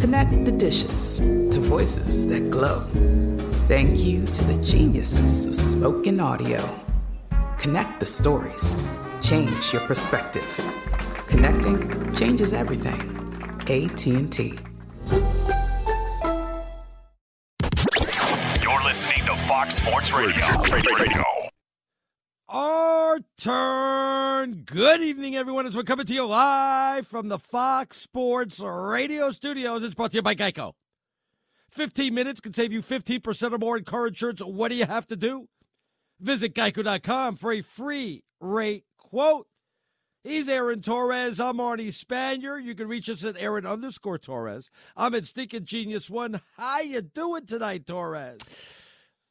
Connect 0.00 0.46
the 0.46 0.52
dishes 0.52 1.18
to 1.18 1.60
voices 1.60 2.26
that 2.28 2.50
glow. 2.50 2.80
Thank 3.68 4.02
you 4.02 4.24
to 4.24 4.44
the 4.44 4.64
geniuses 4.64 5.46
of 5.46 5.54
spoken 5.54 6.18
audio. 6.20 6.66
Connect 7.58 8.00
the 8.00 8.06
stories. 8.06 8.82
Change 9.22 9.74
your 9.74 9.82
perspective. 9.82 10.58
Connecting 11.28 12.14
changes 12.14 12.54
everything. 12.54 12.98
AT&T. 13.68 14.58
You're 18.62 18.84
listening 18.84 19.22
to 19.26 19.36
Fox 19.46 19.76
Sports 19.76 20.12
Radio. 20.12 20.46
Radio. 20.72 21.39
Our 22.52 23.20
turn. 23.38 24.62
Good 24.66 25.02
evening, 25.02 25.36
everyone, 25.36 25.68
as 25.68 25.76
we're 25.76 25.84
coming 25.84 26.04
to 26.06 26.12
you 26.12 26.26
live 26.26 27.06
from 27.06 27.28
the 27.28 27.38
Fox 27.38 27.98
Sports 27.98 28.58
Radio 28.58 29.30
studios. 29.30 29.84
It's 29.84 29.94
brought 29.94 30.10
to 30.10 30.16
you 30.16 30.22
by 30.22 30.34
Geico. 30.34 30.72
15 31.70 32.12
minutes 32.12 32.40
can 32.40 32.52
save 32.52 32.72
you 32.72 32.82
15% 32.82 33.52
or 33.52 33.58
more 33.58 33.78
in 33.78 33.84
car 33.84 34.08
insurance. 34.08 34.40
What 34.40 34.72
do 34.72 34.74
you 34.74 34.86
have 34.86 35.06
to 35.06 35.16
do? 35.16 35.46
Visit 36.18 36.52
geico.com 36.52 37.36
for 37.36 37.52
a 37.52 37.60
free 37.60 38.24
rate 38.40 38.82
quote. 38.98 39.46
He's 40.24 40.48
Aaron 40.48 40.82
Torres. 40.82 41.38
I'm 41.38 41.58
Arnie 41.58 41.94
Spanier. 41.94 42.60
You 42.60 42.74
can 42.74 42.88
reach 42.88 43.08
us 43.08 43.24
at 43.24 43.40
Aaron 43.40 43.64
underscore 43.64 44.18
Torres. 44.18 44.70
I'm 44.96 45.14
at 45.14 45.24
Stinking 45.24 45.66
Genius 45.66 46.10
One. 46.10 46.40
How 46.56 46.80
you 46.80 47.00
doing 47.00 47.46
tonight, 47.46 47.86
Torres? 47.86 48.40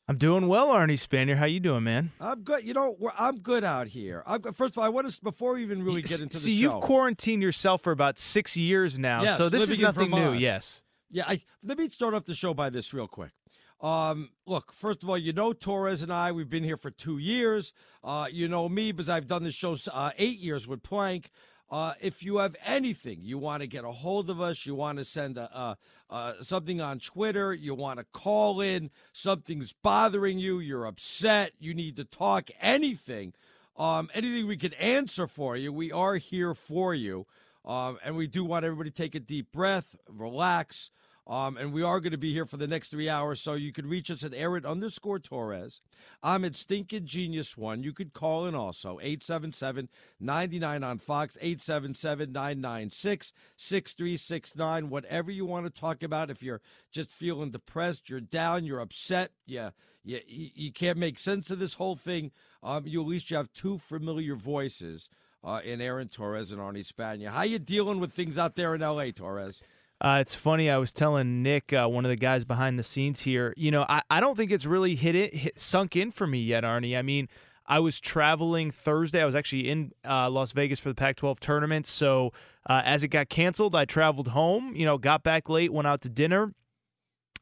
I'm 0.09 0.17
doing 0.17 0.47
well, 0.47 0.69
Arnie 0.69 0.93
Spanier. 0.93 1.37
How 1.37 1.45
you 1.45 1.59
doing, 1.59 1.83
man? 1.83 2.11
I'm 2.19 2.41
good. 2.41 2.63
You 2.63 2.73
know, 2.73 2.97
I'm 3.15 3.37
good 3.41 3.63
out 3.63 3.85
here. 3.85 4.23
I'm, 4.25 4.41
first 4.41 4.73
of 4.73 4.79
all, 4.79 4.83
I 4.83 4.89
want 4.89 5.07
to 5.07 5.21
before 5.21 5.53
we 5.53 5.61
even 5.61 5.83
really 5.83 6.01
get 6.01 6.19
into 6.19 6.33
the 6.37 6.39
See, 6.41 6.59
show. 6.59 6.73
you've 6.73 6.81
quarantined 6.81 7.43
yourself 7.43 7.83
for 7.83 7.91
about 7.91 8.17
six 8.17 8.57
years 8.57 8.97
now, 8.97 9.21
Yes, 9.21 9.37
so 9.37 9.49
this 9.49 9.69
is 9.69 9.77
nothing 9.77 10.09
new. 10.09 10.33
Yes. 10.33 10.81
Yeah, 11.11 11.25
I, 11.27 11.41
let 11.63 11.77
me 11.77 11.89
start 11.89 12.15
off 12.15 12.25
the 12.25 12.33
show 12.33 12.55
by 12.55 12.71
this 12.71 12.91
real 12.91 13.07
quick. 13.07 13.33
Um, 13.81 14.31
look, 14.47 14.73
first 14.73 15.03
of 15.03 15.09
all, 15.09 15.17
you 15.17 15.31
know 15.31 15.53
Torres 15.53 16.01
and 16.01 16.11
I, 16.11 16.31
we've 16.31 16.49
been 16.49 16.63
here 16.63 16.75
for 16.75 16.89
two 16.89 17.19
years. 17.19 17.71
Uh, 18.03 18.25
you 18.31 18.47
know 18.47 18.67
me 18.67 18.91
because 18.91 19.09
I've 19.09 19.27
done 19.27 19.43
this 19.43 19.53
show 19.53 19.77
uh, 19.93 20.09
eight 20.17 20.39
years 20.39 20.67
with 20.67 20.81
Plank. 20.81 21.29
Uh, 21.71 21.93
if 22.01 22.23
you 22.23 22.37
have 22.37 22.55
anything 22.65 23.19
you 23.21 23.37
want 23.37 23.61
to 23.61 23.67
get 23.67 23.83
a 23.83 23.91
hold 23.91 24.29
of 24.29 24.41
us, 24.41 24.65
you 24.65 24.73
want 24.73 24.97
to 24.97 25.05
send 25.05 25.37
a, 25.37 25.43
a, 25.55 25.77
uh, 26.09 26.33
something 26.41 26.81
on 26.81 26.97
Twitter, 26.97 27.53
you 27.53 27.75
want 27.75 27.99
to 27.99 28.05
call 28.05 28.59
in, 28.59 28.89
something's 29.11 29.73
bothering 29.73 30.39
you, 30.39 30.59
you're 30.59 30.85
upset, 30.85 31.51
you 31.59 31.75
need 31.75 31.95
to 31.95 32.03
talk, 32.03 32.49
anything, 32.59 33.33
um, 33.77 34.09
anything 34.15 34.47
we 34.47 34.57
can 34.57 34.73
answer 34.73 35.27
for 35.27 35.55
you, 35.55 35.71
we 35.71 35.91
are 35.91 36.15
here 36.15 36.55
for 36.55 36.95
you. 36.95 37.27
Um, 37.65 37.99
and 38.03 38.15
we 38.15 38.25
do 38.25 38.43
want 38.43 38.65
everybody 38.65 38.89
to 38.89 38.95
take 38.95 39.13
a 39.13 39.19
deep 39.19 39.51
breath, 39.51 39.95
relax. 40.07 40.89
Um, 41.29 41.57
and 41.57 41.71
we 41.71 41.83
are 41.83 41.99
going 41.99 42.11
to 42.11 42.17
be 42.17 42.33
here 42.33 42.45
for 42.45 42.57
the 42.57 42.67
next 42.67 42.89
three 42.89 43.07
hours. 43.07 43.39
So 43.39 43.53
you 43.53 43.71
can 43.71 43.87
reach 43.87 44.09
us 44.09 44.23
at 44.23 44.33
Aaron 44.33 44.65
underscore 44.65 45.19
Torres. 45.19 45.79
I'm 46.23 46.43
at 46.43 46.55
Stinking 46.55 47.05
Genius 47.05 47.55
One. 47.55 47.83
You 47.83 47.93
could 47.93 48.13
call 48.13 48.47
in 48.47 48.55
also 48.55 48.99
877 48.99 49.89
99 50.19 50.83
on 50.83 50.97
Fox, 50.97 51.37
877 51.39 52.31
996 52.31 53.31
6369. 53.55 54.89
Whatever 54.89 55.29
you 55.29 55.45
want 55.45 55.65
to 55.67 55.81
talk 55.81 56.01
about. 56.01 56.31
If 56.31 56.41
you're 56.41 56.61
just 56.91 57.11
feeling 57.11 57.51
depressed, 57.51 58.09
you're 58.09 58.21
down, 58.21 58.65
you're 58.65 58.79
upset, 58.79 59.31
yeah, 59.45 59.69
yeah, 60.03 60.19
you, 60.27 60.49
you 60.55 60.71
can't 60.71 60.97
make 60.97 61.19
sense 61.19 61.51
of 61.51 61.59
this 61.59 61.75
whole 61.75 61.95
thing. 61.95 62.31
Um, 62.63 62.87
you 62.87 63.01
at 63.01 63.07
least 63.07 63.29
you 63.29 63.37
have 63.37 63.53
two 63.53 63.77
familiar 63.77 64.35
voices 64.35 65.11
uh, 65.43 65.61
in 65.63 65.79
Aaron 65.79 66.07
Torres 66.07 66.51
and 66.51 66.59
Arnie 66.59 66.85
Spanier. 66.85 67.29
How 67.29 67.43
you 67.43 67.59
dealing 67.59 67.99
with 67.99 68.11
things 68.13 68.37
out 68.37 68.55
there 68.55 68.73
in 68.73 68.81
L.A., 68.81 69.11
Torres? 69.11 69.61
Uh, 70.01 70.19
it's 70.21 70.33
funny. 70.33 70.69
I 70.69 70.77
was 70.77 70.91
telling 70.91 71.43
Nick, 71.43 71.73
uh, 71.73 71.87
one 71.87 72.05
of 72.05 72.09
the 72.09 72.15
guys 72.15 72.45
behind 72.45 72.79
the 72.79 72.83
scenes 72.83 73.21
here. 73.21 73.53
You 73.57 73.71
know, 73.71 73.85
I, 73.89 74.01
I 74.09 74.19
don't 74.21 74.37
think 74.37 74.51
it's 74.51 74.65
really 74.65 74.95
hit 74.95 75.13
it 75.15 75.35
hit, 75.35 75.59
sunk 75.59 75.95
in 75.95 76.11
for 76.11 76.25
me 76.25 76.39
yet, 76.39 76.63
Arnie. 76.63 76.97
I 76.97 77.01
mean, 77.01 77.27
I 77.65 77.79
was 77.79 77.99
traveling 77.99 78.71
Thursday. 78.71 79.21
I 79.21 79.25
was 79.25 79.35
actually 79.35 79.69
in 79.69 79.91
uh, 80.07 80.29
Las 80.29 80.53
Vegas 80.53 80.79
for 80.79 80.89
the 80.89 80.95
Pac-12 80.95 81.39
tournament. 81.39 81.85
So 81.85 82.31
uh, 82.69 82.81
as 82.85 83.03
it 83.03 83.09
got 83.09 83.29
canceled, 83.29 83.75
I 83.75 83.85
traveled 83.85 84.29
home. 84.29 84.73
You 84.75 84.85
know, 84.85 84.97
got 84.97 85.21
back 85.21 85.49
late, 85.49 85.73
went 85.73 85.87
out 85.87 86.01
to 86.01 86.09
dinner, 86.09 86.53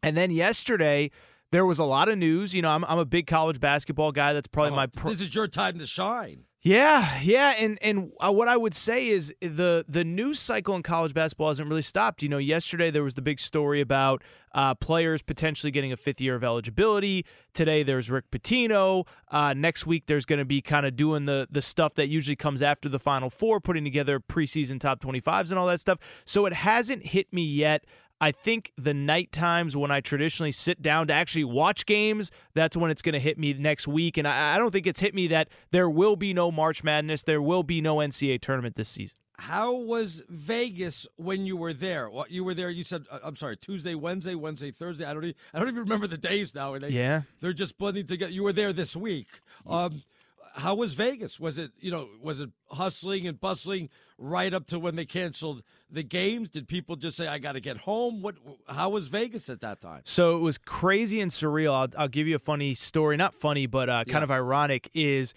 and 0.01 0.17
then 0.17 0.31
yesterday 0.31 1.11
there 1.51 1.65
was 1.65 1.77
a 1.77 1.85
lot 1.85 2.09
of 2.09 2.17
news. 2.17 2.55
You 2.55 2.63
know, 2.63 2.69
I'm 2.71 2.83
I'm 2.85 2.99
a 2.99 3.05
big 3.05 3.27
college 3.27 3.59
basketball 3.59 4.11
guy. 4.11 4.33
That's 4.33 4.47
probably 4.47 4.71
Oh, 4.73 4.75
my. 4.75 4.87
This 5.05 5.21
is 5.21 5.35
your 5.35 5.47
time 5.47 5.77
to 5.77 5.85
shine. 5.85 6.45
Yeah, 6.67 7.21
yeah, 7.21 7.51
and 7.57 7.79
and 7.81 8.11
uh, 8.19 8.29
what 8.29 8.49
I 8.49 8.57
would 8.57 8.75
say 8.75 9.07
is 9.07 9.33
the 9.39 9.85
the 9.87 10.03
news 10.03 10.37
cycle 10.37 10.75
in 10.75 10.83
college 10.83 11.13
basketball 11.13 11.47
hasn't 11.47 11.69
really 11.69 11.81
stopped. 11.81 12.21
You 12.21 12.27
know, 12.27 12.39
yesterday 12.39 12.91
there 12.91 13.03
was 13.03 13.13
the 13.13 13.21
big 13.21 13.39
story 13.39 13.79
about 13.79 14.21
uh, 14.53 14.75
players 14.75 15.21
potentially 15.21 15.71
getting 15.71 15.93
a 15.93 15.95
fifth 15.95 16.19
year 16.19 16.35
of 16.35 16.43
eligibility. 16.43 17.25
Today 17.53 17.83
there's 17.83 18.11
Rick 18.11 18.31
Pitino. 18.31 19.07
Uh, 19.31 19.53
next 19.53 19.85
week 19.87 20.07
there's 20.07 20.25
going 20.25 20.39
to 20.39 20.45
be 20.45 20.61
kind 20.61 20.85
of 20.85 20.97
doing 20.97 21.23
the 21.23 21.47
the 21.49 21.61
stuff 21.61 21.95
that 21.95 22.09
usually 22.09 22.35
comes 22.35 22.61
after 22.61 22.89
the 22.89 22.99
Final 22.99 23.29
Four, 23.29 23.61
putting 23.61 23.85
together 23.85 24.19
preseason 24.19 24.77
top 24.77 24.99
twenty 24.99 25.21
fives 25.21 25.51
and 25.51 25.57
all 25.57 25.67
that 25.67 25.79
stuff. 25.79 25.99
So 26.25 26.45
it 26.45 26.51
hasn't 26.51 27.05
hit 27.05 27.31
me 27.31 27.43
yet. 27.43 27.85
I 28.19 28.31
think 28.31 28.71
the 28.77 28.93
night 28.93 29.31
times 29.31 29.75
when 29.75 29.91
I 29.91 30.01
traditionally 30.01 30.51
sit 30.51 30.81
down 30.81 31.07
to 31.07 31.13
actually 31.13 31.43
watch 31.43 31.85
games, 31.85 32.31
that's 32.55 32.75
when 32.75 32.89
it's 32.89 33.01
going 33.01 33.13
to 33.13 33.19
hit 33.19 33.37
me 33.37 33.53
next 33.53 33.87
week. 33.87 34.17
And 34.17 34.27
I, 34.27 34.55
I, 34.55 34.57
don't 34.57 34.71
think 34.71 34.87
it's 34.87 34.99
hit 34.99 35.13
me 35.13 35.27
that 35.27 35.49
there 35.71 35.89
will 35.89 36.15
be 36.15 36.33
no 36.33 36.51
March 36.51 36.83
Madness, 36.83 37.23
there 37.23 37.41
will 37.41 37.63
be 37.63 37.79
no 37.79 37.97
NCAA 37.97 38.41
tournament 38.41 38.75
this 38.75 38.89
season. 38.89 39.17
How 39.39 39.71
was 39.71 40.23
Vegas 40.29 41.07
when 41.15 41.45
you 41.45 41.57
were 41.57 41.73
there? 41.73 42.09
What 42.09 42.31
you 42.31 42.43
were 42.43 42.55
there? 42.55 42.71
You 42.71 42.83
said 42.83 43.05
uh, 43.11 43.19
I'm 43.23 43.35
sorry, 43.35 43.55
Tuesday, 43.55 43.93
Wednesday, 43.93 44.33
Wednesday, 44.33 44.71
Thursday. 44.71 45.05
I 45.05 45.13
don't 45.13 45.25
even, 45.25 45.35
I 45.53 45.59
don't 45.59 45.67
even 45.67 45.81
remember 45.81 46.07
the 46.07 46.17
days 46.17 46.55
now. 46.55 46.75
They, 46.79 46.89
yeah, 46.89 47.21
they're 47.39 47.53
just 47.53 47.77
blending 47.77 48.07
together. 48.07 48.31
You 48.31 48.43
were 48.43 48.53
there 48.53 48.73
this 48.73 48.95
week. 48.95 49.27
Um, 49.67 50.01
how 50.57 50.75
was 50.75 50.95
Vegas? 50.95 51.39
Was 51.39 51.59
it 51.59 51.71
you 51.79 51.91
know 51.91 52.09
was 52.21 52.41
it 52.41 52.49
hustling 52.71 53.27
and 53.27 53.39
bustling 53.39 53.89
right 54.17 54.53
up 54.53 54.65
to 54.67 54.79
when 54.79 54.95
they 54.95 55.05
canceled 55.05 55.63
the 55.89 56.03
games? 56.03 56.49
Did 56.49 56.67
people 56.67 56.95
just 56.95 57.15
say 57.17 57.27
I 57.27 57.37
got 57.37 57.53
to 57.53 57.59
get 57.59 57.77
home? 57.77 58.21
What? 58.21 58.35
How 58.67 58.89
was 58.89 59.07
Vegas 59.07 59.49
at 59.49 59.61
that 59.61 59.79
time? 59.79 60.01
So 60.05 60.35
it 60.35 60.39
was 60.39 60.57
crazy 60.57 61.21
and 61.21 61.31
surreal. 61.31 61.73
I'll, 61.73 62.01
I'll 62.01 62.07
give 62.07 62.27
you 62.27 62.35
a 62.35 62.39
funny 62.39 62.75
story, 62.75 63.17
not 63.17 63.35
funny, 63.35 63.67
but 63.67 63.89
uh, 63.89 64.03
kind 64.03 64.17
yeah. 64.19 64.23
of 64.23 64.31
ironic. 64.31 64.89
Is 64.93 65.33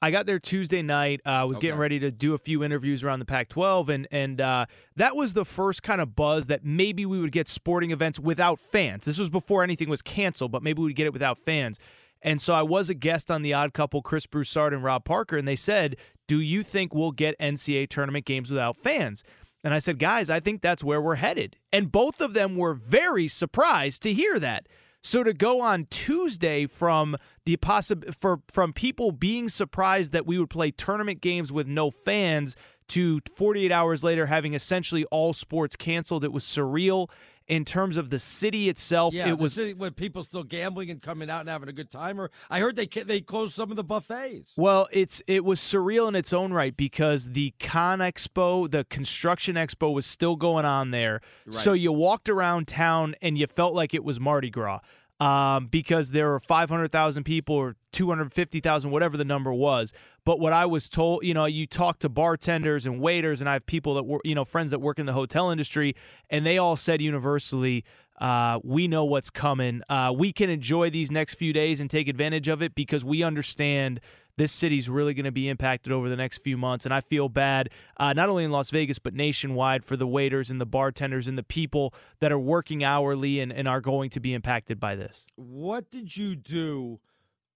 I 0.00 0.10
got 0.10 0.26
there 0.26 0.38
Tuesday 0.38 0.82
night. 0.82 1.20
Uh, 1.24 1.28
I 1.28 1.40
uh, 1.42 1.46
was 1.46 1.58
okay. 1.58 1.68
getting 1.68 1.78
ready 1.78 2.00
to 2.00 2.10
do 2.10 2.34
a 2.34 2.38
few 2.38 2.64
interviews 2.64 3.04
around 3.04 3.20
the 3.20 3.24
Pac-12, 3.24 3.88
and 3.88 4.08
and 4.10 4.40
uh, 4.40 4.66
that 4.96 5.14
was 5.14 5.34
the 5.34 5.44
first 5.44 5.82
kind 5.82 6.00
of 6.00 6.16
buzz 6.16 6.46
that 6.46 6.64
maybe 6.64 7.06
we 7.06 7.20
would 7.20 7.32
get 7.32 7.48
sporting 7.48 7.90
events 7.90 8.18
without 8.18 8.58
fans. 8.58 9.04
This 9.04 9.18
was 9.18 9.28
before 9.28 9.62
anything 9.62 9.88
was 9.88 10.02
canceled, 10.02 10.50
but 10.50 10.62
maybe 10.62 10.82
we'd 10.82 10.96
get 10.96 11.06
it 11.06 11.12
without 11.12 11.38
fans. 11.38 11.78
And 12.22 12.40
so 12.40 12.54
I 12.54 12.62
was 12.62 12.88
a 12.88 12.94
guest 12.94 13.30
on 13.30 13.42
the 13.42 13.52
Odd 13.52 13.74
Couple, 13.74 14.00
Chris 14.02 14.26
Broussard 14.26 14.72
and 14.72 14.84
Rob 14.84 15.04
Parker, 15.04 15.36
and 15.36 15.46
they 15.46 15.56
said, 15.56 15.96
"Do 16.28 16.40
you 16.40 16.62
think 16.62 16.94
we'll 16.94 17.12
get 17.12 17.34
NCAA 17.38 17.86
tournament 17.86 18.24
games 18.24 18.48
without 18.48 18.76
fans?" 18.76 19.24
And 19.64 19.74
I 19.74 19.78
said, 19.78 19.98
"Guys, 19.98 20.30
I 20.30 20.40
think 20.40 20.62
that's 20.62 20.84
where 20.84 21.00
we're 21.00 21.16
headed." 21.16 21.56
And 21.72 21.92
both 21.92 22.20
of 22.20 22.34
them 22.34 22.56
were 22.56 22.74
very 22.74 23.28
surprised 23.28 24.02
to 24.02 24.12
hear 24.12 24.38
that. 24.38 24.66
So 25.04 25.24
to 25.24 25.32
go 25.32 25.60
on 25.60 25.86
Tuesday 25.90 26.66
from 26.66 27.16
the 27.44 27.56
possible 27.56 28.12
for 28.16 28.40
from 28.48 28.72
people 28.72 29.10
being 29.10 29.48
surprised 29.48 30.12
that 30.12 30.26
we 30.26 30.38
would 30.38 30.50
play 30.50 30.70
tournament 30.70 31.20
games 31.20 31.50
with 31.50 31.66
no 31.66 31.90
fans 31.90 32.54
to 32.88 33.18
48 33.36 33.72
hours 33.72 34.04
later 34.04 34.26
having 34.26 34.54
essentially 34.54 35.04
all 35.06 35.32
sports 35.32 35.74
canceled, 35.74 36.24
it 36.24 36.32
was 36.32 36.44
surreal 36.44 37.08
in 37.52 37.66
terms 37.66 37.98
of 37.98 38.08
the 38.08 38.18
city 38.18 38.70
itself. 38.70 39.12
Yeah, 39.12 39.28
it 39.28 39.36
was 39.36 39.52
city, 39.52 39.74
with 39.74 39.94
people 39.94 40.22
still 40.22 40.42
gambling 40.42 40.88
and 40.88 41.02
coming 41.02 41.28
out 41.28 41.40
and 41.40 41.50
having 41.50 41.68
a 41.68 41.72
good 41.72 41.90
time. 41.90 42.18
Or 42.18 42.30
I 42.48 42.60
heard 42.60 42.76
they 42.76 42.86
they 42.86 43.20
closed 43.20 43.52
some 43.52 43.70
of 43.70 43.76
the 43.76 43.84
buffets. 43.84 44.54
Well, 44.56 44.88
it's 44.90 45.22
it 45.26 45.44
was 45.44 45.60
surreal 45.60 46.08
in 46.08 46.14
its 46.14 46.32
own 46.32 46.54
right 46.54 46.74
because 46.74 47.32
the 47.32 47.52
Con 47.60 47.98
Expo, 47.98 48.70
the 48.70 48.84
Construction 48.84 49.56
Expo, 49.56 49.92
was 49.92 50.06
still 50.06 50.34
going 50.34 50.64
on 50.64 50.92
there. 50.92 51.20
Right. 51.44 51.54
So 51.54 51.74
you 51.74 51.92
walked 51.92 52.30
around 52.30 52.68
town 52.68 53.16
and 53.20 53.36
you 53.36 53.46
felt 53.46 53.74
like 53.74 53.92
it 53.92 54.02
was 54.02 54.18
Mardi 54.18 54.48
Gras. 54.48 54.80
Um, 55.20 55.66
because 55.66 56.10
there 56.10 56.30
were 56.30 56.40
500,000 56.40 57.22
people 57.22 57.54
or 57.54 57.76
250,000, 57.92 58.90
whatever 58.90 59.16
the 59.16 59.24
number 59.24 59.52
was. 59.52 59.92
But 60.24 60.40
what 60.40 60.52
I 60.52 60.66
was 60.66 60.88
told, 60.88 61.24
you 61.24 61.32
know, 61.32 61.44
you 61.44 61.64
talk 61.66 62.00
to 62.00 62.08
bartenders 62.08 62.86
and 62.86 63.00
waiters, 63.00 63.40
and 63.40 63.48
I 63.48 63.52
have 63.52 63.66
people 63.66 63.94
that 63.94 64.02
were, 64.04 64.20
you 64.24 64.34
know, 64.34 64.44
friends 64.44 64.72
that 64.72 64.80
work 64.80 64.98
in 64.98 65.06
the 65.06 65.12
hotel 65.12 65.50
industry, 65.50 65.94
and 66.28 66.44
they 66.44 66.58
all 66.58 66.74
said 66.74 67.00
universally, 67.00 67.84
uh, 68.20 68.60
we 68.62 68.86
know 68.86 69.04
what's 69.04 69.30
coming. 69.30 69.82
Uh, 69.88 70.12
we 70.16 70.32
can 70.32 70.48
enjoy 70.48 70.90
these 70.90 71.10
next 71.10 71.34
few 71.34 71.52
days 71.52 71.80
and 71.80 71.90
take 71.90 72.08
advantage 72.08 72.46
of 72.46 72.62
it 72.62 72.74
because 72.74 73.04
we 73.04 73.22
understand 73.22 74.00
this 74.36 74.52
city's 74.52 74.88
really 74.88 75.14
going 75.14 75.24
to 75.24 75.32
be 75.32 75.48
impacted 75.48 75.92
over 75.92 76.08
the 76.08 76.16
next 76.16 76.38
few 76.38 76.56
months. 76.56 76.84
And 76.84 76.94
I 76.94 77.00
feel 77.00 77.28
bad, 77.28 77.70
uh, 77.96 78.12
not 78.12 78.28
only 78.28 78.44
in 78.44 78.50
Las 78.50 78.70
Vegas, 78.70 78.98
but 78.98 79.14
nationwide 79.14 79.84
for 79.84 79.96
the 79.96 80.06
waiters 80.06 80.50
and 80.50 80.60
the 80.60 80.66
bartenders 80.66 81.28
and 81.28 81.36
the 81.36 81.42
people 81.42 81.94
that 82.20 82.32
are 82.32 82.38
working 82.38 82.82
hourly 82.82 83.40
and, 83.40 83.52
and 83.52 83.68
are 83.68 83.80
going 83.80 84.10
to 84.10 84.20
be 84.20 84.34
impacted 84.34 84.80
by 84.80 84.96
this. 84.96 85.26
What 85.36 85.90
did 85.90 86.16
you 86.16 86.36
do? 86.36 87.00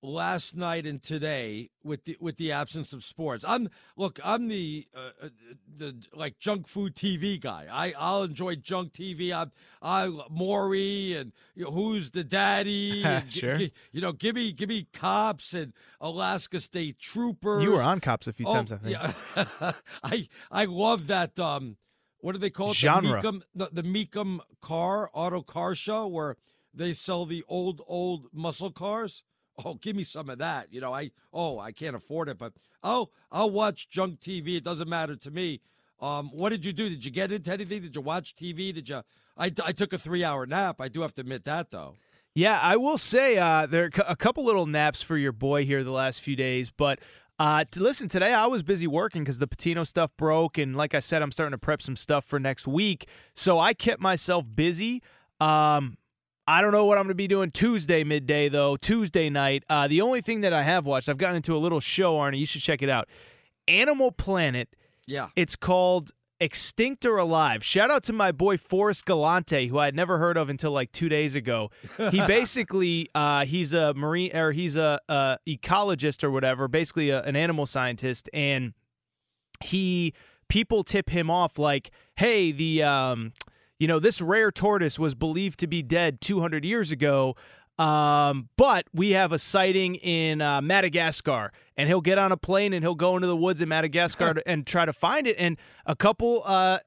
Last 0.07 0.57
night 0.57 0.87
and 0.87 1.03
today 1.03 1.71
with 1.83 2.05
the 2.05 2.17
with 2.21 2.37
the 2.37 2.53
absence 2.53 2.93
of 2.93 3.03
sports. 3.03 3.45
I'm 3.47 3.69
look, 3.97 4.21
I'm 4.25 4.49
the 4.49 4.87
uh, 4.95 5.11
uh 5.23 5.29
the 5.75 5.97
like 6.15 6.39
junk 6.39 6.69
food 6.69 6.95
TV 6.95 7.41
guy. 7.41 7.67
I 7.71 7.93
I'll 7.99 8.23
enjoy 8.23 8.57
junk 8.57 8.93
TV. 8.93 9.33
I 9.33 9.47
I 9.83 10.09
Maury 10.31 11.15
and 11.15 11.33
you 11.55 11.65
know, 11.65 11.73
who's 11.73 12.13
the 12.13 12.25
daddy? 12.25 13.05
sure. 13.29 13.57
G- 13.57 13.73
you 13.93 14.01
know, 14.01 14.13
give 14.13 14.37
me 14.37 14.53
give 14.53 14.69
me 14.69 14.87
cops 14.93 15.53
and 15.53 15.73
Alaska 16.01 16.61
State 16.61 16.99
Troopers. 16.99 17.63
You 17.63 17.73
were 17.73 17.83
on 17.83 18.01
cops 18.01 18.29
a 18.29 18.33
few 18.33 18.47
oh, 18.47 18.55
times, 18.55 18.73
I 18.73 18.77
think. 18.77 18.97
Yeah. 18.97 19.73
I 20.05 20.29
I 20.51 20.65
love 20.67 21.09
that 21.09 21.39
um 21.39 21.77
what 22.19 22.33
do 22.33 22.39
they 22.39 22.51
call 22.51 22.71
it? 22.71 22.77
Genre. 22.77 23.21
The 23.21 23.29
Mecum, 23.29 23.43
the, 23.55 23.69
the 23.73 23.83
Mecum 23.83 24.41
car 24.61 25.11
auto 25.13 25.43
car 25.43 25.75
show 25.75 26.07
where 26.07 26.37
they 26.73 26.93
sell 26.93 27.25
the 27.25 27.45
old 27.49 27.83
old 27.87 28.29
muscle 28.33 28.71
cars 28.71 29.25
oh, 29.65 29.75
give 29.75 29.97
me 29.97 30.05
some 30.05 30.31
of 30.31 30.39
that. 30.39 30.73
You 30.73 30.81
know, 30.81 30.93
I 30.93 31.11
oh, 31.33 31.59
I 31.59 31.73
can't 31.73 31.97
afford 31.97 32.29
it, 32.29 32.39
but 32.39 32.53
I'll 32.83 33.11
I'll 33.31 33.51
watch 33.51 33.89
junk 33.89 34.21
TV. 34.21 34.57
It 34.57 34.65
doesn't 34.65 34.89
matter 34.89 35.17
to 35.17 35.31
me. 35.31 35.61
Um, 36.01 36.31
what 36.33 36.51
did 36.51 36.65
you 36.65 36.73
do? 36.73 36.89
Did 36.89 37.05
you 37.05 37.11
get 37.11 37.33
into 37.33 37.53
anything? 37.53 37.83
Did 37.83 37.97
you 37.97 38.03
watch 38.03 38.35
TV? 38.35 38.75
Did 38.75 38.89
you? 38.89 39.03
I, 39.39 39.53
I 39.65 39.73
took 39.73 39.93
a 39.93 39.99
three 39.99 40.25
hour 40.25 40.47
nap. 40.47 40.81
I 40.81 40.89
do 40.89 41.03
have 41.03 41.15
to 41.15 41.23
admit 41.23 41.45
that 41.45 41.71
though. 41.71 41.95
Yeah, 42.35 42.59
I 42.61 42.77
will 42.77 42.99
say 42.99 43.39
uh, 43.39 43.65
there 43.65 43.85
are 43.85 43.91
a 44.07 44.17
couple 44.17 44.45
little 44.45 44.67
naps 44.67 45.01
for 45.01 45.17
your 45.17 45.33
boy 45.33 45.65
here 45.65 45.83
the 45.85 45.91
last 45.91 46.21
few 46.21 46.37
days, 46.37 46.71
but. 46.71 46.99
Uh, 47.39 47.67
to 47.71 47.81
listen, 47.81 48.09
today 48.09 48.33
I 48.33 48.47
was 48.47 48.63
busy 48.63 48.87
working 48.87 49.23
because 49.23 49.39
the 49.39 49.47
Pitino 49.47 49.87
stuff 49.87 50.11
broke, 50.17 50.57
and 50.57 50.75
like 50.75 50.95
I 50.95 51.01
said, 51.01 51.21
I'm 51.21 51.31
starting 51.31 51.51
to 51.51 51.59
prep 51.59 51.83
some 51.83 51.95
stuff 51.95 52.25
for 52.25 52.41
next 52.41 52.67
week. 52.67 53.07
So 53.35 53.59
I 53.59 53.75
kept 53.75 54.01
myself 54.01 54.47
busy. 54.55 55.03
Um, 55.39 55.99
I 56.49 56.63
don't 56.63 56.73
know 56.73 56.85
what 56.85 56.97
I'm 56.97 57.05
going 57.05 57.11
to 57.11 57.15
be 57.15 57.27
doing 57.27 57.51
Tuesday 57.51 58.05
midday, 58.05 58.49
though. 58.49 58.77
Tuesday 58.77 59.29
night. 59.29 59.65
Uh, 59.69 59.89
the 59.89 60.01
only 60.01 60.21
thing 60.21 60.43
that 60.43 60.53
I 60.53 60.63
have 60.63 60.87
watched, 60.87 61.09
I've 61.09 61.19
gotten 61.19 61.37
into 61.37 61.57
a 61.57 61.59
little 61.59 61.81
show, 61.81 62.17
Arnie. 62.17 62.39
You 62.39 62.47
should 62.47 62.63
check 62.63 62.83
it 62.83 62.89
out. 62.89 63.09
Animal 63.67 64.13
Planet. 64.13 64.69
Yeah. 65.07 65.29
It's 65.35 65.57
called 65.57 66.13
Extinct 66.39 67.05
or 67.05 67.17
Alive. 67.17 67.65
Shout 67.65 67.91
out 67.91 68.05
to 68.05 68.13
my 68.13 68.31
boy 68.31 68.59
Forrest 68.59 69.07
Galante, 69.07 69.67
who 69.69 69.79
I 69.79 69.87
had 69.87 69.97
never 69.97 70.19
heard 70.19 70.37
of 70.37 70.49
until 70.49 70.71
like 70.71 70.93
two 70.93 71.09
days 71.09 71.35
ago. 71.35 71.71
He 72.11 72.19
basically, 72.27 73.09
uh, 73.15 73.45
he's 73.45 73.73
a 73.73 73.95
marine 73.95 74.37
or 74.37 74.53
he's 74.53 74.77
a, 74.77 75.01
a 75.09 75.39
ecologist 75.49 76.23
or 76.23 76.31
whatever, 76.31 76.69
basically 76.69 77.11
a, 77.11 77.23
an 77.23 77.35
animal 77.37 77.67
scientist, 77.67 78.29
and 78.33 78.75
he 79.65 80.13
people 80.49 80.85
tip 80.85 81.09
him 81.11 81.31
off 81.31 81.59
like, 81.59 81.91
hey, 82.17 82.53
the 82.53 82.83
um, 82.83 83.33
you 83.79 83.87
know, 83.87 83.99
this 83.99 84.21
rare 84.21 84.51
tortoise 84.51 84.99
was 84.99 85.15
believed 85.15 85.61
to 85.61 85.67
be 85.67 85.83
dead 85.83 86.21
200 86.21 86.65
years 86.65 86.91
ago. 86.91 87.37
Um, 87.79 88.49
but 88.57 88.87
we 88.95 89.11
have 89.11 89.33
a 89.33 89.39
sighting 89.39 89.97
in 89.97 90.41
uh, 90.41 90.63
Madagascar, 90.63 91.53
and 91.77 91.89
he'll 91.89 92.01
get 92.01 92.17
on 92.17 92.33
a 92.33 92.37
plane 92.37 92.73
and 92.73 92.83
he'll 92.83 92.95
go 92.95 93.17
into 93.17 93.27
the 93.27 93.37
woods 93.37 93.61
in 93.61 93.69
Madagascar 93.69 94.35
to, 94.35 94.49
and 94.49 94.67
try 94.67 94.87
to 94.87 94.95
find 94.95 95.27
it. 95.27 95.37
And 95.39 95.59
a 95.85 95.95
couple 95.95 96.43
uh, 96.47 96.79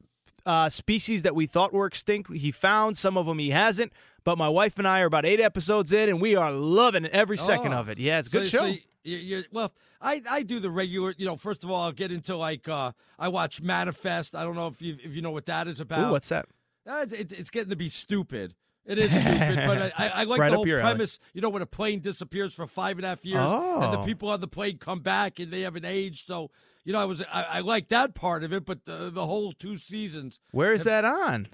uh, 0.48 0.70
species 0.70 1.22
that 1.22 1.36
we 1.36 1.46
thought 1.46 1.74
were 1.74 1.86
extinct, 1.86 2.34
he 2.34 2.52
found. 2.52 2.98
Some 2.98 3.18
of 3.18 3.28
them 3.28 3.38
he 3.38 3.52
hasn't. 3.52 3.94
But 4.24 4.38
my 4.38 4.50
wife 4.50 4.80
and 4.80 4.88
I 4.88 5.02
are 5.02 5.06
about 5.06 5.26
eight 5.26 5.40
episodes 5.40 5.94
in, 5.94 6.10
and 6.10 6.20
we 6.20 6.36
are 6.36 6.52
loving 6.52 7.06
every 7.06 7.38
second 7.38 7.74
oh. 7.74 7.80
of 7.80 7.90
it. 7.90 8.00
Yeah, 8.00 8.20
it's 8.20 8.30
a 8.30 8.32
good 8.32 8.48
show. 8.48 8.68
So 8.68 8.76
you 9.04 9.44
well, 9.52 9.72
I, 10.02 10.22
I 10.30 10.44
do 10.44 10.60
the 10.60 10.70
regular. 10.70 11.14
You 11.18 11.26
know, 11.26 11.38
first 11.38 11.64
of 11.64 11.72
all, 11.72 11.84
I'll 11.84 11.92
get 11.92 12.12
into 12.12 12.36
like 12.36 12.68
uh, 12.68 12.92
I 13.18 13.30
watch 13.30 13.62
Manifest. 13.62 14.36
I 14.36 14.44
don't 14.44 14.56
know 14.56 14.68
if 14.68 14.82
you 14.82 14.98
if 15.04 15.16
you 15.16 15.22
know 15.22 15.32
what 15.32 15.46
that 15.46 15.68
is 15.68 15.80
about. 15.80 16.10
Ooh, 16.10 16.12
what's 16.12 16.30
that? 16.30 16.48
Uh, 16.90 17.06
it's, 17.12 17.32
it's 17.32 17.50
getting 17.50 17.70
to 17.70 17.76
be 17.76 17.90
stupid. 17.90 18.56
It 18.86 18.98
is 18.98 19.12
stupid, 19.12 19.60
but 19.68 19.94
I, 19.98 20.12
I 20.16 20.24
like 20.24 20.40
right 20.40 20.50
the 20.50 20.56
whole 20.56 20.66
premise. 20.66 21.20
Alley. 21.22 21.32
You 21.36 21.42
know, 21.42 21.50
when 21.50 21.62
a 21.62 21.68
plane 21.68 22.00
disappears 22.00 22.56
for 22.56 22.66
five 22.66 22.98
and 22.98 23.06
a 23.06 23.10
half 23.10 23.24
years, 23.24 23.50
oh. 23.52 23.82
and 23.82 23.94
the 23.94 24.02
people 24.02 24.30
on 24.30 24.42
the 24.42 24.48
plane 24.48 24.80
come 24.80 25.02
back 25.02 25.40
and 25.40 25.52
they 25.52 25.62
haven't 25.62 25.86
aged. 25.86 26.26
So, 26.26 26.50
you 26.84 26.94
know, 26.94 27.00
I 27.00 27.06
was 27.06 27.24
I, 27.32 27.46
I 27.52 27.60
like 27.60 27.90
that 27.90 28.16
part 28.16 28.44
of 28.44 28.52
it, 28.52 28.66
but 28.66 28.86
the, 28.86 29.12
the 29.12 29.28
whole 29.28 29.54
two 29.54 29.78
seasons. 29.78 30.40
Where 30.52 30.74
is 30.74 30.84
that 30.84 31.06
on? 31.06 31.48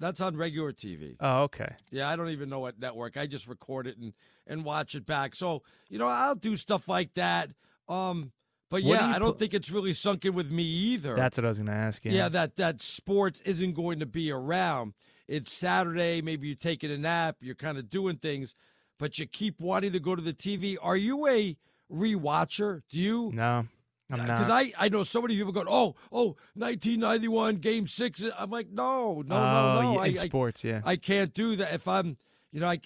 That's 0.00 0.20
on 0.20 0.36
regular 0.36 0.72
TV. 0.72 1.16
Oh, 1.20 1.42
okay. 1.44 1.76
Yeah, 1.92 2.08
I 2.08 2.16
don't 2.16 2.30
even 2.30 2.48
know 2.48 2.58
what 2.58 2.80
network. 2.80 3.16
I 3.16 3.28
just 3.28 3.46
record 3.46 3.86
it 3.86 3.96
and 3.96 4.12
and 4.46 4.64
watch 4.64 4.96
it 4.96 5.06
back. 5.06 5.36
So, 5.36 5.62
you 5.88 5.98
know, 5.98 6.08
I'll 6.08 6.34
do 6.34 6.56
stuff 6.56 6.88
like 6.88 7.14
that. 7.14 7.50
Um, 7.88 8.32
but 8.74 8.82
What 8.82 8.90
yeah, 9.00 9.06
do 9.08 9.14
I 9.14 9.18
don't 9.20 9.28
put- 9.30 9.38
think 9.38 9.54
it's 9.54 9.70
really 9.70 9.92
sunk 9.92 10.24
in 10.24 10.34
with 10.34 10.50
me 10.50 10.64
either. 10.64 11.14
That's 11.14 11.36
what 11.38 11.44
I 11.44 11.48
was 11.48 11.58
going 11.58 11.68
to 11.68 11.72
ask 11.74 12.04
you. 12.04 12.10
yeah, 12.10 12.28
that 12.30 12.56
that 12.56 12.82
sports 12.82 13.40
isn't 13.42 13.74
going 13.74 14.00
to 14.00 14.06
be 14.06 14.32
around. 14.32 14.94
It's 15.28 15.52
Saturday, 15.52 16.20
maybe 16.22 16.48
you're 16.48 16.56
taking 16.56 16.90
a 16.90 16.98
nap, 16.98 17.36
you're 17.40 17.54
kind 17.54 17.78
of 17.78 17.88
doing 17.88 18.16
things, 18.16 18.54
but 18.98 19.18
you 19.18 19.26
keep 19.26 19.60
wanting 19.60 19.92
to 19.92 20.00
go 20.00 20.16
to 20.16 20.20
the 20.22 20.32
TV. 20.34 20.76
Are 20.82 20.96
you 20.96 21.26
a 21.28 21.56
rewatcher? 21.90 22.82
Do 22.90 23.00
you? 23.00 23.30
No. 23.32 23.66
I'm 24.10 24.20
because. 24.20 24.50
I, 24.50 24.72
I 24.78 24.88
know 24.90 25.02
so 25.02 25.22
many 25.22 25.36
people 25.36 25.52
go, 25.52 25.64
oh, 25.66 25.94
oh, 26.12 26.36
1991 26.54 27.56
game 27.56 27.86
six. 27.86 28.24
I'm 28.38 28.50
like, 28.50 28.68
no, 28.70 29.22
no, 29.22 29.36
oh, 29.36 29.40
no, 29.40 29.82
no. 29.82 30.02
yeah, 30.04 30.10
in 30.10 30.18
I- 30.18 30.26
sports, 30.26 30.62
yeah. 30.64 30.80
I 30.84 30.96
can't 30.96 31.32
do 31.32 31.56
that 31.56 31.72
if 31.74 31.88
I'm, 31.88 32.16
you 32.54 32.60
know, 32.60 32.68
I, 32.68 32.78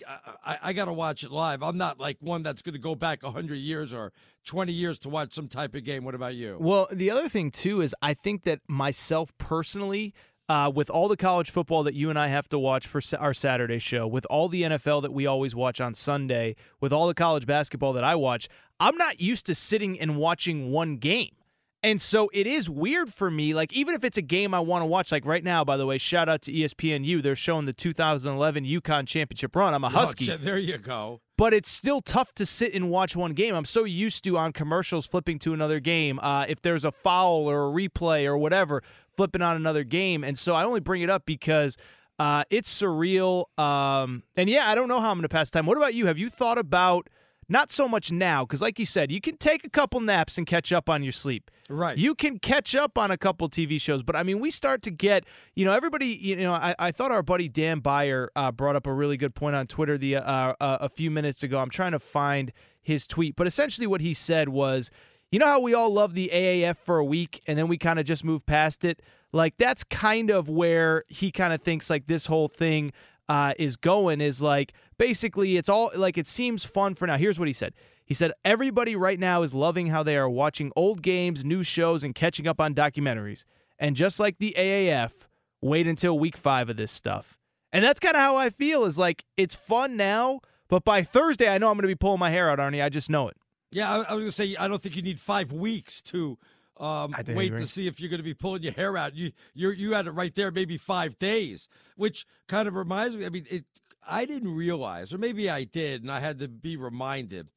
I, 0.42 0.58
I 0.62 0.72
got 0.72 0.86
to 0.86 0.94
watch 0.94 1.22
it 1.22 1.30
live. 1.30 1.62
I'm 1.62 1.76
not 1.76 2.00
like 2.00 2.16
one 2.20 2.42
that's 2.42 2.62
going 2.62 2.72
to 2.72 2.80
go 2.80 2.94
back 2.94 3.22
100 3.22 3.54
years 3.56 3.92
or 3.92 4.14
20 4.46 4.72
years 4.72 4.98
to 5.00 5.10
watch 5.10 5.34
some 5.34 5.46
type 5.46 5.74
of 5.74 5.84
game. 5.84 6.04
What 6.04 6.14
about 6.14 6.34
you? 6.34 6.56
Well, 6.58 6.88
the 6.90 7.10
other 7.10 7.28
thing 7.28 7.50
too 7.50 7.82
is 7.82 7.94
I 8.00 8.14
think 8.14 8.44
that 8.44 8.60
myself 8.66 9.30
personally, 9.36 10.14
uh, 10.48 10.72
with 10.74 10.88
all 10.88 11.06
the 11.06 11.18
college 11.18 11.50
football 11.50 11.82
that 11.82 11.92
you 11.92 12.08
and 12.08 12.18
I 12.18 12.28
have 12.28 12.48
to 12.48 12.58
watch 12.58 12.86
for 12.86 13.02
our 13.18 13.34
Saturday 13.34 13.78
show, 13.78 14.06
with 14.06 14.24
all 14.30 14.48
the 14.48 14.62
NFL 14.62 15.02
that 15.02 15.12
we 15.12 15.26
always 15.26 15.54
watch 15.54 15.82
on 15.82 15.92
Sunday, 15.92 16.56
with 16.80 16.90
all 16.90 17.06
the 17.06 17.12
college 17.12 17.44
basketball 17.44 17.92
that 17.92 18.04
I 18.04 18.14
watch, 18.14 18.48
I'm 18.80 18.96
not 18.96 19.20
used 19.20 19.44
to 19.46 19.54
sitting 19.54 20.00
and 20.00 20.16
watching 20.16 20.70
one 20.70 20.96
game. 20.96 21.32
And 21.82 22.00
so 22.00 22.28
it 22.34 22.46
is 22.48 22.68
weird 22.68 23.14
for 23.14 23.30
me. 23.30 23.54
Like, 23.54 23.72
even 23.72 23.94
if 23.94 24.02
it's 24.02 24.16
a 24.18 24.22
game 24.22 24.52
I 24.52 24.58
want 24.58 24.82
to 24.82 24.86
watch, 24.86 25.12
like 25.12 25.24
right 25.24 25.44
now, 25.44 25.64
by 25.64 25.76
the 25.76 25.86
way, 25.86 25.96
shout 25.96 26.28
out 26.28 26.42
to 26.42 26.52
ESPNU. 26.52 27.22
They're 27.22 27.36
showing 27.36 27.66
the 27.66 27.72
2011 27.72 28.64
UConn 28.64 29.06
championship 29.06 29.54
run. 29.54 29.74
I'm 29.74 29.84
a 29.84 29.88
Husky 29.88 30.32
Oh, 30.32 30.36
there 30.36 30.58
you 30.58 30.76
go. 30.78 31.20
but 31.36 31.54
it's 31.54 31.70
still 31.70 32.00
tough 32.00 32.34
to 32.34 32.44
sit 32.44 32.74
and 32.74 32.90
watch 32.90 33.14
one 33.14 33.32
game. 33.32 33.54
I'm 33.54 33.64
so 33.64 33.84
used 33.84 34.24
to 34.24 34.36
on 34.36 34.52
commercials 34.52 35.06
flipping 35.06 35.38
to 35.40 35.52
another 35.54 35.78
game. 35.78 36.18
Uh, 36.20 36.46
if 36.48 36.60
there's 36.62 36.84
a 36.84 36.90
foul 36.90 37.48
or 37.48 37.68
a 37.68 37.72
replay 37.72 38.26
or 38.26 38.36
whatever, 38.36 38.82
flipping 39.16 39.40
on 39.42 39.54
another 39.54 39.84
game. 39.84 40.24
And 40.24 40.36
so 40.36 40.56
I 40.56 40.64
only 40.64 40.80
bring 40.80 41.02
it 41.02 41.10
up 41.10 41.26
because 41.26 41.76
uh, 42.18 42.42
it's 42.50 42.82
surreal. 42.82 43.44
Um, 43.56 44.24
and 44.36 44.50
yeah, 44.50 44.68
I 44.68 44.74
don't 44.74 44.88
know 44.88 45.00
how 45.00 45.10
I'm 45.12 45.18
going 45.18 45.22
to 45.22 45.28
pass 45.28 45.48
time. 45.52 45.64
What 45.66 45.76
about 45.76 45.94
you? 45.94 46.06
Have 46.06 46.18
you 46.18 46.28
thought 46.28 46.58
about 46.58 47.08
not 47.48 47.70
so 47.70 47.88
much 47.88 48.12
now? 48.12 48.44
Because, 48.44 48.60
like 48.60 48.78
you 48.78 48.86
said, 48.86 49.10
you 49.10 49.20
can 49.20 49.36
take 49.36 49.64
a 49.64 49.70
couple 49.70 50.00
naps 50.00 50.38
and 50.38 50.46
catch 50.46 50.72
up 50.72 50.88
on 50.88 51.02
your 51.02 51.12
sleep. 51.12 51.50
Right. 51.68 51.96
You 51.98 52.14
can 52.14 52.38
catch 52.38 52.74
up 52.74 52.96
on 52.96 53.10
a 53.10 53.18
couple 53.18 53.48
TV 53.48 53.80
shows, 53.80 54.02
but 54.02 54.16
I 54.16 54.22
mean, 54.22 54.40
we 54.40 54.50
start 54.50 54.82
to 54.82 54.90
get, 54.90 55.24
you 55.54 55.64
know, 55.64 55.72
everybody, 55.72 56.06
you 56.06 56.36
know, 56.36 56.54
I, 56.54 56.74
I 56.78 56.92
thought 56.92 57.12
our 57.12 57.22
buddy 57.22 57.48
Dan 57.48 57.80
Beyer 57.80 58.30
uh, 58.36 58.50
brought 58.52 58.76
up 58.76 58.86
a 58.86 58.92
really 58.92 59.16
good 59.16 59.34
point 59.34 59.54
on 59.54 59.66
Twitter 59.66 59.98
the 59.98 60.16
uh, 60.16 60.22
uh, 60.22 60.54
a 60.80 60.88
few 60.88 61.10
minutes 61.10 61.42
ago. 61.42 61.58
I'm 61.58 61.70
trying 61.70 61.92
to 61.92 61.98
find 61.98 62.52
his 62.80 63.06
tweet, 63.06 63.36
but 63.36 63.46
essentially 63.46 63.86
what 63.86 64.00
he 64.00 64.14
said 64.14 64.48
was, 64.48 64.90
you 65.30 65.38
know 65.38 65.46
how 65.46 65.60
we 65.60 65.74
all 65.74 65.92
love 65.92 66.14
the 66.14 66.30
AAF 66.32 66.78
for 66.78 66.98
a 66.98 67.04
week 67.04 67.42
and 67.46 67.58
then 67.58 67.68
we 67.68 67.76
kind 67.76 67.98
of 67.98 68.06
just 68.06 68.24
move 68.24 68.46
past 68.46 68.82
it? 68.84 69.02
Like 69.32 69.58
that's 69.58 69.84
kind 69.84 70.30
of 70.30 70.48
where 70.48 71.04
he 71.08 71.30
kind 71.30 71.52
of 71.52 71.60
thinks 71.60 71.90
like 71.90 72.06
this 72.06 72.26
whole 72.26 72.48
thing 72.48 72.92
uh, 73.28 73.52
is 73.58 73.76
going 73.76 74.20
is 74.20 74.40
like 74.40 74.72
basically 74.98 75.56
it's 75.56 75.68
all 75.68 75.90
like 75.94 76.18
it 76.18 76.26
seems 76.26 76.64
fun 76.64 76.94
for 76.94 77.06
now. 77.06 77.16
Here's 77.16 77.38
what 77.38 77.48
he 77.48 77.54
said. 77.54 77.72
He 78.04 78.14
said 78.14 78.32
everybody 78.44 78.96
right 78.96 79.18
now 79.18 79.42
is 79.42 79.54
loving 79.54 79.88
how 79.88 80.02
they 80.02 80.16
are 80.16 80.28
watching 80.28 80.72
old 80.76 81.02
games, 81.02 81.44
new 81.44 81.62
shows, 81.62 82.04
and 82.04 82.14
catching 82.14 82.46
up 82.46 82.60
on 82.60 82.74
documentaries. 82.74 83.44
And 83.78 83.94
just 83.94 84.18
like 84.18 84.38
the 84.38 84.54
AAF, 84.58 85.12
wait 85.60 85.86
until 85.86 86.18
week 86.18 86.36
five 86.36 86.68
of 86.68 86.76
this 86.76 86.90
stuff. 86.90 87.38
And 87.72 87.84
that's 87.84 88.00
kind 88.00 88.16
of 88.16 88.20
how 88.20 88.36
I 88.36 88.50
feel. 88.50 88.84
Is 88.84 88.98
like 88.98 89.24
it's 89.36 89.54
fun 89.54 89.96
now, 89.96 90.40
but 90.68 90.84
by 90.84 91.02
Thursday 91.02 91.48
I 91.48 91.58
know 91.58 91.68
I'm 91.68 91.74
going 91.74 91.82
to 91.82 91.88
be 91.88 91.94
pulling 91.94 92.18
my 92.18 92.30
hair 92.30 92.50
out, 92.50 92.58
Arnie. 92.58 92.82
I 92.82 92.88
just 92.88 93.08
know 93.08 93.28
it. 93.28 93.36
Yeah, 93.70 93.90
I, 93.90 93.96
I 93.96 93.98
was 93.98 94.08
going 94.08 94.26
to 94.26 94.32
say, 94.32 94.56
I 94.56 94.66
don't 94.66 94.80
think 94.80 94.96
you 94.96 95.02
need 95.02 95.20
five 95.20 95.52
weeks 95.52 96.00
to 96.02 96.38
um, 96.78 97.14
wait 97.28 97.50
you're 97.50 97.58
to 97.58 97.66
see 97.66 97.86
if 97.86 98.00
you're 98.00 98.08
going 98.08 98.20
to 98.20 98.24
be 98.24 98.34
pulling 98.34 98.62
your 98.62 98.72
hair 98.72 98.96
out. 98.96 99.14
You 99.14 99.32
you 99.52 99.70
you 99.70 99.92
had 99.94 100.06
it 100.06 100.12
right 100.12 100.34
there, 100.34 100.50
maybe 100.50 100.76
five 100.76 101.18
days, 101.18 101.68
which 101.96 102.26
kind 102.46 102.68
of 102.68 102.74
reminds 102.74 103.16
me. 103.16 103.26
I 103.26 103.28
mean, 103.28 103.46
it. 103.50 103.64
I 104.08 104.24
didn't 104.24 104.54
realize, 104.54 105.12
or 105.12 105.18
maybe 105.18 105.50
I 105.50 105.64
did, 105.64 106.02
and 106.02 106.10
I 106.10 106.20
had 106.20 106.38
to 106.40 106.48
be 106.48 106.76
reminded 106.76 107.48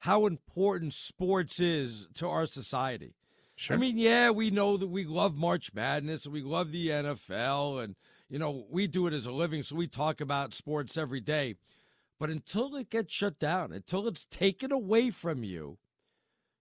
how 0.00 0.26
important 0.26 0.94
sports 0.94 1.60
is 1.60 2.08
to 2.14 2.28
our 2.28 2.46
society. 2.46 3.14
I 3.70 3.76
mean, 3.76 3.96
yeah, 3.96 4.30
we 4.30 4.50
know 4.50 4.76
that 4.76 4.88
we 4.88 5.04
love 5.04 5.34
March 5.34 5.72
Madness 5.72 6.26
we 6.26 6.42
love 6.42 6.72
the 6.72 6.88
NFL, 6.88 7.82
and 7.82 7.96
you 8.28 8.38
know 8.38 8.66
we 8.68 8.86
do 8.86 9.06
it 9.06 9.14
as 9.14 9.26
a 9.26 9.32
living, 9.32 9.62
so 9.62 9.76
we 9.76 9.86
talk 9.86 10.20
about 10.20 10.52
sports 10.52 10.98
every 10.98 11.20
day. 11.20 11.54
But 12.18 12.30
until 12.30 12.76
it 12.76 12.90
gets 12.90 13.12
shut 13.12 13.38
down, 13.38 13.72
until 13.72 14.06
it's 14.06 14.26
taken 14.26 14.72
away 14.72 15.10
from 15.10 15.42
you, 15.42 15.78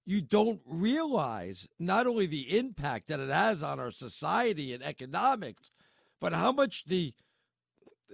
you 0.06 0.22
don't 0.22 0.62
realize 0.66 1.68
not 1.80 2.08
only 2.08 2.28
the 2.28 2.58
impact 2.58 3.08
that 3.08 3.20
it 3.20 3.30
has 3.30 3.64
on 3.64 3.80
our 3.80 3.92
society 3.92 4.74
and 4.74 4.84
economics, 4.84 5.72
but 6.20 6.34
how 6.34 6.52
much 6.52 6.86
the 6.86 7.14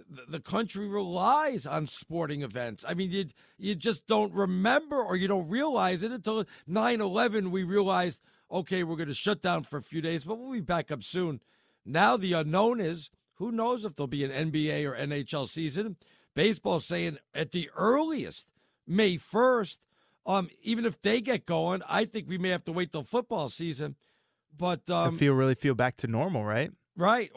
the- 0.10 0.40
country 0.40 0.88
relies 0.88 1.66
on 1.66 1.88
sporting 1.88 2.42
events. 2.42 2.84
I 2.88 2.94
mean, 2.94 3.12
you 3.12 3.26
you 3.58 3.76
just 3.76 4.08
don't 4.08 4.34
remember 4.34 5.02
or 5.02 5.16
you 5.16 5.28
don't 5.28 5.50
realize 5.50 6.04
it 6.04 6.12
until 6.12 6.46
9/11 6.68 7.52
we 7.52 7.64
realized, 7.64 8.22
okay, 8.52 8.84
we're 8.84 8.96
going 8.96 9.08
to 9.08 9.14
shut 9.14 9.42
down 9.42 9.64
for 9.64 9.78
a 9.78 9.82
few 9.82 10.02
days, 10.02 10.24
but 10.26 10.38
we'll 10.38 10.52
be 10.52 10.62
back 10.62 10.92
up 10.92 11.04
soon. 11.04 11.42
Now 11.86 12.18
the 12.18 12.34
unknown 12.34 12.80
is 12.80 13.10
who 13.36 13.52
knows 13.52 13.86
if 13.86 13.96
there'll 13.96 14.08
be 14.08 14.24
an 14.24 14.32
NBA 14.32 14.86
or 14.86 14.96
NHL 14.96 15.48
season. 15.48 15.98
Baseball's 16.34 16.86
saying 16.86 17.18
at 17.34 17.52
the 17.52 17.70
earliest 17.76 18.52
May 18.88 19.18
1st. 19.18 19.80
Um, 20.24 20.50
even 20.62 20.86
if 20.86 21.02
they 21.02 21.20
get 21.20 21.48
going, 21.48 21.82
I 21.90 22.06
think 22.06 22.30
we 22.30 22.38
may 22.38 22.50
have 22.50 22.64
to 22.66 22.72
wait 22.72 22.92
till 22.92 23.04
football 23.04 23.48
season. 23.48 23.96
But 24.56 24.88
um, 24.90 25.14
to 25.14 25.18
feel 25.18 25.34
really 25.34 25.56
feel 25.56 25.74
back 25.74 25.98
to 25.98 26.08
normal, 26.08 26.46
right? 26.46 26.72
Right. 26.96 27.32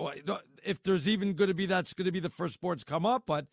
If 0.65 0.83
there's 0.83 1.09
even 1.09 1.35
going 1.35 1.49
to 1.49 1.55
be 1.55 1.67
that's 1.67 1.95
going 1.95 2.07
to 2.07 2.13
be 2.13 2.21
the 2.21 2.31
first 2.31 2.55
sports 2.55 2.85
come 2.85 3.05
up, 3.07 3.25
but 3.27 3.47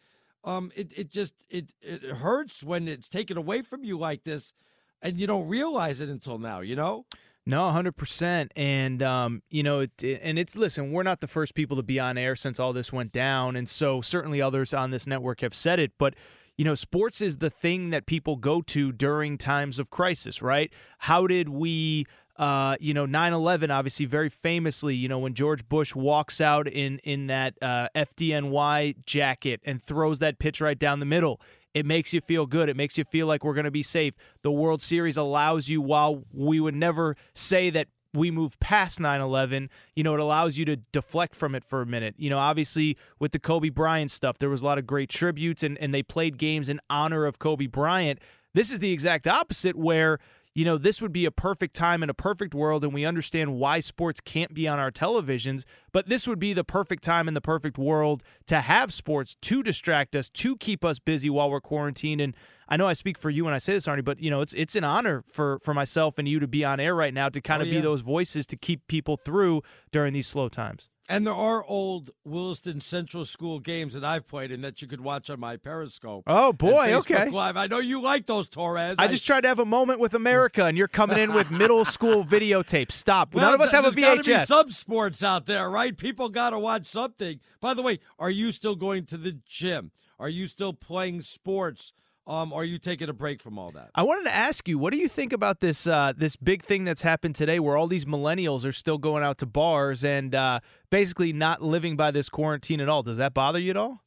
um, 0.43 0.71
it 0.75 0.93
it 0.95 1.09
just 1.09 1.45
it 1.49 1.73
it 1.81 2.03
hurts 2.03 2.63
when 2.63 2.87
it's 2.87 3.09
taken 3.09 3.37
away 3.37 3.61
from 3.61 3.83
you 3.83 3.97
like 3.97 4.23
this, 4.23 4.53
and 5.01 5.19
you 5.19 5.27
don't 5.27 5.47
realize 5.47 6.01
it 6.01 6.09
until 6.09 6.37
now. 6.37 6.61
You 6.61 6.75
know. 6.75 7.05
No, 7.43 7.71
hundred 7.71 7.97
percent, 7.97 8.51
and 8.55 9.01
um, 9.01 9.41
you 9.49 9.63
know, 9.63 9.79
it, 9.79 9.91
and 10.03 10.37
it's 10.37 10.55
listen. 10.55 10.91
We're 10.91 11.03
not 11.03 11.21
the 11.21 11.27
first 11.27 11.55
people 11.55 11.75
to 11.77 11.83
be 11.83 11.99
on 11.99 12.17
air 12.17 12.35
since 12.35 12.59
all 12.59 12.71
this 12.71 12.93
went 12.93 13.11
down, 13.11 13.55
and 13.55 13.67
so 13.67 13.99
certainly 13.99 14.41
others 14.41 14.75
on 14.75 14.91
this 14.91 15.07
network 15.07 15.41
have 15.41 15.55
said 15.55 15.79
it. 15.79 15.93
But 15.97 16.13
you 16.55 16.65
know, 16.65 16.75
sports 16.75 17.19
is 17.19 17.37
the 17.37 17.49
thing 17.49 17.89
that 17.89 18.05
people 18.05 18.35
go 18.35 18.61
to 18.61 18.91
during 18.91 19.39
times 19.39 19.79
of 19.79 19.89
crisis, 19.89 20.43
right? 20.43 20.71
How 20.99 21.25
did 21.25 21.49
we? 21.49 22.05
Uh, 22.41 22.75
you 22.79 22.91
know, 22.91 23.05
9/11 23.05 23.69
obviously 23.69 24.07
very 24.07 24.27
famously, 24.27 24.95
you 24.95 25.07
know, 25.07 25.19
when 25.19 25.35
George 25.35 25.69
Bush 25.69 25.93
walks 25.93 26.41
out 26.41 26.67
in 26.67 26.97
in 27.03 27.27
that 27.27 27.53
uh, 27.61 27.87
FDNY 27.95 28.95
jacket 29.05 29.61
and 29.63 29.81
throws 29.81 30.17
that 30.19 30.39
pitch 30.39 30.59
right 30.59 30.77
down 30.77 30.99
the 30.99 31.05
middle. 31.05 31.39
It 31.75 31.85
makes 31.85 32.13
you 32.13 32.19
feel 32.19 32.47
good. 32.47 32.67
It 32.67 32.75
makes 32.75 32.97
you 32.97 33.03
feel 33.03 33.27
like 33.27 33.43
we're 33.43 33.53
going 33.53 33.65
to 33.65 33.71
be 33.71 33.83
safe. 33.83 34.15
The 34.41 34.51
World 34.51 34.81
Series 34.81 35.17
allows 35.17 35.69
you, 35.69 35.81
while 35.81 36.23
we 36.33 36.59
would 36.59 36.73
never 36.73 37.15
say 37.35 37.69
that 37.69 37.87
we 38.11 38.31
move 38.31 38.59
past 38.59 38.99
9 38.99 39.21
11, 39.21 39.69
you 39.95 40.03
know, 40.03 40.15
it 40.15 40.19
allows 40.19 40.57
you 40.57 40.65
to 40.65 40.77
deflect 40.77 41.35
from 41.35 41.53
it 41.53 41.63
for 41.63 41.83
a 41.83 41.85
minute. 41.85 42.15
You 42.17 42.31
know, 42.31 42.39
obviously 42.39 42.97
with 43.19 43.33
the 43.33 43.39
Kobe 43.39 43.69
Bryant 43.69 44.09
stuff, 44.09 44.39
there 44.39 44.49
was 44.49 44.63
a 44.63 44.65
lot 44.65 44.79
of 44.79 44.87
great 44.87 45.09
tributes 45.09 45.61
and, 45.61 45.77
and 45.77 45.93
they 45.93 46.01
played 46.01 46.39
games 46.39 46.69
in 46.69 46.81
honor 46.89 47.25
of 47.25 47.37
Kobe 47.37 47.67
Bryant. 47.67 48.19
This 48.53 48.71
is 48.71 48.79
the 48.79 48.91
exact 48.91 49.27
opposite 49.27 49.75
where 49.77 50.17
you 50.53 50.65
know, 50.65 50.77
this 50.77 51.01
would 51.01 51.13
be 51.13 51.25
a 51.25 51.31
perfect 51.31 51.75
time 51.75 52.03
in 52.03 52.09
a 52.09 52.13
perfect 52.13 52.53
world, 52.53 52.83
and 52.83 52.93
we 52.93 53.05
understand 53.05 53.55
why 53.55 53.79
sports 53.79 54.19
can't 54.19 54.53
be 54.53 54.67
on 54.67 54.79
our 54.79 54.91
televisions, 54.91 55.63
but 55.93 56.09
this 56.09 56.27
would 56.27 56.39
be 56.39 56.51
the 56.51 56.63
perfect 56.65 57.03
time 57.03 57.27
in 57.27 57.33
the 57.33 57.41
perfect 57.41 57.77
world 57.77 58.21
to 58.47 58.59
have 58.61 58.93
sports 58.93 59.37
to 59.41 59.63
distract 59.63 60.15
us, 60.15 60.29
to 60.29 60.57
keep 60.57 60.83
us 60.83 60.99
busy 60.99 61.29
while 61.29 61.49
we're 61.49 61.61
quarantined. 61.61 62.19
And 62.19 62.35
I 62.67 62.75
know 62.77 62.85
I 62.87 62.93
speak 62.93 63.17
for 63.17 63.29
you 63.29 63.45
when 63.45 63.53
I 63.53 63.59
say 63.59 63.73
this, 63.73 63.87
Arnie, 63.87 64.03
but 64.03 64.19
you 64.21 64.29
know, 64.29 64.41
it's 64.41 64.53
it's 64.53 64.75
an 64.75 64.83
honor 64.83 65.23
for 65.27 65.59
for 65.59 65.73
myself 65.73 66.17
and 66.17 66.27
you 66.27 66.39
to 66.39 66.47
be 66.47 66.63
on 66.65 66.79
air 66.79 66.95
right 66.95 67.13
now 67.13 67.29
to 67.29 67.41
kind 67.41 67.61
Oh, 67.61 67.65
of 67.65 67.71
be 67.71 67.79
those 67.79 68.01
voices 68.01 68.45
to 68.47 68.57
keep 68.57 68.87
people 68.87 69.17
through 69.17 69.61
during 69.91 70.13
these 70.13 70.27
slow 70.27 70.49
times. 70.49 70.89
And 71.11 71.27
there 71.27 71.33
are 71.33 71.65
old 71.65 72.11
Williston 72.23 72.79
Central 72.79 73.25
School 73.25 73.59
games 73.59 73.95
that 73.95 74.05
I've 74.05 74.25
played 74.25 74.49
in 74.49 74.61
that 74.61 74.81
you 74.81 74.87
could 74.87 75.01
watch 75.01 75.29
on 75.29 75.41
my 75.41 75.57
Periscope. 75.57 76.23
Oh 76.25 76.53
boy, 76.53 76.93
okay. 76.99 77.29
Live. 77.29 77.57
I 77.57 77.67
know 77.67 77.79
you 77.79 78.01
like 78.01 78.27
those 78.27 78.47
Torres. 78.47 78.95
I 78.97 79.09
just 79.09 79.25
tried 79.25 79.41
to 79.41 79.49
have 79.49 79.59
a 79.59 79.65
moment 79.65 79.99
with 79.99 80.13
America, 80.13 80.63
and 80.63 80.77
you're 80.77 80.87
coming 80.87 81.17
in 81.17 81.33
with 81.33 81.51
middle 81.51 81.83
school 81.83 82.23
videotapes. 82.23 82.93
Stop. 82.93 83.35
None 83.35 83.53
of 83.53 83.59
us 83.59 83.73
have 83.73 83.85
a 83.85 83.91
there's 83.91 84.05
gotta 84.05 84.23
be 84.23 84.31
VHS. 84.31 84.47
some 84.47 84.69
sports 84.69 85.21
out 85.21 85.47
there, 85.47 85.69
right? 85.69 85.97
People 85.97 86.29
got 86.29 86.51
to 86.51 86.59
watch 86.59 86.85
something. 86.85 87.41
By 87.59 87.73
the 87.73 87.81
way, 87.81 87.99
are 88.17 88.31
you 88.31 88.53
still 88.53 88.77
going 88.77 89.05
to 89.07 89.17
the 89.17 89.33
gym? 89.45 89.91
Are 90.17 90.29
you 90.29 90.47
still 90.47 90.71
playing 90.71 91.23
sports? 91.23 91.91
Um, 92.27 92.53
are 92.53 92.63
you 92.63 92.77
taking 92.77 93.09
a 93.09 93.13
break 93.13 93.41
from 93.41 93.57
all 93.57 93.71
that? 93.71 93.89
I 93.95 94.03
wanted 94.03 94.25
to 94.25 94.33
ask 94.33 94.67
you, 94.67 94.77
what 94.77 94.93
do 94.93 94.99
you 94.99 95.07
think 95.07 95.33
about 95.33 95.59
this 95.59 95.87
uh, 95.87 96.13
this 96.15 96.35
big 96.35 96.63
thing 96.63 96.83
that's 96.83 97.01
happened 97.01 97.35
today, 97.35 97.59
where 97.59 97.75
all 97.75 97.87
these 97.87 98.05
millennials 98.05 98.63
are 98.63 98.71
still 98.71 98.99
going 98.99 99.23
out 99.23 99.39
to 99.39 99.45
bars 99.47 100.03
and 100.03 100.35
uh, 100.35 100.59
basically 100.91 101.33
not 101.33 101.63
living 101.63 101.97
by 101.97 102.11
this 102.11 102.29
quarantine 102.29 102.79
at 102.79 102.87
all? 102.87 103.01
Does 103.01 103.17
that 103.17 103.33
bother 103.33 103.59
you 103.59 103.71
at 103.71 103.77
all? 103.77 104.03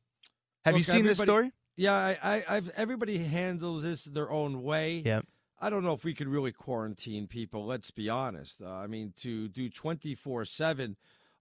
Have 0.64 0.76
you 0.76 0.84
seen 0.84 1.04
this 1.04 1.18
story? 1.18 1.52
Yeah, 1.76 1.92
I, 1.92 2.16
I, 2.22 2.44
I've 2.48 2.70
everybody 2.76 3.18
handles 3.18 3.82
this 3.82 4.04
their 4.04 4.30
own 4.30 4.62
way. 4.62 5.02
Yep. 5.04 5.26
I 5.60 5.70
don't 5.70 5.82
know 5.82 5.92
if 5.92 6.04
we 6.04 6.14
could 6.14 6.28
really 6.28 6.52
quarantine 6.52 7.26
people. 7.26 7.66
Let's 7.66 7.90
be 7.90 8.08
honest. 8.08 8.62
Uh, 8.62 8.70
I 8.70 8.86
mean, 8.86 9.12
to 9.22 9.48
do 9.48 9.68
twenty 9.68 10.14
four 10.14 10.44
seven, 10.44 10.96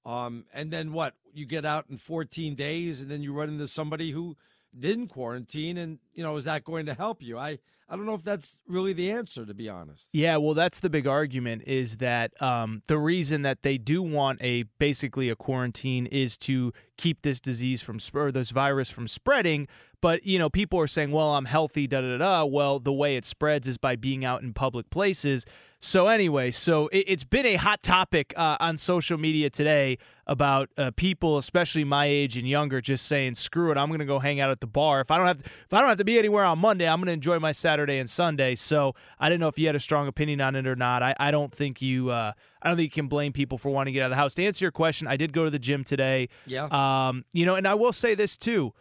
um, 0.06 0.46
and 0.54 0.72
then 0.72 0.92
what? 0.92 1.14
You 1.34 1.46
get 1.46 1.66
out 1.66 1.86
in 1.90 1.98
fourteen 1.98 2.56
days, 2.56 3.00
and 3.00 3.12
then 3.12 3.22
you 3.22 3.32
run 3.32 3.50
into 3.50 3.68
somebody 3.68 4.12
who 4.12 4.38
didn't 4.78 5.08
quarantine, 5.08 5.78
and 5.78 6.00
you 6.14 6.24
know, 6.24 6.36
is 6.38 6.46
that 6.46 6.64
going 6.64 6.86
to 6.88 6.94
help 6.94 7.22
you? 7.22 7.38
I 7.38 7.60
I 7.90 7.96
don't 7.96 8.06
know 8.06 8.16
if 8.16 8.24
that's 8.24 8.58
really 8.66 8.94
the 8.94 9.12
answer, 9.12 9.46
to 9.46 9.54
be 9.54 9.70
honest. 9.70 10.10
Yeah, 10.14 10.38
well, 10.38 10.54
that's 10.54 10.80
the 10.80 10.90
big 10.90 11.06
argument 11.06 11.64
is 11.68 11.98
that 11.98 12.42
um, 12.42 12.82
the 12.88 12.98
reason 12.98 13.42
that 13.44 13.62
they 13.62 13.78
do 13.78 14.02
want 14.02 14.42
a 14.42 14.64
basically 14.80 15.30
a 15.30 15.36
quarantine 15.36 16.06
is 16.08 16.38
to 16.40 16.74
keep 16.98 17.22
this 17.22 17.40
disease 17.40 17.82
from 17.82 18.00
or 18.16 18.32
this 18.32 18.52
virus 18.52 18.90
from 18.90 19.08
spreading. 19.08 19.68
But 20.04 20.26
you 20.26 20.38
know, 20.38 20.50
people 20.50 20.82
are 20.82 20.88
saying, 20.88 21.12
"Well, 21.12 21.34
I'm 21.34 21.46
healthy." 21.46 21.88
Da 21.88 22.02
da 22.02 22.18
da. 22.18 22.44
Well, 22.44 22.78
the 22.78 22.92
way 22.92 23.16
it 23.16 23.24
spreads 23.24 23.70
is 23.70 23.78
by 23.78 23.96
being 23.96 24.26
out 24.26 24.42
in 24.42 24.52
public 24.52 24.90
places. 24.90 25.46
So 25.80 26.08
anyway, 26.08 26.52
so 26.52 26.90
it, 26.92 27.08
has 27.08 27.24
been 27.24 27.46
a 27.46 27.56
hot 27.56 27.82
topic 27.84 28.34
uh, 28.36 28.58
on 28.60 28.76
social 28.76 29.18
media 29.18 29.50
today 29.50 29.98
about 30.28 30.70
uh, 30.78 30.92
people, 30.98 31.38
especially 31.38 31.86
my 31.86 32.06
age 32.06 32.36
and 32.36 32.46
younger, 32.46 32.82
just 32.82 33.06
saying, 33.06 33.36
"Screw 33.36 33.72
it, 33.72 33.78
I'm 33.78 33.88
going 33.88 34.02
to 34.02 34.06
go 34.06 34.20
hang 34.20 34.42
out 34.42 34.50
at 34.50 34.60
the 34.60 34.68
bar. 34.68 35.00
If 35.00 35.10
I 35.10 35.18
don't 35.18 35.28
have, 35.28 35.40
if 35.40 35.74
I 35.74 35.80
don't 35.80 35.88
have 35.88 35.98
to 36.00 36.04
be 36.04 36.20
anywhere 36.20 36.44
on 36.44 36.60
Monday, 36.60 36.86
I'm 36.86 37.00
going 37.00 37.08
to 37.08 37.14
enjoy 37.14 37.40
my 37.40 37.54
Saturday 37.54 37.98
and 37.98 38.10
Sunday." 38.10 38.56
So 38.56 38.96
I 39.22 39.30
didn't 39.30 39.40
know 39.40 39.48
if 39.48 39.58
you 39.58 39.68
had 39.68 39.76
a 39.78 39.80
strong 39.80 40.10
opinion 40.10 40.42
on 40.42 40.58
it 40.58 40.68
or 40.68 40.76
not. 40.76 41.02
I, 41.02 41.16
I 41.18 41.32
don't 41.32 41.54
think 41.56 41.82
you, 41.82 42.10
uh, 42.10 42.34
I 42.62 42.68
don't 42.68 42.76
think 42.76 42.88
you 42.88 43.02
can 43.02 43.08
blame 43.08 43.32
people 43.32 43.58
for 43.58 43.70
wanting 43.70 43.94
to 43.94 43.96
get 43.98 44.02
out 44.02 44.08
of 44.08 44.12
the 44.12 44.18
house. 44.18 44.36
To 44.36 44.44
answer 44.44 44.66
your 44.66 44.74
question, 44.74 45.08
I 45.08 45.16
did 45.16 45.32
go 45.32 45.46
to 45.46 45.50
the 45.50 45.60
gym 45.60 45.86
today. 45.86 46.28
Yeah. 46.46 46.66
Um, 46.72 47.24
you 47.32 47.46
know, 47.46 47.56
and 47.56 47.66
I 47.66 47.76
will 47.76 47.94
say 47.94 48.16
this 48.16 48.36
too. 48.36 48.74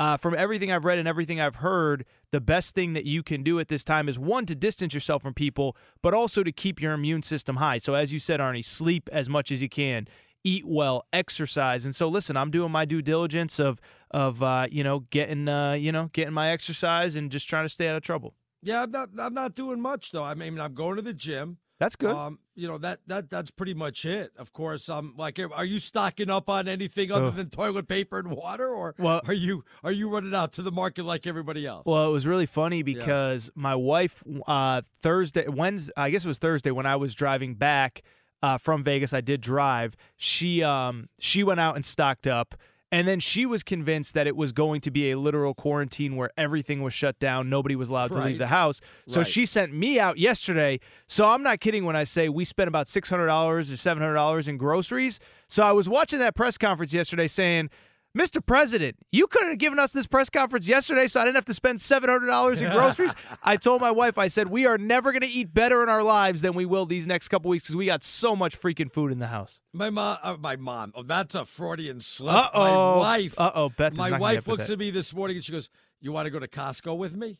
Uh, 0.00 0.16
from 0.16 0.34
everything 0.34 0.72
I've 0.72 0.86
read 0.86 0.98
and 0.98 1.06
everything 1.06 1.42
I've 1.42 1.56
heard, 1.56 2.06
the 2.30 2.40
best 2.40 2.74
thing 2.74 2.94
that 2.94 3.04
you 3.04 3.22
can 3.22 3.42
do 3.42 3.60
at 3.60 3.68
this 3.68 3.84
time 3.84 4.08
is 4.08 4.18
one 4.18 4.46
to 4.46 4.54
distance 4.54 4.94
yourself 4.94 5.20
from 5.20 5.34
people, 5.34 5.76
but 6.00 6.14
also 6.14 6.42
to 6.42 6.50
keep 6.50 6.80
your 6.80 6.94
immune 6.94 7.22
system 7.22 7.56
high. 7.56 7.76
So, 7.76 7.92
as 7.92 8.10
you 8.10 8.18
said, 8.18 8.40
Arnie, 8.40 8.64
sleep 8.64 9.10
as 9.12 9.28
much 9.28 9.52
as 9.52 9.60
you 9.60 9.68
can, 9.68 10.08
eat 10.42 10.64
well, 10.66 11.04
exercise. 11.12 11.84
And 11.84 11.94
so, 11.94 12.08
listen, 12.08 12.34
I'm 12.34 12.50
doing 12.50 12.72
my 12.72 12.86
due 12.86 13.02
diligence 13.02 13.58
of 13.58 13.78
of 14.10 14.42
uh, 14.42 14.68
you 14.70 14.82
know 14.82 15.00
getting 15.10 15.46
uh, 15.48 15.74
you 15.74 15.92
know 15.92 16.08
getting 16.14 16.32
my 16.32 16.48
exercise 16.48 17.14
and 17.14 17.30
just 17.30 17.46
trying 17.46 17.66
to 17.66 17.68
stay 17.68 17.86
out 17.86 17.96
of 17.96 18.02
trouble. 18.02 18.32
Yeah, 18.62 18.84
I'm 18.84 18.90
not. 18.90 19.10
I'm 19.18 19.34
not 19.34 19.54
doing 19.54 19.82
much 19.82 20.12
though. 20.12 20.24
I 20.24 20.32
mean, 20.32 20.58
I'm 20.58 20.72
going 20.72 20.96
to 20.96 21.02
the 21.02 21.12
gym. 21.12 21.58
That's 21.78 21.96
good. 21.96 22.16
Um, 22.16 22.38
you 22.60 22.68
know 22.68 22.78
that 22.78 23.00
that 23.06 23.30
that's 23.30 23.50
pretty 23.50 23.72
much 23.72 24.04
it. 24.04 24.32
Of 24.36 24.52
course, 24.52 24.88
um, 24.90 25.14
like, 25.16 25.38
are 25.38 25.64
you 25.64 25.80
stocking 25.80 26.28
up 26.28 26.48
on 26.50 26.68
anything 26.68 27.10
other 27.10 27.30
than 27.30 27.48
toilet 27.48 27.88
paper 27.88 28.18
and 28.18 28.30
water, 28.30 28.68
or 28.68 28.94
well, 28.98 29.22
are 29.26 29.32
you 29.32 29.64
are 29.82 29.92
you 29.92 30.10
running 30.10 30.34
out 30.34 30.52
to 30.54 30.62
the 30.62 30.70
market 30.70 31.04
like 31.04 31.26
everybody 31.26 31.66
else? 31.66 31.84
Well, 31.86 32.08
it 32.08 32.12
was 32.12 32.26
really 32.26 32.46
funny 32.46 32.82
because 32.82 33.46
yeah. 33.46 33.62
my 33.62 33.74
wife 33.74 34.22
uh, 34.46 34.82
Thursday, 35.00 35.48
Wednesday, 35.48 35.92
I 35.96 36.10
guess 36.10 36.24
it 36.24 36.28
was 36.28 36.38
Thursday 36.38 36.70
when 36.70 36.86
I 36.86 36.96
was 36.96 37.14
driving 37.14 37.54
back 37.54 38.02
uh, 38.42 38.58
from 38.58 38.84
Vegas. 38.84 39.12
I 39.14 39.22
did 39.22 39.40
drive. 39.40 39.96
She 40.16 40.62
um 40.62 41.08
she 41.18 41.42
went 41.42 41.60
out 41.60 41.76
and 41.76 41.84
stocked 41.84 42.26
up 42.26 42.54
and 42.92 43.06
then 43.06 43.20
she 43.20 43.46
was 43.46 43.62
convinced 43.62 44.14
that 44.14 44.26
it 44.26 44.36
was 44.36 44.52
going 44.52 44.80
to 44.80 44.90
be 44.90 45.10
a 45.10 45.18
literal 45.18 45.54
quarantine 45.54 46.16
where 46.16 46.30
everything 46.36 46.82
was 46.82 46.92
shut 46.92 47.18
down, 47.20 47.48
nobody 47.48 47.76
was 47.76 47.88
allowed 47.88 48.10
right. 48.10 48.22
to 48.22 48.26
leave 48.26 48.38
the 48.38 48.48
house. 48.48 48.80
So 49.06 49.20
right. 49.20 49.26
she 49.26 49.46
sent 49.46 49.72
me 49.72 50.00
out 50.00 50.18
yesterday. 50.18 50.80
So 51.06 51.28
I'm 51.28 51.42
not 51.42 51.60
kidding 51.60 51.84
when 51.84 51.94
I 51.94 52.04
say 52.04 52.28
we 52.28 52.44
spent 52.44 52.68
about 52.68 52.86
$600 52.86 53.12
or 53.12 53.60
$700 53.60 54.48
in 54.48 54.56
groceries. 54.56 55.20
So 55.48 55.62
I 55.62 55.72
was 55.72 55.88
watching 55.88 56.18
that 56.18 56.34
press 56.34 56.58
conference 56.58 56.92
yesterday 56.92 57.28
saying, 57.28 57.70
Mr. 58.16 58.44
President, 58.44 58.96
you 59.12 59.28
couldn't 59.28 59.50
have 59.50 59.58
given 59.58 59.78
us 59.78 59.92
this 59.92 60.06
press 60.08 60.28
conference 60.28 60.66
yesterday 60.66 61.06
so 61.06 61.20
I 61.20 61.24
didn't 61.24 61.36
have 61.36 61.44
to 61.44 61.54
spend 61.54 61.78
$700 61.78 62.60
in 62.60 62.72
groceries. 62.72 63.12
I 63.44 63.56
told 63.56 63.80
my 63.80 63.92
wife, 63.92 64.18
I 64.18 64.26
said, 64.26 64.50
we 64.50 64.66
are 64.66 64.78
never 64.78 65.12
going 65.12 65.22
to 65.22 65.28
eat 65.28 65.54
better 65.54 65.80
in 65.84 65.88
our 65.88 66.02
lives 66.02 66.42
than 66.42 66.54
we 66.54 66.66
will 66.66 66.86
these 66.86 67.06
next 67.06 67.28
couple 67.28 67.50
weeks 67.50 67.64
because 67.64 67.76
we 67.76 67.86
got 67.86 68.02
so 68.02 68.34
much 68.34 68.60
freaking 68.60 68.90
food 68.92 69.12
in 69.12 69.20
the 69.20 69.28
house. 69.28 69.60
My 69.72 69.90
mom, 69.90 70.18
uh, 70.24 70.36
my 70.40 70.56
mom, 70.56 70.92
oh, 70.96 71.04
that's 71.04 71.36
a 71.36 71.44
Freudian 71.44 72.00
slip. 72.00 72.34
Uh-oh. 72.34 72.58
My 72.58 72.98
wife, 72.98 73.38
uh-oh, 73.38 73.68
Beth 73.70 73.92
my 73.92 74.18
wife 74.18 74.48
looks 74.48 74.70
at 74.70 74.78
me 74.78 74.90
this 74.90 75.14
morning 75.14 75.36
and 75.36 75.44
she 75.44 75.52
goes, 75.52 75.70
you 76.00 76.10
want 76.10 76.26
to 76.26 76.30
go 76.30 76.40
to 76.40 76.48
Costco 76.48 76.96
with 76.96 77.14
me? 77.16 77.38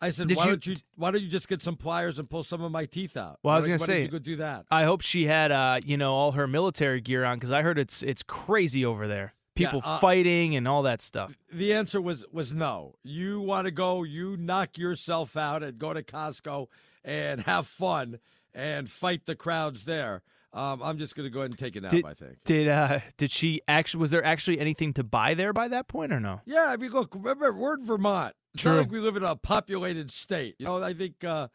I 0.00 0.10
said, 0.10 0.30
why 0.34 0.44
you, 0.44 0.50
don't 0.50 0.66
you 0.66 0.76
why 0.96 1.10
don't 1.10 1.22
you 1.22 1.28
just 1.28 1.48
get 1.48 1.60
some 1.60 1.76
pliers 1.76 2.18
and 2.18 2.30
pull 2.30 2.42
some 2.42 2.62
of 2.62 2.70
my 2.70 2.84
teeth 2.84 3.16
out? 3.16 3.40
Well, 3.42 3.54
I 3.54 3.56
was 3.56 3.66
going 3.66 3.78
to 3.78 3.84
say, 3.84 4.02
you 4.02 4.08
go 4.08 4.18
do 4.18 4.36
that. 4.36 4.66
I 4.70 4.84
hope 4.84 5.00
she 5.00 5.26
had, 5.26 5.50
uh, 5.50 5.80
you 5.84 5.96
know, 5.96 6.14
all 6.14 6.32
her 6.32 6.46
military 6.46 7.00
gear 7.00 7.24
on 7.24 7.38
because 7.38 7.50
I 7.50 7.62
heard 7.62 7.78
it's 7.78 8.02
it's 8.02 8.22
crazy 8.22 8.84
over 8.84 9.08
there 9.08 9.34
people 9.58 9.82
yeah, 9.84 9.92
uh, 9.94 9.98
fighting 9.98 10.56
and 10.56 10.66
all 10.66 10.82
that 10.82 11.02
stuff? 11.02 11.36
The 11.52 11.74
answer 11.74 12.00
was 12.00 12.24
was 12.32 12.54
no. 12.54 12.94
You 13.02 13.40
want 13.40 13.66
to 13.66 13.70
go, 13.70 14.04
you 14.04 14.36
knock 14.36 14.78
yourself 14.78 15.36
out 15.36 15.62
and 15.62 15.78
go 15.78 15.92
to 15.92 16.02
Costco 16.02 16.68
and 17.04 17.42
have 17.42 17.66
fun 17.66 18.20
and 18.54 18.88
fight 18.88 19.26
the 19.26 19.34
crowds 19.34 19.84
there. 19.84 20.22
Um, 20.52 20.80
I'm 20.82 20.96
just 20.96 21.14
going 21.14 21.26
to 21.26 21.30
go 21.30 21.40
ahead 21.40 21.50
and 21.50 21.58
take 21.58 21.76
it 21.76 21.82
nap. 21.82 21.90
Did, 21.90 22.06
I 22.06 22.14
think. 22.14 22.36
Did 22.44 22.68
uh, 22.68 23.00
did 23.18 23.30
she 23.30 23.60
actually? 23.68 24.00
Was 24.00 24.10
there 24.10 24.24
actually 24.24 24.58
anything 24.58 24.94
to 24.94 25.04
buy 25.04 25.34
there 25.34 25.52
by 25.52 25.68
that 25.68 25.88
point 25.88 26.12
or 26.12 26.20
no? 26.20 26.40
Yeah, 26.46 26.66
I 26.68 26.76
mean, 26.76 26.90
look, 26.90 27.14
remember 27.14 27.52
we're 27.52 27.74
in 27.74 27.84
Vermont. 27.84 28.34
True. 28.58 28.72
not 28.72 28.78
like 28.78 28.90
we 28.90 29.00
live 29.00 29.16
in 29.16 29.22
a 29.22 29.36
populated 29.36 30.10
state. 30.10 30.56
You 30.58 30.66
know, 30.66 30.82
I 30.82 30.94
think 30.94 31.24
uh, 31.24 31.48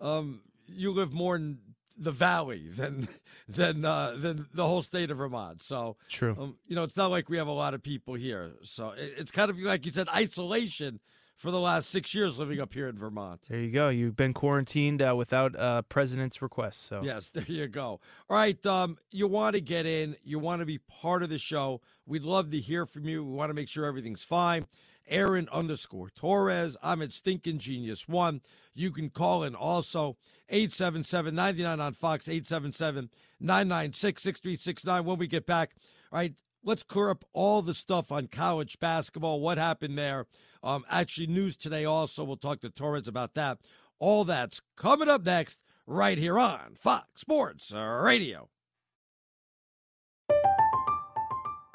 um, 0.00 0.42
you 0.66 0.92
live 0.92 1.12
more 1.12 1.36
in 1.36 1.58
the 1.96 2.12
valley 2.12 2.68
than 2.68 3.08
than 3.48 3.84
uh, 3.84 4.14
than 4.16 4.46
the 4.52 4.66
whole 4.66 4.82
state 4.82 5.10
of 5.10 5.18
Vermont. 5.18 5.62
So 5.62 5.96
true. 6.08 6.36
Um, 6.38 6.56
you 6.66 6.76
know, 6.76 6.84
it's 6.84 6.96
not 6.96 7.10
like 7.10 7.28
we 7.28 7.36
have 7.36 7.48
a 7.48 7.52
lot 7.52 7.74
of 7.74 7.82
people 7.82 8.14
here. 8.14 8.52
So 8.62 8.90
it, 8.90 9.14
it's 9.18 9.30
kind 9.30 9.50
of 9.50 9.58
like 9.58 9.86
you 9.86 9.92
said, 9.92 10.08
isolation 10.08 11.00
for 11.36 11.50
the 11.50 11.60
last 11.60 11.90
six 11.90 12.14
years 12.14 12.38
living 12.38 12.60
up 12.60 12.72
here 12.72 12.88
in 12.88 12.96
Vermont. 12.96 13.40
There 13.48 13.58
you 13.58 13.72
go. 13.72 13.88
You've 13.88 14.14
been 14.14 14.32
quarantined 14.32 15.02
uh, 15.02 15.16
without 15.16 15.58
uh, 15.58 15.82
president's 15.82 16.40
request. 16.40 16.86
So 16.86 17.00
yes, 17.02 17.30
there 17.34 17.44
you 17.46 17.66
go. 17.66 18.00
All 18.30 18.36
right, 18.36 18.64
um, 18.66 18.96
you 19.10 19.26
want 19.26 19.56
to 19.56 19.60
get 19.60 19.86
in. 19.86 20.16
You 20.22 20.38
want 20.38 20.60
to 20.60 20.66
be 20.66 20.78
part 20.78 21.22
of 21.22 21.30
the 21.30 21.38
show. 21.38 21.80
We'd 22.06 22.22
love 22.22 22.50
to 22.50 22.60
hear 22.60 22.86
from 22.86 23.08
you. 23.08 23.24
We 23.24 23.32
want 23.32 23.50
to 23.50 23.54
make 23.54 23.68
sure 23.68 23.84
everything's 23.84 24.24
fine. 24.24 24.66
Aaron 25.08 25.48
underscore 25.52 26.10
Torres. 26.10 26.76
I'm 26.82 27.02
at 27.02 27.12
Stinking 27.12 27.58
Genius 27.58 28.08
One. 28.08 28.40
You 28.74 28.90
can 28.90 29.10
call 29.10 29.42
in 29.42 29.54
also 29.54 30.16
877 30.48 31.34
99 31.34 31.80
on 31.80 31.92
Fox, 31.92 32.28
877 32.28 33.10
996 33.40 34.22
6369 34.22 35.04
when 35.04 35.18
we 35.18 35.26
get 35.26 35.46
back. 35.46 35.72
All 36.12 36.18
right, 36.18 36.34
let's 36.64 36.82
clear 36.82 37.10
up 37.10 37.24
all 37.32 37.62
the 37.62 37.74
stuff 37.74 38.12
on 38.12 38.26
college 38.28 38.78
basketball, 38.78 39.40
what 39.40 39.58
happened 39.58 39.98
there. 39.98 40.26
Um, 40.62 40.84
actually, 40.90 41.26
news 41.26 41.56
today 41.56 41.84
also. 41.84 42.24
We'll 42.24 42.36
talk 42.36 42.60
to 42.60 42.70
Torres 42.70 43.08
about 43.08 43.34
that. 43.34 43.58
All 43.98 44.24
that's 44.24 44.60
coming 44.76 45.08
up 45.08 45.24
next, 45.24 45.62
right 45.86 46.18
here 46.18 46.38
on 46.38 46.74
Fox 46.76 47.20
Sports 47.20 47.72
Radio. 47.72 48.51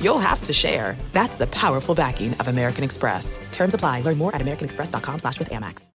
you'll 0.00 0.18
have 0.18 0.42
to 0.42 0.52
share. 0.52 0.96
That's 1.12 1.36
the 1.36 1.46
powerful 1.48 1.94
backing 1.94 2.34
of 2.34 2.48
American 2.48 2.82
Express. 2.82 3.38
Terms 3.52 3.74
apply. 3.74 4.00
Learn 4.00 4.18
more 4.18 4.34
at 4.34 4.40
americanexpress.com 4.40 5.18
slash 5.18 5.38
with 5.38 5.50
Amex. 5.50 5.88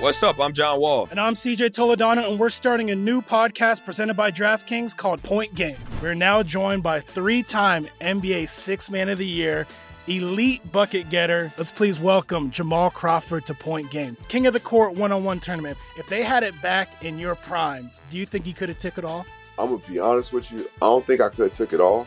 What's 0.00 0.22
up? 0.24 0.40
I'm 0.40 0.52
John 0.52 0.80
Wall. 0.80 1.06
And 1.10 1.20
I'm 1.20 1.34
CJ 1.34 1.70
Toledano, 1.70 2.28
and 2.28 2.38
we're 2.38 2.50
starting 2.50 2.90
a 2.90 2.94
new 2.96 3.22
podcast 3.22 3.84
presented 3.84 4.14
by 4.14 4.32
DraftKings 4.32 4.96
called 4.96 5.22
Point 5.22 5.54
Game. 5.54 5.76
We're 6.02 6.14
now 6.14 6.42
joined 6.42 6.82
by 6.82 6.98
three-time 6.98 7.86
NBA 8.00 8.48
Six 8.48 8.90
Man 8.90 9.08
of 9.08 9.18
the 9.18 9.26
Year, 9.26 9.68
elite 10.08 10.72
bucket 10.72 11.10
getter. 11.10 11.52
Let's 11.56 11.70
please 11.70 12.00
welcome 12.00 12.50
Jamal 12.50 12.90
Crawford 12.90 13.46
to 13.46 13.54
Point 13.54 13.90
Game. 13.92 14.16
King 14.28 14.48
of 14.48 14.52
the 14.52 14.60
Court 14.60 14.94
one-on-one 14.94 15.38
tournament. 15.38 15.78
If 15.96 16.08
they 16.08 16.24
had 16.24 16.42
it 16.42 16.60
back 16.60 17.04
in 17.04 17.18
your 17.18 17.36
prime, 17.36 17.90
do 18.10 18.18
you 18.18 18.26
think 18.26 18.44
he 18.44 18.52
could 18.52 18.68
have 18.68 18.78
took 18.78 18.98
it 18.98 19.04
all? 19.04 19.24
I'm 19.58 19.68
gonna 19.68 19.80
be 19.88 20.00
honest 20.00 20.32
with 20.32 20.50
you. 20.50 20.68
I 20.82 20.86
don't 20.86 21.06
think 21.06 21.20
I 21.20 21.28
could 21.28 21.44
have 21.44 21.52
took 21.52 21.72
it 21.72 21.80
all 21.80 22.06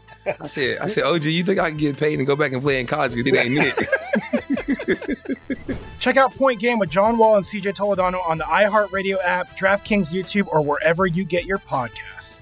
I 0.39 0.47
said, 0.47 0.77
I 0.79 0.87
said, 0.87 1.03
OG, 1.03 1.25
you 1.25 1.43
think 1.43 1.59
I 1.59 1.69
can 1.69 1.77
get 1.77 1.97
paid 1.97 2.19
and 2.19 2.27
go 2.27 2.35
back 2.35 2.51
and 2.51 2.61
play 2.61 2.79
in 2.79 2.87
college? 2.87 3.15
Because 3.15 3.31
it 3.31 3.37
ain't 3.37 3.57
it. 3.57 3.89
Check 5.99 6.17
out 6.17 6.35
Point 6.35 6.59
Game 6.59 6.79
with 6.79 6.89
John 6.89 7.17
Wall 7.17 7.35
and 7.35 7.45
CJ 7.45 7.75
Toledano 7.75 8.25
on 8.27 8.37
the 8.37 8.43
iHeartRadio 8.43 9.17
app, 9.23 9.57
DraftKings 9.57 10.13
YouTube, 10.13 10.47
or 10.47 10.63
wherever 10.63 11.05
you 11.05 11.23
get 11.23 11.45
your 11.45 11.59
podcasts. 11.59 12.41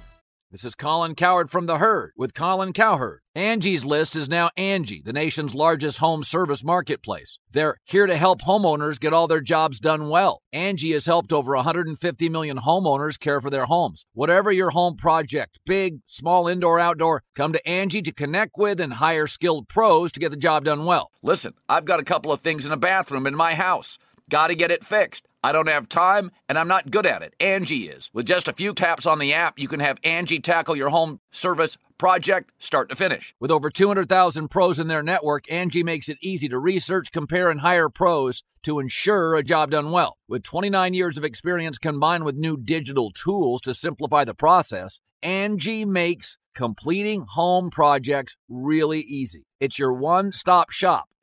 This 0.51 0.63
is 0.63 0.75
Colin 0.75 1.13
Cowherd 1.13 1.51
from 1.51 1.67
The 1.67 1.77
Herd 1.77 2.11
with 2.17 2.33
Colin 2.33 2.73
Cowherd. 2.73 3.21
Angie's 3.39 3.85
List 3.85 4.17
is 4.17 4.27
now 4.27 4.49
Angie, 4.57 5.01
the 5.01 5.13
nation's 5.13 5.55
largest 5.55 5.99
home 5.99 6.23
service 6.23 6.61
marketplace. 6.61 7.39
They're 7.49 7.77
here 7.85 8.05
to 8.05 8.17
help 8.17 8.41
homeowners 8.41 8.99
get 8.99 9.13
all 9.13 9.29
their 9.29 9.39
jobs 9.39 9.79
done 9.79 10.09
well. 10.09 10.41
Angie 10.51 10.91
has 10.91 11.05
helped 11.05 11.31
over 11.31 11.55
150 11.55 12.27
million 12.27 12.57
homeowners 12.57 13.17
care 13.17 13.39
for 13.39 13.49
their 13.49 13.63
homes. 13.63 14.05
Whatever 14.11 14.51
your 14.51 14.71
home 14.71 14.97
project, 14.97 15.57
big, 15.65 15.99
small, 16.03 16.49
indoor, 16.49 16.81
outdoor, 16.81 17.23
come 17.33 17.53
to 17.53 17.65
Angie 17.65 18.01
to 18.01 18.11
connect 18.11 18.57
with 18.57 18.81
and 18.81 18.95
hire 18.95 19.25
skilled 19.25 19.69
pros 19.69 20.11
to 20.11 20.19
get 20.19 20.31
the 20.31 20.35
job 20.35 20.65
done 20.65 20.83
well. 20.83 21.09
Listen, 21.23 21.53
I've 21.69 21.85
got 21.85 22.01
a 22.01 22.05
couple 22.05 22.33
of 22.33 22.41
things 22.41 22.65
in 22.65 22.73
a 22.73 22.77
bathroom 22.77 23.25
in 23.25 23.37
my 23.37 23.55
house. 23.55 23.97
Got 24.29 24.47
to 24.47 24.55
get 24.55 24.69
it 24.69 24.83
fixed. 24.83 25.29
I 25.41 25.53
don't 25.53 25.69
have 25.69 25.87
time 25.87 26.31
and 26.49 26.59
I'm 26.59 26.67
not 26.67 26.91
good 26.91 27.05
at 27.05 27.21
it. 27.21 27.33
Angie 27.39 27.87
is. 27.87 28.09
With 28.13 28.25
just 28.25 28.49
a 28.49 28.53
few 28.53 28.73
taps 28.73 29.05
on 29.05 29.19
the 29.19 29.33
app, 29.33 29.57
you 29.57 29.69
can 29.69 29.79
have 29.79 29.97
Angie 30.03 30.41
tackle 30.41 30.75
your 30.75 30.89
home 30.89 31.21
service 31.31 31.77
project 31.99 32.51
start 32.57 32.89
to 32.89 32.95
finish. 32.95 33.35
With 33.39 33.51
over 33.51 33.69
200,000 33.69 34.47
pros 34.49 34.79
in 34.79 34.87
their 34.87 35.03
network, 35.03 35.51
Angie 35.51 35.83
makes 35.83 36.09
it 36.09 36.17
easy 36.21 36.49
to 36.49 36.57
research, 36.57 37.11
compare, 37.11 37.51
and 37.51 37.59
hire 37.59 37.89
pros 37.89 38.41
to 38.63 38.79
ensure 38.79 39.35
a 39.35 39.43
job 39.43 39.69
done 39.71 39.91
well. 39.91 40.17
With 40.27 40.41
29 40.41 40.93
years 40.95 41.17
of 41.17 41.23
experience 41.23 41.77
combined 41.77 42.23
with 42.23 42.35
new 42.35 42.57
digital 42.57 43.11
tools 43.11 43.61
to 43.61 43.73
simplify 43.73 44.23
the 44.23 44.33
process, 44.33 44.99
Angie 45.21 45.85
makes 45.85 46.37
completing 46.55 47.25
home 47.27 47.69
projects 47.69 48.35
really 48.47 49.01
easy. 49.01 49.45
It's 49.59 49.77
your 49.77 49.93
one 49.93 50.31
stop 50.31 50.71
shop. 50.71 51.08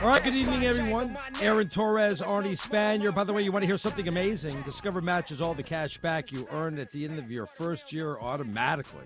All 0.00 0.06
right, 0.06 0.22
good 0.22 0.36
evening, 0.36 0.64
everyone. 0.64 1.18
Aaron 1.40 1.68
Torres, 1.68 2.22
Arnie 2.22 2.56
Spanier. 2.56 3.12
By 3.12 3.24
the 3.24 3.32
way, 3.32 3.42
you 3.42 3.50
want 3.50 3.64
to 3.64 3.66
hear 3.66 3.76
something 3.76 4.06
amazing? 4.06 4.62
Discover 4.62 5.00
matches 5.00 5.42
all 5.42 5.54
the 5.54 5.64
cash 5.64 5.98
back 5.98 6.30
you 6.30 6.46
earn 6.52 6.78
at 6.78 6.92
the 6.92 7.04
end 7.04 7.18
of 7.18 7.32
your 7.32 7.46
first 7.46 7.92
year 7.92 8.16
automatically. 8.20 9.02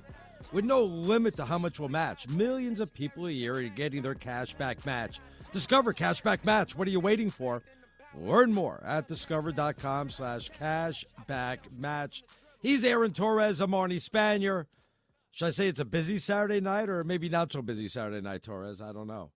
With 0.53 0.67
no 0.67 0.83
limit 0.83 1.35
to 1.37 1.47
how 1.47 1.57
much 1.57 1.81
will 1.81 1.89
match. 1.89 2.29
Millions 2.29 2.79
of 2.79 2.93
people 2.93 3.27
a 3.27 3.31
year 3.31 3.55
are 3.55 3.63
getting 3.63 4.03
their 4.03 4.15
cash 4.15 4.53
back 4.53 4.85
match. 4.85 5.19
Discover 5.51 5.95
Cashback 5.95 6.45
Match. 6.45 6.77
What 6.77 6.87
are 6.87 6.91
you 6.91 7.01
waiting 7.01 7.31
for? 7.31 7.63
Learn 8.15 8.53
more 8.53 8.83
at 8.85 9.09
discover.com 9.09 10.11
slash 10.11 10.51
cashback 10.51 11.59
match. 11.75 12.23
He's 12.61 12.85
Aaron 12.85 13.15
Torres. 13.15 13.63
I'm 13.63 13.71
Arnie 13.71 13.95
Spanier. 13.97 14.67
Should 15.31 15.47
I 15.47 15.51
say 15.51 15.69
it's 15.69 15.81
a 15.81 15.87
busy 15.87 16.19
Saturday 16.19 16.61
night 16.61 16.91
or 16.91 17.03
maybe 17.03 17.31
not 17.31 17.51
so 17.51 17.63
busy 17.63 17.89
Saturday 17.89 18.21
night, 18.21 18.43
Torres? 18.43 18.83
I 18.83 18.93
don't 18.93 19.07
know. 19.07 19.31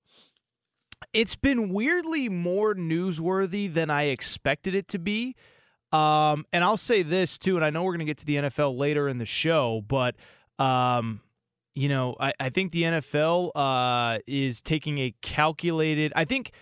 It's 1.13 1.37
been 1.37 1.69
weirdly 1.71 2.29
more 2.29 2.75
newsworthy 2.75 3.73
than 3.73 3.91
I 3.91 4.05
expected 4.05 4.75
it 4.75 4.89
to 4.89 4.99
be. 4.99 5.37
Um, 5.93 6.45
and 6.53 6.65
I'll 6.65 6.77
say 6.77 7.03
this 7.03 7.39
too, 7.39 7.57
and 7.57 7.65
I 7.65 7.71
know 7.71 7.83
we're 7.85 7.93
going 7.93 8.01
to 8.01 8.05
get 8.07 8.19
to 8.19 8.27
the 8.27 8.37
NFL 8.37 8.77
later 8.77 9.09
in 9.09 9.19
the 9.19 9.27
show, 9.27 9.83
but 9.87 10.17
um, 10.59 11.21
you 11.75 11.89
know, 11.89 12.17
I, 12.19 12.33
I 12.41 12.49
think 12.51 12.73
the 12.73 12.83
NFL 12.85 13.53
uh, 13.55 14.19
is 14.27 14.63
taking 14.63 14.99
a 14.99 15.15
calculated. 15.23 16.13
I 16.17 16.25
think 16.25 16.53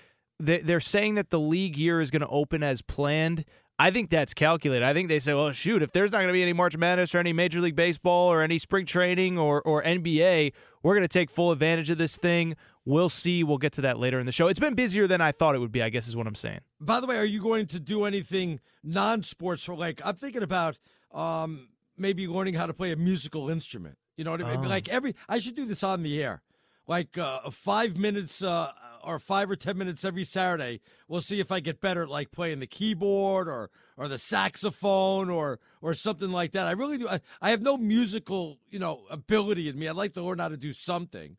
they- 0.41 0.59
they're 0.61 0.81
saying 0.81 1.15
that 1.15 1.31
the 1.31 1.41
league 1.41 1.77
year 1.79 2.01
is 2.01 2.11
going 2.11 2.23
to 2.23 2.29
open 2.29 2.63
as 2.63 2.83
planned. 2.83 3.45
I 3.79 3.91
think 3.91 4.11
that's 4.11 4.35
calculated. 4.35 4.85
I 4.85 4.93
think 4.93 5.09
they 5.09 5.19
say, 5.19 5.35
well, 5.35 5.51
shoot, 5.53 5.83
if 5.83 5.91
there's 5.91 6.13
not 6.13 6.19
going 6.19 6.29
to 6.29 6.33
be 6.33 6.43
any 6.43 6.53
March 6.53 6.77
Madness 6.77 7.13
or 7.15 7.19
any 7.19 7.33
Major 7.33 7.61
League 7.61 7.75
Baseball 7.75 8.31
or 8.31 8.41
any 8.43 8.59
spring 8.59 8.87
training 8.87 9.37
or, 9.37 9.61
or 9.63 9.83
NBA, 9.83 10.53
we're 10.83 10.95
going 10.95 11.03
to 11.03 11.09
take 11.09 11.29
full 11.31 11.51
advantage 11.51 11.91
of 11.91 11.99
this 11.99 12.17
thing. 12.17 12.55
We'll 12.87 13.09
see. 13.09 13.43
We'll 13.43 13.59
get 13.59 13.73
to 13.75 13.81
that 13.83 13.99
later 13.99 14.21
in 14.21 14.27
the 14.27 14.33
show. 14.33 14.49
It's 14.49 14.59
been 14.59 14.75
busier 14.75 15.07
than 15.07 15.21
I 15.21 15.33
thought 15.33 15.55
it 15.55 15.59
would 15.59 15.73
be, 15.73 15.83
I 15.83 15.89
guess 15.89 16.07
is 16.07 16.17
what 16.17 16.27
I'm 16.27 16.35
saying. 16.35 16.61
By 16.81 17.01
the 17.01 17.07
way, 17.07 17.17
are 17.17 17.25
you 17.25 17.43
going 17.43 17.67
to 17.69 17.81
do 17.81 18.05
anything 18.05 18.61
non-sports 18.83 19.65
for 19.65 19.75
like 19.75 20.01
I'm 20.05 20.17
thinking 20.17 20.43
about 20.43 20.79
um 21.13 21.69
maybe 21.97 22.29
learning 22.29 22.55
how 22.55 22.67
to 22.67 22.75
play 22.75 22.93
a 22.93 22.97
musical 22.97 23.49
instrument. 23.49 23.97
You 24.17 24.25
know 24.25 24.33
what 24.33 24.43
I 24.43 24.57
mean? 24.57 24.67
Oh. 24.67 24.69
Like 24.69 24.89
every 24.89 25.15
I 25.29 25.39
should 25.39 25.57
do 25.57 25.65
this 25.65 25.83
on 25.83 26.03
the 26.03 26.23
air. 26.23 26.43
Like 26.87 27.17
uh 27.17 27.49
5 27.51 27.97
minutes 27.97 28.45
uh 28.45 28.71
or 29.03 29.19
5 29.19 29.51
or 29.51 29.57
10 29.57 29.79
minutes 29.79 30.05
every 30.05 30.25
Saturday. 30.25 30.81
We'll 31.09 31.21
see 31.21 31.41
if 31.41 31.51
I 31.51 31.61
get 31.61 31.81
better 31.81 32.03
at 32.03 32.11
like 32.11 32.31
playing 32.31 32.61
the 32.61 32.67
keyboard 32.67 33.49
or 33.49 33.71
or 33.97 34.09
the 34.09 34.19
saxophone 34.19 35.31
or 35.31 35.59
or 35.81 35.95
something 35.95 36.31
like 36.31 36.53
that. 36.53 36.67
I 36.67 36.73
really 36.73 36.99
do 36.99 37.09
I, 37.09 37.21
I 37.41 37.51
have 37.51 37.63
no 37.63 37.79
musical, 37.79 38.59
you 38.69 38.79
know, 38.79 39.07
ability 39.11 39.69
in 39.69 39.79
me. 39.79 39.89
I'd 39.89 39.97
like 39.97 40.13
to 40.15 40.23
learn 40.23 40.39
how 40.39 40.49
to 40.49 40.59
do 40.59 40.73
something. 40.75 41.39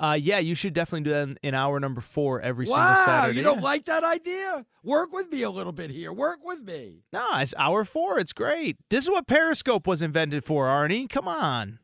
Uh, 0.00 0.14
yeah, 0.20 0.38
you 0.38 0.54
should 0.54 0.72
definitely 0.72 1.04
do 1.04 1.10
that 1.10 1.22
in, 1.22 1.38
in 1.42 1.54
hour 1.54 1.78
number 1.78 2.00
four 2.00 2.40
every 2.40 2.66
wow, 2.66 2.94
single 2.94 3.04
Saturday. 3.04 3.36
you 3.38 3.44
don't 3.44 3.58
Yeah. 3.58 3.62
like 3.72 3.84
that 3.84 4.02
idea? 4.02 4.66
Work 4.82 5.12
with 5.12 5.30
me 5.30 5.42
a 5.42 5.50
little 5.50 5.72
bit 5.72 5.90
here. 5.90 6.12
Work 6.12 6.40
with 6.44 6.60
me. 6.62 7.04
No, 7.12 7.24
it's 7.34 7.54
hour 7.56 7.84
four. 7.84 8.18
It's 8.18 8.32
great. 8.32 8.78
This 8.88 9.04
is 9.04 9.10
what 9.10 9.28
Periscope 9.28 9.86
was 9.86 10.02
invented 10.02 10.44
for, 10.44 10.66
Arnie. 10.66 11.08
Come 11.08 11.28
on. 11.28 11.78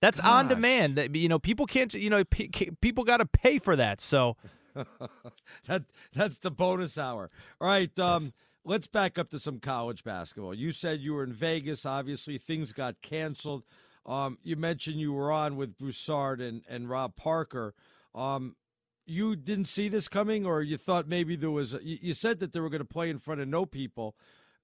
That's 0.00 0.18
on 0.20 0.48
demand. 0.48 0.94
That 0.96 1.14
you 1.14 1.28
know, 1.28 1.38
people 1.38 1.66
can't. 1.66 1.92
You 1.92 2.08
know, 2.08 2.24
pe- 2.24 2.48
people 2.80 3.04
got 3.04 3.18
to 3.18 3.26
pay 3.26 3.58
for 3.58 3.76
that. 3.76 4.00
So 4.00 4.38
that 5.66 5.82
that's 6.14 6.38
the 6.38 6.50
bonus 6.50 6.96
hour. 6.96 7.30
All 7.60 7.68
right, 7.68 7.96
um, 7.98 8.32
let's 8.64 8.86
back 8.86 9.18
up 9.18 9.28
to 9.30 9.38
some 9.38 9.58
college 9.58 10.02
basketball. 10.02 10.54
You 10.54 10.72
said 10.72 11.00
you 11.00 11.12
were 11.12 11.22
in 11.24 11.34
Vegas. 11.34 11.84
Obviously, 11.84 12.38
things 12.38 12.72
got 12.72 13.02
canceled. 13.02 13.64
Um, 14.06 14.38
you 14.42 14.56
mentioned 14.56 15.00
you 15.00 15.12
were 15.12 15.30
on 15.30 15.56
with 15.56 15.76
Broussard 15.76 16.40
and, 16.40 16.62
and 16.68 16.88
Rob 16.88 17.16
Parker. 17.16 17.74
Um, 18.14 18.56
you 19.06 19.36
didn't 19.36 19.66
see 19.66 19.88
this 19.88 20.08
coming, 20.08 20.46
or 20.46 20.62
you 20.62 20.76
thought 20.76 21.08
maybe 21.08 21.36
there 21.36 21.50
was. 21.50 21.74
You, 21.82 21.98
you 22.00 22.12
said 22.14 22.40
that 22.40 22.52
they 22.52 22.60
were 22.60 22.70
going 22.70 22.82
to 22.82 22.88
play 22.88 23.10
in 23.10 23.18
front 23.18 23.40
of 23.40 23.48
no 23.48 23.66
people. 23.66 24.16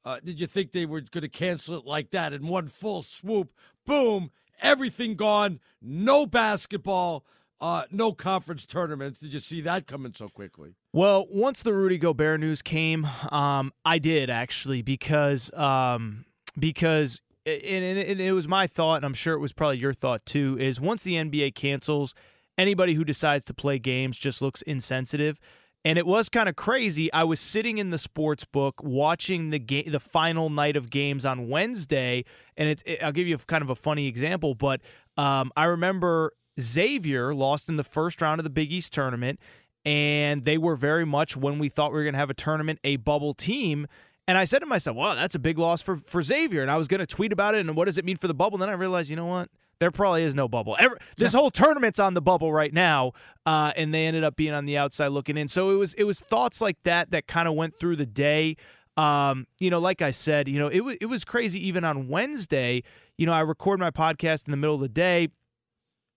Uh, 0.05 0.20
did 0.25 0.40
you 0.40 0.46
think 0.46 0.70
they 0.70 0.87
were 0.87 1.01
going 1.01 1.22
to 1.22 1.29
cancel 1.29 1.77
it 1.77 1.85
like 1.85 2.11
that 2.11 2.33
in 2.33 2.46
one 2.46 2.68
full 2.68 3.03
swoop? 3.03 3.53
Boom, 3.85 4.31
everything 4.61 5.16
gone. 5.16 5.61
No 5.83 6.27
basketball. 6.27 7.25
Uh, 7.59 7.85
no 7.90 8.12
conference 8.12 8.66
tournaments. 8.66 9.18
Did 9.18 9.33
you 9.33 9.40
see 9.40 9.62
that 9.62 9.87
coming 9.87 10.12
so 10.14 10.29
quickly? 10.29 10.75
Well, 10.92 11.27
once 11.31 11.62
the 11.62 11.72
Rudy 11.72 11.96
Gobert 11.96 12.38
news 12.38 12.61
came, 12.61 13.07
um, 13.33 13.72
I 13.85 13.99
did 13.99 14.29
actually 14.29 14.83
because 14.83 15.51
um, 15.55 16.27
because 16.59 17.22
and, 17.47 17.99
and, 17.99 18.21
it 18.21 18.33
was 18.33 18.49
my 18.49 18.67
thought, 18.67 18.97
and 18.97 19.05
I'm 19.05 19.15
sure 19.15 19.35
it 19.35 19.41
was 19.41 19.53
probably 19.53 19.79
your 19.79 19.95
thought 19.95 20.27
too. 20.27 20.57
Is 20.61 20.81
once 20.81 21.05
the 21.05 21.15
NBA 21.15 21.55
cancels, 21.55 22.15
anybody 22.59 22.95
who 22.95 23.05
decides 23.05 23.45
to 23.47 23.55
play 23.55 23.79
games 23.79 24.19
just 24.19 24.43
looks 24.43 24.63
insensitive. 24.63 25.39
And 25.85 25.99
it 26.01 26.07
was 26.07 26.29
kind 26.29 26.49
of 26.49 26.57
crazy. 26.57 27.13
I 27.13 27.23
was 27.23 27.39
sitting 27.39 27.79
in 27.79 27.91
the 27.91 27.99
sports 27.99 28.45
book 28.45 28.83
watching 28.83 29.51
the 29.51 29.61
game, 29.61 29.93
the 29.93 30.01
final 30.01 30.51
night 30.51 30.75
of 30.77 30.91
games 30.91 31.25
on 31.25 31.49
Wednesday, 31.49 32.25
and 32.57 32.69
it, 32.69 32.83
it- 32.85 33.03
I'll 33.05 33.13
give 33.13 33.29
you 33.29 33.39
kind 33.39 33.63
of 33.63 33.71
a 33.71 33.77
funny 33.77 34.09
example. 34.09 34.57
But 34.57 34.81
um, 35.17 35.53
I 35.57 35.67
remember 35.67 36.33
Xavier 36.61 37.33
lost 37.35 37.69
in 37.69 37.77
the 37.77 37.85
first 37.85 38.21
round 38.21 38.41
of 38.41 38.45
the 38.45 38.51
Big 38.51 38.73
East 38.73 38.93
tournament, 38.93 39.39
and 39.85 40.45
they 40.45 40.59
were 40.59 40.75
very 40.75 41.07
much 41.07 41.37
when 41.37 41.61
we 41.61 41.69
thought 41.69 41.93
we 41.93 41.99
were 41.99 42.03
going 42.05 42.15
to 42.15 42.19
have 42.19 42.31
a 42.31 42.35
tournament, 42.35 42.81
a 42.83 42.97
bubble 42.97 43.33
team. 43.35 43.87
And 44.29 44.37
I 44.37 44.45
said 44.45 44.59
to 44.61 44.67
myself, 44.67 44.97
"Well, 44.97 45.15
that's 45.15 45.35
a 45.35 45.39
big 45.39 45.59
loss 45.59 45.81
for 45.81 45.97
for 45.97 46.21
Xavier." 46.23 46.62
And 46.62 46.71
I 46.71 46.77
was 46.77 46.89
going 46.89 47.01
to 47.01 47.07
tweet 47.07 47.33
about 47.33 47.55
it 47.55 47.61
and 47.61 47.77
what 47.77 47.85
does 47.85 47.99
it 47.99 48.05
mean 48.05 48.17
for 48.17 48.29
the 48.29 48.35
bubble. 48.35 48.57
And 48.57 48.62
then 48.62 48.69
I 48.69 48.73
realized, 48.73 49.09
you 49.09 49.17
know 49.17 49.27
what? 49.27 49.49
There 49.79 49.91
probably 49.91 50.23
is 50.23 50.35
no 50.35 50.49
bubble. 50.49 50.75
Ever, 50.81 50.99
this 51.17 51.35
whole 51.35 51.51
tournament's 51.51 51.99
on 51.99 52.15
the 52.15 52.23
bubble 52.23 52.51
right 52.51 52.73
now, 52.73 53.12
uh, 53.45 53.73
and 53.77 53.93
they 53.93 54.07
ended 54.07 54.25
up 54.25 54.35
being 54.35 54.55
on 54.55 54.65
the 54.65 54.79
outside 54.79 55.09
looking 55.09 55.37
in. 55.37 55.49
So 55.49 55.71
it 55.71 55.75
was 55.75 55.93
it 55.95 56.05
was 56.05 56.19
thoughts 56.19 56.61
like 56.61 56.83
that 56.85 57.11
that 57.11 57.27
kind 57.27 57.47
of 57.47 57.55
went 57.55 57.79
through 57.79 57.97
the 57.97 58.07
day. 58.07 58.57
Um, 58.97 59.47
you 59.59 59.69
know, 59.69 59.79
like 59.79 60.01
I 60.01 60.11
said, 60.11 60.49
you 60.49 60.59
know, 60.59 60.69
it 60.69 60.81
was 60.81 60.97
it 61.01 61.07
was 61.07 61.25
crazy 61.25 61.65
even 61.67 61.85
on 61.85 62.09
Wednesday. 62.09 62.83
You 63.19 63.27
know, 63.27 63.33
I 63.33 63.41
record 63.41 63.79
my 63.79 63.91
podcast 63.91 64.47
in 64.47 64.51
the 64.51 64.57
middle 64.57 64.77
of 64.77 64.81
the 64.81 64.89
day. 64.89 65.29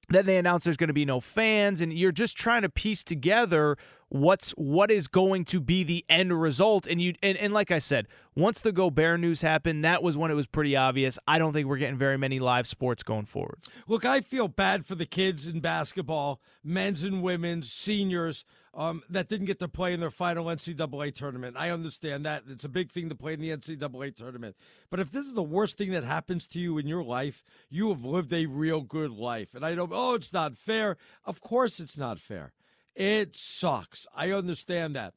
Then 0.08 0.26
they 0.26 0.38
announce 0.38 0.64
there's 0.64 0.78
going 0.78 0.88
to 0.88 0.94
be 0.94 1.06
no 1.06 1.20
fans, 1.20 1.82
and 1.82 1.92
you're 1.94 2.14
just 2.14 2.38
trying 2.38 2.62
to 2.64 2.70
piece 2.70 3.04
together 3.04 3.78
what's 4.10 4.52
what 4.52 4.92
is 4.92 5.08
going 5.08 5.46
to 5.46 5.60
be 5.60 5.84
the 5.84 6.06
end 6.10 6.40
result. 6.40 6.88
And 6.88 7.02
you 7.02 7.14
and, 7.24 7.38
and 7.38 7.54
like 7.54 7.72
I 7.72 7.80
said, 7.80 8.08
once 8.36 8.60
the 8.60 8.72
Gobert 8.72 9.20
news 9.20 9.42
happened, 9.42 9.86
that 9.86 10.04
was 10.04 10.18
when 10.18 10.32
it 10.32 10.36
was 10.36 10.48
pretty 10.48 10.76
obvious. 10.76 11.18
I 11.28 11.40
don't 11.40 11.54
think 11.54 11.68
we're 11.68 11.78
getting 11.78 11.98
very 11.98 12.18
many 12.18 12.40
live 12.40 12.68
sports 12.68 13.04
going 13.04 13.26
forward. 13.26 13.60
Look, 13.88 14.06
I 14.06 14.22
feel 14.22 14.48
bad 14.48 14.86
for 14.86 14.96
the 14.96 15.06
kids 15.06 15.48
in 15.48 15.60
basketball, 15.60 16.42
men's 16.64 17.04
and 17.04 17.22
women's, 17.22 17.72
seniors 17.72 18.46
um, 18.74 19.04
that 19.10 19.28
didn't 19.28 19.48
get 19.48 19.60
to 19.60 19.68
play 19.68 19.94
in 19.94 20.00
their 20.00 20.12
final 20.12 20.46
NCAA 20.46 21.14
tournament. 21.14 21.58
I 21.58 21.70
understand 21.70 22.26
that. 22.26 22.44
It's 22.48 22.66
a 22.66 22.70
big 22.70 22.92
thing 22.92 23.10
to 23.10 23.16
play 23.16 23.34
in 23.34 23.42
the 23.42 23.50
NCAA 23.50 24.16
tournament. 24.16 24.56
But 24.90 25.00
if 25.00 25.12
this 25.12 25.26
is 25.26 25.34
the 25.34 25.44
worst 25.44 25.78
thing 25.78 25.92
that 25.92 26.04
happens 26.04 26.48
to 26.50 26.60
you 26.60 26.78
in 26.78 26.88
your 26.88 27.04
life, 27.04 27.44
you 27.70 27.90
have 27.90 28.06
lived 28.06 28.32
a 28.32 28.46
real 28.46 28.82
good 28.82 29.12
life. 29.12 29.56
And 29.56 29.66
I 29.66 29.76
don't, 29.76 29.92
oh, 29.94 30.14
it's 30.16 30.32
not 30.32 30.56
fair. 30.56 30.98
Of 31.26 31.42
course 31.42 31.80
it's 31.80 31.98
not 31.98 32.20
fair. 32.20 32.54
It 32.96 33.36
sucks. 33.36 34.08
I 34.16 34.32
understand 34.32 34.96
that. 34.96 35.14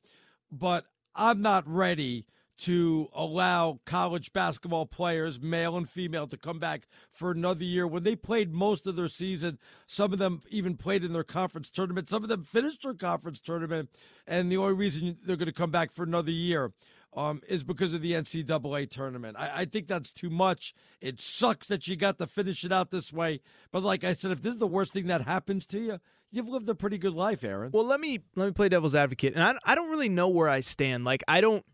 But 0.50 0.86
I'm 1.14 1.42
not 1.42 1.66
ready 1.66 2.26
to 2.62 3.08
allow 3.12 3.80
college 3.84 4.32
basketball 4.32 4.86
players, 4.86 5.40
male 5.40 5.76
and 5.76 5.88
female, 5.88 6.28
to 6.28 6.36
come 6.36 6.60
back 6.60 6.86
for 7.10 7.32
another 7.32 7.64
year 7.64 7.88
when 7.88 8.04
they 8.04 8.14
played 8.14 8.52
most 8.52 8.86
of 8.86 8.94
their 8.94 9.08
season. 9.08 9.58
Some 9.86 10.12
of 10.12 10.20
them 10.20 10.42
even 10.48 10.76
played 10.76 11.02
in 11.02 11.12
their 11.12 11.24
conference 11.24 11.70
tournament. 11.70 12.08
Some 12.08 12.22
of 12.22 12.28
them 12.28 12.44
finished 12.44 12.84
their 12.84 12.94
conference 12.94 13.40
tournament, 13.40 13.90
and 14.28 14.50
the 14.50 14.58
only 14.58 14.74
reason 14.74 15.18
they're 15.24 15.36
going 15.36 15.46
to 15.46 15.52
come 15.52 15.72
back 15.72 15.90
for 15.90 16.04
another 16.04 16.30
year 16.30 16.72
um, 17.14 17.40
is 17.48 17.64
because 17.64 17.94
of 17.94 18.00
the 18.02 18.12
NCAA 18.12 18.88
tournament. 18.88 19.36
I, 19.38 19.50
I 19.56 19.64
think 19.64 19.88
that's 19.88 20.12
too 20.12 20.30
much. 20.30 20.74
It 21.00 21.20
sucks 21.20 21.66
that 21.66 21.88
you 21.88 21.96
got 21.96 22.18
to 22.18 22.26
finish 22.26 22.64
it 22.64 22.72
out 22.72 22.90
this 22.90 23.12
way. 23.12 23.40
But 23.70 23.82
like 23.82 24.04
I 24.04 24.12
said, 24.12 24.30
if 24.30 24.42
this 24.42 24.52
is 24.52 24.58
the 24.58 24.66
worst 24.66 24.92
thing 24.92 25.08
that 25.08 25.22
happens 25.22 25.66
to 25.66 25.80
you, 25.80 25.98
you've 26.32 26.48
lived 26.48 26.68
a 26.68 26.74
pretty 26.74 26.98
good 26.98 27.14
life, 27.14 27.44
Aaron. 27.44 27.70
Well, 27.72 27.86
let 27.86 28.00
me 28.00 28.18
let 28.34 28.46
me 28.46 28.52
play 28.52 28.68
devil's 28.68 28.94
advocate, 28.94 29.34
and 29.34 29.42
I 29.42 29.54
I 29.64 29.74
don't 29.74 29.90
really 29.90 30.08
know 30.08 30.28
where 30.28 30.48
I 30.48 30.60
stand. 30.60 31.04
Like 31.04 31.22
I 31.28 31.40
don't 31.40 31.64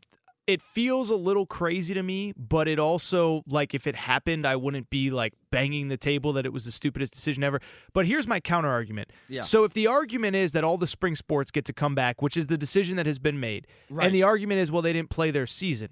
it 0.47 0.63
feels 0.63 1.11
a 1.11 1.15
little 1.15 1.45
crazy 1.45 1.93
to 1.93 2.03
me, 2.03 2.33
but 2.35 2.69
it 2.69 2.79
also 2.79 3.43
like 3.47 3.75
if 3.75 3.87
it 3.87 3.95
happened, 3.95 4.47
I 4.47 4.57
wouldn't 4.57 4.89
be 4.89 5.11
like 5.11 5.35
banging 5.51 5.89
the 5.89 5.99
table 5.99 6.33
that 6.33 6.47
it 6.47 6.53
was 6.55 6.65
the 6.65 6.73
stupidest 6.73 7.13
decision 7.13 7.45
ever. 7.45 7.61
But 7.93 8.07
here's 8.07 8.27
my 8.27 8.41
counter 8.41 8.71
argument. 8.71 9.11
Yeah. 9.29 9.43
So 9.43 9.65
if 9.65 9.75
the 9.75 9.87
argument 9.87 10.37
is 10.37 10.53
that 10.53 10.65
all 10.65 10.79
the 10.79 10.87
spring 10.87 11.17
sports 11.17 11.51
get 11.51 11.67
to 11.67 11.75
come 11.75 11.95
back, 11.95 12.23
which 12.23 12.35
is 12.37 12.47
the 12.47 12.57
decision 12.57 12.97
that 12.97 13.05
has 13.07 13.19
been 13.19 13.39
made, 13.39 13.67
Right. 13.91 14.07
and 14.07 14.15
the 14.15 14.23
argument 14.23 14.61
is 14.61 14.73
well 14.73 14.81
they 14.83 14.95
didn't 14.95 15.11
play 15.11 15.31
their 15.31 15.47
season. 15.47 15.91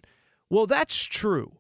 Well, 0.49 0.67
that's 0.67 1.03
true. 1.05 1.59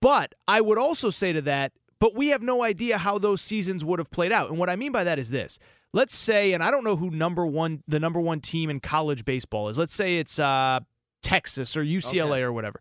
But 0.00 0.34
I 0.48 0.60
would 0.60 0.78
also 0.78 1.10
say 1.10 1.32
to 1.32 1.42
that, 1.42 1.70
but 2.00 2.16
we 2.16 2.28
have 2.30 2.42
no 2.42 2.64
idea 2.64 2.98
how 2.98 3.18
those 3.18 3.40
seasons 3.40 3.84
would 3.84 4.00
have 4.00 4.10
played 4.10 4.32
out. 4.32 4.50
And 4.50 4.58
what 4.58 4.68
I 4.68 4.74
mean 4.74 4.90
by 4.90 5.04
that 5.04 5.20
is 5.20 5.30
this. 5.30 5.60
Let's 5.92 6.14
say, 6.14 6.52
and 6.52 6.62
I 6.62 6.70
don't 6.70 6.84
know 6.84 6.96
who 6.96 7.10
number 7.10 7.46
one 7.46 7.82
the 7.86 8.00
number 8.00 8.20
one 8.20 8.40
team 8.40 8.70
in 8.70 8.80
college 8.80 9.24
baseball 9.24 9.68
is. 9.68 9.78
Let's 9.78 9.94
say 9.94 10.18
it's 10.18 10.38
uh, 10.38 10.80
Texas 11.22 11.76
or 11.76 11.84
UCLA 11.84 12.40
or 12.40 12.52
whatever. 12.52 12.80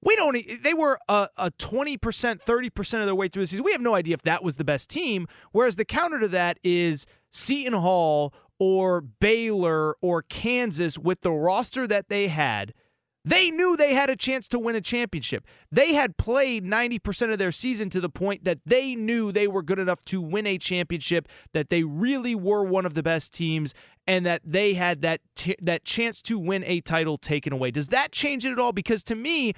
We 0.00 0.14
don't. 0.16 0.36
They 0.62 0.74
were 0.74 0.98
a, 1.08 1.28
a 1.36 1.50
20%, 1.50 1.98
30% 1.98 3.00
of 3.00 3.06
their 3.06 3.14
way 3.14 3.28
through 3.28 3.42
the 3.42 3.46
season. 3.48 3.64
We 3.64 3.72
have 3.72 3.80
no 3.80 3.94
idea 3.94 4.14
if 4.14 4.22
that 4.22 4.44
was 4.44 4.56
the 4.56 4.64
best 4.64 4.88
team. 4.88 5.26
Whereas 5.52 5.76
the 5.76 5.84
counter 5.84 6.20
to 6.20 6.28
that 6.28 6.58
is 6.62 7.04
Seton 7.32 7.74
Hall 7.74 8.32
or 8.58 9.00
Baylor 9.00 9.96
or 10.00 10.22
Kansas 10.22 10.98
with 10.98 11.22
the 11.22 11.32
roster 11.32 11.86
that 11.86 12.08
they 12.08 12.28
had. 12.28 12.74
They 13.28 13.50
knew 13.50 13.76
they 13.76 13.92
had 13.92 14.08
a 14.08 14.16
chance 14.16 14.48
to 14.48 14.58
win 14.58 14.74
a 14.74 14.80
championship. 14.80 15.44
They 15.70 15.92
had 15.92 16.16
played 16.16 16.64
90% 16.64 17.30
of 17.30 17.38
their 17.38 17.52
season 17.52 17.90
to 17.90 18.00
the 18.00 18.08
point 18.08 18.44
that 18.44 18.60
they 18.64 18.94
knew 18.94 19.32
they 19.32 19.46
were 19.46 19.62
good 19.62 19.78
enough 19.78 20.02
to 20.06 20.22
win 20.22 20.46
a 20.46 20.56
championship, 20.56 21.28
that 21.52 21.68
they 21.68 21.82
really 21.82 22.34
were 22.34 22.64
one 22.64 22.86
of 22.86 22.94
the 22.94 23.02
best 23.02 23.34
teams, 23.34 23.74
and 24.06 24.24
that 24.24 24.40
they 24.46 24.72
had 24.72 25.02
that 25.02 25.20
t- 25.36 25.56
that 25.60 25.84
chance 25.84 26.22
to 26.22 26.38
win 26.38 26.64
a 26.64 26.80
title 26.80 27.18
taken 27.18 27.52
away. 27.52 27.70
Does 27.70 27.88
that 27.88 28.12
change 28.12 28.46
it 28.46 28.52
at 28.52 28.58
all? 28.58 28.72
Because 28.72 29.02
to 29.04 29.14
me, 29.14 29.52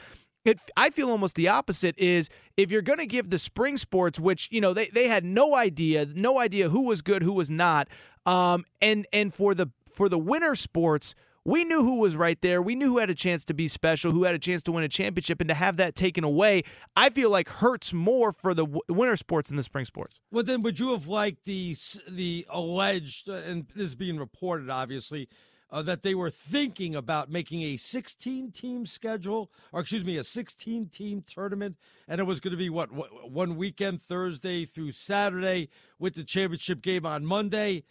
it, 0.44 0.59
I 0.76 0.90
feel 0.90 1.09
almost 1.09 1.37
the 1.37 1.46
opposite 1.46 1.96
is 1.96 2.28
if 2.56 2.72
you're 2.72 2.83
going 2.83 2.98
to 2.98 3.06
give 3.06 3.30
the 3.30 3.38
spring 3.38 3.76
sports, 3.76 4.18
which 4.18 4.48
you 4.50 4.61
know 4.61 4.74
they, 4.74 4.88
they 4.88 5.06
had 5.06 5.24
no 5.24 5.54
idea, 5.54 6.06
no 6.12 6.40
idea 6.40 6.70
who 6.70 6.83
was 6.83 7.02
good, 7.02 7.22
who 7.22 7.35
was 7.35 7.50
not, 7.50 7.87
um, 8.26 8.64
and 8.83 9.06
and 9.12 9.33
for 9.33 9.54
the 9.54 9.68
for 9.94 10.09
the 10.09 10.18
winter 10.18 10.56
sports, 10.56 11.14
we 11.44 11.64
knew 11.64 11.83
who 11.83 11.98
was 11.98 12.16
right 12.16 12.40
there. 12.42 12.61
We 12.61 12.74
knew 12.74 12.88
who 12.88 12.98
had 12.98 13.11
a 13.11 13.14
chance 13.14 13.44
to 13.46 13.55
be 13.55 13.68
special, 13.68 14.12
who 14.12 14.24
had 14.24 14.35
a 14.35 14.38
chance 14.38 14.62
to 14.64 14.72
win 14.72 14.85
a 14.85 14.88
championship, 14.88 15.40
and 15.40 15.48
to 15.48 15.55
have 15.55 15.76
that 15.79 15.94
taken 15.94 16.24
away, 16.24 16.64
I 16.96 17.11
feel 17.11 17.31
like 17.31 17.48
hurts 17.48 17.92
more 17.92 18.33
for 18.33 18.55
the 18.55 18.66
winter 18.88 19.16
sports 19.16 19.48
than 19.48 19.57
the 19.57 19.62
spring 19.62 19.85
sports. 19.85 20.20
Well, 20.31 20.44
then, 20.44 20.62
would 20.62 20.79
you 20.79 20.92
have 20.92 21.07
liked 21.07 21.44
the 21.44 21.74
the 22.09 22.46
alleged, 22.50 23.29
uh, 23.29 23.35
and 23.35 23.66
this 23.74 23.90
is 23.90 23.96
being 23.96 24.18
reported, 24.18 24.68
obviously, 24.68 25.29
uh, 25.70 25.83
that 25.83 26.03
they 26.03 26.14
were 26.14 26.31
thinking 26.31 26.94
about 26.94 27.31
making 27.31 27.62
a 27.62 27.76
16 27.76 28.50
team 28.53 28.87
schedule, 28.87 29.50
or 29.72 29.81
excuse 29.81 30.05
me, 30.05 30.16
a 30.16 30.22
16 30.22 30.88
team 30.88 31.22
tournament, 31.26 31.76
and 32.09 32.20
it 32.20 32.24
was 32.24 32.40
going 32.40 32.53
to 32.53 32.59
be 32.59 32.70
what 32.70 32.90
one 33.31 33.57
weekend, 33.57 34.03
Thursday 34.03 34.64
through 34.64 34.92
Saturday, 34.92 35.68
with 35.98 36.14
the 36.14 36.24
championship 36.24 36.83
game 36.83 37.07
on 37.07 37.24
Monday. 37.24 37.85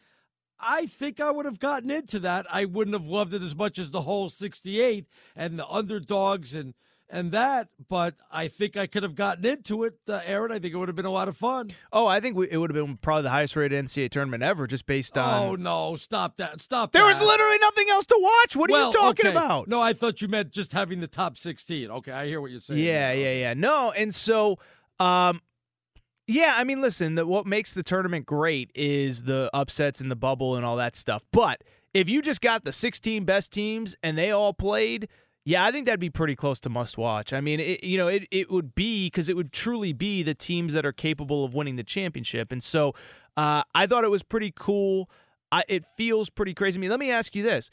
I 0.59 0.85
think 0.85 1.19
I 1.19 1.31
would 1.31 1.45
have 1.45 1.59
gotten 1.59 1.89
into 1.89 2.19
that. 2.19 2.45
I 2.51 2.65
wouldn't 2.65 2.95
have 2.95 3.07
loved 3.07 3.33
it 3.33 3.41
as 3.41 3.55
much 3.55 3.79
as 3.79 3.91
the 3.91 4.01
whole 4.01 4.29
68 4.29 5.05
and 5.35 5.57
the 5.57 5.67
underdogs 5.67 6.55
and 6.55 6.73
and 7.11 7.31
that, 7.31 7.69
but 7.87 8.15
I 8.31 8.47
think 8.47 8.77
I 8.77 8.85
could 8.85 9.01
have 9.01 9.15
gotten 9.15 9.43
into 9.43 9.83
it, 9.83 9.95
uh, 10.07 10.21
Aaron. 10.25 10.51
I 10.51 10.59
think 10.59 10.73
it 10.73 10.77
would 10.77 10.89
have 10.89 10.95
been 10.95 11.05
a 11.05 11.11
lot 11.11 11.27
of 11.27 11.35
fun. 11.35 11.71
Oh, 11.91 12.05
I 12.05 12.19
think 12.19 12.37
we, 12.37 12.47
it 12.49 12.57
would 12.57 12.69
have 12.69 12.75
been 12.75 12.97
probably 12.97 13.23
the 13.23 13.31
highest 13.31 13.55
rated 13.55 13.83
NCAA 13.83 14.11
tournament 14.11 14.43
ever, 14.43 14.67
just 14.67 14.85
based 14.85 15.17
on. 15.17 15.43
Oh 15.43 15.55
no! 15.55 15.95
Stop 15.95 16.37
that! 16.37 16.61
Stop. 16.61 16.91
There 16.91 17.05
was 17.05 17.19
literally 17.19 17.57
nothing 17.59 17.87
else 17.89 18.05
to 18.07 18.19
watch. 18.21 18.55
What 18.55 18.71
are 18.71 18.85
you 18.85 18.93
talking 18.93 19.25
okay. 19.25 19.35
about? 19.35 19.67
No, 19.67 19.81
I 19.81 19.93
thought 19.93 20.21
you 20.21 20.27
meant 20.27 20.51
just 20.51 20.73
having 20.73 20.99
the 20.99 21.07
top 21.07 21.35
sixteen. 21.35 21.89
Okay, 21.89 22.11
I 22.11 22.27
hear 22.27 22.41
what 22.41 22.51
you're 22.51 22.61
saying. 22.61 22.83
Yeah, 22.83 23.11
yeah, 23.11 23.33
yeah. 23.33 23.53
No, 23.55 23.91
and 23.91 24.13
so, 24.13 24.59
um, 24.99 25.41
yeah. 26.29 26.55
I 26.57 26.63
mean, 26.63 26.81
listen. 26.81 27.15
The, 27.15 27.25
what 27.25 27.45
makes 27.45 27.73
the 27.73 27.83
tournament 27.83 28.25
great 28.25 28.71
is 28.75 29.23
the 29.23 29.49
upsets 29.53 29.99
and 29.99 30.09
the 30.09 30.15
bubble 30.15 30.55
and 30.55 30.65
all 30.65 30.77
that 30.77 30.95
stuff. 30.95 31.23
But 31.31 31.63
if 31.93 32.07
you 32.09 32.21
just 32.21 32.41
got 32.41 32.63
the 32.63 32.71
16 32.71 33.25
best 33.25 33.51
teams 33.51 33.95
and 34.03 34.17
they 34.17 34.31
all 34.31 34.53
played, 34.53 35.07
yeah, 35.45 35.65
I 35.65 35.71
think 35.71 35.85
that'd 35.85 35.99
be 35.99 36.09
pretty 36.09 36.35
close 36.35 36.59
to 36.61 36.69
must 36.69 36.97
watch. 36.97 37.33
I 37.33 37.41
mean, 37.41 37.59
it, 37.59 37.83
you 37.83 37.97
know, 37.97 38.07
it 38.07 38.27
it 38.29 38.51
would 38.51 38.75
be 38.75 39.07
because 39.07 39.29
it 39.29 39.35
would 39.35 39.51
truly 39.51 39.93
be 39.93 40.21
the 40.21 40.35
teams 40.35 40.73
that 40.73 40.85
are 40.85 40.91
capable 40.91 41.43
of 41.43 41.53
winning 41.53 41.75
the 41.75 41.83
championship. 41.83 42.51
And 42.51 42.61
so, 42.61 42.93
uh, 43.35 43.63
I 43.73 43.87
thought 43.87 44.03
it 44.03 44.11
was 44.11 44.23
pretty 44.23 44.53
cool. 44.55 45.09
I, 45.51 45.63
it 45.67 45.83
feels 45.97 46.29
pretty 46.29 46.53
crazy 46.53 46.73
to 46.73 46.79
me. 46.79 46.89
Let 46.89 46.99
me 46.99 47.09
ask 47.09 47.35
you 47.35 47.41
this. 47.41 47.71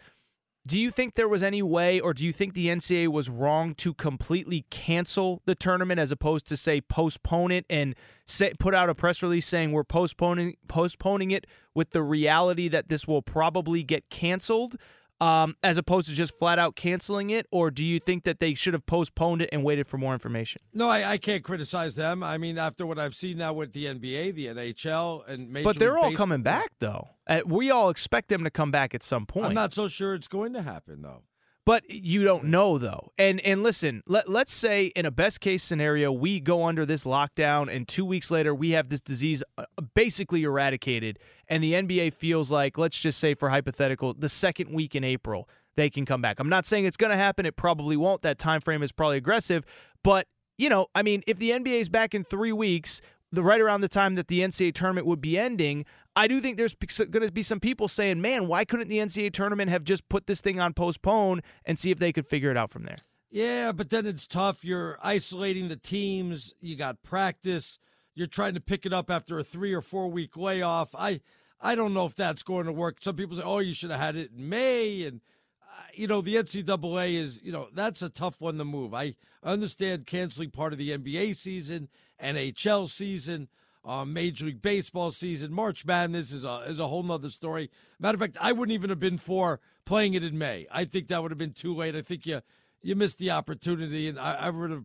Do 0.66 0.80
you 0.80 0.90
think 0.90 1.14
there 1.14 1.28
was 1.28 1.44
any 1.44 1.62
way, 1.62 2.00
or 2.00 2.12
do 2.12 2.24
you 2.24 2.32
think 2.32 2.54
the 2.54 2.66
NCAA 2.66 3.06
was 3.06 3.30
wrong 3.30 3.74
to 3.76 3.94
completely 3.94 4.66
cancel 4.68 5.40
the 5.44 5.54
tournament 5.54 6.00
as 6.00 6.10
opposed 6.10 6.48
to 6.48 6.56
say 6.56 6.80
postpone 6.80 7.52
it 7.52 7.66
and 7.70 7.94
say, 8.26 8.52
put 8.58 8.74
out 8.74 8.90
a 8.90 8.94
press 8.94 9.22
release 9.22 9.46
saying 9.46 9.70
we're 9.70 9.84
postponing 9.84 10.56
postponing 10.66 11.30
it 11.30 11.46
with 11.74 11.90
the 11.90 12.02
reality 12.02 12.66
that 12.66 12.88
this 12.88 13.06
will 13.06 13.22
probably 13.22 13.84
get 13.84 14.10
canceled, 14.10 14.74
um, 15.20 15.56
as 15.62 15.78
opposed 15.78 16.08
to 16.08 16.14
just 16.14 16.34
flat 16.34 16.58
out 16.58 16.76
canceling 16.76 17.30
it? 17.30 17.46
Or 17.50 17.70
do 17.70 17.84
you 17.84 17.98
think 18.00 18.24
that 18.24 18.40
they 18.40 18.54
should 18.54 18.74
have 18.74 18.86
postponed 18.86 19.42
it 19.42 19.48
and 19.52 19.62
waited 19.64 19.86
for 19.88 19.98
more 19.98 20.12
information? 20.12 20.60
No, 20.72 20.88
I, 20.88 21.12
I 21.12 21.18
can't 21.18 21.42
criticize 21.42 21.94
them. 21.94 22.22
I 22.22 22.38
mean, 22.38 22.58
after 22.58 22.86
what 22.86 22.98
I've 22.98 23.14
seen 23.14 23.38
now 23.38 23.52
with 23.52 23.72
the 23.72 23.86
NBA, 23.86 24.34
the 24.34 24.46
NHL, 24.46 25.26
and 25.28 25.50
Major 25.52 25.64
but 25.64 25.78
they're 25.78 25.92
League 25.94 26.02
all 26.04 26.10
Baseball- 26.10 26.26
coming 26.26 26.42
back 26.42 26.72
though. 26.80 27.08
Uh, 27.26 27.40
we 27.44 27.70
all 27.70 27.90
expect 27.90 28.28
them 28.28 28.44
to 28.44 28.50
come 28.50 28.70
back 28.70 28.94
at 28.94 29.02
some 29.02 29.26
point. 29.26 29.46
I'm 29.46 29.54
not 29.54 29.72
so 29.74 29.88
sure 29.88 30.14
it's 30.14 30.28
going 30.28 30.52
to 30.52 30.62
happen 30.62 31.02
though. 31.02 31.22
But 31.66 31.90
you 31.90 32.22
don't 32.22 32.44
know 32.44 32.78
though. 32.78 33.10
And 33.18 33.40
and 33.40 33.62
listen, 33.64 34.02
let, 34.06 34.28
let's 34.28 34.54
say 34.54 34.86
in 34.86 35.04
a 35.04 35.10
best 35.10 35.40
case 35.40 35.64
scenario 35.64 36.12
we 36.12 36.38
go 36.38 36.64
under 36.64 36.86
this 36.86 37.02
lockdown 37.02 37.70
and 37.74 37.86
2 37.88 38.04
weeks 38.04 38.30
later 38.30 38.54
we 38.54 38.70
have 38.70 38.88
this 38.88 39.00
disease 39.00 39.42
uh, 39.58 39.64
basically 39.94 40.44
eradicated 40.44 41.18
and 41.48 41.62
the 41.62 41.72
NBA 41.72 42.14
feels 42.14 42.52
like 42.52 42.78
let's 42.78 42.98
just 42.98 43.18
say 43.18 43.34
for 43.34 43.50
hypothetical 43.50 44.14
the 44.14 44.28
second 44.28 44.72
week 44.72 44.94
in 44.94 45.02
April 45.02 45.48
they 45.74 45.90
can 45.90 46.06
come 46.06 46.22
back. 46.22 46.38
I'm 46.38 46.48
not 46.48 46.66
saying 46.66 46.86
it's 46.86 46.96
going 46.96 47.10
to 47.10 47.18
happen, 47.18 47.44
it 47.44 47.56
probably 47.56 47.96
won't. 47.96 48.22
That 48.22 48.38
time 48.38 48.60
frame 48.60 48.82
is 48.82 48.92
probably 48.92 49.18
aggressive, 49.18 49.64
but 50.04 50.28
you 50.56 50.70
know, 50.70 50.86
I 50.94 51.02
mean, 51.02 51.22
if 51.26 51.38
the 51.38 51.50
NBA 51.50 51.80
is 51.80 51.88
back 51.88 52.14
in 52.14 52.22
3 52.22 52.52
weeks, 52.52 53.02
the 53.32 53.42
right 53.42 53.60
around 53.60 53.80
the 53.80 53.88
time 53.88 54.14
that 54.14 54.28
the 54.28 54.40
NCAA 54.40 54.72
tournament 54.72 55.06
would 55.06 55.20
be 55.20 55.36
ending, 55.36 55.84
I 56.16 56.26
do 56.26 56.40
think 56.40 56.56
there's 56.56 56.74
going 56.74 57.26
to 57.26 57.30
be 57.30 57.42
some 57.42 57.60
people 57.60 57.88
saying, 57.88 58.20
"Man, 58.20 58.48
why 58.48 58.64
couldn't 58.64 58.88
the 58.88 58.98
NCAA 58.98 59.32
tournament 59.32 59.70
have 59.70 59.84
just 59.84 60.08
put 60.08 60.26
this 60.26 60.40
thing 60.40 60.58
on 60.58 60.72
postpone 60.72 61.42
and 61.64 61.78
see 61.78 61.90
if 61.90 61.98
they 61.98 62.12
could 62.12 62.26
figure 62.26 62.50
it 62.50 62.56
out 62.56 62.70
from 62.70 62.84
there?" 62.84 62.96
Yeah, 63.30 63.72
but 63.72 63.90
then 63.90 64.06
it's 64.06 64.26
tough. 64.26 64.64
You're 64.64 64.98
isolating 65.02 65.68
the 65.68 65.76
teams. 65.76 66.54
You 66.60 66.74
got 66.74 67.02
practice. 67.02 67.78
You're 68.14 68.26
trying 68.26 68.54
to 68.54 68.60
pick 68.60 68.86
it 68.86 68.94
up 68.94 69.10
after 69.10 69.38
a 69.38 69.44
three 69.44 69.74
or 69.74 69.82
four 69.82 70.08
week 70.08 70.36
layoff. 70.36 70.94
I 70.94 71.20
I 71.60 71.74
don't 71.74 71.92
know 71.92 72.06
if 72.06 72.14
that's 72.14 72.42
going 72.42 72.66
to 72.66 72.72
work. 72.72 72.98
Some 73.00 73.16
people 73.16 73.36
say, 73.36 73.42
"Oh, 73.44 73.58
you 73.58 73.74
should 73.74 73.90
have 73.90 74.00
had 74.00 74.16
it 74.16 74.30
in 74.36 74.48
May," 74.48 75.02
and 75.02 75.20
uh, 75.62 75.82
you 75.94 76.06
know, 76.06 76.22
the 76.22 76.36
NCAA 76.36 77.14
is, 77.14 77.42
you 77.42 77.52
know, 77.52 77.68
that's 77.74 78.00
a 78.00 78.08
tough 78.08 78.40
one 78.40 78.56
to 78.56 78.64
move. 78.64 78.94
I 78.94 79.16
understand 79.42 80.06
canceling 80.06 80.50
part 80.50 80.72
of 80.72 80.78
the 80.78 80.96
NBA 80.96 81.36
season, 81.36 81.88
NHL 82.22 82.88
season, 82.88 83.48
uh, 83.86 84.04
Major 84.04 84.46
League 84.46 84.60
Baseball 84.60 85.12
season, 85.12 85.52
March 85.52 85.86
Madness 85.86 86.32
is 86.32 86.44
a 86.44 86.64
is 86.66 86.80
a 86.80 86.88
whole 86.88 87.04
nother 87.04 87.28
story. 87.28 87.70
Matter 88.00 88.16
of 88.16 88.20
fact, 88.20 88.36
I 88.40 88.52
wouldn't 88.52 88.74
even 88.74 88.90
have 88.90 88.98
been 88.98 89.16
for 89.16 89.60
playing 89.84 90.14
it 90.14 90.24
in 90.24 90.36
May. 90.36 90.66
I 90.70 90.84
think 90.84 91.06
that 91.08 91.22
would 91.22 91.30
have 91.30 91.38
been 91.38 91.52
too 91.52 91.74
late. 91.74 91.94
I 91.94 92.02
think 92.02 92.26
you 92.26 92.42
you 92.82 92.96
missed 92.96 93.18
the 93.18 93.30
opportunity, 93.30 94.08
and 94.08 94.18
I, 94.18 94.46
I 94.46 94.50
would 94.50 94.70
have. 94.70 94.84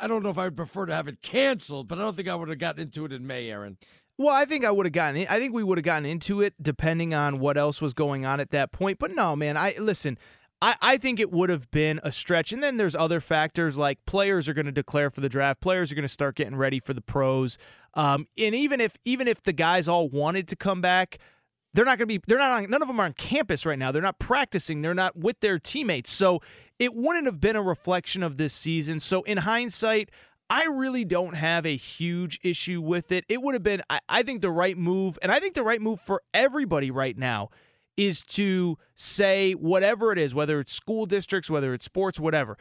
I 0.00 0.08
don't 0.08 0.22
know 0.22 0.30
if 0.30 0.38
I 0.38 0.44
would 0.44 0.56
prefer 0.56 0.86
to 0.86 0.94
have 0.94 1.08
it 1.08 1.20
canceled, 1.20 1.88
but 1.88 1.98
I 1.98 2.02
don't 2.02 2.16
think 2.16 2.26
I 2.26 2.34
would 2.34 2.48
have 2.48 2.58
gotten 2.58 2.80
into 2.80 3.04
it 3.04 3.12
in 3.12 3.26
May, 3.26 3.50
Aaron. 3.50 3.76
Well, 4.16 4.34
I 4.34 4.46
think 4.46 4.64
I 4.64 4.70
would 4.70 4.86
have 4.86 4.92
gotten 4.92 5.20
it. 5.20 5.30
I 5.30 5.38
think 5.38 5.52
we 5.52 5.62
would 5.62 5.76
have 5.76 5.84
gotten 5.84 6.06
into 6.06 6.40
it 6.40 6.54
depending 6.62 7.12
on 7.12 7.38
what 7.38 7.58
else 7.58 7.82
was 7.82 7.92
going 7.92 8.24
on 8.24 8.40
at 8.40 8.50
that 8.52 8.72
point. 8.72 8.98
But 8.98 9.10
no, 9.10 9.36
man, 9.36 9.56
I 9.58 9.74
listen. 9.78 10.18
I, 10.64 10.76
I 10.80 10.96
think 10.96 11.20
it 11.20 11.30
would 11.30 11.50
have 11.50 11.70
been 11.70 12.00
a 12.02 12.10
stretch. 12.10 12.50
And 12.50 12.62
then 12.62 12.78
there's 12.78 12.96
other 12.96 13.20
factors 13.20 13.76
like 13.76 14.02
players 14.06 14.48
are 14.48 14.54
going 14.54 14.64
to 14.64 14.72
declare 14.72 15.10
for 15.10 15.20
the 15.20 15.28
draft. 15.28 15.60
Players 15.60 15.92
are 15.92 15.94
going 15.94 16.04
to 16.04 16.08
start 16.08 16.36
getting 16.36 16.56
ready 16.56 16.80
for 16.80 16.94
the 16.94 17.02
pros. 17.02 17.58
Um, 17.92 18.28
and 18.38 18.54
even 18.54 18.80
if 18.80 18.96
even 19.04 19.28
if 19.28 19.42
the 19.42 19.52
guys 19.52 19.88
all 19.88 20.08
wanted 20.08 20.48
to 20.48 20.56
come 20.56 20.80
back, 20.80 21.18
they're 21.74 21.84
not 21.84 21.98
going 21.98 22.08
to 22.08 22.18
be. 22.18 22.22
They're 22.26 22.38
not. 22.38 22.62
On, 22.62 22.70
none 22.70 22.80
of 22.80 22.88
them 22.88 22.98
are 22.98 23.04
on 23.04 23.12
campus 23.12 23.66
right 23.66 23.78
now. 23.78 23.92
They're 23.92 24.00
not 24.00 24.18
practicing. 24.18 24.80
They're 24.80 24.94
not 24.94 25.18
with 25.18 25.40
their 25.40 25.58
teammates. 25.58 26.10
So 26.10 26.40
it 26.78 26.94
wouldn't 26.94 27.26
have 27.26 27.42
been 27.42 27.56
a 27.56 27.62
reflection 27.62 28.22
of 28.22 28.38
this 28.38 28.54
season. 28.54 29.00
So 29.00 29.22
in 29.24 29.38
hindsight, 29.38 30.10
I 30.48 30.64
really 30.64 31.04
don't 31.04 31.34
have 31.34 31.66
a 31.66 31.76
huge 31.76 32.40
issue 32.42 32.80
with 32.80 33.12
it. 33.12 33.26
It 33.28 33.42
would 33.42 33.54
have 33.54 33.62
been, 33.62 33.82
I, 33.90 34.00
I, 34.08 34.22
think, 34.22 34.40
the 34.40 34.50
right 34.50 34.78
move, 34.78 35.18
and 35.20 35.30
I 35.30 35.40
think 35.40 35.54
the 35.54 35.62
right 35.62 35.80
move 35.80 36.00
for 36.00 36.22
everybody 36.32 36.90
right 36.90 37.18
now 37.18 37.50
is 37.96 38.22
to 38.22 38.78
say 38.94 39.52
whatever 39.52 40.12
it 40.12 40.18
is, 40.18 40.34
whether 40.34 40.60
it's 40.60 40.72
school 40.72 41.06
districts, 41.06 41.50
whether 41.50 41.74
it's 41.74 41.84
sports, 41.84 42.18
whatever. 42.18 42.56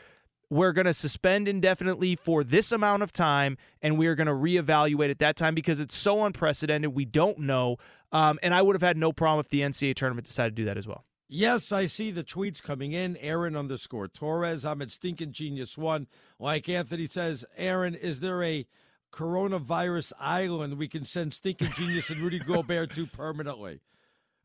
We're 0.50 0.74
going 0.74 0.86
to 0.86 0.94
suspend 0.94 1.48
indefinitely 1.48 2.16
for 2.16 2.44
this 2.44 2.72
amount 2.72 3.02
of 3.02 3.12
time, 3.12 3.58
and 3.82 3.98
we 3.98 4.06
are 4.08 4.14
going 4.14 4.28
to 4.28 4.34
reevaluate 4.34 5.10
at 5.10 5.20
that 5.20 5.36
time 5.36 5.56
because 5.56 5.80
it's 5.80 5.98
so 5.98 6.24
unprecedented. 6.24 6.94
We 6.94 7.06
don't 7.06 7.40
know. 7.40 7.78
Um, 8.12 8.38
and 8.44 8.54
I 8.54 8.62
would 8.62 8.76
have 8.76 8.84
had 8.84 8.98
no 8.98 9.12
problem 9.12 9.40
if 9.40 9.50
the 9.50 9.62
NCAA 9.62 9.96
tournament 9.96 10.28
decided 10.28 10.56
to 10.56 10.62
do 10.62 10.66
that 10.66 10.78
as 10.78 10.86
well. 10.86 11.04
Yes, 11.28 11.72
I 11.72 11.88
see 11.88 12.12
the 12.12 12.24
tweets 12.24 12.62
coming 12.62 12.92
in. 12.92 13.18
Aaron 13.18 13.56
underscore 13.56 14.08
Torres. 14.08 14.66
I'm 14.66 14.84
at 14.84 14.92
Stinking 14.92 15.32
Genius 15.32 15.76
One. 15.76 16.06
Like 16.38 16.70
Anthony 16.70 17.08
says, 17.08 17.44
Aaron, 17.58 17.96
is 17.96 18.20
there 18.20 18.44
a 18.44 18.68
coronavirus 19.12 20.14
island 20.20 20.78
we 20.78 20.88
can 20.88 21.06
send 21.06 21.34
Stinking 21.34 21.72
Genius 21.72 22.12
and 22.12 22.20
Rudy 22.20 22.38
Gobert 22.38 22.94
to 22.94 23.08
permanently? 23.08 23.80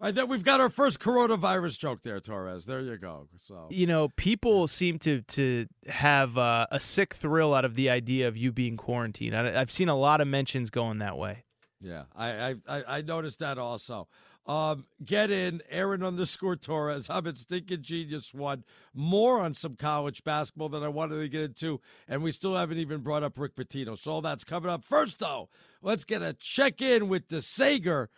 I 0.00 0.12
think 0.12 0.30
we've 0.30 0.44
got 0.44 0.60
our 0.60 0.68
first 0.68 1.00
coronavirus 1.00 1.78
joke 1.78 2.02
there, 2.02 2.20
Torres. 2.20 2.66
There 2.66 2.80
you 2.80 2.96
go. 2.96 3.26
So 3.40 3.66
you 3.70 3.86
know, 3.86 4.10
people 4.10 4.68
seem 4.68 4.98
to 5.00 5.22
to 5.22 5.66
have 5.88 6.38
uh, 6.38 6.66
a 6.70 6.78
sick 6.78 7.14
thrill 7.14 7.52
out 7.52 7.64
of 7.64 7.74
the 7.74 7.90
idea 7.90 8.28
of 8.28 8.36
you 8.36 8.52
being 8.52 8.76
quarantined. 8.76 9.36
I, 9.36 9.50
have 9.52 9.72
seen 9.72 9.88
a 9.88 9.96
lot 9.96 10.20
of 10.20 10.28
mentions 10.28 10.70
going 10.70 10.98
that 10.98 11.18
way. 11.18 11.44
Yeah, 11.80 12.04
I 12.14 12.56
I 12.68 12.84
I 12.86 13.02
noticed 13.02 13.40
that 13.40 13.58
also. 13.58 14.08
Um, 14.46 14.86
get 15.04 15.30
in, 15.30 15.60
Aaron 15.68 16.02
underscore 16.02 16.56
Torres. 16.56 17.10
I'm 17.10 17.26
at 17.26 17.36
Stinking 17.36 17.82
Genius 17.82 18.32
One. 18.32 18.64
More 18.94 19.40
on 19.40 19.52
some 19.52 19.76
college 19.76 20.24
basketball 20.24 20.70
that 20.70 20.82
I 20.82 20.88
wanted 20.88 21.20
to 21.20 21.28
get 21.28 21.42
into, 21.42 21.82
and 22.08 22.22
we 22.22 22.30
still 22.30 22.56
haven't 22.56 22.78
even 22.78 23.02
brought 23.02 23.22
up 23.22 23.38
Rick 23.38 23.56
Pitino. 23.56 23.98
So 23.98 24.12
all 24.12 24.22
that's 24.22 24.44
coming 24.44 24.70
up. 24.70 24.82
First, 24.82 25.18
though, 25.18 25.50
let's 25.82 26.04
get 26.04 26.22
a 26.22 26.32
check 26.32 26.80
in 26.80 27.08
with 27.08 27.28
the 27.28 27.42
Sager 27.42 28.08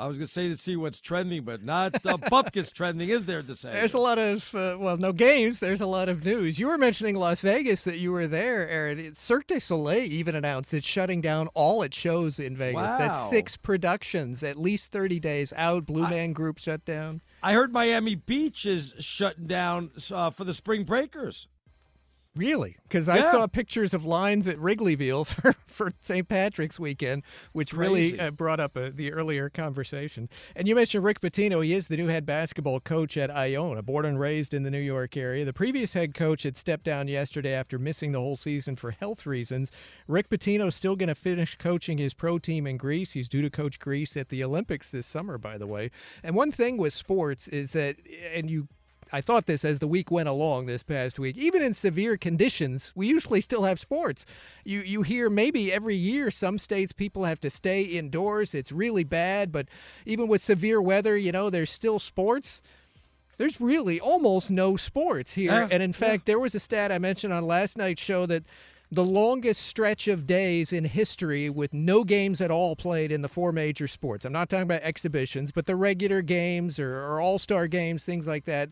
I 0.00 0.06
was 0.06 0.16
going 0.16 0.26
to 0.26 0.32
say 0.32 0.48
to 0.48 0.56
see 0.56 0.76
what's 0.76 0.98
trending, 0.98 1.42
but 1.42 1.62
not 1.62 1.92
the 1.92 2.18
Bupkis 2.32 2.72
trending, 2.72 3.10
is 3.10 3.26
there 3.26 3.42
to 3.42 3.54
say? 3.54 3.70
There's 3.72 3.92
a 3.92 3.98
lot 3.98 4.18
of, 4.18 4.54
uh, 4.54 4.76
well, 4.78 4.96
no 4.96 5.12
games. 5.12 5.58
There's 5.58 5.82
a 5.82 5.86
lot 5.86 6.08
of 6.08 6.24
news. 6.24 6.58
You 6.58 6.68
were 6.68 6.78
mentioning 6.78 7.16
Las 7.16 7.42
Vegas 7.42 7.84
that 7.84 7.98
you 7.98 8.10
were 8.10 8.26
there, 8.26 8.66
Aaron. 8.66 9.12
Cirque 9.12 9.46
du 9.48 9.60
Soleil 9.60 10.10
even 10.10 10.34
announced 10.34 10.72
it's 10.72 10.86
shutting 10.86 11.20
down 11.20 11.48
all 11.48 11.82
its 11.82 11.98
shows 11.98 12.38
in 12.38 12.56
Vegas. 12.56 12.76
Wow. 12.76 12.96
That's 12.96 13.28
six 13.28 13.58
productions, 13.58 14.42
at 14.42 14.56
least 14.56 14.90
30 14.90 15.20
days 15.20 15.52
out. 15.54 15.84
Blue 15.84 16.04
I, 16.04 16.10
Man 16.10 16.32
Group 16.32 16.58
shut 16.58 16.84
down. 16.86 17.20
I 17.42 17.52
heard 17.52 17.70
Miami 17.70 18.14
Beach 18.14 18.64
is 18.64 18.94
shutting 18.98 19.46
down 19.46 19.90
uh, 20.10 20.30
for 20.30 20.44
the 20.44 20.54
spring 20.54 20.84
breakers. 20.84 21.46
Really? 22.36 22.76
Because 22.84 23.08
yeah. 23.08 23.14
I 23.14 23.20
saw 23.22 23.46
pictures 23.48 23.92
of 23.92 24.04
lines 24.04 24.46
at 24.46 24.56
Wrigleyville 24.56 25.26
for, 25.26 25.52
for 25.66 25.90
St. 26.00 26.28
Patrick's 26.28 26.78
weekend, 26.78 27.24
which 27.52 27.72
Crazy. 27.72 28.12
really 28.12 28.20
uh, 28.20 28.30
brought 28.30 28.60
up 28.60 28.76
uh, 28.76 28.90
the 28.94 29.12
earlier 29.12 29.50
conversation. 29.50 30.28
And 30.54 30.68
you 30.68 30.76
mentioned 30.76 31.02
Rick 31.02 31.20
Pitino. 31.20 31.64
He 31.64 31.74
is 31.74 31.88
the 31.88 31.96
new 31.96 32.06
head 32.06 32.24
basketball 32.24 32.78
coach 32.78 33.16
at 33.16 33.30
Iona, 33.30 33.82
born 33.82 34.04
and 34.04 34.18
raised 34.18 34.54
in 34.54 34.62
the 34.62 34.70
New 34.70 34.80
York 34.80 35.16
area. 35.16 35.44
The 35.44 35.52
previous 35.52 35.92
head 35.92 36.14
coach 36.14 36.44
had 36.44 36.56
stepped 36.56 36.84
down 36.84 37.08
yesterday 37.08 37.52
after 37.52 37.80
missing 37.80 38.12
the 38.12 38.20
whole 38.20 38.36
season 38.36 38.76
for 38.76 38.92
health 38.92 39.26
reasons. 39.26 39.72
Rick 40.06 40.28
Pitino 40.28 40.68
is 40.68 40.76
still 40.76 40.94
going 40.94 41.08
to 41.08 41.16
finish 41.16 41.56
coaching 41.56 41.98
his 41.98 42.14
pro 42.14 42.38
team 42.38 42.64
in 42.64 42.76
Greece. 42.76 43.12
He's 43.12 43.28
due 43.28 43.42
to 43.42 43.50
coach 43.50 43.80
Greece 43.80 44.16
at 44.16 44.28
the 44.28 44.44
Olympics 44.44 44.90
this 44.90 45.06
summer, 45.06 45.36
by 45.36 45.58
the 45.58 45.66
way. 45.66 45.90
And 46.22 46.36
one 46.36 46.52
thing 46.52 46.76
with 46.76 46.92
sports 46.92 47.48
is 47.48 47.72
that, 47.72 47.96
and 48.32 48.48
you 48.48 48.68
I 49.12 49.20
thought 49.20 49.46
this 49.46 49.64
as 49.64 49.78
the 49.78 49.88
week 49.88 50.10
went 50.10 50.28
along 50.28 50.66
this 50.66 50.82
past 50.82 51.18
week. 51.18 51.36
Even 51.36 51.62
in 51.62 51.74
severe 51.74 52.16
conditions, 52.16 52.92
we 52.94 53.06
usually 53.06 53.40
still 53.40 53.64
have 53.64 53.80
sports. 53.80 54.26
You 54.64 54.80
you 54.80 55.02
hear 55.02 55.28
maybe 55.28 55.72
every 55.72 55.96
year 55.96 56.30
some 56.30 56.58
states 56.58 56.92
people 56.92 57.24
have 57.24 57.40
to 57.40 57.50
stay 57.50 57.82
indoors. 57.82 58.54
It's 58.54 58.72
really 58.72 59.04
bad, 59.04 59.52
but 59.52 59.66
even 60.06 60.28
with 60.28 60.42
severe 60.42 60.80
weather, 60.80 61.16
you 61.16 61.32
know, 61.32 61.50
there's 61.50 61.70
still 61.70 61.98
sports. 61.98 62.62
There's 63.38 63.60
really 63.60 63.98
almost 63.98 64.50
no 64.50 64.76
sports 64.76 65.32
here. 65.32 65.50
Yeah, 65.50 65.68
and 65.70 65.82
in 65.82 65.94
fact, 65.94 66.22
yeah. 66.22 66.32
there 66.32 66.38
was 66.38 66.54
a 66.54 66.60
stat 66.60 66.92
I 66.92 66.98
mentioned 66.98 67.32
on 67.32 67.46
last 67.46 67.78
night's 67.78 68.02
show 68.02 68.26
that 68.26 68.44
the 68.92 69.04
longest 69.04 69.62
stretch 69.62 70.08
of 70.08 70.26
days 70.26 70.72
in 70.72 70.84
history 70.84 71.48
with 71.48 71.72
no 71.72 72.02
games 72.02 72.40
at 72.40 72.50
all 72.50 72.74
played 72.74 73.12
in 73.12 73.22
the 73.22 73.28
four 73.28 73.52
major 73.52 73.86
sports. 73.86 74.24
I'm 74.24 74.32
not 74.32 74.48
talking 74.48 74.64
about 74.64 74.82
exhibitions, 74.82 75.52
but 75.52 75.66
the 75.66 75.76
regular 75.76 76.22
games 76.22 76.78
or, 76.78 76.98
or 76.98 77.20
all 77.20 77.38
star 77.38 77.68
games, 77.68 78.04
things 78.04 78.26
like 78.26 78.46
that. 78.46 78.70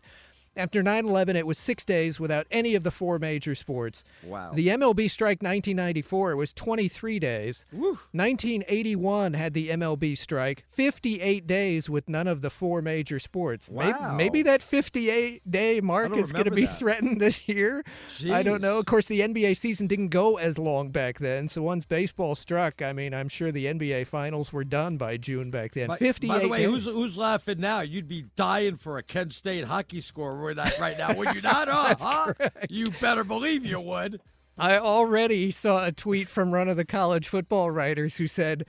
After 0.59 0.83
9 0.83 1.05
11, 1.05 1.37
it 1.37 1.47
was 1.47 1.57
six 1.57 1.85
days 1.85 2.19
without 2.19 2.45
any 2.51 2.75
of 2.75 2.83
the 2.83 2.91
four 2.91 3.17
major 3.17 3.55
sports. 3.55 4.03
Wow. 4.23 4.51
The 4.53 4.67
MLB 4.67 5.09
strike 5.09 5.41
1994, 5.41 6.35
was 6.35 6.51
23 6.51 7.17
days. 7.17 7.65
Woo. 7.71 7.97
1981 8.11 9.35
had 9.35 9.53
the 9.53 9.69
MLB 9.69 10.17
strike, 10.17 10.65
58 10.69 11.47
days 11.47 11.89
with 11.89 12.09
none 12.09 12.27
of 12.27 12.41
the 12.41 12.49
four 12.49 12.81
major 12.81 13.19
sports. 13.19 13.69
Wow. 13.69 14.15
Maybe, 14.17 14.17
maybe 14.17 14.43
that 14.43 14.61
58 14.61 15.49
day 15.49 15.79
mark 15.79 16.17
is 16.17 16.33
going 16.33 16.43
to 16.43 16.51
be 16.51 16.65
that. 16.65 16.77
threatened 16.77 17.21
this 17.21 17.47
year. 17.47 17.85
Jeez. 18.09 18.31
I 18.31 18.43
don't 18.43 18.61
know. 18.61 18.79
Of 18.79 18.85
course, 18.85 19.05
the 19.05 19.21
NBA 19.21 19.55
season 19.55 19.87
didn't 19.87 20.09
go 20.09 20.37
as 20.37 20.57
long 20.57 20.89
back 20.89 21.19
then. 21.19 21.47
So 21.47 21.61
once 21.61 21.85
baseball 21.85 22.35
struck, 22.35 22.81
I 22.81 22.91
mean, 22.91 23.13
I'm 23.13 23.29
sure 23.29 23.53
the 23.53 23.67
NBA 23.67 24.07
finals 24.07 24.51
were 24.51 24.65
done 24.65 24.97
by 24.97 25.15
June 25.15 25.51
back 25.51 25.73
then. 25.73 25.87
By, 25.87 25.97
58 25.97 26.27
by 26.27 26.39
the 26.39 26.47
way, 26.49 26.57
days. 26.59 26.67
who's, 26.67 26.85
who's 26.85 27.17
laughing 27.17 27.61
now? 27.61 27.79
You'd 27.79 28.09
be 28.09 28.25
dying 28.35 28.75
for 28.75 28.97
a 28.97 29.03
Kent 29.03 29.31
State 29.31 29.63
hockey 29.63 30.01
score 30.01 30.35
right 30.57 30.97
now, 30.97 31.13
would 31.13 31.33
you 31.35 31.41
not? 31.43 31.67
Oh, 31.69 31.95
huh? 31.99 32.33
correct. 32.33 32.67
You 32.69 32.91
better 32.91 33.23
believe 33.23 33.65
you 33.65 33.79
would. 33.79 34.21
I 34.57 34.77
already 34.77 35.51
saw 35.51 35.85
a 35.85 35.91
tweet 35.91 36.27
from 36.27 36.51
one 36.51 36.67
of 36.67 36.75
the 36.77 36.85
college 36.85 37.27
football 37.29 37.71
writers 37.71 38.17
who 38.17 38.27
said, 38.27 38.65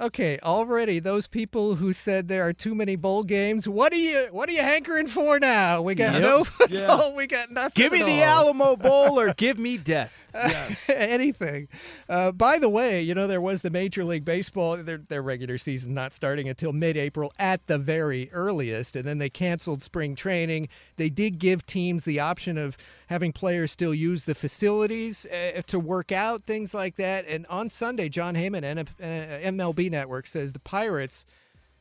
"Okay, 0.00 0.38
already 0.42 0.98
those 0.98 1.26
people 1.26 1.76
who 1.76 1.92
said 1.92 2.28
there 2.28 2.46
are 2.46 2.52
too 2.52 2.74
many 2.74 2.96
bowl 2.96 3.22
games, 3.24 3.68
what 3.68 3.92
are 3.92 3.96
you 3.96 4.28
what 4.32 4.48
are 4.48 4.52
you 4.52 4.60
hankering 4.60 5.06
for 5.06 5.38
now? 5.38 5.80
We 5.82 5.94
got 5.94 6.14
Yep. 6.14 6.22
no 6.22 6.44
football, 6.44 7.10
Yeah. 7.10 7.16
we 7.16 7.26
got 7.26 7.50
nothing. 7.52 7.72
Give 7.74 7.92
me 7.92 8.02
the. 8.02 8.22
Alamo 8.22 8.76
Bowl 8.84 9.20
or 9.20 9.34
give 9.34 9.58
me 9.58 9.76
death. 9.76 10.12
Yes. 10.34 10.88
anything. 10.94 11.68
Uh, 12.08 12.32
by 12.32 12.58
the 12.58 12.68
way, 12.68 13.00
you 13.02 13.14
know 13.14 13.28
there 13.28 13.40
was 13.40 13.62
the 13.62 13.70
Major 13.70 14.02
League 14.04 14.24
Baseball 14.24 14.76
their 14.78 14.98
their 14.98 15.22
regular 15.22 15.58
season 15.58 15.94
not 15.94 16.12
starting 16.12 16.48
until 16.48 16.72
mid-April 16.72 17.32
at 17.38 17.64
the 17.68 17.78
very 17.78 18.30
earliest, 18.32 18.96
and 18.96 19.06
then 19.06 19.18
they 19.18 19.30
canceled 19.30 19.82
spring 19.82 20.16
training. 20.16 20.68
They 20.96 21.08
did 21.08 21.38
give 21.38 21.64
teams 21.66 22.02
the 22.04 22.18
option 22.18 22.58
of 22.58 22.76
having 23.14 23.32
players 23.32 23.70
still 23.70 23.94
use 23.94 24.24
the 24.24 24.34
facilities 24.34 25.24
uh, 25.26 25.62
to 25.68 25.78
work 25.78 26.10
out 26.10 26.42
things 26.42 26.74
like 26.74 26.96
that. 26.96 27.24
And 27.28 27.46
on 27.46 27.70
Sunday, 27.70 28.08
John 28.08 28.34
Heyman, 28.34 28.64
uh, 28.76 29.04
MLB 29.04 29.88
Network, 29.88 30.26
says 30.26 30.52
the 30.52 30.58
Pirates 30.58 31.24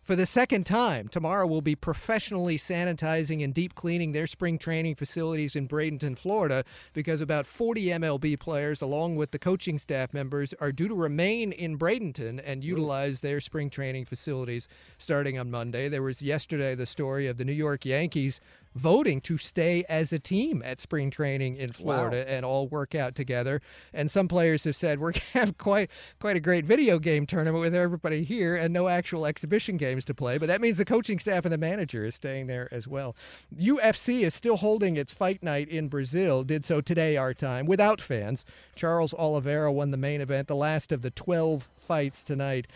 for 0.03 0.17
the 0.17 0.25
second 0.25 0.65
time, 0.65 1.07
tomorrow 1.07 1.47
will 1.47 1.61
be 1.61 1.75
professionally 1.75 2.57
sanitizing 2.57 3.41
and 3.41 3.53
deep 3.53 3.73
cleaning 3.73 4.11
their 4.11 4.27
spring 4.27 4.57
training 4.57 4.95
facilities 4.95 5.55
in 5.55 5.65
Bradenton, 5.65 6.17
Florida, 6.17 6.65
because 6.91 7.21
about 7.21 7.47
40 7.47 7.85
MLB 7.85 8.37
players, 8.37 8.81
along 8.81 9.15
with 9.15 9.31
the 9.31 9.39
coaching 9.39 9.79
staff 9.79 10.13
members, 10.13 10.53
are 10.59 10.73
due 10.73 10.89
to 10.89 10.93
remain 10.93 11.53
in 11.53 11.77
Bradenton 11.77 12.41
and 12.45 12.65
utilize 12.65 13.21
their 13.21 13.39
spring 13.39 13.69
training 13.69 14.03
facilities 14.03 14.67
starting 14.97 15.39
on 15.39 15.49
Monday. 15.49 15.87
There 15.87 16.03
was 16.03 16.21
yesterday 16.21 16.75
the 16.75 16.85
story 16.85 17.27
of 17.27 17.37
the 17.37 17.45
New 17.45 17.53
York 17.53 17.85
Yankees 17.85 18.41
voting 18.75 19.21
to 19.21 19.37
stay 19.37 19.83
as 19.89 20.11
a 20.11 20.19
team 20.19 20.61
at 20.65 20.79
spring 20.79 21.09
training 21.09 21.55
in 21.55 21.71
Florida 21.71 22.25
wow. 22.27 22.35
and 22.35 22.45
all 22.45 22.67
work 22.67 22.95
out 22.95 23.15
together. 23.15 23.61
And 23.93 24.09
some 24.09 24.27
players 24.27 24.63
have 24.63 24.75
said 24.75 24.99
we're 24.99 25.11
going 25.11 25.21
to 25.33 25.39
have 25.39 25.57
quite 25.57 25.89
quite 26.19 26.35
a 26.35 26.39
great 26.39 26.65
video 26.65 26.99
game 26.99 27.25
tournament 27.25 27.61
with 27.61 27.75
everybody 27.75 28.23
here 28.23 28.55
and 28.55 28.73
no 28.73 28.87
actual 28.87 29.25
exhibition 29.25 29.77
games 29.77 30.05
to 30.05 30.13
play. 30.13 30.37
But 30.37 30.47
that 30.47 30.61
means 30.61 30.77
the 30.77 30.85
coaching 30.85 31.19
staff 31.19 31.45
and 31.45 31.53
the 31.53 31.57
manager 31.57 32.05
is 32.05 32.15
staying 32.15 32.47
there 32.47 32.67
as 32.71 32.87
well. 32.87 33.15
UFC 33.57 34.21
is 34.21 34.33
still 34.33 34.57
holding 34.57 34.97
its 34.97 35.13
fight 35.13 35.43
night 35.43 35.69
in 35.69 35.87
Brazil. 35.87 36.43
Did 36.43 36.65
so 36.65 36.81
today 36.81 37.17
our 37.17 37.33
time 37.33 37.65
without 37.65 38.01
fans. 38.01 38.45
Charles 38.75 39.13
Oliveira 39.13 39.71
won 39.71 39.91
the 39.91 39.97
main 39.97 40.21
event, 40.21 40.47
the 40.47 40.55
last 40.55 40.91
of 40.91 41.01
the 41.01 41.11
12 41.11 41.69
fights 41.77 42.23
tonight 42.23 42.67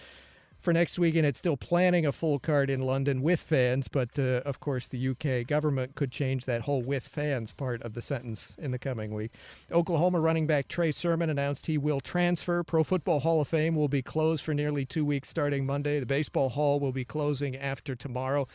for 0.59 0.73
next 0.73 0.99
weekend. 0.99 1.25
It's 1.25 1.39
still 1.39 1.57
planning 1.57 2.05
a 2.05 2.11
full 2.11 2.39
card 2.39 2.69
in 2.69 2.81
London 2.81 3.21
with 3.21 3.41
fans, 3.41 3.87
but 3.87 4.17
uh, 4.17 4.41
of 4.45 4.59
course, 4.59 4.87
the 4.87 5.09
UK 5.09 5.47
government 5.47 5.95
could 5.95 6.11
change 6.11 6.45
that 6.45 6.61
whole 6.61 6.81
with 6.81 7.07
fans 7.07 7.51
part 7.51 7.81
of 7.83 7.93
the 7.93 8.01
sentence 8.01 8.55
in 8.57 8.71
the 8.71 8.79
coming 8.79 9.13
week. 9.13 9.31
Oklahoma 9.71 10.19
running 10.19 10.47
back 10.47 10.67
Trey 10.67 10.91
Sermon 10.91 11.29
announced 11.29 11.65
he 11.65 11.77
will 11.77 12.01
transfer. 12.01 12.63
Pro 12.63 12.83
Football 12.83 13.19
Hall 13.19 13.41
of 13.41 13.47
Fame 13.47 13.75
will 13.75 13.87
be 13.87 14.01
closed 14.01 14.43
for 14.43 14.53
nearly 14.53 14.85
two 14.85 15.05
weeks 15.05 15.29
starting 15.29 15.65
Monday. 15.65 15.99
The 15.99 16.05
Baseball 16.05 16.49
Hall 16.49 16.79
will 16.79 16.91
be 16.91 17.05
closing 17.05 17.55
after 17.55 17.95
tomorrow 17.95 18.47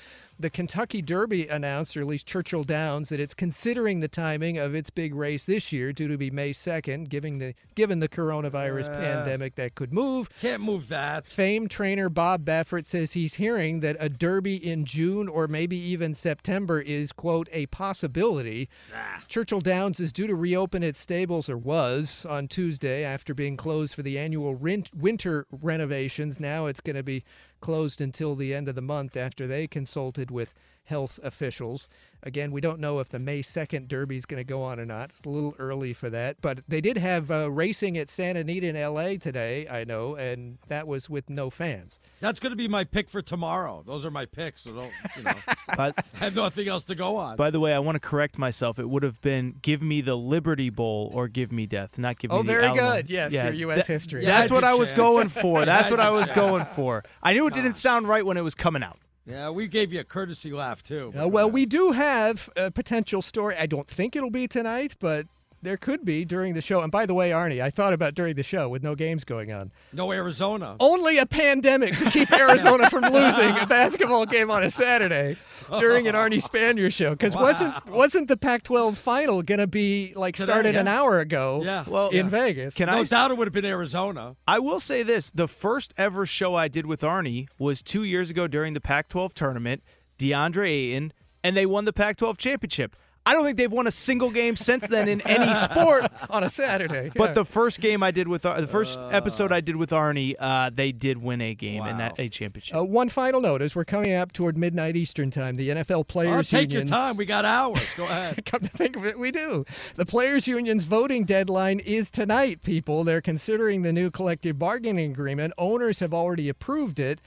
the 0.42 0.50
Kentucky 0.50 1.00
Derby 1.00 1.46
announced, 1.48 1.96
or 1.96 2.00
at 2.00 2.06
least 2.06 2.26
Churchill 2.26 2.64
Downs, 2.64 3.08
that 3.08 3.20
it's 3.20 3.32
considering 3.32 4.00
the 4.00 4.08
timing 4.08 4.58
of 4.58 4.74
its 4.74 4.90
big 4.90 5.14
race 5.14 5.44
this 5.44 5.72
year 5.72 5.92
due 5.92 6.08
to 6.08 6.18
be 6.18 6.30
May 6.30 6.50
2nd, 6.50 7.08
given 7.08 7.38
the 7.38 7.54
given 7.74 8.00
the 8.00 8.08
coronavirus 8.08 8.86
uh, 8.86 9.00
pandemic 9.00 9.54
that 9.54 9.74
could 9.74 9.92
move. 9.92 10.28
Can't 10.40 10.62
move 10.62 10.88
that. 10.88 11.28
Famed 11.28 11.70
trainer 11.70 12.08
Bob 12.08 12.44
Baffert 12.44 12.86
says 12.86 13.12
he's 13.12 13.34
hearing 13.34 13.80
that 13.80 13.96
a 14.00 14.08
Derby 14.08 14.56
in 14.56 14.84
June 14.84 15.28
or 15.28 15.48
maybe 15.48 15.76
even 15.76 16.14
September 16.14 16.80
is 16.80 17.12
quote 17.12 17.48
a 17.52 17.66
possibility. 17.66 18.68
Ah. 18.94 19.22
Churchill 19.28 19.60
Downs 19.60 20.00
is 20.00 20.12
due 20.12 20.26
to 20.26 20.34
reopen 20.34 20.82
its 20.82 21.00
stables 21.00 21.48
or 21.48 21.56
was 21.56 22.26
on 22.28 22.48
Tuesday 22.48 23.04
after 23.04 23.32
being 23.32 23.56
closed 23.56 23.94
for 23.94 24.02
the 24.02 24.18
annual 24.18 24.54
winter 24.94 25.46
renovations. 25.50 26.40
Now 26.40 26.66
it's 26.66 26.80
going 26.80 26.96
to 26.96 27.02
be 27.02 27.24
closed 27.62 28.02
until 28.02 28.36
the 28.36 28.52
end 28.52 28.68
of 28.68 28.74
the 28.74 28.82
month 28.82 29.16
after 29.16 29.46
they 29.46 29.66
consulted 29.66 30.30
with 30.30 30.52
health 30.84 31.18
officials. 31.22 31.88
Again, 32.24 32.52
we 32.52 32.60
don't 32.60 32.78
know 32.78 33.00
if 33.00 33.08
the 33.08 33.18
May 33.18 33.42
2nd 33.42 33.88
Derby 33.88 34.16
is 34.16 34.24
going 34.24 34.38
to 34.38 34.44
go 34.44 34.62
on 34.62 34.78
or 34.78 34.86
not. 34.86 35.10
It's 35.10 35.20
a 35.24 35.28
little 35.28 35.54
early 35.58 35.92
for 35.92 36.08
that. 36.10 36.36
But 36.40 36.60
they 36.68 36.80
did 36.80 36.96
have 36.96 37.30
uh, 37.30 37.50
racing 37.50 37.98
at 37.98 38.10
Santa 38.10 38.40
Anita 38.40 38.68
in 38.68 38.76
L.A. 38.76 39.18
today, 39.18 39.66
I 39.68 39.84
know, 39.84 40.14
and 40.14 40.58
that 40.68 40.86
was 40.86 41.10
with 41.10 41.28
no 41.28 41.50
fans. 41.50 41.98
That's 42.20 42.38
going 42.38 42.50
to 42.50 42.56
be 42.56 42.68
my 42.68 42.84
pick 42.84 43.10
for 43.10 43.22
tomorrow. 43.22 43.82
Those 43.84 44.06
are 44.06 44.10
my 44.10 44.26
picks. 44.26 44.62
So 44.62 44.72
don't, 44.72 44.92
you 45.16 45.24
know, 45.24 45.32
but, 45.76 45.94
I 46.20 46.24
have 46.24 46.36
nothing 46.36 46.68
else 46.68 46.84
to 46.84 46.94
go 46.94 47.16
on. 47.16 47.36
By 47.36 47.50
the 47.50 47.58
way, 47.58 47.72
I 47.72 47.80
want 47.80 47.96
to 47.96 48.00
correct 48.00 48.38
myself. 48.38 48.78
It 48.78 48.88
would 48.88 49.02
have 49.02 49.20
been 49.20 49.56
give 49.60 49.82
me 49.82 50.00
the 50.00 50.16
Liberty 50.16 50.70
Bowl 50.70 51.10
or 51.12 51.26
give 51.26 51.50
me 51.50 51.66
death, 51.66 51.98
not 51.98 52.18
give 52.18 52.30
oh, 52.30 52.42
me 52.42 52.46
the 52.46 52.52
Oh, 52.52 52.60
very 52.60 52.78
good. 52.78 53.10
Yes, 53.10 53.32
yeah, 53.32 53.50
U.S. 53.50 53.86
history. 53.86 54.24
That's 54.24 54.50
what 54.50 54.64
I 54.64 54.74
was 54.74 54.92
going 54.92 55.28
for. 55.28 55.64
That's 55.64 55.90
what 55.90 56.00
I 56.00 56.10
was 56.10 56.28
going 56.28 56.64
for. 56.64 57.02
I 57.22 57.32
knew 57.32 57.46
it 57.46 57.54
didn't 57.54 57.74
sound 57.74 58.06
right 58.06 58.24
when 58.24 58.36
it 58.36 58.42
was 58.42 58.54
coming 58.54 58.82
out. 58.82 58.98
Yeah, 59.24 59.50
we 59.50 59.68
gave 59.68 59.92
you 59.92 60.00
a 60.00 60.04
courtesy 60.04 60.52
laugh 60.52 60.82
too. 60.82 61.12
Uh, 61.18 61.28
well, 61.28 61.50
we 61.50 61.64
do 61.64 61.92
have 61.92 62.50
a 62.56 62.70
potential 62.70 63.22
story. 63.22 63.56
I 63.56 63.66
don't 63.66 63.88
think 63.88 64.16
it'll 64.16 64.30
be 64.30 64.48
tonight, 64.48 64.96
but 64.98 65.26
there 65.62 65.76
could 65.76 66.04
be 66.04 66.24
during 66.24 66.54
the 66.54 66.60
show. 66.60 66.82
And 66.82 66.90
by 66.90 67.06
the 67.06 67.14
way, 67.14 67.30
Arnie, 67.30 67.62
I 67.62 67.70
thought 67.70 67.92
about 67.92 68.14
during 68.14 68.34
the 68.34 68.42
show 68.42 68.68
with 68.68 68.82
no 68.82 68.94
games 68.94 69.24
going 69.24 69.52
on. 69.52 69.72
No 69.92 70.12
Arizona. 70.12 70.76
Only 70.80 71.18
a 71.18 71.26
pandemic 71.26 71.94
could 71.94 72.12
keep 72.12 72.32
Arizona 72.32 72.90
from 72.90 73.04
losing 73.04 73.56
a 73.58 73.66
basketball 73.66 74.26
game 74.26 74.50
on 74.50 74.62
a 74.64 74.70
Saturday 74.70 75.36
during 75.78 76.08
an 76.08 76.14
Arnie 76.14 76.42
Spanier 76.42 76.92
show. 76.92 77.10
Because 77.10 77.34
wow. 77.34 77.42
wasn't 77.42 77.86
wasn't 77.86 78.28
the 78.28 78.36
Pac-12 78.36 78.96
final 78.96 79.42
gonna 79.42 79.66
be 79.66 80.12
like 80.16 80.34
Today, 80.34 80.52
started 80.52 80.74
yeah. 80.74 80.80
an 80.80 80.88
hour 80.88 81.20
ago? 81.20 81.60
Yeah. 81.64 81.84
Well, 81.86 82.08
in 82.08 82.26
yeah. 82.26 82.30
Vegas. 82.30 82.74
Can 82.74 82.88
no 82.88 82.98
I, 82.98 83.04
doubt 83.04 83.30
it 83.30 83.38
would 83.38 83.46
have 83.46 83.54
been 83.54 83.64
Arizona. 83.64 84.36
I 84.46 84.58
will 84.58 84.80
say 84.80 85.02
this: 85.02 85.30
the 85.30 85.48
first 85.48 85.94
ever 85.96 86.26
show 86.26 86.56
I 86.56 86.68
did 86.68 86.86
with 86.86 87.02
Arnie 87.02 87.46
was 87.58 87.82
two 87.82 88.02
years 88.02 88.30
ago 88.30 88.46
during 88.46 88.74
the 88.74 88.80
Pac-12 88.80 89.32
tournament. 89.34 89.82
DeAndre 90.18 90.68
Ayton, 90.68 91.12
and 91.42 91.56
they 91.56 91.66
won 91.66 91.84
the 91.84 91.92
Pac-12 91.92 92.36
championship. 92.36 92.94
I 93.24 93.34
don't 93.34 93.44
think 93.44 93.56
they've 93.56 93.70
won 93.70 93.86
a 93.86 93.92
single 93.92 94.30
game 94.30 94.56
since 94.56 94.86
then 94.88 95.08
in 95.08 95.20
any 95.22 95.54
sport 95.54 96.10
on 96.30 96.42
a 96.42 96.48
Saturday. 96.48 97.04
Yeah. 97.06 97.12
But 97.14 97.34
the 97.34 97.44
first 97.44 97.80
game 97.80 98.02
I 98.02 98.10
did 98.10 98.26
with 98.26 98.42
the 98.42 98.66
first 98.66 98.98
uh, 98.98 99.08
episode 99.08 99.52
I 99.52 99.60
did 99.60 99.76
with 99.76 99.90
Arnie, 99.90 100.34
uh, 100.38 100.70
they 100.74 100.90
did 100.90 101.18
win 101.18 101.40
a 101.40 101.54
game 101.54 101.80
wow. 101.80 101.90
in 101.90 101.98
that 101.98 102.18
a 102.18 102.28
championship. 102.28 102.76
Uh, 102.76 102.84
one 102.84 103.08
final 103.08 103.40
note: 103.40 103.62
as 103.62 103.76
we're 103.76 103.84
coming 103.84 104.12
up 104.14 104.32
toward 104.32 104.58
midnight 104.58 104.96
Eastern 104.96 105.30
time, 105.30 105.54
the 105.54 105.68
NFL 105.68 106.08
Players 106.08 106.32
oh, 106.32 106.42
take 106.42 106.70
Unions, 106.70 106.90
your 106.90 106.98
time. 106.98 107.16
We 107.16 107.24
got 107.24 107.44
hours. 107.44 107.94
Go 107.94 108.04
ahead. 108.04 108.44
come 108.46 108.60
to 108.60 108.68
think 108.68 108.96
of 108.96 109.06
it, 109.06 109.18
we 109.18 109.30
do. 109.30 109.64
The 109.94 110.06
Players 110.06 110.48
Union's 110.48 110.84
voting 110.84 111.24
deadline 111.24 111.78
is 111.80 112.10
tonight. 112.10 112.62
People, 112.62 113.04
they're 113.04 113.20
considering 113.20 113.82
the 113.82 113.92
new 113.92 114.10
collective 114.10 114.58
bargaining 114.58 115.12
agreement. 115.12 115.52
Owners 115.58 116.00
have 116.00 116.12
already 116.12 116.48
approved 116.48 116.98
it. 116.98 117.20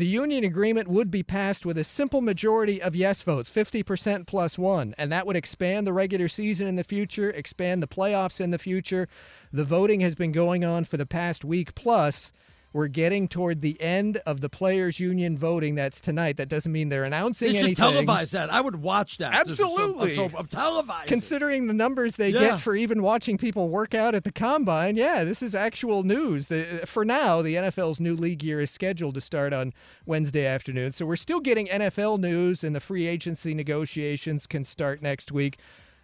The 0.00 0.06
union 0.06 0.44
agreement 0.44 0.88
would 0.88 1.10
be 1.10 1.22
passed 1.22 1.66
with 1.66 1.76
a 1.76 1.84
simple 1.84 2.22
majority 2.22 2.80
of 2.80 2.96
yes 2.96 3.20
votes, 3.20 3.50
50% 3.50 4.26
plus 4.26 4.56
one, 4.56 4.94
and 4.96 5.12
that 5.12 5.26
would 5.26 5.36
expand 5.36 5.86
the 5.86 5.92
regular 5.92 6.26
season 6.26 6.66
in 6.66 6.76
the 6.76 6.84
future, 6.84 7.30
expand 7.32 7.82
the 7.82 7.86
playoffs 7.86 8.40
in 8.40 8.50
the 8.50 8.58
future. 8.58 9.08
The 9.52 9.62
voting 9.62 10.00
has 10.00 10.14
been 10.14 10.32
going 10.32 10.64
on 10.64 10.84
for 10.84 10.96
the 10.96 11.04
past 11.04 11.44
week 11.44 11.74
plus. 11.74 12.32
We're 12.72 12.88
getting 12.88 13.26
toward 13.26 13.62
the 13.62 13.80
end 13.80 14.18
of 14.26 14.40
the 14.40 14.48
players' 14.48 15.00
union 15.00 15.36
voting. 15.36 15.74
That's 15.74 16.00
tonight. 16.00 16.36
That 16.36 16.48
doesn't 16.48 16.70
mean 16.70 16.88
they're 16.88 17.04
announcing 17.04 17.52
they 17.52 17.58
anything. 17.58 17.74
should 17.74 18.06
televise 18.06 18.30
that. 18.30 18.52
I 18.52 18.60
would 18.60 18.76
watch 18.76 19.18
that. 19.18 19.34
Absolutely. 19.34 20.14
So, 20.14 20.28
so, 20.28 20.42
televise. 20.44 21.06
Considering 21.06 21.66
the 21.66 21.74
numbers 21.74 22.16
they 22.16 22.30
yeah. 22.30 22.40
get 22.40 22.60
for 22.60 22.76
even 22.76 23.02
watching 23.02 23.38
people 23.38 23.68
work 23.68 23.94
out 23.94 24.14
at 24.14 24.22
the 24.24 24.30
combine, 24.32 24.96
yeah, 24.96 25.24
this 25.24 25.42
is 25.42 25.54
actual 25.54 26.04
news. 26.04 26.46
The, 26.46 26.82
for 26.86 27.04
now, 27.04 27.42
the 27.42 27.56
NFL's 27.56 27.98
new 27.98 28.14
league 28.14 28.44
year 28.44 28.60
is 28.60 28.70
scheduled 28.70 29.16
to 29.16 29.20
start 29.20 29.52
on 29.52 29.72
Wednesday 30.06 30.46
afternoon. 30.46 30.92
So 30.92 31.04
we're 31.06 31.16
still 31.16 31.40
getting 31.40 31.66
NFL 31.66 32.20
news, 32.20 32.62
and 32.62 32.76
the 32.76 32.80
free 32.80 33.06
agency 33.06 33.52
negotiations 33.52 34.46
can 34.46 34.64
start 34.64 35.02
next 35.02 35.32
week 35.32 35.58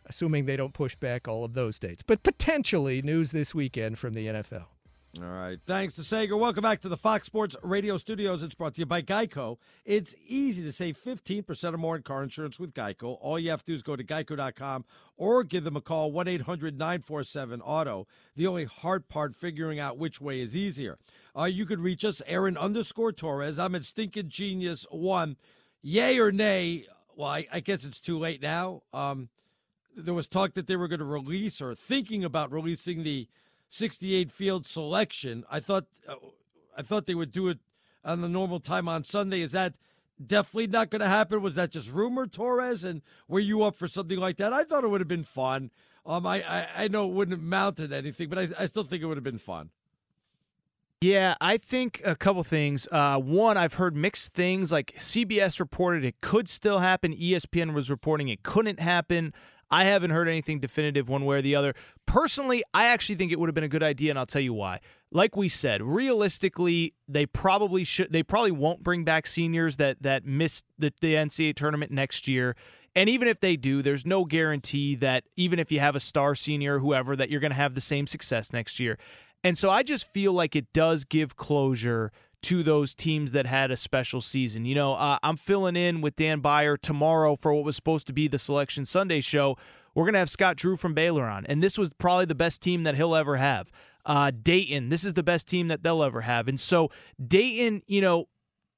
assuming 0.09 0.47
they 0.47 0.57
don't 0.57 0.73
push 0.73 0.95
back 0.95 1.27
all 1.27 1.45
of 1.45 1.55
those 1.55 1.81
dates. 1.81 2.03
But 2.07 2.23
potentially 2.23 3.03
news 3.03 3.33
this 3.33 3.55
weekend 3.57 3.99
from 3.99 4.15
the 4.15 4.27
NFL. 4.27 4.67
All 5.23 5.29
right. 5.29 5.59
Thanks 5.67 5.95
to 5.95 6.03
Sager. 6.03 6.37
Welcome 6.37 6.63
back 6.63 6.81
to 6.81 6.89
the 6.89 6.97
Fox 6.97 7.27
Sports 7.27 7.57
Radio 7.63 7.97
studios. 7.97 8.43
It's 8.43 8.55
brought 8.55 8.75
to 8.75 8.81
you 8.81 8.87
by 8.87 9.01
Geico. 9.01 9.57
It's 9.85 10.15
easy 10.27 10.63
to 10.65 10.73
save 10.73 10.99
15% 10.99 11.73
or 11.73 11.79
more 11.79 11.97
in 11.97 12.03
car 12.03 12.23
insurance 12.23 12.61
with 12.61 12.75
Geico. 12.75 13.17
All 13.21 13.39
you 13.39 13.51
have 13.51 13.61
to 13.61 13.73
do 13.73 13.75
is 13.75 13.83
go 13.83 13.97
to 13.97 14.05
geico.com 14.05 14.85
or 15.17 15.43
give 15.45 15.65
them 15.65 15.77
a 15.77 15.81
call 15.81 16.13
1 16.13 16.29
800 16.29 16.77
947 16.79 17.63
Auto. 17.63 18.07
The 18.35 18.47
only 18.47 18.65
hard 18.65 19.09
part 19.09 19.35
figuring 19.35 19.79
out 19.79 19.97
which 19.97 20.21
way 20.21 20.41
is 20.41 20.55
easier. 20.55 20.99
Uh, 21.37 21.45
you 21.45 21.65
could 21.65 21.81
reach 21.81 22.05
us, 22.05 22.21
Aaron 22.27 22.57
underscore 22.57 23.13
Torres. 23.13 23.59
I'm 23.59 23.75
at 23.75 23.85
Stinking 23.85 24.29
Genius 24.29 24.87
1. 24.91 25.37
Yay 25.83 26.19
or 26.19 26.33
nay? 26.33 26.85
Well, 27.15 27.29
I, 27.29 27.47
I 27.53 27.61
guess 27.61 27.85
it's 27.85 28.01
too 28.01 28.19
late 28.19 28.43
now. 28.43 28.83
Um, 28.93 29.31
there 29.97 30.15
was 30.15 30.29
talk 30.29 30.53
that 30.55 30.67
they 30.67 30.77
were 30.77 30.89
going 30.89 30.99
to 30.99 31.07
release 31.07 31.63
or 31.63 31.75
thinking 31.75 32.23
about 32.23 32.53
releasing 32.53 33.03
the 33.03 33.29
68 33.77 34.31
field 34.31 34.67
selection. 34.67 35.45
I 35.51 35.61
thought 35.61 35.87
uh, 36.09 36.17
I 36.77 36.83
thought 36.83 37.07
they 37.07 37.15
would 37.15 37.33
do 37.33 37.49
it 37.49 37.59
on 38.05 38.21
the 38.21 38.29
normal 38.29 38.61
time 38.61 38.89
on 38.89 39.05
Sunday. 39.05 39.41
Is 39.41 39.53
that 39.53 39.75
definitely 40.25 40.69
not 40.69 40.91
going 40.91 41.01
to 41.01 41.09
happen? 41.09 41.43
Was 41.43 41.57
that 41.57 41.73
just 41.73 41.93
rumor, 41.93 42.27
Torres? 42.27 42.85
And 42.85 43.03
were 43.29 43.41
you 43.41 43.63
up 43.63 43.77
for 43.77 43.89
something 43.89 44.19
like 44.19 44.37
that? 44.39 44.53
I 44.53 44.65
thought 44.65 44.85
it 44.85 44.89
would 44.89 45.01
have 45.01 45.09
been 45.09 45.25
fun. 45.25 45.71
Um, 46.05 46.27
I, 46.27 46.37
I, 46.43 46.67
I 46.85 46.89
know 46.89 47.09
it 47.09 47.13
wouldn't 47.13 47.37
have 47.37 47.45
mounted 47.45 47.93
anything, 47.93 48.29
but 48.29 48.39
I, 48.39 48.49
I 48.59 48.67
still 48.67 48.85
think 48.85 49.03
it 49.03 49.07
would 49.07 49.17
have 49.17 49.25
been 49.25 49.39
fun. 49.39 49.71
Yeah, 51.03 51.35
I 51.43 51.59
think 51.59 52.01
a 52.05 52.17
couple 52.17 52.43
things. 52.43 52.89
Uh, 52.91 53.19
one, 53.19 53.59
I've 53.59 53.75
heard 53.75 53.95
mixed 53.95 54.33
things. 54.33 54.73
Like 54.73 54.95
CBS 54.97 55.61
reported 55.61 56.05
it 56.05 56.21
could 56.23 56.49
still 56.49 56.79
happen. 56.79 57.15
ESPN 57.15 57.75
was 57.75 57.91
reporting 57.91 58.29
it 58.29 58.43
couldn't 58.43 58.81
happen. 58.81 59.35
I 59.71 59.85
haven't 59.85 60.11
heard 60.11 60.29
anything 60.29 60.61
definitive 60.61 61.09
one 61.09 61.25
way 61.25 61.39
or 61.39 61.43
the 61.43 61.57
other. 61.57 61.75
Personally, 62.07 62.63
I 62.73 62.87
actually 62.87 63.17
think 63.17 63.33
it 63.33 63.41
would 63.41 63.49
have 63.49 63.55
been 63.55 63.65
a 63.65 63.69
good 63.69 63.83
idea, 63.83 64.11
and 64.11 64.19
I'll 64.19 64.27
tell 64.27 64.43
you 64.43 64.55
why. 64.55 64.81
Like 65.11 65.37
we 65.37 65.49
said, 65.49 65.83
realistically, 65.83 66.95
they 67.09 67.27
probably 67.27 67.85
should. 67.85 68.13
They 68.13 68.23
probably 68.23 68.53
won't 68.53 68.83
bring 68.83 69.05
back 69.05 69.27
seniors 69.27 69.77
that 69.79 70.03
that 70.03 70.25
missed 70.25 70.65
the, 70.79 70.93
the 71.01 71.15
NCAA 71.15 71.55
tournament 71.57 71.91
next 71.93 72.29
year. 72.29 72.55
And 72.95 73.11
even 73.11 73.29
if 73.29 73.41
they 73.41 73.57
do, 73.57 73.83
there's 73.83 74.07
no 74.07 74.25
guarantee 74.25 74.95
that 74.97 75.25
even 75.37 75.59
if 75.59 75.71
you 75.71 75.81
have 75.81 75.95
a 75.95 76.01
star 76.01 76.35
senior 76.35 76.77
or 76.77 76.79
whoever, 76.79 77.15
that 77.15 77.29
you're 77.29 77.41
going 77.41 77.51
to 77.51 77.57
have 77.57 77.75
the 77.75 77.81
same 77.81 78.07
success 78.07 78.53
next 78.53 78.81
year. 78.81 78.99
And 79.45 79.59
so 79.59 79.71
I 79.71 79.83
just 79.83 80.11
feel 80.13 80.33
like 80.33 80.57
it 80.57 80.73
does 80.73 81.05
give 81.05 81.37
closure 81.37 82.11
to 82.47 82.63
those 82.63 82.95
teams 82.95 83.33
that 83.33 83.45
had 83.45 83.73
a 83.73 83.77
special 83.77 84.21
season. 84.21 84.65
You 84.65 84.77
know, 84.77 84.95
uh, 84.95 85.19
I'm 85.25 85.37
filling 85.37 85.75
in 85.75 86.01
with 86.01 86.15
Dan 86.15 86.39
Beyer 86.39 86.77
tomorrow 86.77 87.35
for 87.35 87.53
what 87.53 87.65
was 87.65 87.75
supposed 87.75 88.07
to 88.07 88.13
be 88.13 88.29
the 88.29 88.39
Selection 88.39 88.85
Sunday 88.85 89.21
show. 89.21 89.59
We're 89.97 90.05
going 90.05 90.13
to 90.13 90.21
have 90.21 90.31
Scott 90.31 90.55
Drew 90.55 90.77
from 90.77 90.95
Baylor 90.95 91.25
on, 91.25 91.45
and 91.47 91.61
this 91.61 91.77
was 91.77 91.93
probably 91.95 92.27
the 92.27 92.37
best 92.37 92.63
team 92.63 92.85
that 92.85 92.95
he'll 92.95 93.17
ever 93.17 93.37
have. 93.37 93.69
Uh, 94.05 94.31
Dayton, 94.31 94.91
this 94.91 95.03
is 95.03 95.15
the 95.15 95.25
best 95.25 95.49
team 95.49 95.67
that 95.67 95.83
they'll 95.83 96.05
ever 96.05 96.21
have. 96.21 96.47
And 96.47 96.61
so, 96.61 96.93
Dayton, 97.27 97.83
you 97.89 98.01
know, 98.01 98.29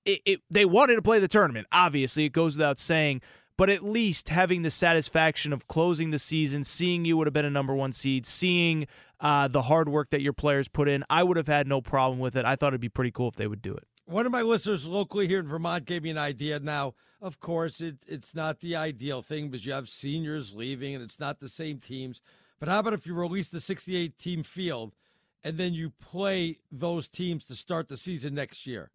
it, 0.06 0.22
it, 0.24 0.40
they 0.50 0.64
wanted 0.64 0.94
to 0.94 1.02
play 1.02 1.18
the 1.18 1.28
tournament. 1.28 1.66
Obviously, 1.70 2.24
it 2.24 2.32
goes 2.32 2.56
without 2.56 2.78
saying. 2.78 3.20
But 3.59 3.68
at 3.68 3.84
least 3.84 4.28
having 4.28 4.62
the 4.62 4.70
satisfaction 4.70 5.52
of 5.52 5.66
closing 5.66 6.11
the 6.11 6.18
season, 6.18 6.62
seeing 6.62 7.04
you 7.04 7.16
would 7.16 7.26
have 7.26 7.34
been 7.34 7.44
a 7.44 7.50
number 7.50 7.74
one 7.74 7.92
seed, 7.92 8.24
seeing 8.24 8.86
uh, 9.20 9.48
the 9.48 9.62
hard 9.62 9.88
work 9.88 10.11
that 10.11 10.22
your 10.22 10.32
players 10.32 10.68
put 10.68 10.88
in, 10.88 11.04
I 11.11 11.24
would 11.24 11.36
have 11.36 11.48
had 11.48 11.66
no 11.66 11.80
problem 11.80 12.20
with 12.20 12.36
it. 12.36 12.44
I 12.44 12.54
thought 12.54 12.68
it'd 12.68 12.80
be 12.80 12.88
pretty 12.88 13.11
cool 13.11 13.28
if 13.28 13.34
they 13.34 13.48
would 13.48 13.61
do 13.61 13.74
it. 13.74 13.84
One 14.06 14.24
of 14.24 14.32
my 14.32 14.42
listeners 14.42 14.88
locally 14.88 15.26
here 15.26 15.40
in 15.40 15.46
Vermont 15.48 15.84
gave 15.84 16.04
me 16.04 16.11
an 16.11 16.18
idea. 16.18 16.61
Now, 16.61 16.94
of 17.20 17.40
course, 17.40 17.80
it, 17.80 17.96
it's 18.06 18.32
not 18.32 18.61
the 18.61 18.76
ideal 18.76 19.22
thing 19.22 19.48
because 19.48 19.66
you 19.66 19.72
have 19.72 19.88
seniors 19.88 20.54
leaving 20.54 20.94
and 20.94 21.02
it's 21.02 21.18
not 21.18 21.40
the 21.40 21.48
same 21.48 21.80
teams. 21.80 22.22
But 22.61 22.68
how 22.68 22.78
about 22.78 22.92
if 22.92 23.09
you 23.09 23.14
release 23.14 23.48
the 23.48 23.61
68 23.61 24.16
team 24.18 24.44
field 24.44 24.94
and 25.42 25.59
then 25.59 25.74
you 25.74 25.90
play 25.90 26.59
those 26.70 27.09
teams 27.09 27.44
to 27.46 27.56
start 27.56 27.88
the 27.88 27.96
season 27.96 28.34
next 28.34 28.68
year? 28.68 28.92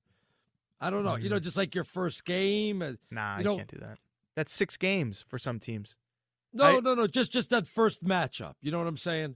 I 0.80 0.90
don't 0.90 1.04
know. 1.04 1.12
Mm-hmm. 1.12 1.24
You 1.24 1.30
know, 1.32 1.40
just 1.40 1.58
like 1.58 1.76
your 1.76 1.84
first 1.84 2.24
game. 2.24 2.98
Nah, 3.12 3.38
you 3.40 3.44
know, 3.44 3.58
can't 3.58 3.68
do 3.68 3.80
that. 3.80 3.98
That's 4.36 4.52
six 4.52 4.78
games 4.78 5.24
for 5.28 5.38
some 5.38 5.60
teams. 5.60 5.96
No, 6.54 6.78
I, 6.78 6.80
no, 6.80 6.94
no. 6.96 7.08
Just 7.08 7.32
just 7.32 7.50
that 7.50 7.68
first 7.68 8.04
matchup. 8.06 8.54
You 8.62 8.72
know 8.72 8.78
what 8.78 8.88
I'm 8.88 8.98
saying? 8.98 9.36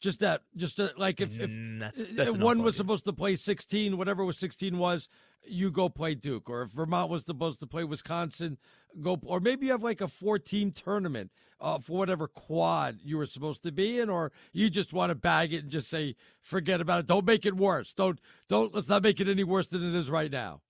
Just 0.00 0.18
that, 0.18 0.42
just 0.56 0.78
to, 0.78 0.92
like 0.96 1.20
if, 1.20 1.38
if 1.38 1.50
mm, 1.50 1.78
that's, 1.78 2.00
that's 2.14 2.32
one 2.36 2.64
was 2.64 2.76
supposed 2.76 3.04
to 3.04 3.12
play 3.12 3.36
16, 3.36 3.96
whatever 3.96 4.24
was 4.24 4.36
16 4.36 4.76
was, 4.76 5.08
you 5.44 5.70
go 5.70 5.88
play 5.88 6.16
Duke. 6.16 6.50
Or 6.50 6.62
if 6.62 6.70
Vermont 6.70 7.08
was 7.08 7.24
supposed 7.24 7.60
to 7.60 7.68
play 7.68 7.84
Wisconsin, 7.84 8.58
go. 9.00 9.20
Or 9.24 9.38
maybe 9.38 9.66
you 9.66 9.72
have 9.72 9.84
like 9.84 10.00
a 10.00 10.08
four 10.08 10.40
team 10.40 10.72
tournament 10.72 11.30
uh, 11.60 11.78
for 11.78 11.96
whatever 11.96 12.26
quad 12.26 12.98
you 13.04 13.16
were 13.16 13.26
supposed 13.26 13.62
to 13.62 13.70
be 13.70 14.00
in, 14.00 14.10
or 14.10 14.32
you 14.52 14.70
just 14.70 14.92
want 14.92 15.10
to 15.10 15.14
bag 15.14 15.52
it 15.52 15.62
and 15.62 15.70
just 15.70 15.88
say, 15.88 16.16
forget 16.40 16.80
about 16.80 17.00
it. 17.00 17.06
Don't 17.06 17.24
make 17.24 17.46
it 17.46 17.56
worse. 17.56 17.92
Don't, 17.92 18.18
don't, 18.48 18.74
let's 18.74 18.88
not 18.88 19.04
make 19.04 19.20
it 19.20 19.28
any 19.28 19.44
worse 19.44 19.68
than 19.68 19.88
it 19.88 19.94
is 19.94 20.10
right 20.10 20.32
now. 20.32 20.62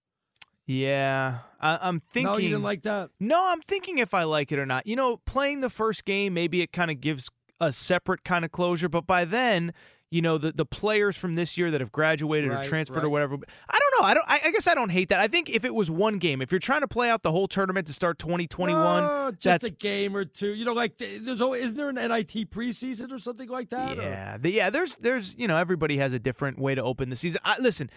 Yeah, 0.66 1.38
I, 1.60 1.88
am 1.88 2.00
thinking. 2.12 2.32
No, 2.32 2.38
you 2.38 2.48
didn't 2.48 2.62
like 2.62 2.82
that. 2.82 3.10
No, 3.18 3.48
I'm 3.48 3.60
thinking 3.62 3.98
if 3.98 4.14
I 4.14 4.22
like 4.24 4.52
it 4.52 4.58
or 4.58 4.66
not. 4.66 4.86
You 4.86 4.96
know, 4.96 5.16
playing 5.26 5.60
the 5.60 5.70
first 5.70 6.04
game, 6.04 6.34
maybe 6.34 6.62
it 6.62 6.72
kind 6.72 6.90
of 6.90 7.00
gives 7.00 7.28
a 7.60 7.72
separate 7.72 8.24
kind 8.24 8.44
of 8.44 8.52
closure. 8.52 8.88
But 8.88 9.06
by 9.06 9.24
then, 9.24 9.72
you 10.12 10.22
know, 10.22 10.38
the 10.38 10.52
the 10.52 10.66
players 10.66 11.16
from 11.16 11.34
this 11.34 11.58
year 11.58 11.70
that 11.72 11.80
have 11.80 11.90
graduated 11.90 12.50
right, 12.50 12.64
or 12.64 12.68
transferred 12.68 12.96
right. 12.96 13.04
or 13.04 13.08
whatever. 13.08 13.34
I 13.68 13.78
don't 13.78 14.00
know. 14.00 14.06
I 14.06 14.14
don't. 14.14 14.24
I, 14.28 14.40
I, 14.44 14.50
guess 14.52 14.66
I 14.66 14.74
don't 14.74 14.90
hate 14.90 15.08
that. 15.08 15.18
I 15.20 15.26
think 15.26 15.50
if 15.50 15.64
it 15.64 15.74
was 15.74 15.90
one 15.90 16.18
game, 16.18 16.42
if 16.42 16.52
you're 16.52 16.58
trying 16.58 16.82
to 16.82 16.88
play 16.88 17.10
out 17.10 17.22
the 17.22 17.32
whole 17.32 17.48
tournament 17.48 17.86
to 17.88 17.92
start 17.92 18.18
2021, 18.20 19.02
no, 19.02 19.30
just 19.32 19.42
that's, 19.42 19.64
a 19.64 19.70
game 19.70 20.14
or 20.14 20.24
two. 20.24 20.54
You 20.54 20.64
know, 20.64 20.74
like 20.74 20.98
there's 20.98 21.40
always, 21.40 21.64
isn't 21.64 21.76
there 21.76 21.88
an 21.88 21.94
NIT 21.96 22.50
preseason 22.50 23.10
or 23.10 23.18
something 23.18 23.48
like 23.48 23.70
that? 23.70 23.96
Yeah, 23.96 24.36
the, 24.36 24.50
yeah. 24.50 24.70
There's 24.70 24.94
there's 24.96 25.34
you 25.36 25.48
know 25.48 25.56
everybody 25.56 25.96
has 25.96 26.12
a 26.12 26.18
different 26.18 26.58
way 26.58 26.74
to 26.74 26.82
open 26.82 27.08
the 27.08 27.16
season. 27.16 27.40
I, 27.42 27.58
listen, 27.58 27.90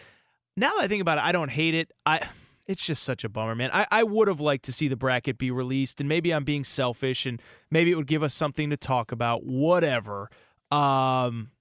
now 0.57 0.74
that 0.76 0.86
I 0.86 0.88
think 0.88 1.01
about 1.01 1.18
it, 1.18 1.26
I 1.26 1.32
don't 1.32 1.49
hate 1.49 1.76
it. 1.76 1.91
I 2.05 2.22
it's 2.68 2.86
just 2.86 3.03
such 3.03 3.24
a 3.24 3.30
bummer, 3.30 3.55
man. 3.55 3.70
I, 3.74 3.86
I 3.91 4.03
would 4.03 4.28
have 4.28 4.39
liked 4.39 4.66
to 4.66 4.72
see 4.72 4.88
the 4.88 4.95
bracket 4.95 5.38
be 5.38 5.51
released, 5.51 5.99
and 5.99 6.09
maybe 6.09 6.34
I'm 6.34 6.43
being 6.43 6.63
selfish, 6.63 7.26
and 7.26 7.41
maybe 7.70 7.91
it 7.91 7.95
would 7.95 8.07
give 8.07 8.24
us 8.24 8.34
something 8.34 8.70
to 8.70 8.78
talk 8.78 9.11
about, 9.11 9.43
whatever. 9.43 10.30
Um, 10.72 11.51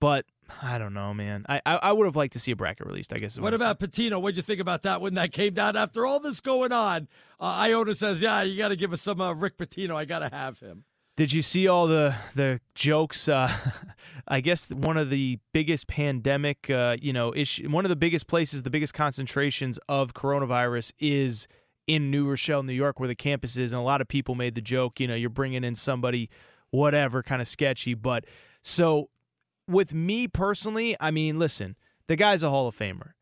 but 0.00 0.26
I 0.62 0.78
don't 0.78 0.94
know, 0.94 1.14
man. 1.14 1.46
I, 1.48 1.60
I, 1.64 1.76
I 1.76 1.92
would 1.92 2.06
have 2.06 2.16
liked 2.16 2.32
to 2.34 2.40
see 2.40 2.52
a 2.52 2.56
bracket 2.56 2.86
released. 2.86 3.12
I 3.12 3.16
guess. 3.16 3.36
What, 3.36 3.44
what 3.44 3.54
about 3.54 3.80
Pitino? 3.80 4.20
What'd 4.20 4.36
you 4.36 4.42
think 4.42 4.60
about 4.60 4.82
that 4.82 5.00
when 5.00 5.14
that 5.14 5.32
came 5.32 5.54
down? 5.54 5.76
After 5.76 6.04
all 6.04 6.20
this 6.20 6.40
going 6.40 6.72
on, 6.72 7.08
uh, 7.40 7.44
Iona 7.44 7.94
says, 7.94 8.20
"Yeah, 8.20 8.42
you 8.42 8.58
got 8.58 8.68
to 8.68 8.76
give 8.76 8.92
us 8.92 9.00
some 9.00 9.20
uh, 9.20 9.32
Rick 9.34 9.56
Pitino. 9.56 9.94
I 9.94 10.04
got 10.04 10.20
to 10.20 10.28
have 10.34 10.60
him." 10.60 10.84
Did 11.16 11.32
you 11.32 11.42
see 11.42 11.68
all 11.68 11.86
the 11.86 12.16
the 12.34 12.60
jokes? 12.74 13.28
Uh, 13.28 13.52
I 14.28 14.40
guess 14.40 14.68
one 14.70 14.96
of 14.96 15.10
the 15.10 15.38
biggest 15.52 15.86
pandemic, 15.86 16.70
uh, 16.70 16.96
you 17.00 17.12
know, 17.12 17.34
issue, 17.34 17.68
one 17.68 17.84
of 17.84 17.88
the 17.90 17.96
biggest 17.96 18.26
places, 18.26 18.62
the 18.62 18.70
biggest 18.70 18.94
concentrations 18.94 19.78
of 19.88 20.14
coronavirus 20.14 20.92
is 20.98 21.46
in 21.86 22.10
New 22.10 22.26
Rochelle, 22.26 22.62
New 22.62 22.72
York, 22.72 22.98
where 22.98 23.06
the 23.06 23.14
campus 23.14 23.56
is, 23.56 23.70
and 23.70 23.78
a 23.78 23.84
lot 23.84 24.00
of 24.00 24.08
people 24.08 24.34
made 24.34 24.54
the 24.54 24.62
joke, 24.62 24.98
you 24.98 25.06
know, 25.06 25.14
you're 25.14 25.28
bringing 25.28 25.62
in 25.62 25.74
somebody, 25.74 26.30
whatever, 26.70 27.22
kind 27.22 27.42
of 27.42 27.46
sketchy. 27.46 27.92
But 27.92 28.24
so, 28.62 29.10
with 29.68 29.92
me 29.92 30.26
personally, 30.26 30.96
I 30.98 31.10
mean, 31.10 31.38
listen, 31.38 31.76
the 32.06 32.16
guy's 32.16 32.42
a 32.42 32.50
Hall 32.50 32.66
of 32.66 32.76
Famer 32.76 33.12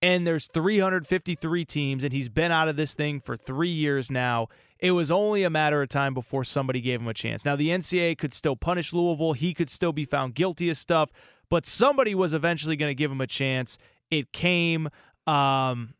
and 0.00 0.26
there's 0.26 0.46
353 0.46 1.64
teams 1.64 2.04
and 2.04 2.12
he's 2.12 2.28
been 2.28 2.52
out 2.52 2.68
of 2.68 2.76
this 2.76 2.94
thing 2.94 3.20
for 3.20 3.36
3 3.36 3.68
years 3.68 4.10
now. 4.10 4.48
It 4.78 4.92
was 4.92 5.10
only 5.10 5.42
a 5.42 5.50
matter 5.50 5.82
of 5.82 5.88
time 5.88 6.14
before 6.14 6.44
somebody 6.44 6.80
gave 6.80 7.00
him 7.00 7.08
a 7.08 7.14
chance. 7.14 7.44
Now 7.44 7.56
the 7.56 7.68
NCAA 7.68 8.16
could 8.16 8.32
still 8.32 8.56
punish 8.56 8.92
Louisville, 8.92 9.32
he 9.32 9.54
could 9.54 9.70
still 9.70 9.92
be 9.92 10.04
found 10.04 10.34
guilty 10.34 10.70
of 10.70 10.76
stuff, 10.76 11.10
but 11.50 11.66
somebody 11.66 12.14
was 12.14 12.32
eventually 12.32 12.76
going 12.76 12.90
to 12.90 12.94
give 12.94 13.10
him 13.10 13.20
a 13.20 13.26
chance. 13.26 13.78
It 14.10 14.32
came 14.32 14.88
um, 15.26 15.94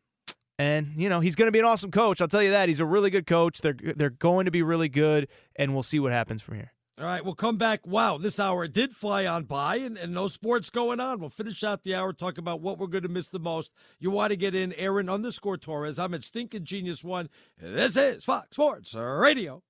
and 0.57 0.93
you 0.95 1.09
know 1.09 1.21
he's 1.21 1.35
going 1.35 1.47
to 1.47 1.51
be 1.51 1.59
an 1.59 1.65
awesome 1.65 1.91
coach. 1.91 2.21
I'll 2.21 2.27
tell 2.27 2.43
you 2.43 2.51
that 2.51 2.67
he's 2.67 2.79
a 2.79 2.85
really 2.85 3.09
good 3.09 3.25
coach. 3.25 3.61
They're 3.61 3.77
they're 3.95 4.09
going 4.09 4.45
to 4.45 4.51
be 4.51 4.61
really 4.61 4.89
good, 4.89 5.27
and 5.55 5.73
we'll 5.73 5.83
see 5.83 5.99
what 5.99 6.11
happens 6.11 6.41
from 6.41 6.55
here. 6.55 6.73
All 6.99 7.05
right, 7.05 7.23
we'll 7.23 7.33
come 7.33 7.55
back. 7.55 7.87
Wow, 7.87 8.17
this 8.17 8.41
hour 8.41 8.67
did 8.67 8.91
fly 8.91 9.25
on 9.25 9.45
by 9.45 9.77
and, 9.77 9.97
and 9.97 10.13
no 10.13 10.27
sports 10.27 10.69
going 10.69 10.99
on. 10.99 11.21
We'll 11.21 11.29
finish 11.29 11.63
out 11.63 11.83
the 11.83 11.95
hour, 11.95 12.11
talk 12.11 12.37
about 12.37 12.59
what 12.59 12.77
we're 12.77 12.87
going 12.87 13.03
to 13.03 13.09
miss 13.09 13.29
the 13.29 13.39
most. 13.39 13.71
You 13.99 14.11
want 14.11 14.31
to 14.31 14.35
get 14.35 14.53
in 14.53 14.73
Aaron 14.73 15.07
underscore 15.07 15.55
Torres. 15.55 15.97
I'm 15.97 16.13
at 16.13 16.23
Stinking 16.23 16.65
Genius 16.65 17.01
One. 17.01 17.29
This 17.57 17.95
is 17.95 18.25
Fox 18.25 18.49
Sports 18.51 18.95
Radio. 18.95 19.63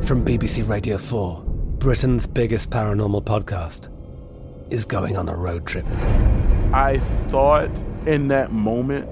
From 0.00 0.24
BBC 0.24 0.66
Radio 0.66 0.96
4, 0.96 1.42
Britain's 1.44 2.26
biggest 2.26 2.70
paranormal 2.70 3.24
podcast 3.24 3.90
is 4.72 4.86
going 4.86 5.18
on 5.18 5.28
a 5.28 5.36
road 5.36 5.66
trip. 5.66 5.84
I 6.72 7.00
thought 7.26 7.68
in 8.06 8.28
that 8.28 8.50
moment, 8.50 9.10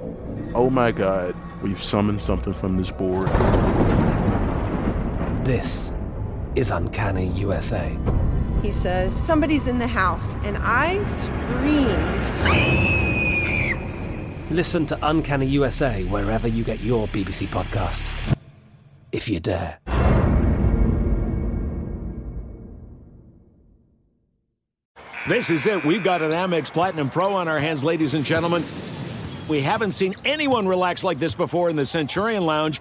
oh 0.54 0.70
my 0.70 0.92
God, 0.92 1.36
we've 1.62 1.82
summoned 1.82 2.22
something 2.22 2.54
from 2.54 2.78
this 2.78 2.90
board. 2.90 3.28
This 5.44 5.94
is 6.54 6.70
Uncanny 6.70 7.28
USA. 7.28 7.96
He 8.62 8.70
says, 8.70 9.14
Somebody's 9.14 9.66
in 9.66 9.78
the 9.78 9.86
house, 9.86 10.34
and 10.44 10.56
I 10.60 11.04
screamed. 11.06 12.30
Listen 14.50 14.84
to 14.86 14.98
Uncanny 15.02 15.46
USA 15.46 16.04
wherever 16.04 16.48
you 16.48 16.64
get 16.64 16.80
your 16.80 17.06
BBC 17.08 17.46
podcasts, 17.46 18.36
if 19.12 19.28
you 19.28 19.40
dare. 19.40 19.78
This 25.28 25.50
is 25.50 25.66
it. 25.66 25.84
We've 25.84 26.02
got 26.02 26.22
an 26.22 26.32
Amex 26.32 26.72
Platinum 26.72 27.10
Pro 27.10 27.34
on 27.34 27.46
our 27.46 27.58
hands, 27.60 27.84
ladies 27.84 28.14
and 28.14 28.24
gentlemen. 28.24 28.64
We 29.48 29.60
haven't 29.60 29.92
seen 29.92 30.14
anyone 30.24 30.66
relax 30.66 31.04
like 31.04 31.18
this 31.18 31.34
before 31.34 31.70
in 31.70 31.76
the 31.76 31.84
Centurion 31.86 32.46
Lounge. 32.46 32.80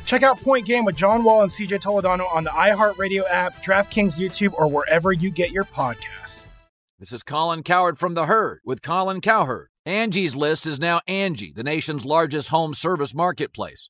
Check 0.11 0.23
out 0.23 0.41
Point 0.41 0.65
Game 0.65 0.83
with 0.83 0.97
John 0.97 1.23
Wall 1.23 1.41
and 1.41 1.49
CJ 1.49 1.81
Toledano 1.81 2.29
on 2.35 2.43
the 2.43 2.49
iHeartRadio 2.49 3.23
app, 3.29 3.63
DraftKings 3.63 4.19
YouTube, 4.19 4.53
or 4.57 4.67
wherever 4.67 5.13
you 5.13 5.31
get 5.31 5.51
your 5.51 5.63
podcasts. 5.63 6.47
This 6.99 7.13
is 7.13 7.23
Colin 7.23 7.63
Cowherd 7.63 7.97
from 7.97 8.13
The 8.13 8.25
Herd 8.25 8.59
with 8.65 8.81
Colin 8.81 9.21
Cowherd. 9.21 9.69
Angie's 9.85 10.35
List 10.35 10.67
is 10.67 10.81
now 10.81 10.99
Angie, 11.07 11.53
the 11.53 11.63
nation's 11.63 12.03
largest 12.03 12.49
home 12.49 12.73
service 12.73 13.13
marketplace. 13.15 13.89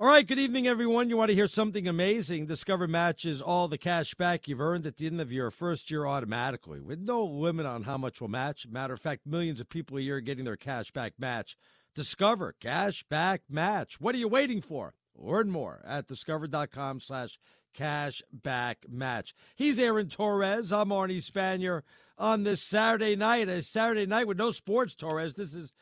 All 0.00 0.06
right, 0.06 0.24
good 0.24 0.38
evening, 0.38 0.68
everyone. 0.68 1.10
You 1.10 1.16
want 1.16 1.30
to 1.30 1.34
hear 1.34 1.48
something 1.48 1.88
amazing? 1.88 2.46
Discover 2.46 2.86
matches 2.86 3.42
all 3.42 3.66
the 3.66 3.76
cash 3.76 4.14
back 4.14 4.46
you've 4.46 4.60
earned 4.60 4.86
at 4.86 4.96
the 4.96 5.08
end 5.08 5.20
of 5.20 5.32
your 5.32 5.50
first 5.50 5.90
year 5.90 6.06
automatically, 6.06 6.80
with 6.80 7.00
no 7.00 7.24
limit 7.24 7.66
on 7.66 7.82
how 7.82 7.98
much 7.98 8.20
will 8.20 8.28
match. 8.28 8.64
Matter 8.68 8.94
of 8.94 9.00
fact, 9.00 9.26
millions 9.26 9.60
of 9.60 9.68
people 9.68 9.98
a 9.98 10.00
year 10.00 10.18
are 10.18 10.20
getting 10.20 10.44
their 10.44 10.56
cash 10.56 10.92
back 10.92 11.14
match. 11.18 11.56
Discover 11.96 12.54
cash 12.60 13.02
back 13.10 13.42
match. 13.50 14.00
What 14.00 14.14
are 14.14 14.18
you 14.18 14.28
waiting 14.28 14.60
for? 14.60 14.94
Learn 15.16 15.50
more 15.50 15.82
at 15.84 16.06
discover.com 16.06 17.00
slash 17.00 17.36
cash 17.74 18.22
back 18.32 18.86
match. 18.88 19.34
He's 19.56 19.80
Aaron 19.80 20.10
Torres. 20.10 20.72
I'm 20.72 20.90
Arnie 20.90 21.16
Spanier 21.16 21.82
on 22.16 22.44
this 22.44 22.62
Saturday 22.62 23.16
night. 23.16 23.48
A 23.48 23.62
Saturday 23.62 24.06
night 24.06 24.28
with 24.28 24.38
no 24.38 24.52
sports, 24.52 24.94
Torres. 24.94 25.34
This 25.34 25.56
is 25.56 25.72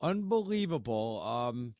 unbelievable. 0.00 1.22
Um, 1.22 1.74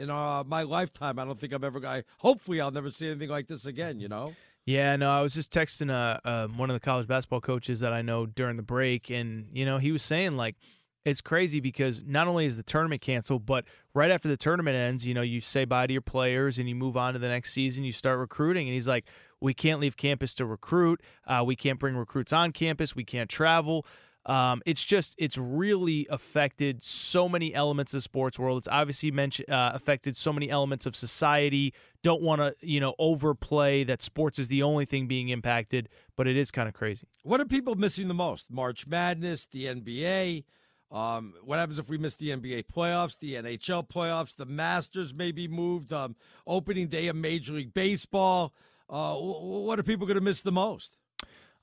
in 0.00 0.10
uh, 0.10 0.42
my 0.46 0.62
lifetime. 0.62 1.18
I 1.18 1.24
don't 1.24 1.38
think 1.38 1.52
I've 1.52 1.64
ever. 1.64 1.84
I 1.86 2.04
hopefully 2.18 2.60
I'll 2.60 2.70
never 2.70 2.90
see 2.90 3.08
anything 3.08 3.28
like 3.28 3.46
this 3.46 3.66
again. 3.66 4.00
You 4.00 4.08
know. 4.08 4.34
Yeah, 4.66 4.94
no, 4.96 5.10
I 5.10 5.20
was 5.20 5.34
just 5.34 5.52
texting 5.52 5.90
uh, 5.90 6.20
uh, 6.24 6.46
one 6.48 6.70
of 6.70 6.74
the 6.74 6.80
college 6.80 7.06
basketball 7.06 7.40
coaches 7.40 7.80
that 7.80 7.92
I 7.92 8.02
know 8.02 8.26
during 8.26 8.56
the 8.56 8.62
break, 8.62 9.10
and 9.10 9.46
you 9.52 9.64
know 9.64 9.78
he 9.78 9.92
was 9.92 10.02
saying 10.02 10.36
like 10.36 10.56
it's 11.04 11.20
crazy 11.20 11.60
because 11.60 12.02
not 12.06 12.28
only 12.28 12.44
is 12.46 12.56
the 12.56 12.62
tournament 12.62 13.00
canceled, 13.00 13.46
but 13.46 13.64
right 13.94 14.10
after 14.10 14.28
the 14.28 14.36
tournament 14.36 14.76
ends, 14.76 15.06
you 15.06 15.14
know, 15.14 15.22
you 15.22 15.40
say 15.40 15.64
bye 15.64 15.86
to 15.86 15.92
your 15.92 16.02
players 16.02 16.58
and 16.58 16.68
you 16.68 16.74
move 16.74 16.96
on 16.96 17.14
to 17.14 17.18
the 17.18 17.28
next 17.28 17.52
season. 17.52 17.84
You 17.84 17.92
start 17.92 18.18
recruiting, 18.18 18.68
and 18.68 18.74
he's 18.74 18.88
like, 18.88 19.06
"We 19.40 19.54
can't 19.54 19.80
leave 19.80 19.96
campus 19.96 20.34
to 20.36 20.46
recruit. 20.46 21.00
Uh, 21.26 21.42
we 21.46 21.56
can't 21.56 21.78
bring 21.78 21.96
recruits 21.96 22.32
on 22.32 22.52
campus. 22.52 22.94
We 22.94 23.04
can't 23.04 23.30
travel." 23.30 23.86
Um, 24.26 24.60
it's 24.66 24.84
just 24.84 25.14
it's 25.16 25.38
really 25.38 26.06
affected 26.10 26.84
so 26.84 27.28
many 27.28 27.54
elements 27.54 27.94
of 27.94 28.02
sports 28.02 28.38
world. 28.38 28.58
It's 28.58 28.68
obviously 28.68 29.10
mentioned 29.10 29.48
uh, 29.50 29.72
affected 29.74 30.16
so 30.16 30.32
many 30.32 30.50
elements 30.50 30.84
of 30.84 30.94
society. 30.94 31.72
Don't 32.02 32.22
want 32.22 32.40
to 32.40 32.54
you 32.60 32.80
know 32.80 32.94
overplay 32.98 33.82
that 33.84 34.02
sports 34.02 34.38
is 34.38 34.48
the 34.48 34.62
only 34.62 34.84
thing 34.84 35.06
being 35.06 35.30
impacted, 35.30 35.88
but 36.16 36.26
it 36.26 36.36
is 36.36 36.50
kind 36.50 36.68
of 36.68 36.74
crazy. 36.74 37.06
What 37.22 37.40
are 37.40 37.46
people 37.46 37.74
missing 37.76 38.08
the 38.08 38.14
most? 38.14 38.50
March 38.50 38.86
Madness, 38.86 39.46
the 39.46 39.66
NBA. 39.66 40.44
Um, 40.92 41.34
what 41.44 41.58
happens 41.58 41.78
if 41.78 41.88
we 41.88 41.98
miss 41.98 42.16
the 42.16 42.30
NBA 42.30 42.64
playoffs, 42.64 43.18
the 43.18 43.34
NHL 43.34 43.88
playoffs, 43.88 44.34
the 44.34 44.44
Masters 44.44 45.14
may 45.14 45.30
be 45.30 45.46
moved, 45.46 45.92
um, 45.92 46.16
opening 46.46 46.88
day 46.88 47.06
of 47.06 47.16
Major 47.16 47.52
League 47.54 47.72
Baseball? 47.72 48.52
Uh, 48.88 49.14
what 49.14 49.78
are 49.78 49.84
people 49.84 50.06
going 50.06 50.16
to 50.16 50.20
miss 50.20 50.42
the 50.42 50.50
most? 50.50 50.96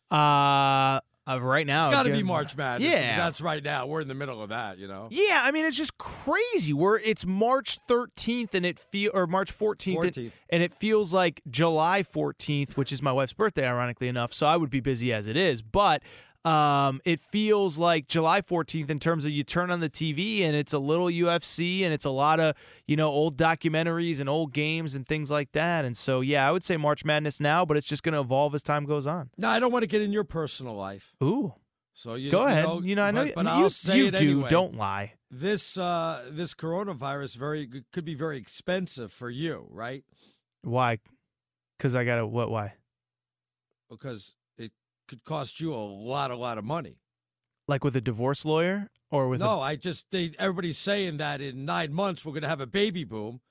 Uh, 0.10 1.02
uh, 1.28 1.42
right 1.42 1.66
now. 1.66 1.86
It's 1.86 1.94
got 1.94 2.04
to 2.04 2.12
be 2.12 2.24
March 2.24 2.56
Madness. 2.56 2.92
Yeah, 2.92 3.18
that's 3.18 3.42
right 3.42 3.64
now. 3.64 3.86
We're 3.88 4.02
in 4.02 4.08
the 4.08 4.14
middle 4.14 4.42
of 4.42 4.50
that, 4.50 4.78
you 4.78 4.88
know. 4.88 5.08
Yeah, 5.12 5.42
I 5.44 5.52
mean 5.52 5.66
it's 5.66 5.78
just 5.78 5.98
crazy. 5.98 6.74
We're 6.74 7.00
it's 7.00 7.26
March 7.26 7.80
13th 7.88 8.54
and 8.54 8.66
it 8.66 8.80
feel 8.80 9.12
or 9.14 9.28
March 9.28 9.58
14th, 9.58 9.98
14th. 9.98 10.18
And, 10.18 10.32
and 10.50 10.64
it 10.64 10.74
feels 10.74 11.14
like 11.14 11.42
July 11.50 12.04
14th, 12.04 12.78
which 12.78 12.92
is 12.92 13.02
my 13.02 13.12
wife's 13.12 13.34
birthday, 13.34 13.68
ironically 13.68 14.08
enough. 14.08 14.34
So 14.34 14.46
I 14.48 14.58
would 14.58 14.70
be 14.70 14.80
busy 14.80 15.14
as 15.14 15.28
it 15.28 15.38
is, 15.38 15.62
but 15.62 16.02
um, 16.48 17.02
it 17.04 17.20
feels 17.20 17.78
like 17.78 18.08
July 18.08 18.40
14th 18.42 18.90
in 18.90 19.00
terms 19.00 19.26
of 19.26 19.32
you 19.32 19.44
turn 19.44 19.70
on 19.70 19.82
the 19.82 19.90
TV 19.90 20.44
and 20.44 20.56
it's 20.56 20.72
a 20.72 20.80
little 20.80 21.08
UFC 21.08 21.82
and 21.82 21.94
it's 21.94 22.06
a 22.06 22.10
lot 22.10 22.40
of, 22.40 22.56
you 22.86 22.96
know, 22.96 23.10
old 23.10 23.36
documentaries 23.36 24.22
and 24.22 24.30
old 24.30 24.54
games 24.54 24.96
and 24.96 25.06
things 25.06 25.30
like 25.30 25.52
that. 25.52 25.84
And 25.84 25.98
so, 25.98 26.22
yeah, 26.22 26.48
I 26.48 26.52
would 26.52 26.64
say 26.64 26.78
March 26.78 27.04
Madness 27.04 27.42
now, 27.42 27.66
but 27.66 27.76
it's 27.76 27.86
just 27.86 28.02
going 28.02 28.14
to 28.14 28.22
evolve 28.22 28.56
as 28.56 28.64
time 28.64 28.86
goes 28.86 29.06
on. 29.06 29.30
No, 29.38 29.50
I 29.50 29.60
don't 29.60 29.74
want 29.74 29.84
to 29.84 29.88
get 29.88 30.02
in 30.02 30.14
your 30.14 30.24
personal 30.24 30.74
life. 30.74 31.14
Ooh. 31.22 31.54
So 31.94 32.14
you 32.14 32.32
go 32.32 32.44
you 32.44 32.48
ahead. 32.48 32.64
Know, 32.64 32.82
you 32.82 32.96
know, 32.96 33.04
I 33.04 33.12
know, 33.12 33.26
but, 33.26 33.36
but 33.36 33.46
you, 33.46 33.64
I'll 33.64 33.70
say 33.70 33.98
you 33.98 34.06
it 34.08 34.12
do. 34.12 34.18
anyway. 34.18 34.50
Don't 34.50 34.78
lie. 34.78 35.14
This 35.30 35.78
uh, 35.78 36.24
this 36.30 36.54
coronavirus 36.54 37.36
very 37.36 37.68
could 37.92 38.06
be 38.06 38.14
very 38.14 38.38
expensive 38.38 39.12
for 39.12 39.32
you, 39.32 39.68
right? 39.72 40.04
Why? 40.62 41.00
Because 41.78 41.96
I 41.96 42.06
got 42.06 42.18
to 42.18 42.28
what? 42.28 42.52
Why? 42.52 42.76
Because 43.90 44.36
could 45.08 45.24
cost 45.24 45.60
you 45.60 45.74
a 45.74 45.78
lot, 45.78 46.32
a 46.32 46.36
lot 46.36 46.58
of 46.58 46.66
money. 46.66 46.98
Like 47.68 47.84
with 47.84 47.96
a 47.96 48.02
divorce 48.02 48.46
lawyer, 48.46 48.90
or 49.10 49.28
with 49.28 49.40
no? 49.40 49.60
A- 49.60 49.62
I 49.62 49.76
just 49.76 50.12
they, 50.12 50.32
everybody's 50.40 50.78
saying 50.78 51.18
that 51.18 51.42
in 51.42 51.66
nine 51.66 51.94
months 51.94 52.26
we're 52.26 52.34
going 52.34 52.44
to 52.44 52.50
have 52.50 52.62
a 52.62 52.68
baby 52.68 53.04
boom. 53.04 53.42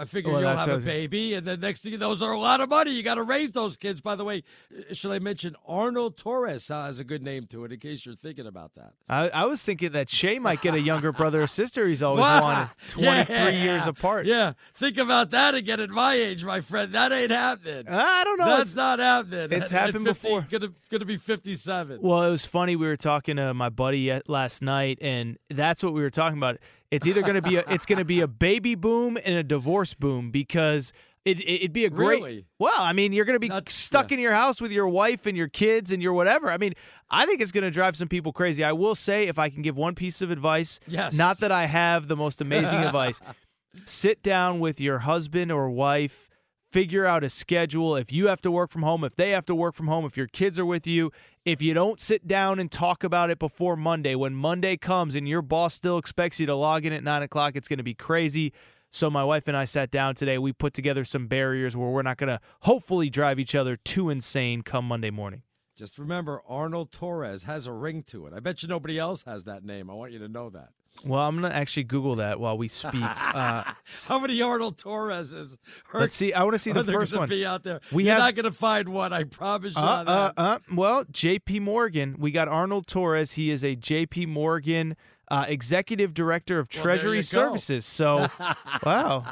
I 0.00 0.06
figure 0.06 0.32
well, 0.32 0.40
you'll 0.40 0.56
have 0.56 0.68
a 0.70 0.78
baby, 0.78 1.34
and 1.34 1.46
then 1.46 1.60
next 1.60 1.80
thing 1.80 1.92
you 1.92 1.98
know 1.98 2.08
those 2.08 2.22
are 2.22 2.32
a 2.32 2.38
lot 2.38 2.62
of 2.62 2.70
money. 2.70 2.90
You 2.90 3.02
got 3.02 3.16
to 3.16 3.22
raise 3.22 3.52
those 3.52 3.76
kids. 3.76 4.00
By 4.00 4.14
the 4.14 4.24
way, 4.24 4.42
uh, 4.74 4.94
should 4.94 5.10
I 5.10 5.18
mention 5.18 5.54
Arnold 5.66 6.16
Torres 6.16 6.70
uh, 6.70 6.86
has 6.86 7.00
a 7.00 7.04
good 7.04 7.22
name 7.22 7.46
to 7.48 7.66
it 7.66 7.72
in 7.72 7.80
case 7.80 8.06
you're 8.06 8.14
thinking 8.14 8.46
about 8.46 8.74
that. 8.76 8.94
I, 9.10 9.28
I 9.28 9.44
was 9.44 9.62
thinking 9.62 9.92
that 9.92 10.08
Shay 10.08 10.38
might 10.38 10.62
get 10.62 10.72
a 10.72 10.80
younger 10.80 11.12
brother 11.12 11.42
or 11.42 11.46
sister. 11.46 11.86
He's 11.86 12.02
always 12.02 12.22
wanted. 12.22 12.70
Twenty 12.88 13.24
three 13.26 13.34
yeah. 13.34 13.50
years 13.50 13.86
apart. 13.86 14.24
Yeah, 14.24 14.54
think 14.72 14.96
about 14.96 15.32
that 15.32 15.54
again 15.54 15.80
at 15.80 15.90
my 15.90 16.14
age, 16.14 16.46
my 16.46 16.62
friend. 16.62 16.94
That 16.94 17.12
ain't 17.12 17.30
happening. 17.30 17.86
I 17.86 18.24
don't 18.24 18.38
know. 18.38 18.56
That's 18.56 18.74
not 18.74 19.00
happening. 19.00 19.52
It's 19.52 19.70
happened 19.70 20.08
at 20.08 20.16
50, 20.16 20.28
before. 20.28 20.46
Gonna 20.48 20.72
gonna 20.88 21.04
be 21.04 21.18
fifty 21.18 21.56
seven. 21.56 22.00
Well, 22.00 22.22
it 22.22 22.30
was 22.30 22.46
funny. 22.46 22.74
We 22.74 22.86
were 22.86 22.96
talking 22.96 23.36
to 23.36 23.52
my 23.52 23.68
buddy 23.68 24.18
last 24.26 24.62
night, 24.62 24.96
and 25.02 25.36
that's 25.50 25.82
what 25.82 25.92
we 25.92 26.00
were 26.00 26.08
talking 26.08 26.38
about. 26.38 26.56
It's 26.90 27.06
either 27.06 27.22
going 27.22 27.34
to 27.34 27.42
be 27.42 27.56
a 27.56 27.64
it's 27.68 27.86
going 27.86 27.98
to 27.98 28.04
be 28.04 28.20
a 28.20 28.26
baby 28.28 28.74
boom 28.74 29.16
and 29.24 29.36
a 29.36 29.42
divorce 29.44 29.94
boom 29.94 30.30
because 30.30 30.92
it, 31.24 31.38
it 31.40 31.62
would 31.62 31.72
be 31.72 31.84
a 31.84 31.90
great. 31.90 32.20
Really? 32.22 32.46
Well, 32.58 32.80
I 32.80 32.92
mean, 32.94 33.12
you're 33.12 33.24
going 33.26 33.36
to 33.36 33.40
be 33.40 33.48
Not- 33.48 33.70
stuck 33.70 34.10
yeah. 34.10 34.16
in 34.16 34.20
your 34.22 34.32
house 34.32 34.60
with 34.60 34.72
your 34.72 34.88
wife 34.88 35.26
and 35.26 35.36
your 35.36 35.48
kids 35.48 35.92
and 35.92 36.02
your 36.02 36.14
whatever. 36.14 36.50
I 36.50 36.56
mean, 36.56 36.72
I 37.10 37.26
think 37.26 37.40
it's 37.42 37.52
going 37.52 37.62
to 37.64 37.70
drive 37.70 37.96
some 37.96 38.08
people 38.08 38.32
crazy. 38.32 38.64
I 38.64 38.72
will 38.72 38.94
say, 38.94 39.28
if 39.28 39.38
I 39.38 39.50
can 39.50 39.60
give 39.62 39.76
one 39.76 39.94
piece 39.94 40.22
of 40.22 40.30
advice, 40.30 40.80
Yes. 40.86 41.14
not 41.14 41.38
that 41.40 41.52
I 41.52 41.66
have 41.66 42.08
the 42.08 42.16
most 42.16 42.40
amazing 42.40 42.78
advice, 42.78 43.20
sit 43.84 44.22
down 44.22 44.60
with 44.60 44.80
your 44.80 45.00
husband 45.00 45.52
or 45.52 45.70
wife. 45.70 46.26
Figure 46.72 47.04
out 47.04 47.24
a 47.24 47.28
schedule. 47.28 47.96
If 47.96 48.12
you 48.12 48.28
have 48.28 48.40
to 48.42 48.50
work 48.50 48.70
from 48.70 48.82
home, 48.82 49.02
if 49.02 49.16
they 49.16 49.30
have 49.30 49.44
to 49.46 49.56
work 49.56 49.74
from 49.74 49.88
home, 49.88 50.04
if 50.04 50.16
your 50.16 50.28
kids 50.28 50.56
are 50.56 50.64
with 50.64 50.86
you, 50.86 51.10
if 51.44 51.62
you 51.62 51.72
don't 51.72 51.98
sit 51.98 52.26
down 52.26 52.58
and 52.58 52.70
talk 52.70 53.02
about 53.02 53.30
it 53.30 53.38
before 53.38 53.76
Monday, 53.76 54.14
when 54.14 54.34
Monday 54.34 54.76
comes 54.76 55.14
and 55.14 55.28
your 55.28 55.42
boss 55.42 55.74
still 55.74 55.98
expects 55.98 56.38
you 56.38 56.46
to 56.46 56.54
log 56.54 56.84
in 56.84 56.92
at 56.92 57.02
nine 57.02 57.22
o'clock, 57.22 57.56
it's 57.56 57.68
going 57.68 57.78
to 57.78 57.84
be 57.84 57.94
crazy. 57.94 58.52
So 58.90 59.08
my 59.08 59.24
wife 59.24 59.46
and 59.46 59.56
I 59.56 59.64
sat 59.64 59.90
down 59.90 60.16
today. 60.16 60.36
We 60.36 60.52
put 60.52 60.74
together 60.74 61.04
some 61.04 61.28
barriers 61.28 61.76
where 61.76 61.88
we're 61.88 62.02
not 62.02 62.18
going 62.18 62.28
to 62.28 62.40
hopefully 62.62 63.08
drive 63.08 63.38
each 63.38 63.54
other 63.54 63.76
too 63.76 64.10
insane 64.10 64.62
come 64.62 64.86
Monday 64.86 65.10
morning. 65.10 65.42
Just 65.76 65.98
remember, 65.98 66.42
Arnold 66.46 66.92
Torres 66.92 67.44
has 67.44 67.66
a 67.66 67.72
ring 67.72 68.02
to 68.08 68.26
it. 68.26 68.34
I 68.34 68.40
bet 68.40 68.62
you 68.62 68.68
nobody 68.68 68.98
else 68.98 69.22
has 69.22 69.44
that 69.44 69.64
name. 69.64 69.88
I 69.88 69.94
want 69.94 70.12
you 70.12 70.18
to 70.18 70.28
know 70.28 70.50
that. 70.50 70.70
Well, 71.04 71.20
I'm 71.26 71.34
gonna 71.40 71.54
actually 71.54 71.84
Google 71.84 72.16
that 72.16 72.38
while 72.40 72.58
we 72.58 72.68
speak. 72.68 73.00
Uh, 73.02 73.62
How 74.08 74.18
many 74.18 74.42
Arnold 74.42 74.76
Torreses? 74.76 75.56
Are, 75.94 76.00
let's 76.00 76.14
see. 76.16 76.32
I 76.32 76.42
want 76.42 76.54
to 76.54 76.58
see 76.58 76.72
the 76.72 76.84
first 76.84 77.16
one. 77.16 77.28
Be 77.28 77.46
out 77.46 77.62
there. 77.62 77.80
We 77.92 78.06
have- 78.06 78.18
not 78.18 78.34
gonna 78.34 78.50
find 78.52 78.88
one. 78.90 79.12
I 79.12 79.24
promise 79.24 79.74
you. 79.76 79.82
Uh, 79.82 79.86
uh, 79.86 80.04
that. 80.04 80.32
uh, 80.36 80.58
well, 80.74 81.04
J.P. 81.10 81.60
Morgan. 81.60 82.16
We 82.18 82.30
got 82.32 82.48
Arnold 82.48 82.86
Torres. 82.86 83.32
He 83.32 83.50
is 83.50 83.64
a 83.64 83.76
J.P. 83.76 84.26
Morgan 84.26 84.96
uh, 85.30 85.44
executive 85.48 86.12
director 86.12 86.58
of 86.58 86.68
Well, 86.74 86.82
Treasury. 86.82 87.22
Services. 87.22 87.86
So, 87.86 88.26
wow. 88.84 89.24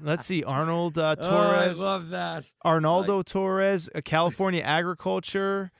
Let's 0.00 0.24
see. 0.24 0.42
Arnold 0.42 0.96
uh, 0.98 1.16
Oh, 1.20 1.28
I 1.28 1.64
Torres. 1.66 1.78
love 1.78 2.08
that. 2.08 2.50
Arnaldo 2.64 3.22
Torres, 3.22 3.88
uh, 3.94 4.00
California 4.04 4.62
Agriculture. 4.62 5.70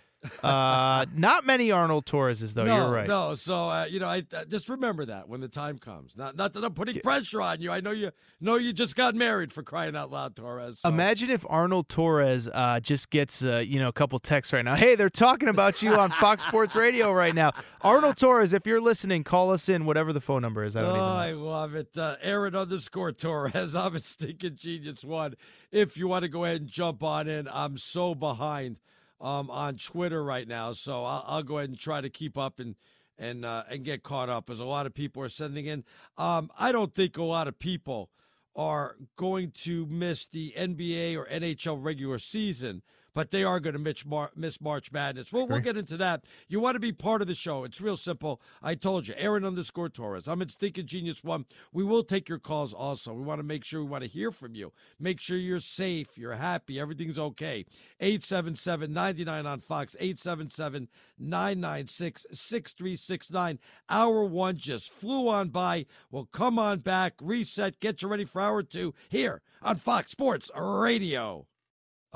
Uh, 0.43 1.07
not 1.15 1.47
many 1.47 1.71
Arnold 1.71 2.07
Torreses, 2.07 2.55
though. 2.55 2.65
no, 2.65 2.77
You're 2.77 2.91
right. 2.93 3.09
No, 3.09 3.35
so 3.35 3.69
uh, 3.69 3.85
you 3.85 4.01
know, 4.01 4.09
I 4.09 4.25
uh, 4.33 4.45
just 4.45 4.69
remember 4.69 5.05
that 5.07 5.29
when 5.29 5.41
the 5.41 5.49
time 5.49 5.79
comes. 5.79 6.17
Not, 6.17 6.37
not 6.37 6.53
that 6.55 6.65
I'm 6.65 6.75
putting 6.75 7.01
pressure 7.01 7.41
on 7.43 7.61
you. 7.61 7.71
I 7.71 7.81
know 7.81 7.91
you 7.91 8.11
know 8.41 8.57
you 8.57 8.73
just 8.73 8.97
got 8.97 9.15
married 9.15 9.53
for 9.53 9.63
crying 9.63 9.97
out 9.97 10.11
loud, 10.11 10.37
Torres. 10.37 10.81
so- 10.81 10.89
Imagine 10.89 11.31
if 11.31 11.45
Arnold 11.49 11.89
Torres 11.89 12.49
uh, 12.53 12.81
just 12.81 13.11
gets 13.11 13.45
uh, 13.45 13.59
you 13.59 13.79
know 13.79 13.89
a 13.89 13.93
couple 13.93 14.19
texts 14.19 14.53
right 14.53 14.65
now. 14.65 14.77
Hey, 14.77 14.95
they're 14.95 15.09
talking 15.09 15.49
about 15.49 15.83
you 15.83 15.95
on 15.95 16.11
Fox 16.11 16.45
Sports 16.47 16.75
Radio 16.75 17.13
right 17.13 17.35
now. 17.35 17.53
Arnold 17.83 18.17
Torres, 18.17 18.53
if 18.53 18.67
you're 18.67 18.81
listening, 18.81 19.25
call 19.25 19.51
us 19.51 19.69
in. 19.69 19.85
Whatever 19.87 20.13
the 20.13 20.21
phone 20.21 20.43
number 20.43 20.65
is, 20.65 20.77
I 20.77 20.83
don't 20.83 20.91
oh, 20.91 20.95
even 20.95 21.01
know. 21.01 21.13
I 21.13 21.33
love 21.33 21.75
it. 21.75 21.97
Uh, 21.97 22.17
Aaron 22.23 22.55
underscore 22.55 23.13
Torres. 23.13 23.77
I'm 23.85 23.95
a 23.95 24.01
stinking 24.01 24.57
genius 24.57 25.05
one. 25.05 25.35
If 25.71 25.97
you 25.97 26.09
want 26.09 26.23
to 26.23 26.29
go 26.29 26.45
ahead 26.45 26.63
and 26.63 26.71
jump 26.71 27.03
on 27.03 27.29
in, 27.29 27.49
I'm 27.49 27.77
so 27.77 28.15
behind 28.15 28.79
um, 29.25 29.51
on 29.51 29.77
Twitter 29.77 30.23
right 30.23 30.47
now, 30.47 30.73
so 30.73 31.05
I'll, 31.05 31.25
I'll 31.27 31.43
go 31.43 31.59
ahead 31.59 31.71
and 31.71 31.79
try 31.79 32.03
to 32.03 32.11
keep 32.11 32.37
up 32.37 32.61
and 32.61 32.77
and 33.19 33.45
uh, 33.45 33.65
and 33.71 33.85
get 33.85 34.03
caught 34.03 34.29
up. 34.29 34.51
As 34.51 34.61
a 34.61 34.65
lot 34.67 34.87
of 34.87 34.93
people 34.93 35.23
are 35.23 35.29
sending 35.29 35.67
in. 35.67 35.85
Um, 36.19 36.51
I 36.59 36.73
don't 36.73 36.95
think 36.95 37.17
a 37.17 37.23
lot 37.23 37.49
of 37.49 37.59
people 37.59 38.11
are 38.55 38.97
going 39.17 39.51
to 39.63 39.87
miss 39.87 40.27
the 40.27 40.53
NBA 40.57 41.17
or 41.17 41.27
NHL 41.27 41.83
regular 41.83 42.19
season. 42.19 42.83
But 43.15 43.31
they 43.31 43.45
are 43.45 43.61
going 43.61 43.75
to 43.75 43.79
miss, 43.79 44.05
Mar- 44.05 44.33
miss 44.35 44.61
March 44.61 44.91
Madness. 44.91 45.33
We'll, 45.33 45.47
we'll 45.47 45.61
get 45.61 45.77
into 45.77 45.97
that. 45.99 46.25
You 46.49 46.59
want 46.59 46.75
to 46.75 46.81
be 46.81 46.93
part 46.93 47.23
of 47.23 47.29
the 47.29 47.35
show. 47.35 47.63
It's 47.63 47.81
real 47.81 47.97
simple. 47.97 48.41
I 48.61 48.75
told 48.75 49.07
you, 49.07 49.15
Aaron 49.17 49.45
underscore 49.45 49.89
Torres. 49.89 50.27
I'm 50.27 50.43
at 50.43 50.51
Stinking 50.51 50.87
Genius 50.87 51.23
One. 51.23 51.47
We 51.73 51.85
will 51.85 52.03
take 52.03 52.29
your 52.29 52.41
calls 52.41 52.75
also. 52.75 53.13
We 53.15 53.23
want 53.23 53.39
to 53.39 53.45
make 53.45 53.65
sure 53.65 53.83
we 53.83 53.89
want 53.89 54.03
to 54.03 54.11
hear 54.11 54.33
from 54.33 54.55
you. 54.55 54.73
Make 54.99 55.21
sure 55.21 55.37
you're 55.37 55.61
safe, 55.61 56.19
you're 56.19 56.35
happy, 56.35 56.81
everything's 56.81 57.19
okay. 57.19 57.65
877 58.01 58.93
99 58.93 59.47
on 59.47 59.61
Fox, 59.61 59.97
877 60.01 60.89
996 61.19 62.27
6369. 62.33 63.59
Hour 63.89 64.25
one 64.25 64.57
just 64.57 64.93
flew 64.93 65.29
on 65.29 65.51
by. 65.51 65.87
We'll 66.11 66.27
come 66.27 66.59
on 66.59 66.81
back, 66.81 67.15
reset, 67.21 67.81
get 67.81 68.03
you 68.03 68.09
ready 68.09 68.25
for 68.25 68.41
hour 68.41 68.63
two 68.63 68.95
here 69.09 69.43
on 69.63 69.77
Fox 69.77 70.11
Sports 70.11 70.51
Radio. 70.57 71.47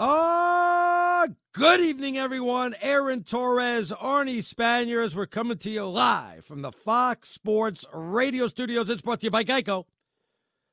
Ah, 0.01 1.27
good 1.51 1.81
evening, 1.81 2.17
everyone. 2.17 2.77
Aaron 2.81 3.25
Torres, 3.25 3.91
Arnie 3.91 4.45
Spaniers. 4.45 5.17
We're 5.17 5.27
coming 5.27 5.59
to 5.59 5.71
you 5.71 5.87
live 5.87 6.45
from 6.45 6.63
the 6.63 6.71
Fox 6.71 7.31
Sports 7.31 7.85
Radio 7.93 8.47
studios. 8.47 8.89
It's 8.91 9.03
brought 9.03 9.19
to 9.21 9.27
you 9.27 9.33
by 9.33 9.43
Geico. 9.43 9.87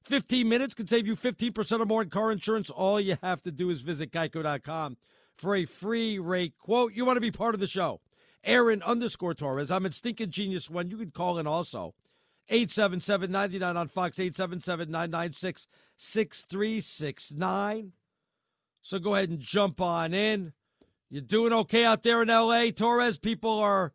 15 0.03 0.47
minutes 0.47 0.75
can 0.75 0.85
save 0.85 1.07
you 1.07 1.15
15% 1.15 1.79
or 1.79 1.87
more 1.87 2.03
in 2.03 2.11
car 2.11 2.31
insurance. 2.31 2.69
All 2.69 2.99
you 2.99 3.17
have 3.23 3.41
to 3.41 3.51
do 3.51 3.71
is 3.71 3.81
visit 3.81 4.11
geico.com 4.11 4.97
for 5.33 5.55
a 5.55 5.65
free 5.65 6.19
rate 6.19 6.53
quote. 6.59 6.93
You 6.93 7.03
want 7.03 7.17
to 7.17 7.21
be 7.21 7.31
part 7.31 7.55
of 7.55 7.59
the 7.59 7.65
show. 7.65 8.01
Aaron 8.43 8.83
underscore 8.83 9.33
Torres. 9.33 9.71
I'm 9.71 9.87
at 9.87 9.95
Stinking 9.95 10.29
Genius 10.29 10.69
One. 10.69 10.91
You 10.91 10.97
can 10.97 11.09
call 11.09 11.39
in 11.39 11.47
also. 11.47 11.95
877 12.49 13.31
99 13.31 13.75
on 13.75 13.87
Fox, 13.87 14.19
877 14.19 14.91
996 14.91 15.67
6369. 15.95 17.93
So 18.85 18.99
go 18.99 19.15
ahead 19.15 19.31
and 19.31 19.39
jump 19.39 19.81
on 19.81 20.13
in. 20.13 20.53
You 21.09 21.19
doing 21.19 21.51
okay 21.51 21.85
out 21.85 22.03
there 22.03 22.21
in 22.21 22.27
LA, 22.27 22.65
Torres? 22.69 23.17
People 23.17 23.57
are 23.57 23.93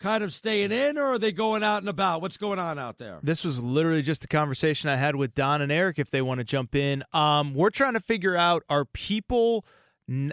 kind 0.00 0.24
of 0.24 0.32
staying 0.32 0.72
in 0.72 0.96
or 0.96 1.12
are 1.12 1.18
they 1.18 1.32
going 1.32 1.62
out 1.62 1.82
and 1.82 1.88
about? 1.90 2.22
What's 2.22 2.38
going 2.38 2.58
on 2.58 2.78
out 2.78 2.96
there? 2.96 3.20
This 3.22 3.44
was 3.44 3.60
literally 3.60 4.00
just 4.00 4.24
a 4.24 4.28
conversation 4.28 4.88
I 4.88 4.96
had 4.96 5.16
with 5.16 5.34
Don 5.34 5.60
and 5.60 5.70
Eric. 5.70 5.98
If 5.98 6.10
they 6.10 6.22
want 6.22 6.38
to 6.38 6.44
jump 6.44 6.74
in, 6.74 7.04
um, 7.12 7.52
we're 7.52 7.68
trying 7.68 7.92
to 7.92 8.00
figure 8.00 8.34
out 8.34 8.62
are 8.70 8.86
people. 8.86 9.66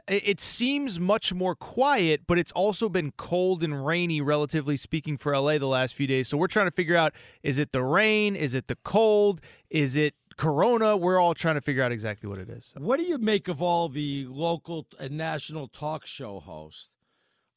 It 0.08 0.40
seems 0.40 0.98
much 0.98 1.34
more 1.34 1.54
quiet, 1.54 2.22
but 2.26 2.40
it's 2.40 2.54
also 2.54 2.88
been 2.88 3.12
cold 3.18 3.66
and 3.66 3.86
rainy, 3.86 4.22
relatively 4.22 4.78
speaking, 4.78 5.18
for 5.18 5.38
LA 5.38 5.58
the 5.58 5.68
last 5.68 5.94
few 5.94 6.08
days. 6.08 6.30
So 6.30 6.38
we're 6.38 6.48
trying 6.48 6.68
to 6.68 6.74
figure 6.74 6.96
out: 6.96 7.14
is 7.44 7.60
it 7.60 7.74
the 7.74 7.84
rain? 7.84 8.38
Is 8.38 8.56
it 8.56 8.68
the 8.68 8.78
cold? 8.84 9.42
Is 9.70 9.98
it 9.98 10.16
Corona? 10.40 10.96
We're 10.96 11.20
all 11.20 11.34
trying 11.34 11.56
to 11.56 11.62
figure 11.62 11.84
out 11.84 11.92
exactly 11.92 12.30
what 12.30 12.38
it 12.38 12.50
is. 12.50 12.74
What 12.78 12.98
do 12.98 13.06
you 13.06 13.18
make 13.18 13.50
of 13.50 13.62
all 13.62 13.90
the 13.90 14.26
local 14.30 14.88
and 14.98 15.18
national 15.18 15.68
talk 15.68 16.06
show 16.06 16.40
hosts 16.40 16.92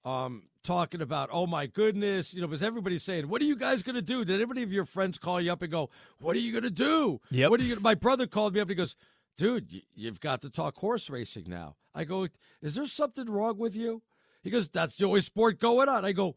um, 0.04 0.48
talking 0.64 1.00
about, 1.00 1.28
oh 1.32 1.46
my 1.46 1.66
goodness, 1.66 2.34
you 2.34 2.40
know, 2.40 2.48
because 2.48 2.62
everybody's 2.64 3.04
saying, 3.04 3.28
what 3.28 3.40
are 3.40 3.44
you 3.44 3.54
guys 3.54 3.84
going 3.84 3.94
to 3.94 4.02
do? 4.02 4.24
Did 4.24 4.34
anybody 4.34 4.64
of 4.64 4.72
your 4.72 4.84
friends 4.84 5.16
call 5.20 5.40
you 5.40 5.52
up 5.52 5.62
and 5.62 5.70
go, 5.70 5.90
what 6.18 6.34
are 6.34 6.40
you 6.40 6.50
going 6.50 6.64
to 6.64 6.70
do? 6.70 7.20
Yep. 7.30 7.50
What 7.50 7.60
are 7.60 7.62
you 7.62 7.76
gonna, 7.76 7.82
My 7.82 7.94
brother 7.94 8.26
called 8.26 8.54
me 8.54 8.60
up 8.60 8.64
and 8.64 8.70
he 8.70 8.74
goes, 8.74 8.96
dude, 9.36 9.82
you've 9.94 10.18
got 10.18 10.42
to 10.42 10.50
talk 10.50 10.76
horse 10.76 11.08
racing 11.08 11.44
now. 11.46 11.76
I 11.94 12.02
go, 12.02 12.26
is 12.60 12.74
there 12.74 12.86
something 12.86 13.30
wrong 13.30 13.58
with 13.58 13.76
you? 13.76 14.02
He 14.42 14.50
goes, 14.50 14.66
that's 14.66 14.96
the 14.96 15.06
only 15.06 15.20
sport 15.20 15.60
going 15.60 15.88
on. 15.88 16.04
I 16.04 16.10
go, 16.10 16.34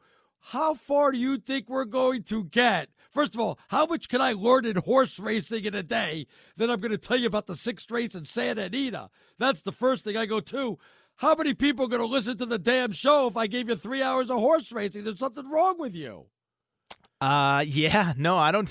how 0.51 0.75
far 0.75 1.11
do 1.11 1.17
you 1.17 1.37
think 1.37 1.69
we're 1.69 1.85
going 1.85 2.21
to 2.23 2.43
get? 2.43 2.89
First 3.15 3.33
of 3.33 3.39
all, 3.39 3.57
how 3.69 3.85
much 3.85 4.09
can 4.09 4.19
I 4.19 4.33
learn 4.33 4.65
in 4.65 4.75
horse 4.75 5.19
racing 5.19 5.63
in 5.63 5.73
a 5.73 5.81
day? 5.81 6.27
Then 6.57 6.69
I'm 6.69 6.81
going 6.81 6.91
to 6.91 6.97
tell 6.97 7.15
you 7.15 7.27
about 7.27 7.45
the 7.47 7.55
sixth 7.55 7.89
race 7.89 8.13
in 8.13 8.25
Santa 8.25 8.63
Anita. 8.63 9.09
That's 9.39 9.61
the 9.61 9.71
first 9.71 10.03
thing 10.03 10.17
I 10.17 10.25
go 10.25 10.41
to. 10.41 10.77
How 11.19 11.33
many 11.33 11.53
people 11.53 11.85
are 11.85 11.87
going 11.87 12.01
to 12.01 12.07
listen 12.07 12.37
to 12.39 12.45
the 12.45 12.59
damn 12.59 12.91
show 12.91 13.27
if 13.27 13.37
I 13.37 13.47
gave 13.47 13.69
you 13.69 13.77
three 13.77 14.03
hours 14.03 14.29
of 14.29 14.39
horse 14.39 14.69
racing? 14.73 15.05
There's 15.05 15.19
something 15.19 15.49
wrong 15.49 15.79
with 15.79 15.95
you. 15.95 16.25
Uh, 17.21 17.63
yeah, 17.65 18.11
no, 18.17 18.37
I 18.37 18.51
don't. 18.51 18.69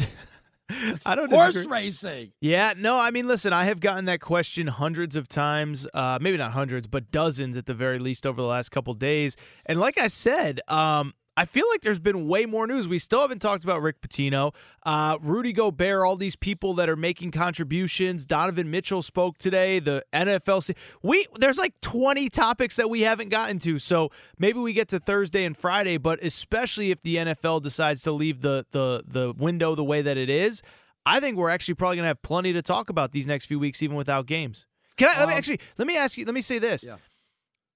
I 1.06 1.14
don't 1.14 1.30
Horse 1.30 1.54
disagree. 1.54 1.72
racing. 1.78 2.32
Yeah, 2.42 2.74
no, 2.76 2.98
I 2.98 3.10
mean, 3.10 3.26
listen, 3.26 3.54
I 3.54 3.64
have 3.64 3.80
gotten 3.80 4.04
that 4.06 4.20
question 4.20 4.66
hundreds 4.66 5.16
of 5.16 5.26
times, 5.28 5.86
uh, 5.94 6.18
maybe 6.20 6.36
not 6.36 6.52
hundreds, 6.52 6.86
but 6.86 7.10
dozens 7.10 7.56
at 7.56 7.64
the 7.66 7.74
very 7.74 7.98
least 7.98 8.26
over 8.26 8.40
the 8.40 8.46
last 8.46 8.70
couple 8.70 8.92
days. 8.94 9.36
And 9.66 9.80
like 9.80 9.98
I 9.98 10.08
said, 10.08 10.60
um, 10.68 11.14
I 11.36 11.46
feel 11.46 11.66
like 11.70 11.80
there's 11.82 11.98
been 11.98 12.28
way 12.28 12.46
more 12.46 12.64
news. 12.66 12.86
We 12.86 13.00
still 13.00 13.20
haven't 13.20 13.40
talked 13.40 13.64
about 13.64 13.82
Rick 13.82 14.00
Pitino, 14.00 14.54
uh, 14.84 15.18
Rudy 15.20 15.52
Gobert, 15.52 16.06
all 16.06 16.14
these 16.14 16.36
people 16.36 16.74
that 16.74 16.88
are 16.88 16.94
making 16.94 17.32
contributions. 17.32 18.24
Donovan 18.24 18.70
Mitchell 18.70 19.02
spoke 19.02 19.38
today. 19.38 19.80
The 19.80 20.04
NFL. 20.12 20.72
We 21.02 21.26
there's 21.40 21.58
like 21.58 21.80
20 21.80 22.28
topics 22.28 22.76
that 22.76 22.88
we 22.88 23.00
haven't 23.00 23.30
gotten 23.30 23.58
to. 23.60 23.80
So 23.80 24.10
maybe 24.38 24.60
we 24.60 24.72
get 24.72 24.88
to 24.90 25.00
Thursday 25.00 25.44
and 25.44 25.56
Friday, 25.56 25.96
but 25.96 26.22
especially 26.22 26.92
if 26.92 27.02
the 27.02 27.16
NFL 27.16 27.62
decides 27.62 28.02
to 28.02 28.12
leave 28.12 28.42
the 28.42 28.64
the 28.70 29.02
the 29.06 29.32
window 29.36 29.74
the 29.74 29.84
way 29.84 30.02
that 30.02 30.16
it 30.16 30.30
is, 30.30 30.62
I 31.04 31.18
think 31.18 31.36
we're 31.36 31.50
actually 31.50 31.74
probably 31.74 31.96
going 31.96 32.04
to 32.04 32.08
have 32.08 32.22
plenty 32.22 32.52
to 32.52 32.62
talk 32.62 32.90
about 32.90 33.10
these 33.10 33.26
next 33.26 33.46
few 33.46 33.58
weeks, 33.58 33.82
even 33.82 33.96
without 33.96 34.26
games. 34.26 34.66
Can 34.96 35.08
I 35.08 35.18
let 35.18 35.26
me 35.26 35.34
Um, 35.34 35.38
actually 35.38 35.60
let 35.78 35.88
me 35.88 35.96
ask 35.96 36.16
you? 36.16 36.24
Let 36.24 36.34
me 36.34 36.42
say 36.42 36.60
this. 36.60 36.84
Yeah. 36.84 36.98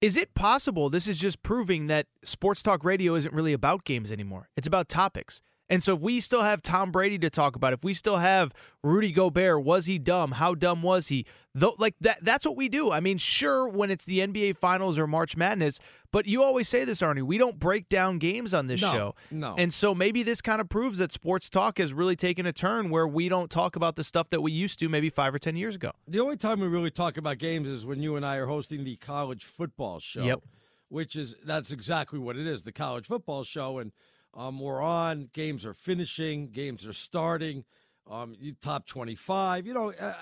Is 0.01 0.15
it 0.15 0.33
possible 0.33 0.89
this 0.89 1.09
is 1.09 1.17
just 1.17 1.43
proving 1.43 1.87
that 1.87 2.07
sports 2.23 2.63
talk 2.63 2.85
radio 2.85 3.15
isn't 3.15 3.33
really 3.33 3.51
about 3.51 3.83
games 3.83 4.11
anymore? 4.11 4.47
It's 4.55 4.67
about 4.67 4.87
topics. 4.87 5.41
And 5.71 5.83
so 5.83 5.95
if 5.95 6.01
we 6.01 6.19
still 6.19 6.41
have 6.41 6.63
Tom 6.63 6.91
Brady 6.91 7.19
to 7.19 7.29
talk 7.29 7.55
about, 7.55 7.73
if 7.73 7.83
we 7.83 7.93
still 7.93 8.17
have 8.17 8.51
Rudy 8.83 9.11
Gobert, 9.11 9.63
was 9.63 9.85
he 9.85 9.99
dumb? 9.99 10.31
How 10.31 10.55
dumb 10.55 10.81
was 10.81 11.09
he? 11.09 11.25
Though 11.53 11.75
like 11.77 11.95
that 12.01 12.19
that's 12.23 12.45
what 12.45 12.55
we 12.55 12.69
do. 12.69 12.91
I 12.91 12.99
mean, 12.99 13.17
sure 13.17 13.67
when 13.69 13.91
it's 13.91 14.05
the 14.05 14.19
NBA 14.19 14.57
finals 14.57 14.97
or 14.97 15.05
March 15.05 15.35
Madness, 15.37 15.79
but 16.11 16.25
you 16.25 16.41
always 16.43 16.67
say 16.67 16.85
this, 16.85 17.01
Arnie, 17.01 17.21
we 17.21 17.37
don't 17.37 17.59
break 17.59 17.87
down 17.89 18.17
games 18.17 18.53
on 18.53 18.67
this 18.67 18.81
No, 18.81 18.91
show. 18.91 19.15
no. 19.29 19.55
And 19.57 19.71
so 19.73 19.93
maybe 19.93 20.23
this 20.23 20.41
kind 20.41 20.59
of 20.61 20.69
proves 20.69 20.97
that 20.97 21.11
sports 21.11 21.49
talk 21.49 21.77
has 21.77 21.93
really 21.93 22.15
taken 22.15 22.45
a 22.45 22.53
turn 22.53 22.89
where 22.89 23.07
we 23.07 23.29
don't 23.29 23.51
talk 23.51 23.75
about 23.75 23.95
the 23.95 24.03
stuff 24.03 24.29
that 24.31 24.41
we 24.41 24.51
used 24.51 24.79
to 24.79 24.89
maybe 24.89 25.09
5 25.09 25.35
or 25.35 25.39
10 25.39 25.55
years 25.55 25.75
ago. 25.75 25.91
The 26.07 26.19
only 26.19 26.37
time 26.37 26.59
we 26.59 26.67
really 26.67 26.91
talk 26.91 27.17
about 27.17 27.37
games 27.37 27.69
is 27.69 27.85
when 27.85 28.01
you 28.01 28.15
and 28.15 28.25
I 28.25 28.37
are 28.37 28.47
hosting 28.47 28.83
the 28.85 28.95
college 28.95 29.43
football 29.45 29.99
show. 29.99 30.23
Yep. 30.23 30.41
Which 30.87 31.15
is 31.15 31.35
that's 31.45 31.71
exactly 31.71 32.17
what 32.17 32.35
it 32.37 32.47
is, 32.47 32.63
the 32.63 32.71
college 32.71 33.05
football 33.05 33.43
show, 33.43 33.77
and 33.77 33.91
um, 34.33 34.59
we're 34.59 34.81
on. 34.81 35.29
Games 35.33 35.65
are 35.65 35.73
finishing. 35.73 36.47
Games 36.49 36.87
are 36.87 36.93
starting. 36.93 37.65
Um, 38.09 38.35
you 38.39 38.53
top 38.53 38.85
twenty-five. 38.87 39.67
You 39.67 39.73
know, 39.73 39.91
uh, 39.99 40.13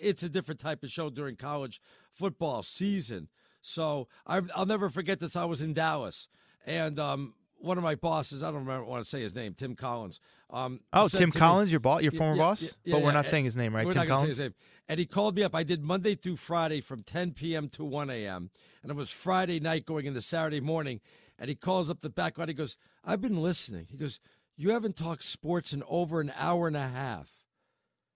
it's 0.00 0.22
a 0.22 0.28
different 0.28 0.60
type 0.60 0.82
of 0.82 0.90
show 0.90 1.10
during 1.10 1.36
college 1.36 1.80
football 2.12 2.62
season. 2.62 3.28
So 3.60 4.08
i 4.26 4.40
I'll 4.54 4.66
never 4.66 4.88
forget 4.90 5.20
this. 5.20 5.36
I 5.36 5.44
was 5.44 5.62
in 5.62 5.72
Dallas, 5.74 6.28
and 6.66 6.98
um, 6.98 7.34
one 7.58 7.78
of 7.78 7.82
my 7.82 7.94
bosses, 7.94 8.44
I 8.44 8.48
don't 8.48 8.60
remember, 8.66 8.84
want 8.84 9.02
to 9.02 9.08
say 9.08 9.22
his 9.22 9.34
name, 9.34 9.54
Tim 9.54 9.74
Collins. 9.74 10.20
Um, 10.50 10.80
Oh, 10.92 11.08
Tim 11.08 11.30
to 11.30 11.36
me- 11.36 11.40
Collins, 11.40 11.70
your 11.70 11.80
boss, 11.80 12.02
your 12.02 12.12
former 12.12 12.36
yeah, 12.36 12.42
boss? 12.42 12.62
yeah, 12.84 12.94
but 12.94 13.02
we're 13.02 13.12
not 13.12 13.26
saying 13.26 13.46
his 13.46 13.56
name, 13.56 13.74
right? 13.74 13.86
We're 13.86 13.92
Tim 13.92 14.00
not 14.00 14.08
gonna 14.08 14.20
say 14.20 14.26
his 14.26 14.38
name. 14.38 14.54
And 14.86 15.00
he 15.00 15.06
called 15.06 15.34
me 15.34 15.42
up. 15.42 15.54
I 15.54 15.62
did 15.62 15.82
Monday 15.82 16.14
through 16.14 16.36
Friday 16.36 16.82
from 16.82 17.02
10 17.02 17.32
p.m. 17.32 17.68
to 17.70 17.84
1 17.84 18.10
a.m. 18.10 18.50
And 18.82 18.90
it 18.90 18.94
was 18.94 19.08
Friday 19.08 19.58
night 19.60 19.86
going 19.86 20.04
into 20.04 20.20
Saturday 20.20 20.60
morning. 20.60 21.00
And 21.38 21.48
he 21.48 21.54
calls 21.54 21.90
up 21.90 22.00
the 22.00 22.10
back 22.10 22.38
line. 22.38 22.48
He 22.48 22.54
goes, 22.54 22.76
I've 23.04 23.20
been 23.20 23.42
listening. 23.42 23.86
He 23.90 23.96
goes, 23.96 24.20
You 24.56 24.70
haven't 24.70 24.96
talked 24.96 25.24
sports 25.24 25.72
in 25.72 25.82
over 25.88 26.20
an 26.20 26.32
hour 26.38 26.66
and 26.66 26.76
a 26.76 26.88
half. 26.88 27.44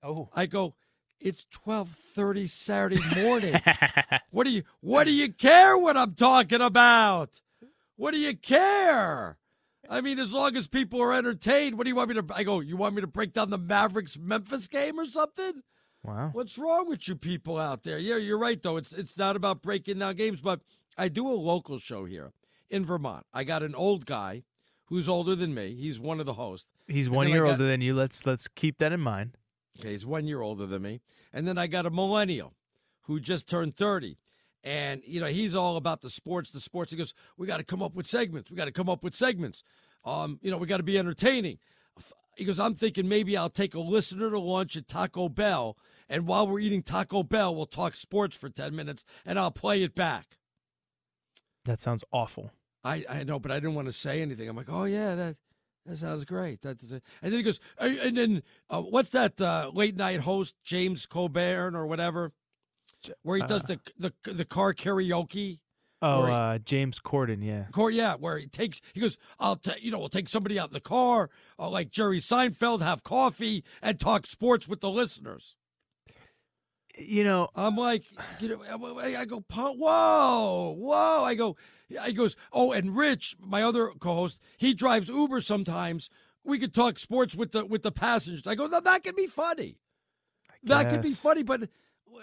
Oh. 0.03 0.29
I 0.35 0.47
go, 0.47 0.75
it's 1.21 1.47
12:30 1.67 2.49
Saturday 2.49 3.01
morning. 3.17 3.55
what 4.31 4.45
do 4.45 4.51
you 4.51 4.63
what 4.81 5.05
do 5.05 5.13
you 5.13 5.33
care 5.33 5.77
what 5.77 5.97
I'm 5.97 6.15
talking 6.15 6.61
about? 6.61 7.41
What 7.97 8.13
do 8.15 8.21
you 8.21 8.37
care? 8.37 9.39
I 9.91 10.01
mean, 10.01 10.19
as 10.19 10.33
long 10.33 10.55
as 10.57 10.67
people 10.67 11.01
are 11.01 11.15
entertained, 11.15 11.79
what 11.79 11.85
do 11.85 11.91
you 11.91 11.97
want 11.97 12.11
me 12.11 12.15
to 12.17 12.25
I 12.35 12.45
go, 12.45 12.61
you 12.61 12.77
want 12.77 12.95
me 12.95 13.01
to 13.01 13.07
break 13.07 13.33
down 13.33 13.51
the 13.51 13.59
Mavericks 13.59 14.19
Memphis 14.19 14.69
game 14.69 15.01
or 15.01 15.07
something? 15.07 15.63
Wow. 16.05 16.31
What's 16.33 16.59
wrong 16.59 16.89
with 16.89 17.09
you 17.09 17.17
people 17.17 17.59
out 17.59 17.83
there? 17.83 17.99
Yeah, 17.99 18.17
you're 18.17 18.39
right 18.39 18.63
though. 18.63 18.77
It's 18.77 18.93
it's 18.93 19.19
not 19.19 19.35
about 19.35 19.63
breaking 19.63 19.99
down 19.99 20.15
games, 20.15 20.41
but 20.41 20.61
I 20.97 21.09
do 21.09 21.27
a 21.27 21.35
local 21.35 21.79
show 21.79 22.05
here 22.05 22.33
in 22.71 22.85
Vermont. 22.85 23.27
I 23.33 23.45
got 23.45 23.63
an 23.63 23.75
old 23.75 24.07
guy 24.07 24.45
who's 24.87 25.09
older 25.09 25.35
than 25.35 25.55
me. 25.55 25.75
He's 25.75 25.99
one 26.01 26.21
of 26.21 26.27
the 26.27 26.35
hosts. 26.35 26.69
He's 26.87 27.09
one 27.11 27.29
year 27.29 27.43
got- 27.43 27.53
older 27.53 27.67
than 27.67 27.81
you. 27.81 27.95
Let's 27.95 28.27
let's 28.27 28.49
keep 28.49 28.79
that 28.79 28.93
in 28.93 29.01
mind. 29.01 29.37
Okay, 29.79 29.91
he's 29.91 30.07
one 30.07 30.27
year 30.27 30.41
older 30.41 30.67
than 30.67 30.83
me. 30.83 31.01
And 31.33 31.47
then 31.47 31.57
I 31.59 31.67
got 31.67 31.87
a 31.87 31.91
millennial 31.91 32.55
who 33.03 33.21
just 33.21 33.49
turned 33.49 33.77
30. 33.77 34.19
And, 34.65 35.03
you 35.05 35.21
know, 35.21 35.29
he's 35.29 35.55
all 35.55 35.77
about 35.77 36.01
the 36.01 36.11
sports, 36.11 36.51
the 36.51 36.59
sports. 36.59 36.91
He 36.91 36.99
goes, 36.99 37.15
we 37.37 37.47
got 37.47 37.59
to 37.59 37.65
come 37.65 37.81
up 37.83 37.95
with 37.95 38.07
segments. 38.07 38.51
We 38.51 38.57
got 38.57 38.65
to 38.65 38.73
come 38.73 38.89
up 38.89 39.05
with 39.05 39.15
segments. 39.15 39.63
Um, 40.05 40.41
you 40.43 40.51
know, 40.51 40.59
we 40.59 40.67
got 40.67 40.79
to 40.79 40.83
be 40.83 40.99
entertaining. 40.99 41.59
He 42.37 42.45
goes, 42.45 42.59
I'm 42.59 42.75
thinking 42.75 43.09
maybe 43.09 43.37
I'll 43.37 43.51
take 43.51 43.75
a 43.75 43.81
listener 43.81 44.31
to 44.31 44.39
lunch 44.39 44.77
at 44.77 44.89
Taco 44.89 45.29
Bell. 45.29 45.77
And 46.09 46.27
while 46.27 46.47
we're 46.47 46.61
eating 46.61 46.83
Taco 46.83 47.23
Bell, 47.23 47.55
we'll 47.55 47.67
talk 47.67 47.95
sports 47.95 48.37
for 48.37 48.49
10 48.49 48.75
minutes 48.75 49.05
and 49.25 49.39
I'll 49.39 49.51
play 49.53 49.83
it 49.83 49.95
back. 49.95 50.39
That 51.65 51.81
sounds 51.81 52.03
awful. 52.13 52.51
I, 52.89 53.05
I 53.09 53.25
know, 53.25 53.39
but 53.39 53.51
I 53.53 53.57
didn't 53.61 53.75
want 53.75 53.87
to 53.87 53.93
say 53.93 54.23
anything. 54.23 54.49
I'm 54.49 54.57
like, 54.57 54.71
oh, 54.71 54.85
yeah, 54.85 55.15
that 55.15 55.37
that 55.87 55.97
sounds 55.97 56.25
great. 56.25 56.61
That's 56.63 56.93
it. 56.93 57.03
And 57.23 57.33
then 57.33 57.39
he 57.39 57.43
goes, 57.43 57.61
"Uh, 57.81 57.91
and 58.03 58.17
then 58.17 58.43
uh, 58.69 58.83
what's 58.83 59.11
that 59.11 59.41
uh, 59.41 59.71
late 59.73 59.97
night 59.97 60.21
host, 60.21 60.55
James 60.65 61.07
Coburn 61.07 61.75
or 61.75 61.87
whatever, 61.87 62.33
where 63.23 63.37
he 63.39 63.43
does 63.45 63.63
the 63.65 63.81
the 63.99 64.33
the 64.33 64.45
car 64.45 64.75
karaoke? 64.75 65.61
Oh, 66.01 66.27
he- 66.27 66.33
uh, 66.33 66.59
James 66.59 67.01
Corden, 67.01 67.43
yeah. 67.45 67.65
Car, 67.73 67.91
yeah, 67.91 68.15
where 68.15 68.39
he 68.39 68.47
takes, 68.47 68.81
he 68.95 69.01
goes, 69.01 69.19
I'll, 69.41 69.57
ta- 69.57 69.75
you 69.81 69.91
know, 69.91 69.99
we'll 69.99 70.09
take 70.09 70.29
somebody 70.29 70.57
out 70.57 70.69
in 70.69 70.73
the 70.75 70.81
car, 70.81 71.29
uh, 71.59 71.69
like 71.69 71.91
Jerry 71.91 72.21
Seinfeld, 72.21 72.83
have 72.83 73.03
coffee 73.03 73.65
and 73.83 73.99
talk 73.99 74.25
sports 74.25 74.69
with 74.69 74.79
the 74.79 74.91
listeners. 74.91 75.57
You 76.97 77.23
know, 77.25 77.49
I'm 77.55 77.77
like, 77.77 78.05
you 78.41 78.49
know, 78.49 78.99
I 79.01 79.25
go, 79.25 79.41
"Pa- 79.41 79.73
whoa, 79.73 80.75
whoa. 80.79 81.25
I 81.25 81.35
go, 81.35 81.57
I 82.01 82.13
goes, 82.13 82.37
oh, 82.53 82.73
and 82.73 82.97
Rich, 82.97 83.37
my 83.41 83.63
other 83.63 83.91
co-host, 83.99 84.41
he 84.57 84.75
drives 84.75 85.09
Uber 85.09 85.41
sometimes. 85.41 86.11
We 86.45 86.59
could 86.59 86.75
talk 86.75 86.99
sports 86.99 87.35
with 87.35 87.53
the 87.53 87.65
with 87.65 87.83
the 87.83 87.93
passengers. 87.93 88.47
I 88.47 88.55
go, 88.55 88.67
"Now, 88.67 88.81
that 88.81 89.03
could 89.03 89.17
be 89.17 89.27
funny. 89.27 89.79
That 90.63 90.91
could 90.91 91.03
be 91.03 91.13
funny, 91.13 91.43
but 91.43 91.69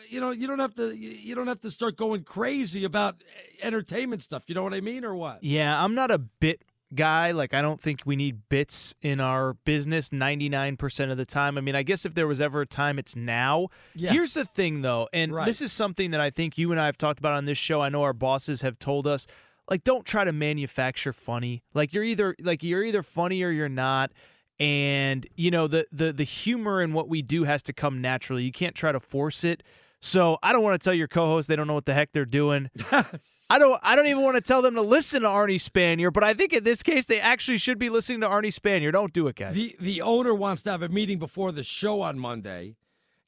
you 0.09 0.19
know, 0.19 0.31
you 0.31 0.47
don't 0.47 0.59
have 0.59 0.73
to, 0.75 0.95
you 0.95 1.35
don't 1.35 1.47
have 1.47 1.61
to 1.61 1.71
start 1.71 1.95
going 1.95 2.23
crazy 2.23 2.83
about 2.83 3.23
entertainment 3.61 4.21
stuff. 4.23 4.43
You 4.47 4.55
know 4.55 4.63
what 4.63 4.73
I 4.73 4.81
mean, 4.81 5.05
or 5.05 5.15
what? 5.15 5.43
Yeah, 5.43 5.81
I'm 5.83 5.95
not 5.95 6.11
a 6.11 6.17
bit 6.17 6.61
guy. 6.93 7.31
Like, 7.31 7.53
I 7.53 7.61
don't 7.61 7.81
think 7.81 8.01
we 8.05 8.15
need 8.15 8.49
bits 8.49 8.93
in 9.01 9.19
our 9.19 9.53
business 9.65 10.09
99% 10.09 11.11
of 11.11 11.17
the 11.17 11.25
time. 11.25 11.57
I 11.57 11.61
mean, 11.61 11.75
I 11.75 11.83
guess 11.83 12.05
if 12.05 12.13
there 12.13 12.27
was 12.27 12.41
ever 12.41 12.61
a 12.61 12.65
time, 12.65 12.99
it's 12.99 13.15
now. 13.15 13.67
Yes. 13.95 14.13
Here's 14.13 14.33
the 14.33 14.45
thing, 14.45 14.81
though, 14.81 15.07
and 15.13 15.33
Right. 15.33 15.45
this 15.45 15.61
is 15.61 15.71
something 15.71 16.11
that 16.11 16.21
I 16.21 16.29
think 16.29 16.57
you 16.57 16.71
and 16.71 16.79
I 16.79 16.85
have 16.87 16.97
talked 16.97 17.19
about 17.19 17.33
on 17.33 17.45
this 17.45 17.57
show. 17.57 17.81
I 17.81 17.89
know 17.89 18.03
our 18.03 18.13
bosses 18.13 18.61
have 18.61 18.79
told 18.79 19.07
us. 19.07 19.27
Like, 19.69 19.83
don't 19.83 20.05
try 20.05 20.23
to 20.23 20.31
manufacture 20.31 21.13
funny. 21.13 21.63
Like, 21.73 21.93
you're 21.93 22.03
either 22.03 22.35
like 22.39 22.63
you're 22.63 22.83
either 22.83 23.03
funny 23.03 23.41
or 23.43 23.49
you're 23.49 23.69
not. 23.69 24.11
And 24.57 25.27
you 25.35 25.51
know 25.51 25.67
the 25.67 25.85
the 25.91 26.13
the 26.13 26.23
humor 26.23 26.81
in 26.81 26.93
what 26.93 27.09
we 27.09 27.21
do 27.21 27.43
has 27.43 27.61
to 27.63 27.73
come 27.73 27.99
naturally. 27.99 28.43
You 28.43 28.53
can't 28.53 28.73
try 28.73 28.93
to 28.93 29.01
force 29.01 29.43
it. 29.43 29.63
So 29.99 30.37
I 30.43 30.53
don't 30.53 30.61
want 30.61 30.79
to 30.79 30.83
tell 30.85 30.93
your 30.93 31.07
co-host 31.07 31.47
they 31.47 31.55
don't 31.55 31.67
know 31.67 31.73
what 31.73 31.85
the 31.85 31.93
heck 31.93 32.11
they're 32.11 32.25
doing. 32.25 32.69
I 33.49 33.59
don't 33.59 33.79
I 33.83 33.95
don't 33.95 34.07
even 34.07 34.23
want 34.23 34.35
to 34.35 34.41
tell 34.41 34.61
them 34.61 34.75
to 34.75 34.81
listen 34.81 35.23
to 35.23 35.27
Arnie 35.27 35.55
Spanier, 35.55 36.13
but 36.13 36.23
I 36.23 36.33
think 36.33 36.53
in 36.53 36.63
this 36.63 36.83
case 36.83 37.05
they 37.05 37.19
actually 37.19 37.57
should 37.57 37.79
be 37.79 37.89
listening 37.89 38.21
to 38.21 38.27
Arnie 38.29 38.53
Spanier. 38.53 38.91
Don't 38.91 39.13
do 39.13 39.27
it, 39.27 39.35
guys. 39.35 39.55
The 39.55 39.75
the 39.79 40.01
owner 40.01 40.33
wants 40.33 40.61
to 40.63 40.71
have 40.71 40.81
a 40.81 40.89
meeting 40.89 41.19
before 41.19 41.51
the 41.51 41.63
show 41.63 42.01
on 42.01 42.17
Monday, 42.19 42.75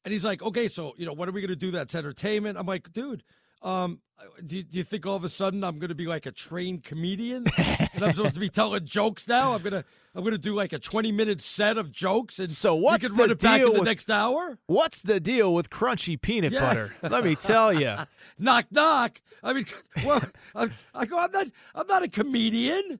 and 0.05 0.11
he's 0.11 0.23
like, 0.23 0.41
"Okay, 0.41 0.67
so 0.67 0.93
you 0.97 1.05
know, 1.05 1.13
what 1.13 1.27
are 1.27 1.31
we 1.31 1.41
going 1.41 1.49
to 1.49 1.55
do? 1.55 1.71
That's 1.71 1.95
entertainment." 1.95 2.57
I'm 2.57 2.67
like, 2.67 2.91
"Dude, 2.93 3.23
um, 3.61 3.99
do, 4.45 4.63
do 4.63 4.77
you 4.79 4.83
think 4.83 5.05
all 5.05 5.15
of 5.15 5.23
a 5.23 5.29
sudden 5.29 5.63
I'm 5.63 5.79
going 5.79 5.89
to 5.89 5.95
be 5.95 6.07
like 6.07 6.25
a 6.25 6.31
trained 6.31 6.83
comedian 6.83 7.45
and 7.57 8.03
I'm 8.03 8.13
supposed 8.13 8.33
to 8.33 8.39
be 8.39 8.49
telling 8.49 8.85
jokes 8.85 9.27
now? 9.27 9.53
I'm 9.53 9.61
gonna 9.61 9.83
I'm 10.15 10.23
gonna 10.23 10.37
do 10.39 10.55
like 10.55 10.73
a 10.73 10.79
20 10.79 11.11
minute 11.11 11.39
set 11.41 11.77
of 11.77 11.91
jokes, 11.91 12.39
and 12.39 12.49
so 12.49 12.73
what's 12.75 13.03
we 13.03 13.09
can 13.09 13.17
the 13.17 13.21
run 13.23 13.31
it 13.31 13.39
back 13.39 13.59
deal 13.59 13.67
in 13.67 13.73
the 13.73 13.79
with- 13.81 13.87
next 13.87 14.09
hour? 14.09 14.57
What's 14.67 15.01
the 15.01 15.19
deal 15.19 15.53
with 15.53 15.69
crunchy 15.69 16.19
peanut 16.19 16.51
Yeah. 16.51 16.61
butter? 16.61 16.95
Let 17.03 17.23
me 17.23 17.35
tell 17.35 17.71
you. 17.73 17.95
knock 18.39 18.65
knock. 18.71 19.21
I 19.43 19.53
mean, 19.53 19.65
well, 20.03 20.23
I, 20.55 20.69
I 20.95 21.05
go, 21.05 21.19
I'm 21.19 21.31
not 21.31 21.47
I'm 21.75 21.87
not 21.87 22.03
a 22.03 22.07
comedian. 22.07 22.99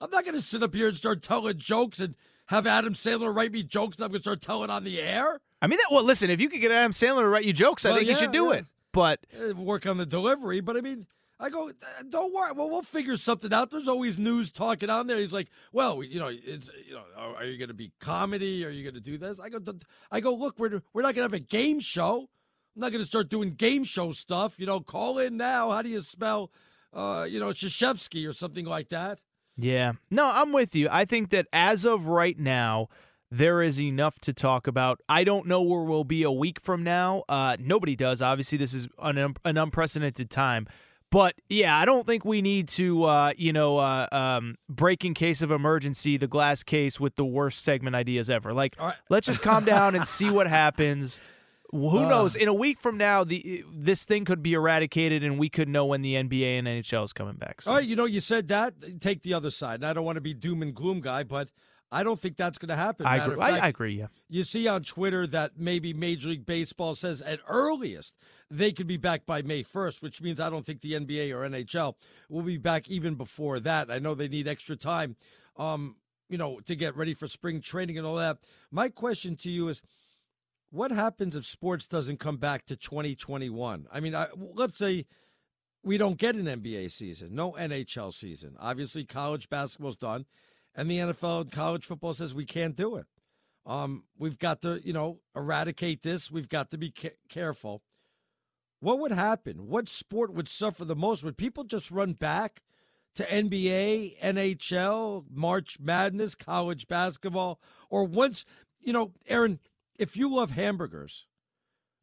I'm 0.00 0.10
not 0.10 0.24
going 0.24 0.34
to 0.34 0.42
sit 0.42 0.62
up 0.62 0.74
here 0.74 0.88
and 0.88 0.96
start 0.96 1.22
telling 1.22 1.56
jokes 1.56 2.00
and 2.00 2.14
have 2.48 2.66
Adam 2.66 2.92
Sandler 2.92 3.34
write 3.34 3.50
me 3.52 3.62
jokes. 3.62 3.96
And 3.96 4.04
I'm 4.04 4.10
going 4.10 4.18
to 4.18 4.22
start 4.22 4.42
telling 4.42 4.68
on 4.68 4.84
the 4.84 5.00
air. 5.00 5.40
I 5.62 5.68
mean, 5.68 5.78
that, 5.78 5.86
well, 5.90 6.02
listen, 6.04 6.28
if 6.28 6.38
you 6.38 6.50
could 6.50 6.60
get 6.60 6.70
Adam 6.70 6.92
Sandler 6.92 7.20
to 7.22 7.28
write 7.28 7.46
you 7.46 7.54
jokes, 7.54 7.86
I 7.86 7.88
Well, 7.90 7.98
think 7.98 8.10
you 8.10 8.14
should 8.16 8.30
do 8.32 8.46
yeah. 8.46 8.58
it. 8.58 8.66
But 8.96 9.20
uh, 9.38 9.54
work 9.54 9.86
on 9.86 9.98
the 9.98 10.06
delivery. 10.06 10.60
But 10.60 10.78
I 10.78 10.80
mean, 10.80 11.06
I 11.38 11.50
go, 11.50 11.68
"Uh, 11.68 11.72
don't 12.08 12.32
worry. 12.32 12.52
Well, 12.52 12.70
we'll 12.70 12.80
figure 12.80 13.16
something 13.16 13.52
out. 13.52 13.70
There's 13.70 13.88
always 13.88 14.18
news 14.18 14.50
talking 14.50 14.88
on 14.88 15.06
there. 15.06 15.18
He's 15.18 15.34
like, 15.34 15.48
well, 15.70 16.02
you 16.02 16.18
know, 16.18 16.28
it's 16.32 16.70
you 16.88 16.94
know, 16.94 17.02
are, 17.14 17.36
are 17.36 17.44
you 17.44 17.58
going 17.58 17.68
to 17.68 17.74
be 17.74 17.92
comedy? 18.00 18.64
Are 18.64 18.70
you 18.70 18.82
going 18.82 18.94
to 18.94 19.00
do 19.02 19.18
this? 19.18 19.38
I 19.38 19.50
go, 19.50 19.58
I 20.10 20.20
go, 20.20 20.34
look, 20.34 20.58
we're 20.58 20.80
we're 20.94 21.02
not 21.02 21.14
going 21.14 21.28
to 21.28 21.34
have 21.34 21.34
a 21.34 21.38
game 21.38 21.78
show. 21.78 22.30
I'm 22.74 22.80
not 22.80 22.90
going 22.90 23.02
to 23.02 23.06
start 23.06 23.28
doing 23.28 23.50
game 23.50 23.84
show 23.84 24.12
stuff. 24.12 24.58
You 24.58 24.64
know, 24.64 24.80
call 24.80 25.18
in 25.18 25.36
now. 25.36 25.72
How 25.72 25.82
do 25.82 25.90
you 25.90 26.00
spell, 26.00 26.50
uh, 26.94 27.26
you 27.28 27.38
know, 27.38 27.48
Krzyzewski 27.48 28.26
or 28.26 28.32
something 28.32 28.64
like 28.64 28.88
that? 28.88 29.20
Yeah. 29.58 29.92
No, 30.10 30.30
I'm 30.32 30.52
with 30.52 30.74
you. 30.74 30.88
I 30.90 31.04
think 31.04 31.30
that 31.30 31.48
as 31.52 31.84
of 31.84 32.08
right 32.08 32.38
now, 32.38 32.88
there 33.30 33.60
is 33.62 33.80
enough 33.80 34.18
to 34.20 34.32
talk 34.32 34.66
about. 34.66 35.00
I 35.08 35.24
don't 35.24 35.46
know 35.46 35.62
where 35.62 35.82
we'll 35.82 36.04
be 36.04 36.22
a 36.22 36.30
week 36.30 36.60
from 36.60 36.82
now. 36.82 37.24
Uh, 37.28 37.56
nobody 37.58 37.96
does. 37.96 38.22
Obviously, 38.22 38.58
this 38.58 38.72
is 38.74 38.88
an, 39.00 39.18
un- 39.18 39.34
an 39.44 39.56
unprecedented 39.58 40.30
time. 40.30 40.66
But 41.12 41.34
yeah, 41.48 41.76
I 41.76 41.84
don't 41.84 42.04
think 42.04 42.24
we 42.24 42.42
need 42.42 42.66
to, 42.70 43.04
uh, 43.04 43.32
you 43.36 43.52
know, 43.52 43.78
uh, 43.78 44.08
um, 44.10 44.56
break 44.68 45.04
in 45.04 45.14
case 45.14 45.40
of 45.40 45.50
emergency 45.52 46.16
the 46.16 46.26
glass 46.26 46.62
case 46.64 46.98
with 46.98 47.14
the 47.16 47.24
worst 47.24 47.62
segment 47.62 47.94
ideas 47.94 48.28
ever. 48.28 48.52
Like, 48.52 48.76
let's 49.08 49.26
just 49.26 49.40
calm 49.40 49.64
down 49.64 49.94
and 49.94 50.06
see 50.06 50.30
what 50.30 50.46
happens. 50.48 51.20
Who 51.70 51.98
Uh. 51.98 52.08
knows? 52.08 52.34
In 52.36 52.48
a 52.48 52.54
week 52.54 52.80
from 52.80 52.96
now, 52.96 53.22
the 53.24 53.64
this 53.72 54.04
thing 54.04 54.24
could 54.24 54.42
be 54.42 54.52
eradicated, 54.54 55.22
and 55.24 55.38
we 55.38 55.48
could 55.48 55.68
know 55.68 55.86
when 55.86 56.02
the 56.02 56.14
NBA 56.14 56.58
and 56.58 56.66
NHL 56.66 57.04
is 57.04 57.12
coming 57.12 57.34
back. 57.36 57.62
So. 57.62 57.70
All 57.70 57.76
right, 57.78 57.86
you 57.86 57.94
know, 57.96 58.04
you 58.04 58.20
said 58.20 58.48
that. 58.48 58.74
Take 59.00 59.22
the 59.22 59.34
other 59.34 59.50
side. 59.50 59.76
And 59.76 59.86
I 59.86 59.92
don't 59.92 60.04
want 60.04 60.16
to 60.16 60.20
be 60.22 60.34
doom 60.34 60.60
and 60.62 60.74
gloom 60.74 61.00
guy, 61.00 61.22
but 61.22 61.50
I 61.92 62.02
don't 62.02 62.18
think 62.18 62.36
that's 62.36 62.58
going 62.58 62.68
to 62.68 62.76
happen. 62.76 63.06
I 63.06 63.24
agree. 63.24 63.36
fact, 63.36 63.62
I 63.62 63.68
agree. 63.68 63.98
Yeah. 63.98 64.06
You 64.28 64.42
see 64.42 64.66
on 64.66 64.82
Twitter 64.82 65.26
that 65.28 65.52
maybe 65.56 65.94
Major 65.94 66.30
League 66.30 66.46
Baseball 66.46 66.94
says 66.94 67.22
at 67.22 67.40
earliest 67.48 68.16
they 68.50 68.72
could 68.72 68.86
be 68.86 68.96
back 68.96 69.24
by 69.24 69.42
May 69.42 69.62
1st, 69.62 70.02
which 70.02 70.20
means 70.20 70.40
I 70.40 70.50
don't 70.50 70.64
think 70.64 70.80
the 70.80 70.94
NBA 70.94 71.32
or 71.32 71.48
NHL 71.48 71.94
will 72.28 72.42
be 72.42 72.58
back 72.58 72.88
even 72.88 73.14
before 73.14 73.60
that. 73.60 73.90
I 73.90 73.98
know 73.98 74.14
they 74.14 74.28
need 74.28 74.48
extra 74.48 74.76
time, 74.76 75.16
um, 75.56 75.96
you 76.28 76.38
know, 76.38 76.60
to 76.60 76.74
get 76.74 76.96
ready 76.96 77.14
for 77.14 77.28
spring 77.28 77.60
training 77.60 77.98
and 77.98 78.06
all 78.06 78.16
that. 78.16 78.38
My 78.70 78.88
question 78.88 79.36
to 79.36 79.50
you 79.50 79.68
is 79.68 79.80
what 80.70 80.90
happens 80.90 81.36
if 81.36 81.46
sports 81.46 81.86
doesn't 81.86 82.18
come 82.18 82.36
back 82.36 82.66
to 82.66 82.76
2021? 82.76 83.86
I 83.92 84.00
mean, 84.00 84.14
I, 84.14 84.26
let's 84.54 84.76
say 84.76 85.06
we 85.82 85.98
don't 85.98 86.18
get 86.18 86.34
an 86.34 86.46
NBA 86.46 86.90
season, 86.90 87.34
no 87.34 87.52
NHL 87.52 88.12
season. 88.12 88.56
Obviously, 88.58 89.04
college 89.04 89.48
basketball's 89.48 89.96
done, 89.96 90.26
and 90.76 90.90
the 90.90 90.98
NFL 90.98 91.40
and 91.40 91.52
college 91.52 91.86
football 91.86 92.12
says 92.12 92.34
we 92.34 92.44
can't 92.44 92.76
do 92.76 92.96
it. 92.96 93.06
Um, 93.64 94.04
we've 94.16 94.38
got 94.38 94.60
to, 94.60 94.80
you 94.84 94.92
know, 94.92 95.20
eradicate 95.34 96.02
this. 96.02 96.30
We've 96.30 96.48
got 96.48 96.70
to 96.70 96.78
be 96.78 96.92
ca- 96.96 97.16
careful. 97.28 97.82
What 98.78 99.00
would 99.00 99.10
happen? 99.10 99.66
What 99.66 99.88
sport 99.88 100.32
would 100.32 100.46
suffer 100.46 100.84
the 100.84 100.94
most? 100.94 101.24
Would 101.24 101.38
people 101.38 101.64
just 101.64 101.90
run 101.90 102.12
back 102.12 102.62
to 103.16 103.24
NBA, 103.24 104.20
NHL, 104.20 105.24
March 105.30 105.78
Madness, 105.80 106.34
college 106.34 106.86
basketball, 106.86 107.58
or 107.88 108.04
once, 108.04 108.44
you 108.80 108.92
know, 108.92 109.12
Aaron, 109.26 109.58
if 109.98 110.16
you 110.16 110.32
love 110.32 110.50
hamburgers, 110.50 111.26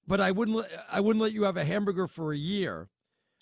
but 0.07 0.19
I 0.19 0.31
wouldn't, 0.31 0.65
I 0.91 0.99
wouldn't 0.99 1.21
let 1.21 1.31
you 1.31 1.43
have 1.43 1.55
a 1.55 1.63
hamburger 1.63 2.07
for 2.07 2.33
a 2.33 2.37
year, 2.37 2.89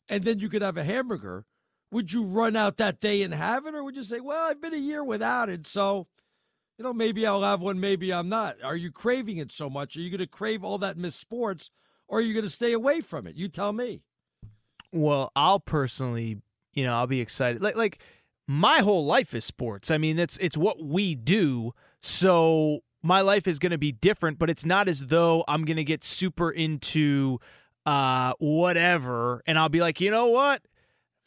and 0.09 0.25
then 0.25 0.39
you 0.39 0.49
could 0.49 0.61
have 0.61 0.77
a 0.77 0.83
hamburger. 0.83 1.45
Would 1.91 2.13
you 2.13 2.23
run 2.23 2.55
out 2.55 2.77
that 2.77 2.99
day 2.99 3.21
and 3.21 3.33
have 3.33 3.65
it, 3.65 3.75
or 3.75 3.83
would 3.83 3.95
you 3.95 4.03
say, 4.03 4.19
"Well, 4.21 4.49
I've 4.49 4.61
been 4.61 4.73
a 4.73 4.77
year 4.77 5.03
without 5.03 5.49
it, 5.49 5.67
so 5.67 6.07
you 6.77 6.83
know 6.83 6.93
maybe 6.93 7.27
I'll 7.27 7.43
have 7.43 7.61
one, 7.61 7.79
maybe 7.79 8.13
I'm 8.13 8.29
not"? 8.29 8.63
Are 8.63 8.77
you 8.77 8.91
craving 8.91 9.37
it 9.37 9.51
so 9.51 9.69
much? 9.69 9.95
Are 9.95 9.99
you 9.99 10.09
going 10.09 10.19
to 10.19 10.27
crave 10.27 10.63
all 10.63 10.77
that 10.77 10.97
missed 10.97 11.19
sports, 11.19 11.69
or 12.07 12.19
are 12.19 12.21
you 12.21 12.33
going 12.33 12.45
to 12.45 12.49
stay 12.49 12.71
away 12.71 13.01
from 13.01 13.27
it? 13.27 13.35
You 13.35 13.49
tell 13.49 13.73
me. 13.73 14.01
Well, 14.93 15.31
I'll 15.35 15.59
personally, 15.59 16.41
you 16.73 16.83
know, 16.83 16.93
I'll 16.93 17.07
be 17.07 17.21
excited. 17.21 17.61
Like, 17.61 17.75
like 17.75 17.99
my 18.47 18.79
whole 18.79 19.05
life 19.05 19.33
is 19.33 19.45
sports. 19.45 19.91
I 19.91 19.97
mean, 19.97 20.19
it's 20.19 20.37
it's 20.37 20.57
what 20.57 20.83
we 20.83 21.15
do. 21.15 21.73
So 22.01 22.79
my 23.03 23.21
life 23.21 23.47
is 23.47 23.59
going 23.59 23.71
to 23.71 23.77
be 23.77 23.91
different, 23.91 24.39
but 24.39 24.49
it's 24.49 24.65
not 24.65 24.87
as 24.87 25.07
though 25.07 25.43
I'm 25.47 25.65
going 25.65 25.77
to 25.77 25.83
get 25.83 26.03
super 26.03 26.51
into 26.51 27.39
uh 27.83 28.33
whatever 28.37 29.41
and 29.47 29.57
I'll 29.57 29.69
be 29.69 29.81
like, 29.81 29.99
"You 29.99 30.11
know 30.11 30.27
what? 30.27 30.61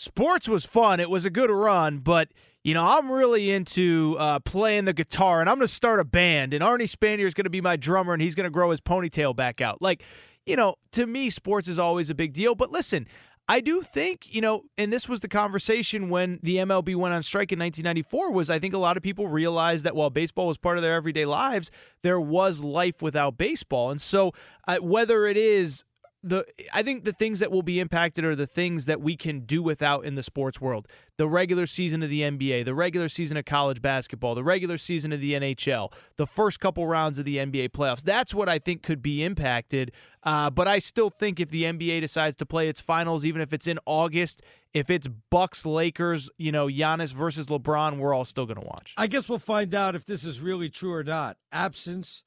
Sports 0.05 0.49
was 0.49 0.67
fun. 0.67 1.01
It 1.01 1.09
was 1.09 1.25
a 1.25 1.31
good 1.31 1.51
run, 1.51 1.99
but 1.99 2.29
you 2.63 2.75
know, 2.75 2.87
I'm 2.87 3.11
really 3.11 3.51
into 3.51 4.17
uh, 4.19 4.39
playing 4.41 4.85
the 4.85 4.93
guitar 4.93 5.41
and 5.41 5.49
I'm 5.49 5.57
going 5.57 5.67
to 5.67 5.75
start 5.75 5.99
a 5.99 6.05
band 6.05 6.53
and 6.53 6.63
Arnie 6.63 6.83
Spanier 6.83 7.27
is 7.27 7.33
going 7.33 7.45
to 7.45 7.51
be 7.51 7.63
my 7.63 7.77
drummer 7.77 8.13
and 8.13 8.21
he's 8.21 8.35
going 8.35 8.45
to 8.45 8.51
grow 8.51 8.71
his 8.71 8.83
ponytail 8.83 9.35
back 9.35 9.63
out. 9.63 9.81
Like, 9.81 10.03
you 10.45 10.57
know, 10.57 10.77
to 10.93 11.07
me, 11.07 11.31
sports 11.31 11.69
is 11.69 11.79
always 11.79 12.11
a 12.11 12.15
big 12.15 12.35
deal. 12.35 12.55
But 12.55 12.71
listen, 12.71 13.07
I 13.49 13.61
do 13.61 13.81
think, 13.81 14.27
you 14.29 14.43
know, 14.43 14.65
and 14.77 14.93
this 14.93 15.09
was 15.09 15.21
the 15.21 15.29
conversation 15.29 16.11
when 16.11 16.39
the 16.43 16.57
MLB 16.57 16.97
went 16.97 17.15
on 17.15 17.23
strike 17.23 17.51
in 17.51 17.59
1994 17.59 18.31
was 18.31 18.51
I 18.51 18.59
think 18.59 18.75
a 18.75 18.79
lot 18.79 18.99
of 18.99 19.03
people 19.03 19.29
realized 19.29 19.87
that 19.87 19.97
while 19.97 20.11
baseball 20.11 20.49
was 20.49 20.59
part 20.59 20.77
of 20.77 20.83
their 20.83 20.95
everyday 20.95 21.25
lives, 21.25 21.71
there 22.03 22.21
was 22.21 22.63
life 22.63 23.01
without 23.01 23.39
baseball. 23.39 23.91
And 23.91 24.03
so 24.03 24.33
uh, 24.69 24.77
whether 24.79 25.27
it 25.27 25.39
is 25.39 25.85
the 26.25 26.47
I 26.73 26.83
think 26.83 27.05
the 27.05 27.13
things 27.13 27.39
that 27.41 27.53
will 27.53 27.63
be 27.63 27.79
impacted 27.79 28.25
are 28.25 28.35
the 28.35 28.47
things 28.47 28.87
that 28.87 29.01
we 29.01 29.17
can 29.17 29.41
do 29.41 29.63
without 29.63 30.05
in 30.05 30.15
the 30.15 30.23
sports 30.23 30.61
world. 30.61 30.89
The 31.19 31.29
regular 31.29 31.67
season 31.67 32.03
of 32.03 32.09
the 32.09 32.23
NBA, 32.23 32.65
the 32.65 32.75
regular 32.75 33.09
season 33.09 33.37
of 33.37 33.45
college 33.45 33.83
basketball, 33.83 34.35
the 34.35 34.43
regular 34.43 34.79
season 34.79 35.13
of 35.13 35.21
the 35.21 35.35
NHL, 35.35 35.93
the 36.17 36.27
first 36.27 36.61
couple 36.61 36.87
rounds 36.87 37.19
of 37.19 37.25
the 37.25 37.37
NBA 37.37 37.71
playoffs. 37.71 38.03
That's 38.03 38.35
what 38.35 38.49
I 38.49 38.59
think 38.59 38.83
could 38.83 39.03
be 39.03 39.23
impacted. 39.23 39.93
Uh, 40.23 40.49
but 40.49 40.67
I 40.67 40.79
still 40.79 41.11
think 41.11 41.39
if 41.39 41.51
the 41.51 41.65
NBA 41.65 42.01
decides 42.01 42.37
to 42.37 42.47
play 42.47 42.69
its 42.69 42.81
finals, 42.81 43.27
even 43.27 43.43
if 43.43 43.53
it's 43.53 43.67
in 43.67 43.79
August, 43.85 44.41
if 44.73 44.89
it's 44.89 45.07
Bucks, 45.31 45.67
Lakers, 45.67 46.31
you 46.39 46.51
know, 46.51 46.67
Giannis 46.67 47.13
versus 47.13 47.49
LeBron, 47.49 47.99
we're 47.99 48.15
all 48.15 48.25
still 48.25 48.47
going 48.47 48.61
to 48.61 48.67
watch. 48.67 48.95
I 48.97 49.07
guess 49.07 49.29
we'll 49.29 49.39
find 49.39 49.75
out 49.75 49.95
if 49.95 50.07
this 50.07 50.25
is 50.25 50.41
really 50.41 50.71
true 50.71 50.95
or 50.95 51.05
not. 51.05 51.37
Absence 51.53 52.25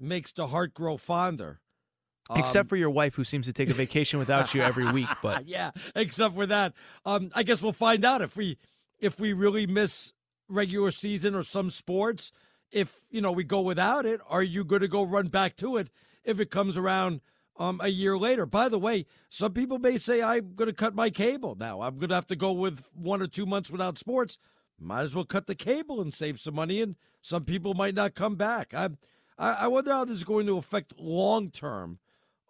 makes 0.00 0.32
the 0.32 0.48
heart 0.48 0.74
grow 0.74 0.96
fonder. 0.96 1.60
Except 2.34 2.64
Um, 2.64 2.68
for 2.68 2.76
your 2.76 2.90
wife, 2.90 3.14
who 3.14 3.24
seems 3.24 3.46
to 3.46 3.52
take 3.52 3.70
a 3.70 3.74
vacation 3.74 4.18
without 4.18 4.52
you 4.54 4.60
every 4.60 4.90
week. 4.90 5.08
But 5.22 5.46
yeah, 5.46 5.70
except 5.94 6.34
for 6.34 6.46
that, 6.46 6.72
um, 7.04 7.30
I 7.34 7.42
guess 7.42 7.62
we'll 7.62 7.72
find 7.72 8.04
out 8.04 8.20
if 8.22 8.36
we 8.36 8.58
if 8.98 9.20
we 9.20 9.32
really 9.32 9.66
miss 9.66 10.12
regular 10.48 10.90
season 10.90 11.34
or 11.34 11.42
some 11.42 11.70
sports. 11.70 12.32
If 12.72 13.00
you 13.10 13.20
know 13.20 13.30
we 13.30 13.44
go 13.44 13.60
without 13.60 14.06
it, 14.06 14.20
are 14.28 14.42
you 14.42 14.64
going 14.64 14.82
to 14.82 14.88
go 14.88 15.04
run 15.04 15.28
back 15.28 15.56
to 15.56 15.76
it 15.76 15.88
if 16.24 16.40
it 16.40 16.50
comes 16.50 16.76
around 16.76 17.20
um, 17.58 17.80
a 17.82 17.88
year 17.88 18.18
later? 18.18 18.44
By 18.44 18.68
the 18.68 18.78
way, 18.78 19.06
some 19.28 19.52
people 19.52 19.78
may 19.78 19.96
say 19.96 20.20
I'm 20.20 20.54
going 20.56 20.68
to 20.68 20.74
cut 20.74 20.94
my 20.94 21.10
cable 21.10 21.54
now. 21.54 21.80
I'm 21.80 21.96
going 21.98 22.08
to 22.08 22.16
have 22.16 22.26
to 22.26 22.36
go 22.36 22.50
with 22.52 22.90
one 22.92 23.22
or 23.22 23.28
two 23.28 23.46
months 23.46 23.70
without 23.70 23.98
sports. 23.98 24.36
Might 24.80 25.02
as 25.02 25.14
well 25.14 25.24
cut 25.24 25.46
the 25.46 25.54
cable 25.54 26.00
and 26.02 26.12
save 26.12 26.40
some 26.40 26.56
money. 26.56 26.82
And 26.82 26.96
some 27.20 27.44
people 27.44 27.72
might 27.74 27.94
not 27.94 28.14
come 28.14 28.34
back. 28.34 28.74
I 28.74 28.90
I, 29.38 29.52
I 29.60 29.66
wonder 29.68 29.92
how 29.92 30.04
this 30.04 30.16
is 30.16 30.24
going 30.24 30.46
to 30.46 30.56
affect 30.58 30.98
long 30.98 31.50
term 31.50 31.98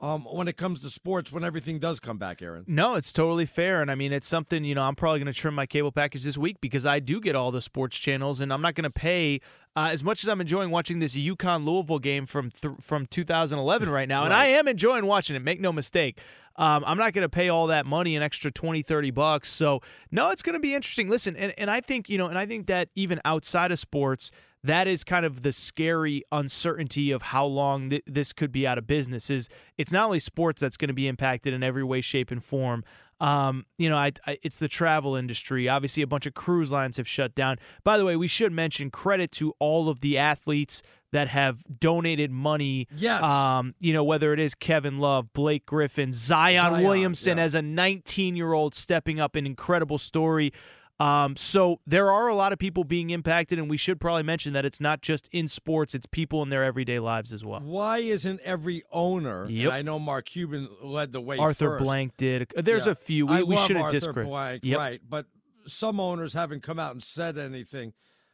um, 0.00 0.22
when 0.24 0.46
it 0.46 0.56
comes 0.56 0.82
to 0.82 0.90
sports 0.90 1.32
when 1.32 1.42
everything 1.42 1.78
does 1.78 2.00
come 2.00 2.18
back, 2.18 2.42
Aaron. 2.42 2.64
No, 2.66 2.94
it's 2.94 3.12
totally 3.12 3.46
fair. 3.46 3.80
And 3.80 3.90
I 3.90 3.94
mean, 3.94 4.12
it's 4.12 4.28
something, 4.28 4.62
you 4.64 4.74
know, 4.74 4.82
I'm 4.82 4.94
probably 4.94 5.20
going 5.20 5.32
to 5.32 5.38
trim 5.38 5.54
my 5.54 5.64
cable 5.64 5.90
package 5.90 6.22
this 6.22 6.36
week 6.36 6.60
because 6.60 6.84
I 6.84 7.00
do 7.00 7.20
get 7.20 7.34
all 7.34 7.50
the 7.50 7.62
sports 7.62 7.98
channels 7.98 8.40
and 8.40 8.52
I'm 8.52 8.60
not 8.60 8.74
going 8.74 8.84
to 8.84 8.90
pay 8.90 9.40
uh, 9.74 9.88
as 9.92 10.04
much 10.04 10.22
as 10.22 10.28
I'm 10.28 10.40
enjoying 10.40 10.70
watching 10.70 10.98
this 10.98 11.16
UConn 11.16 11.64
Louisville 11.64 11.98
game 11.98 12.26
from 12.26 12.50
th- 12.50 12.74
from 12.80 13.06
2011 13.06 13.88
right 13.88 14.08
now. 14.08 14.24
And 14.24 14.34
I 14.34 14.46
am 14.46 14.68
enjoying 14.68 15.06
watching 15.06 15.34
it, 15.34 15.40
make 15.40 15.60
no 15.60 15.72
mistake. 15.72 16.18
Um, 16.56 16.84
I'm 16.86 16.96
not 16.98 17.12
going 17.12 17.22
to 17.22 17.28
pay 17.28 17.48
all 17.48 17.66
that 17.66 17.84
money, 17.84 18.16
an 18.16 18.22
extra 18.22 18.50
20, 18.50 18.82
30 18.82 19.10
bucks. 19.10 19.50
So, 19.50 19.82
no, 20.10 20.30
it's 20.30 20.42
going 20.42 20.54
to 20.54 20.60
be 20.60 20.74
interesting. 20.74 21.10
Listen, 21.10 21.36
and, 21.36 21.52
and 21.58 21.70
I 21.70 21.80
think, 21.82 22.08
you 22.08 22.16
know, 22.16 22.28
and 22.28 22.38
I 22.38 22.46
think 22.46 22.66
that 22.68 22.88
even 22.94 23.20
outside 23.26 23.72
of 23.72 23.78
sports, 23.78 24.30
that 24.66 24.86
is 24.86 25.04
kind 25.04 25.24
of 25.26 25.42
the 25.42 25.52
scary 25.52 26.22
uncertainty 26.32 27.10
of 27.10 27.22
how 27.22 27.44
long 27.46 27.90
th- 27.90 28.02
this 28.06 28.32
could 28.32 28.52
be 28.52 28.66
out 28.66 28.78
of 28.78 28.86
business 28.86 29.30
is 29.30 29.48
it's 29.78 29.92
not 29.92 30.06
only 30.06 30.18
sports 30.20 30.60
that's 30.60 30.76
going 30.76 30.88
to 30.88 30.94
be 30.94 31.06
impacted 31.08 31.52
in 31.54 31.62
every 31.62 31.84
way 31.84 32.00
shape 32.00 32.30
and 32.30 32.44
form 32.44 32.84
um, 33.20 33.64
you 33.78 33.88
know 33.88 33.96
I, 33.96 34.12
I, 34.26 34.38
it's 34.42 34.58
the 34.58 34.68
travel 34.68 35.16
industry 35.16 35.68
obviously 35.68 36.02
a 36.02 36.06
bunch 36.06 36.26
of 36.26 36.34
cruise 36.34 36.70
lines 36.70 36.96
have 36.98 37.08
shut 37.08 37.34
down 37.34 37.56
by 37.84 37.96
the 37.98 38.04
way 38.04 38.16
we 38.16 38.28
should 38.28 38.52
mention 38.52 38.90
credit 38.90 39.32
to 39.32 39.54
all 39.58 39.88
of 39.88 40.00
the 40.00 40.18
athletes 40.18 40.82
that 41.12 41.28
have 41.28 41.64
donated 41.80 42.30
money 42.30 42.88
Yes. 42.94 43.22
um, 43.22 43.74
you 43.78 43.92
know 43.92 44.04
whether 44.04 44.32
it 44.34 44.40
is 44.40 44.54
kevin 44.54 44.98
love 44.98 45.32
blake 45.32 45.64
griffin 45.64 46.12
zion, 46.12 46.72
Zion, 46.72 46.84
williamson 46.84 47.38
yeah. 47.38 47.44
as 47.44 47.54
a 47.54 47.62
19 47.62 48.36
year 48.36 48.52
old 48.52 48.74
stepping 48.74 49.18
up 49.18 49.34
an 49.34 49.46
incredible 49.46 49.96
story 49.98 50.52
um, 50.98 51.36
so 51.36 51.80
there 51.86 52.10
are 52.10 52.28
a 52.28 52.34
lot 52.34 52.52
of 52.52 52.58
people 52.58 52.84
being 52.84 53.10
impacted, 53.10 53.58
and 53.58 53.68
we 53.68 53.76
should 53.76 54.00
probably 54.00 54.22
mention 54.22 54.52
that 54.54 54.64
it's 54.64 54.80
not 54.80 55.02
just 55.02 55.28
in 55.32 55.46
sports; 55.48 55.94
it's 55.94 56.06
people 56.06 56.42
in 56.42 56.48
their 56.48 56.64
everyday 56.64 56.98
lives 56.98 57.32
as 57.32 57.44
well. 57.44 57.60
Why 57.60 57.98
isn't 57.98 58.40
every 58.40 58.82
owner? 58.90 59.46
Yep. 59.48 59.64
And 59.66 59.72
I 59.74 59.82
know 59.82 59.98
Mark 59.98 60.26
Cuban 60.26 60.68
led 60.82 61.12
the 61.12 61.20
way. 61.20 61.36
Arthur 61.38 61.70
first. 61.78 61.84
Blank 61.84 62.16
did. 62.16 62.50
There's 62.56 62.86
Yeah. 62.86 62.92
a 62.92 62.94
few. 62.94 63.26
We, 63.26 63.42
we 63.42 63.56
love 63.56 63.66
shouldn't 63.66 63.84
Arthur 63.84 63.98
discredit. 63.98 64.26
Blank, 64.30 64.60
Yep. 64.64 64.78
right? 64.78 65.00
But 65.08 65.26
some 65.66 66.00
owners 66.00 66.32
haven't 66.34 66.62
come 66.62 66.78
out 66.78 66.92
and 66.92 67.02
said 67.02 67.36
anything. 67.36 67.92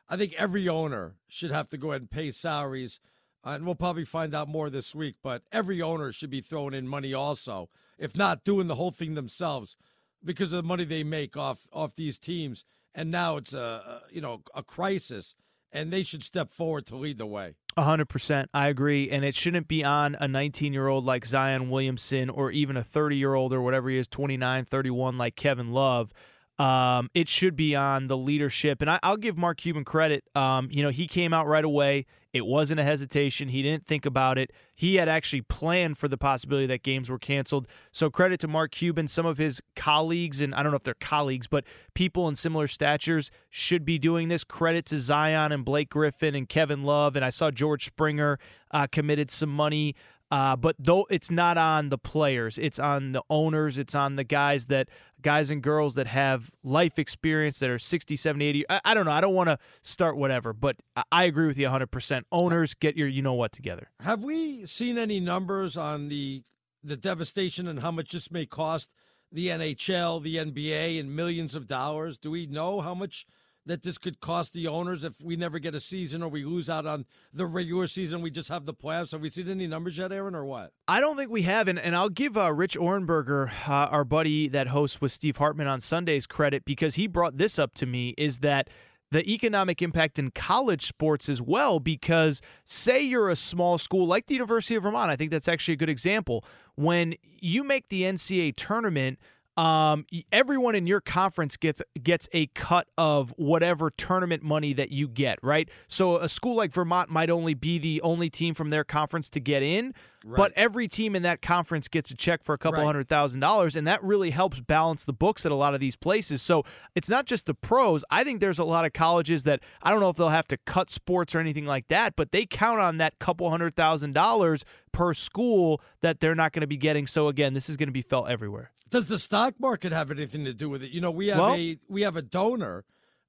I 0.09 0.17
think 0.17 0.35
every 0.39 0.69
owner 0.69 1.17
should 1.29 1.51
have 1.51 1.69
to 1.71 1.79
go 1.79 1.91
ahead 1.91 2.03
and 2.03 2.11
pay 2.11 2.31
salaries, 2.31 3.01
uh, 3.45 3.51
and 3.51 3.65
we'll 3.65 3.75
probably 3.75 4.05
find 4.05 4.35
out 4.35 4.47
more 4.49 4.69
this 4.71 4.95
week. 4.95 5.17
But 5.23 5.43
every 5.51 5.81
owner 5.83 6.13
should 6.13 6.31
be 6.31 6.41
throwing 6.43 6.75
in 6.75 6.87
money 6.87 7.15
also, 7.15 7.71
if 7.99 8.17
not 8.17 8.45
doing 8.45 8.67
the 8.69 8.75
whole 8.75 8.91
thing 8.91 9.15
themselves, 9.15 9.77
because 10.25 10.53
of 10.53 10.63
the 10.63 10.69
money 10.69 10.85
they 10.85 11.05
make 11.05 11.37
off 11.37 11.67
off 11.73 11.95
these 11.95 12.19
teams. 12.19 12.65
And 12.95 13.11
now 13.11 13.39
it's 13.39 13.55
a, 13.55 14.03
you 14.11 14.21
know 14.21 14.43
a 14.55 14.63
crisis, 14.63 15.35
and 15.73 15.93
they 15.93 16.03
should 16.03 16.23
step 16.23 16.51
forward 16.51 16.85
to 16.87 16.97
lead 16.97 17.19
the 17.19 17.27
way. 17.27 17.55
A 17.77 17.85
hundred 17.85 18.11
percent, 18.11 18.51
I 18.53 18.69
agree, 18.69 19.11
and 19.11 19.25
it 19.25 19.35
shouldn't 19.35 19.67
be 19.67 19.83
on 19.83 20.15
a 20.21 20.29
19 20.29 20.75
year 20.75 20.89
old 20.89 21.07
like 21.07 21.25
Zion 21.25 21.71
Williamson 21.71 22.29
or 22.29 22.51
even 22.51 22.77
a 22.77 22.85
30 22.85 23.17
year 23.17 23.35
old 23.35 23.55
or 23.55 23.63
whatever 23.63 23.89
he 23.89 23.97
is, 23.97 24.07
29, 24.09 24.67
31 24.67 25.17
like 25.17 25.37
Kevin 25.37 25.73
Love. 25.73 26.13
Um, 26.59 27.09
it 27.15 27.29
should 27.29 27.57
be 27.57 27.75
on 27.75 28.09
the 28.09 28.17
leadership, 28.17 28.83
and 28.83 28.91
I, 28.91 29.01
I'll 29.03 29.17
give 29.17 29.39
Mark 29.39 29.57
Cuban 29.59 29.85
credit. 29.85 30.25
Um, 30.35 30.69
you 30.71 30.83
know, 30.83 30.91
he 30.91 31.07
came 31.07 31.33
out 31.33 31.47
right 31.47 31.65
away. 31.65 32.05
It 32.33 32.47
wasn't 32.47 32.81
a 32.81 32.85
hesitation. 32.85 33.49
He 33.49 33.63
didn't 33.63 33.87
think 33.87 34.07
about 34.07 34.39
it. 34.39 34.53
He 34.75 34.97
had 34.97 35.09
actually 35.09 35.43
planned 35.43 35.99
for 35.99 36.09
the 36.09 36.17
possibility 36.17 36.67
that 36.67 36.83
games 36.83 37.11
were 37.11 37.19
canceled. 37.19 37.69
So 37.93 38.09
credit 38.09 38.41
to 38.41 38.49
Mark 38.49 38.71
Cuban. 38.71 39.07
Some 39.07 39.27
of 39.27 39.37
his 39.37 39.63
colleagues, 39.77 40.41
and 40.41 40.55
I 40.55 40.63
don't 40.63 40.73
know 40.73 40.77
if 40.77 40.83
they're 40.83 40.95
colleagues, 40.95 41.47
but 41.47 41.65
people 41.95 42.29
in 42.29 42.37
similar 42.37 42.69
statures 42.69 43.31
should 43.51 43.85
be 43.85 43.99
doing 43.99 44.29
this. 44.29 44.45
Credit 44.45 44.87
to 44.87 44.99
Zion 44.99 45.53
and 45.53 45.65
Blake 45.65 45.91
Griffin 45.91 46.35
and 46.35 46.49
Kevin 46.49 46.85
Love. 46.85 47.17
And 47.17 47.25
I 47.25 47.31
saw 47.31 47.51
George 47.51 47.85
Springer 47.85 48.39
uh, 48.71 48.87
committed 48.91 49.31
some 49.31 49.51
money. 49.51 49.95
Uh, 50.31 50.57
but 50.57 50.75
though 50.79 51.07
it's 51.11 51.31
not 51.31 51.59
on 51.59 51.91
the 51.91 51.99
players, 51.99 52.57
it's 52.57 52.79
on 52.79 53.13
the 53.13 53.23
owners, 53.29 53.77
it's 53.77 53.95
on 53.95 54.17
the 54.17 54.25
guys 54.25 54.65
that 54.67 54.89
guys 55.23 55.51
and 55.51 55.63
girls 55.63 55.95
that 55.95 56.07
have 56.07 56.51
life 56.63 56.99
experience 56.99 57.59
that 57.61 57.71
are 57.71 57.79
60, 57.79 58.17
70, 58.17 58.45
80. 58.45 58.65
I, 58.69 58.81
I 58.85 58.95
don't 58.95 59.07
know. 59.07 59.13
I 59.13 59.21
don't 59.21 59.35
want 59.35 59.49
to 59.49 59.59
start 59.83 60.17
whatever, 60.17 60.53
but 60.53 60.77
I, 60.97 61.03
I 61.13 61.25
agree 61.25 61.47
with 61.47 61.59
you 61.59 61.69
100%. 61.69 62.23
Owners, 62.33 62.75
get 62.75 62.97
your 62.97 63.09
you 63.09 63.23
know 63.23 63.35
what 63.35 63.53
together. 63.53 63.91
Have 64.01 64.23
we 64.23 64.67
seen 64.67 64.99
any 64.99 65.21
numbers 65.21 65.77
on 65.77 66.09
the 66.09 66.43
the 66.85 66.97
devastation 66.97 67.69
and 67.69 67.79
how 67.79 67.93
much 67.93 68.11
this 68.11 68.33
may 68.33 68.45
cost 68.45 68.95
the 69.31 69.47
NHL, 69.49 70.21
the 70.23 70.37
NBA, 70.37 70.99
and 70.99 71.15
millions 71.15 71.55
of 71.55 71.67
dollars? 71.67 72.19
Do 72.19 72.31
we 72.31 72.47
know 72.47 72.81
how 72.81 72.95
much 72.95 73.25
that 73.67 73.83
this 73.83 73.99
could 73.99 74.21
cost 74.21 74.53
the 74.53 74.67
owners 74.67 75.05
if 75.05 75.21
we 75.23 75.37
never 75.37 75.59
get 75.59 75.75
a 75.75 75.81
season 75.81 76.23
or 76.23 76.29
we 76.29 76.45
lose 76.45 76.69
out 76.69 76.87
on 76.87 77.07
the 77.33 77.47
regular 77.47 77.87
season? 77.87 78.23
We 78.23 78.31
just 78.31 78.49
have 78.49 78.67
the 78.67 78.75
playoffs. 78.75 79.13
Have 79.13 79.21
we 79.21 79.31
seen 79.31 79.49
any 79.49 79.67
numbers 79.67 79.99
yet, 79.99 80.13
Aaron, 80.13 80.35
or 80.35 80.45
what? 80.45 80.73
I 80.89 81.01
don't 81.01 81.17
think 81.17 81.31
we 81.31 81.43
have, 81.43 81.69
and, 81.69 81.79
and 81.79 81.95
I'll 81.95 82.09
give 82.09 82.37
uh, 82.37 82.53
Rich 82.53 82.77
Ohrnberger, 82.77 83.69
uh, 83.69 83.73
our 83.73 84.05
buddy 84.05 84.49
that 84.49 84.69
hosts 84.69 85.01
with 85.01 85.13
Steve 85.13 85.37
Hartman 85.37 85.67
on 85.67 85.81
Sundays, 85.81 86.27
credit 86.27 86.65
because 86.65 86.97
he 86.97 87.07
brought 87.07 87.39
this 87.39 87.59
up 87.59 87.75
to 87.75 87.87
me. 87.87 88.15
Is 88.19 88.39
that 88.39 88.69
the 89.11 89.29
economic 89.31 89.83
impact 89.83 90.19
in 90.19 90.31
college 90.31 90.87
sports 90.87 91.29
as 91.29 91.41
well? 91.41 91.79
Because 91.79 92.41
say 92.65 93.03
you're 93.03 93.29
a 93.29 93.37
small 93.37 93.79
school 93.79 94.07
like 94.07 94.27
the 94.27 94.35
University 94.35 94.75
of 94.75 94.83
Vermont, 94.83 95.11
I 95.11 95.17
think 95.17 95.31
that's 95.31 95.49
actually 95.49 95.75
a 95.75 95.77
good 95.77 95.91
example. 95.91 96.45
When 96.75 97.15
you 97.23 97.63
make 97.63 97.89
the 97.89 98.03
NCAA 98.03 98.55
tournament, 98.57 99.19
um, 99.57 100.07
everyone 100.31 100.75
in 100.75 100.87
your 100.87 101.01
conference 101.01 101.57
gets 101.57 101.83
gets 102.03 102.29
a 102.33 102.47
cut 102.49 102.89
of 102.97 103.35
whatever 103.37 103.91
tournament 103.91 104.43
money 104.43 104.73
that 104.73 104.91
you 104.91 105.09
get, 105.09 105.39
right? 105.43 105.69
So 105.89 106.19
a 106.19 106.29
school 106.29 106.57
like 106.57 106.73
Vermont 106.73 107.11
might 107.11 107.31
only 107.31 107.55
be 107.55 107.79
the 107.79 108.01
only 108.03 108.31
team 108.31 108.55
from 108.55 108.71
their 108.71 108.85
conference 108.85 109.29
to 109.31 109.41
get 109.41 109.63
in, 109.63 109.95
but 110.25 110.53
every 110.55 110.89
team 110.89 111.15
in 111.17 111.23
that 111.23 111.43
conference 111.43 111.89
gets 111.89 112.11
a 112.11 112.15
check 112.15 112.43
for 112.45 112.55
a 112.55 112.59
couple 112.59 112.81
Right. 112.81 112.87
hundred 112.87 113.09
thousand 113.09 113.41
dollars, 113.41 113.77
and 113.77 113.87
that 113.87 114.03
really 114.03 114.31
helps 114.31 114.61
balance 114.61 115.05
the 115.05 115.13
books 115.13 115.45
at 115.47 115.53
a 115.53 115.55
lot 115.55 115.75
of 115.75 115.81
these 115.81 115.97
places. 115.97 116.43
So 116.43 116.65
it's 116.95 117.09
not 117.09 117.27
just 117.27 117.47
the 117.47 117.55
pros. 117.55 118.05
I 118.11 118.25
think 118.25 118.41
there's 118.41 118.59
a 118.59 118.65
lot 118.65 118.85
of 118.85 118.93
colleges 118.93 119.43
that 119.45 119.61
I 119.83 119.91
don't 119.91 120.01
know 120.01 120.09
if 120.11 120.17
they'll 120.17 120.29
have 120.29 120.49
to 120.49 120.57
cut 120.59 120.91
sports 120.91 121.35
or 121.35 121.39
anything 121.41 121.67
like 121.67 121.89
that, 121.89 122.15
but 122.17 122.33
they 122.33 122.47
count 122.47 122.81
on 122.81 122.99
that 122.99 123.19
couple 123.19 123.51
hundred 123.51 123.77
thousand 123.77 124.13
dollars 124.13 124.65
per 124.93 125.15
school 125.15 125.81
that 126.01 126.21
they're 126.21 126.35
not 126.35 126.53
going 126.53 126.61
to 126.61 126.67
be 126.67 126.77
getting. 126.77 127.07
So 127.07 127.29
again, 127.29 127.55
this 127.55 127.69
is 127.69 127.77
going 127.77 127.89
to 127.89 127.93
be 127.93 128.03
felt 128.03 128.29
everywhere. 128.29 128.71
Does 128.91 129.07
the 129.07 129.19
stock 129.19 129.55
market 129.59 129.91
have 129.93 130.11
anything 130.11 130.45
to 130.45 130.53
do 130.53 130.69
with 130.69 130.83
it? 130.83 130.91
You 130.91 131.01
know, 131.01 131.11
we 131.11 131.29
have 131.29 131.39
Well- 131.41 131.55
a 131.55 131.79
we 131.89 132.03
have 132.03 132.17
a 132.17 132.23
donor 132.23 132.85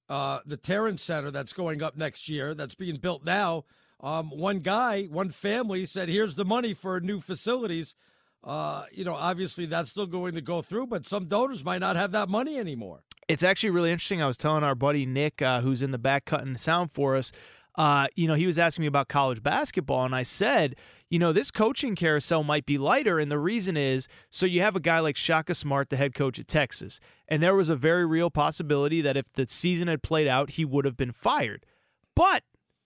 uh, 0.10 0.40
the 0.46 0.58
Terrence 0.58 1.02
Center 1.02 1.32
that's 1.32 1.54
going 1.54 1.82
up 1.82 1.96
next 1.96 2.28
year, 2.28 2.54
that's 2.54 2.76
being 2.76 2.98
built 2.98 3.24
now. 3.24 3.64
Um, 4.04 4.30
one 4.30 4.60
guy, 4.60 5.04
one 5.04 5.32
family 5.32 5.86
said, 5.86 6.10
"Here's 6.10 6.36
the 6.36 6.46
money 6.46 6.74
for 6.74 7.00
new 7.00 7.22
facilities." 7.22 7.96
Uh, 8.44 8.84
you 8.92 9.06
know, 9.06 9.16
obviously 9.16 9.66
that's 9.66 9.90
still 9.90 10.06
going 10.06 10.36
to 10.36 10.42
go 10.42 10.62
through, 10.62 10.88
but 10.88 11.08
some 11.08 11.26
donors 11.26 11.64
might 11.64 11.80
not 11.80 11.96
have 11.96 12.12
that 12.12 12.28
money 12.28 12.60
anymore. 12.60 13.04
It's 13.30 13.42
actually 13.42 13.70
really 13.70 13.90
interesting. 13.90 14.22
I 14.22 14.28
was 14.28 14.36
telling 14.36 14.66
our 14.66 14.76
buddy 14.76 15.06
Nick, 15.06 15.42
uh, 15.42 15.62
who's 15.62 15.82
in 15.82 15.92
the 15.92 15.98
back 15.98 16.26
cutting 16.26 16.58
sound 16.58 16.92
for 16.92 17.16
us, 17.16 17.32
uh, 17.76 18.08
you 18.16 18.28
know, 18.28 18.34
he 18.34 18.46
was 18.46 18.60
asking 18.60 18.84
me 18.84 18.88
about 18.88 19.08
college 19.08 19.42
basketball, 19.42 20.04
and 20.04 20.14
I 20.14 20.24
said, 20.24 20.76
you 21.10 21.18
know, 21.18 21.32
this 21.32 21.52
coaching 21.52 21.96
carousel 21.96 22.44
might 22.44 22.66
be 22.66 22.78
lighter, 22.78 23.18
and 23.18 23.32
the 23.32 23.40
reason 23.40 23.78
is 23.78 24.10
so 24.30 24.46
you 24.46 24.62
have 24.62 24.76
a 24.76 24.82
guy 24.82 25.00
like 25.00 25.16
Shaka 25.16 25.56
Smart, 25.56 25.90
the 25.90 25.96
head 25.96 26.14
coach 26.14 26.38
at 26.38 26.48
Texas, 26.48 27.00
and 27.30 27.42
there 27.42 27.56
was 27.56 27.70
a 27.70 27.76
very 27.78 28.06
real 28.06 28.30
possibility 28.30 29.02
that 29.02 29.16
if 29.16 29.32
the 29.34 29.48
season 29.48 29.88
had 29.88 30.04
played 30.04 30.28
out, 30.28 30.52
he 30.52 30.66
would 30.66 30.84
have 30.84 30.98
been 30.98 31.14
fired. 31.14 31.66
But 32.14 32.44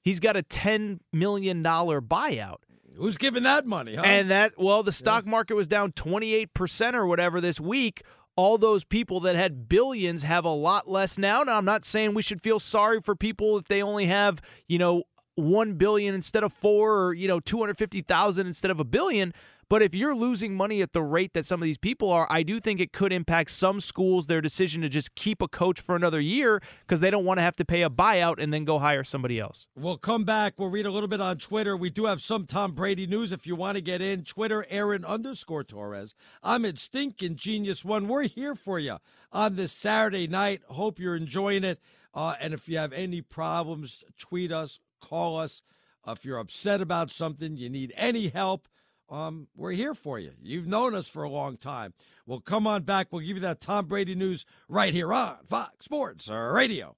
he's 0.08 0.22
got 0.22 0.38
a 0.38 0.44
$10 0.44 1.00
million 1.12 1.62
buyout. 1.62 2.58
Who's 2.96 3.18
giving 3.18 3.44
that 3.44 3.66
money, 3.66 3.96
huh? 3.96 4.04
And 4.04 4.32
that, 4.32 4.54
well, 4.58 4.82
the 4.82 4.94
stock 4.94 5.26
market 5.26 5.56
was 5.56 5.68
down 5.68 5.92
28% 5.92 6.94
or 6.94 7.06
whatever 7.06 7.42
this 7.42 7.60
week. 7.60 8.04
All 8.38 8.58
those 8.58 8.86
people 8.86 9.20
that 9.22 9.36
had 9.36 9.68
billions 9.68 10.24
have 10.24 10.46
a 10.46 10.50
lot 10.50 10.90
less 10.90 11.18
now. 11.18 11.44
Now, 11.44 11.58
I'm 11.58 11.66
not 11.66 11.84
saying 11.84 12.14
we 12.14 12.22
should 12.22 12.42
feel 12.42 12.58
sorry 12.58 13.02
for 13.02 13.16
people 13.16 13.58
if 13.58 13.68
they 13.68 13.84
only 13.84 14.06
have, 14.06 14.42
you 14.68 14.80
know, 14.80 15.04
1 15.36 15.74
billion 15.74 16.16
instead 16.16 16.44
of 16.44 16.54
4 16.54 16.98
or, 16.98 17.14
you 17.14 17.28
know, 17.28 17.40
250,000 17.42 18.48
instead 18.48 18.72
of 18.72 18.80
a 18.80 18.86
billion. 18.86 19.34
But 19.70 19.82
if 19.82 19.94
you're 19.94 20.16
losing 20.16 20.56
money 20.56 20.82
at 20.82 20.94
the 20.94 21.02
rate 21.02 21.34
that 21.34 21.46
some 21.46 21.62
of 21.62 21.66
these 21.66 21.78
people 21.78 22.10
are, 22.10 22.26
I 22.30 22.44
do 22.44 22.62
think 22.62 22.80
it 22.80 22.94
could 22.94 23.12
impact 23.12 23.52
some 23.52 23.82
schools 23.82 24.28
their 24.28 24.40
decision 24.40 24.82
to 24.82 24.90
just 24.90 25.14
keep 25.16 25.42
a 25.42 25.48
coach 25.48 25.82
for 25.82 25.96
another 25.96 26.22
year 26.22 26.62
because 26.82 27.02
they 27.02 27.12
don't 27.12 27.26
want 27.26 27.40
to 27.40 27.42
have 27.42 27.58
to 27.58 27.66
pay 27.66 27.84
a 27.84 27.90
buyout 27.90 28.42
and 28.42 28.54
then 28.54 28.64
go 28.64 28.80
hire 28.80 29.04
somebody 29.04 29.40
else. 29.40 29.68
We'll 29.76 29.98
come 29.98 30.24
back. 30.24 30.54
We'll 30.58 30.70
read 30.70 30.86
a 30.86 30.92
little 30.92 31.10
bit 31.10 31.20
on 31.20 31.38
Twitter. 31.38 31.76
We 31.76 31.90
do 31.90 32.06
have 32.06 32.22
some 32.22 32.46
Tom 32.46 32.72
Brady 32.72 33.06
news 33.08 33.34
if 33.34 33.46
you 33.46 33.56
want 33.56 33.76
to 33.76 33.82
get 33.82 34.02
in. 34.02 34.24
Twitter, 34.24 34.66
Aaron 34.70 35.04
underscore 35.04 35.66
Torres. 35.66 36.16
I'm 36.42 36.64
at 36.64 36.80
Stinking 36.80 37.36
Genius 37.36 37.84
One. 37.84 38.08
We're 38.08 38.24
here 38.24 38.56
for 38.56 38.80
you 38.80 38.98
on 39.34 39.58
this 39.58 39.74
Saturday 39.74 40.28
night. 40.28 40.62
Hope 40.68 40.98
you're 40.98 41.16
enjoying 41.16 41.66
it. 41.66 41.82
Uh, 42.14 42.36
and 42.40 42.54
if 42.54 42.70
you 42.70 42.78
have 42.78 42.94
any 42.94 43.22
problems, 43.22 44.06
tweet 44.18 44.52
us, 44.52 44.80
call 45.02 45.38
us. 45.38 45.62
Uh, 46.08 46.14
if 46.14 46.24
you're 46.24 46.40
upset 46.40 46.80
about 46.80 47.12
something, 47.12 47.58
you 47.58 47.70
need 47.70 47.94
any 47.98 48.30
help, 48.30 48.68
um, 49.10 49.48
we're 49.56 49.72
here 49.72 49.94
for 49.94 50.20
you. 50.20 50.32
You've 50.42 50.68
known 50.68 50.94
us 50.94 51.08
for 51.08 51.24
a 51.24 51.30
long 51.30 51.58
time. 51.58 51.94
We'll 52.26 52.42
come 52.42 52.68
on 52.68 52.84
back. 52.84 53.08
We'll 53.12 53.22
give 53.22 53.38
you 53.38 53.42
that 53.42 53.62
Tom 53.62 53.86
Brady 53.86 54.16
news 54.16 54.46
right 54.68 54.94
here 54.94 55.14
on 55.14 55.38
Fox 55.46 55.86
Sports 55.86 56.30
Radio. 56.30 56.96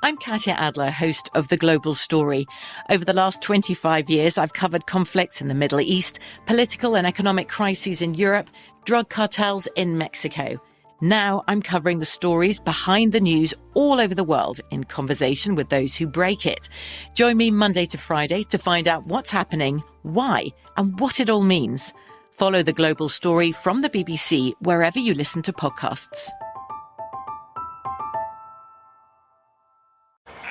I'm 0.00 0.16
Katya 0.16 0.54
Adler, 0.54 0.92
host 0.92 1.28
of 1.34 1.48
The 1.48 1.56
Global 1.56 1.94
Story. 1.94 2.46
Over 2.88 3.04
the 3.04 3.12
last 3.12 3.42
25 3.42 4.08
years, 4.08 4.38
I've 4.38 4.52
covered 4.52 4.86
conflicts 4.86 5.40
in 5.40 5.48
the 5.48 5.54
Middle 5.54 5.80
East, 5.80 6.20
political 6.46 6.96
and 6.96 7.04
economic 7.04 7.48
crises 7.48 8.00
in 8.00 8.14
Europe, 8.14 8.48
drug 8.84 9.08
cartels 9.08 9.66
in 9.74 9.98
Mexico. 9.98 10.60
Now 11.00 11.44
I'm 11.46 11.62
covering 11.62 12.00
the 12.00 12.04
stories 12.04 12.58
behind 12.58 13.12
the 13.12 13.20
news 13.20 13.54
all 13.74 14.00
over 14.00 14.16
the 14.16 14.24
world 14.24 14.60
in 14.70 14.82
conversation 14.82 15.54
with 15.54 15.68
those 15.68 15.94
who 15.94 16.08
break 16.08 16.44
it. 16.44 16.68
Join 17.14 17.36
me 17.36 17.52
Monday 17.52 17.86
to 17.86 17.98
Friday 17.98 18.42
to 18.44 18.58
find 18.58 18.88
out 18.88 19.06
what's 19.06 19.30
happening, 19.30 19.82
why, 20.02 20.46
and 20.76 20.98
what 20.98 21.20
it 21.20 21.30
all 21.30 21.42
means. 21.42 21.92
Follow 22.32 22.64
the 22.64 22.72
global 22.72 23.08
story 23.08 23.52
from 23.52 23.82
the 23.82 23.90
BBC 23.90 24.54
wherever 24.60 24.98
you 24.98 25.14
listen 25.14 25.40
to 25.42 25.52
podcasts. 25.52 26.30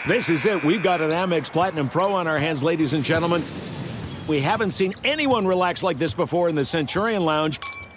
This 0.07 0.29
is 0.29 0.45
it. 0.45 0.63
We've 0.63 0.83
got 0.83 1.01
an 1.01 1.09
Amex 1.09 1.51
Platinum 1.51 1.89
Pro 1.89 2.13
on 2.13 2.25
our 2.25 2.39
hands, 2.39 2.63
ladies 2.63 2.93
and 2.93 3.03
gentlemen. 3.03 3.43
We 4.29 4.39
haven't 4.39 4.71
seen 4.71 4.93
anyone 5.03 5.45
relax 5.45 5.83
like 5.83 5.97
this 5.97 6.13
before 6.13 6.47
in 6.47 6.55
the 6.55 6.63
Centurion 6.63 7.25
Lounge. 7.25 7.59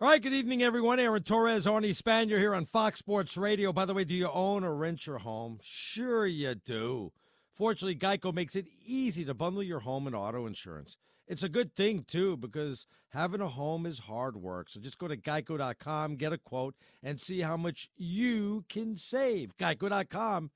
All 0.00 0.08
right, 0.08 0.22
good 0.22 0.32
evening, 0.32 0.62
everyone. 0.62 1.00
Aaron 1.00 1.24
Torres, 1.24 1.66
Arnie 1.66 1.90
Spanier 1.90 2.38
here 2.38 2.54
on 2.54 2.66
Fox 2.66 3.00
Sports 3.00 3.36
Radio. 3.36 3.72
By 3.72 3.84
the 3.84 3.94
way, 3.94 4.04
do 4.04 4.14
you 4.14 4.28
own 4.28 4.62
or 4.62 4.76
rent 4.76 5.08
your 5.08 5.18
home? 5.18 5.58
Sure, 5.60 6.24
you 6.24 6.54
do. 6.54 7.10
Fortunately, 7.52 7.96
Geico 7.96 8.32
makes 8.32 8.54
it 8.54 8.68
easy 8.86 9.24
to 9.24 9.34
bundle 9.34 9.64
your 9.64 9.80
home 9.80 10.06
and 10.06 10.14
auto 10.14 10.46
insurance. 10.46 10.96
It's 11.26 11.42
a 11.42 11.48
good 11.48 11.74
thing, 11.74 12.04
too, 12.06 12.36
because 12.36 12.86
having 13.08 13.40
a 13.40 13.48
home 13.48 13.86
is 13.86 13.98
hard 13.98 14.36
work. 14.36 14.68
So 14.68 14.78
just 14.78 14.98
go 14.98 15.08
to 15.08 15.16
geico.com, 15.16 16.14
get 16.14 16.32
a 16.32 16.38
quote, 16.38 16.76
and 17.02 17.20
see 17.20 17.40
how 17.40 17.56
much 17.56 17.90
you 17.96 18.66
can 18.68 18.96
save. 18.96 19.56
Geico.com, 19.56 20.52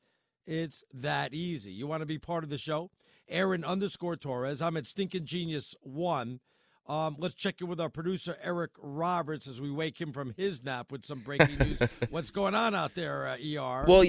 it's 0.47 0.85
that 0.95 1.35
easy. 1.35 1.73
You 1.73 1.89
want 1.89 2.03
to 2.03 2.07
be 2.07 2.17
part 2.17 2.45
of 2.45 2.51
the 2.51 2.59
show? 2.59 2.93
Aaron 3.29 3.65
underscore 3.65 4.15
Torres. 4.15 4.63
I'm 4.63 4.77
at 4.77 4.87
Stinking 4.87 5.27
Genius 5.27 5.75
1. 5.81 6.39
Um, 6.89 7.17
let's 7.19 7.35
check 7.35 7.61
in 7.61 7.69
with 7.69 7.81
our 7.81 7.89
producer 7.89 8.37
Eric 8.43 8.73
Roberts 8.79 9.47
as 9.47 9.61
we 9.61 9.71
wake 9.71 10.01
him 10.01 10.13
from 10.13 10.35
his 10.37 10.65
nap 10.65 10.91
with 10.91 11.07
some 11.07 11.21
breaking 11.21 11.59
news. 11.59 11.79
What's 12.11 12.33
going 12.33 12.57
on 12.57 12.75
out 12.75 12.95
there, 12.97 13.29
uh, 13.29 13.35
ER? 13.37 13.85
Well, 13.87 14.05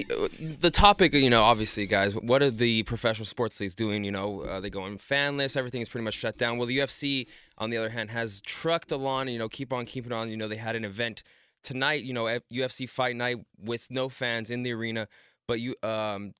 the 0.60 0.72
topic, 0.72 1.14
you 1.14 1.30
know, 1.30 1.44
obviously, 1.44 1.86
guys, 1.86 2.16
what 2.16 2.42
are 2.42 2.50
the 2.50 2.82
professional 2.82 3.26
sports 3.26 3.60
leagues 3.60 3.76
doing? 3.76 4.02
You 4.02 4.10
know, 4.10 4.42
uh, 4.42 4.58
they 4.58 4.70
going 4.70 4.98
fanless. 4.98 5.56
Everything 5.56 5.82
is 5.82 5.88
pretty 5.88 6.04
much 6.04 6.14
shut 6.14 6.36
down. 6.36 6.58
Well, 6.58 6.66
the 6.66 6.78
UFC, 6.78 7.28
on 7.58 7.70
the 7.70 7.76
other 7.76 7.90
hand, 7.90 8.10
has 8.10 8.40
trucked 8.40 8.90
along. 8.90 9.28
You 9.28 9.38
know, 9.38 9.48
keep 9.48 9.72
on 9.72 9.86
keeping 9.86 10.12
on. 10.12 10.28
You 10.28 10.36
know, 10.36 10.48
they 10.48 10.56
had 10.56 10.74
an 10.74 10.84
event 10.84 11.22
tonight. 11.62 12.02
You 12.02 12.12
know, 12.12 12.24
UFC 12.52 12.88
Fight 12.88 13.14
Night 13.14 13.38
with 13.56 13.88
no 13.88 14.08
fans 14.08 14.50
in 14.50 14.64
the 14.64 14.72
arena, 14.72 15.06
but 15.46 15.60
you. 15.60 15.76
Um, 15.82 16.34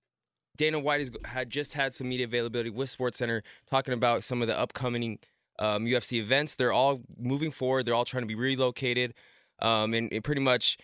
Dana 0.56 0.78
White 0.78 1.00
has 1.00 1.10
had 1.24 1.50
just 1.50 1.72
had 1.72 1.96
some 1.96 2.08
media 2.08 2.26
availability 2.26 2.70
with 2.70 2.88
Sports 2.88 3.18
Center 3.18 3.42
talking 3.68 3.92
about 3.92 4.22
some 4.22 4.40
of 4.40 4.46
the 4.46 4.56
upcoming 4.56 5.18
um, 5.58 5.84
UFC 5.84 6.18
events. 6.18 6.54
They're 6.54 6.72
all 6.72 7.02
moving 7.18 7.50
forward. 7.50 7.86
They're 7.86 7.94
all 7.94 8.04
trying 8.04 8.22
to 8.22 8.26
be 8.26 8.34
relocated, 8.34 9.14
um, 9.60 9.94
and, 9.94 10.12
and, 10.12 10.24
pretty 10.24 10.40
much 10.40 10.78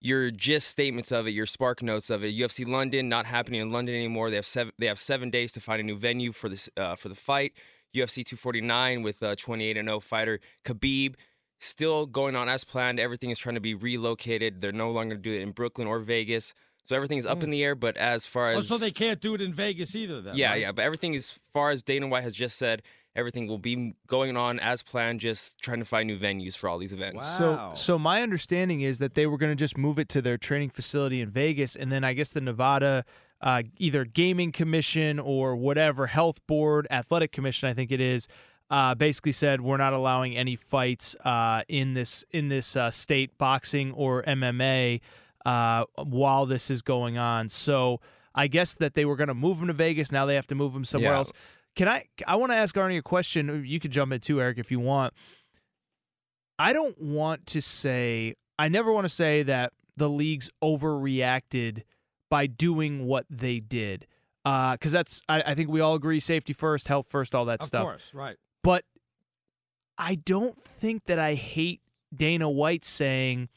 your 0.00 0.30
gist 0.30 0.68
statements 0.68 1.10
of 1.10 1.26
it, 1.26 1.30
your 1.30 1.46
spark 1.46 1.82
notes 1.82 2.10
of 2.10 2.22
it. 2.22 2.34
UFC 2.34 2.66
London 2.66 3.08
not 3.08 3.26
happening 3.26 3.60
in 3.60 3.72
London 3.72 3.94
anymore. 3.94 4.30
They 4.30 4.36
have 4.36 4.46
seven. 4.46 4.72
They 4.78 4.86
have 4.86 5.00
seven 5.00 5.30
days 5.30 5.52
to 5.52 5.60
find 5.60 5.80
a 5.80 5.84
new 5.84 5.96
venue 5.96 6.32
for 6.32 6.48
this 6.48 6.68
uh, 6.76 6.96
for 6.96 7.08
the 7.08 7.14
fight. 7.14 7.52
UFC 7.94 8.24
249 8.24 9.02
with 9.02 9.22
uh, 9.22 9.36
28 9.36 9.76
and 9.76 9.88
0 9.88 10.00
fighter 10.00 10.40
Khabib 10.64 11.14
still 11.60 12.06
going 12.06 12.36
on 12.36 12.48
as 12.48 12.64
planned. 12.64 13.00
Everything 13.00 13.30
is 13.30 13.38
trying 13.38 13.54
to 13.54 13.60
be 13.60 13.74
relocated. 13.74 14.60
They're 14.60 14.72
no 14.72 14.90
longer 14.90 15.14
going 15.14 15.22
to 15.22 15.30
do 15.30 15.34
it 15.34 15.42
in 15.42 15.52
Brooklyn 15.52 15.86
or 15.86 15.98
Vegas. 16.00 16.54
So 16.84 16.94
everything's 16.94 17.24
up 17.24 17.38
mm. 17.38 17.44
in 17.44 17.50
the 17.50 17.64
air. 17.64 17.74
But 17.74 17.96
as 17.96 18.26
far 18.26 18.50
as 18.50 18.58
oh, 18.58 18.60
so 18.60 18.78
they 18.78 18.90
can't 18.90 19.20
do 19.20 19.34
it 19.34 19.40
in 19.40 19.54
Vegas 19.54 19.94
either. 19.94 20.20
Then 20.20 20.36
yeah, 20.36 20.50
right? 20.50 20.60
yeah. 20.60 20.72
But 20.72 20.84
everything 20.84 21.14
as 21.14 21.38
far 21.52 21.70
as 21.70 21.82
Dana 21.82 22.06
White 22.06 22.24
has 22.24 22.34
just 22.34 22.58
said, 22.58 22.82
everything 23.16 23.46
will 23.46 23.58
be 23.58 23.94
going 24.06 24.36
on 24.36 24.58
as 24.60 24.82
planned. 24.82 25.20
Just 25.20 25.58
trying 25.58 25.78
to 25.78 25.84
find 25.84 26.06
new 26.06 26.18
venues 26.18 26.56
for 26.56 26.68
all 26.68 26.78
these 26.78 26.92
events. 26.92 27.24
Wow. 27.24 27.72
So, 27.74 27.80
so 27.80 27.98
my 27.98 28.22
understanding 28.22 28.80
is 28.80 28.98
that 28.98 29.14
they 29.14 29.26
were 29.26 29.38
going 29.38 29.52
to 29.52 29.56
just 29.56 29.76
move 29.76 29.98
it 29.98 30.08
to 30.10 30.22
their 30.22 30.38
training 30.38 30.70
facility 30.70 31.20
in 31.20 31.30
Vegas, 31.30 31.76
and 31.76 31.90
then 31.90 32.04
I 32.04 32.12
guess 32.12 32.30
the 32.30 32.40
Nevada. 32.40 33.04
Uh, 33.40 33.62
either 33.76 34.06
gaming 34.06 34.52
commission 34.52 35.18
or 35.18 35.54
whatever 35.54 36.06
health 36.06 36.38
board 36.46 36.86
athletic 36.90 37.30
commission 37.30 37.68
i 37.68 37.74
think 37.74 37.90
it 37.90 38.00
is 38.00 38.26
uh, 38.70 38.94
basically 38.94 39.32
said 39.32 39.60
we're 39.60 39.76
not 39.76 39.92
allowing 39.92 40.34
any 40.34 40.56
fights 40.56 41.14
uh, 41.26 41.60
in 41.68 41.92
this 41.92 42.24
in 42.30 42.48
this 42.48 42.74
uh, 42.74 42.90
state 42.90 43.36
boxing 43.36 43.92
or 43.92 44.22
mma 44.22 44.98
uh, 45.44 45.84
while 45.96 46.46
this 46.46 46.70
is 46.70 46.82
going 46.82 47.18
on. 47.18 47.48
So 47.48 48.00
I 48.34 48.46
guess 48.46 48.74
that 48.76 48.94
they 48.94 49.04
were 49.04 49.16
going 49.16 49.28
to 49.28 49.34
move 49.34 49.58
them 49.58 49.68
to 49.68 49.72
Vegas. 49.72 50.10
Now 50.10 50.26
they 50.26 50.34
have 50.34 50.46
to 50.48 50.54
move 50.54 50.72
them 50.72 50.84
somewhere 50.84 51.12
yeah. 51.12 51.18
else. 51.18 51.32
Can 51.76 51.88
I? 51.88 52.06
I 52.26 52.36
want 52.36 52.52
to 52.52 52.56
ask 52.56 52.74
Arnie 52.74 52.98
a 52.98 53.02
question. 53.02 53.64
You 53.66 53.80
could 53.80 53.90
jump 53.90 54.12
in 54.12 54.20
too, 54.20 54.40
Eric, 54.40 54.58
if 54.58 54.70
you 54.70 54.80
want. 54.80 55.12
I 56.58 56.72
don't 56.72 57.00
want 57.00 57.46
to 57.48 57.60
say. 57.60 58.34
I 58.58 58.68
never 58.68 58.92
want 58.92 59.04
to 59.06 59.08
say 59.08 59.42
that 59.42 59.72
the 59.96 60.08
leagues 60.08 60.50
overreacted 60.62 61.82
by 62.30 62.46
doing 62.46 63.06
what 63.06 63.26
they 63.28 63.58
did, 63.58 64.06
because 64.44 64.94
uh, 64.94 64.98
that's. 64.98 65.22
I, 65.28 65.42
I, 65.42 65.54
think 65.54 65.68
we 65.68 65.80
all 65.80 65.94
agree: 65.94 66.20
safety 66.20 66.52
first, 66.52 66.86
health 66.86 67.06
first, 67.08 67.34
all 67.34 67.44
that 67.46 67.60
of 67.60 67.66
stuff. 67.66 67.82
Of 67.82 67.88
course, 67.88 68.14
right. 68.14 68.36
But 68.62 68.84
I 69.98 70.14
don't 70.14 70.60
think 70.60 71.06
that 71.06 71.18
I 71.18 71.34
hate 71.34 71.80
Dana 72.14 72.48
White 72.48 72.84
saying 72.84 73.48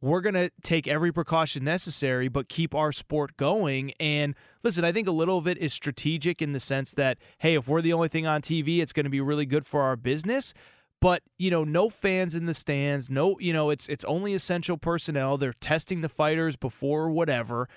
we're 0.00 0.20
going 0.20 0.34
to 0.34 0.50
take 0.62 0.86
every 0.86 1.12
precaution 1.12 1.64
necessary, 1.64 2.28
but 2.28 2.48
keep 2.48 2.74
our 2.74 2.92
sport 2.92 3.36
going. 3.36 3.92
And 3.98 4.34
listen, 4.62 4.84
I 4.84 4.92
think 4.92 5.08
a 5.08 5.12
little 5.12 5.38
of 5.38 5.46
it 5.46 5.58
is 5.58 5.72
strategic 5.72 6.42
in 6.42 6.52
the 6.52 6.60
sense 6.60 6.92
that, 6.92 7.18
hey, 7.38 7.54
if 7.54 7.66
we're 7.66 7.82
the 7.82 7.92
only 7.92 8.08
thing 8.08 8.26
on 8.26 8.42
TV, 8.42 8.80
it's 8.80 8.92
going 8.92 9.04
to 9.04 9.10
be 9.10 9.20
really 9.20 9.46
good 9.46 9.66
for 9.66 9.82
our 9.82 9.96
business. 9.96 10.52
But 11.00 11.22
you 11.38 11.50
know, 11.50 11.64
no 11.64 11.90
fans 11.90 12.34
in 12.34 12.46
the 12.46 12.54
stands. 12.54 13.10
No, 13.10 13.38
you 13.38 13.52
know, 13.52 13.68
it's 13.70 13.86
it's 13.88 14.04
only 14.06 14.32
essential 14.32 14.78
personnel. 14.78 15.36
They're 15.36 15.52
testing 15.52 16.00
the 16.00 16.08
fighters 16.08 16.56
before 16.56 17.10
whatever. 17.10 17.68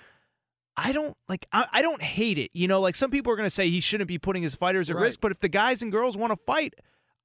I 0.76 0.92
don't 0.92 1.16
like. 1.28 1.44
I, 1.52 1.66
I 1.72 1.82
don't 1.82 2.00
hate 2.00 2.38
it. 2.38 2.50
You 2.54 2.66
know, 2.66 2.80
like 2.80 2.96
some 2.96 3.10
people 3.10 3.30
are 3.32 3.36
going 3.36 3.46
to 3.46 3.54
say 3.54 3.68
he 3.68 3.80
shouldn't 3.80 4.08
be 4.08 4.18
putting 4.18 4.42
his 4.42 4.54
fighters 4.54 4.88
at 4.88 4.96
right. 4.96 5.02
risk. 5.02 5.20
But 5.20 5.32
if 5.32 5.40
the 5.40 5.48
guys 5.48 5.82
and 5.82 5.92
girls 5.92 6.16
want 6.16 6.32
to 6.32 6.36
fight, 6.36 6.74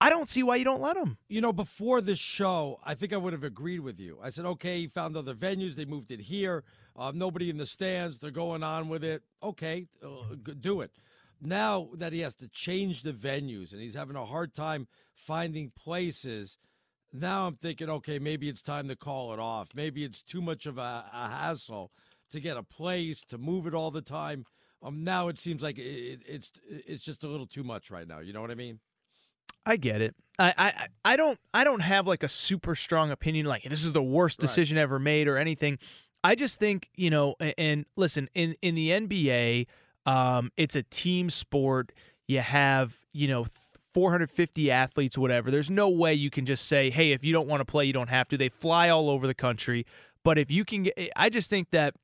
I 0.01 0.09
don't 0.09 0.27
see 0.27 0.43
why 0.43 0.57
you 0.57 0.65
don't 0.65 0.81
let 0.81 0.97
him. 0.97 1.17
You 1.29 1.41
know, 1.41 1.53
before 1.53 2.01
this 2.01 2.19
show, 2.19 2.79
I 2.85 2.95
think 2.95 3.13
I 3.13 3.17
would 3.17 3.33
have 3.33 3.43
agreed 3.43 3.79
with 3.79 3.99
you. 3.99 4.19
I 4.21 4.29
said, 4.29 4.45
okay, 4.45 4.81
he 4.81 4.87
found 4.87 5.15
other 5.15 5.33
venues. 5.33 5.75
They 5.75 5.85
moved 5.85 6.11
it 6.11 6.21
here. 6.21 6.63
Uh, 6.95 7.11
nobody 7.15 7.49
in 7.49 7.57
the 7.57 7.65
stands. 7.65 8.19
They're 8.19 8.31
going 8.31 8.63
on 8.63 8.89
with 8.89 9.03
it. 9.03 9.23
Okay, 9.41 9.87
uh, 10.03 10.35
do 10.59 10.81
it. 10.81 10.91
Now 11.41 11.89
that 11.93 12.13
he 12.13 12.21
has 12.21 12.35
to 12.35 12.47
change 12.47 13.03
the 13.03 13.13
venues 13.13 13.71
and 13.71 13.81
he's 13.81 13.95
having 13.95 14.15
a 14.15 14.25
hard 14.25 14.53
time 14.53 14.87
finding 15.13 15.71
places, 15.71 16.57
now 17.13 17.47
I'm 17.47 17.55
thinking, 17.55 17.89
okay, 17.89 18.19
maybe 18.19 18.49
it's 18.49 18.61
time 18.61 18.87
to 18.89 18.95
call 18.95 19.33
it 19.33 19.39
off. 19.39 19.69
Maybe 19.73 20.03
it's 20.03 20.21
too 20.21 20.41
much 20.41 20.65
of 20.65 20.77
a, 20.77 21.05
a 21.13 21.29
hassle 21.29 21.91
to 22.31 22.39
get 22.39 22.57
a 22.57 22.63
place, 22.63 23.23
to 23.25 23.37
move 23.37 23.67
it 23.67 23.73
all 23.73 23.91
the 23.91 24.01
time. 24.01 24.45
Um, 24.83 25.03
now 25.03 25.29
it 25.29 25.37
seems 25.37 25.63
like 25.63 25.77
it, 25.77 26.21
it's 26.27 26.51
it's 26.67 27.03
just 27.03 27.23
a 27.23 27.27
little 27.27 27.47
too 27.47 27.63
much 27.63 27.89
right 27.89 28.07
now. 28.07 28.19
You 28.19 28.33
know 28.33 28.41
what 28.41 28.51
I 28.51 28.55
mean? 28.55 28.79
I 29.65 29.77
get 29.77 30.01
it. 30.01 30.15
I, 30.37 30.53
I 30.57 30.87
I 31.13 31.15
don't 31.15 31.39
I 31.53 31.63
don't 31.63 31.79
have 31.79 32.07
like 32.07 32.23
a 32.23 32.27
super 32.27 32.75
strong 32.75 33.11
opinion 33.11 33.45
like 33.45 33.63
this 33.63 33.85
is 33.85 33.93
the 33.93 34.03
worst 34.03 34.39
decision 34.39 34.77
right. 34.77 34.83
ever 34.83 34.99
made 34.99 35.27
or 35.27 35.37
anything. 35.37 35.79
I 36.23 36.35
just 36.35 36.59
think 36.59 36.89
you 36.95 37.09
know. 37.09 37.35
And, 37.39 37.53
and 37.57 37.85
listen, 37.95 38.29
in 38.33 38.55
in 38.61 38.75
the 38.75 38.89
NBA, 38.89 39.67
um, 40.05 40.51
it's 40.57 40.75
a 40.75 40.83
team 40.83 41.29
sport. 41.29 41.93
You 42.27 42.41
have 42.41 42.97
you 43.13 43.27
know 43.27 43.45
450 43.93 44.71
athletes, 44.71 45.17
whatever. 45.17 45.49
There's 45.49 45.71
no 45.71 45.89
way 45.89 46.13
you 46.13 46.29
can 46.29 46.45
just 46.45 46.67
say, 46.67 46.89
hey, 46.89 47.13
if 47.13 47.23
you 47.23 47.31
don't 47.31 47.47
want 47.47 47.61
to 47.61 47.65
play, 47.65 47.85
you 47.85 47.93
don't 47.93 48.09
have 48.09 48.27
to. 48.27 48.37
They 48.37 48.49
fly 48.49 48.89
all 48.89 49.09
over 49.09 49.25
the 49.25 49.33
country. 49.33 49.85
But 50.21 50.37
if 50.37 50.51
you 50.51 50.65
can 50.65 50.83
get, 50.83 50.99
I 51.15 51.29
just 51.29 51.49
think 51.49 51.69
that 51.71 51.95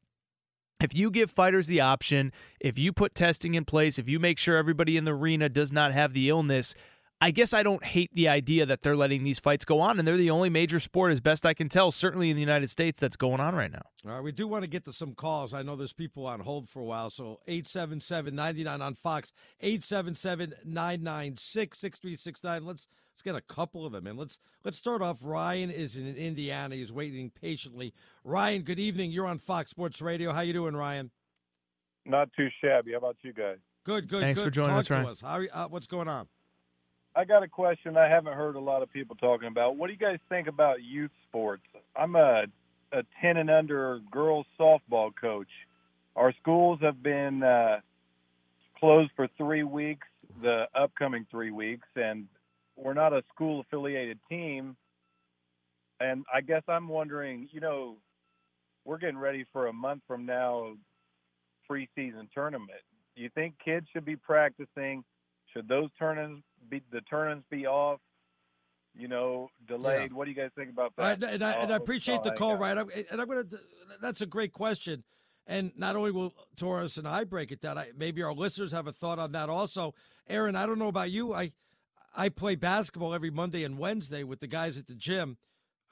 if 0.79 0.95
you 0.95 1.11
give 1.11 1.29
fighters 1.29 1.67
the 1.67 1.81
option, 1.81 2.31
if 2.61 2.79
you 2.79 2.93
put 2.93 3.13
testing 3.13 3.55
in 3.55 3.65
place, 3.65 3.99
if 3.99 4.07
you 4.07 4.19
make 4.19 4.37
sure 4.37 4.55
everybody 4.55 4.95
in 4.95 5.03
the 5.03 5.13
arena 5.13 5.49
does 5.49 5.71
not 5.71 5.91
have 5.91 6.13
the 6.13 6.29
illness, 6.29 6.75
I 7.23 7.29
guess 7.29 7.53
I 7.53 7.61
don't 7.61 7.85
hate 7.85 8.09
the 8.15 8.27
idea 8.27 8.65
that 8.65 8.81
they're 8.81 8.95
letting 8.95 9.23
these 9.23 9.37
fights 9.37 9.63
go 9.63 9.79
on, 9.79 9.99
and 9.99 10.07
they're 10.07 10.17
the 10.17 10.31
only 10.31 10.49
major 10.49 10.79
sport, 10.79 11.11
as 11.11 11.19
best 11.19 11.45
I 11.45 11.53
can 11.53 11.69
tell, 11.69 11.91
certainly 11.91 12.31
in 12.31 12.35
the 12.35 12.41
United 12.41 12.71
States, 12.71 12.99
that's 12.99 13.15
going 13.15 13.39
on 13.39 13.53
right 13.53 13.71
now. 13.71 13.83
All 14.07 14.15
right, 14.15 14.23
we 14.23 14.31
do 14.31 14.47
want 14.47 14.63
to 14.63 14.69
get 14.69 14.85
to 14.85 14.93
some 14.93 15.13
calls. 15.13 15.53
I 15.53 15.61
know 15.61 15.75
there's 15.75 15.93
people 15.93 16.25
on 16.25 16.39
hold 16.39 16.67
for 16.67 16.79
a 16.79 16.83
while, 16.83 17.11
so 17.11 17.39
877 17.45 18.33
99 18.33 18.81
on 18.81 18.95
Fox, 18.95 19.31
877 19.61 20.55
996 20.65 21.77
6369. 21.77 22.65
Let's 22.65 22.87
let's 23.13 23.21
get 23.21 23.35
a 23.35 23.41
couple 23.41 23.85
of 23.85 23.91
them 23.91 24.07
in. 24.07 24.17
Let's 24.17 24.39
let's 24.65 24.79
start 24.79 25.03
off. 25.03 25.19
Ryan 25.21 25.69
is 25.69 25.97
in 25.97 26.15
Indiana. 26.15 26.73
He's 26.73 26.91
waiting 26.91 27.29
patiently. 27.29 27.93
Ryan, 28.23 28.63
good 28.63 28.79
evening. 28.79 29.11
You're 29.11 29.27
on 29.27 29.37
Fox 29.37 29.69
Sports 29.69 30.01
Radio. 30.01 30.33
How 30.33 30.41
you 30.41 30.53
doing, 30.53 30.75
Ryan? 30.75 31.11
Not 32.03 32.29
too 32.35 32.47
shabby. 32.63 32.93
How 32.93 32.97
about 32.97 33.17
you 33.21 33.31
guys? 33.31 33.57
Good, 33.83 34.07
good, 34.07 34.21
Thanks 34.21 34.39
good. 34.39 34.45
for 34.45 34.51
joining 34.51 34.71
Talk 34.71 34.79
us, 34.79 34.89
Ryan. 34.89 35.05
Us. 35.05 35.21
How, 35.21 35.43
uh, 35.53 35.67
what's 35.67 35.87
going 35.87 36.07
on? 36.07 36.27
I 37.15 37.25
got 37.25 37.43
a 37.43 37.47
question 37.47 37.97
I 37.97 38.07
haven't 38.07 38.33
heard 38.33 38.55
a 38.55 38.59
lot 38.59 38.81
of 38.81 38.91
people 38.91 39.15
talking 39.17 39.47
about. 39.47 39.75
What 39.75 39.87
do 39.87 39.93
you 39.93 39.99
guys 39.99 40.19
think 40.29 40.47
about 40.47 40.81
youth 40.81 41.11
sports? 41.27 41.63
I'm 41.95 42.15
a 42.15 42.45
a 42.93 43.03
10 43.21 43.37
and 43.37 43.49
under 43.49 43.99
girls 44.11 44.45
softball 44.59 45.11
coach. 45.19 45.47
Our 46.15 46.33
schools 46.41 46.79
have 46.81 47.01
been 47.01 47.41
uh, 47.41 47.79
closed 48.77 49.11
for 49.15 49.29
three 49.37 49.63
weeks, 49.63 50.07
the 50.41 50.65
upcoming 50.75 51.25
three 51.31 51.51
weeks, 51.51 51.87
and 51.95 52.27
we're 52.75 52.93
not 52.93 53.13
a 53.13 53.23
school 53.33 53.61
affiliated 53.61 54.19
team. 54.27 54.75
And 56.01 56.25
I 56.33 56.41
guess 56.41 56.63
I'm 56.67 56.89
wondering, 56.89 57.47
you 57.51 57.61
know, 57.61 57.95
we're 58.83 58.97
getting 58.97 59.17
ready 59.17 59.45
for 59.53 59.67
a 59.67 59.73
month 59.73 60.01
from 60.07 60.25
now 60.25 60.73
preseason 61.69 62.29
tournament. 62.33 62.81
Do 63.15 63.23
you 63.23 63.29
think 63.35 63.53
kids 63.63 63.85
should 63.93 64.05
be 64.05 64.15
practicing? 64.15 65.03
Should 65.53 65.67
those 65.67 65.89
tournaments 65.97 66.43
be 66.69 66.81
the 66.91 67.01
tournaments 67.01 67.47
be 67.49 67.65
off? 67.67 67.99
You 68.93 69.07
know, 69.07 69.49
delayed. 69.67 70.11
Yeah. 70.11 70.17
What 70.17 70.25
do 70.25 70.31
you 70.31 70.37
guys 70.37 70.49
think 70.55 70.69
about 70.69 70.93
that? 70.97 71.23
and, 71.23 71.43
I, 71.43 71.51
and 71.53 71.71
I 71.71 71.77
appreciate 71.77 72.23
the 72.23 72.31
call, 72.31 72.57
right? 72.57 72.77
And 72.77 73.21
I'm 73.21 73.27
gonna. 73.27 73.45
That's 74.01 74.21
a 74.21 74.25
great 74.25 74.51
question. 74.51 75.03
And 75.47 75.71
not 75.75 75.95
only 75.95 76.11
will 76.11 76.33
Torres 76.55 76.97
and 76.97 77.07
I 77.07 77.23
break 77.23 77.51
it 77.51 77.61
down, 77.61 77.77
I, 77.77 77.91
maybe 77.97 78.21
our 78.21 78.33
listeners 78.33 78.71
have 78.73 78.87
a 78.87 78.91
thought 78.91 79.17
on 79.17 79.31
that 79.31 79.49
also. 79.49 79.93
Aaron, 80.29 80.55
I 80.55 80.65
don't 80.65 80.77
know 80.77 80.87
about 80.87 81.09
you. 81.09 81.33
I 81.33 81.51
I 82.15 82.29
play 82.29 82.55
basketball 82.55 83.13
every 83.13 83.31
Monday 83.31 83.63
and 83.63 83.77
Wednesday 83.77 84.23
with 84.23 84.39
the 84.39 84.47
guys 84.47 84.77
at 84.77 84.87
the 84.87 84.93
gym. 84.93 85.37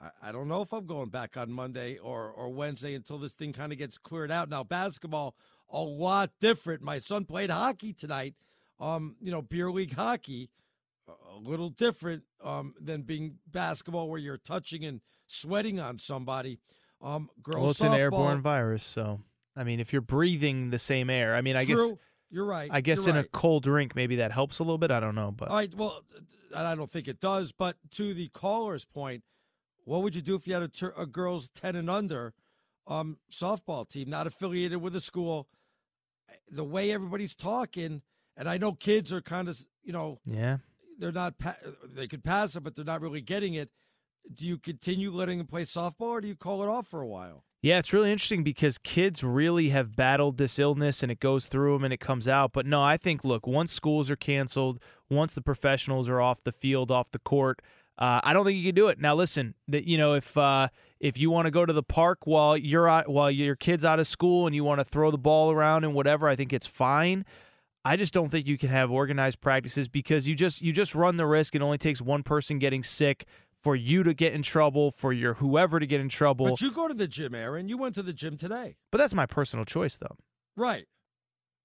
I, 0.00 0.10
I 0.22 0.32
don't 0.32 0.48
know 0.48 0.62
if 0.62 0.72
I'm 0.72 0.86
going 0.86 1.08
back 1.08 1.36
on 1.36 1.50
Monday 1.50 1.96
or 1.98 2.30
or 2.30 2.50
Wednesday 2.50 2.94
until 2.94 3.18
this 3.18 3.32
thing 3.32 3.52
kind 3.52 3.72
of 3.72 3.78
gets 3.78 3.98
cleared 3.98 4.30
out. 4.30 4.48
Now 4.48 4.62
basketball 4.62 5.34
a 5.70 5.80
lot 5.80 6.30
different. 6.40 6.82
My 6.82 6.98
son 6.98 7.24
played 7.24 7.50
hockey 7.50 7.92
tonight, 7.92 8.34
um, 8.80 9.16
you 9.20 9.30
know, 9.30 9.42
beer 9.42 9.70
league 9.70 9.94
hockey, 9.94 10.50
a 11.08 11.36
little 11.36 11.70
different 11.70 12.22
um, 12.42 12.74
than 12.80 13.02
being 13.02 13.38
basketball 13.46 14.08
where 14.08 14.18
you're 14.18 14.38
touching 14.38 14.84
and 14.84 15.00
sweating 15.26 15.78
on 15.78 15.98
somebody. 15.98 16.58
Um, 17.02 17.30
girls 17.42 17.60
well, 17.60 17.70
it's 17.70 17.80
softball, 17.80 17.94
an 17.94 18.00
airborne 18.00 18.42
virus, 18.42 18.84
so 18.84 19.20
I 19.56 19.64
mean, 19.64 19.80
if 19.80 19.92
you're 19.92 20.02
breathing 20.02 20.70
the 20.70 20.78
same 20.78 21.10
air, 21.10 21.34
I 21.34 21.40
mean, 21.40 21.56
I 21.56 21.64
True. 21.64 21.90
guess 21.90 21.98
You're 22.30 22.46
right. 22.46 22.70
I 22.72 22.80
guess 22.80 23.06
in 23.06 23.16
right. 23.16 23.24
a 23.24 23.28
cold 23.28 23.64
drink, 23.64 23.94
maybe 23.94 24.16
that 24.16 24.32
helps 24.32 24.58
a 24.58 24.62
little 24.62 24.78
bit. 24.78 24.90
I 24.90 25.00
don't 25.00 25.14
know, 25.14 25.32
but 25.36 25.48
All 25.48 25.56
right. 25.56 25.74
Well, 25.74 26.02
and 26.56 26.66
I 26.66 26.74
don't 26.74 26.90
think 26.90 27.08
it 27.08 27.20
does. 27.20 27.52
But 27.52 27.76
to 27.92 28.14
the 28.14 28.28
caller's 28.28 28.84
point, 28.84 29.24
what 29.84 30.02
would 30.02 30.14
you 30.14 30.22
do 30.22 30.34
if 30.34 30.46
you 30.46 30.54
had 30.54 30.62
a, 30.62 30.68
tur- 30.68 30.94
a 30.96 31.06
girls 31.06 31.48
ten 31.48 31.74
and 31.74 31.90
under 31.90 32.34
um, 32.86 33.18
softball 33.30 33.88
team, 33.88 34.08
not 34.08 34.26
affiliated 34.26 34.80
with 34.80 34.94
a 34.94 35.00
school? 35.00 35.48
The 36.48 36.64
way 36.64 36.92
everybody's 36.92 37.34
talking, 37.34 38.02
and 38.40 38.48
I 38.48 38.56
know 38.56 38.72
kids 38.72 39.12
are 39.12 39.20
kind 39.20 39.48
of, 39.48 39.60
you 39.84 39.92
know, 39.92 40.18
yeah, 40.24 40.56
they're 40.98 41.12
not. 41.12 41.38
Pa- 41.38 41.56
they 41.94 42.08
could 42.08 42.24
pass 42.24 42.56
it, 42.56 42.62
but 42.62 42.74
they're 42.74 42.86
not 42.86 43.02
really 43.02 43.20
getting 43.20 43.52
it. 43.52 43.68
Do 44.32 44.46
you 44.46 44.56
continue 44.56 45.12
letting 45.12 45.38
them 45.38 45.46
play 45.46 45.62
softball, 45.62 46.08
or 46.08 46.20
do 46.22 46.28
you 46.28 46.34
call 46.34 46.62
it 46.62 46.68
off 46.68 46.86
for 46.86 47.02
a 47.02 47.06
while? 47.06 47.44
Yeah, 47.62 47.78
it's 47.78 47.92
really 47.92 48.10
interesting 48.10 48.42
because 48.42 48.78
kids 48.78 49.22
really 49.22 49.68
have 49.68 49.94
battled 49.94 50.38
this 50.38 50.58
illness 50.58 51.02
and 51.02 51.12
it 51.12 51.20
goes 51.20 51.46
through 51.46 51.74
them 51.74 51.84
and 51.84 51.92
it 51.92 52.00
comes 52.00 52.26
out. 52.26 52.52
But 52.54 52.64
no, 52.64 52.82
I 52.82 52.96
think, 52.96 53.22
look, 53.22 53.46
once 53.46 53.70
schools 53.70 54.08
are 54.08 54.16
canceled, 54.16 54.80
once 55.10 55.34
the 55.34 55.42
professionals 55.42 56.08
are 56.08 56.22
off 56.22 56.42
the 56.42 56.52
field, 56.52 56.90
off 56.90 57.10
the 57.10 57.18
court, 57.18 57.60
uh, 57.98 58.22
I 58.24 58.32
don't 58.32 58.46
think 58.46 58.56
you 58.56 58.64
can 58.64 58.74
do 58.74 58.88
it. 58.88 58.98
Now, 58.98 59.14
listen, 59.14 59.54
that 59.68 59.84
you 59.84 59.98
know, 59.98 60.14
if 60.14 60.38
uh, 60.38 60.68
if 60.98 61.18
you 61.18 61.30
want 61.30 61.44
to 61.44 61.50
go 61.50 61.66
to 61.66 61.72
the 61.74 61.82
park 61.82 62.20
while 62.24 62.56
you're 62.56 62.88
out, 62.88 63.10
while 63.10 63.30
your 63.30 63.56
kid's 63.56 63.84
out 63.84 64.00
of 64.00 64.06
school 64.06 64.46
and 64.46 64.56
you 64.56 64.64
want 64.64 64.80
to 64.80 64.84
throw 64.84 65.10
the 65.10 65.18
ball 65.18 65.50
around 65.50 65.84
and 65.84 65.92
whatever, 65.92 66.26
I 66.26 66.36
think 66.36 66.54
it's 66.54 66.66
fine. 66.66 67.26
I 67.84 67.96
just 67.96 68.12
don't 68.12 68.28
think 68.28 68.46
you 68.46 68.58
can 68.58 68.68
have 68.68 68.90
organized 68.90 69.40
practices 69.40 69.88
because 69.88 70.28
you 70.28 70.34
just 70.34 70.60
you 70.60 70.72
just 70.72 70.94
run 70.94 71.16
the 71.16 71.26
risk. 71.26 71.54
It 71.54 71.62
only 71.62 71.78
takes 71.78 72.00
one 72.02 72.22
person 72.22 72.58
getting 72.58 72.82
sick 72.82 73.24
for 73.62 73.74
you 73.76 74.02
to 74.02 74.14
get 74.14 74.32
in 74.32 74.42
trouble, 74.42 74.90
for 74.90 75.12
your 75.12 75.34
whoever 75.34 75.78
to 75.80 75.86
get 75.86 76.00
in 76.00 76.08
trouble. 76.08 76.48
But 76.48 76.60
you 76.62 76.70
go 76.70 76.88
to 76.88 76.94
the 76.94 77.06
gym, 77.08 77.34
Aaron. 77.34 77.68
You 77.68 77.76
went 77.78 77.94
to 77.96 78.02
the 78.02 78.12
gym 78.12 78.36
today, 78.36 78.76
But 78.90 78.98
that's 78.98 79.12
my 79.14 79.26
personal 79.26 79.64
choice, 79.64 79.96
though. 79.96 80.16
right? 80.56 80.86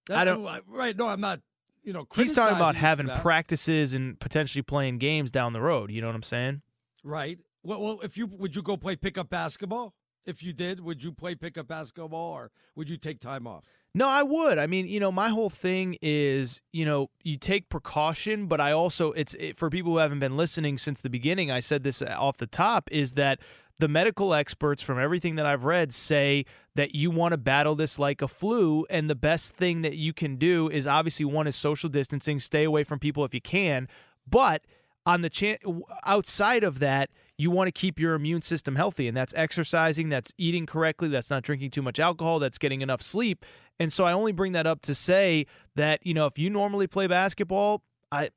I 0.10 0.24
don't- 0.24 0.44
Right. 0.68 0.96
No, 0.96 1.08
I'm 1.08 1.22
not. 1.22 1.42
You 1.84 1.94
know, 1.94 2.08
He's 2.16 2.32
talking 2.34 2.56
about 2.56 2.76
having 2.76 3.08
practices 3.22 3.94
and 3.94 4.20
potentially 4.20 4.62
playing 4.62 4.98
games 4.98 5.32
down 5.32 5.54
the 5.54 5.62
road. 5.62 5.92
You 5.92 6.02
know 6.02 6.08
what 6.08 6.16
I'm 6.16 6.24
saying? 6.24 6.62
Right. 7.04 7.38
Well, 7.64 7.82
well, 7.82 8.00
if 8.02 8.18
you 8.18 8.26
would 8.28 8.56
you 8.56 8.62
go 8.62 8.76
play 8.78 8.96
pickup 8.96 9.30
basketball? 9.30 9.94
If 10.26 10.42
you 10.44 10.52
did, 10.54 10.80
would 10.80 11.04
you 11.04 11.12
play 11.12 11.36
pickup 11.36 11.68
basketball 11.68 12.34
or 12.34 12.52
would 12.76 12.90
you 12.90 12.98
take 12.98 13.20
time 13.20 13.46
off? 13.46 13.66
No, 13.98 14.10
I 14.10 14.24
would. 14.24 14.58
I 14.58 14.68
mean, 14.68 14.88
you 14.88 15.00
know, 15.00 15.10
my 15.10 15.30
whole 15.30 15.50
thing 15.50 15.98
is, 16.02 16.62
you 16.74 16.84
know, 16.84 17.10
you 17.24 17.38
take 17.38 17.70
precaution, 17.70 18.46
but 18.48 18.60
I 18.60 18.74
also 18.74 19.14
it's 19.14 19.36
it, 19.36 19.58
for 19.58 19.70
people 19.70 19.94
who 19.94 20.00
haven't 20.00 20.20
been 20.20 20.36
listening 20.36 20.78
since 20.78 21.00
the 21.00 21.10
beginning. 21.10 21.50
I 21.50 21.62
said 21.62 21.84
this 21.84 22.02
uh, 22.02 22.14
off 22.20 22.36
the 22.36 22.46
top 22.46 22.90
is 22.92 23.14
that 23.14 23.40
the 23.80 23.88
medical 23.88 24.34
experts 24.34 24.84
from 24.84 25.00
everything 25.00 25.36
that 25.36 25.46
I've 25.46 25.64
read 25.64 25.94
say 25.94 26.46
that 26.76 26.94
you 26.94 27.10
want 27.10 27.32
to 27.32 27.38
battle 27.38 27.74
this 27.74 27.98
like 27.98 28.22
a 28.22 28.28
flu 28.28 28.86
and 28.90 29.10
the 29.10 29.16
best 29.16 29.54
thing 29.54 29.82
that 29.84 29.96
you 29.96 30.12
can 30.12 30.36
do 30.36 30.70
is 30.70 30.86
obviously 30.86 31.24
one 31.24 31.48
is 31.48 31.56
social 31.56 31.90
distancing, 31.90 32.42
stay 32.42 32.66
away 32.66 32.84
from 32.84 33.00
people 33.00 33.24
if 33.24 33.34
you 33.34 33.42
can, 33.42 33.88
but 34.30 34.62
on 35.06 35.22
the 35.22 35.30
chan- 35.30 35.60
outside 36.06 36.66
of 36.66 36.80
that, 36.80 37.10
you 37.38 37.52
want 37.52 37.68
to 37.68 37.72
keep 37.72 38.00
your 38.00 38.16
immune 38.16 38.42
system 38.42 38.76
healthy, 38.76 39.08
and 39.08 39.16
that's 39.16 39.34
exercising, 39.36 40.10
that's 40.10 40.34
eating 40.38 40.66
correctly, 40.66 41.10
that's 41.10 41.30
not 41.30 41.44
drinking 41.44 41.72
too 41.72 41.82
much 41.82 42.00
alcohol, 42.00 42.40
that's 42.40 42.58
getting 42.58 42.82
enough 42.82 43.02
sleep. 43.02 43.46
And 43.80 43.92
so 43.92 44.06
I 44.06 44.14
only 44.14 44.32
bring 44.32 44.54
that 44.54 44.66
up 44.66 44.82
to 44.84 44.96
say 44.96 45.46
that 45.76 46.06
you 46.06 46.14
know 46.14 46.26
if 46.26 46.38
you 46.38 46.50
normally 46.50 46.88
play 46.88 47.08
basketball, 47.08 47.84
I 48.12 48.30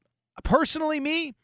personally 0.43 1.01
me, 1.01 1.35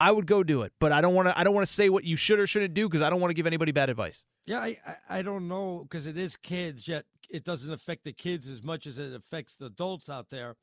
I 0.00 0.12
would 0.12 0.26
go 0.26 0.42
do 0.42 0.62
it, 0.62 0.72
but 0.78 0.92
I 0.92 1.00
don't 1.00 1.14
want 1.14 1.28
to. 1.28 1.38
I 1.38 1.44
don't 1.44 1.54
want 1.54 1.66
to 1.66 1.72
say 1.72 1.88
what 1.88 2.04
you 2.04 2.16
should 2.16 2.38
or 2.38 2.46
shouldn't 2.46 2.74
do 2.74 2.88
because 2.88 3.02
I 3.02 3.10
don't 3.10 3.20
want 3.20 3.30
to 3.30 3.34
give 3.34 3.46
anybody 3.46 3.72
bad 3.72 3.90
advice. 3.90 4.24
Yeah, 4.46 4.60
I 4.60 4.76
I, 5.08 5.22
don't 5.22 5.48
know 5.48 5.80
because 5.82 6.06
it 6.06 6.16
is 6.16 6.36
kids, 6.36 6.88
yet 6.88 7.04
it 7.28 7.44
doesn't 7.44 7.72
affect 7.72 8.04
the 8.04 8.12
kids 8.12 8.48
as 8.48 8.62
much 8.62 8.86
as 8.86 8.98
it 8.98 9.12
affects 9.12 9.54
the 9.54 9.66
adults 9.66 10.08
out 10.08 10.30
there. 10.30 10.56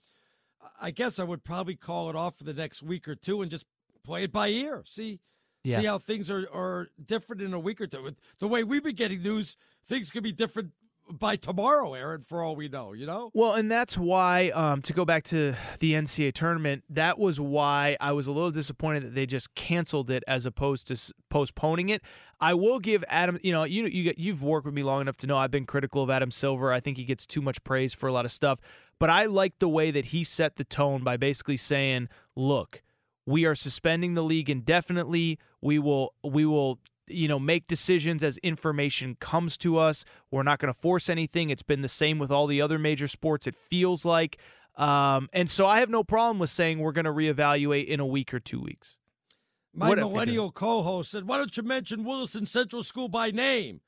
I 0.82 0.92
guess 0.92 1.20
I 1.20 1.24
would 1.24 1.44
probably 1.44 1.76
call 1.76 2.10
it 2.10 2.16
off 2.16 2.38
for 2.38 2.44
the 2.44 2.54
next 2.54 2.82
week 2.82 3.08
or 3.08 3.16
two 3.16 3.42
and 3.42 3.52
just 3.52 3.66
play 4.04 4.24
it 4.24 4.32
by 4.32 4.48
ear. 4.48 4.84
See, 4.86 5.20
Yeah. 5.66 5.80
see 5.80 5.86
how 5.86 5.98
things 5.98 6.30
are, 6.32 6.48
are 6.54 6.88
different 7.04 7.42
in 7.42 7.54
a 7.54 7.60
week 7.60 7.82
or 7.82 7.88
two. 7.88 8.12
The 8.40 8.48
way 8.48 8.64
we've 8.64 8.84
been 8.84 8.96
getting 8.96 9.22
news, 9.22 9.58
things 9.86 10.12
could 10.12 10.24
be 10.24 10.32
different 10.32 10.72
by 11.12 11.36
tomorrow, 11.36 11.94
Aaron. 11.94 12.22
For 12.22 12.42
all 12.42 12.56
we 12.56 12.68
know, 12.68 12.94
you 12.94 13.06
know. 13.06 13.30
Well, 13.34 13.54
and 13.54 13.70
that's 13.70 13.96
why, 13.98 14.50
um, 14.50 14.82
to 14.84 14.94
go 14.94 15.06
back 15.06 15.24
to 15.26 15.54
the 15.80 15.94
NCAA 15.94 16.34
tournament, 16.34 16.84
that 16.90 17.20
was 17.20 17.40
why 17.40 17.96
I 18.00 18.12
was 18.12 18.26
a 18.26 18.32
little 18.32 18.50
disappointed 18.50 19.04
that 19.04 19.14
they 19.14 19.28
just 19.28 19.54
canceled 19.54 20.10
it 20.10 20.24
as 20.28 20.48
opposed 20.48 20.88
to 20.88 20.94
s- 20.94 21.12
postponing 21.30 21.90
it. 21.90 22.02
I 22.40 22.56
will 22.56 22.80
give 22.80 23.04
Adam, 23.08 23.38
you 23.44 23.52
know, 23.52 23.64
you 23.66 23.86
you 23.86 24.14
you've 24.18 24.42
worked 24.42 24.66
with 24.66 24.74
me 24.74 24.82
long 24.84 25.02
enough 25.02 25.18
to 25.18 25.28
know 25.28 25.38
I've 25.38 25.52
been 25.52 25.66
critical 25.68 26.02
of 26.02 26.10
Adam 26.10 26.32
Silver. 26.32 26.74
I 26.74 26.80
think 26.80 26.98
he 26.98 27.04
gets 27.06 27.26
too 27.28 27.42
much 27.42 27.64
praise 27.64 27.94
for 27.94 28.08
a 28.08 28.12
lot 28.12 28.26
of 28.26 28.32
stuff, 28.32 28.60
but 29.00 29.10
I 29.12 29.26
like 29.26 29.60
the 29.60 29.70
way 29.70 29.92
that 29.92 30.06
he 30.06 30.24
set 30.24 30.56
the 30.56 30.64
tone 30.64 31.04
by 31.04 31.18
basically 31.18 31.56
saying, 31.58 32.10
"Look, 32.36 32.82
we 33.26 33.46
are 33.46 33.56
suspending 33.56 34.14
the 34.14 34.24
league 34.24 34.50
indefinitely. 34.50 35.40
We 35.62 35.80
will 35.80 36.14
we 36.24 36.46
will 36.46 36.80
you 37.08 37.28
know 37.28 37.40
make 37.40 37.68
decisions 37.68 38.24
as 38.24 38.38
information 38.40 39.16
comes 39.20 39.58
to 39.60 39.78
us. 39.78 40.06
We're 40.32 40.44
not 40.44 40.60
going 40.60 40.74
to 40.74 40.80
force 40.80 41.10
anything. 41.10 41.50
It's 41.50 41.64
been 41.64 41.82
the 41.82 41.88
same 41.88 42.20
with 42.20 42.32
all 42.32 42.48
the 42.48 42.62
other 42.62 42.80
major 42.80 43.08
sports. 43.08 43.48
It 43.48 43.56
feels 43.56 44.06
like, 44.06 44.38
um, 44.76 45.30
and 45.34 45.50
so 45.50 45.68
I 45.68 45.80
have 45.80 45.90
no 45.90 46.04
problem 46.04 46.40
with 46.40 46.50
saying 46.50 46.80
we're 46.80 46.92
going 46.92 47.06
to 47.06 47.12
reevaluate 47.12 47.88
in 47.88 48.00
a 48.00 48.06
week 48.06 48.34
or 48.34 48.40
two 48.40 48.62
weeks. 48.62 48.98
My 49.74 49.90
Whatever. 49.90 50.10
millennial 50.10 50.52
co-host 50.52 51.12
said, 51.12 51.28
"Why 51.28 51.38
don't 51.38 51.56
you 51.58 51.64
mention 51.64 52.04
Williston 52.04 52.46
Central 52.46 52.84
School 52.84 53.10
by 53.10 53.32
name?" 53.32 53.82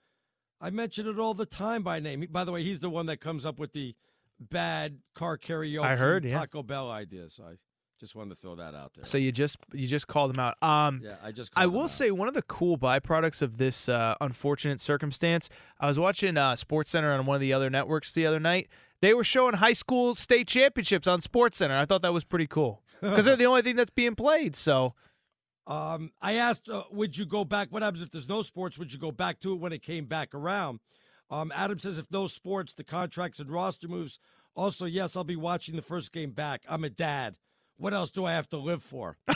I 0.60 0.72
mention 0.72 1.08
it 1.08 1.20
all 1.20 1.36
the 1.36 1.46
time 1.46 1.84
by 1.84 2.00
name. 2.00 2.26
By 2.32 2.44
the 2.44 2.52
way, 2.52 2.64
he's 2.64 2.80
the 2.80 2.90
one 2.90 3.06
that 3.06 3.22
comes 3.22 3.46
up 3.46 3.60
with 3.60 3.74
the 3.74 3.96
bad 4.40 5.00
car 5.14 5.38
karaoke 5.38 5.84
I 5.84 5.96
heard, 5.96 6.26
yeah. 6.26 6.32
Taco 6.32 6.64
Bell 6.64 6.90
ideas. 6.90 7.36
So 7.36 7.44
I 7.44 7.54
just 8.00 8.16
wanted 8.16 8.32
to 8.32 8.36
throw 8.36 8.56
that 8.56 8.76
out 8.76 8.94
there. 8.96 9.06
So 9.06 9.18
you 9.18 9.32
just 9.32 9.58
you 9.74 9.88
just 9.88 10.08
called 10.08 10.34
them 10.34 10.40
out. 10.40 10.62
Um, 10.62 11.02
Yeah, 11.04 11.16
I 11.24 11.32
just 11.32 11.52
I 11.56 11.66
will 11.66 11.88
say 11.88 12.12
one 12.12 12.28
of 12.28 12.34
the 12.34 12.42
cool 12.44 12.78
byproducts 12.78 13.42
of 13.42 13.58
this 13.58 13.90
uh, 13.90 14.16
unfortunate 14.22 14.82
circumstance. 14.82 15.50
I 15.80 15.88
was 15.88 15.98
watching 15.98 16.38
uh, 16.38 16.56
Sports 16.56 16.92
Center 16.92 17.12
on 17.12 17.26
one 17.26 17.36
of 17.36 17.42
the 17.42 17.54
other 17.54 17.70
networks 17.70 18.12
the 18.12 18.26
other 18.26 18.40
night. 18.40 18.68
They 19.02 19.14
were 19.14 19.24
showing 19.24 19.56
high 19.56 19.74
school 19.74 20.16
state 20.16 20.48
championships 20.48 21.08
on 21.08 21.22
Sports 21.22 21.58
Center. 21.58 21.78
I 21.78 21.86
thought 21.86 22.02
that 22.02 22.14
was 22.14 22.24
pretty 22.24 22.48
cool 22.48 22.82
because 23.02 23.26
they're 23.26 23.36
the 23.36 23.46
only 23.46 23.62
thing 23.62 23.76
that's 23.76 23.92
being 23.92 24.16
played. 24.16 24.56
So 24.56 24.94
Um, 25.68 26.12
I 26.22 26.34
asked, 26.34 26.70
uh, 26.70 26.84
would 26.92 27.18
you 27.18 27.26
go 27.26 27.44
back? 27.46 27.68
What 27.72 27.84
happens 27.84 28.02
if 28.02 28.10
there's 28.12 28.30
no 28.30 28.42
sports? 28.42 28.78
Would 28.80 28.94
you 28.94 29.00
go 29.00 29.12
back 29.12 29.40
to 29.42 29.52
it 29.54 29.60
when 29.60 29.74
it 29.74 29.82
came 29.82 30.06
back 30.06 30.34
around? 30.34 30.80
Um, 31.30 31.52
Adam 31.54 31.78
says, 31.78 31.98
if 31.98 32.10
no 32.10 32.28
sports, 32.28 32.74
the 32.74 32.86
contracts 32.86 33.40
and 33.40 33.52
roster 33.52 33.88
moves. 33.88 34.18
Also, 34.56 34.86
yes, 34.86 35.16
I'll 35.18 35.24
be 35.26 35.36
watching 35.36 35.76
the 35.76 35.82
first 35.82 36.12
game 36.14 36.32
back. 36.32 36.62
I'm 36.70 36.84
a 36.86 36.90
dad. 36.90 37.36
What 37.78 37.94
else 37.94 38.12
do 38.12 38.26
I 38.26 38.34
have 38.34 38.50
to 38.50 38.58
live 38.58 38.84
for? 38.84 39.18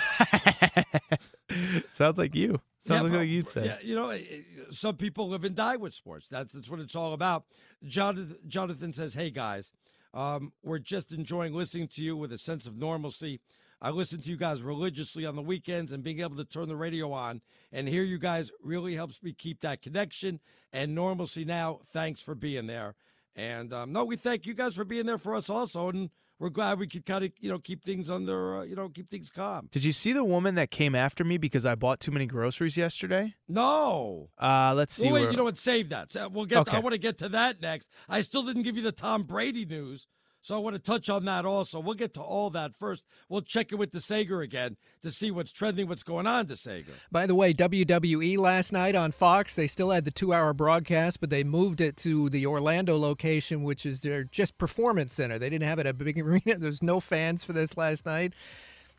sounds 1.90 2.18
like 2.18 2.36
you. 2.36 2.60
Sounds 2.80 3.04
like 3.04 3.12
but- 3.12 3.20
you'd 3.22 3.50
say. 3.50 3.66
Yeah, 3.66 3.78
you 3.84 3.96
know, 3.96 4.10
eh, 4.10 4.22
eh, 4.30 4.42
some 4.72 4.98
people 4.98 5.30
live 5.30 5.44
and 5.44 5.56
die 5.56 5.76
with 5.76 5.94
sports. 5.94 6.28
That's 6.28 6.54
that's 6.54 6.70
what 6.70 6.80
it's 6.80 6.96
all 6.96 7.14
about. 7.14 7.46
Jonathan, 7.84 8.38
Jonathan 8.48 8.94
says, 8.94 9.14
"Hey 9.14 9.30
guys, 9.30 9.72
um, 10.14 10.54
we're 10.64 10.80
just 10.80 11.12
enjoying 11.12 11.54
listening 11.54 11.88
to 11.90 12.02
you 12.02 12.18
with 12.18 12.32
a 12.32 12.38
sense 12.38 12.68
of 12.68 12.78
normalcy. 12.78 13.40
I 13.84 13.90
listen 13.90 14.22
to 14.22 14.30
you 14.30 14.38
guys 14.38 14.62
religiously 14.62 15.26
on 15.26 15.36
the 15.36 15.42
weekends, 15.42 15.92
and 15.92 16.04
being 16.04 16.20
able 16.20 16.36
to 16.38 16.46
turn 16.46 16.68
the 16.68 16.76
radio 16.76 17.12
on 17.12 17.42
and 17.72 17.88
hear 17.88 18.04
you 18.04 18.20
guys 18.20 18.52
really 18.62 18.96
helps 18.96 19.24
me 19.24 19.34
keep 19.34 19.62
that 19.62 19.82
connection 19.82 20.40
and 20.72 20.94
normalcy. 20.94 21.46
Now, 21.46 21.80
thanks 21.88 22.22
for 22.22 22.36
being 22.36 22.68
there. 22.68 22.96
And 23.36 23.74
um, 23.74 23.92
no, 23.92 24.06
we 24.06 24.18
thank 24.18 24.46
you 24.46 24.54
guys 24.54 24.76
for 24.76 24.84
being 24.84 25.06
there 25.06 25.18
for 25.18 25.36
us 25.36 25.50
also, 25.50 25.90
and 25.90 26.10
we're 26.42 26.50
glad 26.50 26.80
we 26.80 26.88
could 26.88 27.06
kind 27.06 27.24
of 27.24 27.32
you 27.40 27.50
know 27.50 27.60
keep 27.60 27.84
things 27.84 28.10
under 28.10 28.58
uh, 28.58 28.64
you 28.64 28.76
know 28.76 28.90
keep 28.90 29.10
things 29.10 29.30
calm. 29.30 29.70
Did 29.72 29.84
you 29.84 29.94
see 29.94 30.12
the 30.12 30.24
woman 30.24 30.56
that 30.56 30.72
came 30.72 30.96
after 30.96 31.24
me 31.24 31.38
because 31.38 31.68
I 31.68 31.76
bought 31.76 32.00
too 32.00 32.12
many 32.12 32.26
groceries 32.26 32.76
yesterday? 32.76 33.36
No. 33.48 34.30
Uh, 34.42 34.74
let's 34.76 34.96
see. 34.96 35.06
Well, 35.06 35.14
wait, 35.14 35.22
where- 35.22 35.32
you 35.32 35.38
know 35.38 35.44
what? 35.44 35.58
Save 35.58 35.90
that. 35.90 36.12
So 36.12 36.28
We'll 36.30 36.46
get. 36.46 36.66
To, 36.66 36.76
I 36.76 36.80
want 36.80 36.94
to 36.94 37.00
get 37.00 37.20
to 37.20 37.30
that 37.30 37.62
next. 37.62 37.90
I 38.10 38.22
still 38.22 38.42
didn't 38.42 38.64
give 38.64 38.76
you 38.76 38.82
the 38.82 38.92
Tom 38.92 39.24
Brady 39.24 39.66
news, 39.66 40.08
so 40.42 40.56
I 40.56 40.60
want 40.60 40.76
to 40.76 40.82
touch 40.82 41.10
on 41.10 41.26
that 41.26 41.46
also. 41.46 41.80
We'll 41.80 41.94
get 41.94 42.14
to 42.16 42.22
all 42.22 42.50
that 42.52 42.76
first. 42.76 43.06
We'll 43.30 43.42
check 43.42 43.72
it 43.72 43.76
with 43.76 43.92
the 43.92 44.00
DeSager 44.00 44.44
again 44.44 44.78
to 45.04 45.12
see 45.12 45.32
what's 45.32 45.52
trending, 45.52 45.88
what's 45.88 46.04
going 46.04 46.26
on, 46.26 46.48
DeSager. 46.48 46.94
By 47.12 47.28
the 47.28 47.36
way, 47.36 47.54
WWE 47.54 48.38
last 48.38 48.72
night 48.72 48.96
on 48.96 49.12
Fox, 49.12 49.54
they 49.56 49.68
still 49.68 49.92
had 49.92 50.06
the 50.06 50.12
two 50.12 50.34
hour 50.34 50.54
broadcast, 50.54 51.20
but 51.20 51.30
they 51.30 51.44
moved 51.44 51.80
it 51.80 51.96
to 51.98 52.30
the 52.30 52.46
Orlando 52.48 52.98
location, 52.98 53.64
which 53.64 53.86
is 53.86 54.00
their 54.00 54.24
just 54.24 54.58
performance 54.58 55.14
center. 55.14 55.38
They 55.38 55.50
didn't 55.50 55.68
have 55.68 55.80
it 55.80 55.86
at 55.86 55.92
a 55.92 55.94
big 55.94 56.20
arena. 56.20 56.42
There's 56.58 56.82
no 56.82 57.00
fans 57.00 57.44
for 57.44 57.54
this 57.54 57.78
last 57.78 58.06
night. 58.06 58.34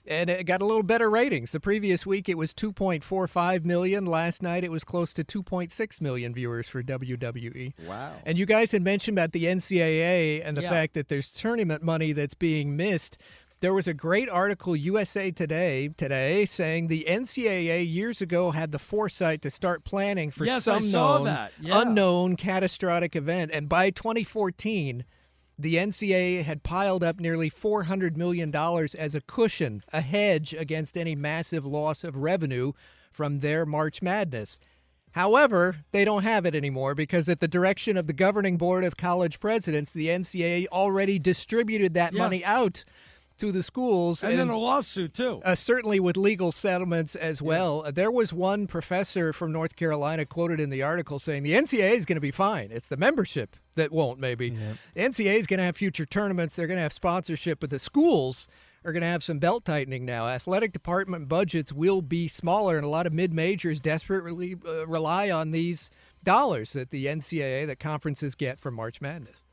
And 0.07 0.29
it 0.31 0.45
got 0.45 0.63
a 0.63 0.65
little 0.67 0.83
better 0.83 1.09
ratings. 1.11 1.53
The 1.53 1.61
previous 1.61 2.05
week 2.07 2.29
it 2.29 2.37
was 2.39 2.53
2.45 2.53 3.65
million. 3.65 4.07
Last 4.07 4.43
night 4.43 4.65
it 4.65 4.71
was 4.71 4.85
close 4.85 5.13
to 5.15 5.25
2.6 5.25 6.01
million 6.01 6.35
viewers 6.35 6.69
for 6.69 6.83
WWE. 6.83 7.73
Wow. 7.87 8.15
And 8.27 8.39
you 8.39 8.47
guys 8.47 8.73
had 8.73 8.83
mentioned 8.83 9.17
about 9.19 9.33
the 9.33 9.45
NCAA 9.47 10.43
and 10.47 10.57
the 10.57 10.63
Yeah. 10.63 10.71
fact 10.71 10.95
that 10.95 11.09
there's 11.09 11.31
tournament 11.31 11.83
money 11.83 12.13
that's 12.13 12.35
being 12.35 12.77
missed. 12.77 13.19
There 13.61 13.73
was 13.73 13.87
a 13.87 13.95
great 13.95 14.29
article 14.29 14.75
USA 14.75 15.31
Today 15.31 15.91
today 15.97 16.47
saying 16.47 16.89
the 16.89 17.05
NCAA 17.09 17.85
years 17.89 18.21
ago 18.21 18.51
had 18.51 18.73
the 18.73 18.79
foresight 18.81 19.41
to 19.43 19.53
start 19.53 19.85
planning 19.85 20.33
for 20.33 20.45
Yes, 20.45 20.65
some 20.65 20.91
known. 20.91 21.27
Yeah. 21.61 21.81
unknown 21.83 22.35
catastrophic 22.35 23.15
event, 23.15 23.53
and 23.55 23.69
by 23.69 23.91
2014 23.91 25.05
the 25.59 25.77
NCAA 25.77 26.43
had 26.43 26.63
piled 26.63 27.05
up 27.05 27.21
nearly 27.21 27.51
$400 27.51 28.17
million 28.17 28.55
as 28.55 29.15
a 29.15 29.21
cushion, 29.21 29.83
a 29.93 30.01
hedge 30.01 30.55
against 30.55 30.97
any 30.97 31.15
massive 31.15 31.65
loss 31.67 32.05
of 32.05 32.17
revenue 32.17 32.73
from 33.13 33.41
their 33.41 33.65
March 33.67 34.01
Madness. 34.03 34.59
However, 35.13 35.77
they 35.93 36.05
don't 36.07 36.23
have 36.23 36.47
it 36.47 36.55
anymore 36.55 36.95
because, 36.95 37.29
at 37.29 37.41
the 37.41 37.49
direction 37.49 37.99
of 37.99 38.07
the 38.07 38.15
governing 38.15 38.57
board 38.57 38.83
of 38.83 38.97
college 38.97 39.41
presidents, 39.41 39.93
the 39.93 40.09
NCAA 40.09 40.67
already 40.69 41.19
distributed 41.19 41.93
that 41.95 42.15
Yeah. 42.15 42.19
money 42.23 42.43
out 42.45 42.85
to 43.37 43.53
the 43.53 43.63
schools. 43.63 44.25
And 44.25 44.39
then 44.39 44.49
a 44.49 44.57
lawsuit, 44.57 45.13
too. 45.15 45.43
Uh, 45.45 45.55
certainly 45.55 46.01
with 46.01 46.17
legal 46.17 46.51
settlements 46.53 47.15
as 47.15 47.43
well. 47.43 47.83
Uh, 47.85 47.91
There 47.91 48.11
was 48.11 48.33
one 48.33 48.67
professor 48.67 49.33
from 49.35 49.53
North 49.53 49.77
Carolina 49.77 50.25
quoted 50.25 50.61
in 50.61 50.71
the 50.71 50.83
article 50.83 51.19
saying 51.19 51.43
the 51.43 51.53
NCAA 51.55 51.93
is 51.95 52.07
going 52.07 52.17
to 52.17 52.21
be 52.21 52.31
fine. 52.31 52.71
It's 52.73 52.87
the 52.87 52.97
membership 52.97 53.57
that 53.75 53.93
won't, 53.93 54.19
maybe. 54.19 54.57
NCAA 54.97 55.37
is 55.37 55.47
going 55.47 55.59
to 55.59 55.65
have 55.65 55.77
future 55.77 56.07
tournaments, 56.07 56.57
they're 56.57 56.67
going 56.67 56.79
to 56.79 56.83
have 56.83 56.93
sponsorship, 56.93 57.61
but 57.61 57.71
the 57.71 57.79
schools 57.79 58.49
are 58.85 58.93
going 58.93 59.03
to 59.03 59.07
have 59.07 59.23
some 59.23 59.39
belt 59.39 59.65
tightening 59.65 60.05
now. 60.05 60.27
Athletic 60.29 60.73
department 60.73 61.29
budgets 61.29 61.73
will 61.73 62.03
be 62.03 62.29
smaller, 62.29 62.77
and 62.77 62.85
a 62.85 62.89
lot 62.89 63.07
of 63.07 63.13
mid 63.13 63.33
majors 63.33 63.81
desperately 63.81 64.57
uh, 64.67 64.87
rely 64.87 65.31
on 65.31 65.53
these 65.53 65.91
dollars 66.25 66.73
that 66.73 66.91
the 66.91 67.07
NCAA, 67.07 67.67
that 67.67 67.79
conferences 67.79 68.35
get 68.35 68.59
from 68.61 68.75
March 68.75 69.01
Madness. 69.01 69.45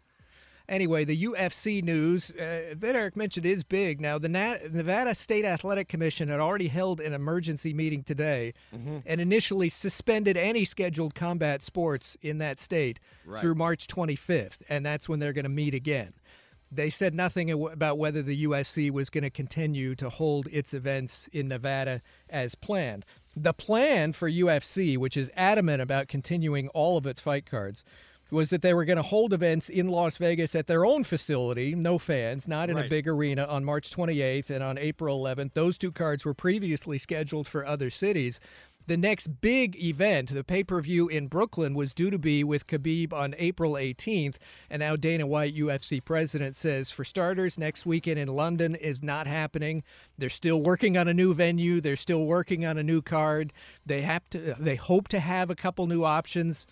Anyway, 0.70 1.04
the 1.04 1.24
UFC 1.26 1.82
news 1.84 2.30
uh, 2.32 2.76
that 2.78 2.96
Eric 2.96 3.18
mentioned 3.18 3.46
is 3.46 3.64
big. 3.64 4.00
Now, 4.00 4.20
the 4.20 4.30
Na- 4.30 4.58
Nevada 4.72 5.16
State 5.16 5.44
Athletic 5.44 5.90
Commission 5.90 6.30
had 6.30 6.40
already 6.40 6.68
held 6.68 7.02
an 7.02 7.12
emergency 7.14 7.74
meeting 7.74 8.04
today 8.04 8.54
Mhm. 8.74 9.02
and 9.06 9.20
initially 9.20 9.68
suspended 9.70 10.38
any 10.38 10.66
scheduled 10.66 11.16
combat 11.16 11.64
sports 11.64 12.16
in 12.22 12.38
that 12.38 12.60
state 12.60 13.00
Right. 13.26 13.42
through 13.42 13.56
March 13.56 13.88
25th, 13.88 14.62
and 14.70 14.86
that's 14.86 15.10
when 15.10 15.20
they're 15.20 15.34
going 15.34 15.44
to 15.44 15.50
meet 15.50 15.74
again. 15.74 16.14
They 16.72 16.92
said 16.92 17.16
nothing 17.16 17.50
about 17.50 17.98
whether 17.98 18.22
the 18.22 18.44
UFC 18.44 18.92
was 18.92 19.10
going 19.10 19.24
to 19.24 19.32
continue 19.32 19.96
to 19.96 20.08
hold 20.08 20.48
its 20.52 20.72
events 20.72 21.28
in 21.34 21.48
Nevada 21.48 22.04
as 22.30 22.54
planned. 22.54 23.06
The 23.36 23.54
plan 23.54 24.14
for 24.14 24.30
UFC, 24.30 24.96
which 24.96 25.18
is 25.18 25.32
adamant 25.36 25.82
about 25.82 26.08
continuing 26.08 26.68
all 26.70 26.96
of 26.96 27.08
its 27.08 27.20
fight 27.22 27.48
cards, 27.48 27.84
was 28.32 28.50
that 28.50 28.62
they 28.62 28.74
were 28.74 28.86
going 28.86 28.98
to 28.98 29.04
hold 29.04 29.34
events 29.34 29.70
in 29.70 29.88
Las 29.88 30.18
Vegas 30.18 30.56
at 30.56 30.68
their 30.68 30.86
own 30.86 31.04
facility, 31.04 31.74
no 31.76 31.98
fans, 31.98 32.48
not 32.48 32.70
in 32.70 32.78
a 32.78 32.88
big 32.88 33.08
arena, 33.08 33.46
on 33.46 33.66
March 33.66 33.90
28th 33.90 34.50
and 34.50 34.64
on 34.64 34.78
April 34.78 35.24
11th. 35.24 35.54
Those 35.54 35.78
two 35.78 35.92
cards 35.92 36.26
were 36.26 36.34
previously 36.34 36.98
scheduled 36.98 37.48
for 37.48 37.66
other 37.66 37.90
cities. 37.90 38.40
The 38.90 38.98
next 38.98 39.40
big 39.40 39.76
event, 39.76 40.34
the 40.34 40.44
pay 40.44 40.64
per 40.64 40.82
view 40.82 41.08
in 41.08 41.28
Brooklyn, 41.28 41.76
was 41.76 41.94
due 41.94 42.10
to 42.10 42.18
be 42.18 42.44
with 42.44 42.66
Khabib 42.66 43.14
on 43.14 43.36
April 43.38 43.74
18th. 43.74 44.38
And 44.68 44.80
now 44.80 44.96
Dana 44.96 45.28
White, 45.28 45.56
UFC 45.56 46.04
president, 46.04 46.56
says 46.56 46.90
for 46.90 47.04
starters, 47.04 47.60
next 47.60 47.86
weekend 47.86 48.18
in 48.18 48.30
London 48.30 48.74
is 48.74 49.04
not 49.04 49.28
happening. 49.28 49.84
They're 50.18 50.28
still 50.28 50.64
working 50.64 50.98
on 50.98 51.08
a 51.08 51.14
new 51.14 51.36
venue. 51.36 51.82
They're 51.82 51.96
still 51.96 52.26
working 52.26 52.66
on 52.66 52.80
a 52.80 52.84
new 52.84 53.04
card. 53.04 53.54
They 53.86 54.02
have 54.02 54.28
to. 54.32 54.56
They 54.58 54.76
hope 54.76 55.08
to 55.10 55.20
have 55.20 55.52
a 55.52 55.56
couple 55.56 55.86
new 55.86 56.04
options 56.04 56.66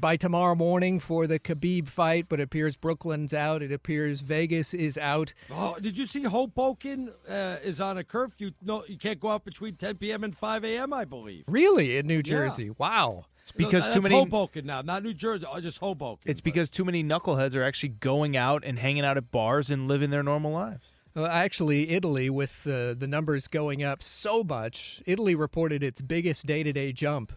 by 0.00 0.16
tomorrow 0.16 0.54
morning 0.54 1.00
for 1.00 1.26
the 1.26 1.38
Khabib 1.38 1.88
fight, 1.88 2.26
but 2.28 2.40
it 2.40 2.44
appears 2.44 2.76
Brooklyn's 2.76 3.32
out. 3.32 3.62
It 3.62 3.72
appears 3.72 4.20
Vegas 4.20 4.74
is 4.74 4.98
out. 4.98 5.32
Oh, 5.50 5.76
did 5.80 5.96
you 5.98 6.06
see 6.06 6.22
Hoboken 6.22 7.12
uh, 7.28 7.56
is 7.62 7.80
on 7.80 7.98
a 7.98 8.04
curfew? 8.04 8.50
No, 8.62 8.84
you 8.86 8.98
can't 8.98 9.20
go 9.20 9.28
out 9.28 9.44
between 9.44 9.74
10 9.74 9.96
p.m. 9.96 10.24
and 10.24 10.36
5 10.36 10.64
a.m. 10.64 10.92
I 10.92 11.04
believe. 11.04 11.44
Really, 11.46 11.96
in 11.96 12.06
New 12.06 12.16
Yeah. 12.16 12.22
Jersey? 12.22 12.70
Wow. 12.70 13.26
It's 13.42 13.52
because 13.52 13.86
No, 13.88 13.94
too 13.94 14.00
many. 14.00 14.14
Hoboken 14.14 14.64
now, 14.66 14.80
not 14.80 15.02
New 15.02 15.12
Jersey, 15.12 15.44
oh, 15.50 15.60
just 15.60 15.78
Hoboken. 15.78 16.30
It's 16.30 16.40
because 16.40 16.70
too 16.70 16.84
many 16.84 17.04
knuckleheads 17.04 17.54
are 17.54 17.62
actually 17.62 17.90
going 17.90 18.36
out 18.36 18.64
and 18.64 18.78
hanging 18.78 19.04
out 19.04 19.16
at 19.18 19.30
bars 19.30 19.70
and 19.70 19.86
living 19.86 20.08
their 20.10 20.22
normal 20.22 20.52
lives. 20.52 20.86
Well, 21.14 21.26
actually, 21.26 21.90
Italy, 21.90 22.28
with 22.30 22.66
uh, 22.66 22.94
the 22.94 23.06
numbers 23.06 23.46
going 23.46 23.82
up 23.84 24.02
so 24.02 24.42
much, 24.42 25.02
Italy 25.06 25.34
reported 25.34 25.82
its 25.84 26.00
biggest 26.00 26.46
day 26.46 26.62
to 26.62 26.72
day 26.72 26.92
jump 26.92 27.32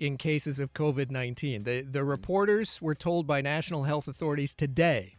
in 0.00 0.16
cases 0.16 0.58
of 0.58 0.72
COVID 0.72 1.10
19. 1.10 1.62
The, 1.62 1.82
the 1.82 2.00
hmm. 2.00 2.08
reporters 2.08 2.82
were 2.82 2.96
told 2.96 3.26
by 3.28 3.40
national 3.40 3.84
health 3.84 4.08
authorities 4.08 4.54
today 4.54 5.16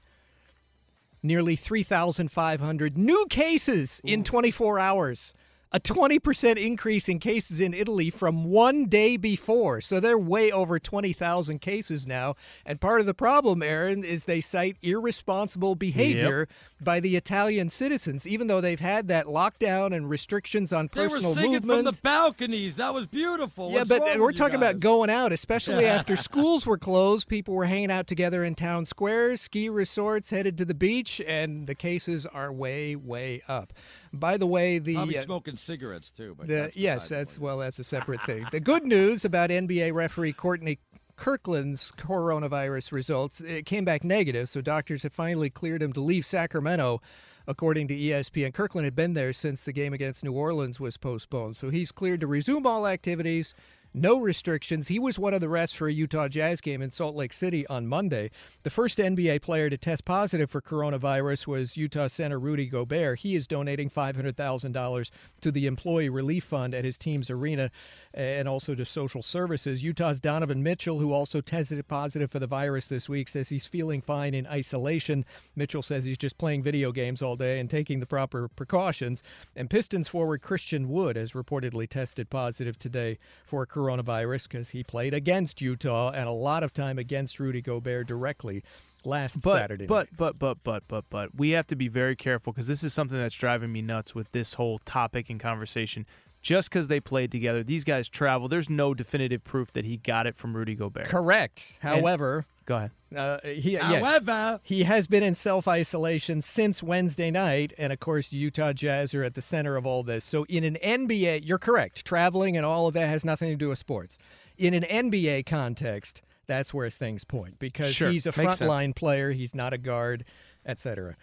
nearly 1.23 1.55
3,500 1.55 2.97
new 2.97 3.25
cases 3.29 4.01
in 4.03 4.23
24 4.23 4.79
hours. 4.79 5.35
A 5.73 5.79
20% 5.79 6.57
increase 6.57 7.07
in 7.07 7.19
cases 7.19 7.61
in 7.61 7.73
Italy 7.73 8.09
from 8.09 8.43
one 8.43 8.87
day 8.87 9.15
before. 9.15 9.79
So 9.79 10.01
they're 10.01 10.17
way 10.17 10.51
over 10.51 10.79
20,000 10.79 11.61
cases 11.61 12.05
now. 12.05 12.35
And 12.65 12.81
part 12.81 12.99
of 12.99 13.05
the 13.05 13.13
problem, 13.13 13.63
Aaron, 13.63 14.03
is 14.03 14.25
they 14.25 14.41
cite 14.41 14.75
irresponsible 14.81 15.75
behavior 15.75 16.49
by 16.81 16.99
the 16.99 17.15
Italian 17.15 17.69
citizens, 17.69 18.27
even 18.27 18.47
though 18.47 18.59
they've 18.59 18.81
had 18.81 19.07
that 19.07 19.27
lockdown 19.27 19.95
and 19.95 20.09
restrictions 20.09 20.73
on 20.73 20.89
personal 20.89 21.09
movement. 21.09 21.21
they 21.21 21.27
were 21.27 21.33
singing 21.35 21.53
movement. 21.53 21.85
from 21.85 21.85
the 21.85 22.01
balconies. 22.01 22.75
That 22.75 22.93
was 22.93 23.07
beautiful. 23.07 23.69
Yeah, 23.69 23.77
What's 23.77 23.89
but 23.89 24.01
wrong 24.01 24.19
we're 24.19 24.31
talking 24.33 24.55
about 24.55 24.81
going 24.81 25.09
out, 25.09 25.31
especially 25.31 25.85
after 25.97 26.17
schools 26.17 26.65
were 26.65 26.77
closed. 26.77 27.29
People 27.29 27.55
were 27.55 27.65
hanging 27.65 27.91
out 27.91 28.07
together 28.07 28.43
in 28.43 28.55
town 28.55 28.85
squares, 28.85 29.39
ski 29.39 29.69
resorts, 29.69 30.31
headed 30.31 30.57
to 30.57 30.65
the 30.65 30.73
beach, 30.73 31.21
and 31.25 31.67
the 31.67 31.75
cases 31.75 32.25
are 32.25 32.51
way, 32.51 32.95
way 32.95 33.41
up. 33.47 33.71
By 34.13 34.37
the 34.37 34.47
way, 34.47 34.79
the 34.79 34.95
Probably 34.95 35.17
uh, 35.17 35.21
smoking 35.21 35.55
cigarettes 35.55 36.11
too. 36.11 36.35
But 36.37 36.47
the 36.47 36.53
that's 36.53 36.77
yes, 36.77 37.07
that's 37.07 37.39
well, 37.39 37.57
that's 37.57 37.79
a 37.79 37.83
separate 37.83 38.21
thing. 38.23 38.45
The 38.51 38.59
good 38.59 38.83
news 38.83 39.23
about 39.23 39.49
NBA 39.49 39.93
referee 39.93 40.33
Courtney 40.33 40.79
Kirkland's 41.15 41.91
coronavirus 41.93 42.91
results, 42.91 43.41
it 43.41 43.65
came 43.65 43.85
back 43.85 44.03
negative, 44.03 44.49
so 44.49 44.59
doctors 44.59 45.03
have 45.03 45.13
finally 45.13 45.51
cleared 45.51 45.81
him 45.81 45.93
to 45.93 46.01
leave 46.01 46.25
Sacramento. 46.25 47.01
According 47.47 47.87
to 47.89 47.95
ESPN, 47.95 48.53
Kirkland 48.53 48.85
had 48.85 48.95
been 48.95 49.13
there 49.13 49.33
since 49.33 49.63
the 49.63 49.73
game 49.73 49.93
against 49.93 50.23
New 50.23 50.33
Orleans 50.33 50.79
was 50.79 50.97
postponed, 50.97 51.55
so 51.55 51.69
he's 51.69 51.91
cleared 51.91 52.21
to 52.21 52.27
resume 52.27 52.65
all 52.65 52.87
activities. 52.87 53.53
No 53.93 54.21
restrictions. 54.21 54.87
He 54.87 54.99
was 54.99 55.19
one 55.19 55.33
of 55.33 55.41
the 55.41 55.49
rest 55.49 55.75
for 55.75 55.89
a 55.89 55.93
Utah 55.93 56.29
Jazz 56.29 56.61
game 56.61 56.81
in 56.81 56.91
Salt 56.91 57.13
Lake 57.13 57.33
City 57.33 57.67
on 57.67 57.87
Monday. 57.87 58.31
The 58.63 58.69
first 58.69 58.99
NBA 58.99 59.41
player 59.41 59.69
to 59.69 59.77
test 59.77 60.05
positive 60.05 60.49
for 60.49 60.61
coronavirus 60.61 61.45
was 61.45 61.75
Utah 61.75 62.07
center 62.07 62.39
Rudy 62.39 62.67
Gobert. 62.67 63.19
He 63.19 63.35
is 63.35 63.47
donating 63.47 63.89
$500,000 63.89 65.11
to 65.41 65.51
the 65.51 65.67
Employee 65.67 66.07
Relief 66.07 66.45
Fund 66.45 66.73
at 66.73 66.85
his 66.85 66.97
team's 66.97 67.29
arena 67.29 67.69
and 68.13 68.47
also 68.47 68.75
to 68.75 68.85
social 68.85 69.21
services. 69.21 69.83
Utah's 69.83 70.21
Donovan 70.21 70.63
Mitchell, 70.63 70.99
who 70.99 71.11
also 71.11 71.41
tested 71.41 71.85
positive 71.89 72.31
for 72.31 72.39
the 72.39 72.47
virus 72.47 72.87
this 72.87 73.09
week, 73.09 73.27
says 73.27 73.49
he's 73.49 73.65
feeling 73.65 74.01
fine 74.01 74.33
in 74.33 74.47
isolation. 74.47 75.25
Mitchell 75.57 75.81
says 75.81 76.05
he's 76.05 76.17
just 76.17 76.37
playing 76.37 76.63
video 76.63 76.93
games 76.93 77.21
all 77.21 77.35
day 77.35 77.59
and 77.59 77.69
taking 77.69 77.99
the 77.99 78.05
proper 78.05 78.47
precautions. 78.47 79.21
And 79.57 79.69
Pistons 79.69 80.07
forward 80.07 80.41
Christian 80.41 80.87
Wood 80.87 81.17
has 81.17 81.33
reportedly 81.33 81.89
tested 81.89 82.29
positive 82.29 82.77
today 82.77 83.17
for 83.45 83.65
coronavirus 83.65 83.80
because 83.81 84.69
he 84.69 84.83
played 84.83 85.13
against 85.13 85.61
Utah 85.61 86.11
and 86.11 86.27
a 86.27 86.31
lot 86.31 86.63
of 86.63 86.73
time 86.73 86.97
against 86.97 87.39
Rudy 87.39 87.61
Gobert 87.61 88.07
directly 88.07 88.63
last 89.05 89.41
but, 89.41 89.57
Saturday. 89.57 89.85
But 89.85 90.09
but 90.15 90.37
but 90.39 90.57
but 90.63 90.83
but 90.87 91.05
but 91.09 91.35
we 91.35 91.51
have 91.51 91.67
to 91.67 91.75
be 91.75 91.87
very 91.87 92.15
careful 92.15 92.53
because 92.53 92.67
this 92.67 92.83
is 92.83 92.93
something 92.93 93.17
that's 93.17 93.35
driving 93.35 93.71
me 93.71 93.81
nuts 93.81 94.15
with 94.15 94.31
this 94.31 94.55
whole 94.55 94.79
topic 94.79 95.29
and 95.29 95.39
conversation. 95.39 96.05
Just 96.41 96.69
because 96.69 96.87
they 96.87 96.99
played 96.99 97.31
together, 97.31 97.63
these 97.63 97.83
guys 97.83 98.09
travel. 98.09 98.47
There's 98.47 98.69
no 98.69 98.93
definitive 98.93 99.43
proof 99.43 99.71
that 99.73 99.85
he 99.85 99.97
got 99.97 100.25
it 100.25 100.35
from 100.35 100.55
Rudy 100.57 100.73
Gobert. 100.75 101.05
Correct. 101.05 101.77
And- 101.83 101.99
However, 101.99 102.45
go 102.65 102.77
ahead. 102.77 102.91
Uh, 103.15 103.37
he, 103.43 103.73
yeah, 103.73 103.99
However- 103.99 104.59
he 104.63 104.83
has 104.83 105.05
been 105.05 105.21
in 105.21 105.35
self 105.35 105.67
isolation 105.67 106.41
since 106.41 106.81
Wednesday 106.81 107.29
night, 107.29 107.73
and 107.77 107.93
of 107.93 107.99
course, 107.99 108.31
Utah 108.33 108.73
Jazz 108.73 109.13
are 109.13 109.23
at 109.23 109.35
the 109.35 109.41
center 109.41 109.75
of 109.75 109.85
all 109.85 110.01
this. 110.01 110.25
So, 110.25 110.45
in 110.49 110.63
an 110.63 110.77
NBA, 110.81 111.41
you're 111.45 111.59
correct. 111.59 112.05
Traveling 112.05 112.55
and 112.57 112.65
all 112.65 112.87
of 112.87 112.93
that 112.95 113.07
has 113.07 113.23
nothing 113.25 113.49
to 113.49 113.55
do 113.55 113.69
with 113.69 113.79
sports. 113.79 114.17
In 114.57 114.73
an 114.73 114.83
NBA 114.83 115.45
context, 115.45 116.21
that's 116.47 116.73
where 116.73 116.89
things 116.89 117.23
point 117.23 117.59
because 117.59 117.93
Sure, 117.93 118.09
he's 118.09 118.25
a 118.25 118.31
frontline 118.31 118.95
player. 118.95 119.31
He's 119.31 119.53
not 119.53 119.73
a 119.73 119.77
guard, 119.77 120.23
etc. 120.65 121.15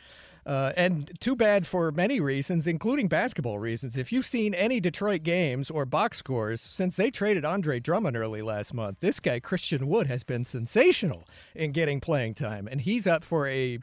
Uh, 0.48 0.72
and 0.78 1.12
too 1.20 1.36
bad 1.36 1.66
for 1.66 1.92
many 1.92 2.20
reasons, 2.20 2.66
including 2.66 3.06
basketball 3.06 3.58
reasons. 3.58 3.98
If 3.98 4.10
you've 4.10 4.24
seen 4.24 4.54
any 4.54 4.80
Detroit 4.80 5.22
games 5.22 5.70
or 5.70 5.84
box 5.84 6.16
scores 6.16 6.62
since 6.62 6.96
they 6.96 7.10
traded 7.10 7.44
Andre 7.44 7.78
Drummond 7.78 8.16
early 8.16 8.40
last 8.40 8.72
month, 8.72 8.96
this 9.00 9.20
guy, 9.20 9.40
Christian 9.40 9.88
Wood, 9.88 10.06
has 10.06 10.22
been 10.22 10.46
sensational 10.46 11.28
in 11.54 11.72
getting 11.72 12.00
playing 12.00 12.32
time. 12.32 12.66
And 12.66 12.80
he's 12.80 13.06
up 13.06 13.24
for 13.24 13.46
a 13.46 13.78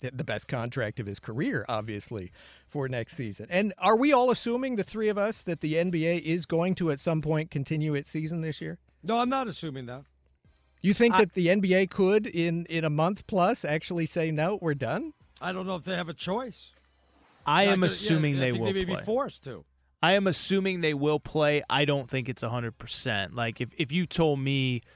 the 0.00 0.24
best 0.24 0.46
contract 0.46 1.00
of 1.00 1.06
his 1.06 1.18
career, 1.18 1.64
obviously, 1.68 2.32
for 2.68 2.88
next 2.88 3.16
season. 3.16 3.46
And 3.48 3.72
are 3.78 3.96
we 3.96 4.12
all 4.12 4.30
assuming, 4.30 4.76
the 4.76 4.84
three 4.84 5.08
of 5.08 5.16
us, 5.16 5.42
that 5.42 5.60
the 5.60 5.74
NBA 5.74 6.22
is 6.22 6.44
going 6.44 6.74
to 6.76 6.90
at 6.90 7.00
some 7.00 7.22
point 7.22 7.50
continue 7.50 7.94
its 7.94 8.10
season 8.10 8.42
this 8.42 8.60
year? 8.60 8.78
No, 9.02 9.18
I'm 9.18 9.28
not 9.28 9.48
assuming 9.48 9.86
that. 9.86 10.04
You 10.82 10.92
think 10.92 11.14
I, 11.14 11.20
that 11.20 11.34
the 11.34 11.46
NBA 11.46 11.90
could, 11.90 12.26
in, 12.26 12.66
in 12.66 12.84
a 12.84 12.90
month 12.90 13.26
plus, 13.26 13.64
actually 13.64 14.06
say, 14.06 14.30
no, 14.30 14.58
we're 14.60 14.74
done? 14.74 15.12
I 15.42 15.52
don't 15.52 15.66
know 15.66 15.76
if 15.76 15.84
they 15.84 15.96
have 15.96 16.08
a 16.08 16.14
choice. 16.14 16.72
I 17.44 17.64
am 17.64 17.82
assuming 17.82 18.34
yeah, 18.34 18.40
they 18.40 18.52
will 18.52 18.66
they 18.66 18.72
may 18.72 18.84
play. 18.84 18.96
be 18.96 19.02
forced 19.02 19.44
to. 19.44 19.64
I 20.02 20.12
am 20.12 20.26
assuming 20.26 20.80
they 20.80 20.94
will 20.94 21.20
play. 21.20 21.62
I 21.68 21.84
don't 21.84 22.08
think 22.08 22.28
it's 22.28 22.42
100%. 22.42 23.34
Like, 23.34 23.60
if, 23.60 23.70
if 23.76 23.92
you 23.92 24.06
told 24.06 24.38
me– 24.40 24.82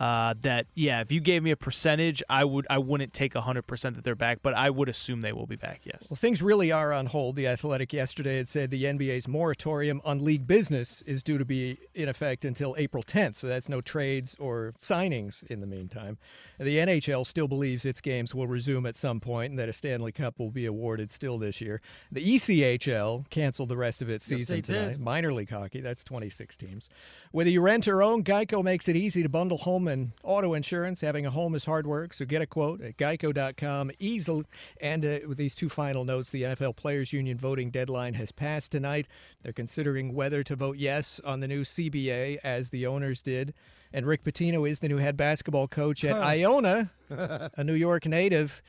uh, 0.00 0.34
that 0.42 0.66
yeah, 0.74 1.00
if 1.00 1.10
you 1.10 1.20
gave 1.20 1.42
me 1.42 1.50
a 1.50 1.56
percentage, 1.56 2.22
I 2.28 2.44
would 2.44 2.66
I 2.70 2.78
wouldn't 2.78 3.12
take 3.12 3.34
hundred 3.34 3.62
percent 3.62 3.96
that 3.96 4.04
they're 4.04 4.14
back, 4.14 4.40
but 4.42 4.54
I 4.54 4.70
would 4.70 4.88
assume 4.88 5.20
they 5.20 5.32
will 5.32 5.46
be 5.46 5.56
back. 5.56 5.80
Yes. 5.84 6.06
Well, 6.08 6.16
things 6.16 6.42
really 6.42 6.72
are 6.72 6.92
on 6.92 7.06
hold. 7.06 7.36
The 7.36 7.46
Athletic 7.46 7.92
yesterday 7.92 8.36
had 8.36 8.48
said 8.48 8.70
the 8.70 8.84
NBA's 8.84 9.28
moratorium 9.28 10.00
on 10.04 10.24
league 10.24 10.46
business 10.46 11.02
is 11.06 11.22
due 11.22 11.38
to 11.38 11.44
be 11.44 11.78
in 11.94 12.08
effect 12.08 12.44
until 12.44 12.74
April 12.78 13.02
10th, 13.02 13.36
so 13.36 13.46
that's 13.46 13.68
no 13.68 13.80
trades 13.80 14.36
or 14.38 14.74
signings 14.82 15.44
in 15.44 15.60
the 15.60 15.66
meantime. 15.66 16.18
The 16.58 16.78
NHL 16.78 17.26
still 17.26 17.46
believes 17.46 17.84
its 17.84 18.00
games 18.00 18.34
will 18.34 18.46
resume 18.46 18.86
at 18.86 18.96
some 18.96 19.20
point 19.20 19.50
and 19.50 19.58
that 19.58 19.68
a 19.68 19.72
Stanley 19.72 20.12
Cup 20.12 20.38
will 20.38 20.50
be 20.50 20.66
awarded 20.66 21.12
still 21.12 21.38
this 21.38 21.60
year. 21.60 21.80
The 22.10 22.34
ECHL 22.34 23.28
canceled 23.30 23.68
the 23.68 23.76
rest 23.76 24.02
of 24.02 24.10
its 24.10 24.26
season 24.26 24.56
yes, 24.56 24.66
tonight. 24.66 24.88
Did. 24.88 25.00
Minor 25.00 25.32
league 25.32 25.50
hockey, 25.50 25.80
that's 25.80 26.02
26 26.02 26.56
teams. 26.56 26.88
Whether 27.30 27.50
you 27.50 27.60
rent 27.60 27.86
or 27.86 28.02
own, 28.02 28.24
Geico 28.24 28.64
makes 28.64 28.88
it 28.88 28.96
easy 28.96 29.22
to 29.22 29.28
bundle 29.28 29.58
home 29.58 29.86
and 29.86 30.12
auto 30.22 30.54
insurance. 30.54 31.00
Having 31.00 31.26
a 31.26 31.30
home 31.30 31.54
is 31.54 31.64
hard 31.64 31.86
work, 31.86 32.14
so 32.14 32.24
get 32.24 32.40
a 32.40 32.46
quote 32.46 32.80
at 32.80 32.96
geico.com 32.96 33.90
easily. 33.98 34.44
And 34.80 35.04
uh, 35.04 35.18
with 35.28 35.36
these 35.36 35.54
two 35.54 35.68
final 35.68 36.04
notes, 36.04 36.30
the 36.30 36.42
NFL 36.42 36.76
Players 36.76 37.12
Union 37.12 37.36
voting 37.36 37.70
deadline 37.70 38.14
has 38.14 38.32
passed 38.32 38.72
tonight. 38.72 39.06
They're 39.42 39.52
considering 39.52 40.14
whether 40.14 40.42
to 40.44 40.56
vote 40.56 40.78
yes 40.78 41.20
on 41.24 41.40
the 41.40 41.48
new 41.48 41.62
CBA, 41.62 42.38
as 42.42 42.70
the 42.70 42.86
owners 42.86 43.22
did. 43.22 43.52
And 43.92 44.06
Rick 44.06 44.24
Pitino 44.24 44.68
is 44.68 44.78
the 44.78 44.88
new 44.88 44.98
head 44.98 45.16
basketball 45.16 45.68
coach 45.68 46.04
at 46.04 46.16
Iona, 46.16 46.90
a 47.10 47.64
New 47.64 47.74
York 47.74 48.06
native. 48.06 48.62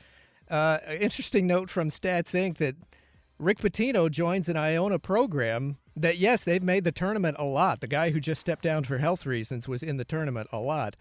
Uh, 0.50 0.78
interesting 0.98 1.46
note 1.46 1.70
from 1.70 1.90
Stats 1.90 2.32
Inc. 2.32 2.58
that 2.58 2.74
Rick 3.38 3.58
Pitino 3.58 4.10
joins 4.10 4.48
an 4.48 4.56
Iona 4.56 4.98
program 4.98 5.78
that, 5.96 6.18
yes, 6.18 6.44
they've 6.44 6.62
made 6.62 6.84
the 6.84 6.92
tournament 6.92 7.36
a 7.38 7.44
lot. 7.44 7.80
The 7.80 7.86
guy 7.86 8.10
who 8.10 8.20
just 8.20 8.40
stepped 8.40 8.62
down 8.62 8.84
for 8.84 8.98
health 8.98 9.26
reasons 9.26 9.68
was 9.68 9.82
in 9.82 9.96
the 9.96 10.04
tournament 10.04 10.48
a 10.52 10.58
lot. 10.58 10.96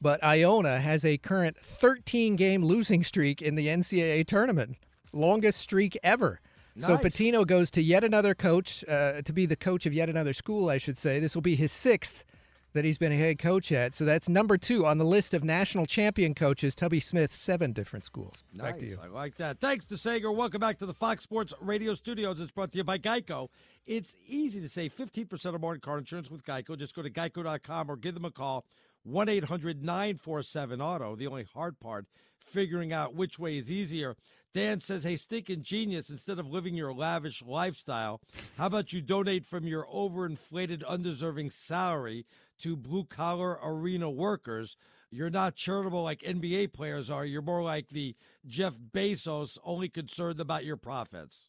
But 0.00 0.22
Iona 0.24 0.80
has 0.80 1.04
a 1.04 1.18
current 1.18 1.56
13 1.58 2.36
game 2.36 2.64
losing 2.64 3.04
streak 3.04 3.42
in 3.42 3.54
the 3.54 3.66
NCAA 3.66 4.26
tournament, 4.26 4.76
longest 5.12 5.60
streak 5.60 5.98
ever. 6.02 6.40
Nice. 6.76 6.86
So 6.86 6.96
Pitino 6.96 7.46
goes 7.46 7.70
to 7.72 7.82
yet 7.82 8.04
another 8.04 8.34
coach, 8.34 8.84
uh, 8.88 9.22
to 9.22 9.32
be 9.32 9.44
the 9.44 9.56
coach 9.56 9.84
of 9.84 9.92
yet 9.92 10.08
another 10.08 10.32
school, 10.32 10.70
I 10.70 10.78
should 10.78 10.98
say. 10.98 11.20
This 11.20 11.34
will 11.34 11.42
be 11.42 11.56
his 11.56 11.72
sixth 11.72 12.24
that 12.72 12.84
he's 12.84 12.98
been 12.98 13.12
a 13.12 13.16
head 13.16 13.38
coach 13.38 13.72
at. 13.72 13.94
So 13.94 14.04
that's 14.04 14.28
number 14.28 14.56
two 14.56 14.86
on 14.86 14.98
the 14.98 15.04
list 15.04 15.34
of 15.34 15.44
national 15.44 15.86
champion 15.86 16.34
coaches. 16.34 16.74
Tubby 16.74 17.00
Smith, 17.00 17.34
seven 17.34 17.72
different 17.72 18.04
schools. 18.04 18.42
Nice. 18.54 18.62
Back 18.62 18.78
to 18.78 18.86
you. 18.86 18.96
I 19.02 19.06
like 19.08 19.36
that. 19.36 19.58
Thanks 19.58 19.84
to 19.86 19.96
Sager. 19.96 20.30
Welcome 20.30 20.60
back 20.60 20.78
to 20.78 20.86
the 20.86 20.94
Fox 20.94 21.22
Sports 21.22 21.54
Radio 21.60 21.94
Studios. 21.94 22.40
It's 22.40 22.52
brought 22.52 22.72
to 22.72 22.78
you 22.78 22.84
by 22.84 22.98
Geico. 22.98 23.48
It's 23.86 24.16
easy 24.28 24.60
to 24.60 24.68
save 24.68 24.94
15% 24.94 25.54
or 25.54 25.58
more 25.58 25.72
on 25.72 25.80
car 25.80 25.98
insurance 25.98 26.30
with 26.30 26.44
Geico. 26.44 26.78
Just 26.78 26.94
go 26.94 27.02
to 27.02 27.10
geico.com 27.10 27.90
or 27.90 27.96
give 27.96 28.14
them 28.14 28.24
a 28.24 28.30
call. 28.30 28.64
1 29.02 29.28
800 29.28 29.82
947 29.82 30.80
Auto. 30.80 31.16
The 31.16 31.26
only 31.26 31.46
hard 31.54 31.80
part, 31.80 32.06
figuring 32.38 32.92
out 32.92 33.14
which 33.14 33.38
way 33.38 33.56
is 33.56 33.70
easier. 33.70 34.16
Dan 34.52 34.80
says, 34.80 35.04
Hey, 35.04 35.16
stinking 35.16 35.62
genius, 35.62 36.10
instead 36.10 36.38
of 36.38 36.50
living 36.50 36.74
your 36.74 36.92
lavish 36.92 37.42
lifestyle, 37.42 38.20
how 38.58 38.66
about 38.66 38.92
you 38.92 39.00
donate 39.00 39.46
from 39.46 39.66
your 39.66 39.86
overinflated, 39.86 40.84
undeserving 40.86 41.50
salary 41.50 42.26
to 42.60 42.76
blue 42.76 43.04
collar 43.04 43.58
arena 43.62 44.10
workers? 44.10 44.76
You're 45.10 45.30
not 45.30 45.56
charitable 45.56 46.02
like 46.02 46.20
NBA 46.20 46.72
players 46.72 47.10
are. 47.10 47.24
You're 47.24 47.42
more 47.42 47.62
like 47.62 47.88
the 47.88 48.14
Jeff 48.46 48.74
Bezos, 48.74 49.58
only 49.64 49.88
concerned 49.88 50.40
about 50.40 50.64
your 50.64 50.76
profits. 50.76 51.48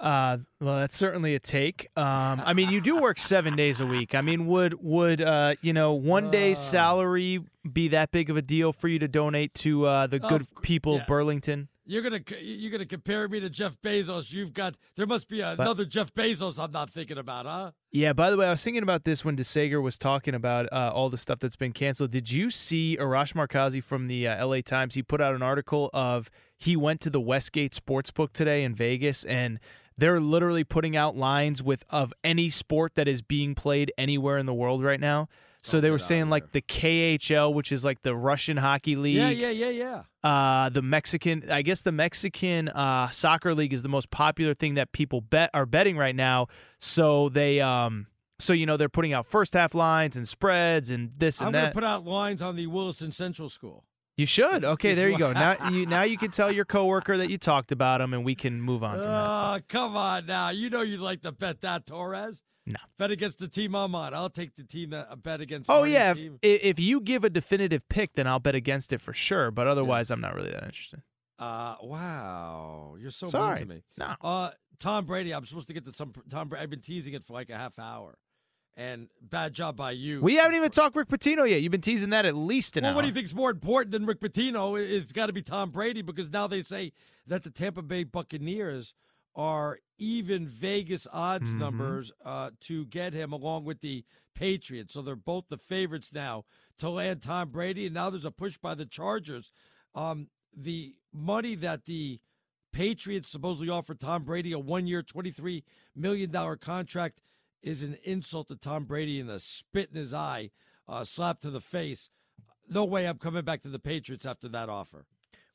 Uh, 0.00 0.38
well, 0.60 0.76
that's 0.76 0.96
certainly 0.96 1.34
a 1.34 1.40
take. 1.40 1.88
Um, 1.96 2.40
I 2.44 2.52
mean, 2.52 2.70
you 2.70 2.80
do 2.80 3.00
work 3.00 3.18
seven 3.18 3.56
days 3.56 3.80
a 3.80 3.86
week. 3.86 4.14
I 4.14 4.20
mean, 4.20 4.46
would 4.46 4.74
would 4.82 5.20
uh, 5.20 5.56
you 5.60 5.72
know 5.72 5.92
one 5.92 6.30
day's 6.30 6.58
salary 6.58 7.40
be 7.70 7.88
that 7.88 8.12
big 8.12 8.30
of 8.30 8.36
a 8.36 8.42
deal 8.42 8.72
for 8.72 8.86
you 8.86 9.00
to 9.00 9.08
donate 9.08 9.54
to 9.54 9.86
uh, 9.86 10.06
the 10.06 10.20
good 10.20 10.46
people 10.62 10.94
yeah. 10.94 11.00
of 11.00 11.06
Burlington? 11.08 11.68
You're 11.90 12.02
gonna 12.02 12.20
you're 12.42 12.70
gonna 12.70 12.84
compare 12.84 13.26
me 13.28 13.40
to 13.40 13.48
Jeff 13.48 13.80
Bezos. 13.80 14.30
You've 14.30 14.52
got 14.52 14.74
there 14.96 15.06
must 15.06 15.26
be 15.26 15.40
another 15.40 15.86
Jeff 15.86 16.12
Bezos 16.12 16.62
I'm 16.62 16.70
not 16.70 16.90
thinking 16.90 17.16
about, 17.16 17.46
huh? 17.46 17.70
Yeah. 17.90 18.12
By 18.12 18.30
the 18.30 18.36
way, 18.36 18.46
I 18.46 18.50
was 18.50 18.62
thinking 18.62 18.82
about 18.82 19.04
this 19.04 19.24
when 19.24 19.36
DeSager 19.36 19.82
was 19.82 19.96
talking 19.96 20.34
about 20.34 20.70
uh, 20.70 20.92
all 20.94 21.08
the 21.08 21.16
stuff 21.16 21.38
that's 21.38 21.56
been 21.56 21.72
canceled. 21.72 22.10
Did 22.10 22.30
you 22.30 22.50
see 22.50 22.98
Arash 23.00 23.32
Markazi 23.32 23.82
from 23.82 24.06
the 24.06 24.28
uh, 24.28 24.36
L.A. 24.36 24.60
Times? 24.60 24.96
He 24.96 25.02
put 25.02 25.22
out 25.22 25.34
an 25.34 25.42
article 25.42 25.88
of 25.94 26.30
he 26.58 26.76
went 26.76 27.00
to 27.00 27.10
the 27.10 27.22
Westgate 27.22 27.72
Sportsbook 27.72 28.32
today 28.34 28.62
in 28.62 28.74
Vegas 28.74 29.24
and. 29.24 29.58
They're 30.00 30.20
literally 30.20 30.62
putting 30.62 30.96
out 30.96 31.16
lines 31.16 31.60
with 31.60 31.84
of 31.90 32.14
any 32.22 32.50
sport 32.50 32.94
that 32.94 33.08
is 33.08 33.20
being 33.20 33.56
played 33.56 33.92
anywhere 33.98 34.38
in 34.38 34.46
the 34.46 34.54
world 34.54 34.84
right 34.84 35.00
now. 35.00 35.28
So 35.62 35.80
they 35.80 35.90
were 35.90 35.98
saying 35.98 36.30
like 36.30 36.52
the 36.52 36.62
KHL, 36.62 37.52
which 37.52 37.72
is 37.72 37.84
like 37.84 38.02
the 38.02 38.14
Russian 38.14 38.56
hockey 38.56 38.96
league. 38.96 39.16
Yeah, 39.16 39.30
yeah, 39.30 39.50
yeah, 39.50 39.70
yeah. 39.70 40.02
Uh, 40.28 40.68
the 40.68 40.82
Mexican, 40.82 41.42
I 41.50 41.62
guess 41.62 41.80
the 41.80 41.92
Mexican 41.92 42.68
uh, 42.68 43.08
soccer 43.08 43.54
league 43.54 43.72
is 43.72 43.82
the 43.82 43.88
most 43.88 44.10
popular 44.10 44.52
thing 44.52 44.74
that 44.74 44.92
people 44.92 45.22
bet 45.22 45.48
are 45.54 45.64
betting 45.64 45.96
right 45.96 46.14
now. 46.14 46.48
So 46.78 47.30
they, 47.30 47.62
um, 47.62 48.08
so 48.38 48.52
you 48.52 48.66
know 48.66 48.76
they're 48.76 48.90
putting 48.90 49.14
out 49.14 49.24
first 49.24 49.54
half 49.54 49.74
lines 49.74 50.18
and 50.18 50.28
spreads 50.28 50.90
and 50.90 51.12
this 51.16 51.40
and 51.40 51.54
that. 51.54 51.58
I'm 51.58 51.64
gonna 51.64 51.74
put 51.74 51.84
out 51.84 52.04
lines 52.04 52.42
on 52.42 52.56
the 52.56 52.66
Williston 52.66 53.10
Central 53.10 53.48
School. 53.48 53.84
You 54.18 54.26
should. 54.26 54.64
Okay, 54.64 54.92
there 54.94 55.08
you 55.08 55.16
go. 55.16 55.32
Now 55.32 55.70
you 55.70 55.86
now 55.86 56.02
you 56.02 56.18
can 56.18 56.30
tell 56.30 56.52
your 56.52 56.64
coworker 56.76 57.16
that 57.16 57.30
you 57.30 57.38
talked 57.38 57.72
about 57.72 58.00
him, 58.02 58.12
and 58.12 58.24
we 58.24 58.34
can 58.34 58.60
move 58.60 58.82
on 58.82 58.96
from 58.96 59.06
that. 59.06 59.14
Oh, 59.14 59.58
come 59.68 59.96
on 59.96 60.26
now. 60.26 60.50
You 60.50 60.68
know 60.68 60.82
you'd 60.82 61.00
like 61.00 61.22
to 61.22 61.32
bet 61.32 61.62
that 61.62 61.86
Torres. 61.86 62.42
No. 62.66 62.76
Bet 62.98 63.10
against 63.10 63.38
the 63.38 63.48
team 63.48 63.74
I'm 63.74 63.94
on. 63.94 64.12
I'll 64.12 64.28
take 64.28 64.56
the 64.56 64.64
team 64.64 64.90
that 64.90 65.08
I 65.10 65.14
bet 65.14 65.40
against. 65.40 65.70
Oh 65.70 65.78
Marty's 65.78 65.94
yeah, 65.94 66.14
if, 66.42 66.62
if 66.64 66.78
you 66.80 67.00
give 67.00 67.24
a 67.24 67.30
definitive 67.30 67.88
pick, 67.88 68.14
then 68.14 68.26
I'll 68.26 68.40
bet 68.40 68.54
against 68.54 68.92
it 68.92 69.00
for 69.00 69.14
sure. 69.14 69.50
But 69.50 69.66
otherwise, 69.66 70.10
I'm 70.10 70.20
not 70.20 70.34
really 70.34 70.50
that 70.50 70.64
interested. 70.64 71.00
Uh, 71.38 71.76
wow, 71.82 72.96
you're 72.98 73.10
so 73.10 73.28
Sorry. 73.28 73.60
mean 73.60 73.68
to 73.68 73.74
me. 73.74 73.82
No. 73.96 74.14
Uh, 74.20 74.50
Tom 74.80 75.06
Brady. 75.06 75.32
I'm 75.32 75.46
supposed 75.46 75.68
to 75.68 75.72
get 75.74 75.84
to 75.84 75.92
some 75.92 76.12
Tom. 76.28 76.48
Brady. 76.48 76.62
I've 76.64 76.70
been 76.70 76.80
teasing 76.80 77.14
it 77.14 77.24
for 77.24 77.32
like 77.32 77.48
a 77.50 77.56
half 77.56 77.78
hour, 77.78 78.18
and 78.78 79.08
bad 79.20 79.52
job 79.52 79.76
by 79.76 79.90
you. 79.90 80.22
We 80.22 80.36
haven't 80.36 80.54
even 80.54 80.70
talked 80.70 80.94
Rick 80.94 81.08
Pitino 81.08 81.46
yet. 81.50 81.60
You've 81.60 81.72
been 81.72 81.80
teasing 81.80 82.10
that 82.10 82.24
at 82.24 82.36
least 82.36 82.76
an 82.76 82.84
Well, 82.84 82.92
hour. 82.92 82.96
what 82.96 83.02
do 83.02 83.08
you 83.08 83.12
think's 83.14 83.34
more 83.34 83.50
important 83.50 83.90
than 83.90 84.06
Rick 84.06 84.20
Pitino? 84.20 84.80
It's 84.80 85.12
got 85.12 85.26
to 85.26 85.32
be 85.32 85.42
Tom 85.42 85.70
Brady 85.70 86.00
because 86.00 86.30
now 86.30 86.46
they 86.46 86.62
say 86.62 86.92
that 87.26 87.42
the 87.42 87.50
Tampa 87.50 87.82
Bay 87.82 88.04
Buccaneers 88.04 88.94
are 89.34 89.80
even 89.98 90.46
Vegas 90.46 91.06
odds 91.12 91.52
Mhm. 91.54 91.58
numbers 91.58 92.12
uh, 92.24 92.52
to 92.60 92.86
get 92.86 93.12
him, 93.14 93.32
along 93.32 93.64
with 93.64 93.80
the 93.80 94.04
Patriots. 94.34 94.94
So 94.94 95.02
they're 95.02 95.16
both 95.16 95.48
the 95.48 95.58
favorites 95.58 96.12
now 96.12 96.44
to 96.78 96.88
land 96.88 97.22
Tom 97.22 97.50
Brady. 97.50 97.86
And 97.86 97.94
now 97.94 98.10
there's 98.10 98.24
a 98.24 98.30
push 98.30 98.58
by 98.58 98.74
the 98.76 98.86
Chargers. 98.86 99.50
Um, 99.94 100.28
the 100.56 100.94
money 101.12 101.56
that 101.56 101.84
the 101.86 102.20
Patriots 102.72 103.28
supposedly 103.28 103.68
offered 103.68 103.98
Tom 103.98 104.22
Brady 104.24 104.52
a 104.52 104.58
one-year, 104.58 105.02
twenty-three 105.02 105.64
million 105.96 106.30
dollar 106.30 106.56
contract 106.56 107.20
is 107.62 107.82
an 107.82 107.96
insult 108.04 108.48
to 108.48 108.56
Tom 108.56 108.84
Brady 108.84 109.20
and 109.20 109.30
a 109.30 109.38
spit 109.38 109.90
in 109.90 109.96
his 109.96 110.14
eye, 110.14 110.50
uh, 110.88 111.04
slap 111.04 111.40
to 111.40 111.50
the 111.50 111.60
face. 111.60 112.10
No 112.68 112.84
way 112.84 113.06
I'm 113.06 113.18
coming 113.18 113.44
back 113.44 113.62
to 113.62 113.68
the 113.68 113.78
Patriots 113.78 114.26
after 114.26 114.48
that 114.48 114.68
offer. 114.68 115.06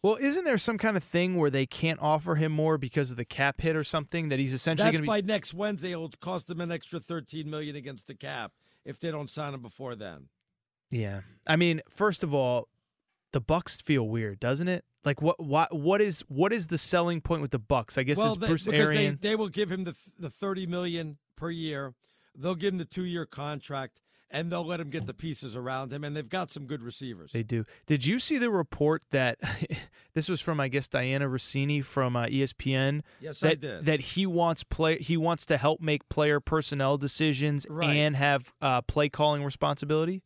Well, 0.02 0.18
isn't 0.20 0.44
there 0.44 0.58
some 0.58 0.78
kind 0.78 0.98
of 0.98 1.04
thing 1.04 1.38
where 1.38 1.50
they 1.50 1.66
can't 1.66 2.00
offer 2.02 2.36
him 2.36 2.52
more 2.52 2.78
because 2.78 3.10
of 3.10 3.16
the 3.16 3.24
cap 3.24 3.62
hit 3.62 3.76
or 3.76 3.86
something 3.86 4.28
that 4.30 4.38
he's 4.38 4.52
essentially 4.52 4.86
That's 4.86 4.98
going 4.98 5.06
to 5.06 5.26
by 5.26 5.34
next 5.34 5.54
Wednesday. 5.54 5.94
It'll 5.94 6.10
cost 6.20 6.48
them 6.48 6.60
an 6.60 6.74
extra 6.74 7.00
13 7.00 7.50
million 7.50 7.78
against 7.78 8.08
the 8.08 8.16
cap 8.16 8.52
if 8.84 9.00
they 9.00 9.12
don't 9.12 9.30
sign 9.30 9.54
him 9.54 9.62
before 9.62 9.96
then. 9.96 10.28
Yeah, 10.92 11.22
I 11.48 11.56
mean, 11.56 11.82
first 11.90 12.22
of 12.22 12.34
all, 12.34 12.68
the 13.32 13.42
Bucs 13.42 13.82
feel 13.82 14.08
weird, 14.08 14.42
doesn't 14.42 14.68
it? 14.68 14.84
Like 15.06 15.22
what? 15.22 15.42
What? 15.42 15.74
What 15.76 16.02
is? 16.02 16.22
What 16.28 16.54
is 16.54 16.68
the 16.68 16.78
selling 16.78 17.20
point 17.20 17.42
with 17.42 17.52
the 17.52 17.60
Bucs? 17.60 17.98
I 17.98 18.04
guess 18.04 18.18
well, 18.18 18.34
it's 18.34 18.42
they, 18.42 18.48
Bruce 18.48 18.66
because 18.66 18.90
they, 18.90 18.98
Arians. 18.98 19.22
they 19.22 19.36
will 19.36 19.50
give 19.50 19.72
him 19.72 19.86
the 19.86 19.96
the 20.20 20.30
30 20.30 20.68
million 20.68 21.18
per 21.44 21.52
year. 21.52 21.94
They'll 22.36 22.56
give 22.56 22.74
him 22.74 22.78
the 22.80 22.86
two 22.86 23.03
year 23.06 23.26
contract, 23.26 23.99
and 24.32 24.49
they'll 24.52 24.65
let 24.65 24.80
him 24.80 24.90
get 24.90 25.06
the 25.06 25.14
pieces 25.14 25.56
around 25.57 25.91
him. 25.91 26.03
And 26.03 26.15
they've 26.15 26.30
got 26.30 26.49
some 26.49 26.65
good 26.65 26.82
receivers. 26.82 27.32
They 27.34 27.44
do. 27.44 27.65
Did 27.86 28.06
you 28.06 28.18
see 28.18 28.38
the 28.38 28.49
report 28.49 29.03
that 29.11 29.38
this 30.14 30.30
was 30.30 30.40
from 30.41 30.60
I 30.60 30.70
guess 30.70 30.88
Dianna 30.88 31.30
Russini 31.30 31.84
from 31.84 32.15
uh, 32.15 32.26
ESPN? 32.26 33.02
Yes, 33.20 33.41
that, 33.41 33.52
I 33.52 33.56
did. 33.56 33.86
That 33.86 33.99
he 33.99 34.26
wants 34.26 34.64
play 34.64 34.98
he 34.99 35.18
wants 35.18 35.45
to 35.48 35.57
help 35.57 35.82
make 35.82 36.07
player 36.10 36.40
personnel 36.40 36.98
decisions 36.98 37.68
Right. 37.70 37.90
and 37.90 38.15
have 38.15 38.53
uh, 38.61 38.82
play 38.82 39.10
calling 39.10 39.44
responsibility. 39.44 40.24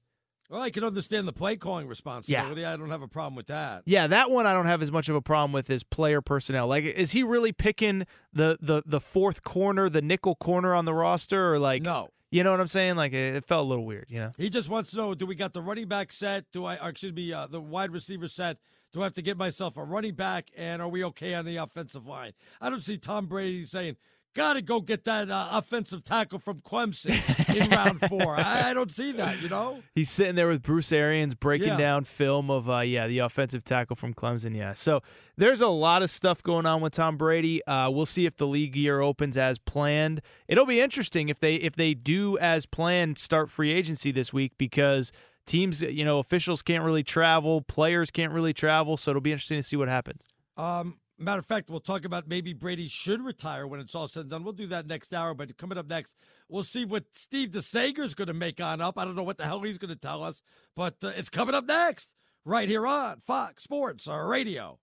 Well, 0.50 0.62
I 0.62 0.70
can 0.70 0.84
understand 0.84 1.28
the 1.28 1.34
play 1.34 1.58
calling 1.58 1.88
responsibility. 1.88 2.64
I 2.64 2.78
don't 2.78 2.90
have 2.90 3.02
a 3.02 3.08
problem 3.08 3.36
with 3.36 3.48
that. 3.48 3.84
Yeah, 3.86 4.08
that 4.08 4.32
one 4.32 4.46
I 4.46 4.54
don't 4.54 4.66
have 4.66 4.82
as 4.82 4.92
much 4.92 5.10
of 5.10 5.16
a 5.16 5.22
problem 5.22 5.52
with 5.52 5.70
as 5.70 5.84
player 5.84 6.22
personnel. 6.22 6.68
Like, 6.68 6.86
is 6.86 7.12
he 7.12 7.24
really 7.24 7.52
picking 7.52 8.06
the 8.32 8.58
the 8.62 8.82
the 8.86 9.02
fourth 9.02 9.44
corner, 9.44 9.90
the 9.90 10.02
nickel 10.02 10.36
corner 10.36 10.74
on 10.74 10.86
the 10.86 10.94
roster, 10.94 11.54
or 11.54 11.60
like 11.60 11.82
no? 11.82 12.10
You 12.30 12.44
know 12.44 12.52
what 12.52 12.60
I'm 12.60 12.68
saying? 12.68 12.96
Like, 12.96 13.14
it, 13.14 13.36
it 13.36 13.46
felt 13.46 13.66
a 13.66 13.70
little 13.70 13.86
weird. 13.86 14.08
You 14.10 14.20
know. 14.20 14.32
He 14.38 14.50
just 14.50 14.70
wants 14.70 14.92
to 14.92 14.98
know: 14.98 15.16
Do 15.16 15.26
we 15.26 15.36
got 15.36 15.52
the 15.52 15.62
running 15.62 15.88
back 15.88 16.14
set? 16.14 16.46
Do 16.54 16.66
I? 16.66 16.78
Or 16.78 16.90
excuse 16.90 17.14
me, 17.14 17.34
uh, 17.34 17.48
the 17.48 17.60
wide 17.62 17.92
receiver 17.92 18.30
set? 18.30 18.58
Do 18.94 19.02
I 19.02 19.04
have 19.04 19.14
to 19.16 19.22
get 19.22 19.38
myself 19.38 19.76
a 19.76 19.84
running 19.84 20.16
back? 20.16 20.50
And 20.56 20.82
are 20.82 20.88
we 20.88 21.04
okay 21.04 21.34
on 21.34 21.44
the 21.44 21.58
offensive 21.58 22.08
line? 22.08 22.32
I 22.62 22.70
don't 22.70 22.84
see 22.84 22.98
Tom 22.98 23.26
Brady 23.26 23.66
saying 23.66 23.98
got 24.38 24.54
to 24.54 24.62
go 24.62 24.80
get 24.80 25.04
that 25.06 25.32
uh, 25.32 25.50
offensive 25.52 26.04
tackle 26.04 26.38
from 26.38 26.62
Clemson 26.62 27.56
in 27.56 27.70
round 27.72 28.00
four. 28.02 28.36
I, 28.38 28.70
I, 28.70 28.74
don't 28.76 28.92
see 28.92 29.12
that, 29.14 29.42
you 29.42 29.50
know? 29.50 29.82
He's 29.96 30.12
sitting 30.12 30.36
there 30.36 30.48
with 30.48 30.62
Bruce 30.62 30.92
Arians 30.92 31.34
breaking 31.34 31.70
Yeah. 31.70 31.78
down 31.78 32.04
film 32.04 32.52
of, 32.52 32.70
uh, 32.70 32.82
yeah, 32.82 33.08
the 33.08 33.18
offensive 33.20 33.64
tackle 33.66 33.96
from 33.96 34.14
Clemson. 34.14 34.56
Yeah. 34.56 34.74
So 34.74 35.02
there's 35.38 35.60
a 35.60 35.68
lot 35.68 36.04
of 36.04 36.12
stuff 36.12 36.44
going 36.44 36.68
on 36.68 36.82
with 36.82 36.94
Tom 36.94 37.18
Brady. 37.18 37.66
Uh, 37.66 37.90
we'll 37.90 38.06
see 38.06 38.28
if 38.28 38.38
the 38.38 38.46
league 38.46 38.76
year 38.76 39.02
opens 39.02 39.38
as 39.38 39.58
planned. 39.58 40.22
It'll 40.48 40.68
be 40.68 40.82
interesting 40.82 41.30
if 41.30 41.40
they 41.40 41.56
if 41.56 41.76
they 41.76 41.96
do 41.96 42.38
as 42.38 42.68
planned 42.68 43.18
start 43.18 43.50
free 43.50 43.72
agency 43.72 44.12
this 44.12 44.32
week 44.32 44.54
because 44.60 45.12
teams, 45.48 45.82
you 45.82 46.06
know, 46.06 46.20
officials 46.20 46.62
can't 46.62 46.84
really 46.84 47.04
travel, 47.04 47.62
players 47.62 48.12
can't 48.12 48.32
really 48.32 48.54
travel. 48.54 48.98
So 48.98 49.12
it'll 49.12 49.22
be 49.22 49.32
interesting 49.32 49.58
to 49.58 49.64
see 49.64 49.76
what 49.76 49.90
happens. 49.90 50.22
Um, 50.58 51.00
matter 51.18 51.40
of 51.40 51.46
fact, 51.46 51.70
we'll 51.70 51.80
talk 51.80 52.06
about 52.06 52.28
maybe 52.28 52.54
Brady 52.54 52.88
should 52.88 53.22
retire 53.22 53.66
when 53.66 53.80
it's 53.80 53.96
all 53.96 54.08
said 54.08 54.22
and 54.22 54.30
done. 54.30 54.44
We'll 54.44 54.54
do 54.54 54.68
that 54.68 54.88
next 54.88 55.14
hour. 55.14 55.34
But 55.34 55.58
coming 55.58 55.78
up 55.78 55.88
next, 55.88 56.16
we'll 56.48 56.64
see 56.64 56.86
what 56.86 57.06
Steve 57.12 57.50
DeSager's 57.50 58.14
going 58.14 58.28
to 58.28 58.34
make 58.34 58.62
on 58.62 58.82
up. 58.82 58.98
I 58.98 59.06
don't 59.06 59.16
know 59.16 59.24
what 59.24 59.38
the 59.38 59.46
hell 59.46 59.62
he's 59.62 59.78
going 59.78 59.94
to 59.94 60.00
tell 60.00 60.24
us, 60.24 60.42
but 60.76 60.96
uh, 61.04 61.12
it's 61.16 61.30
coming 61.30 61.56
up 61.56 61.66
next, 61.66 62.14
right 62.46 62.70
here 62.70 62.86
on 62.86 63.20
Fox 63.20 63.64
Sports 63.64 64.08
Radio. 64.08 64.80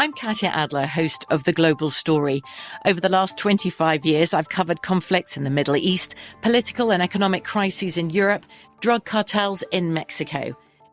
I'm 0.00 0.12
Katya 0.12 0.50
Adler, 0.50 0.86
host 0.86 1.24
of 1.28 1.42
The 1.42 1.52
Global 1.52 1.90
Story. 1.90 2.40
Over 2.86 3.00
the 3.00 3.08
last 3.08 3.36
25 3.36 4.06
years, 4.06 4.32
I've 4.32 4.48
covered 4.48 4.82
conflicts 4.82 5.36
in 5.36 5.42
the 5.42 5.50
Middle 5.50 5.76
East, 5.76 6.14
political 6.40 6.92
and 6.92 7.02
economic 7.02 7.42
crises 7.42 7.96
in 7.96 8.10
Europe, 8.10 8.46
drug 8.80 9.04
cartels 9.06 9.64
in 9.72 9.94
Mexico. 9.94 10.56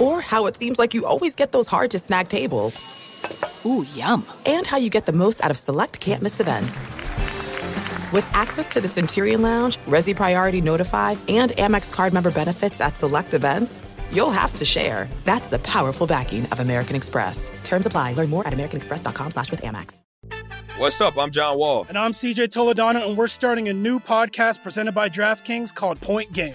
Or 0.00 0.20
how 0.20 0.46
it 0.46 0.56
seems 0.56 0.78
like 0.78 0.94
you 0.94 1.06
always 1.06 1.34
get 1.34 1.52
those 1.52 1.66
hard 1.66 1.90
to 1.90 1.98
snag 1.98 2.28
tables. 2.28 3.64
Ooh, 3.66 3.84
yum. 3.94 4.24
And 4.46 4.66
how 4.66 4.76
you 4.76 4.90
get 4.90 5.06
the 5.06 5.12
most 5.12 5.42
out 5.42 5.50
of 5.50 5.58
select 5.58 6.00
can't 6.00 6.22
miss 6.22 6.40
events. 6.40 6.80
With 8.12 8.26
access 8.32 8.68
to 8.70 8.80
the 8.80 8.88
Centurion 8.88 9.42
Lounge, 9.42 9.76
Resy 9.86 10.14
Priority 10.16 10.60
Notified, 10.60 11.18
and 11.28 11.50
Amex 11.52 11.92
card 11.92 12.12
member 12.12 12.30
benefits 12.30 12.80
at 12.80 12.96
select 12.96 13.34
events, 13.34 13.80
you'll 14.12 14.30
have 14.30 14.54
to 14.54 14.64
share. 14.64 15.08
That's 15.24 15.48
the 15.48 15.58
powerful 15.58 16.06
backing 16.06 16.46
of 16.46 16.60
American 16.60 16.96
Express. 16.96 17.50
Terms 17.64 17.84
apply. 17.84 18.14
Learn 18.14 18.30
more 18.30 18.46
at 18.46 18.52
americanexpress.com 18.54 19.32
slash 19.32 19.50
with 19.50 19.62
Amex. 19.62 20.00
What's 20.78 21.00
up? 21.00 21.18
I'm 21.18 21.32
John 21.32 21.58
Wall. 21.58 21.86
And 21.88 21.98
I'm 21.98 22.12
CJ 22.12 22.48
Toledano, 22.48 23.04
and 23.04 23.18
we're 23.18 23.26
starting 23.26 23.68
a 23.68 23.72
new 23.72 23.98
podcast 23.98 24.62
presented 24.62 24.92
by 24.92 25.08
DraftKings 25.08 25.74
called 25.74 26.00
Point 26.00 26.32
Game. 26.32 26.54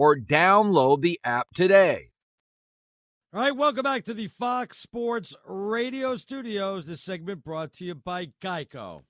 or 0.00 0.16
download 0.16 1.02
the 1.02 1.20
app 1.22 1.48
today. 1.54 2.08
All 3.34 3.42
right, 3.42 3.54
welcome 3.54 3.82
back 3.82 4.02
to 4.04 4.14
the 4.14 4.28
Fox 4.28 4.78
Sports 4.78 5.36
Radio 5.46 6.16
Studios. 6.16 6.86
This 6.86 7.02
segment 7.02 7.44
brought 7.44 7.74
to 7.74 7.84
you 7.84 7.94
by 7.94 8.28
Geico. 8.40 9.02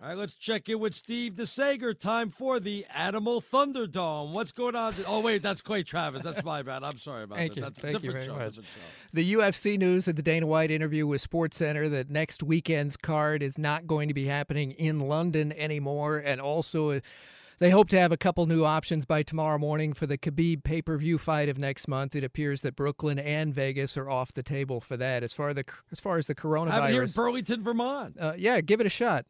All 0.00 0.08
right, 0.08 0.16
let's 0.16 0.34
check 0.34 0.68
in 0.68 0.80
with 0.80 0.96
Steve 0.96 1.34
DeSager. 1.34 1.96
Time 1.96 2.30
for 2.30 2.58
the 2.58 2.84
Animal 2.92 3.40
Thunderdome. 3.40 4.32
What's 4.32 4.50
going 4.50 4.74
on? 4.74 4.94
Oh, 5.06 5.20
wait, 5.20 5.40
that's 5.40 5.60
Clay 5.60 5.84
Travis. 5.84 6.22
That's 6.22 6.42
my 6.42 6.62
bad. 6.62 6.82
I'm 6.82 6.98
sorry 6.98 7.22
about 7.22 7.38
Thank 7.38 7.52
that. 7.52 7.56
you. 7.56 7.62
That's 7.62 7.78
a 7.78 7.82
Thank 7.82 7.92
you 7.94 7.98
different 8.00 8.26
very 8.26 8.26
show. 8.26 8.44
much. 8.44 8.54
different 8.56 8.66
show. 8.66 8.80
The 9.12 9.32
UFC 9.34 9.78
news 9.78 10.08
of 10.08 10.16
the 10.16 10.22
Dana 10.22 10.46
White 10.46 10.72
interview 10.72 11.06
with 11.06 11.28
SportsCenter 11.28 11.88
that 11.92 12.10
next 12.10 12.42
weekend's 12.42 12.96
card 12.96 13.40
is 13.40 13.56
not 13.56 13.86
going 13.86 14.08
to 14.08 14.14
be 14.14 14.24
happening 14.26 14.72
in 14.72 14.98
London 14.98 15.52
anymore, 15.52 16.18
and 16.18 16.40
also 16.40 16.90
uh, 16.90 17.00
They 17.60 17.70
hope 17.70 17.88
to 17.90 17.98
have 17.98 18.12
a 18.12 18.16
couple 18.16 18.46
new 18.46 18.64
options 18.64 19.04
by 19.04 19.22
tomorrow 19.24 19.58
morning 19.58 19.92
for 19.92 20.06
the 20.06 20.16
Khabib 20.16 20.62
pay 20.62 20.80
per 20.80 20.96
view 20.96 21.18
fight 21.18 21.48
of 21.48 21.58
next 21.58 21.88
month. 21.88 22.14
It 22.14 22.22
appears 22.22 22.60
that 22.60 22.76
Brooklyn 22.76 23.18
and 23.18 23.52
Vegas 23.52 23.96
are 23.96 24.08
off 24.08 24.32
the 24.32 24.44
table 24.44 24.80
for 24.80 24.96
that. 24.96 25.22
As 25.24 25.32
far 25.32 25.48
as 25.48 25.56
the 25.56 25.64
as 25.90 25.98
far 25.98 26.18
as 26.18 26.26
the 26.26 26.34
coronavirus, 26.34 26.88
it 26.88 26.92
here 26.92 27.02
in 27.02 27.10
Burlington, 27.10 27.62
Vermont. 27.62 28.16
uh, 28.20 28.34
yeah, 28.36 28.60
give 28.60 28.80
it 28.80 28.86
a 28.86 28.90
shot. 28.90 29.26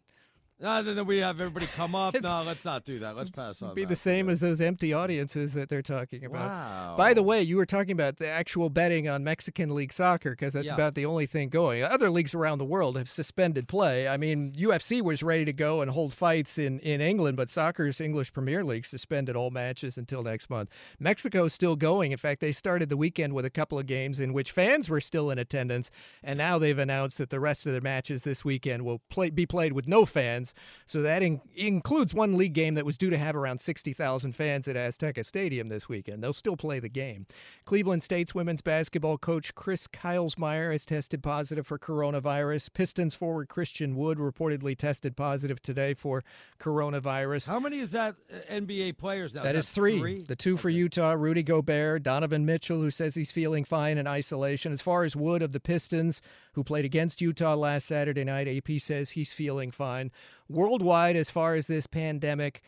Uh, 0.60 0.82
then 0.82 1.06
we 1.06 1.18
have 1.18 1.40
everybody 1.40 1.66
come 1.66 1.94
up. 1.94 2.14
no, 2.22 2.42
let's 2.42 2.64
not 2.64 2.84
do 2.84 2.98
that. 2.98 3.16
Let's 3.16 3.30
pass 3.30 3.62
on. 3.62 3.74
Be 3.74 3.82
that. 3.82 3.90
the 3.90 3.96
same 3.96 4.28
as 4.28 4.40
those 4.40 4.60
empty 4.60 4.92
audiences 4.92 5.54
that 5.54 5.68
they're 5.68 5.82
talking 5.82 6.24
about. 6.24 6.48
Wow. 6.48 6.94
By 6.96 7.14
the 7.14 7.22
way, 7.22 7.42
you 7.42 7.56
were 7.56 7.66
talking 7.66 7.92
about 7.92 8.16
the 8.16 8.28
actual 8.28 8.68
betting 8.68 9.08
on 9.08 9.22
Mexican 9.22 9.72
League 9.72 9.92
soccer 9.92 10.30
because 10.30 10.54
that's 10.54 10.66
Yeah. 10.66 10.74
about 10.74 10.96
the 10.96 11.06
only 11.06 11.26
thing 11.26 11.48
going. 11.48 11.84
Other 11.84 12.10
leagues 12.10 12.34
around 12.34 12.58
the 12.58 12.64
world 12.64 12.96
have 12.96 13.08
suspended 13.08 13.68
play. 13.68 14.08
I 14.08 14.16
mean, 14.16 14.52
UFC 14.52 15.00
was 15.00 15.22
ready 15.22 15.44
to 15.44 15.52
go 15.52 15.80
and 15.80 15.92
hold 15.92 16.12
fights 16.12 16.58
in, 16.58 16.80
in 16.80 17.00
England, 17.00 17.36
but 17.36 17.50
soccer's 17.50 18.00
English 18.00 18.32
Premier 18.32 18.64
League 18.64 18.84
suspended 18.86 19.36
all 19.36 19.50
matches 19.50 19.96
until 19.96 20.24
next 20.24 20.50
month. 20.50 20.70
Mexico's 20.98 21.52
still 21.52 21.76
going. 21.76 22.10
In 22.10 22.18
fact, 22.18 22.40
they 22.40 22.50
started 22.50 22.88
the 22.88 22.96
weekend 22.96 23.32
with 23.32 23.44
a 23.44 23.50
couple 23.50 23.78
of 23.78 23.86
games 23.86 24.18
in 24.18 24.32
which 24.32 24.50
fans 24.50 24.90
were 24.90 25.00
still 25.00 25.30
in 25.30 25.38
attendance, 25.38 25.90
and 26.24 26.36
now 26.36 26.58
they've 26.58 26.78
announced 26.78 27.18
that 27.18 27.30
the 27.30 27.38
rest 27.38 27.64
of 27.64 27.74
the 27.74 27.80
matches 27.80 28.22
this 28.24 28.44
weekend 28.44 28.84
will 28.84 29.00
play, 29.08 29.30
be 29.30 29.46
played 29.46 29.72
with 29.72 29.86
no 29.86 30.04
fans. 30.04 30.47
So 30.86 31.02
that 31.02 31.22
in, 31.22 31.40
includes 31.54 32.14
one 32.14 32.36
league 32.36 32.54
game 32.54 32.74
that 32.74 32.86
was 32.86 32.96
due 32.96 33.10
to 33.10 33.18
have 33.18 33.36
around 33.36 33.60
60,000 33.60 34.32
fans 34.34 34.68
at 34.68 34.76
Azteca 34.76 35.24
Stadium 35.24 35.68
this 35.68 35.88
weekend. 35.88 36.22
They'll 36.22 36.32
still 36.32 36.56
play 36.56 36.80
the 36.80 36.88
game. 36.88 37.26
Cleveland 37.64 38.02
State's 38.02 38.34
women's 38.34 38.60
basketball 38.60 39.18
coach 39.18 39.54
Chris 39.54 39.86
Kielsmeier 39.86 40.72
has 40.72 40.86
tested 40.86 41.22
positive 41.22 41.66
for 41.66 41.78
coronavirus. 41.78 42.72
Pistons 42.72 43.14
forward 43.14 43.48
Christian 43.48 43.96
Wood 43.96 44.18
reportedly 44.18 44.76
tested 44.76 45.16
positive 45.16 45.60
today 45.62 45.94
for 45.94 46.24
coronavirus. 46.58 47.46
How 47.46 47.60
many 47.60 47.78
is 47.78 47.92
that 47.92 48.16
uh, 48.32 48.52
NBA 48.52 48.98
players 48.98 49.34
now? 49.34 49.42
That 49.42 49.56
is 49.56 49.70
three. 49.70 50.22
The 50.22 50.36
two 50.36 50.56
for 50.56 50.70
Utah, 50.70 51.12
Rudy 51.12 51.42
Gobert, 51.42 52.02
Donovan 52.02 52.46
Mitchell, 52.46 52.80
who 52.80 52.90
says 52.90 53.14
he's 53.14 53.30
feeling 53.30 53.64
fine 53.64 53.98
in 53.98 54.06
isolation. 54.06 54.72
As 54.72 54.80
far 54.80 55.04
as 55.04 55.14
Wood 55.14 55.42
of 55.42 55.52
the 55.52 55.60
Pistons, 55.60 56.20
who 56.58 56.64
played 56.64 56.84
against 56.84 57.20
Utah 57.20 57.54
last 57.54 57.86
Saturday 57.86 58.24
night, 58.24 58.48
AP 58.48 58.80
says 58.80 59.10
he's 59.10 59.32
feeling 59.32 59.70
fine. 59.70 60.10
Worldwide, 60.48 61.14
as 61.14 61.30
far 61.30 61.54
as 61.54 61.68
this 61.68 61.86
pandemic, 61.86 62.62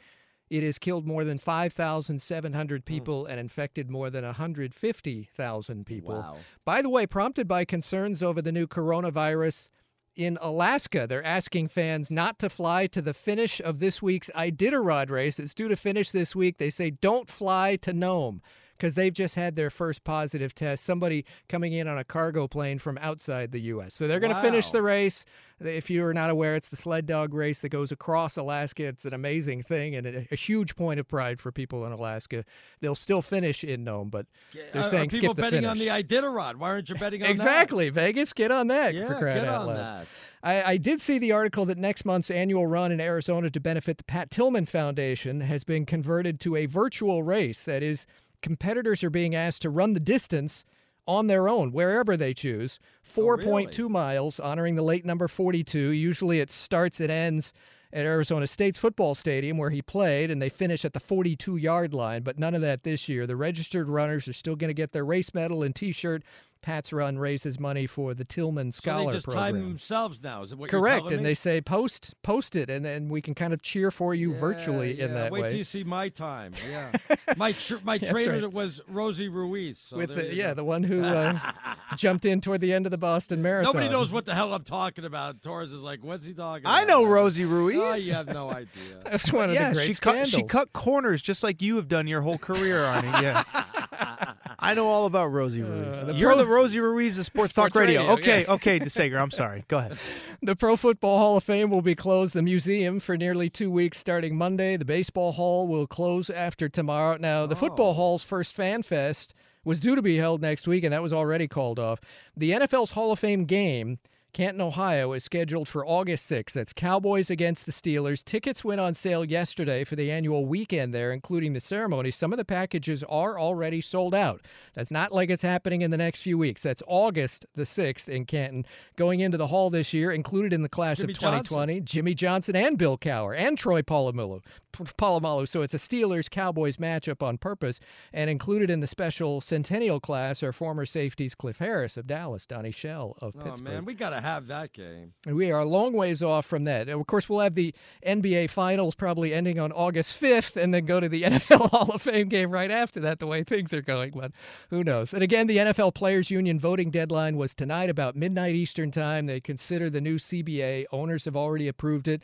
it 0.49 0.63
has 0.63 0.79
killed 0.79 1.09
more 1.09 1.25
than 1.25 1.41
5,700 1.41 2.81
hmm. 2.81 2.85
people 2.85 3.27
and 3.27 3.41
infected 3.41 3.91
more 3.91 4.09
than 4.09 4.25
150,000 4.25 5.87
people. 5.87 6.15
Wow. 6.15 6.37
By 6.65 6.83
the 6.83 6.89
way, 6.89 7.05
prompted 7.05 7.49
by 7.49 7.65
concerns 7.65 8.23
over 8.23 8.41
the 8.41 8.53
new 8.53 8.69
coronavirus, 8.69 9.71
in 10.15 10.39
Alaska, 10.41 11.09
they're 11.09 11.25
asking 11.25 11.67
fans 11.67 12.13
not 12.13 12.39
to 12.39 12.49
fly 12.49 12.87
to 12.89 13.03
the 13.03 13.15
finish 13.15 13.61
of 13.61 13.81
this 13.81 14.01
week's 14.01 14.31
Iditarod 14.37 15.11
race. 15.11 15.41
It's 15.41 15.55
due 15.55 15.67
to 15.67 15.77
finish 15.77 16.13
this 16.13 16.37
week. 16.37 16.59
They 16.59 16.71
say 16.71 16.91
don't 16.91 17.29
fly 17.29 17.75
to 17.77 17.93
Nome 17.93 18.41
because 18.81 18.95
they've 18.95 19.13
just 19.13 19.35
had 19.35 19.57
their 19.57 19.69
first 19.69 20.05
positive 20.05 20.55
test. 20.55 20.85
Somebody 20.85 21.27
coming 21.51 21.75
in 21.75 21.87
on 21.87 21.99
a 21.99 22.05
cargo 22.05 22.49
plane 22.49 22.79
from 22.79 22.97
outside 23.03 23.53
the 23.53 23.61
U.S. 23.61 23.93
So 23.93 24.09
they're 24.09 24.21
going 24.21 24.35
to 24.35 24.41
finish 24.41 24.71
the 24.71 24.81
race. 24.81 25.27
If 25.61 25.91
you're 25.91 26.15
not 26.15 26.31
aware, 26.31 26.57
it's 26.57 26.69
the 26.69 26.77
sled 26.77 27.05
dog 27.05 27.35
race 27.35 27.61
that 27.61 27.69
goes 27.69 27.93
across 27.93 28.39
Alaska. 28.39 28.85
It's 28.85 29.05
an 29.05 29.13
amazing 29.13 29.63
thing 29.65 29.95
and 29.95 30.07
a, 30.07 30.27
a 30.31 30.35
huge 30.35 30.75
point 30.75 30.99
of 30.99 31.07
pride 31.07 31.39
for 31.39 31.53
people 31.53 31.85
in 31.85 31.93
Alaska. 31.93 32.47
They'll 32.81 32.95
still 32.95 33.21
finish 33.21 33.63
in 33.63 33.85
Nome, 33.85 34.09
but 34.09 34.25
they're 34.55 34.81
Are- 34.81 34.87
are 34.87 34.89
saying 34.89 35.11
people 35.11 35.35
skip 35.35 35.37
the 35.37 35.43
betting 35.43 35.61
finish. 35.65 35.71
on 35.71 35.79
the 35.79 36.03
Iditarod? 36.03 36.55
Why 36.57 36.71
aren't 36.71 36.89
you 36.89 36.95
betting 36.95 37.21
on 37.21 37.27
that? 37.27 37.33
Exactly. 37.33 37.91
Vegas, 37.91 38.33
get 38.33 38.51
on 38.51 38.69
that. 38.69 38.95
Yeah, 38.95 39.19
for 39.19 39.27
get 39.27 39.47
on 39.47 39.75
that. 39.75 40.07
I, 40.43 40.63
I 40.63 40.77
did 40.79 41.03
see 41.03 41.19
the 41.19 41.33
article 41.33 41.67
that 41.67 41.77
next 41.77 42.07
month's 42.07 42.31
annual 42.31 42.67
run 42.67 42.91
in 42.91 42.99
Arizona 42.99 43.51
to 43.51 43.61
benefit 43.61 43.99
the 43.99 44.05
Pat 44.05 44.31
Tillman 44.31 44.65
Foundation 44.65 45.43
has 45.43 45.65
been 45.65 45.85
converted 45.85 46.41
to 46.41 46.57
a 46.57 46.65
virtual 46.65 47.23
race. 47.23 47.65
That 47.65 47.83
is, 47.83 48.07
competitors 48.43 49.05
are 49.05 49.11
being 49.11 49.35
asked 49.35 49.63
to 49.63 49.71
run 49.71 49.95
the 49.95 50.01
distance 50.01 50.65
on 51.07 51.27
their 51.27 51.49
own, 51.49 51.73
wherever 51.73 52.17
they 52.17 52.35
choose. 52.35 52.79
4.2 53.05 53.89
miles, 53.89 54.39
honoring 54.39 54.77
the 54.77 54.83
late 54.83 55.05
number 55.05 55.29
42. 55.29 55.79
Usually 55.79 56.41
it 56.41 56.53
starts 56.53 57.01
and 57.01 57.11
ends 57.11 57.53
at 57.93 58.07
Arizona 58.07 58.47
State's 58.47 58.79
football 58.79 59.15
stadium 59.15 59.59
where 59.59 59.71
he 59.71 59.83
played, 59.83 60.31
and 60.31 60.41
they 60.41 60.49
finish 60.49 60.85
at 60.85 60.93
the 60.93 61.01
42 61.01 61.57
yard 61.57 61.93
line, 61.93 62.23
but 62.23 62.39
none 62.39 62.55
of 62.55 62.61
that 62.61 62.85
this 62.85 63.09
year. 63.09 63.27
The 63.27 63.37
registered 63.37 63.89
runners 63.89 64.29
are 64.29 64.33
still 64.33 64.57
going 64.57 64.69
to 64.69 64.75
get 64.75 64.93
their 64.93 65.05
race 65.05 65.35
medal 65.35 65.63
and 65.63 65.75
t 65.75 65.91
shirt. 65.91 66.23
Pat's 66.63 66.93
Run 66.93 67.19
raises 67.19 67.59
money 67.59 67.87
for 67.87 68.15
the 68.15 68.25
Tillman 68.25 68.73
Scholar 68.73 68.73
So 68.73 69.01
Scholar 69.01 69.11
they 69.11 69.17
just 69.17 69.27
Program. 69.27 69.53
time 69.55 69.61
themselves 69.69 70.23
now. 70.23 70.43
Is 70.43 70.53
it 70.53 70.59
what 70.59 70.71
you're 70.71 70.81
Correct, 70.81 70.99
telling 71.01 71.15
and 71.15 71.23
me? 71.23 71.31
they 71.31 71.35
say 71.35 71.61
post 71.61 72.15
post 72.23 72.57
it, 72.57 72.69
and 72.71 72.85
then 72.85 73.09
we 73.09 73.23
can 73.23 73.35
kind 73.35 73.53
of 73.53 73.63
cheer 73.63 73.91
for 73.91 74.15
you 74.15 74.35
virtually 74.35 75.01
in 75.01 75.15
that 75.15 75.31
wait 75.31 75.33
way. 75.33 75.41
Wait 75.43 75.49
till 75.51 75.59
you 75.59 75.65
see 75.65 75.85
my 75.85 76.09
time. 76.09 76.53
Yeah, 76.71 76.93
my 77.37 77.53
tr- 77.53 77.77
my 77.83 77.99
That's 77.99 78.11
trainer 78.13 78.41
right. 78.41 78.53
was 78.53 78.81
Rosie 78.89 79.29
Ruiz. 79.29 79.79
So 79.79 79.97
With 79.99 80.15
the, 80.15 80.35
yeah, 80.35 80.49
go. 80.49 80.55
the 80.55 80.65
one 80.65 80.83
who 80.83 81.03
uh, 81.03 81.39
jumped 81.97 82.25
in 82.25 82.41
toward 82.41 82.61
the 82.61 82.73
end 82.73 82.87
of 82.87 82.91
the 82.93 82.99
Boston 82.99 83.41
Marathon. 83.43 83.75
Nobody 83.75 83.91
knows 83.91 84.13
what 84.13 84.27
the 84.27 84.35
hell 84.35 84.53
I'm 84.53 84.65
talking 84.65 85.05
about. 85.05 85.43
Torres 85.43 85.73
is 85.73 85.83
like, 85.83 86.05
what's 86.05 86.27
he 86.27 86.35
talking 86.35 86.67
I 86.67 86.83
about? 86.83 86.89
know 86.89 87.05
Rosie 87.07 87.45
Ruiz. 87.45 87.79
Oh, 87.81 87.95
you 87.95 88.13
have 88.13 88.29
no 88.29 88.51
idea. 88.51 88.69
That's 89.05 89.33
one 89.33 89.49
of 89.49 89.55
yeah, 89.55 89.71
the 89.71 89.75
great 89.77 89.87
she 89.87 89.95
cut 89.95 90.29
she 90.29 90.43
cut 90.43 90.73
corners 90.73 91.23
just 91.23 91.43
like 91.43 91.63
you 91.63 91.77
have 91.77 91.89
done 91.89 92.07
your 92.07 92.21
whole 92.21 92.39
career, 92.39 92.79
Arnie. 92.81 93.23
Yeah. 93.23 94.30
I 94.63 94.75
know 94.75 94.87
all 94.89 95.07
about 95.07 95.29
Rosie 95.29 95.63
Ruiz. 95.63 95.87
Uh, 95.87 96.05
the 96.09 96.15
You're 96.15 96.31
pro- 96.31 96.39
the 96.39 96.47
Rosie 96.47 96.81
Ruiz 96.81 97.19
of 97.19 97.25
Sports, 97.25 97.55
Sports 97.55 97.73
Talk 97.75 97.81
Radio. 97.81 98.01
radio, 98.03 98.13
okay, 98.15 98.43
yeah. 98.43 98.53
okay, 98.53 98.79
DeSager, 98.79 99.19
I'm 99.21 99.31
sorry. 99.31 99.65
Go 99.69 99.79
ahead. 99.79 99.97
The 100.43 100.57
Pro 100.57 100.77
Football 100.77 101.19
Hall 101.19 101.37
of 101.37 101.45
Fame 101.45 101.71
will 101.71 101.83
be 101.83 101.95
closed. 101.95 102.33
The 102.35 102.43
museum 102.43 102.99
for 103.01 103.17
nearly 103.17 103.51
two 103.51 103.71
weeks 103.71 103.99
starting 103.99 104.37
Monday. 104.39 104.77
The 104.79 104.85
Baseball 104.87 105.33
Hall 105.33 105.67
will 105.69 105.87
close 105.87 106.31
after 106.31 106.69
tomorrow. 106.69 107.17
Now, 107.19 107.47
the 107.47 107.55
Oh. 107.57 107.59
Football 107.59 107.93
Hall's 107.95 108.23
first 108.25 108.55
Fan 108.55 108.83
Fest 108.83 109.35
was 109.65 109.81
due 109.81 109.95
to 109.95 110.01
be 110.03 110.17
held 110.17 110.41
next 110.41 110.67
week, 110.67 110.83
and 110.85 110.93
that 110.95 111.03
was 111.03 111.13
already 111.13 111.47
called 111.47 111.79
off. 111.79 112.01
The 112.37 112.53
NFL's 112.53 112.93
Hall 112.93 113.13
of 113.13 113.19
Fame 113.19 113.45
game, 113.45 113.99
Canton, 114.33 114.61
Ohio, 114.61 115.13
is 115.13 115.25
scheduled 115.25 115.69
for 115.69 115.85
August 115.85 116.31
6th. 116.31 116.53
That's 116.53 116.73
Cowboys 116.73 117.31
against 117.31 117.67
the 117.67 117.73
Steelers. 117.73 118.25
Tickets 118.25 118.65
went 118.65 118.81
on 118.81 118.95
sale 118.95 119.25
yesterday 119.25 119.83
for 119.83 119.97
the 119.97 120.11
annual 120.11 120.47
weekend 120.47 120.95
there, 120.95 121.13
including 121.13 121.53
the 121.53 121.61
ceremony. 121.61 122.11
Some 122.11 122.33
of 122.33 122.37
the 122.37 122.45
packages 122.45 123.03
are 123.05 123.39
already 123.41 123.81
sold 123.81 124.15
out. 124.15 124.43
That's 124.75 124.91
not 124.91 125.13
like 125.13 125.31
it's 125.31 125.43
happening 125.43 125.83
in 125.83 125.91
the 125.91 125.97
next 125.97 126.23
few 126.23 126.39
weeks. 126.39 126.63
That's 126.63 126.83
August 126.87 127.47
the 127.57 127.65
6th 127.65 128.09
in 128.09 128.25
Canton. 128.25 128.67
Going 128.97 129.21
into 129.21 129.37
the 129.37 129.49
hall 129.49 129.69
this 129.69 129.93
year, 129.93 130.13
included 130.13 130.53
in 130.53 130.63
the 130.63 130.69
class 130.69 130.99
Jimmy 130.99 131.13
of 131.13 131.19
2020, 131.19 131.81
Jimmy 131.81 132.15
Johnson 132.15 132.55
and 132.55 132.79
Bill 132.79 132.97
Cowher 132.97 133.37
and 133.37 133.59
Troy 133.59 133.83
Polamalu. 133.83 134.43
P- 134.73 134.85
Polamalu. 134.85 135.49
So 135.49 135.63
it's 135.63 135.75
a 135.75 135.79
Steelers 135.79 136.31
Cowboys 136.31 136.77
matchup 136.77 137.23
on 137.23 137.39
purpose. 137.39 137.81
And 138.13 138.31
included 138.31 138.71
in 138.71 138.81
the 138.81 138.87
special 138.87 139.41
Centennial 139.41 140.01
class 140.01 140.43
are 140.43 140.53
former 140.53 140.87
safeties 140.87 141.35
Cliff 141.35 141.59
Harris 141.59 141.97
of 141.97 142.07
Dallas, 142.07 142.47
Donnie 142.47 142.71
Shell 142.71 143.17
of 143.21 143.35
oh, 143.35 143.39
Pittsburgh. 143.39 143.47
Oh 143.47 143.51
Pittsburgh. 143.51 143.73
man, 143.73 143.85
we 143.85 143.95
gotta 143.95 144.21
have 144.21 144.47
that 144.49 144.73
game. 144.73 145.13
We 145.27 145.51
are 145.51 145.61
a 145.61 145.65
long 145.65 145.93
ways 145.93 146.23
off 146.23 146.47
from 146.47 146.65
that. 146.65 146.89
And 146.89 147.01
of 147.01 147.07
course, 147.07 147.29
we'll 147.29 147.41
have 147.41 147.55
the 147.55 147.75
NBA 148.07 148.51
Finals 148.51 148.95
probably 148.95 149.33
ending 149.33 149.59
on 149.59 149.73
August 149.73 150.21
5th 150.21 150.57
and 150.57 150.73
then 150.73 150.87
go 150.87 151.01
to 151.01 151.09
the 151.09 151.23
NFL 151.31 151.71
Hall 151.71 151.91
of 151.91 152.03
Fame 152.03 152.29
game 152.29 152.51
right 152.51 152.71
after 152.71 153.01
that, 153.01 153.19
the 153.19 153.27
way 153.27 153.45
things 153.45 153.73
are 153.73 153.83
going. 153.83 154.13
But 154.15 154.33
who 154.71 154.85
knows? 154.85 155.13
And 155.15 155.23
again, 155.23 155.47
the 155.47 155.59
NFL 155.59 155.95
Players 155.95 156.31
Union 156.31 156.59
voting 156.59 156.91
deadline 156.91 157.37
was 157.37 157.55
tonight 157.55 157.91
about 157.91 158.17
midnight 158.17 158.55
Eastern 158.55 158.91
Time. 158.91 159.27
They 159.27 159.41
consider 159.41 159.91
the 159.91 160.01
new 160.01 160.17
CBA. 160.17 160.87
Owners 160.93 161.25
have 161.25 161.37
already 161.37 161.69
approved 161.69 162.09
it. 162.09 162.23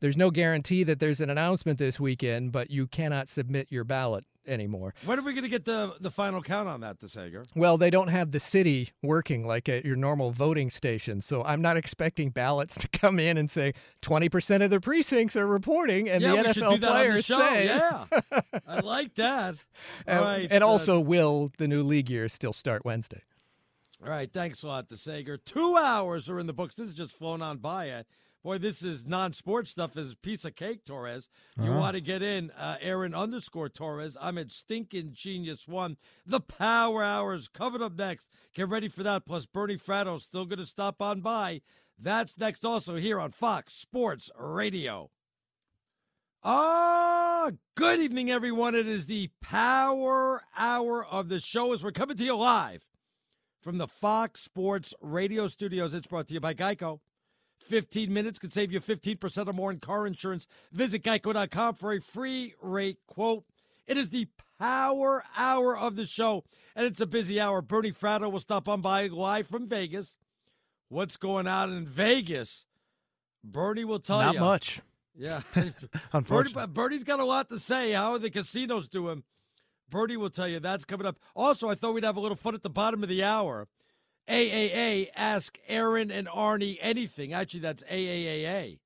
There's 0.00 0.16
no 0.16 0.30
guarantee 0.30 0.84
that 0.84 1.00
there's 1.00 1.20
an 1.20 1.30
announcement 1.30 1.78
this 1.78 1.98
weekend, 1.98 2.52
but 2.52 2.70
you 2.70 2.86
cannot 2.86 3.28
submit 3.28 3.68
your 3.70 3.84
ballot 3.84 4.24
anymore. 4.46 4.94
When 5.04 5.18
are 5.18 5.22
we 5.22 5.34
gonna 5.34 5.48
get 5.48 5.64
the 5.64 5.94
the 6.00 6.10
final 6.10 6.42
count 6.42 6.68
on 6.68 6.80
that, 6.80 6.98
DeSager? 6.98 7.46
Well, 7.54 7.76
they 7.76 7.90
don't 7.90 8.08
have 8.08 8.30
the 8.30 8.40
city 8.40 8.90
working 9.02 9.46
like 9.46 9.68
at 9.68 9.84
your 9.84 9.96
normal 9.96 10.30
voting 10.30 10.70
station. 10.70 11.20
So 11.20 11.42
I'm 11.42 11.60
not 11.60 11.76
expecting 11.76 12.30
ballots 12.30 12.76
to 12.78 12.88
come 12.88 13.18
in 13.18 13.36
and 13.36 13.50
say 13.50 13.74
20% 14.02 14.64
of 14.64 14.70
the 14.70 14.80
precincts 14.80 15.36
are 15.36 15.46
reporting 15.46 16.08
and 16.08 16.22
yeah, 16.22 16.42
the 16.42 16.48
NFL 16.48 16.54
do 16.54 16.60
that 16.60 16.66
on 16.66 16.80
the 16.80 16.86
players 16.86 17.26
say. 17.26 17.66
Yeah, 17.66 18.04
I 18.66 18.80
like 18.80 19.14
that. 19.16 19.56
All 20.08 20.20
right, 20.20 20.48
and 20.50 20.62
uh, 20.62 20.68
also, 20.68 21.00
will 21.00 21.52
the 21.58 21.68
new 21.68 21.82
league 21.82 22.10
year 22.10 22.28
still 22.28 22.52
start 22.52 22.84
Wednesday? 22.84 23.22
All 24.04 24.10
right, 24.10 24.30
thanks 24.30 24.62
a 24.62 24.68
lot, 24.68 24.88
DeSager. 24.88 25.38
Two 25.44 25.76
hours 25.76 26.28
are 26.28 26.38
in 26.38 26.46
the 26.46 26.52
books. 26.52 26.74
This 26.74 26.88
is 26.88 26.94
just 26.94 27.12
flown 27.12 27.40
on 27.40 27.58
by 27.58 27.86
it. 27.86 28.06
Boy, 28.46 28.58
this 28.58 28.80
is 28.84 29.04
non-sports 29.04 29.72
stuff. 29.72 29.96
Is 29.96 30.12
a 30.12 30.16
piece 30.16 30.44
of 30.44 30.54
cake, 30.54 30.84
Torres. 30.84 31.28
You 31.56 31.64
Uh-huh. 31.72 31.80
want 31.80 31.94
to 31.96 32.00
get 32.00 32.22
in, 32.22 32.52
uh, 32.52 32.76
Aaron 32.80 33.12
underscore 33.12 33.68
Torres. 33.68 34.16
I'm 34.20 34.38
at 34.38 34.52
Stinking 34.52 35.14
Genius 35.14 35.66
One. 35.66 35.96
The 36.24 36.38
Power 36.38 37.02
Hours 37.02 37.48
coming 37.48 37.82
up 37.82 37.94
next. 37.94 38.28
Get 38.54 38.68
ready 38.68 38.86
for 38.86 39.02
that. 39.02 39.26
Plus, 39.26 39.46
Bernie 39.46 39.76
Fratto 39.76 40.20
still 40.20 40.46
going 40.46 40.60
to 40.60 40.64
stop 40.66 41.02
on 41.02 41.22
by. 41.22 41.60
That's 41.98 42.38
next 42.38 42.64
also 42.64 42.94
here 42.94 43.18
on 43.18 43.32
Fox 43.32 43.72
Sports 43.72 44.30
Radio. 44.38 45.10
Ah, 46.44 47.50
good 47.74 47.98
evening, 47.98 48.30
everyone. 48.30 48.76
It 48.76 48.86
is 48.86 49.06
the 49.06 49.30
Power 49.42 50.44
Hour 50.56 51.04
of 51.04 51.28
the 51.28 51.40
show 51.40 51.72
as 51.72 51.82
we're 51.82 51.90
coming 51.90 52.16
to 52.16 52.24
you 52.24 52.36
live 52.36 52.84
from 53.60 53.78
the 53.78 53.88
Fox 53.88 54.40
Sports 54.40 54.94
Radio 55.00 55.48
studios. 55.48 55.94
It's 55.94 56.06
brought 56.06 56.28
to 56.28 56.34
you 56.34 56.38
by 56.40 56.54
Geico. 56.54 57.00
15 57.60 58.12
minutes 58.12 58.38
could 58.38 58.52
save 58.52 58.72
you 58.72 58.80
15% 58.80 59.48
or 59.48 59.52
more 59.52 59.70
in 59.70 59.80
car 59.80 60.06
insurance. 60.06 60.46
Visit 60.72 61.02
geico.com 61.02 61.74
for 61.74 61.92
a 61.92 62.00
free 62.00 62.54
rate 62.60 62.98
quote. 63.06 63.44
It 63.86 63.96
is 63.96 64.10
the 64.10 64.28
power 64.58 65.22
hour 65.36 65.76
of 65.76 65.96
the 65.96 66.04
show, 66.06 66.44
and 66.74 66.86
it's 66.86 67.00
a 67.00 67.06
busy 67.06 67.40
hour. 67.40 67.62
Bernie 67.62 67.92
Fratto 67.92 68.30
will 68.30 68.40
stop 68.40 68.68
on 68.68 68.80
by 68.80 69.06
live 69.06 69.46
from 69.46 69.68
Vegas. 69.68 70.18
What's 70.88 71.16
going 71.16 71.46
on 71.46 71.72
in 71.72 71.86
Vegas? 71.86 72.66
Bernie 73.42 73.84
will 73.84 73.98
tell 73.98 74.18
Not 74.18 74.34
you. 74.34 74.40
Not 74.40 74.46
much. 74.46 74.80
Yeah. 75.16 75.40
Unfortunately. 76.12 76.62
Bernie, 76.62 76.72
Bernie's 76.72 77.04
got 77.04 77.20
a 77.20 77.24
lot 77.24 77.48
to 77.48 77.58
say. 77.58 77.92
How 77.92 78.12
are 78.12 78.18
the 78.18 78.30
casinos 78.30 78.88
doing? 78.88 79.22
Bernie 79.88 80.16
will 80.16 80.30
tell 80.30 80.48
you 80.48 80.60
that's 80.60 80.84
coming 80.84 81.06
up. 81.06 81.16
Also, 81.34 81.68
I 81.68 81.74
thought 81.74 81.94
we'd 81.94 82.04
have 82.04 82.16
a 82.16 82.20
little 82.20 82.36
fun 82.36 82.54
at 82.54 82.62
the 82.62 82.70
bottom 82.70 83.02
of 83.02 83.08
the 83.08 83.22
hour. 83.22 83.68
AAA, 84.28 85.08
ask 85.14 85.58
Aaron 85.68 86.10
and 86.10 86.26
Arnie 86.26 86.78
anything. 86.80 87.32
Actually, 87.32 87.60
that's 87.60 87.84
AAAA. 87.84 88.78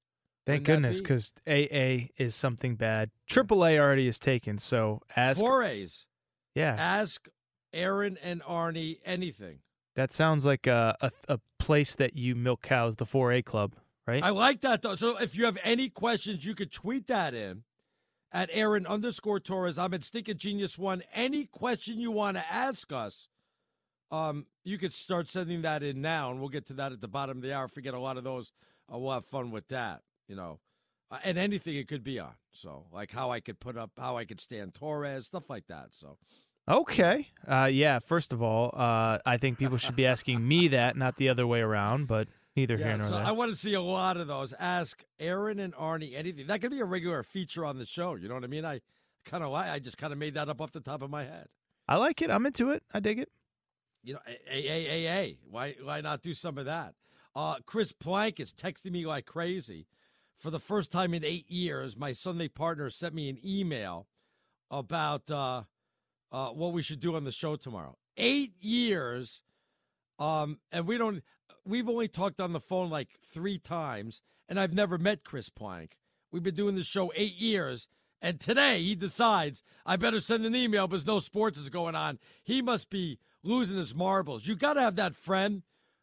Thank 0.47 0.65
goodness, 0.65 1.01
because 1.01 1.33
AA 1.47 2.09
is 2.17 2.35
something 2.35 2.75
bad. 2.75 3.11
AAA 3.29 3.79
already 3.79 4.09
is 4.09 4.19
taken, 4.19 4.59
so 4.59 5.01
ask. 5.15 5.39
Four 5.39 5.63
A's. 5.63 6.07
Yeah. 6.55 6.75
Ask 6.79 7.29
Aaron 7.73 8.19
and 8.23 8.43
Arnie 8.43 8.99
anything. 9.05 9.61
That 9.97 10.13
sounds 10.13 10.47
like 10.47 10.67
a, 10.67 10.97
a, 11.01 11.11
a 11.29 11.41
place 11.59 11.95
that 11.97 12.17
you 12.17 12.35
milk 12.35 12.63
cows, 12.63 12.97
the 12.97 13.07
4A 13.07 13.45
club, 13.45 13.77
right? 14.07 14.23
I 14.23 14.31
like 14.31 14.61
that, 14.63 14.83
though. 14.83 14.97
So 14.97 15.17
if 15.19 15.37
you 15.37 15.45
have 15.45 15.59
any 15.63 15.89
questions, 15.89 16.45
you 16.45 16.55
could 16.55 16.73
tweet 16.73 17.07
that 17.09 17.35
in 17.35 17.65
at 18.33 18.49
Aaron 18.53 18.87
underscore 18.87 19.41
Torres. 19.41 19.79
I'm 19.79 19.95
at 19.95 20.05
Stinking 20.05 20.39
Genius 20.39 20.79
One. 20.79 21.03
Any 21.13 21.45
question 21.45 22.01
you 22.01 22.11
want 22.11 22.37
to 22.37 22.53
ask 22.53 22.93
us, 22.93 23.29
um, 24.11 24.47
you 24.65 24.79
could 24.79 24.93
start 24.93 25.29
sending 25.29 25.63
that 25.63 25.83
in 25.83 26.01
now, 26.01 26.31
and 26.31 26.41
we'll 26.41 26.49
get 26.49 26.67
to 26.67 26.75
that 26.75 26.93
at 26.93 27.01
the 27.01 27.09
bottom 27.09 27.39
of 27.39 27.43
the 27.43 27.55
hour. 27.55 27.69
Forget 27.69 27.95
a 27.95 27.99
lot 27.99 28.17
of 28.17 28.25
those. 28.25 28.53
Uh, 28.93 28.99
we'll 28.99 29.13
have 29.13 29.25
fun 29.25 29.51
with 29.51 29.69
that, 29.69 30.03
you 30.29 30.35
know, 30.35 30.59
uh, 31.11 31.19
and 31.25 31.39
anything 31.39 31.77
it 31.77 31.89
could 31.89 32.03
be 32.03 32.19
on. 32.19 32.35
So, 32.53 32.87
like 32.93 33.13
how 33.13 33.31
I 33.31 33.41
could 33.41 33.61
put 33.61 33.77
up, 33.77 33.93
how 33.97 34.17
I 34.17 34.25
could 34.25 34.41
stand 34.41 34.75
Torres, 34.75 35.27
stuff 35.27 35.49
like 35.49 35.67
that. 35.69 35.89
So, 35.93 36.19
Okay. 36.69 37.29
Uh, 37.47 37.69
yeah. 37.73 37.99
First 37.99 38.33
of 38.33 38.43
all, 38.43 38.71
uh, 38.75 39.19
I 39.27 39.39
think 39.39 39.59
people 39.59 39.77
should 39.77 39.97
be 39.97 40.07
asking 40.07 40.47
me 40.47 40.69
that, 40.69 40.97
not 40.97 41.17
the 41.17 41.29
other 41.29 41.47
way 41.47 41.61
around. 41.61 42.07
But 42.07 42.29
neither 42.55 42.77
yeah, 42.77 42.89
here 42.89 42.97
nor 42.99 43.07
so 43.07 43.17
there. 43.17 43.27
I 43.27 43.33
want 43.33 43.51
to 43.51 43.57
see 43.57 43.75
a 43.75 43.81
lot 43.81 44.17
of 44.17 44.29
those. 44.29 44.53
Ask 44.59 45.03
Aaron 45.19 45.59
and 45.59 45.75
Arnie 45.75 46.15
anything. 46.15 46.47
That 46.47 46.61
could 46.61 46.71
be 46.71 46.81
a 46.81 46.85
regular 46.85 47.23
feature 47.23 47.65
on 47.65 47.79
the 47.79 47.87
show. 47.87 48.15
You 48.15 48.29
know 48.29 48.35
what 48.35 48.45
I 48.45 48.49
mean? 48.49 48.65
I 48.65 48.81
kind 49.25 49.43
of 49.43 49.53
I 49.53 49.79
just 49.81 49.99
kind 49.99 50.13
of 50.13 50.19
made 50.19 50.35
that 50.35 50.49
up 50.49 50.61
off 50.61 50.73
the 50.73 50.81
top 50.81 51.03
of 51.03 51.11
my 51.11 51.25
head. 51.25 51.47
I 51.89 51.97
like 51.97 52.23
it. 52.23 52.31
I'm 52.31 52.47
into 52.47 52.71
it. 52.71 52.85
I 52.93 53.01
dig 53.01 53.19
it. 53.19 53.29
You 54.03 54.15
know, 54.15 54.21
a 54.27 54.57
a 54.57 54.87
a 54.87 55.09
a. 55.09 55.39
Why 55.49 55.75
why 55.83 56.01
not 56.01 56.23
do 56.23 56.35
some 56.35 56.59
of 56.59 56.65
that? 56.65 56.95
Uh, 57.35 57.57
Chris 57.67 57.93
Plank 57.93 58.41
is 58.41 58.53
texting 58.53 58.93
me 58.93 59.07
like 59.07 59.27
crazy. 59.27 59.87
For 60.37 60.51
the 60.51 60.59
first 60.59 60.91
time 60.91 61.13
in 61.13 61.23
eight 61.25 61.51
years, 61.51 61.97
my 61.97 62.13
Sunday 62.13 62.49
partner 62.49 62.89
sent 62.89 63.15
me 63.15 63.29
an 63.29 63.39
email 63.45 64.07
about 64.71 65.31
uh, 65.31 65.65
uh, 66.33 66.49
what 66.49 66.73
we 66.73 66.81
should 66.81 67.01
do 67.01 67.15
on 67.15 67.25
the 67.25 67.33
show 67.33 67.57
tomorrow. 67.57 67.99
Eight 68.17 68.55
years, 68.59 69.43
um, 70.19 70.59
and 70.73 70.87
we 70.87 70.97
don't. 70.97 71.23
We've 71.67 71.89
only 71.89 72.09
talked 72.09 72.41
on 72.41 72.53
the 72.53 72.61
phone 72.61 72.89
like 72.89 73.11
three 73.23 73.59
times, 73.59 74.23
and 74.49 74.59
I've 74.59 74.73
never 74.73 74.97
met 74.97 75.25
Chris 75.25 75.51
Plank. 75.51 75.99
We've 76.33 76.43
been 76.43 76.55
doing 76.55 76.75
this 76.75 76.87
show 76.87 77.13
eight 77.15 77.37
years, 77.37 77.89
and 78.23 78.41
today 78.41 78.83
he 78.83 78.95
decides 78.95 79.63
I 79.85 79.97
better 79.97 80.21
send 80.21 80.47
an 80.47 80.57
email 80.57 80.89
because 80.89 81.07
no 81.07 81.19
sports 81.19 81.59
is 81.59 81.69
going 81.69 81.95
on. 81.95 82.19
He 82.43 82.63
must 82.63 82.89
be 82.89 83.19
losing 83.43 83.77
his 83.77 83.95
marbles. 83.95 84.47
You 84.47 84.55
got 84.57 84.75
to 84.75 84.81
have 84.83 84.97
that 84.97 85.15
friend, 85.15 85.63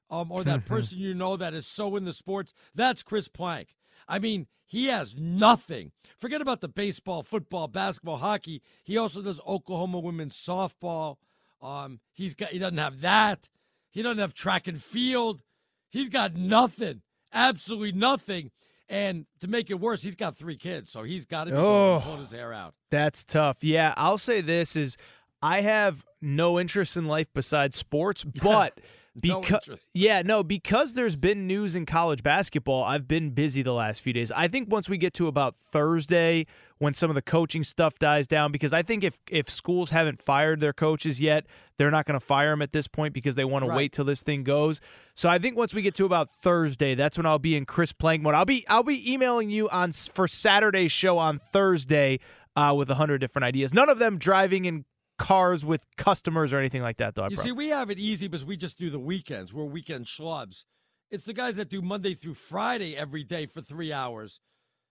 um, 0.10 0.32
or 0.32 0.44
that 0.44 0.66
person 0.66 0.98
you 1.00 1.14
know 1.14 1.38
that 1.38 1.54
is 1.54 1.68
so 1.68 1.96
in 1.96 2.06
the 2.06 2.14
sports. 2.14 2.54
That's 2.74 3.04
Chris 3.04 3.28
Plank. 3.28 3.76
I 4.08 4.20
mean, 4.20 4.48
he 4.66 4.88
has 4.88 5.16
nothing. 5.18 5.92
Forget 6.18 6.42
about 6.42 6.62
the 6.62 6.68
baseball, 6.68 7.24
football, 7.24 7.68
basketball, 7.68 8.18
hockey. 8.18 8.62
He 8.84 8.98
also 8.98 9.22
does 9.22 9.42
Oklahoma 9.48 10.00
women's 10.00 10.36
softball. 10.36 11.18
Um, 11.62 12.00
he's 12.14 12.34
got 12.36 12.50
he 12.50 12.60
doesn't 12.60 12.78
have 12.78 13.02
that. 13.02 13.50
He 13.90 14.02
doesn't 14.02 14.20
have 14.20 14.34
track 14.34 14.68
and 14.68 14.82
field. 14.82 15.42
He's 15.90 16.10
got 16.10 16.36
nothing. 16.36 17.02
Absolutely 17.34 17.94
nothing. 17.94 18.52
And 18.90 19.26
to 19.42 19.48
make 19.48 19.70
it 19.70 19.80
worse, 19.82 20.04
he's 20.04 20.16
got 20.16 20.36
three 20.38 20.56
kids, 20.56 20.92
so 20.92 21.04
he's 21.04 21.26
got 21.26 21.46
to 21.46 21.52
be 21.52 21.58
Oh. 21.58 22.00
pulling 22.04 22.22
his 22.22 22.32
hair 22.32 22.54
out. 22.54 22.74
That's 22.90 23.26
tough. 23.26 23.58
Yeah, 23.62 23.94
I'll 23.98 24.18
say 24.18 24.40
this 24.40 24.76
is 24.78 24.96
I 25.42 25.62
have 25.62 26.04
no 26.22 26.60
interest 26.60 26.98
in 26.98 27.06
life 27.06 27.28
besides 27.34 27.78
sports, 27.78 28.24
but 28.42 28.80
because 29.20 29.68
interest. 29.68 29.90
yeah, 29.94 30.22
no, 30.22 30.44
because 30.44 30.94
there's 30.94 31.16
been 31.16 31.48
news 31.48 31.76
in 31.76 31.86
college 31.86 32.24
basketball, 32.24 32.84
I've 32.84 33.08
been 33.08 33.32
busy 33.32 33.62
the 33.62 33.74
last 33.74 34.02
few 34.02 34.14
days. 34.14 34.32
I 34.32 34.48
think 34.48 34.72
once 34.72 34.88
we 34.88 34.98
get 34.98 35.14
to 35.16 35.28
about 35.28 35.56
Thursday 35.56 36.46
when 36.80 36.94
some 36.94 37.10
of 37.10 37.16
the 37.16 37.22
coaching 37.22 37.64
stuff 37.64 37.98
dies 37.98 38.28
down 38.28 38.52
because 38.52 38.72
I 38.72 38.84
think 38.84 39.04
if 39.04 39.18
if 39.30 39.50
schools 39.50 39.90
haven't 39.90 40.22
fired 40.22 40.60
their 40.60 40.74
coaches 40.74 41.20
yet, 41.20 41.46
they're 41.78 41.92
not 41.92 42.06
going 42.06 42.20
to 42.20 42.26
fire 42.26 42.52
them 42.52 42.62
at 42.62 42.72
this 42.72 42.88
point 42.88 43.14
because 43.14 43.36
they 43.36 43.46
want 43.46 43.66
to 43.66 43.74
wait 43.74 43.94
till 43.94 44.06
this 44.06 44.22
thing 44.22 44.44
goes. 44.44 44.80
So 45.16 45.30
I 45.30 45.40
think 45.40 45.58
once 45.58 45.74
we 45.74 45.82
get 45.82 45.96
to 45.96 46.06
about 46.06 46.30
Thursday, 46.30 46.94
that's 46.94 47.18
when 47.18 47.26
I'll 47.26 47.40
be 47.40 47.56
in 47.56 47.66
Chris 47.66 47.94
Plank 47.94 48.22
mode. 48.22 48.36
I'll 48.36 48.46
be 48.46 48.68
I'll 48.68 48.84
be 48.84 49.12
emailing 49.12 49.50
you 49.50 49.68
on 49.70 49.92
for 49.92 50.28
Saturday's 50.28 50.92
show 50.92 51.18
on 51.18 51.40
Thursday 51.40 52.20
uh, 52.56 52.74
with 52.78 52.90
a 52.90 52.96
hundred 52.96 53.20
different 53.20 53.46
ideas. 53.46 53.74
None 53.74 53.90
of 53.90 53.98
them 54.00 54.18
driving 54.18 54.66
in 54.66 54.86
cars 55.18 55.65
with 55.65 55.85
customers 55.98 56.53
or 56.53 56.60
anything 56.60 56.81
like 56.81 56.98
that, 56.98 57.15
though. 57.15 57.23
I 57.23 57.26
You 57.26 57.35
promise. 57.35 57.45
see, 57.45 57.52
we 57.52 57.69
have 57.69 57.89
it 57.89 57.99
easy 57.99 58.27
because 58.27 58.45
we 58.45 58.57
just 58.57 58.77
do 58.77 58.89
the 58.89 58.99
weekends. 58.99 59.53
We're 59.53 59.65
weekend 59.65 60.06
schlubs. 60.06 60.65
It's 61.10 61.23
the 61.26 61.34
guys 61.34 61.56
that 61.56 61.69
do 61.69 61.81
Monday 61.81 62.14
through 62.14 62.34
Friday 62.34 62.95
every 62.98 63.23
day 63.23 63.45
for 63.45 63.61
three 63.61 63.94
hours 63.94 64.39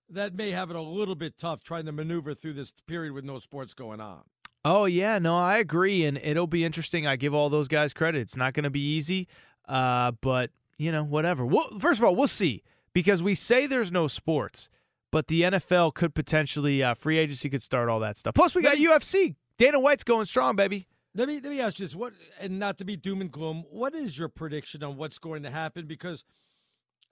that 0.08 0.34
may 0.34 0.50
have 0.52 0.70
it 0.70 0.76
a 0.76 0.80
little 0.80 1.14
bit 1.16 1.36
tough 1.36 1.62
trying 1.62 1.84
to 1.86 1.92
maneuver 1.92 2.32
through 2.34 2.52
this 2.54 2.72
period 2.86 3.12
with 3.12 3.24
no 3.24 3.38
sports 3.38 3.74
going 3.74 4.00
on. 4.00 4.22
Oh 4.64 4.84
yeah, 4.84 5.18
no, 5.18 5.36
I 5.36 5.58
agree, 5.58 6.04
and 6.04 6.16
it'll 6.18 6.46
be 6.46 6.64
interesting. 6.64 7.06
I 7.06 7.16
give 7.16 7.34
all 7.34 7.48
those 7.48 7.68
guys 7.68 7.92
credit. 7.92 8.20
It's 8.20 8.36
not 8.36 8.52
going 8.54 8.64
to 8.64 8.70
be 8.70 8.80
easy, 8.80 9.28
uh, 9.68 10.12
but 10.20 10.50
you 10.78 10.90
know, 10.90 11.04
whatever. 11.04 11.44
Well, 11.46 11.68
first 11.78 11.98
of 12.00 12.04
all, 12.04 12.16
we'll 12.16 12.26
see 12.28 12.62
because 12.92 13.22
we 13.22 13.34
say 13.34 13.66
there's 13.66 13.92
no 13.92 14.08
sports, 14.08 14.68
but 15.12 15.28
the 15.28 15.42
NFL 15.42 15.94
could 15.94 16.14
potentially 16.14 16.82
uh, 16.82 16.94
free 16.94 17.18
agency 17.18 17.48
could 17.50 17.62
start 17.62 17.88
all 17.88 18.00
that 18.00 18.16
stuff. 18.16 18.34
Plus, 18.34 18.54
we 18.54 18.62
got 18.62 18.76
UFC. 18.78 19.36
Dana 19.58 19.80
White's 19.80 20.04
going 20.04 20.26
strong, 20.26 20.56
baby. 20.56 20.86
Let 21.14 21.28
me 21.28 21.40
let 21.40 21.50
me 21.50 21.60
ask 21.60 21.78
you 21.78 21.86
this: 21.86 21.96
what, 21.96 22.12
and 22.40 22.58
not 22.58 22.76
to 22.78 22.84
be 22.84 22.96
doom 22.96 23.20
and 23.20 23.30
gloom, 23.30 23.64
what 23.70 23.94
is 23.94 24.18
your 24.18 24.28
prediction 24.28 24.82
on 24.82 24.96
what's 24.96 25.18
going 25.18 25.42
to 25.44 25.50
happen? 25.50 25.86
Because 25.86 26.24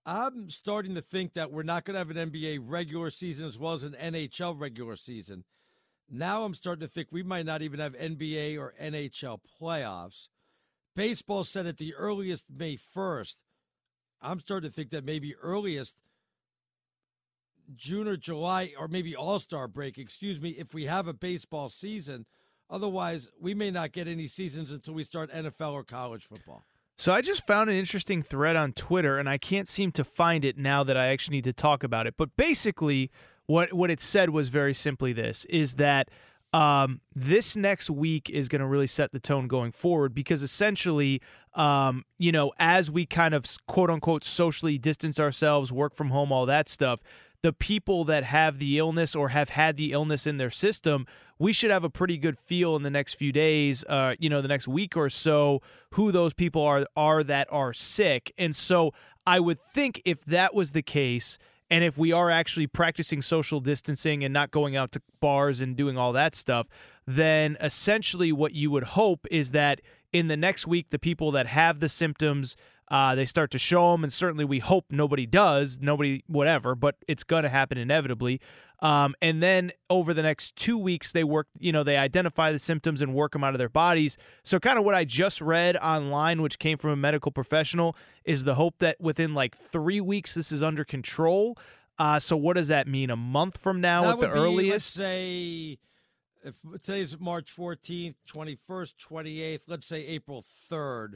I'm 0.04 0.50
starting 0.50 0.94
to 0.94 1.02
think 1.02 1.32
that 1.32 1.50
we're 1.50 1.62
not 1.62 1.84
going 1.84 1.94
to 1.94 1.98
have 1.98 2.10
an 2.10 2.30
NBA 2.30 2.60
regular 2.62 3.08
season 3.08 3.46
as 3.46 3.58
well 3.58 3.72
as 3.72 3.84
an 3.84 3.96
NHL 4.00 4.60
regular 4.60 4.96
season. 4.96 5.44
Now 6.10 6.44
I'm 6.44 6.52
starting 6.52 6.86
to 6.86 6.92
think 6.92 7.08
we 7.10 7.22
might 7.22 7.46
not 7.46 7.62
even 7.62 7.80
have 7.80 7.94
NBA 7.94 8.58
or 8.58 8.74
NHL 8.80 9.40
playoffs. 9.60 10.28
Baseball 10.94 11.44
said 11.44 11.66
at 11.66 11.78
the 11.78 11.94
earliest 11.94 12.52
May 12.54 12.76
1st. 12.76 13.36
I'm 14.20 14.38
starting 14.38 14.68
to 14.68 14.74
think 14.74 14.90
that 14.90 15.04
maybe 15.04 15.34
earliest 15.36 15.98
June 17.76 18.08
or 18.08 18.16
July 18.16 18.72
or 18.78 18.88
maybe 18.88 19.14
All 19.14 19.38
Star 19.38 19.68
break, 19.68 19.98
excuse 19.98 20.40
me, 20.40 20.50
if 20.50 20.74
we 20.74 20.84
have 20.84 21.08
a 21.08 21.14
baseball 21.14 21.68
season. 21.68 22.26
Otherwise, 22.70 23.30
we 23.38 23.54
may 23.54 23.70
not 23.70 23.92
get 23.92 24.08
any 24.08 24.26
seasons 24.26 24.72
until 24.72 24.94
we 24.94 25.02
start 25.02 25.30
NFL 25.30 25.72
or 25.72 25.84
college 25.84 26.24
football. 26.24 26.64
So 26.96 27.12
I 27.12 27.20
just 27.20 27.46
found 27.46 27.68
an 27.70 27.76
interesting 27.76 28.22
thread 28.22 28.56
on 28.56 28.72
Twitter, 28.72 29.18
and 29.18 29.28
I 29.28 29.36
can't 29.36 29.68
seem 29.68 29.92
to 29.92 30.04
find 30.04 30.44
it 30.44 30.56
now 30.56 30.84
that 30.84 30.96
I 30.96 31.08
actually 31.08 31.38
need 31.38 31.44
to 31.44 31.52
talk 31.52 31.82
about 31.82 32.06
it. 32.06 32.14
But 32.16 32.36
basically, 32.36 33.10
what 33.46 33.72
what 33.72 33.90
it 33.90 34.00
said 34.00 34.30
was 34.30 34.48
very 34.48 34.74
simply 34.74 35.12
this: 35.12 35.44
is 35.46 35.74
that 35.74 36.08
um, 36.54 37.00
this 37.12 37.56
next 37.56 37.90
week 37.90 38.30
is 38.30 38.48
going 38.48 38.60
to 38.60 38.66
really 38.66 38.86
set 38.86 39.10
the 39.10 39.18
tone 39.18 39.48
going 39.48 39.72
forward 39.72 40.14
because 40.14 40.40
essentially, 40.40 41.20
um, 41.54 42.04
you 42.16 42.30
know, 42.30 42.52
as 42.60 42.92
we 42.92 43.06
kind 43.06 43.34
of 43.34 43.44
quote 43.66 43.90
unquote 43.90 44.22
socially 44.22 44.78
distance 44.78 45.18
ourselves, 45.18 45.72
work 45.72 45.96
from 45.96 46.10
home, 46.10 46.30
all 46.30 46.46
that 46.46 46.68
stuff, 46.68 47.00
the 47.44 47.52
people 47.52 48.04
that 48.04 48.24
have 48.24 48.58
the 48.58 48.78
illness 48.78 49.14
or 49.14 49.28
have 49.28 49.50
had 49.50 49.76
the 49.76 49.92
illness 49.92 50.26
in 50.26 50.38
their 50.38 50.50
system, 50.50 51.06
we 51.38 51.52
should 51.52 51.70
have 51.70 51.84
a 51.84 51.90
pretty 51.90 52.16
good 52.16 52.38
feel 52.38 52.74
in 52.74 52.82
the 52.82 52.88
next 52.88 53.16
few 53.16 53.32
days, 53.32 53.84
uh, 53.84 54.14
you 54.18 54.30
know, 54.30 54.40
the 54.40 54.48
next 54.48 54.66
week 54.66 54.96
or 54.96 55.10
so, 55.10 55.60
who 55.90 56.10
those 56.10 56.32
people 56.32 56.62
are 56.62 56.86
are 56.96 57.22
that 57.22 57.46
are 57.50 57.74
sick. 57.74 58.32
And 58.38 58.56
so 58.56 58.94
I 59.26 59.40
would 59.40 59.60
think 59.60 60.00
if 60.06 60.24
that 60.24 60.54
was 60.54 60.72
the 60.72 60.80
case, 60.80 61.36
and 61.68 61.84
if 61.84 61.98
we 61.98 62.12
are 62.12 62.30
actually 62.30 62.66
practicing 62.66 63.20
social 63.20 63.60
distancing 63.60 64.24
and 64.24 64.32
not 64.32 64.50
going 64.50 64.74
out 64.74 64.90
to 64.92 65.02
bars 65.20 65.60
and 65.60 65.76
doing 65.76 65.98
all 65.98 66.14
that 66.14 66.34
stuff, 66.34 66.66
then 67.06 67.58
essentially 67.60 68.32
what 68.32 68.54
you 68.54 68.70
would 68.70 68.84
hope 68.84 69.26
is 69.30 69.50
that 69.50 69.82
in 70.14 70.28
the 70.28 70.36
next 70.38 70.66
week, 70.66 70.86
the 70.88 70.98
people 70.98 71.30
that 71.32 71.48
have 71.48 71.80
the 71.80 71.90
symptoms, 71.90 72.56
uh, 72.88 73.14
they 73.14 73.26
start 73.26 73.50
to 73.52 73.58
show 73.58 73.92
them. 73.92 74.04
And 74.04 74.12
certainly 74.12 74.44
we 74.44 74.58
hope 74.58 74.86
nobody 74.90 75.26
does, 75.26 75.78
nobody, 75.80 76.22
whatever, 76.26 76.74
but 76.74 76.96
it's 77.08 77.24
going 77.24 77.42
to 77.44 77.48
happen 77.48 77.78
inevitably. 77.78 78.40
Um, 78.80 79.14
and 79.22 79.42
then 79.42 79.72
over 79.88 80.12
the 80.12 80.22
next 80.22 80.56
two 80.56 80.76
weeks, 80.76 81.12
they 81.12 81.24
work, 81.24 81.46
you 81.58 81.72
know, 81.72 81.82
they 81.82 81.96
identify 81.96 82.52
the 82.52 82.58
symptoms 82.58 83.00
and 83.00 83.14
work 83.14 83.32
them 83.32 83.42
out 83.42 83.54
of 83.54 83.58
their 83.58 83.68
bodies. 83.68 84.18
So, 84.42 84.58
kind 84.58 84.78
of 84.78 84.84
what 84.84 84.94
I 84.94 85.04
just 85.04 85.40
read 85.40 85.76
online, 85.78 86.42
which 86.42 86.58
came 86.58 86.76
from 86.76 86.90
a 86.90 86.96
medical 86.96 87.32
professional, 87.32 87.96
is 88.24 88.44
the 88.44 88.56
hope 88.56 88.74
that 88.80 89.00
within 89.00 89.32
like 89.32 89.56
three 89.56 90.00
weeks, 90.00 90.34
this 90.34 90.52
is 90.52 90.62
under 90.62 90.84
control. 90.84 91.56
Uh, 91.98 92.18
so, 92.18 92.36
what 92.36 92.56
does 92.56 92.68
that 92.68 92.86
mean? 92.86 93.08
A 93.08 93.16
month 93.16 93.56
from 93.56 93.80
now 93.80 94.02
that 94.02 94.14
at 94.14 94.20
the 94.20 94.26
be, 94.26 94.32
earliest? 94.32 94.70
Let's 94.70 94.84
say 94.86 95.78
if 96.44 96.56
today's 96.82 97.18
March 97.18 97.54
14th, 97.56 98.16
21st, 98.28 98.94
28th, 98.96 99.60
let's 99.66 99.86
say 99.86 100.06
April 100.06 100.44
3rd, 100.70 101.14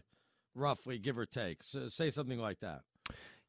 roughly, 0.58 0.98
give 0.98 1.18
or 1.18 1.26
take. 1.26 1.62
So 1.62 1.88
say 1.88 2.10
something 2.10 2.38
like 2.38 2.60
that. 2.60 2.82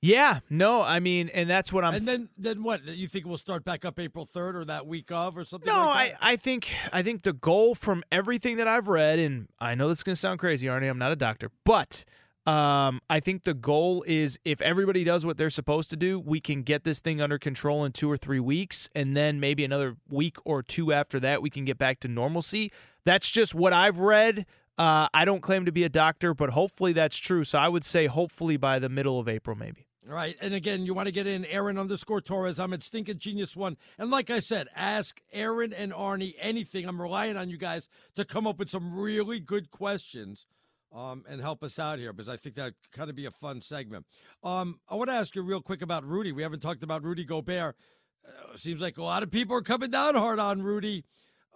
Yeah, 0.01 0.39
no, 0.49 0.81
I 0.81 1.01
mean, 1.01 1.29
and 1.33 1.49
that's 1.49 1.73
what 1.73 1.83
I'm. 1.83 1.93
And 1.93 2.07
then, 2.07 2.29
then 2.37 2.63
what? 2.63 2.85
You 2.85 3.09
think 3.09 3.25
we'll 3.25 3.35
start 3.35 3.65
back 3.65 3.83
up 3.83 3.99
April 3.99 4.25
third 4.25 4.55
or 4.55 4.63
that 4.63 4.87
week 4.87 5.11
of 5.11 5.37
or 5.37 5.43
something? 5.43 5.71
No, 5.71 5.87
like 5.87 6.15
I, 6.21 6.33
I 6.33 6.35
think 6.37 6.69
I 6.93 7.03
think 7.03 7.23
the 7.23 7.33
goal 7.33 7.75
from 7.75 8.03
everything 8.09 8.57
that 8.57 8.67
I've 8.67 8.87
read, 8.87 9.19
and 9.19 9.49
I 9.59 9.75
know 9.75 9.89
this 9.89 9.99
is 9.99 10.03
going 10.03 10.15
to 10.15 10.19
sound 10.19 10.39
crazy, 10.39 10.67
Arnie. 10.67 10.89
I'm 10.89 10.99
not 10.99 11.11
a 11.11 11.17
doctor, 11.17 11.51
but 11.65 12.05
um, 12.45 13.01
I 13.09 13.19
think 13.19 13.43
the 13.43 13.53
goal 13.53 14.03
is 14.07 14.39
if 14.45 14.61
everybody 14.61 15.03
does 15.03 15.25
what 15.25 15.37
they're 15.37 15.49
supposed 15.49 15.89
to 15.89 15.97
do, 15.97 16.17
we 16.17 16.39
can 16.39 16.63
get 16.63 16.85
this 16.85 17.01
thing 17.01 17.21
under 17.21 17.37
control 17.37 17.83
in 17.83 17.91
two 17.91 18.09
or 18.09 18.15
three 18.15 18.39
weeks, 18.39 18.89
and 18.95 19.17
then 19.17 19.41
maybe 19.41 19.65
another 19.65 19.97
week 20.07 20.37
or 20.45 20.63
two 20.63 20.93
after 20.93 21.19
that, 21.19 21.41
we 21.41 21.49
can 21.49 21.65
get 21.65 21.77
back 21.77 21.99
to 21.99 22.07
normalcy. 22.07 22.71
That's 23.03 23.29
just 23.29 23.53
what 23.53 23.73
I've 23.73 23.99
read. 23.99 24.45
Uh, 24.79 25.09
I 25.13 25.25
don't 25.25 25.41
claim 25.41 25.65
to 25.65 25.73
be 25.73 25.83
a 25.83 25.89
doctor, 25.89 26.33
but 26.33 26.51
hopefully 26.51 26.93
that's 26.93 27.17
true. 27.17 27.43
So 27.43 27.59
I 27.59 27.67
would 27.67 27.83
say 27.83 28.07
hopefully 28.07 28.55
by 28.55 28.79
the 28.79 28.87
middle 28.87 29.19
of 29.19 29.27
April, 29.27 29.55
maybe. 29.55 29.85
All 30.07 30.15
right. 30.15 30.37
And 30.41 30.53
again, 30.53 30.85
you 30.85 30.93
want 30.93 31.07
to 31.07 31.11
get 31.11 31.27
in 31.27 31.43
Aaron 31.45 31.77
underscore 31.77 32.21
Torres. 32.21 32.61
I'm 32.61 32.71
at 32.71 32.81
Stinking 32.81 33.17
Genius 33.17 33.57
One. 33.57 33.75
And 33.97 34.09
like 34.09 34.29
I 34.29 34.39
said, 34.39 34.69
ask 34.73 35.19
Aaron 35.33 35.73
and 35.73 35.91
Arnie 35.91 36.33
anything. 36.39 36.87
I'm 36.87 37.01
relying 37.01 37.35
on 37.35 37.49
you 37.49 37.57
guys 37.57 37.89
to 38.15 38.23
come 38.23 38.47
up 38.47 38.57
with 38.57 38.69
some 38.69 38.97
really 38.97 39.41
good 39.41 39.69
questions 39.69 40.47
um, 40.95 41.25
and 41.29 41.41
help 41.41 41.61
us 41.61 41.77
out 41.77 41.99
here 41.99 42.13
because 42.13 42.29
I 42.29 42.37
think 42.37 42.55
that 42.55 42.73
kind 42.93 43.09
of 43.09 43.17
be 43.17 43.25
a 43.25 43.31
fun 43.31 43.59
segment. 43.59 44.05
Um, 44.43 44.79
I 44.87 44.95
want 44.95 45.09
to 45.09 45.15
ask 45.15 45.35
you 45.35 45.41
real 45.41 45.61
quick 45.61 45.81
about 45.81 46.05
Rudy. 46.05 46.31
We 46.31 46.41
haven't 46.43 46.61
talked 46.61 46.83
about 46.83 47.03
Rudy 47.03 47.25
Gobert. 47.25 47.75
Uh, 48.25 48.55
seems 48.55 48.81
like 48.81 48.97
a 48.97 49.03
lot 49.03 49.23
of 49.23 49.29
people 49.29 49.57
are 49.57 49.61
coming 49.61 49.91
down 49.91 50.15
hard 50.15 50.39
on 50.39 50.63
Rudy. 50.63 51.03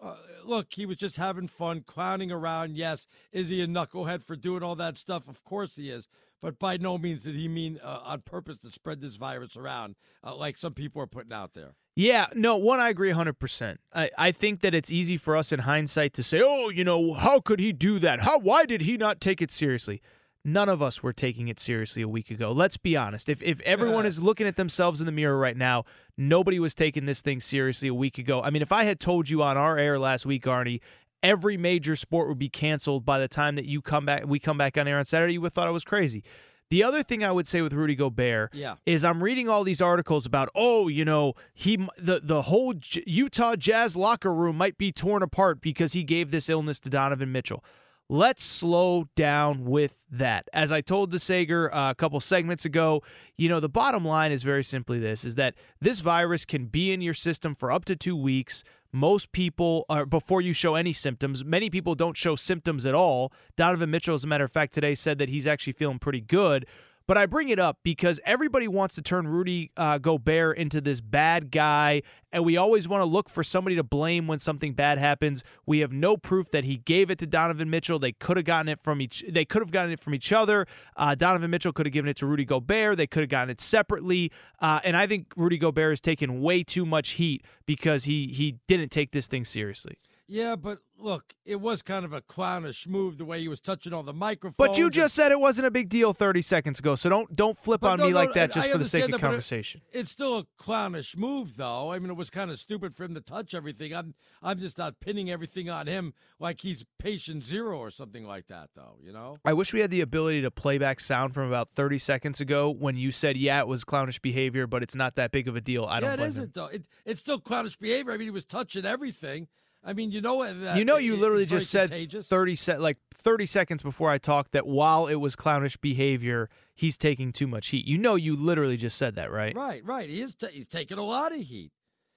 Uh, 0.03 0.15
look, 0.43 0.67
he 0.73 0.85
was 0.85 0.97
just 0.97 1.17
having 1.17 1.47
fun, 1.47 1.81
clowning 1.81 2.31
around. 2.31 2.75
Yes, 2.75 3.07
is 3.31 3.49
he 3.49 3.61
a 3.61 3.67
knucklehead 3.67 4.21
for 4.21 4.35
doing 4.35 4.61
all 4.61 4.75
that 4.75 4.97
stuff? 4.97 5.27
Of 5.29 5.43
course 5.43 5.77
he 5.77 5.89
is 5.89 6.09
but 6.43 6.59
by 6.59 6.75
no 6.75 6.97
means 6.97 7.23
did 7.23 7.35
he 7.35 7.47
mean 7.47 7.79
uh, 7.81 8.01
on 8.03 8.19
purpose 8.19 8.59
to 8.59 8.69
spread 8.69 8.99
this 8.99 9.15
virus 9.15 9.55
around 9.55 9.95
uh, 10.25 10.35
like 10.35 10.57
some 10.57 10.73
people 10.73 11.01
are 11.01 11.07
putting 11.07 11.31
out 11.31 11.53
there. 11.53 11.73
Yeah, 11.95 12.27
no, 12.35 12.57
one, 12.57 12.79
I 12.79 12.89
agree 12.89 13.11
100%. 13.11 13.77
I, 13.93 14.09
I 14.17 14.31
think 14.31 14.61
that 14.61 14.73
it's 14.73 14.91
easy 14.91 15.15
for 15.15 15.37
us 15.37 15.51
in 15.51 15.59
hindsight 15.59 16.13
to 16.15 16.23
say, 16.23 16.41
oh, 16.43 16.69
you 16.69 16.83
know, 16.83 17.13
how 17.13 17.39
could 17.39 17.59
he 17.59 17.71
do 17.71 17.97
that? 17.99 18.21
How, 18.21 18.39
why 18.39 18.65
did 18.65 18.81
he 18.81 18.97
not 18.97 19.21
take 19.21 19.41
it 19.41 19.51
seriously? 19.51 20.01
None 20.45 20.67
of 20.67 20.81
us 20.81 21.01
were 21.01 21.13
taking 21.13 21.47
it 21.47 21.57
seriously 21.59 22.01
a 22.01 22.07
week 22.07 22.29
ago. 22.29 22.51
Let's 22.51 22.75
be 22.75 22.97
honest. 22.97 23.29
If, 23.29 23.41
if 23.41 23.61
everyone 23.61 24.05
is 24.05 24.21
looking 24.21 24.45
at 24.45 24.57
themselves 24.57 24.99
in 24.99 25.05
the 25.05 25.11
mirror 25.13 25.37
right 25.37 25.55
now, 25.55 25.85
nobody 26.17 26.59
was 26.59 26.75
taking 26.75 27.05
this 27.05 27.21
thing 27.21 27.39
seriously 27.39 27.87
a 27.87 27.93
week 27.93 28.17
ago. 28.17 28.41
I 28.41 28.49
mean, 28.49 28.61
if 28.61 28.71
I 28.71 28.83
had 28.83 28.99
told 28.99 29.29
you 29.29 29.41
on 29.41 29.55
our 29.55 29.77
air 29.77 29.97
last 29.97 30.25
week, 30.25 30.43
Arnie, 30.43 30.81
every 31.23 31.55
major 31.55 31.95
sport 31.95 32.27
would 32.27 32.37
be 32.37 32.49
canceled 32.49 33.05
by 33.05 33.17
the 33.19 33.29
time 33.29 33.55
that 33.55 33.65
you 33.65 33.81
come 33.81 34.05
back 34.05 34.27
we 34.27 34.37
come 34.37 34.57
back 34.57 34.77
on 34.77 34.87
air 34.87 34.99
on 34.99 35.05
Saturday, 35.05 35.33
you 35.33 35.41
would 35.41 35.47
have 35.47 35.53
thought 35.53 35.67
it 35.69 35.71
was 35.71 35.85
crazy. 35.85 36.23
The 36.69 36.83
other 36.83 37.03
thing 37.03 37.23
I 37.23 37.31
would 37.31 37.47
say 37.47 37.61
with 37.61 37.71
Rudy 37.71 37.95
Gobert 37.95 38.53
yeah. 38.53 38.75
is 38.85 39.03
I'm 39.03 39.23
reading 39.23 39.47
all 39.47 39.63
these 39.63 39.81
articles 39.81 40.25
about 40.25 40.49
oh 40.55 40.87
you 40.87 41.05
know 41.05 41.33
he 41.53 41.77
the 41.97 42.19
the 42.21 42.43
whole 42.43 42.73
J- 42.73 43.03
Utah 43.07 43.55
Jazz 43.55 43.95
locker 43.95 44.33
room 44.33 44.57
might 44.57 44.77
be 44.77 44.91
torn 44.91 45.23
apart 45.23 45.61
because 45.61 45.93
he 45.93 46.03
gave 46.03 46.31
this 46.31 46.49
illness 46.49 46.79
to 46.81 46.89
Donovan 46.89 47.31
Mitchell. 47.31 47.63
Let's 48.09 48.43
slow 48.43 49.05
down 49.15 49.65
with 49.65 50.03
that. 50.11 50.47
As 50.53 50.71
I 50.71 50.81
told 50.81 51.11
DeSager 51.11 51.73
uh, 51.73 51.91
a 51.91 51.95
couple 51.95 52.19
segments 52.19 52.65
ago, 52.65 53.01
you 53.37 53.47
know, 53.47 53.59
the 53.59 53.69
bottom 53.69 54.05
line 54.05 54.31
is 54.31 54.43
very 54.43 54.63
simply 54.63 54.99
this 54.99 55.23
is 55.23 55.35
that 55.35 55.55
this 55.79 56.01
virus 56.01 56.45
can 56.45 56.65
be 56.65 56.91
in 56.91 57.01
your 57.01 57.13
system 57.13 57.55
for 57.55 57.71
up 57.71 57.85
to 57.85 57.95
two 57.95 58.15
weeks. 58.15 58.63
Most 58.91 59.31
people, 59.31 59.85
uh, 59.89 60.05
before 60.05 60.41
you 60.41 60.53
show 60.53 60.75
any 60.75 60.93
symptoms, 60.93 61.43
many 61.43 61.69
people 61.69 61.95
don't 61.95 62.15
show 62.15 62.35
symptoms 62.35 62.85
at 62.85 62.93
all. 62.93 63.33
Donovan 63.57 63.89
Mitchell, 63.89 64.13
as 64.13 64.23
a 64.23 64.27
matter 64.27 64.43
of 64.43 64.51
fact, 64.51 64.73
today 64.73 64.93
said 64.93 65.17
that 65.17 65.29
he's 65.29 65.47
actually 65.47 65.73
feeling 65.73 65.97
pretty 65.97 66.21
good. 66.21 66.67
But 67.05 67.17
I 67.17 67.25
bring 67.25 67.49
it 67.49 67.59
up 67.59 67.79
because 67.83 68.19
everybody 68.25 68.67
wants 68.67 68.95
to 68.95 69.01
turn 69.01 69.27
Rudy 69.27 69.71
uh, 69.75 69.97
Gobert 69.97 70.57
into 70.57 70.79
this 70.79 71.01
bad 71.01 71.51
guy, 71.51 72.01
and 72.31 72.45
we 72.45 72.55
always 72.55 72.87
want 72.87 73.01
to 73.01 73.05
look 73.05 73.29
for 73.29 73.43
somebody 73.43 73.75
to 73.75 73.83
blame 73.83 74.25
when 74.25 74.39
something 74.39 74.73
bad 74.73 74.97
happens. 74.97 75.43
We 75.65 75.79
have 75.79 75.91
no 75.91 76.15
proof 76.15 76.49
that 76.51 76.63
he 76.63 76.77
gave 76.77 77.11
it 77.11 77.19
to 77.19 77.27
Donovan 77.27 77.69
Mitchell. 77.69 77.99
They 77.99 78.13
could 78.13 78.37
have 78.37 78.45
gotten 78.45 78.69
it 78.69 78.79
from 78.79 79.01
each. 79.01 79.21
They 79.27 79.43
could 79.43 79.61
have 79.61 79.71
gotten 79.71 79.91
it 79.91 79.99
from 79.99 80.15
each 80.15 80.31
other. 80.31 80.65
Uh, 80.95 81.13
Donovan 81.13 81.51
Mitchell 81.51 81.73
could 81.73 81.85
have 81.85 81.93
given 81.93 82.07
it 82.07 82.15
to 82.17 82.25
Rudy 82.25 82.45
Gobert. 82.45 82.95
They 82.95 83.07
could 83.07 83.23
have 83.23 83.29
gotten 83.29 83.49
it 83.49 83.59
separately. 83.59 84.31
Uh, 84.59 84.79
and 84.85 84.95
I 84.95 85.05
think 85.05 85.33
Rudy 85.35 85.57
Gobert 85.57 85.91
has 85.91 86.01
taken 86.01 86.41
way 86.41 86.63
too 86.63 86.85
much 86.85 87.11
heat 87.11 87.43
because 87.65 88.05
he 88.05 88.27
he 88.27 88.59
didn't 88.67 88.89
take 88.89 89.11
this 89.11 89.27
thing 89.27 89.43
seriously. 89.43 89.97
Yeah, 90.25 90.55
but 90.55 90.79
look, 90.97 91.33
it 91.45 91.59
was 91.59 91.81
kind 91.81 92.05
of 92.05 92.13
a 92.13 92.21
clownish 92.21 92.87
move 92.87 93.17
the 93.17 93.25
way 93.25 93.41
he 93.41 93.49
was 93.49 93.59
touching 93.59 93.91
all 93.91 94.03
the 94.03 94.13
microphones. 94.13 94.55
But 94.57 94.77
you 94.77 94.89
just 94.89 95.13
said 95.15 95.33
it 95.33 95.39
wasn't 95.39 95.67
a 95.67 95.71
big 95.71 95.89
deal 95.89 96.13
30 96.13 96.41
seconds 96.41 96.79
ago, 96.79 96.95
so 96.95 97.09
don't 97.09 97.35
don't 97.35 97.57
flip 97.59 97.81
But 97.81 97.91
on 97.91 97.97
no, 97.99 98.05
me 98.05 98.11
no, 98.11 98.15
like 98.15 98.33
that 98.33 98.51
I- 98.51 98.53
just 98.53 98.67
I 98.69 98.71
for 98.71 98.77
the 98.77 98.85
sake 98.85 99.03
understand 99.03 99.03
of 99.03 99.11
that, 99.11 99.11
but 99.21 99.27
it- 99.27 99.29
conversation. 99.31 99.81
it's 99.91 100.11
still 100.11 100.37
a 100.39 100.45
clownish 100.57 101.17
move, 101.17 101.57
though. 101.57 101.91
I 101.91 101.99
mean, 101.99 102.09
it 102.09 102.15
was 102.15 102.29
kind 102.29 102.49
of 102.51 102.57
stupid 102.57 102.95
for 102.95 103.03
him 103.03 103.13
to 103.15 103.21
touch 103.21 103.53
everything. 103.53 103.93
I'm 103.93 104.13
I'm 104.41 104.59
just 104.59 104.77
not 104.77 104.99
pinning 105.01 105.29
everything 105.29 105.69
on 105.69 105.87
him 105.87 106.13
like 106.39 106.61
he's 106.61 106.85
patient 106.99 107.43
zero 107.43 107.77
or 107.77 107.89
something 107.89 108.25
like 108.25 108.47
that, 108.47 108.69
though. 108.75 108.95
You 109.03 109.11
know? 109.11 109.37
I 109.43 109.51
wish 109.51 109.73
we 109.73 109.81
had 109.81 109.91
the 109.91 110.01
ability 110.01 110.41
to 110.43 110.51
play 110.51 110.77
back 110.77 111.01
sound 111.01 111.33
from 111.33 111.47
about 111.49 111.69
30 111.71 111.97
seconds 111.99 112.39
ago 112.39 112.69
when 112.69 112.95
you 112.95 113.11
said, 113.11 113.35
yeah, 113.35 113.59
it 113.59 113.67
was 113.67 113.83
clownish 113.83 114.19
behavior, 114.19 114.67
but 114.67 114.81
it's 114.83 114.95
not 114.95 115.15
that 115.15 115.31
big 115.31 115.49
of 115.49 115.55
a 115.57 115.61
deal. 115.61 115.83
I 115.85 115.99
don't 115.99 116.07
yeah, 116.09 116.13
it 116.13 116.17
blame 116.17 116.25
him. 116.27 116.29
isn't 116.29 116.53
though. 116.53 116.67
It, 116.67 116.85
it's 117.05 117.19
still 117.19 117.39
clownish 117.41 117.75
behavior. 117.77 118.13
I 118.13 118.17
mean, 118.17 118.27
he 118.27 118.31
was 118.31 118.45
touching 118.45 118.85
everything. 118.85 119.49
I 119.83 119.93
mean, 119.93 120.11
you 120.11 120.21
know 120.21 120.51
that. 120.51 120.77
you 120.77 120.85
know, 120.85 120.97
you 120.97 121.13
it- 121.15 121.19
literally 121.19 121.45
just 121.45 121.69
said 121.69 121.89
contagious. 121.89 122.27
30 122.29 122.55
se- 122.55 122.77
like 122.77 122.97
30 123.15 123.45
seconds 123.45 123.83
before 123.83 124.09
I 124.09 124.17
talked 124.17 124.51
that 124.53 124.65
while 124.65 125.07
it 125.07 125.15
was 125.15 125.35
clownish 125.35 125.77
behavior, 125.77 126.49
he's 126.73 126.97
taking 126.97 127.31
too 127.33 127.47
much 127.47 127.67
heat. 127.67 127.85
You 127.85 127.97
know, 127.97 128.15
you 128.15 128.35
literally 128.35 128.77
just 128.77 128.97
said 128.97 129.15
that, 129.15 129.31
right? 129.31 129.55
Right, 129.55 129.83
right. 129.85 130.09
He 130.09 130.21
is. 130.21 130.35
ta 130.35 130.47
he's 130.47 130.65
taking 130.67 130.97
a 130.97 131.03
lot 131.03 131.31
of 131.33 131.39
heat. 131.39 131.71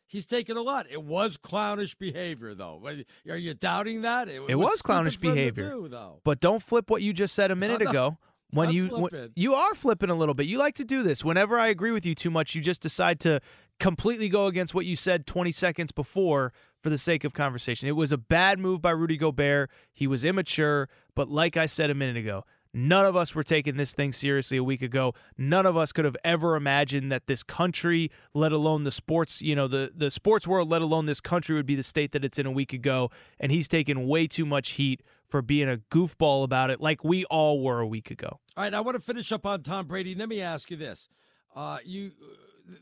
He's 0.09 0.25
taking 0.25 0.57
a 0.57 0.63
lot. 0.63 0.87
It 0.89 1.03
was 1.03 1.37
clownish 1.37 1.97
behavior, 1.97 2.55
though. 2.55 2.81
Are 3.29 3.37
you 3.37 3.55
doubting 3.55 4.03
that? 4.03 4.29
It 4.29 4.57
was 4.57 4.81
clownish 4.81 5.15
stupid 5.15 5.35
for 5.35 5.39
him 5.41 5.47
to 5.49 5.53
behavior. 5.53 5.71
do, 5.83 5.89
though. 5.89 6.21
But 6.25 6.39
don't 6.39 6.63
flip 6.63 6.89
what 6.89 7.03
you 7.03 7.13
just 7.13 7.35
said 7.35 7.51
a 7.51 7.57
minute 7.57 7.81
not- 7.83 7.91
ago. 7.91 8.19
When 8.51 8.71
you 8.71 8.87
when- 8.87 9.33
you 9.35 9.55
are 9.55 9.75
flipping 9.75 10.09
a 10.09 10.15
little 10.15 10.33
bit. 10.33 10.47
You 10.47 10.57
like 10.57 10.77
to 10.77 10.85
do 10.85 11.03
this. 11.03 11.25
Whenever 11.25 11.59
I 11.59 11.67
agree 11.67 11.91
with 11.91 12.07
you 12.07 12.15
too 12.15 12.31
much, 12.31 12.55
you 12.55 12.63
just 12.63 12.81
decide 12.81 13.19
to 13.21 13.41
completely 13.81 14.29
go 14.29 14.47
against 14.47 14.73
what 14.73 14.87
you 14.87 14.95
said 14.95 15.27
20 15.27 15.51
seconds 15.51 15.91
before 15.91 16.53
for 16.87 16.91
the 16.91 16.99
sake 16.99 17.25
of 17.25 17.33
conversation. 17.33 17.89
It 17.89 17.97
was 17.97 18.13
a 18.13 18.17
bad 18.17 18.61
move 18.61 18.81
by 18.81 18.93
Rudy 18.93 19.17
Gobert. 19.17 19.73
He 19.93 20.07
was 20.07 20.25
immature, 20.25 20.89
but 21.17 21.29
like 21.29 21.57
I 21.57 21.67
said 21.67 21.91
a 21.91 21.97
minute 21.97 22.17
ago, 22.17 22.45
None 22.73 23.07
of 23.07 23.17
us 23.17 23.35
were 23.35 23.43
taking 23.43 23.79
this 23.79 23.95
thing 23.95 24.13
seriously 24.13 24.59
a 24.59 24.63
week 24.63 24.83
ago. 24.83 25.15
None 25.39 25.65
of 25.65 25.79
us 25.79 25.93
could 25.93 26.05
have 26.05 26.17
ever 26.23 26.57
imagined 26.57 27.11
that 27.11 27.27
this 27.27 27.43
country, 27.43 28.11
let 28.35 28.53
alone 28.53 28.85
the 28.85 28.91
sports, 28.91 29.41
you 29.41 29.57
know, 29.57 29.67
the, 29.67 29.91
the 29.97 30.11
sports 30.11 30.47
world, 30.47 30.69
let 30.69 30.83
alone 30.83 31.07
this 31.07 31.23
country 31.23 31.57
would 31.57 31.65
be 31.65 31.75
the 31.75 31.83
state 31.83 32.13
that 32.13 32.23
it's 32.23 32.39
in 32.39 32.45
a 32.45 32.51
week 32.51 32.75
ago. 32.75 33.11
And 33.41 33.51
he's 33.51 33.67
taken 33.67 34.07
way 34.07 34.27
too 34.27 34.45
much 34.45 34.73
heat 34.73 35.03
for 35.27 35.41
being 35.41 35.71
a 35.71 35.79
goofball 35.91 36.45
about 36.45 36.71
it, 36.71 36.81
like 36.81 37.03
we 37.03 37.25
all 37.25 37.63
were 37.63 37.81
a 37.81 37.87
week 37.87 38.11
ago. 38.11 38.41
All 38.57 38.65
right, 38.65 38.75
I 38.75 38.81
want 38.81 38.95
to 38.95 39.03
finish 39.03 39.33
up 39.33 39.47
on 39.47 39.63
Tom 39.63 39.87
Brady. 39.87 40.15
Let 40.15 40.29
me 40.29 40.43
ask 40.43 40.71
you 40.71 40.77
this: 40.77 41.09
uh, 41.55 41.79
you, 41.83 42.13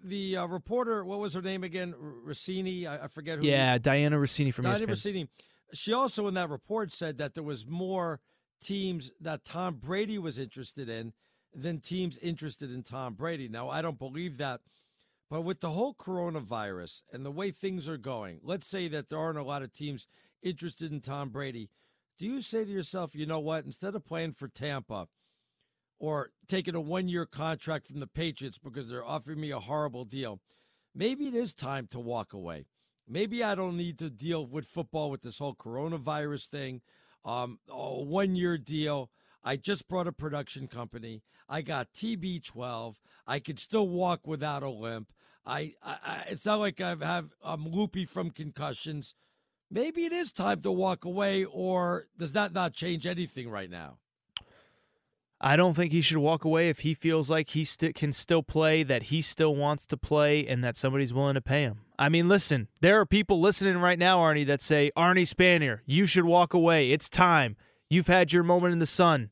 the 0.02 0.36
uh, 0.36 0.46
reporter, 0.46 1.04
what 1.04 1.18
was 1.18 1.34
her 1.34 1.42
name 1.42 1.64
again? 1.64 1.94
Russini, 2.26 2.86
I, 2.86 3.04
I 3.04 3.08
forget 3.08 3.38
who. 3.38 3.44
Yeah, 3.44 3.78
Dianna 3.78 4.14
Russini 4.14 4.52
from 4.52 4.64
Dianna 4.64 4.86
ESPN. 4.86 4.88
Russini. 4.88 5.28
She 5.72 5.92
also 5.92 6.26
in 6.26 6.34
that 6.34 6.50
report 6.50 6.92
said 6.92 7.18
that 7.18 7.34
there 7.34 7.42
was 7.42 7.66
more 7.66 8.20
teams 8.62 9.12
that 9.20 9.44
Tom 9.44 9.74
Brady 9.74 10.18
was 10.18 10.38
interested 10.38 10.88
in 10.88 11.12
than 11.54 11.80
teams 11.80 12.18
interested 12.18 12.72
in 12.72 12.82
Tom 12.82 13.14
Brady. 13.14 13.48
Now, 13.48 13.68
I 13.68 13.82
don't 13.82 13.98
believe 13.98 14.38
that, 14.38 14.60
but 15.30 15.42
with 15.42 15.60
the 15.60 15.70
whole 15.70 15.94
coronavirus 15.94 17.02
and 17.12 17.24
the 17.24 17.30
way 17.30 17.50
things 17.50 17.88
are 17.88 17.96
going, 17.96 18.40
let's 18.42 18.66
say 18.66 18.88
that 18.88 19.08
there 19.08 19.18
aren't 19.18 19.38
a 19.38 19.44
lot 19.44 19.62
of 19.62 19.72
teams 19.72 20.08
interested 20.42 20.92
in 20.92 21.00
Tom 21.00 21.30
Brady. 21.30 21.70
Do 22.18 22.26
you 22.26 22.40
say 22.40 22.64
to 22.64 22.70
yourself, 22.70 23.14
you 23.14 23.26
know 23.26 23.40
what, 23.40 23.64
instead 23.64 23.94
of 23.94 24.04
playing 24.04 24.32
for 24.32 24.48
Tampa 24.48 25.08
or 26.04 26.32
taking 26.46 26.74
a 26.74 26.80
one 26.82 27.08
year 27.08 27.24
contract 27.24 27.86
from 27.86 27.98
the 27.98 28.06
Patriots 28.06 28.58
because 28.58 28.90
they're 28.90 29.04
offering 29.04 29.40
me 29.40 29.50
a 29.50 29.58
horrible 29.58 30.04
deal, 30.04 30.38
maybe 30.94 31.28
it 31.28 31.34
is 31.34 31.54
time 31.54 31.86
to 31.86 31.98
walk 31.98 32.34
away. 32.34 32.66
Maybe 33.08 33.42
I 33.42 33.54
don't 33.54 33.78
need 33.78 33.98
to 34.00 34.10
deal 34.10 34.46
with 34.46 34.66
football 34.66 35.10
with 35.10 35.22
this 35.22 35.38
whole 35.38 35.54
coronavirus 35.54 36.48
thing. 36.48 36.82
Um, 37.24 37.58
a 37.70 38.02
one 38.02 38.36
year 38.36 38.58
deal. 38.58 39.10
I 39.42 39.56
just 39.56 39.88
brought 39.88 40.06
a 40.06 40.12
production 40.12 40.68
company. 40.68 41.22
I 41.48 41.62
got 41.62 41.94
TB12. 41.94 42.96
I 43.26 43.38
could 43.38 43.58
still 43.58 43.88
walk 43.88 44.26
without 44.26 44.62
a 44.62 44.68
limp. 44.68 45.10
I, 45.46 45.72
I, 45.82 45.96
I 46.04 46.24
it's 46.28 46.44
not 46.44 46.60
like 46.60 46.82
I 46.82 46.96
have 47.00 47.30
I'm 47.42 47.66
loopy 47.66 48.04
from 48.04 48.30
concussions. 48.30 49.14
Maybe 49.70 50.04
it 50.04 50.12
is 50.12 50.32
time 50.32 50.60
to 50.60 50.70
walk 50.70 51.06
away, 51.06 51.46
or 51.46 52.08
does 52.18 52.32
that 52.32 52.52
not 52.52 52.74
change 52.74 53.06
anything 53.06 53.48
right 53.48 53.70
now? 53.70 53.98
I 55.46 55.56
don't 55.56 55.74
think 55.74 55.92
he 55.92 56.00
should 56.00 56.16
walk 56.16 56.46
away 56.46 56.70
if 56.70 56.80
he 56.80 56.94
feels 56.94 57.28
like 57.28 57.50
he 57.50 57.66
st- 57.66 57.94
can 57.94 58.14
still 58.14 58.42
play, 58.42 58.82
that 58.82 59.04
he 59.04 59.20
still 59.20 59.54
wants 59.54 59.84
to 59.88 59.96
play, 59.98 60.46
and 60.46 60.64
that 60.64 60.74
somebody's 60.74 61.12
willing 61.12 61.34
to 61.34 61.42
pay 61.42 61.64
him. 61.64 61.80
I 61.98 62.08
mean, 62.08 62.30
listen, 62.30 62.68
there 62.80 62.98
are 62.98 63.04
people 63.04 63.38
listening 63.42 63.76
right 63.76 63.98
now, 63.98 64.20
Arnie, 64.20 64.46
that 64.46 64.62
say, 64.62 64.90
Arnie 64.96 65.28
Spanier, 65.28 65.80
you 65.84 66.06
should 66.06 66.24
walk 66.24 66.54
away. 66.54 66.92
It's 66.92 67.10
time. 67.10 67.56
You've 67.90 68.06
had 68.06 68.32
your 68.32 68.42
moment 68.42 68.72
in 68.72 68.78
the 68.78 68.86
sun. 68.86 69.28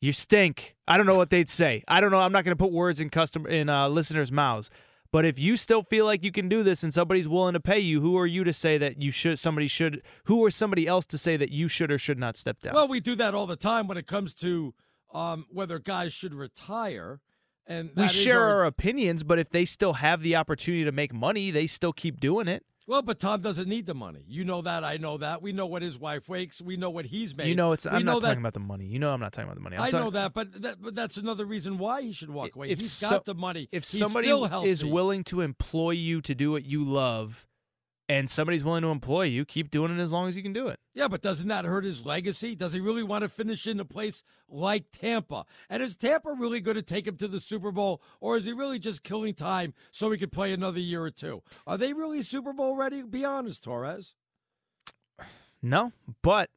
You 0.00 0.14
stink. 0.14 0.74
I 0.88 0.96
don't 0.96 1.04
know 1.04 1.16
what 1.18 1.28
they'd 1.28 1.50
say. 1.50 1.84
I 1.86 2.00
don't 2.00 2.10
know. 2.10 2.20
I'm 2.20 2.32
not 2.32 2.46
going 2.46 2.56
to 2.56 2.62
put 2.62 2.72
words 2.72 2.98
in 2.98 3.10
customer 3.10 3.50
in 3.50 3.68
uh, 3.68 3.90
listeners' 3.90 4.32
mouths. 4.32 4.70
But 5.12 5.26
if 5.26 5.38
you 5.38 5.58
still 5.58 5.82
feel 5.82 6.06
like 6.06 6.24
you 6.24 6.32
can 6.32 6.48
do 6.48 6.62
this 6.62 6.82
and 6.82 6.94
somebody's 6.94 7.28
willing 7.28 7.52
to 7.52 7.60
pay 7.60 7.78
you, 7.78 8.00
who 8.00 8.16
are 8.16 8.26
you 8.26 8.42
to 8.42 8.54
say 8.54 8.78
that 8.78 9.02
you 9.02 9.10
should? 9.10 9.38
Somebody 9.38 9.68
should. 9.68 10.00
Who 10.24 10.42
are 10.46 10.50
somebody 10.50 10.86
else 10.86 11.04
to 11.08 11.18
say 11.18 11.36
that 11.36 11.50
you 11.50 11.68
should 11.68 11.92
or 11.92 11.98
should 11.98 12.18
not 12.18 12.38
step 12.38 12.60
down? 12.60 12.72
Well, 12.72 12.88
we 12.88 13.00
do 13.00 13.14
that 13.16 13.34
all 13.34 13.46
the 13.46 13.54
time 13.54 13.86
when 13.86 13.98
it 13.98 14.06
comes 14.06 14.32
to 14.36 14.72
um, 15.14 15.46
whether 15.50 15.78
guys 15.78 16.12
should 16.12 16.34
retire. 16.34 17.20
And 17.66 17.92
we 17.96 18.08
share 18.08 18.42
our- 18.42 18.50
our 18.56 18.64
opinions, 18.66 19.22
but 19.24 19.38
if 19.38 19.48
they 19.48 19.64
still 19.64 19.94
have 19.94 20.20
the 20.20 20.36
opportunity 20.36 20.84
to 20.84 20.92
make 20.92 21.14
money, 21.14 21.50
they 21.50 21.66
still 21.66 21.94
keep 21.94 22.20
doing 22.20 22.46
it. 22.46 22.62
Well, 22.86 23.00
but 23.00 23.18
Tom 23.18 23.40
doesn't 23.40 23.66
need 23.66 23.86
the 23.86 23.94
money. 23.94 24.26
You 24.28 24.44
know 24.44 24.60
that. 24.60 24.84
I 24.84 24.98
know 24.98 25.16
that. 25.16 25.40
We 25.40 25.52
know 25.52 25.64
what 25.64 25.80
his 25.80 25.98
wife 25.98 26.28
wakes. 26.28 26.60
We 26.60 26.76
know 26.76 26.90
what 26.90 27.06
he's 27.06 27.34
made. 27.34 27.48
You 27.48 27.54
know, 27.54 27.72
it's. 27.72 27.86
I'm 27.86 28.04
not 28.04 28.20
that, 28.20 28.26
talking 28.28 28.42
about 28.42 28.52
the 28.52 28.60
money. 28.60 28.84
You 28.84 28.98
know, 28.98 29.10
I'm 29.10 29.20
not 29.20 29.32
talking 29.32 29.46
about 29.46 29.54
the 29.54 29.62
money. 29.62 29.76
I'm 29.78 29.84
I 29.84 29.90
talking- 29.90 30.04
know 30.04 30.10
that, 30.10 30.34
but 30.34 30.60
that, 30.60 30.82
but 30.82 30.94
that's 30.94 31.16
another 31.16 31.46
reason 31.46 31.78
why 31.78 32.02
he 32.02 32.12
should 32.12 32.28
walk 32.28 32.54
away. 32.54 32.68
If 32.68 32.80
he's 32.80 32.92
so- 32.92 33.08
got 33.08 33.24
the 33.24 33.34
money. 33.34 33.70
If 33.72 33.86
somebody 33.86 34.26
still 34.26 34.64
is 34.64 34.84
willing 34.84 35.24
to 35.24 35.40
employ 35.40 35.92
you 35.92 36.20
to 36.20 36.34
do 36.34 36.50
what 36.52 36.66
you 36.66 36.84
love, 36.84 37.46
and 38.08 38.28
somebody's 38.28 38.64
willing 38.64 38.82
to 38.82 38.88
employ 38.88 39.22
you, 39.22 39.44
keep 39.44 39.70
doing 39.70 39.96
it 39.96 40.02
as 40.02 40.12
long 40.12 40.28
as 40.28 40.36
you 40.36 40.42
can 40.42 40.52
do 40.52 40.68
it. 40.68 40.78
Yeah, 40.94 41.08
but 41.08 41.22
doesn't 41.22 41.48
that 41.48 41.64
hurt 41.64 41.84
his 41.84 42.04
legacy? 42.04 42.54
Does 42.54 42.72
he 42.72 42.80
really 42.80 43.02
want 43.02 43.22
to 43.22 43.28
finish 43.28 43.66
in 43.66 43.80
a 43.80 43.84
place 43.84 44.22
like 44.48 44.90
Tampa? 44.92 45.44
And 45.70 45.82
is 45.82 45.96
Tampa 45.96 46.34
really 46.38 46.60
going 46.60 46.76
to 46.76 46.82
take 46.82 47.06
him 47.06 47.16
to 47.16 47.28
the 47.28 47.40
Super 47.40 47.72
Bowl, 47.72 48.02
or 48.20 48.36
is 48.36 48.44
he 48.44 48.52
really 48.52 48.78
just 48.78 49.02
killing 49.02 49.34
time 49.34 49.74
so 49.90 50.10
he 50.10 50.18
could 50.18 50.32
play 50.32 50.52
another 50.52 50.80
year 50.80 51.02
or 51.02 51.10
two? 51.10 51.42
Are 51.66 51.78
they 51.78 51.92
really 51.92 52.22
Super 52.22 52.52
Bowl 52.52 52.76
ready? 52.76 53.02
Be 53.02 53.24
honest, 53.24 53.64
Torres. 53.64 54.14
No, 55.62 55.92
but 56.20 56.50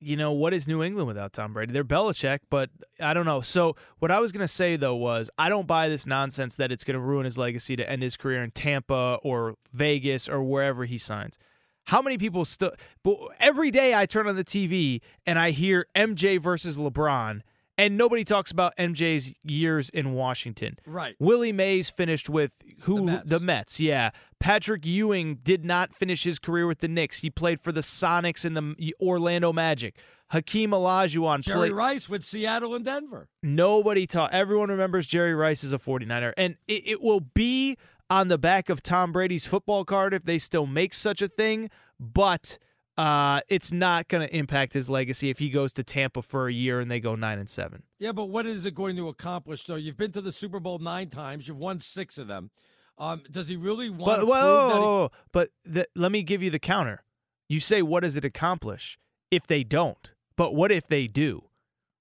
you 0.00 0.16
know 0.16 0.32
what 0.32 0.54
is 0.54 0.66
New 0.66 0.82
England 0.82 1.06
without 1.06 1.32
Tom 1.32 1.52
Brady? 1.52 1.72
They're 1.72 1.84
Belichick, 1.84 2.40
but 2.48 2.70
I 2.98 3.12
don't 3.14 3.26
know. 3.26 3.40
So 3.42 3.76
what 3.98 4.10
I 4.10 4.18
was 4.20 4.32
going 4.32 4.44
to 4.44 4.48
say 4.48 4.76
though 4.76 4.96
was 4.96 5.30
I 5.38 5.48
don't 5.48 5.66
buy 5.66 5.88
this 5.88 6.06
nonsense 6.06 6.56
that 6.56 6.72
it's 6.72 6.84
going 6.84 6.94
to 6.94 7.00
ruin 7.00 7.24
his 7.24 7.36
legacy 7.36 7.76
to 7.76 7.88
end 7.88 8.02
his 8.02 8.16
career 8.16 8.42
in 8.42 8.50
Tampa 8.50 9.18
or 9.22 9.56
Vegas 9.72 10.28
or 10.28 10.42
wherever 10.42 10.84
he 10.86 10.98
signs. 10.98 11.38
How 11.84 12.00
many 12.02 12.18
people 12.18 12.44
still? 12.44 12.72
But 13.02 13.16
every 13.40 13.70
day 13.70 13.94
I 13.94 14.06
turn 14.06 14.28
on 14.28 14.36
the 14.36 14.44
TV 14.44 15.00
and 15.26 15.38
I 15.38 15.50
hear 15.50 15.86
MJ 15.94 16.40
versus 16.40 16.76
LeBron, 16.76 17.42
and 17.80 17.96
nobody 17.96 18.24
talks 18.24 18.50
about 18.50 18.76
MJ's 18.76 19.32
years 19.42 19.88
in 19.88 20.12
Washington. 20.12 20.76
Right. 20.86 21.16
Willie 21.18 21.50
Mays 21.52 21.88
finished 21.88 22.28
with 22.28 22.52
who? 22.80 23.18
The 23.24 23.40
Mets. 23.40 23.80
yeah. 23.80 24.10
Patrick 24.38 24.84
Ewing 24.84 25.36
did 25.42 25.64
not 25.64 25.94
finish 25.94 26.24
his 26.24 26.38
career 26.38 26.66
with 26.66 26.80
the 26.80 26.88
Knicks. 26.88 27.20
He 27.20 27.30
played 27.30 27.60
for 27.62 27.72
the 27.72 27.80
Sonics 27.80 28.44
and 28.44 28.54
the 28.54 28.94
Orlando 29.00 29.50
Magic. 29.52 29.96
Hakeem 30.28 30.72
Olajuwon 30.72 31.40
Jerry 31.40 31.58
played. 31.58 31.72
Rice 31.72 32.08
with 32.10 32.22
Seattle 32.22 32.74
and 32.74 32.84
Denver. 32.84 33.28
Nobody 33.42 34.06
taught. 34.06 34.32
Everyone 34.32 34.68
remembers 34.68 35.06
Jerry 35.06 35.34
Rice 35.34 35.64
as 35.64 35.72
a 35.72 35.78
49er. 35.78 36.34
And 36.36 36.56
it, 36.68 36.82
it 36.86 37.00
will 37.00 37.20
be 37.20 37.78
on 38.10 38.28
the 38.28 38.38
back 38.38 38.68
of 38.68 38.82
Tom 38.82 39.10
Brady's 39.10 39.46
football 39.46 39.86
card 39.86 40.12
if 40.12 40.24
they 40.24 40.38
still 40.38 40.66
make 40.66 40.92
such 40.92 41.22
a 41.22 41.28
thing, 41.28 41.70
but 41.98 42.58
uh, 43.00 43.40
it's 43.48 43.72
not 43.72 44.08
going 44.08 44.26
to 44.28 44.36
impact 44.36 44.74
his 44.74 44.88
legacy 44.88 45.30
if 45.30 45.38
he 45.38 45.48
goes 45.48 45.72
to 45.74 45.82
Tampa 45.82 46.22
for 46.22 46.48
a 46.48 46.52
year 46.52 46.80
and 46.80 46.90
they 46.90 47.00
go 47.00 47.14
9 47.14 47.38
and 47.38 47.48
7. 47.48 47.82
Yeah, 47.98 48.12
but 48.12 48.26
what 48.26 48.46
is 48.46 48.66
it 48.66 48.74
going 48.74 48.96
to 48.96 49.08
accomplish? 49.08 49.62
So 49.64 49.76
you've 49.76 49.96
been 49.96 50.12
to 50.12 50.20
the 50.20 50.32
Super 50.32 50.60
Bowl 50.60 50.78
nine 50.78 51.08
times. 51.08 51.48
You've 51.48 51.58
won 51.58 51.80
six 51.80 52.18
of 52.18 52.26
them. 52.28 52.50
Um, 52.98 53.22
does 53.30 53.48
he 53.48 53.56
really 53.56 53.88
want 53.88 54.04
But 54.04 54.16
to 54.20 54.26
whoa, 54.26 55.08
he- 55.12 55.18
but 55.32 55.50
the, 55.64 55.86
let 55.96 56.12
me 56.12 56.22
give 56.22 56.42
you 56.42 56.50
the 56.50 56.58
counter. 56.58 57.02
You 57.48 57.58
say, 57.58 57.80
what 57.82 58.00
does 58.02 58.16
it 58.16 58.24
accomplish 58.24 58.98
if 59.30 59.46
they 59.46 59.64
don't? 59.64 60.12
But 60.36 60.54
what 60.54 60.70
if 60.70 60.86
they 60.86 61.06
do? 61.06 61.44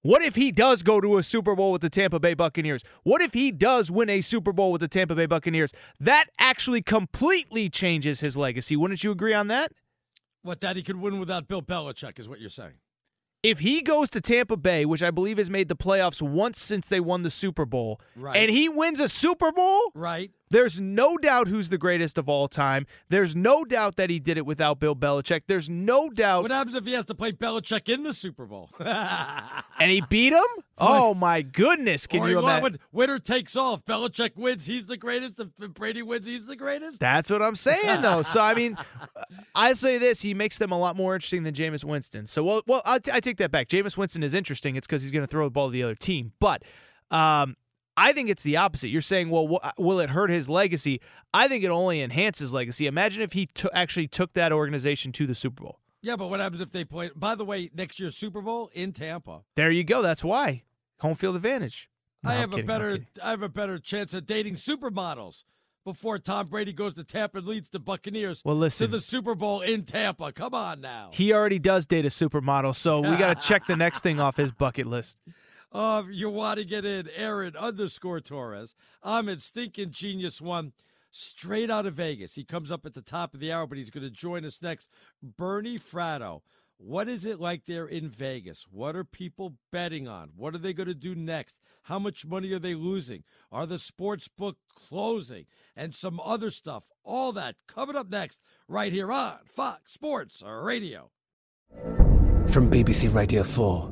What 0.01 0.21
if 0.21 0.35
he 0.35 0.51
does 0.51 0.81
go 0.83 1.01
to 1.01 1.17
a 1.17 1.23
Super 1.23 1.55
Bowl 1.55 1.73
with 1.73 1.81
the 1.81 1.89
Tampa 1.89 2.19
Bay 2.19 2.33
Buccaneers? 2.33 2.83
What 3.03 3.21
if 3.21 3.33
he 3.33 3.51
does 3.51 3.91
win 3.91 4.09
a 4.09 4.21
Super 4.21 4.53
Bowl 4.53 4.71
with 4.71 4.79
the 4.81 4.87
Tampa 4.87 5.13
Bay 5.15 5.25
Buccaneers? 5.25 5.73
That 5.99 6.25
actually 6.39 6.81
completely 6.81 7.69
changes 7.69 8.21
his 8.21 8.37
legacy. 8.37 8.77
Wouldn't 8.77 9.03
you 9.03 9.11
agree 9.11 9.33
on 9.33 9.47
that? 9.47 9.71
What 10.41 10.61
that 10.61 10.75
he 10.75 10.83
could 10.83 10.97
win 10.97 11.19
without 11.19 11.47
Bill 11.47 11.61
Belichick 11.61 12.19
is 12.19 12.27
what 12.29 12.39
you're 12.39 12.49
saying. 12.49 12.75
If 13.41 13.59
he 13.59 13.81
goes 13.81 14.09
to 14.11 14.21
Tampa 14.21 14.57
Bay, 14.57 14.83
which 14.85 15.01
I 15.01 15.11
believe 15.11 15.37
has 15.37 15.49
made 15.49 15.69
the 15.69 15.75
playoffs 15.75 16.21
once 16.21 16.59
since 16.61 16.89
they 16.89 16.99
won 16.99 17.23
the 17.23 17.29
Super 17.29 17.65
Bowl, 17.65 18.01
Right. 18.15 18.35
and 18.35 18.51
he 18.51 18.67
wins 18.67 18.99
a 18.99 19.07
Super 19.07 19.51
Bowl, 19.53 19.91
Right. 19.95 20.31
There's 20.51 20.81
no 20.81 21.17
doubt 21.17 21.47
who's 21.47 21.69
the 21.69 21.77
greatest 21.77 22.17
of 22.17 22.27
all 22.27 22.47
time. 22.47 22.87
There's 23.09 23.35
no 23.35 23.63
doubt 23.63 23.97
that 23.97 24.09
he 24.09 24.19
did 24.19 24.37
it 24.37 24.45
without 24.45 24.79
Bill 24.79 24.95
Belichick. 24.95 25.43
There's 25.47 25.69
no 25.69 26.09
doubt. 26.09 26.41
What 26.41 26.51
happens 26.51 26.75
if 26.75 26.85
he 26.85 26.93
has 26.93 27.05
to 27.05 27.15
play 27.15 27.31
Belichick 27.31 27.87
in 27.87 28.03
the 28.03 28.13
Super 28.13 28.45
Bowl? 28.45 28.69
and 28.79 29.91
he 29.91 30.01
beat 30.09 30.33
him? 30.33 30.43
Oh 30.81 31.13
my 31.13 31.41
goodness! 31.41 32.07
Can 32.07 32.21
or 32.21 32.29
you 32.29 32.39
imagine? 32.39 32.79
winner 32.93 33.19
takes. 33.19 33.53
If 33.53 33.83
Belichick 33.83 34.37
wins, 34.37 34.65
he's 34.65 34.85
the 34.85 34.95
greatest. 34.95 35.37
If 35.37 35.73
Brady 35.73 36.01
wins, 36.01 36.25
he's 36.25 36.45
the 36.45 36.55
greatest. 36.55 37.01
That's 37.01 37.29
what 37.29 37.41
I'm 37.41 37.57
saying, 37.57 38.01
though. 38.01 38.21
So 38.29 38.39
I 38.39 38.53
mean, 38.53 38.77
I 39.53 39.73
say 39.73 39.97
this: 39.97 40.21
he 40.21 40.33
makes 40.33 40.57
them 40.57 40.71
a 40.71 40.79
lot 40.79 40.95
more 40.95 41.15
interesting 41.15 41.43
than 41.43 41.53
Jameis 41.53 41.83
Winston. 41.83 42.25
So 42.27 42.43
well, 42.45 42.61
well, 42.65 42.81
I, 42.85 43.01
I 43.11 43.19
take 43.19 43.35
that 43.39 43.51
back. 43.51 43.67
Jameis 43.67 43.97
Winston 43.97 44.23
is 44.23 44.33
interesting. 44.33 44.77
It's 44.77 44.87
because 44.87 45.01
he's 45.01 45.11
going 45.11 45.23
to 45.23 45.27
throw 45.27 45.47
the 45.47 45.51
ball 45.51 45.67
to 45.67 45.73
the 45.73 45.83
other 45.83 45.95
team. 45.95 46.31
But 46.39 46.63
um, 47.11 47.57
I 48.01 48.13
think 48.13 48.29
it's 48.29 48.43
the 48.43 48.55
opposite. 48.57 48.87
You're 48.87 49.01
saying, 49.01 49.29
well, 49.29 49.59
will 49.77 49.99
it 49.99 50.09
hurt 50.11 50.29
his 50.29 50.47
legacy? 50.47 51.01
I 51.33 51.47
think 51.49 51.63
it 51.65 51.69
only 51.69 52.01
enhances 52.01 52.39
his 52.39 52.53
legacy. 52.53 52.87
Imagine 52.87 53.21
if 53.21 53.33
he 53.33 53.47
to- 53.55 53.69
actually 53.77 54.07
took 54.07 54.31
that 54.33 54.51
organization 54.53 55.11
to 55.11 55.27
the 55.27 55.35
Super 55.35 55.63
Bowl. 55.63 55.79
Yeah, 56.01 56.15
but 56.15 56.29
what 56.29 56.39
happens 56.39 56.61
if 56.61 56.71
they 56.71 56.85
play? 56.85 57.11
By 57.13 57.35
the 57.35 57.43
way, 57.43 57.69
next 57.75 57.99
year's 57.99 58.15
Super 58.15 58.41
Bowl 58.41 58.69
in 58.73 58.93
Tampa. 58.93 59.41
There 59.55 59.69
you 59.69 59.83
go. 59.83 60.01
That's 60.01 60.23
why 60.23 60.63
home 60.99 61.15
field 61.15 61.35
advantage. 61.35 61.89
No, 62.23 62.29
I 62.29 62.33
have 62.35 62.51
kidding, 62.51 62.63
a 62.63 62.67
better. 62.67 62.99
I 63.21 63.29
have 63.31 63.43
a 63.43 63.49
better 63.49 63.79
chance 63.79 64.13
of 64.13 64.25
dating 64.25 64.55
supermodels 64.55 65.43
before 65.85 66.19
Tom 66.19 66.47
Brady 66.47 66.71
goes 66.73 66.93
to 66.93 67.03
Tampa 67.03 67.39
and 67.39 67.47
leads 67.47 67.69
the 67.69 67.79
Buccaneers 67.79 68.43
Well, 68.45 68.55
listen. 68.55 68.87
to 68.87 68.91
the 68.91 68.99
Super 69.01 69.35
Bowl 69.35 69.59
in 69.61 69.83
Tampa. 69.83 70.31
Come 70.31 70.53
on 70.53 70.79
now. 70.81 71.09
He 71.13 71.33
already 71.33 71.59
does 71.59 71.85
date 71.85 72.05
a 72.05 72.09
supermodel, 72.09 72.75
so 72.75 72.99
we 73.01 73.15
got 73.17 73.41
to 73.41 73.47
check 73.47 73.65
the 73.67 73.75
next 73.75 74.01
thing 74.01 74.19
off 74.19 74.37
his 74.37 74.51
bucket 74.51 74.87
list. 74.87 75.17
Uh, 75.71 76.03
you 76.11 76.29
want 76.29 76.59
to 76.59 76.65
get 76.65 76.85
in 76.85 77.09
Aaron 77.15 77.55
underscore 77.55 78.19
Torres. 78.19 78.75
I'm 79.03 79.29
in 79.29 79.39
Stinking 79.39 79.91
Genius 79.91 80.41
One, 80.41 80.73
straight 81.11 81.69
out 81.69 81.85
of 81.85 81.95
Vegas. 81.95 82.35
He 82.35 82.43
comes 82.43 82.71
up 82.71 82.85
at 82.85 82.93
the 82.93 83.01
top 83.01 83.33
of 83.33 83.39
the 83.39 83.51
hour, 83.51 83.67
but 83.67 83.77
he's 83.77 83.91
going 83.91 84.03
to 84.03 84.09
join 84.09 84.45
us 84.45 84.61
next. 84.61 84.89
Bernie 85.21 85.79
Fratto. 85.79 86.41
What 86.81 87.09
is 87.09 87.25
it 87.25 87.41
like 87.41 87.65
there 87.65 87.85
in 87.85 88.07
Vegas? 88.07 88.65
What 88.71 88.95
are 88.95 89.03
people 89.03 89.55
betting 89.69 90.07
on? 90.07 90.29
What 90.37 90.55
are 90.55 90.59
they 90.59 90.71
going 90.71 90.87
to 90.87 90.93
do 90.93 91.13
next? 91.13 91.59
How 91.83 91.99
much 91.99 92.25
money 92.25 92.53
are 92.53 92.59
they 92.59 92.73
losing? 92.73 93.25
Are 93.51 93.65
the 93.65 93.77
sports 93.77 94.29
book 94.29 94.55
closing? 94.73 95.45
And 95.75 95.93
some 95.93 96.21
other 96.23 96.49
stuff. 96.49 96.85
All 97.03 97.33
that 97.33 97.57
coming 97.67 97.97
up 97.97 98.09
next, 98.09 98.39
right 98.69 98.93
here 98.93 99.11
on 99.11 99.39
Fox 99.45 99.91
Sports 99.91 100.41
Radio. 100.45 101.11
From 102.47 102.71
BBC 102.71 103.13
Radio 103.13 103.43
4, 103.43 103.91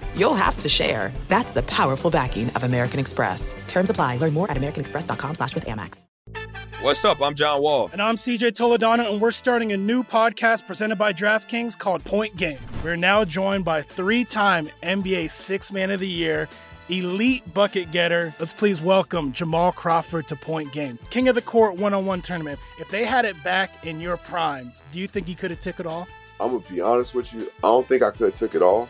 you'll 0.15 0.33
have 0.33 0.57
to 0.59 0.69
share. 0.69 1.11
That's 1.27 1.51
the 1.51 1.63
powerful 1.63 2.09
backing 2.09 2.49
of 2.51 2.63
American 2.63 2.99
Express. 2.99 3.53
Terms 3.67 3.89
apply. 3.89 4.17
Learn 4.17 4.33
more 4.33 4.49
at 4.49 4.57
americanexpress.com 4.57 5.35
slash 5.35 5.55
with 5.55 5.65
Amex. 5.65 6.03
What's 6.81 7.05
up? 7.05 7.21
I'm 7.21 7.35
John 7.35 7.61
Wall. 7.61 7.91
And 7.93 8.01
I'm 8.01 8.15
CJ 8.15 8.53
Toledano, 8.53 9.11
and 9.11 9.21
we're 9.21 9.29
starting 9.29 9.71
a 9.71 9.77
new 9.77 10.01
podcast 10.01 10.65
presented 10.65 10.95
by 10.95 11.13
DraftKings 11.13 11.77
called 11.77 12.03
Point 12.03 12.35
Game. 12.37 12.57
We're 12.83 12.95
now 12.95 13.23
joined 13.23 13.65
by 13.65 13.83
three-time 13.83 14.67
NBA 14.81 15.29
Six 15.29 15.71
Man 15.71 15.91
of 15.91 15.99
the 15.99 16.07
Year, 16.07 16.49
elite 16.89 17.53
bucket 17.53 17.91
getter. 17.91 18.33
Let's 18.39 18.51
please 18.51 18.81
welcome 18.81 19.31
Jamal 19.31 19.71
Crawford 19.73 20.27
to 20.29 20.35
Point 20.35 20.71
Game. 20.71 20.97
King 21.11 21.27
of 21.27 21.35
the 21.35 21.43
Court 21.43 21.75
one-on-one 21.75 22.23
tournament. 22.23 22.59
If 22.79 22.89
they 22.89 23.05
had 23.05 23.25
it 23.25 23.35
back 23.43 23.85
in 23.85 24.01
your 24.01 24.17
prime, 24.17 24.71
do 24.91 24.97
you 24.97 25.05
think 25.05 25.27
you 25.27 25.35
could 25.35 25.51
have 25.51 25.59
took 25.59 25.79
it 25.79 25.85
all? 25.85 26.07
I'm 26.39 26.49
gonna 26.49 26.63
be 26.67 26.81
honest 26.81 27.13
with 27.13 27.31
you. 27.31 27.41
I 27.63 27.67
don't 27.67 27.87
think 27.87 28.01
I 28.01 28.09
could 28.09 28.21
have 28.25 28.33
took 28.33 28.55
it 28.55 28.63
all, 28.63 28.89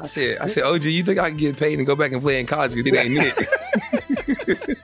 I 0.00 0.06
said, 0.06 0.38
I 0.38 0.46
said, 0.46 0.64
OG, 0.64 0.84
you 0.84 1.02
think 1.02 1.18
I 1.18 1.28
can 1.28 1.36
get 1.36 1.56
paid 1.56 1.78
and 1.78 1.86
go 1.86 1.96
back 1.96 2.12
and 2.12 2.20
play 2.20 2.40
in 2.40 2.46
college? 2.46 2.74
Because 2.74 2.92
it 2.92 2.96
ain't 2.96 3.18
it. 3.18 4.78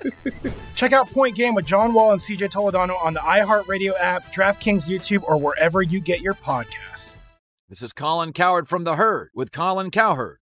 Check 0.75 0.93
out 0.93 1.11
Point 1.11 1.37
Game 1.37 1.55
with 1.55 1.65
John 1.65 1.95
Wall 1.95 2.13
and 2.13 2.21
CJ 2.21 2.51
Toledano 2.51 3.01
on 3.03 3.13
the 3.13 3.21
iHeartRadio 3.21 3.93
app, 3.99 4.33
DraftKings 4.33 4.89
YouTube, 4.89 5.23
or 5.25 5.37
wherever 5.39 5.83
you 5.83 6.01
get 6.01 6.21
your 6.21 6.35
podcasts. 6.35 7.17
This 7.69 7.83
is 7.83 7.93
Colin 7.93 8.33
Cowherd 8.33 8.69
from 8.69 8.85
The 8.85 8.97
Herd 8.97 9.31
with 9.35 9.53
Colin 9.53 9.91
Cowherd. 9.91 10.42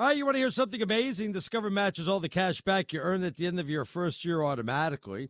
All 0.00 0.06
right, 0.06 0.16
you 0.16 0.24
want 0.24 0.36
to 0.36 0.38
hear 0.38 0.48
something 0.48 0.80
amazing? 0.80 1.32
Discover 1.32 1.68
matches 1.68 2.08
all 2.08 2.20
the 2.20 2.28
cash 2.30 2.62
back 2.62 2.90
you 2.90 3.00
earn 3.00 3.22
at 3.22 3.36
the 3.36 3.46
end 3.46 3.60
of 3.60 3.68
your 3.68 3.84
first 3.84 4.24
year 4.24 4.42
automatically. 4.42 5.28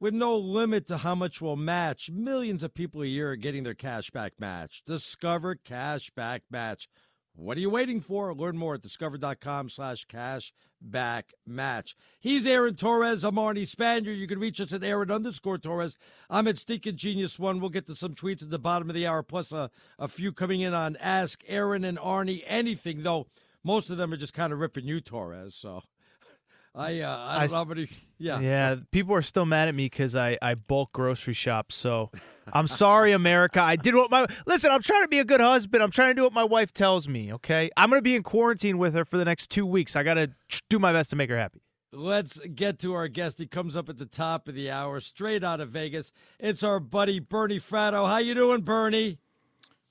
With 0.00 0.12
no 0.12 0.36
limit 0.36 0.88
to 0.88 0.96
how 0.96 1.14
much 1.14 1.40
will 1.40 1.54
match, 1.54 2.10
millions 2.10 2.64
of 2.64 2.74
people 2.74 3.00
a 3.02 3.06
year 3.06 3.30
are 3.30 3.36
getting 3.36 3.62
their 3.62 3.74
cash 3.74 4.10
back 4.10 4.32
match. 4.40 4.82
Discover 4.84 5.54
Cash 5.54 6.10
Back 6.16 6.42
Match. 6.50 6.88
What 7.36 7.56
are 7.58 7.60
you 7.60 7.70
waiting 7.70 8.00
for? 8.00 8.34
Learn 8.34 8.58
more 8.58 8.74
at 8.74 8.82
discover.com 8.82 9.68
slash 9.68 10.04
cash 10.06 10.52
back 10.82 11.32
match. 11.46 11.94
He's 12.18 12.44
Aaron 12.44 12.74
Torres. 12.74 13.22
I'm 13.22 13.36
Arnie 13.36 13.72
Spanier. 13.72 14.18
You 14.18 14.26
can 14.26 14.40
reach 14.40 14.60
us 14.60 14.72
at 14.72 14.82
Aaron 14.82 15.12
underscore 15.12 15.58
Torres. 15.58 15.96
I'm 16.28 16.48
at 16.48 16.58
Stinkin' 16.58 16.96
Genius 16.96 17.38
One. 17.38 17.60
We'll 17.60 17.70
get 17.70 17.86
to 17.86 17.94
some 17.94 18.16
tweets 18.16 18.42
at 18.42 18.50
the 18.50 18.58
bottom 18.58 18.90
of 18.90 18.96
the 18.96 19.06
hour, 19.06 19.22
plus 19.22 19.52
a, 19.52 19.70
a 19.96 20.08
few 20.08 20.32
coming 20.32 20.60
in 20.60 20.74
on 20.74 20.96
Ask 20.96 21.44
Aaron 21.46 21.84
and 21.84 21.98
Arnie 21.98 22.42
anything, 22.48 23.04
though 23.04 23.28
most 23.64 23.90
of 23.90 23.96
them 23.96 24.12
are 24.12 24.16
just 24.16 24.34
kind 24.34 24.52
of 24.52 24.58
ripping 24.60 24.86
you, 24.86 25.00
Torres. 25.00 25.54
So 25.54 25.82
I 26.74 27.00
uh, 27.00 27.16
I 27.16 27.46
don't 27.46 27.54
I 27.54 27.58
know 27.58 27.64
many. 27.64 27.88
Yeah. 28.20 28.40
Yeah. 28.40 28.76
People 28.90 29.14
are 29.14 29.22
still 29.22 29.46
mad 29.46 29.68
at 29.68 29.74
me 29.76 29.86
because 29.86 30.16
I, 30.16 30.36
I 30.42 30.54
bulk 30.54 30.92
grocery 30.92 31.34
shop. 31.34 31.70
So 31.70 32.10
I'm 32.52 32.66
sorry, 32.66 33.12
America. 33.12 33.62
I 33.62 33.76
did 33.76 33.94
what 33.94 34.10
my 34.10 34.26
listen. 34.46 34.70
I'm 34.70 34.82
trying 34.82 35.02
to 35.02 35.08
be 35.08 35.20
a 35.20 35.24
good 35.24 35.40
husband. 35.40 35.82
I'm 35.82 35.90
trying 35.90 36.10
to 36.10 36.14
do 36.14 36.24
what 36.24 36.32
my 36.32 36.44
wife 36.44 36.72
tells 36.72 37.06
me. 37.06 37.32
Okay. 37.34 37.70
I'm 37.76 37.90
gonna 37.90 38.02
be 38.02 38.16
in 38.16 38.22
quarantine 38.22 38.78
with 38.78 38.94
her 38.94 39.04
for 39.04 39.18
the 39.18 39.24
next 39.24 39.50
two 39.50 39.66
weeks. 39.66 39.94
I 39.94 40.02
gotta 40.02 40.32
do 40.68 40.78
my 40.78 40.92
best 40.92 41.10
to 41.10 41.16
make 41.16 41.30
her 41.30 41.38
happy. 41.38 41.62
Let's 41.92 42.38
get 42.40 42.78
to 42.80 42.92
our 42.92 43.08
guest. 43.08 43.38
He 43.38 43.46
comes 43.46 43.74
up 43.76 43.88
at 43.88 43.96
the 43.96 44.04
top 44.04 44.46
of 44.46 44.54
the 44.54 44.70
hour, 44.70 45.00
straight 45.00 45.42
out 45.42 45.60
of 45.60 45.70
Vegas. 45.70 46.12
It's 46.38 46.62
our 46.62 46.80
buddy 46.80 47.18
Bernie 47.18 47.58
Fratto. 47.58 48.06
How 48.06 48.18
you 48.18 48.34
doing, 48.34 48.60
Bernie? 48.60 49.18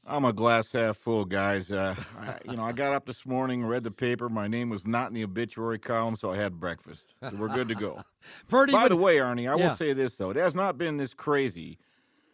I'm 0.10 0.24
a 0.24 0.32
glass 0.32 0.72
half 0.72 0.98
full, 0.98 1.26
guys. 1.26 1.70
Uh, 1.72 1.94
I, 2.20 2.38
you 2.50 2.56
know, 2.56 2.64
I 2.64 2.72
got 2.72 2.94
up 2.94 3.06
this 3.06 3.26
morning, 3.26 3.66
read 3.66 3.84
the 3.84 3.92
paper. 3.92 4.30
My 4.30 4.48
name 4.48 4.70
was 4.70 4.88
not 4.88 5.10
in 5.10 5.14
the 5.14 5.24
obituary 5.24 5.80
column, 5.80 6.16
so 6.16 6.32
I 6.32 6.38
had 6.38 6.60
breakfast. 6.60 7.14
So 7.22 7.36
we're 7.36 7.50
good 7.50 7.68
to 7.68 7.76
go. 7.76 8.02
Bernie, 8.50 8.72
By 8.72 8.84
when- 8.84 8.90
the 8.90 8.96
way, 8.96 9.18
Arnie, 9.18 9.42
I 9.52 9.58
Yeah. 9.58 9.70
will 9.70 9.76
say 9.76 9.92
this 9.94 10.16
though: 10.16 10.30
it 10.30 10.38
has 10.38 10.56
not 10.56 10.78
been 10.78 10.96
this 10.98 11.14
crazy 11.14 11.78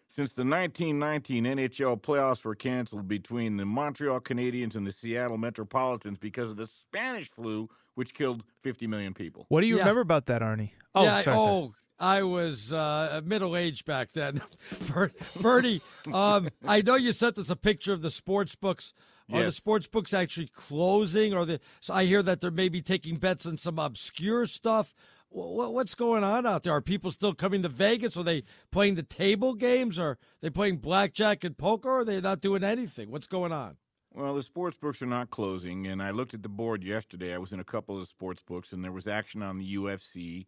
since 0.07 0.33
the 0.35 0.43
1919 0.43 1.45
NHL 1.45 1.99
playoffs 1.99 2.43
were 2.43 2.53
canceled 2.53 3.07
between 3.07 3.57
the 3.57 3.65
Montreal 3.65 4.19
Canadiens 4.19 4.75
and 4.75 4.85
the 4.85 4.91
Seattle 4.91 5.39
Metropolitans 5.39 6.19
because 6.19 6.51
of 6.51 6.57
the 6.57 6.67
Spanish 6.67 7.27
flu, 7.29 7.67
which 7.95 8.13
killed 8.13 8.43
50 8.61 8.85
million 8.85 9.15
people. 9.15 9.47
What 9.49 9.61
do 9.61 9.67
you 9.67 9.77
Yeah. 9.77 9.81
remember 9.81 10.01
about 10.01 10.27
that, 10.27 10.43
Arnie? 10.43 10.69
Oh, 10.93 11.03
yeah, 11.03 11.15
I- 11.15 11.21
sorry, 11.23 11.37
sorry. 11.39 11.71
I 12.03 12.23
was 12.23 12.73
uh, 12.73 13.21
middle 13.23 13.55
aged 13.55 13.85
back 13.85 14.11
then. 14.13 14.41
Ber- 14.93 15.11
Bernie, 15.41 15.81
um, 16.11 16.49
I 16.67 16.81
know 16.81 16.95
you 16.95 17.11
sent 17.13 17.37
us 17.37 17.49
a 17.49 17.55
picture 17.55 17.93
of 17.93 18.01
the 18.01 18.09
sports 18.09 18.55
books. 18.55 18.93
Are 19.31 19.39
the 19.45 19.51
sports 19.51 19.87
books 19.87 20.13
actually 20.13 20.47
closing, 20.47 21.33
or 21.33 21.45
the? 21.45 21.59
So 21.79 21.93
I 21.93 22.03
hear 22.03 22.21
that 22.23 22.41
they're 22.41 22.51
maybe 22.51 22.81
taking 22.81 23.15
bets 23.17 23.45
on 23.45 23.55
some 23.57 23.79
obscure 23.79 24.45
stuff. 24.45 24.93
Wh- 25.29 25.47
wh- 25.55 25.73
What's 25.73 25.95
going 25.95 26.23
on 26.25 26.45
out 26.45 26.63
there? 26.63 26.73
Are 26.73 26.81
people 26.81 27.09
still 27.09 27.33
coming 27.33 27.63
to 27.63 27.69
Vegas? 27.69 28.17
Are 28.17 28.23
they 28.23 28.43
playing 28.69 28.95
the 28.95 29.01
table 29.03 29.53
games? 29.55 29.97
Are 29.97 30.17
they 30.41 30.49
playing 30.49 30.77
blackjack 30.77 31.43
and 31.45 31.57
poker? 31.57 31.89
Or 31.89 31.99
are 32.01 32.05
they 32.05 32.19
not 32.19 32.41
doing 32.41 32.63
anything? 32.65 33.09
What's 33.11 33.27
going 33.27 33.53
on? 33.53 33.77
Well, 34.13 34.35
the 34.35 34.43
sports 34.43 34.77
books 34.79 35.01
are 35.01 35.07
not 35.07 35.31
closing, 35.31 35.87
and 35.87 36.03
I 36.03 36.11
looked 36.11 36.33
at 36.35 36.43
the 36.43 36.49
board 36.49 36.83
yesterday. 36.83 37.33
I 37.33 37.39
was 37.39 37.53
in 37.53 37.59
a 37.61 37.63
couple 37.63 37.99
of 37.99 38.07
sports 38.09 38.43
books, 38.45 38.71
and 38.73 38.83
there 38.83 38.91
was 38.91 39.07
action 39.07 39.41
on 39.41 39.57
the 39.57 39.75
UFC 39.75 40.45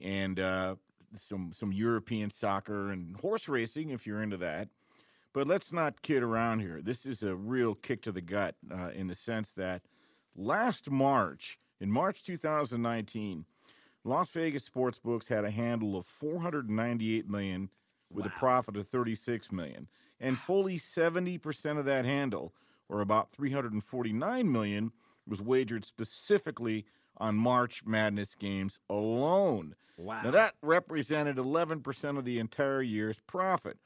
and 0.00 0.38
uh, 0.38 0.76
some 1.16 1.52
some 1.52 1.72
European 1.72 2.30
soccer 2.30 2.90
and 2.90 3.16
horse 3.16 3.48
racing, 3.48 3.90
if 3.90 4.06
you're 4.06 4.22
into 4.22 4.36
that. 4.38 4.68
But 5.32 5.46
let's 5.46 5.72
not 5.72 6.02
kid 6.02 6.22
around 6.22 6.60
here. 6.60 6.80
This 6.82 7.06
is 7.06 7.22
a 7.22 7.34
real 7.34 7.74
kick 7.74 8.02
to 8.02 8.12
the 8.12 8.20
gut 8.20 8.54
uh, 8.70 8.90
in 8.94 9.06
the 9.06 9.14
sense 9.14 9.52
that 9.52 9.82
last 10.36 10.90
March, 10.90 11.58
in 11.80 11.90
March 11.90 12.22
2019, 12.22 13.46
Las 14.04 14.28
Vegas 14.30 14.64
sports 14.64 14.98
books 14.98 15.28
had 15.28 15.44
a 15.44 15.50
handle 15.50 15.96
of 15.96 16.04
498 16.06 17.28
million 17.28 17.70
with 18.10 18.26
a 18.26 18.30
profit 18.30 18.76
of 18.76 18.88
36 18.88 19.50
million, 19.52 19.88
and 20.20 20.38
fully 20.38 20.78
70% 20.78 21.78
of 21.78 21.84
that 21.86 22.04
handle, 22.04 22.52
or 22.88 23.00
about 23.00 23.32
349 23.32 24.52
million, 24.52 24.92
was 25.26 25.40
wagered 25.40 25.84
specifically 25.84 26.84
on 27.16 27.36
March 27.36 27.84
Madness 27.84 28.34
games 28.34 28.78
alone. 28.88 29.74
Wow. 29.96 30.22
Now 30.24 30.30
that 30.32 30.54
represented 30.62 31.36
11% 31.36 32.18
of 32.18 32.24
the 32.24 32.38
entire 32.38 32.82
year's 32.82 33.20
profit. 33.26 33.76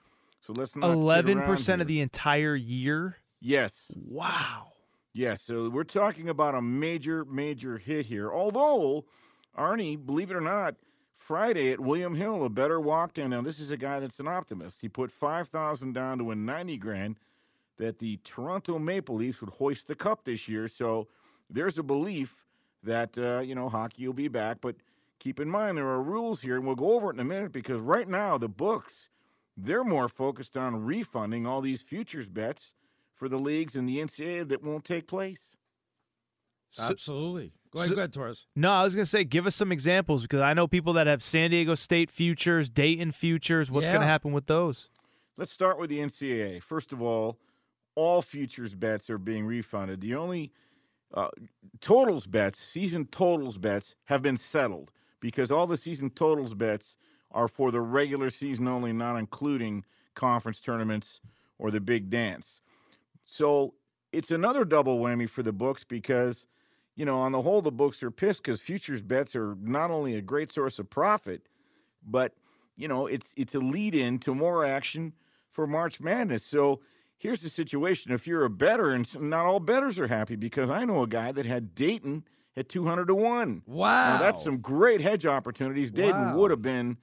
So 0.46 0.52
let's 0.52 0.76
not 0.76 0.96
11% 0.96 1.80
of 1.80 1.86
the 1.86 2.00
entire 2.00 2.54
year. 2.54 3.16
Yes. 3.40 3.90
Wow. 3.94 4.72
Yeah, 5.12 5.34
so 5.34 5.70
we're 5.70 5.84
talking 5.84 6.28
about 6.28 6.54
a 6.54 6.60
major, 6.60 7.24
major 7.24 7.78
hit 7.78 8.06
here. 8.06 8.30
Although, 8.30 9.06
Arnie, 9.58 10.04
believe 10.04 10.30
it 10.30 10.36
or 10.36 10.42
not, 10.42 10.74
Friday 11.16 11.72
at 11.72 11.80
William 11.80 12.14
Hill, 12.14 12.44
a 12.44 12.50
better 12.50 12.78
walk 12.78 13.14
down. 13.14 13.30
Now, 13.30 13.40
this 13.40 13.58
is 13.58 13.70
a 13.70 13.76
guy 13.78 13.98
that's 13.98 14.20
an 14.20 14.28
optimist. 14.28 14.82
He 14.82 14.88
put 14.88 15.10
5000 15.10 15.94
down 15.94 16.18
to 16.18 16.24
win 16.24 16.44
90 16.44 16.76
grand 16.76 17.16
that 17.78 17.98
the 17.98 18.18
Toronto 18.24 18.78
Maple 18.78 19.16
Leafs 19.16 19.40
would 19.40 19.54
hoist 19.54 19.88
the 19.88 19.94
cup 19.94 20.24
this 20.24 20.48
year. 20.48 20.68
So 20.68 21.08
there's 21.48 21.78
a 21.78 21.82
belief 21.82 22.44
that, 22.86 23.16
uh, 23.18 23.40
you 23.40 23.54
know, 23.54 23.68
hockey 23.68 24.06
will 24.06 24.14
be 24.14 24.28
back. 24.28 24.58
But 24.60 24.76
keep 25.18 25.38
in 25.38 25.48
mind, 25.50 25.76
there 25.78 25.86
are 25.88 26.02
rules 26.02 26.40
here, 26.40 26.56
and 26.56 26.66
we'll 26.66 26.74
go 26.74 26.92
over 26.94 27.10
it 27.10 27.14
in 27.14 27.20
a 27.20 27.24
minute 27.24 27.52
because 27.52 27.80
right 27.80 28.08
now, 28.08 28.38
the 28.38 28.48
books, 28.48 29.08
they're 29.56 29.84
more 29.84 30.08
focused 30.08 30.56
on 30.56 30.84
refunding 30.84 31.46
all 31.46 31.60
these 31.60 31.82
futures 31.82 32.28
bets 32.28 32.74
for 33.14 33.28
the 33.28 33.38
leagues 33.38 33.76
and 33.76 33.88
the 33.88 33.98
NCAA 33.98 34.48
that 34.48 34.62
won't 34.62 34.84
take 34.84 35.06
place. 35.06 35.56
Absolutely. 36.78 37.52
Go 37.70 37.80
ahead, 37.80 37.88
so- 37.88 37.94
go 37.94 38.00
ahead, 38.00 38.12
Torres. 38.12 38.46
No, 38.54 38.70
I 38.72 38.82
was 38.82 38.94
gonna 38.94 39.06
say, 39.06 39.24
give 39.24 39.46
us 39.46 39.54
some 39.54 39.72
examples 39.72 40.22
because 40.22 40.40
I 40.40 40.52
know 40.54 40.66
people 40.66 40.92
that 40.94 41.06
have 41.06 41.22
San 41.22 41.50
Diego 41.50 41.74
State 41.74 42.10
futures, 42.10 42.68
Dayton 42.68 43.12
futures. 43.12 43.70
What's 43.70 43.88
gonna 43.88 44.06
happen 44.06 44.32
with 44.32 44.46
those? 44.46 44.88
Let's 45.36 45.52
start 45.52 45.78
with 45.78 45.90
the 45.90 45.98
NCAA. 46.00 46.60
First 46.62 46.92
of 46.92 47.02
all, 47.02 47.38
all 47.94 48.20
futures 48.22 48.74
bets 48.74 49.08
are 49.10 49.18
being 49.18 49.46
refunded. 49.46 50.00
The 50.00 50.14
only 50.14 50.52
uh, 51.14 51.28
totals 51.80 52.26
bets, 52.26 52.58
season 52.58 53.06
totals 53.06 53.58
bets, 53.58 53.94
have 54.04 54.22
been 54.22 54.36
settled 54.36 54.90
because 55.20 55.50
all 55.50 55.66
the 55.66 55.76
season 55.76 56.10
totals 56.10 56.54
bets 56.54 56.96
are 57.30 57.48
for 57.48 57.70
the 57.70 57.80
regular 57.80 58.30
season 58.30 58.68
only, 58.68 58.92
not 58.92 59.16
including 59.16 59.84
conference 60.14 60.60
tournaments 60.60 61.20
or 61.58 61.70
the 61.70 61.80
big 61.80 62.10
dance. 62.10 62.60
So 63.24 63.74
it's 64.12 64.30
another 64.30 64.64
double 64.64 64.98
whammy 64.98 65.28
for 65.28 65.42
the 65.42 65.52
books 65.52 65.84
because, 65.84 66.46
you 66.94 67.04
know, 67.04 67.18
on 67.18 67.32
the 67.32 67.42
whole, 67.42 67.62
the 67.62 67.72
books 67.72 68.02
are 68.02 68.10
pissed 68.10 68.42
because 68.42 68.60
futures 68.60 69.02
bets 69.02 69.34
are 69.36 69.56
not 69.60 69.90
only 69.90 70.14
a 70.14 70.22
great 70.22 70.52
source 70.52 70.78
of 70.78 70.88
profit, 70.88 71.42
but 72.06 72.32
you 72.76 72.88
know, 72.88 73.06
it's 73.06 73.32
it's 73.36 73.54
a 73.54 73.58
lead 73.58 73.94
in 73.94 74.18
to 74.20 74.34
more 74.34 74.64
action 74.64 75.12
for 75.50 75.66
March 75.66 76.00
Madness. 76.00 76.44
So 76.44 76.80
here's 77.18 77.40
the 77.42 77.48
situation: 77.50 78.12
if 78.12 78.26
you're 78.26 78.44
a 78.44 78.50
better, 78.50 78.90
and 78.90 79.20
not 79.20 79.46
all 79.46 79.60
betters 79.60 79.98
are 79.98 80.08
happy 80.08 80.36
because 80.36 80.70
I 80.70 80.84
know 80.84 81.02
a 81.02 81.06
guy 81.06 81.32
that 81.32 81.46
had 81.46 81.74
Dayton 81.74 82.24
at 82.56 82.68
200 82.68 83.06
to 83.06 83.14
one. 83.14 83.62
Wow, 83.66 84.18
that's 84.18 84.42
some 84.42 84.58
great 84.58 85.00
hedge 85.00 85.26
opportunities. 85.26 85.90
Dayton 85.90 86.28
Wow. 86.32 86.36
would 86.36 86.50
have 86.50 86.62
been 86.62 86.96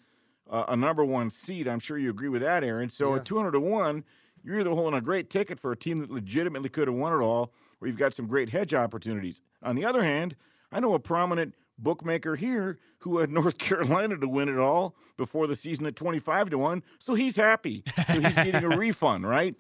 uh, 0.49 0.65
a 0.69 0.75
number 0.75 1.03
one 1.05 1.29
seed. 1.29 1.67
I'm 1.67 1.79
sure 1.79 1.97
you 1.97 2.09
agree 2.09 2.29
with 2.29 2.41
that, 2.41 2.63
Aaron. 2.63 2.89
So 2.89 3.15
at 3.15 3.25
200 3.25 3.51
to 3.51 3.59
one, 3.59 4.03
you're 4.43 4.59
either 4.59 4.71
holding 4.71 4.97
a 4.97 5.01
great 5.01 5.29
ticket 5.29 5.59
for 5.59 5.71
a 5.71 5.75
team 5.77 5.99
that 5.99 6.11
legitimately 6.11 6.69
could 6.69 6.87
have 6.87 6.97
won 6.97 7.13
it 7.13 7.23
all, 7.23 7.53
or 7.79 7.87
you've 7.87 7.97
got 7.97 8.13
some 8.13 8.27
great 8.27 8.49
hedge 8.49 8.73
opportunities. 8.73 9.41
On 9.61 9.75
the 9.75 9.85
other 9.85 10.03
hand, 10.03 10.35
I 10.71 10.79
know 10.79 10.93
a 10.95 10.99
prominent 10.99 11.53
bookmaker 11.77 12.35
here 12.35 12.79
who 12.99 13.19
had 13.19 13.29
North 13.31 13.57
Carolina 13.57 14.17
to 14.17 14.27
win 14.27 14.49
it 14.49 14.57
all 14.57 14.95
before 15.17 15.45
the 15.47 15.55
season 15.55 15.85
at 15.85 15.95
25 15.95 16.49
to 16.49 16.57
1, 16.57 16.83
so 16.99 17.13
he's 17.13 17.35
happy. 17.35 17.83
So 18.07 18.19
he's 18.19 18.35
getting 18.35 18.63
a 18.63 18.69
refund, 18.77 19.27
right? 19.27 19.55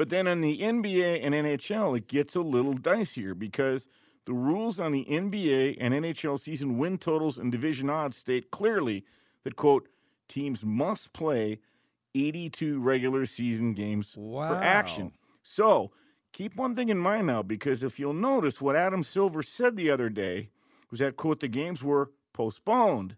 But 0.00 0.08
then 0.08 0.26
on 0.26 0.40
the 0.40 0.60
NBA 0.60 1.20
and 1.22 1.34
NHL, 1.34 1.94
it 1.94 2.08
gets 2.08 2.34
a 2.34 2.40
little 2.40 2.72
dicier 2.72 3.38
because 3.38 3.86
the 4.24 4.32
rules 4.32 4.80
on 4.80 4.92
the 4.92 5.04
NBA 5.04 5.76
and 5.78 5.92
NHL 5.92 6.40
season 6.40 6.78
win 6.78 6.96
totals 6.96 7.36
and 7.36 7.52
division 7.52 7.90
odds 7.90 8.16
state 8.16 8.50
clearly 8.50 9.04
that, 9.44 9.56
quote, 9.56 9.90
teams 10.26 10.64
must 10.64 11.12
play 11.12 11.58
82 12.14 12.80
regular 12.80 13.26
season 13.26 13.74
games 13.74 14.12
for 14.14 14.54
action. 14.54 15.12
So 15.42 15.90
keep 16.32 16.56
one 16.56 16.74
thing 16.74 16.88
in 16.88 16.96
mind 16.96 17.26
now, 17.26 17.42
because 17.42 17.82
if 17.82 18.00
you'll 18.00 18.14
notice 18.14 18.58
what 18.58 18.76
Adam 18.76 19.02
Silver 19.02 19.42
said 19.42 19.76
the 19.76 19.90
other 19.90 20.08
day 20.08 20.48
was 20.90 21.00
that, 21.00 21.18
quote, 21.18 21.40
the 21.40 21.48
games 21.48 21.82
were 21.82 22.10
postponed, 22.32 23.16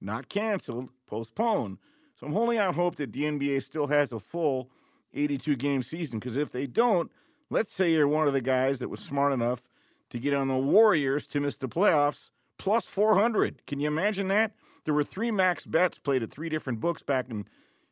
not 0.00 0.28
canceled, 0.28 0.90
postponed. 1.08 1.78
So 2.14 2.28
I'm 2.28 2.32
holding 2.32 2.58
out 2.58 2.76
hope 2.76 2.94
that 2.98 3.12
the 3.12 3.24
NBA 3.24 3.64
still 3.64 3.88
has 3.88 4.12
a 4.12 4.20
full 4.20 4.70
82 5.14 5.56
game 5.56 5.82
season, 5.82 6.18
because 6.18 6.36
if 6.36 6.50
they 6.50 6.66
don't, 6.66 7.10
let's 7.50 7.72
say 7.72 7.92
you're 7.92 8.08
one 8.08 8.26
of 8.26 8.32
the 8.32 8.40
guys 8.40 8.78
that 8.78 8.88
was 8.88 9.00
smart 9.00 9.32
enough 9.32 9.62
to 10.10 10.18
get 10.18 10.34
on 10.34 10.48
the 10.48 10.56
Warriors 10.56 11.26
to 11.28 11.40
miss 11.40 11.56
the 11.56 11.68
playoffs, 11.68 12.30
plus 12.58 12.86
400. 12.86 13.64
Can 13.66 13.80
you 13.80 13.88
imagine 13.88 14.28
that? 14.28 14.52
There 14.84 14.94
were 14.94 15.04
three 15.04 15.30
max 15.30 15.66
bets 15.66 15.98
played 15.98 16.22
at 16.22 16.30
three 16.30 16.48
different 16.48 16.80
books 16.80 17.02
back 17.02 17.30
in, 17.30 17.46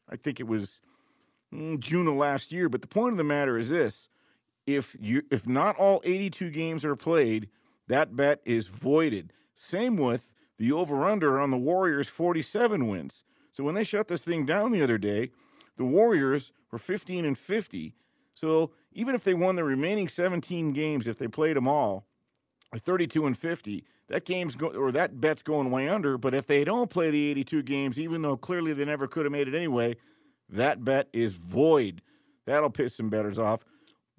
I 0.09 0.17
think 0.17 0.41
it 0.41 0.47
was 0.47 0.81
mm, 1.53 1.79
June 1.79 2.07
of 2.07 2.15
last 2.15 2.53
year. 2.53 2.69
But 2.69 2.83
the 2.83 2.89
point 2.89 3.13
of 3.13 3.19
the 3.19 3.25
matter 3.25 3.59
is 3.59 3.69
this: 3.69 4.09
if 4.67 4.97
you 4.99 5.23
if 5.31 5.47
not 5.47 5.77
all 5.77 6.01
82 6.05 6.51
games 6.51 6.85
are 6.85 6.97
played, 6.97 7.49
that 7.89 8.17
bet 8.17 8.41
is 8.45 8.69
voided. 8.69 9.33
Same 9.55 9.97
with 9.97 10.31
the 10.59 10.73
over/under 10.73 11.39
on 11.39 11.51
the 11.51 11.57
Warriors 11.57 12.09
47 12.09 12.89
wins. 12.89 13.25
So 13.53 13.65
when 13.65 13.75
they 13.75 13.85
shut 13.85 14.09
this 14.09 14.23
thing 14.23 14.47
down 14.47 14.73
the 14.73 14.83
other 14.83 14.99
day, 14.99 15.31
the 15.79 15.85
Warriors 15.85 16.53
were 16.71 16.79
15 16.79 17.25
and 17.25 17.39
50. 17.39 17.95
So 18.35 18.73
even 18.93 19.15
if 19.15 19.25
they 19.25 19.35
won 19.35 19.57
the 19.57 19.65
remaining 19.65 20.09
17 20.09 20.73
games, 20.73 21.09
if 21.09 21.17
they 21.17 21.29
played 21.29 21.57
them 21.57 21.67
all, 21.67 22.07
are 22.73 22.79
32 22.79 23.27
and 23.27 23.37
50. 23.37 23.85
That 24.09 24.25
game's 24.25 24.55
go 24.55 24.69
or 24.69 24.93
that 24.93 25.21
bet's 25.21 25.43
going 25.43 25.71
way 25.71 25.89
under. 25.89 26.19
But 26.19 26.35
if 26.35 26.47
they 26.47 26.65
don't 26.65 26.91
play 26.91 27.11
the 27.11 27.31
82 27.31 27.63
games, 27.63 27.99
even 27.99 28.23
though 28.23 28.37
clearly 28.37 28.73
they 28.73 28.85
never 28.85 29.07
could 29.07 29.25
have 29.25 29.33
made 29.33 29.49
it 29.49 29.55
anyway, 29.55 29.97
that 30.49 30.85
bet 30.85 31.09
is 31.13 31.35
void. 31.35 32.03
That'll 32.47 32.71
piss 32.71 32.95
some 32.95 33.11
betters 33.11 33.39
off. 33.39 33.61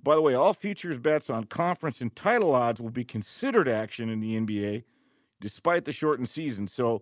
By 0.02 0.15
the 0.15 0.22
way, 0.22 0.34
all 0.34 0.53
futures 0.53 0.99
bets 0.99 1.30
on 1.30 1.45
conference 1.45 1.99
and 2.02 2.15
title 2.15 2.53
odds 2.53 2.80
will 2.80 2.91
be 2.91 3.03
considered 3.03 3.68
action 3.68 4.10
in 4.10 4.19
the 4.19 4.40
NBA, 4.40 4.84
despite 5.41 5.86
the 5.86 5.91
shortened 5.91 6.30
season. 6.30 6.68
So 6.68 7.02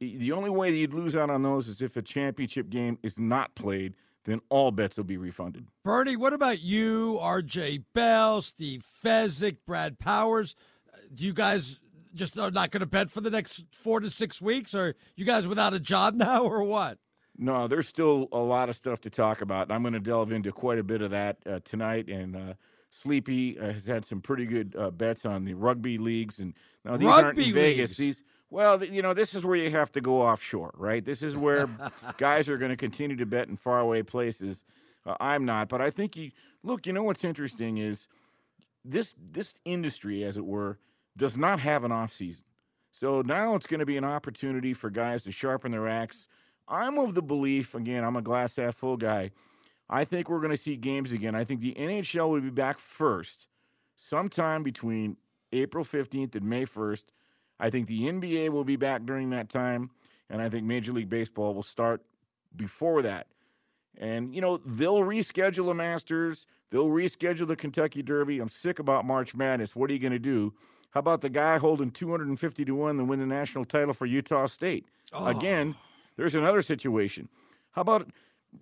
the 0.00 0.32
only 0.32 0.50
way 0.50 0.70
that 0.70 0.76
you'd 0.76 0.94
lose 0.94 1.14
out 1.14 1.30
on 1.30 1.42
those 1.42 1.68
is 1.68 1.80
if 1.82 1.96
a 1.96 2.02
championship 2.02 2.68
game 2.68 2.98
is 3.02 3.18
not 3.18 3.54
played. 3.54 3.94
Then 4.24 4.40
all 4.50 4.72
bets 4.72 4.98
will 4.98 5.04
be 5.04 5.16
refunded. 5.16 5.68
Bernie, 5.82 6.16
what 6.16 6.34
about 6.34 6.60
you, 6.60 7.18
RJ 7.22 7.84
Bell, 7.94 8.42
Steve 8.42 8.84
Fezzik, 9.02 9.58
Brad 9.66 9.98
Powers? 9.98 10.54
Do 11.14 11.24
you 11.24 11.32
guys 11.32 11.80
just 12.12 12.38
are 12.38 12.50
not 12.50 12.70
going 12.70 12.80
to 12.80 12.86
bet 12.86 13.10
for 13.10 13.22
the 13.22 13.30
next 13.30 13.64
four 13.72 14.00
to 14.00 14.10
six 14.10 14.42
weeks? 14.42 14.74
Or 14.74 14.96
you 15.14 15.24
guys 15.24 15.48
without 15.48 15.72
a 15.72 15.80
job 15.80 16.14
now, 16.16 16.42
or 16.42 16.62
what? 16.62 16.98
No, 17.38 17.68
there's 17.68 17.88
still 17.88 18.28
a 18.32 18.38
lot 18.38 18.68
of 18.68 18.76
stuff 18.76 19.00
to 19.02 19.10
talk 19.10 19.40
about. 19.40 19.70
I'm 19.70 19.82
going 19.82 19.94
to 19.94 20.00
delve 20.00 20.32
into 20.32 20.52
quite 20.52 20.78
a 20.78 20.82
bit 20.82 21.00
of 21.00 21.12
that 21.12 21.38
uh, 21.46 21.60
tonight. 21.64 22.08
And 22.08 22.36
uh, 22.36 22.54
Sleepy 22.90 23.58
uh, 23.58 23.72
has 23.72 23.86
had 23.86 24.04
some 24.04 24.20
pretty 24.20 24.44
good 24.44 24.74
uh, 24.76 24.90
bets 24.90 25.24
on 25.24 25.44
the 25.44 25.54
rugby 25.54 25.98
leagues, 25.98 26.40
and 26.40 26.54
now 26.84 26.96
these 26.96 27.08
aren't 27.08 27.26
Rugby 27.28 27.48
in 27.48 27.54
Vegas. 27.54 27.96
These, 27.96 28.22
well, 28.50 28.82
you 28.84 29.02
know, 29.02 29.14
this 29.14 29.34
is 29.34 29.44
where 29.44 29.56
you 29.56 29.70
have 29.70 29.92
to 29.92 30.00
go 30.00 30.22
offshore, 30.22 30.74
right? 30.76 31.04
This 31.04 31.22
is 31.22 31.36
where 31.36 31.68
guys 32.18 32.48
are 32.48 32.58
going 32.58 32.70
to 32.70 32.76
continue 32.76 33.16
to 33.16 33.26
bet 33.26 33.48
in 33.48 33.56
faraway 33.56 34.02
places. 34.02 34.64
Uh, 35.04 35.16
I'm 35.20 35.44
not, 35.44 35.68
but 35.68 35.80
I 35.80 35.90
think 35.90 36.16
you 36.16 36.30
look. 36.62 36.86
You 36.86 36.92
know 36.92 37.02
what's 37.02 37.24
interesting 37.24 37.78
is 37.78 38.08
this 38.84 39.14
this 39.18 39.54
industry, 39.64 40.24
as 40.24 40.36
it 40.36 40.44
were, 40.44 40.78
does 41.16 41.36
not 41.36 41.60
have 41.60 41.84
an 41.84 41.92
off 41.92 42.12
season. 42.12 42.44
So 42.90 43.22
now 43.22 43.54
it's 43.54 43.66
going 43.66 43.80
to 43.80 43.86
be 43.86 43.96
an 43.96 44.04
opportunity 44.04 44.74
for 44.74 44.90
guys 44.90 45.22
to 45.22 45.32
sharpen 45.32 45.72
their 45.72 45.86
axe. 45.86 46.26
I'm 46.66 46.98
of 46.98 47.14
the 47.14 47.22
belief, 47.22 47.74
again, 47.74 48.04
I'm 48.04 48.16
a 48.16 48.22
glass 48.22 48.56
half 48.56 48.76
full 48.76 48.96
guy. 48.96 49.30
I 49.88 50.04
think 50.04 50.28
we're 50.28 50.40
going 50.40 50.50
to 50.50 50.56
see 50.56 50.76
games 50.76 51.12
again. 51.12 51.34
I 51.34 51.44
think 51.44 51.60
the 51.60 51.74
NHL 51.74 52.30
will 52.30 52.40
be 52.40 52.50
back 52.50 52.78
first, 52.78 53.48
sometime 53.96 54.62
between 54.62 55.16
April 55.52 55.84
15th 55.84 56.34
and 56.34 56.44
May 56.44 56.64
1st. 56.66 57.04
I 57.60 57.70
think 57.70 57.88
the 57.88 58.02
NBA 58.02 58.50
will 58.50 58.64
be 58.64 58.76
back 58.76 59.04
during 59.04 59.30
that 59.30 59.48
time, 59.48 59.90
and 60.30 60.40
I 60.40 60.48
think 60.48 60.64
Major 60.64 60.92
League 60.92 61.08
Baseball 61.08 61.54
will 61.54 61.62
start 61.62 62.02
before 62.54 63.02
that. 63.02 63.26
And, 63.96 64.34
you 64.34 64.40
know, 64.40 64.58
they'll 64.58 65.00
reschedule 65.00 65.66
the 65.66 65.74
Masters, 65.74 66.46
they'll 66.70 66.88
reschedule 66.88 67.46
the 67.46 67.56
Kentucky 67.56 68.02
Derby. 68.02 68.38
I'm 68.38 68.48
sick 68.48 68.78
about 68.78 69.04
March 69.04 69.34
Madness. 69.34 69.74
What 69.74 69.90
are 69.90 69.92
you 69.92 69.98
going 69.98 70.12
to 70.12 70.18
do? 70.18 70.54
How 70.90 71.00
about 71.00 71.20
the 71.20 71.28
guy 71.28 71.58
holding 71.58 71.90
250 71.90 72.64
to 72.64 72.74
1 72.74 72.96
to 72.96 73.04
win 73.04 73.20
the 73.20 73.26
national 73.26 73.64
title 73.64 73.92
for 73.92 74.06
Utah 74.06 74.46
State? 74.46 74.86
Oh. 75.12 75.26
Again, 75.26 75.74
there's 76.16 76.34
another 76.34 76.62
situation. 76.62 77.28
How 77.72 77.82
about 77.82 78.08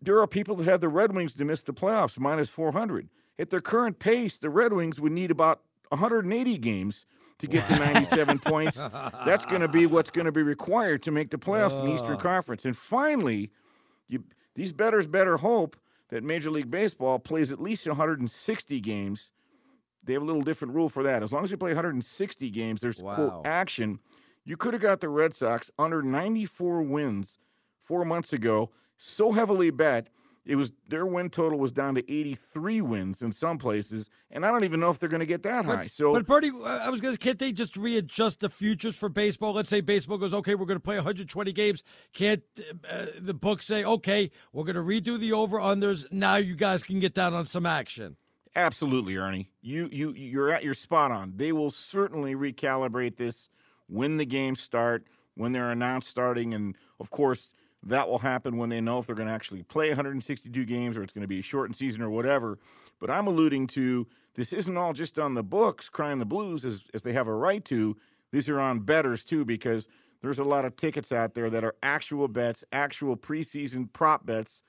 there 0.03 0.21
are 0.21 0.27
people 0.27 0.57
that 0.57 0.67
have 0.67 0.81
the 0.81 0.89
Red 0.89 1.15
Wings 1.15 1.35
to 1.35 1.45
miss 1.45 1.63
the 1.63 1.73
playoffs 1.73 2.19
minus 2.19 2.49
400. 2.49 3.09
At 3.39 3.51
their 3.51 3.61
current 3.61 3.99
pace, 3.99 4.39
the 4.39 4.51
Red 4.51 4.73
Wings 4.73 4.99
would 4.99 5.13
need 5.13 5.31
about 5.31 5.61
180 5.91 6.59
games 6.59 7.07
to 7.39 7.47
get 7.47 7.67
to 7.69 7.79
97 7.79 8.39
points. 8.39 8.77
That's 8.77 9.45
going 9.45 9.61
to 9.61 9.69
be 9.69 9.87
what's 9.87 10.11
going 10.11 10.25
to 10.25 10.33
be 10.33 10.43
required 10.43 11.03
to 11.05 11.11
make 11.11 11.31
the 11.31 11.39
playoffs 11.39 11.79
in 11.79 11.85
the 11.87 11.93
Eastern 11.93 12.17
Conference. 12.17 12.65
And 12.65 12.77
finally, 12.77 13.51
you, 14.09 14.25
these 14.55 14.73
betters 14.73 15.07
better 15.07 15.37
hope 15.39 15.77
that 16.09 16.23
Major 16.25 16.51
League 16.51 16.71
Baseball 16.71 17.19
plays 17.19 17.51
at 17.53 17.61
least 17.61 17.87
160 17.87 18.81
games. 18.81 19.33
They 20.05 20.13
have 20.13 20.23
a 20.23 20.25
little 20.25 20.43
different 20.43 20.75
rule 20.75 20.89
for 20.89 21.03
that. 21.03 21.23
As 21.23 21.33
long 21.33 21.45
as 21.45 21.51
you 21.51 21.57
play 21.57 21.71
160 21.73 22.49
games, 22.51 22.81
there's 22.81 22.99
Wow. 23.03 23.15
quote 23.17 23.47
action. 23.47 23.99
You 24.45 24.57
could 24.57 24.73
have 24.73 24.83
got 24.83 25.01
the 25.01 25.09
Red 25.09 25.35
Sox 25.35 25.71
under 25.79 26.03
94 26.03 26.83
wins 26.83 27.39
four 27.81 28.05
months 28.05 28.33
ago, 28.33 28.71
so 28.97 29.33
heavily 29.33 29.71
bet. 29.71 30.09
It 30.47 30.55
was 30.55 30.73
their 30.89 31.05
win 31.05 31.29
total 31.29 31.59
was 31.59 31.73
down 31.73 31.97
to 31.97 32.01
83 32.01 32.81
wins 32.81 33.21
in 33.21 33.33
some 33.33 33.59
places, 33.59 34.09
and 34.31 34.47
I 34.47 34.51
don't 34.51 34.63
even 34.63 34.79
know 34.79 34.91
if 34.91 34.99
they're 35.01 35.09
going 35.09 35.21
to 35.21 35.27
get 35.27 35.43
that 35.43 35.67
but, 35.67 35.79
high. 35.79 35.87
So, 35.89 36.13
but 36.13 36.25
Bernie, 36.27 36.53
I 36.65 36.89
was 36.89 37.01
going 37.01 37.15
to 37.15 37.19
can't 37.19 37.39
they 37.39 37.51
just 37.51 37.77
readjust 37.77 38.41
the 38.41 38.49
futures 38.49 38.97
for 38.97 39.09
baseball? 39.09 39.53
Let's 39.53 39.69
say 39.69 39.81
baseball 39.81 40.19
goes 40.19 40.33
okay, 40.33 40.55
we're 40.55 40.67
going 40.67 40.79
to 40.79 40.85
play 40.85 40.97
120 40.97 41.53
games. 41.53 41.83
Can't 42.13 42.43
uh, 42.89 43.07
the 43.21 43.35
book 43.35 43.61
say 43.61 43.85
okay, 43.85 44.31
we're 44.53 44.65
going 44.65 44.77
to 44.77 44.83
redo 44.83 45.19
the 45.19 45.33
over 45.33 45.59
unders? 45.59 46.11
Now 46.13 46.37
you 46.37 46.55
guys 46.55 46.85
can 46.85 47.01
get 47.01 47.13
down 47.13 47.35
on 47.35 47.45
some 47.47 47.67
action. 47.67 48.17
Absolutely, 48.55 49.17
Ernie. 49.17 49.51
You 49.61 49.89
you 49.91 50.13
you're 50.13 50.51
at 50.51 50.63
your 50.63 50.75
spot 50.75 51.11
on. 51.11 51.35
They 51.37 51.51
will 51.51 51.71
certainly 51.71 52.35
recalibrate 52.35 53.17
this 53.17 53.51
when 53.89 54.17
the 54.17 54.25
games 54.25 54.61
start, 54.61 55.07
when 55.35 55.53
they're 55.53 55.71
announced 55.71 56.09
starting, 56.09 56.55
and 56.55 56.77
of 57.01 57.11
course 57.11 57.51
that 57.89 58.09
will 58.09 58.19
happen 58.19 58.57
when 58.57 58.69
they 58.69 58.81
know 58.81 58.99
if 58.99 59.07
they're 59.07 59.17
going 59.17 59.29
to 59.29 59.35
actually 59.35 59.63
play 59.63 59.89
162 59.89 60.65
games 60.65 60.97
or 60.97 61.03
it's 61.03 61.13
going 61.13 61.23
to 61.23 61.29
be 61.29 61.39
a 61.39 61.43
shortened 61.43 61.77
season 61.77 62.03
or 62.03 62.11
whatever. 62.11 62.59
But 62.99 63.11
I'm 63.11 63.27
alluding 63.27 63.69
to 63.69 64.07
this 64.35 64.53
isn't 64.53 64.77
all 64.77 64.93
just 64.93 65.19
on 65.19 65.35
the 65.35 65.43
books 65.43 65.89
crying 65.89 66.19
the 66.19 66.25
blues 66.25 66.65
as, 66.65 66.83
as 66.93 67.03
they 67.03 67.13
have 67.13 67.29
a 67.29 67.35
right 67.35 67.65
to. 67.67 67.97
These 68.33 68.49
are 68.49 68.61
on 68.61 68.81
betters 68.81 69.25
too 69.25 69.45
because 69.45 69.87
there's 70.21 70.39
a 70.39 70.45
lot 70.45 70.65
of 70.65 70.77
tickets 70.77 71.13
out 71.13 71.35
there 71.35 71.51
that 71.51 71.65
are 71.65 71.75
actual 71.83 72.29
bets, 72.29 72.65
actual 72.73 73.17
preseason 73.17 73.93
prop 73.93 74.27
bets, 74.27 74.63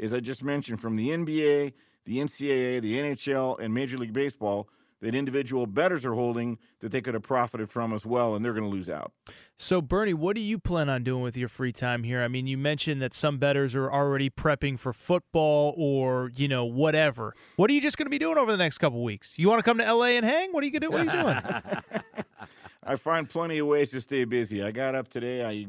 as 0.00 0.12
I 0.12 0.20
just 0.20 0.42
mentioned, 0.42 0.80
from 0.80 0.96
the 0.96 1.08
NBA, 1.08 1.72
the 2.04 2.18
NCAA, 2.18 2.82
the 2.82 2.98
NHL, 2.98 3.58
and 3.58 3.72
Major 3.72 3.98
League 3.98 4.12
Baseball 4.12 4.68
that 5.00 5.14
individual 5.14 5.66
bettors 5.66 6.04
are 6.04 6.14
holding 6.14 6.58
that 6.80 6.90
they 6.90 7.00
could 7.00 7.14
have 7.14 7.22
profited 7.22 7.70
from 7.70 7.92
as 7.92 8.04
well, 8.04 8.34
and 8.34 8.44
they're 8.44 8.52
going 8.52 8.68
to 8.68 8.70
lose 8.70 8.90
out. 8.90 9.12
So, 9.56 9.80
Bernie, 9.80 10.14
what 10.14 10.36
do 10.36 10.42
you 10.42 10.58
plan 10.58 10.88
on 10.88 11.04
doing 11.04 11.22
with 11.22 11.36
your 11.36 11.48
free 11.48 11.72
time 11.72 12.02
here? 12.04 12.22
I 12.22 12.28
mean, 12.28 12.46
you 12.46 12.58
mentioned 12.58 13.00
that 13.02 13.14
some 13.14 13.38
bettors 13.38 13.74
are 13.74 13.90
already 13.90 14.30
prepping 14.30 14.78
for 14.78 14.92
football 14.92 15.74
or 15.76 16.30
you 16.34 16.48
know 16.48 16.64
whatever. 16.64 17.34
What 17.56 17.70
are 17.70 17.72
you 17.72 17.80
just 17.80 17.96
going 17.96 18.06
to 18.06 18.10
be 18.10 18.18
doing 18.18 18.38
over 18.38 18.50
the 18.50 18.58
next 18.58 18.78
couple 18.78 19.02
weeks? 19.02 19.38
You 19.38 19.48
want 19.48 19.60
to 19.60 19.62
come 19.62 19.78
to 19.78 19.92
LA 19.92 20.06
and 20.06 20.24
hang? 20.24 20.52
What 20.52 20.62
are 20.62 20.66
you 20.66 20.78
going 20.78 20.82
to 20.82 20.86
do? 20.88 20.90
What 20.90 21.08
are 21.08 21.16
you 21.16 21.22
doing? 21.22 22.02
I 22.82 22.96
find 22.96 23.28
plenty 23.28 23.58
of 23.58 23.66
ways 23.66 23.90
to 23.90 24.00
stay 24.00 24.24
busy. 24.24 24.62
I 24.62 24.70
got 24.70 24.94
up 24.94 25.08
today. 25.08 25.44
I 25.44 25.66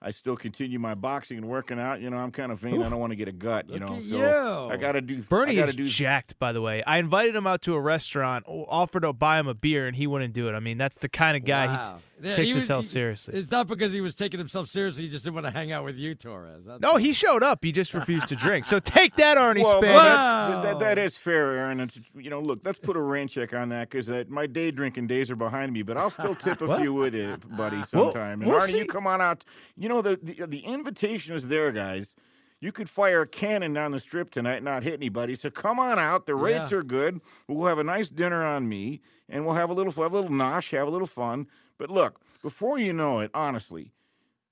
I 0.00 0.12
still 0.12 0.36
continue 0.36 0.78
my 0.78 0.94
boxing 0.94 1.38
and 1.38 1.48
working 1.48 1.80
out. 1.80 2.00
You 2.00 2.10
know, 2.10 2.18
I'm 2.18 2.30
kind 2.30 2.52
of 2.52 2.60
vain. 2.60 2.76
Oof. 2.76 2.86
I 2.86 2.88
don't 2.88 3.00
want 3.00 3.10
to 3.10 3.16
get 3.16 3.26
a 3.26 3.32
gut. 3.32 3.68
You 3.68 3.78
Look 3.78 3.88
know, 3.88 3.96
so 3.96 4.16
you. 4.16 4.72
I 4.72 4.76
got 4.76 4.92
to 4.92 5.00
do. 5.00 5.20
Bernie 5.22 5.56
is 5.56 5.74
do... 5.74 5.86
jacked, 5.86 6.38
by 6.38 6.52
the 6.52 6.60
way. 6.60 6.84
I 6.84 6.98
invited 6.98 7.34
him 7.34 7.48
out 7.48 7.62
to 7.62 7.74
a 7.74 7.80
restaurant, 7.80 8.44
offered 8.46 9.00
to 9.00 9.12
buy 9.12 9.40
him 9.40 9.48
a 9.48 9.54
beer, 9.54 9.88
and 9.88 9.96
he 9.96 10.06
wouldn't 10.06 10.34
do 10.34 10.48
it. 10.48 10.52
I 10.52 10.60
mean, 10.60 10.78
that's 10.78 10.98
the 10.98 11.08
kind 11.08 11.36
of 11.36 11.44
guy 11.44 11.66
wow. 11.66 12.00
He 12.22 12.28
t- 12.28 12.34
takes 12.34 12.48
was, 12.48 12.54
himself 12.56 12.84
seriously. 12.84 13.34
It's 13.38 13.50
not 13.50 13.66
because 13.66 13.92
he 13.92 14.00
was 14.00 14.14
taking 14.14 14.38
himself 14.38 14.68
seriously. 14.68 15.04
He 15.04 15.08
just 15.10 15.24
didn't 15.24 15.34
want 15.34 15.46
to 15.46 15.52
hang 15.52 15.72
out 15.72 15.84
with 15.84 15.96
you, 15.96 16.14
Torres. 16.14 16.64
That's 16.64 16.80
no, 16.80 16.96
he 16.96 17.12
showed 17.12 17.42
up. 17.42 17.64
He 17.64 17.72
just 17.72 17.94
refused 17.94 18.28
to 18.28 18.36
drink. 18.36 18.64
So 18.66 18.78
take 18.78 19.16
that, 19.16 19.38
Arnie 19.38 19.62
well, 19.62 19.80
Span. 19.80 19.94
Wow. 19.94 20.62
That, 20.62 20.78
that 20.78 20.98
is 20.98 21.16
fair, 21.16 21.56
Aaron. 21.56 21.80
It's, 21.80 22.00
you 22.14 22.30
know, 22.30 22.40
look, 22.40 22.60
let's 22.64 22.78
put 22.78 22.96
a 22.96 23.00
rain 23.00 23.28
check 23.28 23.54
on 23.54 23.68
that 23.70 23.90
because 23.90 24.10
uh, 24.10 24.24
my 24.28 24.46
day 24.46 24.70
drinking 24.70 25.06
days 25.06 25.30
are 25.30 25.36
behind 25.36 25.72
me. 25.72 25.82
But 25.82 25.96
I'll 25.96 26.10
still 26.10 26.34
tip 26.34 26.60
a 26.60 26.78
few 26.78 26.92
with 26.94 27.14
it, 27.14 27.40
buddy, 27.56 27.82
sometime. 27.84 28.40
We'll, 28.40 28.50
we'll 28.50 28.60
and 28.60 28.68
Arnie, 28.68 28.72
see. 28.72 28.78
you 28.78 28.86
come 28.86 29.06
on 29.06 29.20
out. 29.20 29.44
You 29.76 29.88
know 29.88 30.02
the 30.02 30.18
the, 30.22 30.46
the 30.46 30.60
invitation 30.60 31.34
is 31.34 31.48
there, 31.48 31.72
guys. 31.72 32.14
You 32.60 32.72
could 32.72 32.90
fire 32.90 33.22
a 33.22 33.26
cannon 33.26 33.72
down 33.72 33.92
the 33.92 34.00
strip 34.00 34.30
tonight 34.30 34.56
and 34.56 34.64
not 34.64 34.82
hit 34.82 34.94
anybody. 34.94 35.36
So 35.36 35.48
come 35.48 35.78
on 35.78 35.98
out. 35.98 36.26
The 36.26 36.34
rates 36.34 36.72
Yeah. 36.72 36.78
are 36.78 36.82
good. 36.82 37.20
We'll 37.46 37.68
have 37.68 37.78
a 37.78 37.84
nice 37.84 38.10
dinner 38.10 38.44
on 38.44 38.68
me, 38.68 39.00
and 39.28 39.46
we'll 39.46 39.54
have 39.54 39.70
a 39.70 39.74
little 39.74 39.92
have 39.92 40.12
a 40.12 40.20
little 40.20 40.36
nosh, 40.36 40.76
have 40.76 40.88
a 40.88 40.90
little 40.90 41.06
fun. 41.06 41.46
But 41.78 41.90
look, 41.90 42.20
before 42.42 42.78
you 42.78 42.92
know 42.92 43.20
it, 43.20 43.30
honestly, 43.32 43.92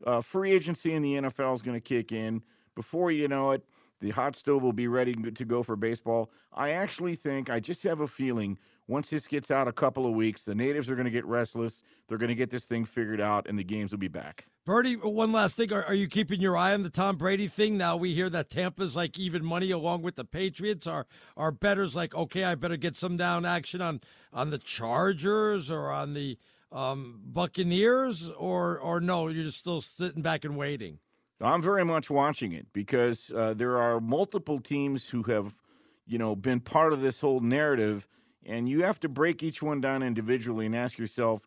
uh, 0.07 0.21
free 0.21 0.53
agency 0.53 0.93
in 0.93 1.03
the 1.03 1.15
NFL 1.15 1.55
is 1.55 1.63
going 1.63 1.77
to 1.77 1.81
kick 1.81 2.13
in. 2.13 2.43
Before 2.75 3.11
you 3.11 3.29
know 3.29 3.53
it, 3.53 3.65
the 4.01 4.11
hot 4.11 4.37
stove 4.37 4.63
will 4.63 4.73
be 4.73 4.89
ready 4.89 5.15
to 5.15 5.45
go 5.45 5.63
for 5.63 5.75
baseball. 5.75 6.31
I 6.53 6.71
actually 6.71 7.15
think, 7.15 7.49
I 7.49 7.61
just 7.61 7.83
have 7.85 8.01
a 8.01 8.07
feeling, 8.07 8.59
once 8.87 9.11
this 9.11 9.27
gets 9.27 9.51
out 9.51 9.69
a 9.69 9.73
couple 9.73 10.07
of 10.07 10.13
weeks, 10.13 10.43
the 10.43 10.55
natives 10.55 10.91
are 10.91 10.95
going 10.95 11.07
to 11.07 11.11
get 11.11 11.25
restless. 11.25 11.83
They're 12.09 12.19
going 12.19 12.29
to 12.29 12.35
get 12.35 12.51
this 12.51 12.65
thing 12.65 12.85
figured 12.85 13.21
out, 13.21 13.49
and 13.49 13.59
the 13.59 13.65
games 13.65 13.91
will 13.91 13.99
be 13.99 14.09
back. 14.09 14.47
Bertie, 14.67 14.97
one 14.97 15.33
last 15.33 15.57
thing. 15.57 15.73
Are, 15.73 15.85
are 15.85 15.95
you 15.95 16.09
keeping 16.09 16.41
your 16.41 16.57
eye 16.57 16.75
on 16.75 16.83
the 16.83 16.91
Tom 16.91 17.17
Brady 17.17 17.47
thing? 17.47 17.77
Now 17.77 17.97
we 17.97 18.15
hear 18.15 18.29
that 18.31 18.51
Tampa's 18.51 18.97
like 18.97 19.19
even 19.19 19.45
money 19.45 19.71
along 19.71 20.03
with 20.03 20.17
the 20.17 20.25
Patriots. 20.25 20.89
Are 20.89 21.07
are 21.37 21.53
betters 21.53 21.95
like, 21.95 22.17
okay, 22.17 22.43
I 22.43 22.57
better 22.57 22.77
get 22.77 22.97
some 22.97 23.17
down 23.17 23.45
action 23.45 23.81
on 23.81 24.01
on 24.33 24.51
the 24.51 24.59
Chargers 24.59 25.71
or 25.71 25.93
on 25.93 26.15
the 26.15 26.37
um, 26.77 27.21
Buccaneers, 27.25 28.31
or 28.33 28.79
or 28.79 29.01
no, 29.01 29.29
you're 29.29 29.45
just 29.45 29.59
still 29.59 29.81
sitting 29.81 30.23
back 30.23 30.45
and 30.45 30.57
waiting. 30.57 30.99
I'm 31.41 31.63
very 31.63 31.85
much 31.85 32.11
watching 32.11 32.53
it 32.53 32.67
because 32.73 33.31
uh, 33.35 33.55
there 33.55 33.79
are 33.79 34.01
multiple 34.01 34.59
teams 34.59 35.09
who 35.09 35.23
have, 35.25 35.55
you 36.07 36.19
know, 36.19 36.37
been 36.37 36.61
part 36.61 36.93
of 36.93 37.01
this 37.01 37.21
whole 37.21 37.41
narrative, 37.41 38.07
and 38.45 38.69
you 38.69 38.83
have 38.85 39.01
to 39.01 39.09
break 39.09 39.43
each 39.43 39.63
one 39.63 39.81
down 39.81 40.03
individually 40.03 40.67
and 40.67 40.77
ask 40.77 40.99
yourself, 40.99 41.43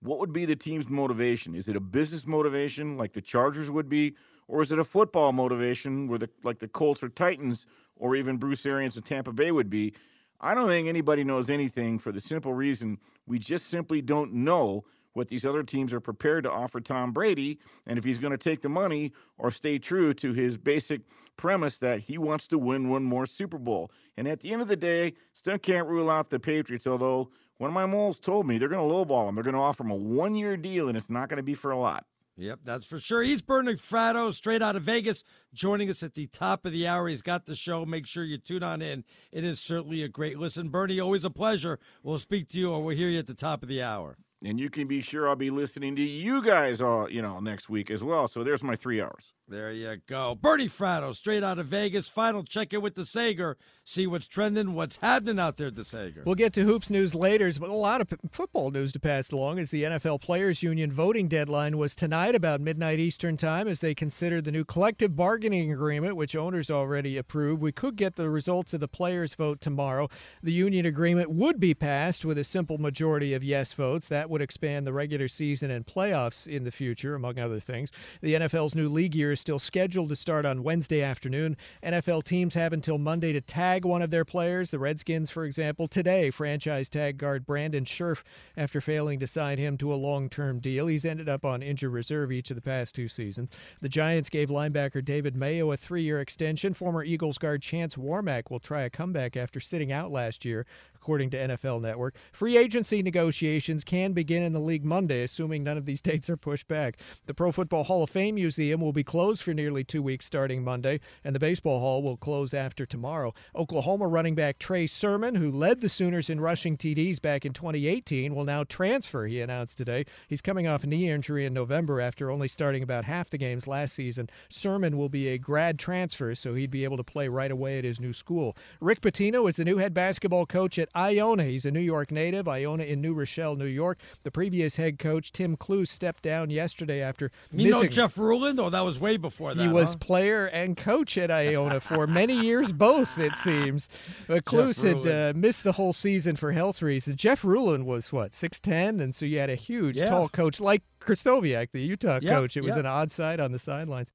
what 0.00 0.18
would 0.18 0.32
be 0.32 0.44
the 0.46 0.56
team's 0.56 0.88
motivation? 0.88 1.54
Is 1.54 1.68
it 1.68 1.76
a 1.76 1.80
business 1.80 2.26
motivation 2.26 2.96
like 2.96 3.12
the 3.12 3.22
Chargers 3.22 3.70
would 3.70 3.88
be, 3.88 4.14
or 4.48 4.62
is 4.62 4.72
it 4.72 4.78
a 4.78 4.84
football 4.84 5.32
motivation 5.32 6.08
where 6.08 6.18
the 6.18 6.30
like 6.42 6.58
the 6.58 6.68
Colts 6.68 7.02
or 7.02 7.10
Titans 7.10 7.66
or 7.96 8.16
even 8.16 8.38
Bruce 8.38 8.64
Arians 8.64 8.96
and 8.96 9.04
Tampa 9.04 9.32
Bay 9.32 9.52
would 9.52 9.68
be? 9.68 9.92
I 10.40 10.54
don't 10.54 10.68
think 10.68 10.88
anybody 10.88 11.22
knows 11.22 11.50
anything 11.50 11.98
for 11.98 12.12
the 12.12 12.20
simple 12.20 12.54
reason 12.54 12.98
we 13.30 13.38
just 13.38 13.68
simply 13.68 14.02
don't 14.02 14.34
know 14.34 14.84
what 15.12 15.28
these 15.28 15.44
other 15.44 15.62
teams 15.62 15.92
are 15.92 16.00
prepared 16.00 16.42
to 16.44 16.50
offer 16.50 16.80
Tom 16.80 17.12
Brady 17.12 17.58
and 17.86 17.96
if 17.96 18.04
he's 18.04 18.18
going 18.18 18.32
to 18.32 18.38
take 18.38 18.62
the 18.62 18.68
money 18.68 19.12
or 19.38 19.52
stay 19.52 19.78
true 19.78 20.12
to 20.14 20.32
his 20.32 20.56
basic 20.56 21.02
premise 21.36 21.78
that 21.78 22.00
he 22.00 22.18
wants 22.18 22.48
to 22.48 22.58
win 22.58 22.88
one 22.88 23.04
more 23.04 23.26
Super 23.26 23.58
Bowl. 23.58 23.90
And 24.16 24.26
at 24.26 24.40
the 24.40 24.52
end 24.52 24.62
of 24.62 24.68
the 24.68 24.76
day, 24.76 25.14
still 25.32 25.58
can't 25.58 25.86
rule 25.86 26.10
out 26.10 26.30
the 26.30 26.40
Patriots, 26.40 26.86
although 26.86 27.30
one 27.58 27.68
of 27.68 27.74
my 27.74 27.86
moles 27.86 28.18
told 28.18 28.46
me 28.46 28.58
they're 28.58 28.68
going 28.68 28.86
to 28.86 28.94
lowball 28.94 29.28
him. 29.28 29.36
They're 29.36 29.44
going 29.44 29.54
to 29.54 29.60
offer 29.60 29.84
him 29.84 29.90
a 29.90 29.96
one 29.96 30.34
year 30.34 30.56
deal, 30.56 30.88
and 30.88 30.96
it's 30.96 31.10
not 31.10 31.28
going 31.28 31.38
to 31.38 31.42
be 31.42 31.54
for 31.54 31.70
a 31.70 31.78
lot. 31.78 32.06
Yep, 32.40 32.60
that's 32.64 32.86
for 32.86 32.98
sure. 32.98 33.22
He's 33.22 33.42
Bernie 33.42 33.74
Fratto, 33.74 34.32
straight 34.32 34.62
out 34.62 34.74
of 34.74 34.82
Vegas, 34.82 35.24
joining 35.52 35.90
us 35.90 36.02
at 36.02 36.14
the 36.14 36.26
top 36.26 36.64
of 36.64 36.72
the 36.72 36.86
hour. 36.86 37.06
He's 37.06 37.20
got 37.20 37.44
the 37.44 37.54
show. 37.54 37.84
Make 37.84 38.06
sure 38.06 38.24
you 38.24 38.38
tune 38.38 38.62
on 38.62 38.80
in. 38.80 39.04
It 39.30 39.44
is 39.44 39.60
certainly 39.60 40.02
a 40.02 40.08
great 40.08 40.38
listen. 40.38 40.70
Bernie, 40.70 40.98
always 40.98 41.26
a 41.26 41.30
pleasure. 41.30 41.78
We'll 42.02 42.16
speak 42.16 42.48
to 42.48 42.58
you 42.58 42.72
or 42.72 42.82
we'll 42.82 42.96
hear 42.96 43.10
you 43.10 43.18
at 43.18 43.26
the 43.26 43.34
top 43.34 43.62
of 43.62 43.68
the 43.68 43.82
hour. 43.82 44.16
And 44.42 44.58
you 44.58 44.70
can 44.70 44.88
be 44.88 45.02
sure 45.02 45.28
I'll 45.28 45.36
be 45.36 45.50
listening 45.50 45.96
to 45.96 46.02
you 46.02 46.42
guys 46.42 46.80
all, 46.80 47.10
you 47.10 47.20
know, 47.20 47.40
next 47.40 47.68
week 47.68 47.90
as 47.90 48.02
well. 48.02 48.26
So 48.26 48.42
there's 48.42 48.62
my 48.62 48.74
three 48.74 49.02
hours. 49.02 49.34
There 49.50 49.72
you 49.72 49.96
go. 50.06 50.36
Bernie 50.36 50.68
Fratto, 50.68 51.12
straight 51.12 51.42
out 51.42 51.58
of 51.58 51.66
Vegas. 51.66 52.08
Final 52.08 52.44
check 52.44 52.72
in 52.72 52.82
with 52.82 52.94
the 52.94 53.04
Sager. 53.04 53.56
See 53.82 54.06
what's 54.06 54.28
trending, 54.28 54.74
what's 54.74 54.98
happening 54.98 55.40
out 55.40 55.56
there 55.56 55.72
the 55.72 55.82
Sager. 55.82 56.22
We'll 56.24 56.36
get 56.36 56.52
to 56.52 56.62
hoops 56.62 56.88
news 56.88 57.16
later, 57.16 57.50
but 57.58 57.68
a 57.68 57.72
lot 57.72 58.00
of 58.00 58.08
football 58.30 58.70
news 58.70 58.92
to 58.92 59.00
pass 59.00 59.32
along 59.32 59.58
as 59.58 59.70
the 59.70 59.82
NFL 59.82 60.20
Players 60.20 60.62
Union 60.62 60.92
voting 60.92 61.26
deadline 61.26 61.78
was 61.78 61.96
tonight 61.96 62.36
about 62.36 62.60
midnight 62.60 63.00
Eastern 63.00 63.36
time 63.36 63.66
as 63.66 63.80
they 63.80 63.92
consider 63.92 64.40
the 64.40 64.52
new 64.52 64.64
collective 64.64 65.16
bargaining 65.16 65.72
agreement, 65.72 66.14
which 66.14 66.36
owners 66.36 66.70
already 66.70 67.16
approved. 67.16 67.60
We 67.60 67.72
could 67.72 67.96
get 67.96 68.14
the 68.14 68.30
results 68.30 68.72
of 68.72 68.78
the 68.78 68.86
players' 68.86 69.34
vote 69.34 69.60
tomorrow. 69.60 70.08
The 70.44 70.52
union 70.52 70.86
agreement 70.86 71.28
would 71.28 71.58
be 71.58 71.74
passed 71.74 72.24
with 72.24 72.38
a 72.38 72.44
simple 72.44 72.78
majority 72.78 73.34
of 73.34 73.42
yes 73.42 73.72
votes. 73.72 74.06
That 74.06 74.30
would 74.30 74.42
expand 74.42 74.86
the 74.86 74.92
regular 74.92 75.26
season 75.26 75.72
and 75.72 75.84
playoffs 75.84 76.46
in 76.46 76.62
the 76.62 76.70
future, 76.70 77.16
among 77.16 77.40
other 77.40 77.58
things. 77.58 77.90
The 78.22 78.34
NFL's 78.34 78.76
new 78.76 78.88
league 78.88 79.16
year 79.16 79.34
still 79.40 79.58
scheduled 79.58 80.10
to 80.10 80.16
start 80.16 80.44
on 80.44 80.62
Wednesday 80.62 81.02
afternoon. 81.02 81.56
NFL 81.82 82.24
teams 82.24 82.54
have 82.54 82.72
until 82.72 82.98
Monday 82.98 83.32
to 83.32 83.40
tag 83.40 83.84
one 83.84 84.02
of 84.02 84.10
their 84.10 84.24
players. 84.24 84.70
The 84.70 84.78
Redskins, 84.78 85.30
for 85.30 85.44
example, 85.44 85.88
today 85.88 86.30
franchise 86.30 86.88
tag 86.88 87.18
guard 87.18 87.46
Brandon 87.46 87.84
Scherff 87.84 88.22
after 88.56 88.80
failing 88.80 89.18
to 89.20 89.26
sign 89.26 89.58
him 89.58 89.78
to 89.78 89.92
a 89.92 89.96
long 89.96 90.28
term 90.28 90.60
deal. 90.60 90.86
He's 90.86 91.04
ended 91.04 91.28
up 91.28 91.44
on 91.44 91.62
injured 91.62 91.92
reserve 91.92 92.30
each 92.30 92.50
of 92.50 92.56
the 92.56 92.62
past 92.62 92.94
two 92.94 93.08
seasons. 93.08 93.50
The 93.80 93.88
Giants 93.88 94.28
gave 94.28 94.48
linebacker 94.50 95.04
David 95.04 95.34
Mayo 95.34 95.72
a 95.72 95.76
three 95.76 96.02
year 96.02 96.20
extension. 96.20 96.74
Former 96.74 97.02
Eagles 97.02 97.38
guard 97.38 97.62
Chance 97.62 97.96
Warmack 97.96 98.50
will 98.50 98.60
try 98.60 98.82
a 98.82 98.90
comeback 98.90 99.36
after 99.36 99.58
sitting 99.58 99.90
out 99.90 100.12
last 100.12 100.44
year 100.44 100.66
according 101.00 101.30
to 101.30 101.38
NFL 101.38 101.80
Network. 101.80 102.14
Free 102.30 102.58
agency 102.58 103.02
negotiations 103.02 103.84
can 103.84 104.12
begin 104.12 104.42
in 104.42 104.52
the 104.52 104.60
league 104.60 104.84
Monday, 104.84 105.22
assuming 105.22 105.64
none 105.64 105.78
of 105.78 105.86
these 105.86 106.00
dates 106.02 106.28
are 106.28 106.36
pushed 106.36 106.68
back. 106.68 106.98
The 107.26 107.34
Pro 107.34 107.52
Football 107.52 107.84
Hall 107.84 108.02
of 108.02 108.10
Fame 108.10 108.34
Museum 108.34 108.80
will 108.80 108.92
be 108.92 109.02
closed 109.02 109.42
for 109.42 109.54
nearly 109.54 109.82
two 109.82 110.02
weeks 110.02 110.26
starting 110.26 110.62
Monday, 110.62 111.00
and 111.24 111.34
the 111.34 111.40
Baseball 111.40 111.80
Hall 111.80 112.02
will 112.02 112.18
close 112.18 112.52
after 112.52 112.84
tomorrow. 112.84 113.32
Oklahoma 113.56 114.06
running 114.08 114.34
back 114.34 114.58
Trey 114.58 114.86
Sermon, 114.86 115.34
who 115.34 115.50
led 115.50 115.80
the 115.80 115.88
Sooners 115.88 116.28
in 116.28 116.40
rushing 116.40 116.76
TDs 116.76 117.20
back 117.20 117.46
in 117.46 117.54
2018, 117.54 118.34
will 118.34 118.44
now 118.44 118.64
transfer, 118.64 119.26
he 119.26 119.40
announced 119.40 119.78
today. 119.78 120.04
He's 120.28 120.42
coming 120.42 120.66
off 120.66 120.84
a 120.84 120.86
knee 120.86 121.08
injury 121.08 121.46
in 121.46 121.54
November 121.54 122.00
after 122.00 122.30
only 122.30 122.48
starting 122.48 122.82
about 122.82 123.06
half 123.06 123.30
the 123.30 123.38
games 123.38 123.66
last 123.66 123.94
season. 123.94 124.28
Sermon 124.50 124.98
will 124.98 125.08
be 125.08 125.28
a 125.28 125.38
grad 125.38 125.78
transfer, 125.78 126.34
so 126.34 126.54
he'd 126.54 126.70
be 126.70 126.84
able 126.84 126.98
to 126.98 127.04
play 127.04 127.28
right 127.28 127.50
away 127.50 127.78
at 127.78 127.84
his 127.84 128.00
new 128.00 128.12
school. 128.12 128.56
Rick 128.80 129.00
Pitino 129.00 129.48
is 129.48 129.56
the 129.56 129.64
new 129.64 129.78
head 129.78 129.94
basketball 129.94 130.44
coach 130.44 130.78
at 130.78 130.89
Iona. 130.96 131.44
He's 131.44 131.64
a 131.64 131.70
New 131.70 131.80
York 131.80 132.10
native, 132.10 132.48
Iona 132.48 132.84
in 132.84 133.00
New 133.00 133.14
Rochelle, 133.14 133.56
New 133.56 133.64
York. 133.66 133.98
The 134.24 134.30
previous 134.30 134.76
head 134.76 134.98
coach, 134.98 135.32
Tim 135.32 135.56
Cluess, 135.56 135.88
stepped 135.88 136.22
down 136.22 136.50
yesterday 136.50 137.00
after 137.00 137.30
You 137.52 137.68
missing. 137.68 137.70
know 137.82 137.86
Jeff 137.88 138.18
Ruland? 138.18 138.58
Oh, 138.60 138.70
that 138.70 138.84
was 138.84 139.00
way 139.00 139.16
before 139.16 139.54
that. 139.54 139.62
He 139.62 139.68
was 139.68 139.92
huh? 139.92 139.98
player 140.00 140.46
and 140.46 140.76
coach 140.76 141.16
at 141.18 141.30
Iona 141.30 141.80
for 141.80 142.06
many 142.06 142.38
years, 142.38 142.72
both, 142.72 143.18
it 143.18 143.36
seems. 143.36 143.88
But 144.26 144.44
Cluess 144.44 144.82
had 144.82 145.06
uh, 145.06 145.32
missed 145.38 145.64
the 145.64 145.72
whole 145.72 145.92
season 145.92 146.36
for 146.36 146.52
health 146.52 146.82
reasons. 146.82 147.16
Jeff 147.16 147.44
Ruland 147.44 147.86
was, 147.86 148.12
what, 148.12 148.32
6'10? 148.32 149.00
And 149.00 149.14
so 149.14 149.24
you 149.24 149.38
had 149.38 149.50
a 149.50 149.54
huge, 149.54 149.96
Yeah. 149.96 150.10
tall 150.10 150.28
coach 150.28 150.60
like 150.60 150.82
Krystkowiak, 151.00 151.68
the 151.72 151.80
Utah 151.82 152.18
Yep, 152.20 152.32
coach. 152.34 152.56
It 152.56 152.60
was 152.62 152.70
yep. 152.70 152.78
an 152.78 152.86
odd 152.86 153.12
side 153.12 153.40
on 153.40 153.52
the 153.52 153.58
sidelines. 153.58 154.10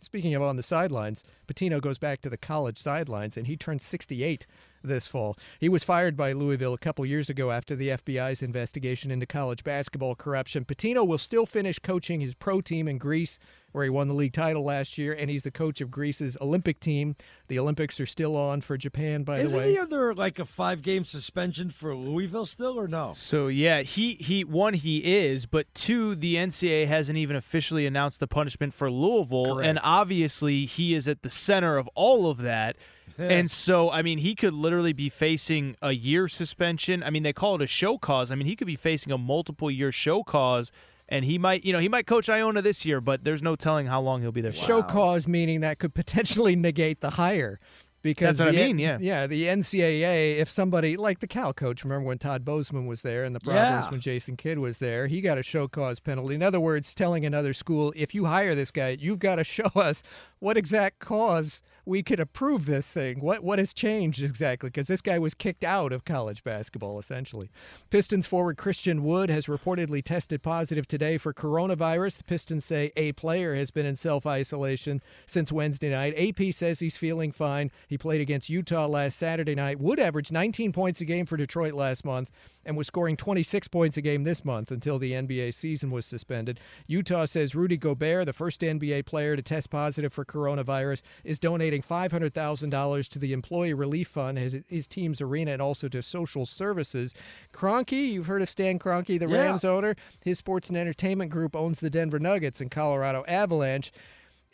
Speaking 0.00 0.34
of 0.36 0.42
on 0.42 0.54
the 0.56 0.62
sidelines, 0.62 1.24
Pitino 1.48 1.80
goes 1.80 1.98
back 1.98 2.20
to 2.22 2.30
the 2.30 2.36
college 2.36 2.78
sidelines, 2.78 3.36
and 3.36 3.48
he 3.48 3.56
turned 3.56 3.82
68 3.82 4.46
this 4.82 5.06
fall. 5.06 5.36
He 5.60 5.68
was 5.68 5.84
fired 5.84 6.16
by 6.16 6.32
Louisville 6.32 6.74
a 6.74 6.78
couple 6.78 7.04
years 7.06 7.28
ago 7.30 7.50
after 7.50 7.74
the 7.76 7.88
FBI's 7.88 8.42
investigation 8.42 9.10
into 9.10 9.26
college 9.26 9.64
basketball 9.64 10.14
corruption. 10.14 10.64
Pitino 10.64 11.06
will 11.06 11.18
still 11.18 11.46
finish 11.46 11.78
coaching 11.78 12.20
his 12.20 12.34
pro 12.34 12.60
team 12.60 12.86
in 12.88 12.98
Greece, 12.98 13.38
where 13.72 13.84
he 13.84 13.90
won 13.90 14.08
the 14.08 14.14
league 14.14 14.32
title 14.32 14.64
last 14.64 14.96
year, 14.96 15.12
and 15.12 15.28
he's 15.28 15.42
the 15.42 15.50
coach 15.50 15.82
of 15.82 15.90
Greece's 15.90 16.38
Olympic 16.40 16.80
team. 16.80 17.16
The 17.48 17.58
Olympics 17.58 18.00
are 18.00 18.06
still 18.06 18.34
on 18.34 18.62
for 18.62 18.78
Japan, 18.78 19.24
by 19.24 19.40
Isn't 19.40 19.52
the 19.60 19.66
way. 19.66 19.72
he 19.72 19.78
under 19.78 20.14
like 20.14 20.38
a 20.38 20.46
five 20.46 20.80
game 20.80 21.04
suspension 21.04 21.68
for 21.68 21.94
Louisville 21.94 22.46
still, 22.46 22.80
or 22.80 22.88
no? 22.88 23.12
So 23.14 23.48
yeah, 23.48 23.82
he 23.82 24.14
he 24.14 24.42
one 24.42 24.72
he 24.74 24.98
is, 24.98 25.44
but 25.44 25.72
two 25.74 26.14
the 26.14 26.36
NCAA 26.36 26.86
hasn't 26.86 27.18
even 27.18 27.36
officially 27.36 27.84
announced 27.84 28.20
the 28.20 28.26
punishment 28.26 28.72
for 28.72 28.90
Louisville, 28.90 29.56
Correct. 29.56 29.68
and 29.68 29.78
obviously 29.82 30.64
he 30.64 30.94
is 30.94 31.06
at 31.06 31.22
the 31.22 31.30
center 31.30 31.76
of 31.76 31.88
all 31.94 32.30
of 32.30 32.38
that. 32.38 32.76
And 33.18 33.50
so, 33.50 33.90
I 33.90 34.02
mean, 34.02 34.18
he 34.18 34.34
could 34.34 34.54
literally 34.54 34.92
be 34.92 35.08
facing 35.08 35.76
a 35.82 35.92
year 35.92 36.28
suspension. 36.28 37.02
I 37.02 37.10
mean, 37.10 37.22
they 37.22 37.32
call 37.32 37.56
it 37.56 37.62
a 37.62 37.66
show 37.66 37.98
cause. 37.98 38.30
I 38.30 38.34
mean, 38.34 38.46
he 38.46 38.56
could 38.56 38.66
be 38.66 38.76
facing 38.76 39.12
a 39.12 39.18
multiple 39.18 39.70
year 39.70 39.92
show 39.92 40.22
cause, 40.22 40.72
and 41.08 41.24
he 41.24 41.38
might, 41.38 41.64
you 41.64 41.72
know, 41.72 41.78
he 41.78 41.88
might 41.88 42.06
coach 42.06 42.28
Iona 42.28 42.62
this 42.62 42.84
year, 42.84 43.00
but 43.00 43.24
there's 43.24 43.42
no 43.42 43.56
telling 43.56 43.86
how 43.86 44.00
long 44.00 44.20
he'll 44.22 44.32
be 44.32 44.40
there. 44.42 44.52
for. 44.52 44.58
Show 44.58 44.82
cause 44.82 45.26
meaning 45.26 45.60
that 45.60 45.78
could 45.78 45.94
potentially 45.94 46.54
negate 46.68 47.00
the 47.00 47.10
hire. 47.10 47.60
Because 48.00 48.38
That's 48.38 48.54
what 48.54 48.62
I 48.62 48.66
mean, 48.66 48.78
yeah. 48.78 48.96
yeah. 49.00 49.26
The 49.26 49.46
NCAA, 49.46 50.36
if 50.38 50.48
somebody 50.48 50.96
like 50.96 51.18
the 51.18 51.26
Cal 51.26 51.52
coach, 51.52 51.82
remember 51.82 52.06
when 52.06 52.16
Todd 52.16 52.44
Bozeman 52.44 52.86
was 52.86 53.02
there, 53.02 53.24
and 53.24 53.34
the 53.34 53.40
problems 53.40 53.86
Yeah. 53.86 53.90
when 53.90 54.00
Jason 54.00 54.36
Kidd 54.36 54.60
was 54.60 54.78
there, 54.78 55.08
he 55.08 55.20
got 55.20 55.36
a 55.36 55.42
show 55.42 55.66
cause 55.66 55.98
penalty. 55.98 56.36
In 56.36 56.42
other 56.42 56.60
words, 56.60 56.94
telling 56.94 57.26
another 57.26 57.52
school, 57.52 57.92
if 57.96 58.14
you 58.14 58.24
hire 58.24 58.54
this 58.54 58.70
guy, 58.70 58.96
you've 59.00 59.18
got 59.18 59.34
to 59.36 59.44
show 59.58 59.66
us 59.74 60.04
what 60.38 60.56
exact 60.56 61.00
cause 61.00 61.60
we 61.88 62.02
could 62.02 62.20
approve 62.20 62.66
this 62.66 62.92
thing. 62.92 63.20
What 63.20 63.42
what 63.42 63.58
has 63.58 63.72
changed 63.72 64.22
exactly? 64.22 64.68
Because 64.68 64.86
this 64.86 65.00
guy 65.00 65.18
was 65.18 65.32
kicked 65.32 65.64
out 65.64 65.90
of 65.90 66.04
college 66.04 66.44
basketball 66.44 66.98
essentially. 66.98 67.50
Pistons 67.88 68.26
forward 68.26 68.58
Christian 68.58 69.02
Wood 69.02 69.30
has 69.30 69.46
reportedly 69.46 70.04
tested 70.04 70.42
positive 70.42 70.86
today 70.86 71.16
for 71.16 71.32
coronavirus. 71.32 72.18
The 72.18 72.24
Pistons 72.24 72.66
say 72.66 72.92
a 72.96 73.12
player 73.12 73.54
has 73.54 73.70
been 73.70 73.86
in 73.86 73.96
self 73.96 74.26
isolation 74.26 75.02
since 75.26 75.50
Wednesday 75.50 75.90
night. 75.90 76.14
AP 76.16 76.52
says 76.52 76.78
he's 76.78 76.98
feeling 76.98 77.32
fine. 77.32 77.70
He 77.88 77.96
played 77.96 78.20
against 78.20 78.50
Utah 78.50 78.86
last 78.86 79.16
Saturday 79.16 79.54
night. 79.54 79.80
Wood 79.80 79.98
averaged 79.98 80.30
19 80.30 80.72
points 80.72 81.00
a 81.00 81.06
game 81.06 81.24
for 81.24 81.38
Detroit 81.38 81.72
last 81.72 82.04
month 82.04 82.30
and 82.68 82.76
was 82.76 82.86
scoring 82.86 83.16
26 83.16 83.66
points 83.68 83.96
a 83.96 84.02
game 84.02 84.22
this 84.24 84.44
month 84.44 84.70
until 84.70 84.98
the 84.98 85.12
NBA 85.12 85.54
season 85.54 85.90
was 85.90 86.04
suspended. 86.06 86.60
Utah 86.86 87.24
says 87.24 87.54
Rudy 87.54 87.78
Gobert, 87.78 88.26
the 88.26 88.32
first 88.34 88.60
NBA 88.60 89.06
player 89.06 89.34
to 89.34 89.42
test 89.42 89.70
positive 89.70 90.12
for 90.12 90.24
coronavirus, 90.24 91.00
is 91.24 91.38
donating 91.38 91.82
$500,000 91.82 93.08
to 93.08 93.18
the 93.18 93.32
Employee 93.32 93.74
Relief 93.74 94.08
Fund, 94.08 94.38
his, 94.38 94.56
his 94.68 94.86
team's 94.86 95.20
arena, 95.20 95.52
and 95.52 95.62
also 95.62 95.88
to 95.88 96.02
social 96.02 96.44
services. 96.46 97.14
Kroenke, 97.52 98.10
you've 98.12 98.26
heard 98.26 98.42
of 98.42 98.50
Stan 98.50 98.78
Kroenke, 98.78 99.18
the 99.18 99.26
Yeah. 99.28 99.42
Rams 99.46 99.64
owner. 99.64 99.96
His 100.22 100.38
sports 100.38 100.68
and 100.68 100.76
entertainment 100.76 101.30
group 101.30 101.56
owns 101.56 101.80
the 101.80 101.90
Denver 101.90 102.18
Nuggets 102.18 102.60
and 102.60 102.70
Colorado 102.70 103.24
Avalanche. 103.26 103.90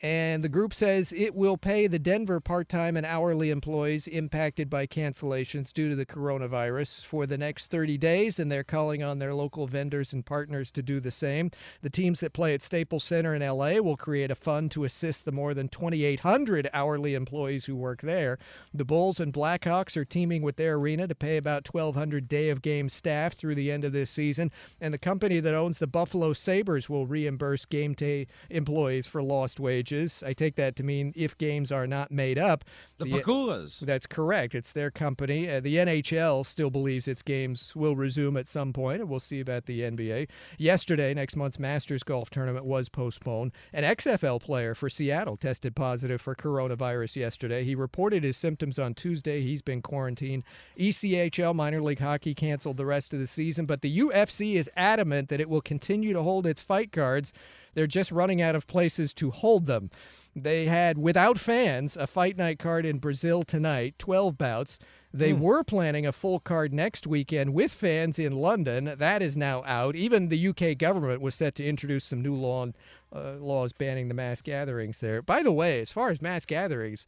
And 0.05 0.45
the 0.45 0.51
group 0.51 0.75
says 0.75 1.15
it 1.17 1.35
will 1.35 1.57
pay 1.57 1.87
the 1.87 1.99
Denver 1.99 2.39
part 2.39 2.69
time 2.69 2.95
and 2.95 3.07
hourly 3.07 3.49
employees 3.49 4.07
impacted 4.07 4.69
by 4.69 4.87
cancellations 4.87 5.73
due 5.73 5.89
to 5.89 5.97
the 5.97 6.05
coronavirus 6.05 7.07
for 7.07 7.27
the 7.27 7.39
next 7.39 7.71
30 7.71 7.97
days. 7.97 8.39
And 8.39 8.53
they're 8.53 8.65
calling 8.65 9.03
on 9.03 9.19
their 9.19 9.33
local 9.33 9.67
vendors 9.67 10.13
and 10.13 10.27
partners 10.27 10.71
to 10.73 10.83
do 10.83 11.01
the 11.01 11.11
same. 11.11 11.51
The 11.81 11.89
teams 11.89 12.21
that 12.21 12.35
play 12.35 12.53
at 12.53 12.63
Staples 12.63 13.03
Center 13.03 13.35
in 13.35 13.41
LA 13.41 13.81
will 13.81 13.97
create 13.97 14.31
a 14.31 14.35
fund 14.35 14.71
to 14.73 14.85
assist 14.85 15.25
the 15.25 15.33
more 15.33 15.55
than 15.55 15.71
2,800 15.71 16.69
hourly 16.75 17.15
employees 17.15 17.65
who 17.65 17.75
work 17.75 18.03
there. 18.03 18.39
The 18.75 18.85
Bulls 18.85 19.19
and 19.19 19.33
Blackhawks 19.33 19.97
are 19.97 20.05
teaming 20.05 20.43
with 20.43 20.57
their 20.57 20.75
arena 20.75 21.09
to 21.09 21.15
pay 21.15 21.39
about 21.39 21.67
1,200 21.73 22.29
day 22.29 22.51
of 22.51 22.61
game 22.61 22.91
staff 22.91 23.33
through 23.33 23.55
the 23.55 23.73
end 23.73 23.87
of 23.87 23.95
this 23.95 24.11
season. 24.11 24.53
And 24.83 24.93
the 24.93 24.99
company 24.99 25.41
that 25.41 25.55
owns 25.55 25.79
the 25.79 25.87
Buffalo 25.87 26.35
Sabres 26.35 26.91
will 26.91 27.07
reimburse 27.07 27.65
game 27.65 27.95
day 27.95 28.27
employees 28.51 29.07
for 29.07 29.23
lost 29.23 29.59
wages. 29.59 29.94
I 30.25 30.33
take 30.33 30.57
that 30.57 30.77
to 30.77 30.83
mean 30.83 31.13
if 31.17 31.37
games 31.39 31.73
are 31.73 31.87
not 31.87 32.11
made 32.11 32.39
up. 32.39 32.65
The 32.99 33.07
Pegulas. 33.07 33.81
That's 33.81 34.07
correct. 34.07 34.55
It's 34.55 34.73
their 34.73 34.91
company. 34.91 35.49
Uh, 35.49 35.61
the 35.61 35.77
NHL 35.77 36.47
still 36.47 36.71
believes 36.71 37.09
its 37.09 37.23
games 37.23 37.73
will 37.75 37.97
resume 37.97 38.37
at 38.37 38.49
some 38.49 38.73
point, 38.73 39.01
and 39.01 39.11
we'll 39.11 39.21
see 39.21 39.41
about 39.41 39.67
the 39.67 39.81
NBA. 39.81 40.29
Yesterday, 40.59 41.15
next 41.15 41.37
month's 41.37 41.59
Masters 41.59 42.03
golf 42.03 42.31
tournament 42.31 42.65
was 42.65 42.89
postponed. 42.89 43.53
An 43.73 43.85
XFL 43.85 44.41
player 44.41 44.75
for 44.75 44.89
Seattle 44.89 45.37
tested 45.37 45.75
positive 45.75 46.21
for 46.21 46.35
coronavirus 46.35 47.17
yesterday. 47.17 47.65
He 47.65 47.75
reported 47.75 48.25
his 48.25 48.37
symptoms 48.37 48.79
on 48.79 48.95
Tuesday. 48.95 49.43
He's 49.43 49.63
been 49.63 49.83
quarantined. 49.83 50.45
ECHL 50.79 51.55
minor 51.55 51.81
league 51.81 52.01
hockey 52.01 52.35
canceled 52.35 52.77
the 52.77 52.87
rest 52.87 53.13
of 53.13 53.21
the 53.21 53.27
season, 53.27 53.67
but 53.67 53.83
the 53.83 53.99
UFC 53.99 54.55
is 54.55 54.71
adamant 54.77 55.29
that 55.29 55.41
it 55.41 55.49
will 55.49 55.61
continue 55.61 56.13
to 56.13 56.23
hold 56.23 56.47
its 56.47 56.63
fight 56.63 56.93
cards. 56.93 57.33
They're 57.75 57.87
just 57.87 58.13
running 58.13 58.41
out 58.41 58.55
of 58.55 58.67
places 58.67 59.13
to 59.15 59.31
hold 59.31 59.67
them. 59.67 59.91
They 60.37 60.65
had, 60.65 60.99
without 60.99 61.39
fans, 61.39 61.97
a 61.97 62.07
fight 62.07 62.37
night 62.37 62.59
card 62.59 62.85
in 62.85 62.99
Brazil 62.99 63.45
tonight, 63.45 63.95
12 63.99 64.37
bouts. 64.37 64.79
They 65.13 65.33
were 65.33 65.63
planning 65.63 66.07
a 66.07 66.13
full 66.13 66.41
card 66.41 66.73
next 66.73 67.07
weekend 67.07 67.55
with 67.55 67.73
fans 67.73 68.19
in 68.19 68.33
London. 68.33 68.97
That 68.99 69.23
is 69.23 69.37
now 69.37 69.63
out. 69.65 69.95
Even 69.95 70.29
the 70.29 70.49
UK 70.49 70.77
government 70.77 71.21
was 71.21 71.37
set 71.37 71.55
to 71.55 71.65
introduce 71.65 72.05
some 72.05 72.21
new 72.21 72.35
law, 72.35 72.67
uh, 73.15 73.35
laws 73.35 73.73
banning 73.73 74.09
the 74.09 74.15
mass 74.15 74.43
gatherings 74.43 74.99
there. 74.99 75.23
By 75.23 75.45
the 75.45 75.53
way, 75.53 75.81
as 75.81 75.93
far 75.93 76.11
as 76.11 76.21
mass 76.21 76.45
gatherings, 76.45 77.07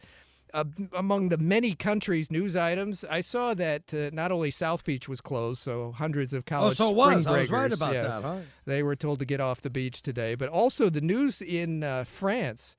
uh, 0.55 0.65
among 0.95 1.29
the 1.29 1.39
many 1.39 1.75
countries' 1.75 2.31
news 2.31 2.57
items, 2.57 3.05
I 3.09 3.21
saw 3.21 3.55
that 3.55 3.93
uh, 3.93 4.11
not 4.13 4.33
only 4.33 4.51
South 4.51 4.85
Beach 4.85 5.09
was 5.09 5.21
closed, 5.21 5.61
so 5.61 5.93
hundreds 5.93 6.33
of 6.33 6.45
college 6.47 6.73
Oh, 6.81 6.93
so 6.93 7.03
spring 7.03 7.17
was. 7.17 7.27
I 7.27 7.39
was 7.39 7.51
right 7.51 7.73
about 7.73 7.95
yeah, 7.95 8.03
that, 8.03 8.23
huh? 8.23 8.39
They 8.65 8.83
were 8.83 8.97
told 8.97 9.19
to 9.21 9.25
get 9.25 9.41
off 9.41 9.61
the 9.61 9.71
beach 9.71 10.03
today, 10.03 10.35
but 10.35 10.49
also 10.49 10.89
the 10.91 11.01
news 11.01 11.41
in 11.43 11.83
uh, 11.83 12.05
France 12.05 12.77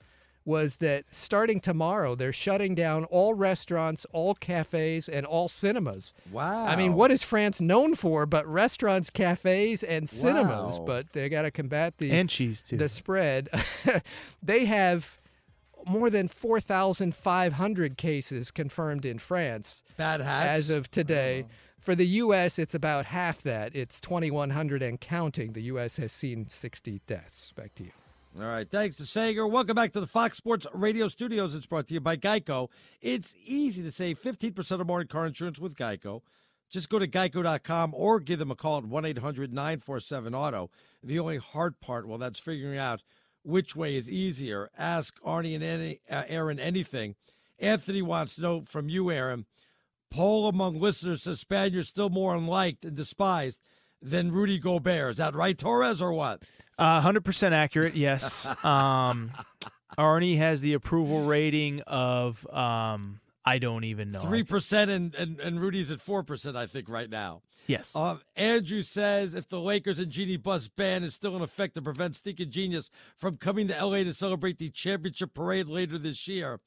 was 0.48 0.78
that 0.78 1.04
starting 1.12 1.60
tomorrow 1.60 2.16
they're 2.16 2.32
shutting 2.32 2.74
down 2.74 3.04
all 3.06 3.34
restaurants, 3.34 4.06
all 4.14 4.34
cafes, 4.34 5.10
and 5.10 5.26
all 5.26 5.50
cinemas. 5.50 6.14
Wow. 6.32 6.66
I 6.66 6.78
mean, 6.78 6.94
what 6.94 7.12
is 7.12 7.22
France 7.22 7.60
known 7.60 7.96
for 7.96 8.26
but 8.26 8.48
restaurants, 8.48 9.10
cafes, 9.10 9.84
and 9.84 10.10
cinemas? 10.10 10.80
Wow. 10.80 10.86
But 10.88 11.12
they 11.12 11.28
got 11.28 11.42
to 11.42 11.52
combat 11.52 11.98
the 11.98 12.12
And 12.12 12.30
cheese, 12.30 12.62
too. 12.62 12.78
The 12.78 12.88
spread. 12.88 13.50
they 14.42 14.64
have 14.64 15.18
more 15.88 16.10
than 16.10 16.28
4,500 16.28 17.98
cases 17.98 18.52
confirmed 18.52 19.06
in 19.06 19.20
France. 19.20 19.84
Bad 19.98 20.22
hats? 20.22 20.60
As 20.60 20.70
of 20.70 20.92
today. 20.92 21.46
Oh. 21.48 21.52
For 21.80 21.96
the 21.96 22.08
U.S., 22.08 22.60
it's 22.60 22.76
about 22.76 23.06
half 23.06 23.42
that. 23.44 23.76
It's 23.76 24.02
2,100 24.02 24.82
and 24.82 25.00
counting. 25.00 25.54
The 25.54 25.62
U.S. 25.64 25.96
has 25.98 26.12
seen 26.12 26.48
60 26.50 27.02
deaths. 27.08 27.54
Back 27.56 27.76
to 27.76 27.84
you. 27.84 27.92
All 28.40 28.46
right. 28.46 28.70
Thanks 28.70 28.98
to 28.98 29.06
Sager. 29.06 29.48
Welcome 29.48 29.76
back 29.76 29.94
to 29.94 30.00
the 30.00 30.08
Fox 30.08 30.38
Sports 30.38 30.68
Radio 30.74 31.08
studios. 31.08 31.56
It's 31.56 31.66
brought 31.66 31.88
to 31.88 31.94
you 31.94 32.00
by 32.00 32.18
Geico. 32.18 32.70
It's 33.02 33.36
easy 33.46 33.82
to 33.84 33.92
save 33.92 34.22
15% 34.22 34.80
or 34.80 34.86
more 34.86 35.02
in 35.02 35.08
car 35.08 35.26
insurance 35.26 35.60
with 35.60 35.76
Geico. 35.76 36.22
Just 36.70 36.90
go 36.90 37.00
to 37.00 37.08
geico.com 37.08 37.94
or 37.96 38.20
give 38.20 38.40
them 38.40 38.52
a 38.52 38.56
call 38.56 38.80
at 38.80 38.86
1 38.86 39.06
800 39.06 39.54
947 39.54 40.36
Auto. 40.36 40.70
The 41.02 41.18
only 41.20 41.38
hard 41.38 41.80
part, 41.80 42.08
well, 42.08 42.18
that's 42.18 42.40
figuring 42.40 42.78
out 42.78 43.02
which 43.48 43.76
way 43.76 43.96
is 43.96 44.12
easier. 44.12 44.70
Ask 44.78 45.22
Arnie 45.24 45.56
and 45.56 45.64
any, 45.64 46.00
uh, 46.12 46.24
Aaron 46.28 46.60
anything. 46.60 47.16
Anthony 47.60 48.02
wants 48.02 48.36
to 48.36 48.42
know 48.42 48.62
from 48.62 48.90
you, 48.90 49.10
Aaron. 49.10 49.46
Poll 50.12 50.48
among 50.48 50.80
listeners 50.80 51.24
says 51.24 51.40
Spanier's 51.44 51.88
still 51.88 52.10
more 52.10 52.36
unliked 52.36 52.86
and 52.86 52.96
despised 52.96 53.62
than 54.02 54.32
Rudy 54.32 54.60
Gobert. 54.60 55.12
Is 55.12 55.18
that 55.18 55.34
right, 55.34 55.58
Torres, 55.58 56.02
or 56.02 56.14
what? 56.14 56.44
Uh, 56.78 57.02
100% 57.02 57.52
accurate, 57.54 57.96
yes. 57.96 58.48
Um, 58.64 59.32
Arnie 59.98 60.38
has 60.38 60.62
the 60.62 60.74
approval 60.74 61.26
rating 61.26 61.82
of 61.88 62.46
um, 62.54 63.20
I 63.48 63.60
don't 63.60 63.86
even 63.86 64.12
know. 64.12 64.20
Three 64.20 64.44
percent 64.44 64.92
and, 64.92 65.16
and 65.16 65.40
and 65.40 65.62
Rudy's 65.62 65.90
at 65.90 66.02
four 66.02 66.22
percent, 66.22 66.58
I 66.58 66.68
think, 66.68 66.90
right 66.90 67.10
now. 67.10 67.42
Yes. 67.66 67.96
Um, 67.96 68.22
Andrew 68.36 68.82
says 68.82 69.36
if 69.36 69.48
the 69.48 69.60
Lakers 69.60 70.00
and 70.00 70.12
Jeanie 70.12 70.38
Buss 70.38 70.68
ban 70.68 71.04
is 71.04 71.14
still 71.14 71.36
in 71.36 71.42
effect 71.42 71.76
to 71.76 71.82
prevent 71.82 72.16
Stinking 72.16 72.52
Genius 72.52 72.92
from 73.16 73.38
coming 73.38 73.68
to 73.70 73.86
LA 73.86 74.04
to 74.04 74.14
celebrate 74.14 74.58
the 74.58 74.70
championship 74.70 75.34
parade 75.34 75.68
later 75.68 75.98
this 75.98 76.28
year. 76.28 76.60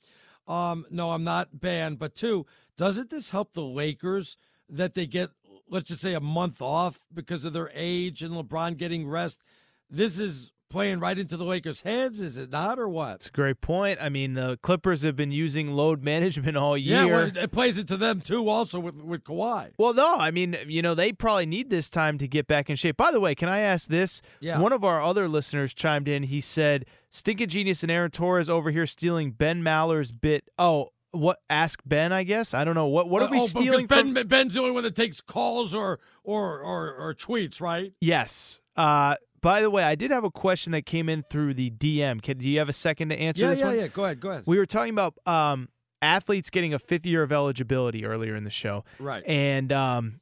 Um, 0.48 0.86
no, 0.90 1.12
I'm 1.12 1.24
not 1.24 1.60
banned. 1.60 1.98
But 1.98 2.14
two, 2.14 2.46
doesn't 2.76 3.10
this 3.10 3.30
help 3.30 3.52
the 3.52 3.62
Lakers 3.62 4.36
that 4.68 4.94
they 4.94 5.06
get, 5.06 5.30
let's 5.68 5.88
just 5.88 6.00
say, 6.00 6.14
a 6.14 6.20
month 6.20 6.62
off 6.62 7.00
because 7.12 7.44
of 7.44 7.52
their 7.52 7.70
age 7.74 8.22
and 8.22 8.34
LeBron 8.34 8.76
getting 8.76 9.06
rest. 9.06 9.42
This 9.88 10.18
is 10.18 10.52
playing 10.70 11.00
right 11.00 11.18
into 11.18 11.36
the 11.36 11.44
Lakers' 11.44 11.82
heads, 11.82 12.20
is 12.20 12.38
it 12.38 12.50
not, 12.50 12.78
or 12.78 12.88
what? 12.88 13.16
It's 13.16 13.26
a 13.26 13.32
great 13.32 13.60
point. 13.60 13.98
I 14.00 14.08
mean, 14.08 14.34
the 14.34 14.58
Clippers 14.62 15.02
have 15.02 15.16
been 15.16 15.32
using 15.32 15.72
load 15.72 16.02
management 16.04 16.56
all 16.56 16.78
year. 16.78 16.98
Yeah, 16.98 17.04
well, 17.06 17.30
it 17.34 17.52
plays 17.52 17.78
into 17.78 17.96
them 17.96 18.20
too, 18.20 18.48
also 18.48 18.80
with 18.80 19.02
with 19.04 19.24
Kawhi. 19.24 19.72
Well, 19.76 19.92
no, 19.92 20.16
I 20.16 20.30
mean, 20.30 20.56
you 20.66 20.80
know, 20.80 20.94
they 20.94 21.12
probably 21.12 21.46
need 21.46 21.68
this 21.68 21.90
time 21.90 22.16
to 22.18 22.28
get 22.28 22.46
back 22.46 22.70
in 22.70 22.76
shape. 22.76 22.96
By 22.96 23.10
the 23.10 23.20
way, 23.20 23.34
can 23.34 23.48
I 23.48 23.58
ask 23.58 23.88
this? 23.88 24.22
Yeah. 24.40 24.58
One 24.60 24.72
of 24.72 24.84
our 24.84 25.02
other 25.02 25.28
listeners 25.28 25.74
chimed 25.74 26.08
in. 26.08 26.22
He 26.22 26.40
said, 26.40 26.86
"Stinking 27.10 27.48
genius 27.48 27.82
and 27.82 27.90
Aaron 27.90 28.10
Torres 28.10 28.48
over 28.48 28.70
here 28.70 28.86
stealing 28.86 29.32
Ben 29.32 29.62
Maller's 29.62 30.12
bit." 30.12 30.48
Oh. 30.58 30.90
What 31.12 31.40
ask 31.50 31.82
Ben? 31.84 32.12
I 32.12 32.22
guess 32.22 32.54
I 32.54 32.62
don't 32.62 32.76
know 32.76 32.86
what. 32.86 33.08
What 33.08 33.24
are 33.24 33.28
we 33.28 33.40
oh, 33.40 33.46
stealing? 33.48 33.88
Ben, 33.88 34.14
from? 34.14 34.28
Ben's 34.28 34.54
the 34.54 34.60
only 34.60 34.70
one 34.70 34.84
that 34.84 34.94
takes 34.94 35.20
calls 35.20 35.74
or 35.74 35.98
or 36.22 36.60
or, 36.60 36.94
or 36.94 37.14
tweets, 37.14 37.60
right? 37.60 37.92
Yes. 38.00 38.60
Uh, 38.76 39.16
by 39.42 39.60
the 39.60 39.70
way, 39.70 39.82
I 39.82 39.94
did 39.94 40.10
have 40.10 40.24
a 40.24 40.30
question 40.30 40.72
that 40.72 40.86
came 40.86 41.08
in 41.08 41.22
through 41.22 41.54
the 41.54 41.70
DM. 41.70 42.22
Can, 42.22 42.38
do 42.38 42.48
you 42.48 42.58
have 42.58 42.68
a 42.68 42.74
second 42.74 43.08
to 43.10 43.18
answer 43.18 43.42
yeah, 43.42 43.50
this 43.50 43.60
yeah, 43.60 43.66
one? 43.66 43.78
Yeah, 43.78 43.88
Go 43.88 44.04
ahead. 44.04 44.20
Go 44.20 44.30
ahead. 44.30 44.42
We 44.46 44.58
were 44.58 44.66
talking 44.66 44.92
about 44.92 45.14
um, 45.26 45.68
athletes 46.02 46.50
getting 46.50 46.74
a 46.74 46.78
fifth 46.78 47.06
year 47.06 47.22
of 47.22 47.32
eligibility 47.32 48.04
earlier 48.04 48.36
in 48.36 48.44
the 48.44 48.50
show. 48.50 48.84
Right. 48.98 49.22
And 49.26 49.72
um, 49.72 50.20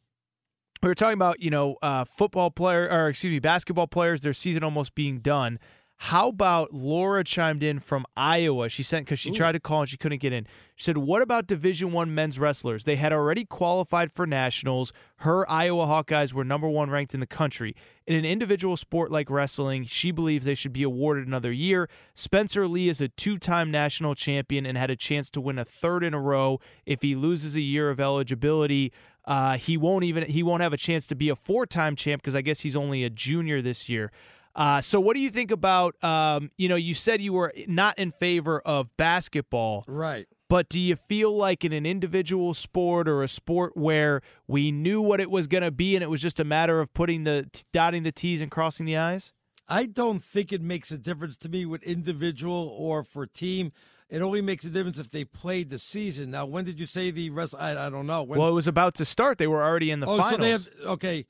we 0.83 0.89
were 0.89 0.95
talking 0.95 1.15
about, 1.15 1.41
you 1.41 1.51
know, 1.51 1.77
uh, 1.83 2.05
football 2.05 2.51
player 2.51 2.89
or 2.89 3.09
excuse 3.09 3.33
me, 3.33 3.41
basketball 3.41 3.87
players, 3.87 4.21
their 4.21 4.33
season 4.33 4.63
almost 4.63 4.95
being 4.95 5.19
done. 5.19 5.59
How 6.03 6.29
about 6.29 6.73
Laura 6.73 7.25
chimed 7.25 7.65
in 7.65 7.81
from 7.81 8.07
Iowa? 8.17 8.69
She 8.69 8.85
sent 8.85 9.05
because 9.05 9.19
she 9.19 9.31
Ooh. 9.31 9.35
tried 9.35 9.53
to 9.53 9.61
call 9.61 9.81
and 9.81 9.89
she 9.89 9.97
couldn't 9.97 10.21
get 10.21 10.33
in. 10.33 10.47
She 10.77 10.85
said, 10.85 10.97
"What 10.97 11.23
about 11.23 11.49
Division 11.49 11.91
One 11.91 12.15
men's 12.15 12.39
wrestlers? 12.39 12.85
They 12.85 12.95
had 12.95 13.13
already 13.13 13.45
qualified 13.45 14.13
for 14.13 14.25
nationals. 14.25 14.93
Her 15.17 15.49
Iowa 15.51 15.87
Hawkeyes 15.87 16.33
were 16.33 16.45
number 16.45 16.69
one 16.69 16.89
ranked 16.89 17.15
in 17.15 17.21
the 17.21 17.27
country. 17.27 17.75
In 18.07 18.15
an 18.15 18.25
individual 18.25 18.77
sport 18.77 19.11
like 19.11 19.29
wrestling, 19.29 19.87
she 19.87 20.13
believes 20.13 20.47
they 20.47 20.55
should 20.55 20.73
be 20.73 20.85
awarded 20.85 21.27
another 21.27 21.51
year. 21.51 21.91
Spencer 22.15 22.69
Lee 22.69 22.89
is 22.89 23.01
a 23.01 23.09
two-time 23.09 23.73
national 23.73 24.15
champion 24.15 24.67
and 24.67 24.79
had 24.79 24.91
a 24.91 24.97
chance 24.97 25.31
to 25.31 25.41
win 25.41 25.59
a 25.59 25.65
third 25.65 26.05
in 26.05 26.15
a 26.15 26.21
row. 26.21 26.61
If 26.87 27.03
he 27.03 27.17
loses 27.17 27.57
a 27.57 27.61
year 27.61 27.91
of 27.91 27.99
eligibility." 27.99 28.93
Uh, 29.25 29.59
he 29.59 29.77
won't 29.77 30.05
even 30.05 30.25
he 30.25 30.43
won't 30.43 30.63
have 30.63 30.73
a 30.73 30.79
chance 30.79 31.07
to 31.07 31.15
be 31.15 31.29
a 31.29 31.37
four-time 31.37 31.95
champ 31.95 32.23
because 32.23 32.35
I 32.35 32.41
guess 32.41 32.61
he's 32.61 32.75
only 32.75 33.05
a 33.05 33.11
junior 33.11 33.61
this 33.61 33.87
year. 33.87 34.11
Uh, 34.59 34.81
so, 34.81 34.99
what 34.99 35.15
do 35.15 35.21
you 35.21 35.31
think 35.31 35.53
about? 35.53 36.03
Um, 36.03 36.51
you 36.59 36.69
know, 36.69 36.75
you 36.75 36.93
said 36.93 37.23
you 37.23 37.33
were 37.33 37.55
not 37.69 37.97
in 37.97 38.11
favor 38.11 38.59
of 38.59 38.89
basketball, 38.97 39.85
right? 39.87 40.27
But 40.49 40.69
do 40.69 40.81
you 40.81 40.97
feel 40.97 41.37
like 41.37 41.65
in 41.65 41.73
an 41.73 41.87
individual 41.87 42.55
sport 42.55 43.09
or 43.09 43.23
a 43.23 43.29
sport 43.29 43.77
where 43.77 44.21
we 44.49 44.73
knew 44.73 45.01
what 45.01 45.21
it 45.21 45.31
was 45.31 45.47
going 45.47 45.63
to 45.63 45.71
be 45.71 45.95
and 45.95 46.03
it 46.03 46.11
was 46.11 46.21
just 46.21 46.41
a 46.41 46.45
matter 46.45 46.81
of 46.81 46.93
putting 46.93 47.23
the 47.25 47.49
dotting 47.73 48.03
the 48.03 48.11
t's 48.11 48.41
and 48.41 48.51
crossing 48.51 48.85
the 48.85 48.97
i's? 48.97 49.33
I 49.69 49.87
don't 49.87 50.23
think 50.23 50.53
it 50.53 50.63
makes 50.63 50.91
a 50.91 50.99
difference 50.99 51.37
to 51.39 51.49
me 51.49 51.65
with 51.65 51.85
individual 51.85 52.75
or 52.77 53.05
for 53.05 53.27
team. 53.27 53.71
It 54.09 54.23
only 54.23 54.41
makes 54.41 54.65
a 54.65 54.71
difference 54.71 54.99
if 54.99 55.11
they 55.11 55.25
played 55.25 55.69
the 55.69 55.79
season. 55.79 56.31
Now, 56.31 56.47
when 56.47 56.65
did 56.65 56.81
you 56.81 56.87
say 56.87 57.11
the 57.11 57.29
rest? 57.31 57.55
I, 57.57 57.87
I 57.87 57.91
don't 57.91 58.07
know. 58.07 58.23
When, 58.23 58.41
well, 58.41 58.49
it 58.49 58.53
was 58.53 58.67
about 58.67 58.95
to 58.95 59.05
start. 59.05 59.39
They 59.39 59.47
were 59.47 59.63
already 59.63 59.91
in 59.91 60.01
the 60.01 60.07
oh, 60.07 60.17
finals. 60.17 60.31
so 60.31 60.37
they 60.39 60.51
have 60.51 60.69
okay. 60.87 61.27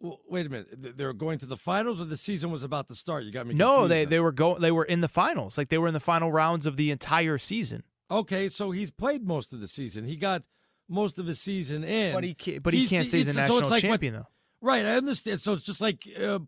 Well, 0.00 0.20
wait 0.28 0.46
a 0.46 0.48
minute. 0.50 0.96
They're 0.96 1.12
going 1.14 1.38
to 1.38 1.46
the 1.46 1.56
finals, 1.56 2.00
or 2.00 2.04
the 2.04 2.16
season 2.18 2.50
was 2.50 2.64
about 2.64 2.88
to 2.88 2.94
start. 2.94 3.24
You 3.24 3.32
got 3.32 3.46
me. 3.46 3.54
no, 3.54 3.88
they 3.88 4.04
they 4.04 4.20
were 4.20 4.32
going. 4.32 4.60
They 4.60 4.70
were 4.70 4.84
in 4.84 5.00
the 5.00 5.08
finals. 5.08 5.56
Like 5.56 5.68
they 5.68 5.78
were 5.78 5.88
in 5.88 5.94
the 5.94 6.00
final 6.00 6.30
rounds 6.30 6.66
of 6.66 6.76
the 6.76 6.90
entire 6.90 7.38
season. 7.38 7.82
Okay, 8.10 8.48
so 8.48 8.70
he's 8.70 8.90
played 8.90 9.26
most 9.26 9.52
of 9.52 9.60
the 9.60 9.66
season. 9.66 10.04
He 10.04 10.16
got 10.16 10.42
most 10.88 11.18
of 11.18 11.26
his 11.26 11.40
season 11.40 11.82
in. 11.82 12.14
But 12.14 12.24
he 12.24 12.34
can't, 12.34 12.62
but 12.62 12.74
he 12.74 12.86
can't 12.86 13.08
say 13.08 13.18
he's 13.18 13.28
a 13.28 13.32
national 13.32 13.56
so 13.56 13.60
it's 13.60 13.70
like 13.70 13.82
what- 13.84 13.90
champion 13.90 14.14
though. 14.14 14.26
Right, 14.62 14.84
I 14.86 14.96
understand. 14.96 15.40
So 15.40 15.52
it's 15.52 15.64
just 15.64 15.80
like 15.80 16.02
uh, 16.20 16.40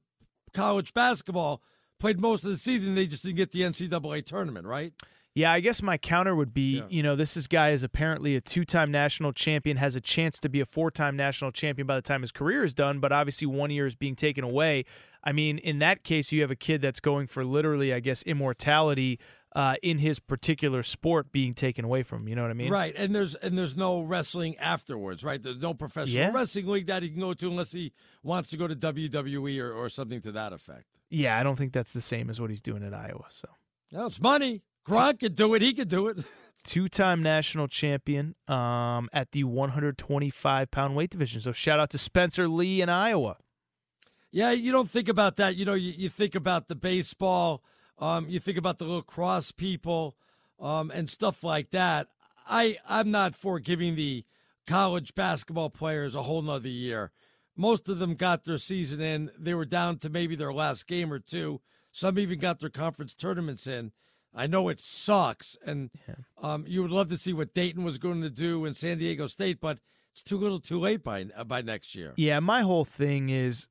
college 0.53 0.95
basketball. 0.95 1.63
Played 2.01 2.21
most 2.21 2.45
of 2.45 2.51
the 2.51 2.57
season. 2.57 2.95
They 2.95 3.07
just 3.07 3.23
didn't 3.25 3.37
get 3.37 3.51
the 3.51 3.63
NCAA 3.63 4.25
tournament, 4.25 4.67
right? 4.67 4.93
Yeah, 5.35 5.53
I 5.53 5.61
guess 5.61 5.83
my 5.83 5.99
counter 5.99 6.35
would 6.35 6.53
be, 6.53 6.83
you 6.89 7.01
know, 7.03 7.15
this 7.15 7.37
is 7.37 7.47
guy 7.47 7.71
is 7.71 7.85
apparently 7.85 8.35
a 8.35 8.41
two-time 8.41 8.91
national 8.91 9.33
champion, 9.33 9.77
has 9.77 9.95
a 9.95 10.01
chance 10.01 10.41
to 10.41 10.49
be 10.49 10.61
a 10.61 10.67
four-time 10.67 11.17
national 11.17 11.53
champion 11.53 11.87
by 11.87 11.95
the 11.95 12.03
time 12.03 12.23
his 12.23 12.33
career 12.33 12.65
is 12.65 12.75
done, 12.75 12.99
but 12.99 13.13
obviously 13.13 13.47
one 13.47 13.71
year 13.71 13.87
is 13.87 13.95
being 13.95 14.17
taken 14.17 14.43
away. 14.43 14.85
I 15.23 15.31
mean, 15.33 15.59
in 15.59 15.79
that 15.79 16.03
case, 16.03 16.33
you 16.33 16.41
have 16.41 16.51
a 16.51 16.57
kid 16.57 16.81
that's 16.83 16.99
going 16.99 17.29
for 17.29 17.45
literally, 17.45 17.93
I 17.95 18.01
guess, 18.01 18.23
immortality 18.25 19.21
uh, 19.55 19.77
in 19.83 19.99
his 19.99 20.19
particular 20.19 20.83
sport 20.83 21.31
being 21.31 21.55
taken 21.55 21.85
away 21.85 22.03
from 22.03 22.23
him. 22.23 22.29
You 22.29 22.35
know 22.37 22.43
what 22.43 22.51
I 22.51 22.55
mean? 22.55 22.71
Right, 22.73 22.95
and 22.97 23.15
there's 23.15 23.35
and 23.37 23.57
there's 23.57 23.77
no 23.77 24.01
wrestling 24.03 24.57
afterwards, 24.59 25.25
right? 25.25 25.41
There's 25.43 25.59
no 25.59 25.73
professional 25.73 26.27
Yeah. 26.27 26.33
wrestling 26.33 26.67
league 26.67 26.87
that 26.87 27.03
he 27.03 27.11
can 27.11 27.21
go 27.21 27.33
to 27.35 27.49
unless 27.49 27.73
he 27.73 27.93
wants 28.23 28.51
to 28.51 28.57
go 28.57 28.67
to 28.69 28.77
WWE 28.77 29.59
or, 29.61 29.73
or 29.73 29.89
something 29.89 30.21
to 30.23 30.33
that 30.33 30.53
effect. 30.53 30.85
Yeah, 31.11 31.39
I 31.39 31.43
don't 31.43 31.57
think 31.57 31.73
that's 31.73 31.93
the 31.93 32.01
same 32.01 32.29
as 32.29 32.41
what 32.41 32.51
he's 32.51 32.61
doing 32.61 32.83
at 32.85 32.93
Iowa. 32.93 33.25
So 33.31 33.49
No, 33.93 34.07
it's 34.07 34.21
money. 34.21 34.63
Gronk 34.89 35.21
could 35.21 35.37
do 35.37 35.53
it. 35.55 35.61
He 35.61 35.75
could 35.75 35.89
do 35.89 36.09
it. 36.09 36.25
two-time 36.65 37.23
national 37.23 37.69
champion 37.69 38.35
um, 38.47 39.09
at 39.13 39.33
the 39.33 39.45
125 39.45 40.71
pound 40.71 40.97
weight 40.97 41.11
division. 41.11 41.41
So 41.41 41.53
shout 41.53 41.79
out 41.79 41.91
to 41.91 41.99
Spencer 41.99 42.49
Lee 42.49 42.81
in 42.81 42.89
Iowa. 42.89 43.37
Yeah, 44.31 44.51
you 44.51 44.73
don't 44.73 44.91
think 44.91 45.09
about 45.09 45.37
that. 45.37 45.57
You 45.57 45.65
know, 45.65 45.75
you, 45.75 45.93
you 45.97 46.09
think 46.09 46.35
about 46.35 46.69
the 46.69 46.75
baseball, 46.75 47.63
um, 47.99 48.27
you 48.29 48.41
think 48.41 48.59
about 48.59 48.79
the 48.79 48.85
lacrosse 48.85 49.53
people, 49.53 50.17
um, 50.61 50.91
and 50.91 51.09
stuff 51.09 51.43
like 51.43 51.71
that. 51.71 52.09
I 52.49 52.77
I'm 52.89 53.11
not 53.11 53.35
for 53.35 53.59
giving 53.59 53.95
the 53.95 54.25
college 54.67 55.15
basketball 55.15 55.71
players 55.71 56.15
a 56.15 56.23
whole 56.23 56.43
nother 56.43 56.69
year. 56.69 57.13
Most 57.57 57.89
of 57.89 57.99
them 57.99 58.15
got 58.15 58.45
their 58.45 58.59
season 58.59 59.01
in. 59.01 59.31
They 59.39 59.55
were 59.55 59.65
down 59.65 59.99
to 59.99 60.11
maybe 60.11 60.37
their 60.37 60.53
last 60.53 60.87
game 60.87 61.13
or 61.13 61.19
two. 61.19 61.61
Some 61.91 62.19
even 62.19 62.39
got 62.39 62.61
their 62.61 62.71
conference 62.71 63.15
tournaments 63.15 63.67
in. 63.67 63.93
I 64.39 64.47
know 64.47 64.69
it 64.69 64.79
sucks, 64.81 65.59
and 65.67 65.91
um, 66.41 66.65
you 66.69 66.83
would 66.83 66.91
love 66.91 67.09
to 67.09 67.17
see 67.17 67.33
what 67.33 67.53
Dayton 67.53 67.83
was 67.85 67.99
going 67.99 68.23
to 68.23 68.31
do 68.31 68.65
in 68.65 68.73
San 68.75 68.99
Diego 68.99 69.27
State, 69.27 69.61
but 69.61 69.79
it's 70.13 70.23
too 70.23 70.37
little, 70.37 70.61
too 70.61 70.79
late 70.81 71.03
by 71.03 71.27
uh, 71.37 71.45
by 71.45 71.61
next 71.63 71.95
year. 71.95 72.13
Yeah, 72.17 72.41
my 72.41 72.61
whole 72.63 72.85
thing 72.85 73.29
is, 73.31 73.69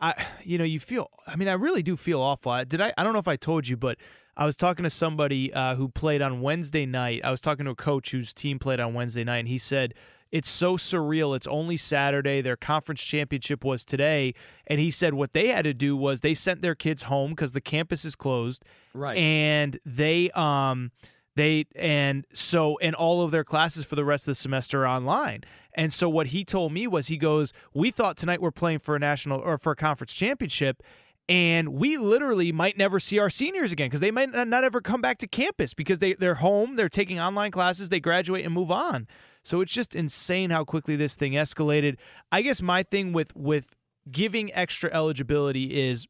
I 0.00 0.14
you 0.44 0.56
know 0.58 0.64
you 0.64 0.80
feel. 0.80 1.10
I 1.26 1.36
mean, 1.36 1.48
I 1.48 1.52
really 1.54 1.82
do 1.82 1.96
feel 1.96 2.20
awful. 2.20 2.52
I- 2.52 2.64
Did 2.64 2.80
I? 2.80 2.92
I 2.96 3.02
don't 3.02 3.12
know 3.12 3.18
if 3.18 3.28
I 3.28 3.36
told 3.36 3.66
you, 3.68 3.76
but 3.76 3.98
I 4.36 4.46
was 4.46 4.56
talking 4.56 4.84
to 4.84 4.90
somebody 4.90 5.52
uh, 5.52 5.74
who 5.76 5.88
played 5.88 6.22
on 6.22 6.40
Wednesday 6.40 6.86
night. 6.86 7.20
I 7.24 7.30
was 7.30 7.40
talking 7.40 7.64
to 7.66 7.72
a 7.72 7.76
coach 7.76 8.10
whose 8.12 8.32
team 8.32 8.58
played 8.58 8.80
on 8.80 8.94
Wednesday 8.94 9.24
night, 9.24 9.38
and 9.38 9.48
he 9.48 9.58
said 9.58 9.94
it's 10.32 10.50
so 10.50 10.76
surreal. 10.76 11.36
It's 11.36 11.46
only 11.46 11.76
Saturday. 11.76 12.40
Their 12.40 12.56
conference 12.56 13.00
championship 13.02 13.64
was 13.64 13.84
today, 13.84 14.34
and 14.66 14.80
he 14.80 14.90
said 14.90 15.14
what 15.14 15.32
they 15.32 15.48
had 15.48 15.62
to 15.64 15.74
do 15.74 15.96
was 15.96 16.20
they 16.20 16.34
sent 16.34 16.62
their 16.62 16.74
kids 16.74 17.04
home 17.04 17.30
because 17.30 17.52
the 17.52 17.60
campus 17.60 18.04
is 18.04 18.16
closed, 18.16 18.64
Right. 18.92 19.16
And 19.16 19.78
they 19.84 20.30
um 20.32 20.92
they 21.36 21.66
and 21.74 22.24
so 22.32 22.78
and 22.78 22.94
all 22.94 23.22
of 23.22 23.30
their 23.30 23.44
classes 23.44 23.84
for 23.84 23.96
the 23.96 24.04
rest 24.04 24.24
of 24.24 24.32
the 24.32 24.34
semester 24.36 24.84
are 24.84 24.88
online. 24.88 25.42
And 25.76 25.92
so 25.92 26.08
what 26.08 26.28
he 26.28 26.44
told 26.44 26.72
me 26.72 26.86
was 26.86 27.08
he 27.08 27.16
goes, 27.16 27.52
"We 27.72 27.90
thought 27.90 28.16
tonight 28.16 28.40
we're 28.40 28.52
playing 28.52 28.78
for 28.80 28.94
a 28.94 28.98
national 29.00 29.40
or 29.40 29.58
for 29.58 29.72
a 29.72 29.76
conference 29.76 30.12
championship." 30.12 30.82
And 31.28 31.70
we 31.70 31.96
literally 31.96 32.52
might 32.52 32.76
never 32.76 33.00
see 33.00 33.18
our 33.18 33.30
seniors 33.30 33.72
again 33.72 33.86
because 33.86 34.00
they 34.00 34.10
might 34.10 34.30
not 34.30 34.46
not 34.46 34.62
ever 34.62 34.80
come 34.80 35.00
back 35.00 35.18
to 35.18 35.26
campus 35.26 35.74
because 35.74 35.98
they, 35.98 36.12
they're 36.14 36.34
home, 36.36 36.76
they're 36.76 36.88
taking 36.90 37.18
online 37.18 37.50
classes, 37.50 37.88
they 37.88 37.98
graduate 38.00 38.44
and 38.44 38.52
move 38.54 38.70
on. 38.70 39.08
So 39.44 39.60
it's 39.60 39.72
just 39.72 39.94
insane 39.94 40.50
how 40.50 40.64
quickly 40.64 40.96
this 40.96 41.16
thing 41.16 41.32
escalated. 41.32 41.96
I 42.32 42.42
guess 42.42 42.62
my 42.62 42.82
thing 42.82 43.12
with 43.12 43.34
with 43.36 43.66
giving 44.10 44.52
extra 44.54 44.90
eligibility 44.92 45.88
is 45.88 46.06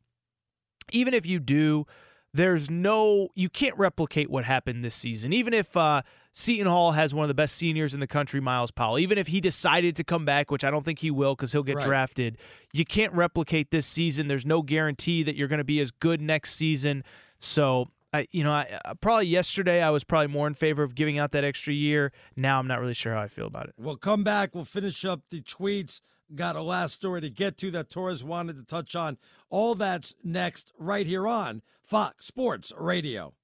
even 0.93 1.15
if 1.15 1.27
you 1.27 1.41
do, 1.41 1.87
there's 2.33 2.71
no 2.71 3.29
you 3.35 3.49
can't 3.49 3.77
replicate 3.77 4.31
what 4.31 4.45
happened 4.45 4.85
this 4.85 4.95
season. 4.95 5.33
Even 5.33 5.53
if 5.53 5.77
uh, 5.77 6.03
Seton 6.33 6.67
Hall 6.67 6.93
has 6.93 7.13
one 7.13 7.25
of 7.25 7.29
the 7.29 7.35
best 7.35 7.57
seniors 7.57 7.93
in 7.93 8.01
the 8.01 8.07
country, 8.07 8.41
Myles 8.41 8.71
Powell. 8.71 8.99
Even 8.99 9.19
if 9.19 9.27
he 9.29 9.41
decided 9.41 9.97
to 9.97 10.05
come 10.05 10.25
back, 10.25 10.51
which 10.51 10.65
I 10.65 10.71
don't 10.71 10.85
think 10.85 11.01
he 11.01 11.11
will 11.11 11.35
because 11.35 11.53
he'll 11.53 11.63
get 11.65 11.77
Right. 11.77 11.87
drafted, 11.87 12.39
you 12.73 12.85
can't 12.85 13.13
replicate 13.13 13.71
this 13.71 13.87
season. 13.87 14.29
There's 14.29 14.47
no 14.47 14.63
guarantee 14.63 15.23
that 15.25 15.37
you're 15.37 15.49
going 15.49 15.59
to 15.59 15.65
be 15.65 15.81
as 15.81 15.91
good 15.91 16.21
next 16.21 16.55
season. 16.55 17.03
So. 17.41 17.89
I, 18.15 18.29
you 18.31 18.45
know, 18.45 18.53
I, 18.53 18.79
uh, 18.85 18.95
probably 18.95 19.27
yesterday 19.27 19.83
I 19.83 19.91
was 19.91 20.05
probably 20.05 20.29
more 20.29 20.47
in 20.47 20.55
favor 20.55 20.85
of 20.85 20.95
giving 20.95 21.19
out 21.19 21.33
that 21.33 21.43
extra 21.43 21.73
year. 21.73 22.13
Now 22.37 22.61
I'm 22.61 22.69
not 22.69 22.81
really 22.81 22.95
sure 22.95 23.13
how 23.13 23.21
I 23.21 23.27
feel 23.27 23.49
about 23.49 23.67
it. 23.67 23.75
We'll 23.77 23.97
come 23.97 24.23
back. 24.23 24.55
We'll 24.55 24.65
finish 24.65 25.05
up 25.05 25.23
the 25.31 25.41
tweets. 25.41 26.01
Got 26.33 26.55
a 26.55 26.63
last 26.63 26.95
story 26.95 27.21
to 27.23 27.29
get 27.29 27.59
to 27.59 27.73
that 27.73 27.91
Torres 27.91 28.23
wanted 28.23 28.57
to 28.57 28.63
touch 28.63 28.95
on. 28.95 29.19
All 29.51 29.75
that's 29.75 30.15
next 30.23 30.73
right 30.79 31.09
here 31.09 31.27
on 31.27 31.63
Fox 31.83 32.27
Sports 32.27 32.73
Radio. 32.79 33.35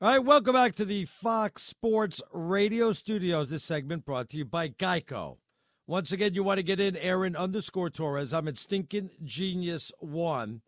All 0.00 0.08
right, 0.08 0.24
welcome 0.24 0.52
back 0.54 0.76
to 0.76 0.84
the 0.84 1.04
Fox 1.04 1.64
Sports 1.64 2.22
Radio 2.32 2.92
studios. 2.92 3.50
This 3.50 3.64
segment 3.64 4.04
brought 4.04 4.28
to 4.28 4.38
you 4.38 4.44
by 4.44 4.68
Geico. 4.68 5.38
Once 5.88 6.12
again, 6.12 6.34
you 6.34 6.44
want 6.44 6.58
to 6.58 6.62
get 6.62 6.78
in 6.78 6.96
Aaron 6.96 7.34
underscore 7.34 7.90
Torres. 7.90 8.32
I'm 8.32 8.46
at 8.46 8.56
Stinking 8.56 9.10
Genius 9.24 9.90
One. 9.98 10.62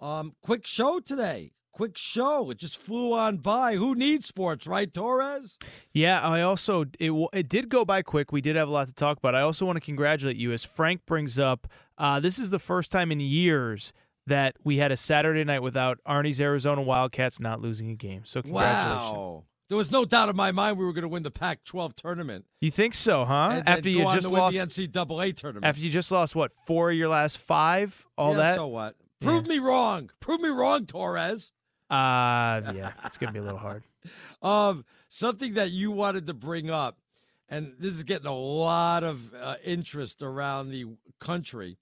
Um, 0.00 0.36
quick 0.40 0.68
show 0.68 1.00
today. 1.00 1.50
Quick 1.72 1.96
show. 1.96 2.50
It 2.50 2.58
just 2.58 2.76
flew 2.76 3.12
on 3.12 3.38
by. 3.38 3.76
Who 3.76 3.94
needs 3.94 4.26
sports, 4.26 4.66
right, 4.66 4.92
Torres? 4.92 5.58
Yeah, 5.92 6.20
I 6.20 6.42
also 6.42 6.84
it 6.98 7.12
it 7.32 7.48
did 7.48 7.68
go 7.68 7.84
by 7.84 8.02
quick. 8.02 8.32
We 8.32 8.40
did 8.40 8.56
have 8.56 8.68
a 8.68 8.72
lot 8.72 8.88
to 8.88 8.94
talk 8.94 9.18
about. 9.18 9.34
I 9.34 9.42
also 9.42 9.64
want 9.64 9.76
to 9.76 9.80
congratulate 9.80 10.36
you 10.36 10.52
as 10.52 10.64
Frank 10.64 11.06
brings 11.06 11.38
up. 11.38 11.66
Uh, 11.96 12.20
this 12.20 12.38
is 12.38 12.50
the 12.50 12.58
first 12.58 12.92
time 12.92 13.10
in 13.12 13.20
years 13.20 13.92
that 14.26 14.56
we 14.62 14.76
had 14.76 14.92
a 14.92 14.96
Saturday 14.96 15.44
night 15.44 15.62
without 15.62 15.98
Arnie's 16.06 16.40
Arizona 16.40 16.82
Wildcats 16.82 17.40
not 17.40 17.60
losing 17.60 17.90
a 17.90 17.94
game. 17.94 18.22
So 18.24 18.42
congratulations. 18.42 19.16
Wow. 19.16 19.44
There 19.68 19.76
was 19.76 19.90
no 19.90 20.06
doubt 20.06 20.30
in 20.30 20.36
my 20.36 20.50
mind 20.50 20.78
we 20.78 20.84
were 20.86 20.94
going 20.94 21.02
to 21.02 21.08
win 21.08 21.24
the 21.24 21.30
Pac-12 21.30 21.94
tournament. 21.94 22.46
You 22.58 22.70
think 22.70 22.94
so, 22.94 23.26
huh? 23.26 23.50
And, 23.52 23.68
after 23.68 23.88
and 23.88 23.98
you 23.98 24.04
just 24.14 24.30
lost 24.30 24.56
the 24.56 24.60
NCAA 24.60 25.36
tournament. 25.36 25.66
after 25.66 25.82
you 25.82 25.90
just 25.90 26.10
lost 26.10 26.34
what 26.34 26.52
four 26.66 26.90
of 26.90 26.96
your 26.96 27.08
last 27.08 27.36
five, 27.36 28.06
all 28.16 28.30
yeah, 28.30 28.38
that. 28.38 28.54
So 28.56 28.66
what? 28.68 28.96
Prove 29.20 29.46
me 29.46 29.58
wrong. 29.58 30.10
Prove 30.20 30.40
me 30.40 30.48
wrong, 30.48 30.86
Torres. 30.86 31.52
Uh 31.90 32.60
yeah, 32.74 32.92
it's 33.04 33.16
gonna 33.16 33.32
be 33.32 33.38
a 33.38 33.42
little 33.42 33.58
hard. 33.58 33.84
Um, 34.42 34.84
something 35.08 35.54
that 35.54 35.70
you 35.70 35.90
wanted 35.90 36.26
to 36.26 36.34
bring 36.34 36.70
up, 36.70 36.98
and 37.48 37.74
this 37.78 37.92
is 37.92 38.04
getting 38.04 38.26
a 38.26 38.36
lot 38.36 39.04
of 39.04 39.34
uh, 39.34 39.56
interest 39.64 40.22
around 40.22 40.70
the 40.70 40.86
country. 41.18 41.76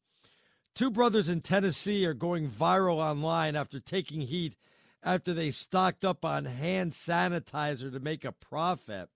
Two 0.74 0.90
brothers 0.90 1.30
in 1.30 1.40
Tennessee 1.40 2.04
are 2.04 2.14
going 2.14 2.50
viral 2.50 2.96
online 2.96 3.56
after 3.56 3.80
taking 3.80 4.22
heat 4.22 4.56
after 5.02 5.32
they 5.32 5.50
stocked 5.50 6.04
up 6.04 6.24
on 6.24 6.44
hand 6.44 6.92
sanitizer 6.92 7.92
to 7.92 8.00
make 8.00 8.24
a 8.24 8.32
profit. 8.32 9.08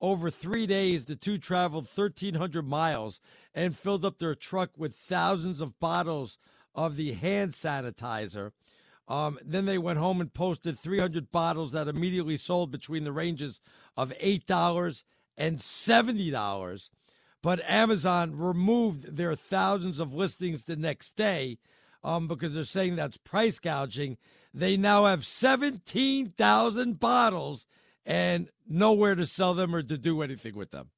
Over 0.00 0.30
three 0.30 0.66
days, 0.66 1.06
the 1.06 1.16
two 1.16 1.38
traveled 1.38 1.88
1,300 1.92 2.66
miles 2.66 3.20
and 3.54 3.76
filled 3.76 4.04
up 4.04 4.18
their 4.18 4.34
truck 4.34 4.70
with 4.76 4.94
thousands 4.94 5.60
of 5.60 5.78
bottles 5.80 6.38
of 6.74 6.96
the 6.96 7.12
hand 7.12 7.52
sanitizer. 7.52 8.52
Um, 9.12 9.38
then 9.44 9.66
they 9.66 9.76
went 9.76 9.98
home 9.98 10.22
and 10.22 10.32
posted 10.32 10.78
300 10.78 11.30
bottles 11.30 11.72
that 11.72 11.86
immediately 11.86 12.38
sold 12.38 12.70
between 12.70 13.04
the 13.04 13.12
ranges 13.12 13.60
of 13.94 14.10
$8 14.18 15.04
and 15.36 15.58
$70. 15.58 16.90
But 17.42 17.60
Amazon 17.68 18.38
removed 18.38 19.18
their 19.18 19.34
thousands 19.34 20.00
of 20.00 20.14
listings 20.14 20.64
the 20.64 20.76
next 20.76 21.14
day 21.14 21.58
um, 22.02 22.26
because 22.26 22.54
they're 22.54 22.64
saying 22.64 22.96
that's 22.96 23.18
price 23.18 23.58
gouging. 23.58 24.16
They 24.54 24.78
now 24.78 25.04
have 25.04 25.26
17,000 25.26 26.98
bottles 26.98 27.66
and 28.06 28.48
nowhere 28.66 29.14
to 29.14 29.26
sell 29.26 29.52
them 29.52 29.74
or 29.74 29.82
to 29.82 29.98
do 29.98 30.22
anything 30.22 30.56
with 30.56 30.70
them. 30.70 30.88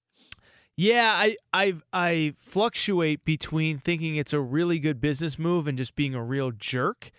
Yeah, 0.76 1.10
I 1.12 1.36
I 1.52 1.74
I 1.92 2.34
fluctuate 2.38 3.24
between 3.24 3.78
thinking 3.78 4.14
it's 4.14 4.32
a 4.32 4.40
really 4.40 4.78
good 4.78 5.00
business 5.00 5.36
move 5.36 5.66
and 5.66 5.78
just 5.78 5.96
being 5.96 6.14
a 6.14 6.22
real 6.22 6.52
jerk. 6.52 7.10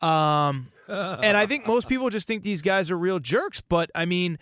Um, 0.00 0.68
and 0.88 1.36
I 1.36 1.46
think 1.46 1.66
most 1.66 1.88
people 1.88 2.10
just 2.10 2.26
think 2.26 2.42
these 2.42 2.62
guys 2.62 2.90
are 2.90 2.98
real 2.98 3.18
jerks. 3.18 3.60
But 3.60 3.90
I 3.94 4.04
mean, 4.04 4.38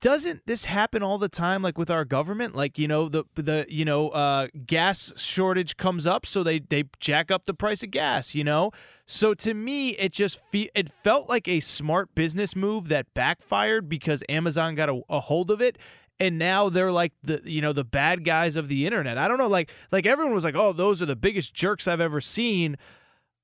doesn't 0.00 0.42
this 0.46 0.66
happen 0.66 1.02
all 1.02 1.18
the 1.18 1.28
time? 1.28 1.62
Like 1.62 1.78
with 1.78 1.90
our 1.90 2.04
government, 2.04 2.54
like 2.54 2.78
you 2.78 2.88
know 2.88 3.08
the 3.08 3.24
the 3.34 3.66
you 3.68 3.84
know 3.84 4.08
uh, 4.10 4.48
gas 4.66 5.12
shortage 5.16 5.76
comes 5.76 6.06
up, 6.06 6.26
so 6.26 6.42
they 6.42 6.58
they 6.58 6.84
jack 7.00 7.30
up 7.30 7.44
the 7.44 7.54
price 7.54 7.82
of 7.82 7.90
gas. 7.90 8.34
You 8.34 8.44
know, 8.44 8.72
so 9.06 9.34
to 9.34 9.54
me, 9.54 9.90
it 9.90 10.12
just 10.12 10.40
fe- 10.50 10.70
it 10.74 10.92
felt 10.92 11.28
like 11.28 11.48
a 11.48 11.60
smart 11.60 12.14
business 12.14 12.54
move 12.56 12.88
that 12.88 13.12
backfired 13.14 13.88
because 13.88 14.22
Amazon 14.28 14.74
got 14.74 14.88
a, 14.88 15.00
a 15.08 15.20
hold 15.20 15.50
of 15.50 15.60
it 15.60 15.78
and 16.18 16.38
now 16.38 16.68
they're 16.68 16.92
like 16.92 17.12
the 17.22 17.40
you 17.44 17.60
know 17.60 17.72
the 17.72 17.84
bad 17.84 18.24
guys 18.24 18.56
of 18.56 18.68
the 18.68 18.86
internet. 18.86 19.18
I 19.18 19.28
don't 19.28 19.38
know, 19.38 19.48
like 19.48 19.70
like 19.92 20.06
everyone 20.06 20.34
was 20.34 20.44
like, 20.44 20.56
oh, 20.56 20.72
those 20.72 21.00
are 21.02 21.06
the 21.06 21.16
biggest 21.16 21.54
jerks 21.54 21.86
I've 21.86 22.00
ever 22.00 22.20
seen. 22.20 22.76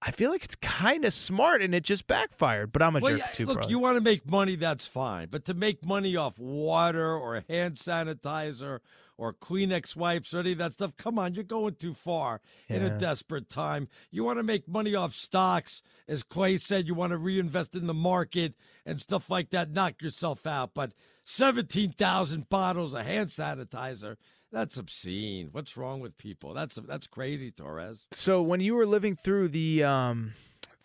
I 0.05 0.11
feel 0.11 0.33
like 0.33 0.43
it's 0.45 0.57
kind 0.57 1.05
of 1.05 1.13
smart, 1.13 1.63
and 1.63 1.73
it 1.75 1.85
just 1.85 2.09
backfired. 2.09 2.73
But 2.73 2.83
I'm 2.83 2.97
a 2.97 3.01
Well, 3.01 3.13
jerk 3.13 3.21
yeah, 3.21 3.33
too, 3.35 3.47
look, 3.47 3.71
you 3.71 3.79
want 3.79 3.97
to 3.97 4.01
make 4.01 4.29
money, 4.29 4.57
that's 4.57 4.89
fine. 4.89 5.29
But 5.31 5.45
to 5.45 5.55
make 5.55 5.85
money 5.85 6.17
off 6.17 6.41
water 6.41 7.17
or 7.17 7.45
hand 7.49 7.77
sanitizer 7.77 8.81
or 9.17 9.33
Kleenex 9.33 9.95
wipes 9.95 10.35
or 10.35 10.41
any 10.41 10.53
of 10.53 10.59
that 10.59 10.73
stuff, 10.73 10.97
come 10.97 11.21
on, 11.21 11.35
you're 11.35 11.45
going 11.45 11.77
too 11.77 11.95
far 11.95 12.41
in 12.69 12.83
a 12.83 12.99
desperate 12.99 13.49
time. 13.49 13.87
You 14.11 14.25
want 14.25 14.41
to 14.41 14.43
make 14.43 14.67
money 14.67 14.97
off 14.97 15.15
stocks, 15.15 15.83
as 16.09 16.25
Clay 16.25 16.57
said, 16.57 16.89
you 16.89 16.95
want 16.95 17.13
to 17.13 17.19
reinvest 17.19 17.77
in 17.77 17.87
the 17.87 17.95
market 17.95 18.55
and 18.85 19.01
stuff 19.01 19.31
like 19.31 19.51
that, 19.51 19.71
knock 19.71 20.03
yourself 20.03 20.49
out. 20.49 20.75
But 20.75 20.95
17,000 21.23 22.49
bottles 22.49 22.95
of 22.95 23.07
hand 23.07 23.29
sanitizer, 23.29 24.17
that's 24.53 24.77
obscene. 24.77 25.49
What's 25.53 25.77
wrong 25.77 26.01
with 26.01 26.17
people? 26.19 26.55
That's 26.55 26.77
that's 26.87 27.07
crazy, 27.07 27.51
Torres. 27.51 28.09
So 28.13 28.43
when 28.43 28.61
you 28.61 28.75
were 28.75 28.87
living 28.87 29.17
through 29.17 29.49
the 29.49 29.83
um 29.85 30.35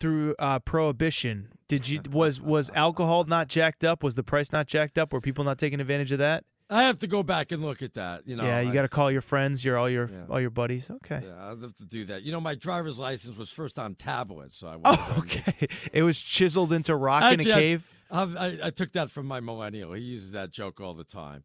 through 0.00 0.34
uh 0.38 0.58
prohibition, 0.60 1.48
did 1.68 1.88
you 1.88 2.00
was 2.10 2.40
was 2.40 2.70
alcohol 2.74 3.24
not 3.24 3.48
jacked 3.48 3.84
up? 3.84 4.02
Was 4.02 4.14
the 4.14 4.22
price 4.22 4.52
not 4.52 4.66
jacked 4.66 4.98
up? 4.98 5.12
Were 5.12 5.20
people 5.20 5.44
not 5.44 5.58
taking 5.58 5.80
advantage 5.80 6.12
of 6.12 6.18
that? 6.18 6.44
I 6.70 6.82
have 6.82 6.98
to 6.98 7.06
go 7.06 7.22
back 7.22 7.50
and 7.50 7.62
look 7.62 7.82
at 7.82 7.94
that. 7.94 8.28
You 8.28 8.36
know, 8.36 8.44
yeah, 8.44 8.60
you 8.60 8.72
got 8.74 8.82
to 8.82 8.88
call 8.88 9.10
your 9.10 9.22
friends, 9.22 9.64
your 9.64 9.78
all 9.78 9.88
your 9.88 10.10
all 10.28 10.40
your 10.40 10.50
buddies. 10.50 10.90
Okay. 10.90 11.20
Yeah, 11.24 11.34
I'll 11.38 11.58
have 11.58 11.76
to 11.76 11.86
do 11.86 12.04
that. 12.06 12.22
You 12.22 12.32
know, 12.32 12.40
my 12.40 12.54
driver's 12.54 12.98
license 12.98 13.36
was 13.36 13.50
first 13.50 13.78
on 13.78 13.94
tablet, 13.94 14.52
so 14.52 14.68
I. 14.68 14.76
Oh, 14.84 15.14
okay. 15.18 15.68
It 15.92 16.02
was 16.02 16.20
chiseled 16.20 16.72
into 16.72 16.94
rock 16.94 17.32
in 17.32 17.40
a 17.40 17.44
cave. 17.44 17.86
I, 18.10 18.22
I, 18.22 18.58
I 18.64 18.70
took 18.70 18.92
that 18.92 19.10
from 19.10 19.26
my 19.26 19.40
millennial. 19.40 19.92
He 19.94 20.02
uses 20.02 20.32
that 20.32 20.50
joke 20.50 20.80
all 20.80 20.94
the 20.94 21.04
time. 21.04 21.44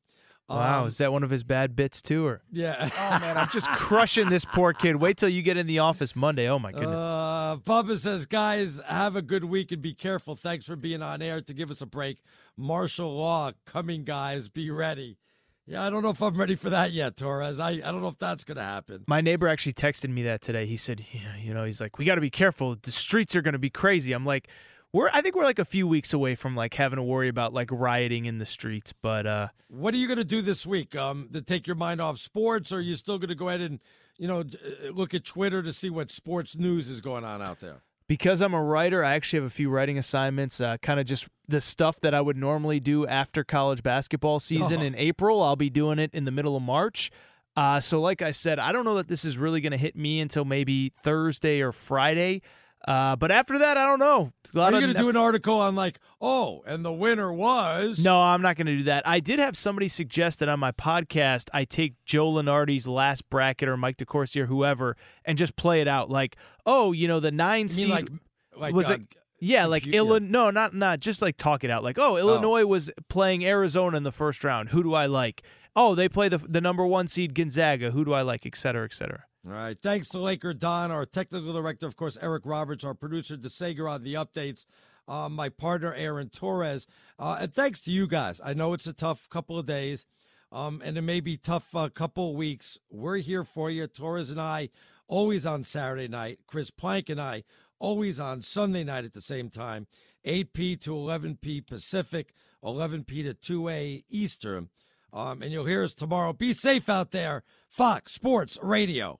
Wow, 0.49 0.81
Um, 0.81 0.87
is 0.87 0.97
that 0.97 1.11
one 1.13 1.23
of 1.23 1.29
his 1.29 1.43
bad 1.43 1.75
bits 1.75 2.01
too, 2.01 2.25
or? 2.25 2.41
Yeah. 2.51 2.89
Oh 2.99 3.19
man, 3.19 3.37
I'm 3.37 3.47
just 3.53 3.67
crushing 3.69 4.29
this 4.29 4.43
poor 4.45 4.73
kid. 4.73 4.97
Wait 4.97 5.17
till 5.17 5.29
you 5.29 5.41
get 5.41 5.55
in 5.57 5.67
the 5.67 5.79
office 5.79 6.15
Monday. 6.15 6.47
Oh 6.49 6.59
my 6.59 6.71
goodness. 6.71 6.89
Uh, 6.95 7.57
Bubba 7.65 7.97
says, 7.97 8.25
guys, 8.25 8.81
have 8.87 9.15
a 9.15 9.21
good 9.21 9.45
week 9.45 9.71
and 9.71 9.81
be 9.81 9.93
careful. 9.93 10.35
Thanks 10.35 10.65
for 10.65 10.75
being 10.75 11.01
on 11.01 11.21
air 11.21 11.41
to 11.41 11.53
give 11.53 11.71
us 11.71 11.81
a 11.81 11.85
break. 11.85 12.21
Martial 12.57 13.15
law 13.15 13.51
coming, 13.65 14.03
guys. 14.03 14.49
Be 14.49 14.69
ready. 14.69 15.17
Yeah, 15.65 15.81
I 15.81 15.89
don't 15.89 16.03
know 16.03 16.09
if 16.09 16.21
I'm 16.21 16.35
ready 16.35 16.55
for 16.55 16.69
that 16.71 16.91
yet, 16.91 17.15
Torres. 17.15 17.61
I, 17.61 17.69
I 17.71 17.77
don't 17.79 18.01
know 18.01 18.09
if 18.09 18.17
that's 18.17 18.43
going 18.43 18.57
to 18.57 18.63
happen. 18.63 19.05
My 19.07 19.21
neighbor 19.21 19.47
actually 19.47 19.71
texted 19.71 20.09
me 20.09 20.21
that 20.23 20.41
today. 20.41 20.65
He 20.65 20.75
said, 20.75 21.05
yeah, 21.13 21.37
you 21.41 21.53
know, 21.53 21.63
he's 21.63 21.79
like, 21.79 21.97
we 21.97 22.03
got 22.03 22.15
to 22.15 22.21
be 22.21 22.29
careful. 22.29 22.75
The 22.81 22.91
streets 22.91 23.33
are 23.33 23.41
going 23.41 23.53
to 23.53 23.59
be 23.59 23.69
crazy. 23.69 24.11
I'm 24.11 24.25
like, 24.25 24.49
we're 24.93 25.09
I 25.11 25.21
think 25.21 25.35
we're 25.35 25.43
like 25.43 25.59
a 25.59 25.65
few 25.65 25.85
weeks 25.87 26.13
away 26.13 26.35
from 26.35 26.55
like 26.55 26.75
having 26.75 26.97
to 26.97 27.03
worry 27.03 27.27
about 27.27 27.53
like 27.53 27.69
rioting 27.71 28.25
in 28.25 28.37
the 28.37 28.45
streets, 28.45 28.93
but 29.01 29.25
uh 29.27 29.47
What 29.67 29.93
are 29.93 29.97
you 29.97 30.07
going 30.07 30.19
to 30.19 30.23
do 30.23 30.41
this 30.41 30.65
week 30.65 30.95
um, 30.95 31.27
to 31.33 31.41
take 31.41 31.67
your 31.67 31.75
mind 31.75 31.99
off 31.99 32.17
sports, 32.19 32.71
or 32.71 32.77
are 32.77 32.81
you 32.81 32.95
still 32.95 33.17
going 33.17 33.29
to 33.29 33.35
go 33.35 33.49
ahead 33.49 33.61
and, 33.61 33.79
you 34.17 34.27
know, 34.27 34.41
uh, 34.41 34.91
look 34.91 35.13
at 35.13 35.25
Twitter 35.25 35.61
to 35.63 35.73
see 35.73 35.89
what 35.89 36.11
sports 36.11 36.55
news 36.57 36.89
is 36.89 37.01
going 37.01 37.23
on 37.25 37.41
out 37.41 37.59
there? 37.59 37.81
because 38.05 38.41
I'm 38.41 38.53
a 38.53 38.61
writer, 38.61 39.03
I 39.03 39.15
actually 39.15 39.37
have 39.39 39.47
a 39.47 39.49
few 39.49 39.69
writing 39.71 39.97
assignments, 39.97 40.59
uh, 40.61 40.77
kind 40.77 40.99
of 40.99 41.05
just 41.07 41.27
the 41.47 41.61
stuff 41.61 41.99
that 42.01 42.13
I 42.13 42.21
would 42.21 42.35
normally 42.37 42.79
do 42.79 43.07
after 43.07 43.43
college 43.45 43.81
basketball 43.81 44.39
season 44.39 44.81
Oh. 44.81 44.85
in 44.85 44.93
April. 44.95 45.41
I'll 45.41 45.55
be 45.55 45.69
doing 45.71 45.97
it 45.99 46.11
in 46.13 46.25
the 46.25 46.29
middle 46.31 46.55
of 46.55 46.61
March. 46.61 47.09
Uh, 47.55 47.79
so, 47.79 47.99
like 48.01 48.21
I 48.21 48.31
said, 48.31 48.59
I 48.59 48.71
don't 48.71 48.83
know 48.85 48.95
that 48.95 49.07
this 49.07 49.23
is 49.25 49.37
really 49.37 49.61
going 49.61 49.71
to 49.71 49.77
hit 49.77 49.95
me 49.95 50.19
until 50.19 50.43
maybe 50.45 50.91
Thursday 51.01 51.61
or 51.61 51.71
Friday. 51.71 52.41
Uh, 52.85 53.15
but 53.15 53.31
after 53.31 53.59
that, 53.59 53.77
I 53.77 53.85
don't 53.85 53.99
know. 53.99 54.33
Are 54.55 54.71
you 54.73 54.81
going 54.81 54.93
to 54.93 54.99
do 54.99 55.09
an 55.09 55.15
article 55.15 55.59
on 55.59 55.73
like, 55.73 55.99
oh, 56.19 56.63
and 56.65 56.83
the 56.83 56.91
winner 56.91 57.31
was? 57.31 58.03
No, 58.03 58.21
I'm 58.21 58.41
not 58.41 58.57
going 58.57 58.67
to 58.67 58.77
do 58.77 58.83
that. 58.83 59.07
I 59.07 59.21
did 59.21 59.39
have 59.39 59.55
somebody 59.55 59.87
suggest 59.87 60.39
that 60.39 60.49
on 60.49 60.59
my 60.59 60.73
podcast, 60.73 61.47
I 61.53 61.63
take 61.63 61.93
Joe 62.05 62.31
Lunardi's 62.33 62.85
last 62.85 63.29
bracket 63.29 63.69
or 63.69 63.77
Mike 63.77 63.97
DeCourcy 63.97 64.41
or 64.41 64.47
whoever 64.47 64.97
and 65.23 65.37
just 65.37 65.55
play 65.55 65.79
it 65.79 65.87
out. 65.87 66.09
Like, 66.09 66.35
oh, 66.65 66.91
you 66.91 67.07
know, 67.07 67.21
the 67.21 67.31
nine 67.31 67.63
You 67.63 67.69
seed 67.69 67.87
mean 67.87 67.95
like, 67.95 68.09
like 68.57 68.75
was 68.75 68.89
uh, 68.89 68.95
it? 68.95 69.15
Yeah, 69.39 69.65
like 69.65 69.83
compu- 69.83 69.91
yeah. 69.91 69.97
Illinois. 69.97 70.29
No, 70.29 70.51
not 70.51 70.73
not 70.73 70.99
just 70.99 71.21
like 71.21 71.37
talk 71.37 71.63
it 71.63 71.69
out. 71.69 71.83
Like, 71.83 71.97
oh, 71.97 72.17
Illinois 72.17 72.65
was 72.65 72.91
playing 73.09 73.45
Arizona 73.45 73.97
in 73.97 74.03
the 74.03 74.11
first 74.11 74.43
round. 74.43 74.69
Who 74.69 74.83
do 74.83 74.93
I 74.93 75.05
like? 75.05 75.41
Oh, 75.75 75.95
they 75.95 76.07
play 76.07 76.29
the 76.29 76.37
the 76.37 76.61
number 76.61 76.85
one 76.85 77.07
seed 77.07 77.33
Gonzaga. 77.33 77.91
Who 77.91 78.05
do 78.05 78.13
I 78.13 78.21
like? 78.21 78.45
Et 78.45 78.55
cetera, 78.55 78.85
et 78.85 78.93
cetera. 78.93 79.23
All 79.45 79.51
right. 79.51 79.77
Thanks 79.81 80.07
to 80.09 80.19
Laker 80.19 80.53
Don, 80.53 80.89
our 80.89 81.05
technical 81.05 81.51
director, 81.51 81.85
of 81.85 81.97
course, 81.97 82.17
Eric 82.21 82.45
Roberts, 82.45 82.85
our 82.85 82.93
producer, 82.93 83.35
DeSager 83.35 83.91
on 83.91 84.03
the 84.03 84.13
updates, 84.13 84.65
uh, 85.05 85.27
my 85.27 85.49
partner, 85.49 85.93
Aaron 85.93 86.29
Torres. 86.29 86.87
Uh, 87.19 87.39
and 87.41 87.53
thanks 87.53 87.81
to 87.81 87.91
you 87.91 88.07
guys. 88.07 88.39
I 88.41 88.53
know 88.53 88.71
it's 88.71 88.87
a 88.87 88.93
tough 88.93 89.27
couple 89.29 89.59
of 89.59 89.65
days, 89.65 90.05
um, 90.49 90.81
and 90.85 90.97
it 90.97 91.01
may 91.01 91.19
be 91.19 91.35
tough 91.35 91.75
uh, 91.75 91.89
couple 91.89 92.29
of 92.29 92.37
weeks. 92.37 92.77
We're 92.89 93.17
here 93.17 93.43
for 93.43 93.69
you. 93.69 93.85
Torres 93.85 94.29
and 94.29 94.39
I, 94.39 94.69
always 95.09 95.45
on 95.45 95.63
Saturday 95.63 96.07
night. 96.07 96.39
Chris 96.47 96.71
Plank 96.71 97.09
and 97.09 97.19
I, 97.19 97.43
always 97.79 98.21
on 98.21 98.41
Sunday 98.41 98.85
night 98.85 99.03
at 99.03 99.11
the 99.11 99.19
same 99.19 99.49
time, 99.49 99.87
8p 100.25 100.79
to 100.83 100.91
11p 100.91 101.67
Pacific, 101.67 102.33
11p 102.63 103.23
to 103.23 103.33
2a 103.33 104.05
Eastern. 104.09 104.69
Um, 105.11 105.41
and 105.41 105.51
you'll 105.51 105.65
hear 105.65 105.83
us 105.83 105.93
tomorrow. 105.93 106.31
Be 106.31 106.53
safe 106.53 106.87
out 106.87 107.11
there. 107.11 107.43
Fox 107.67 108.13
Sports 108.13 108.57
Radio. 108.63 109.19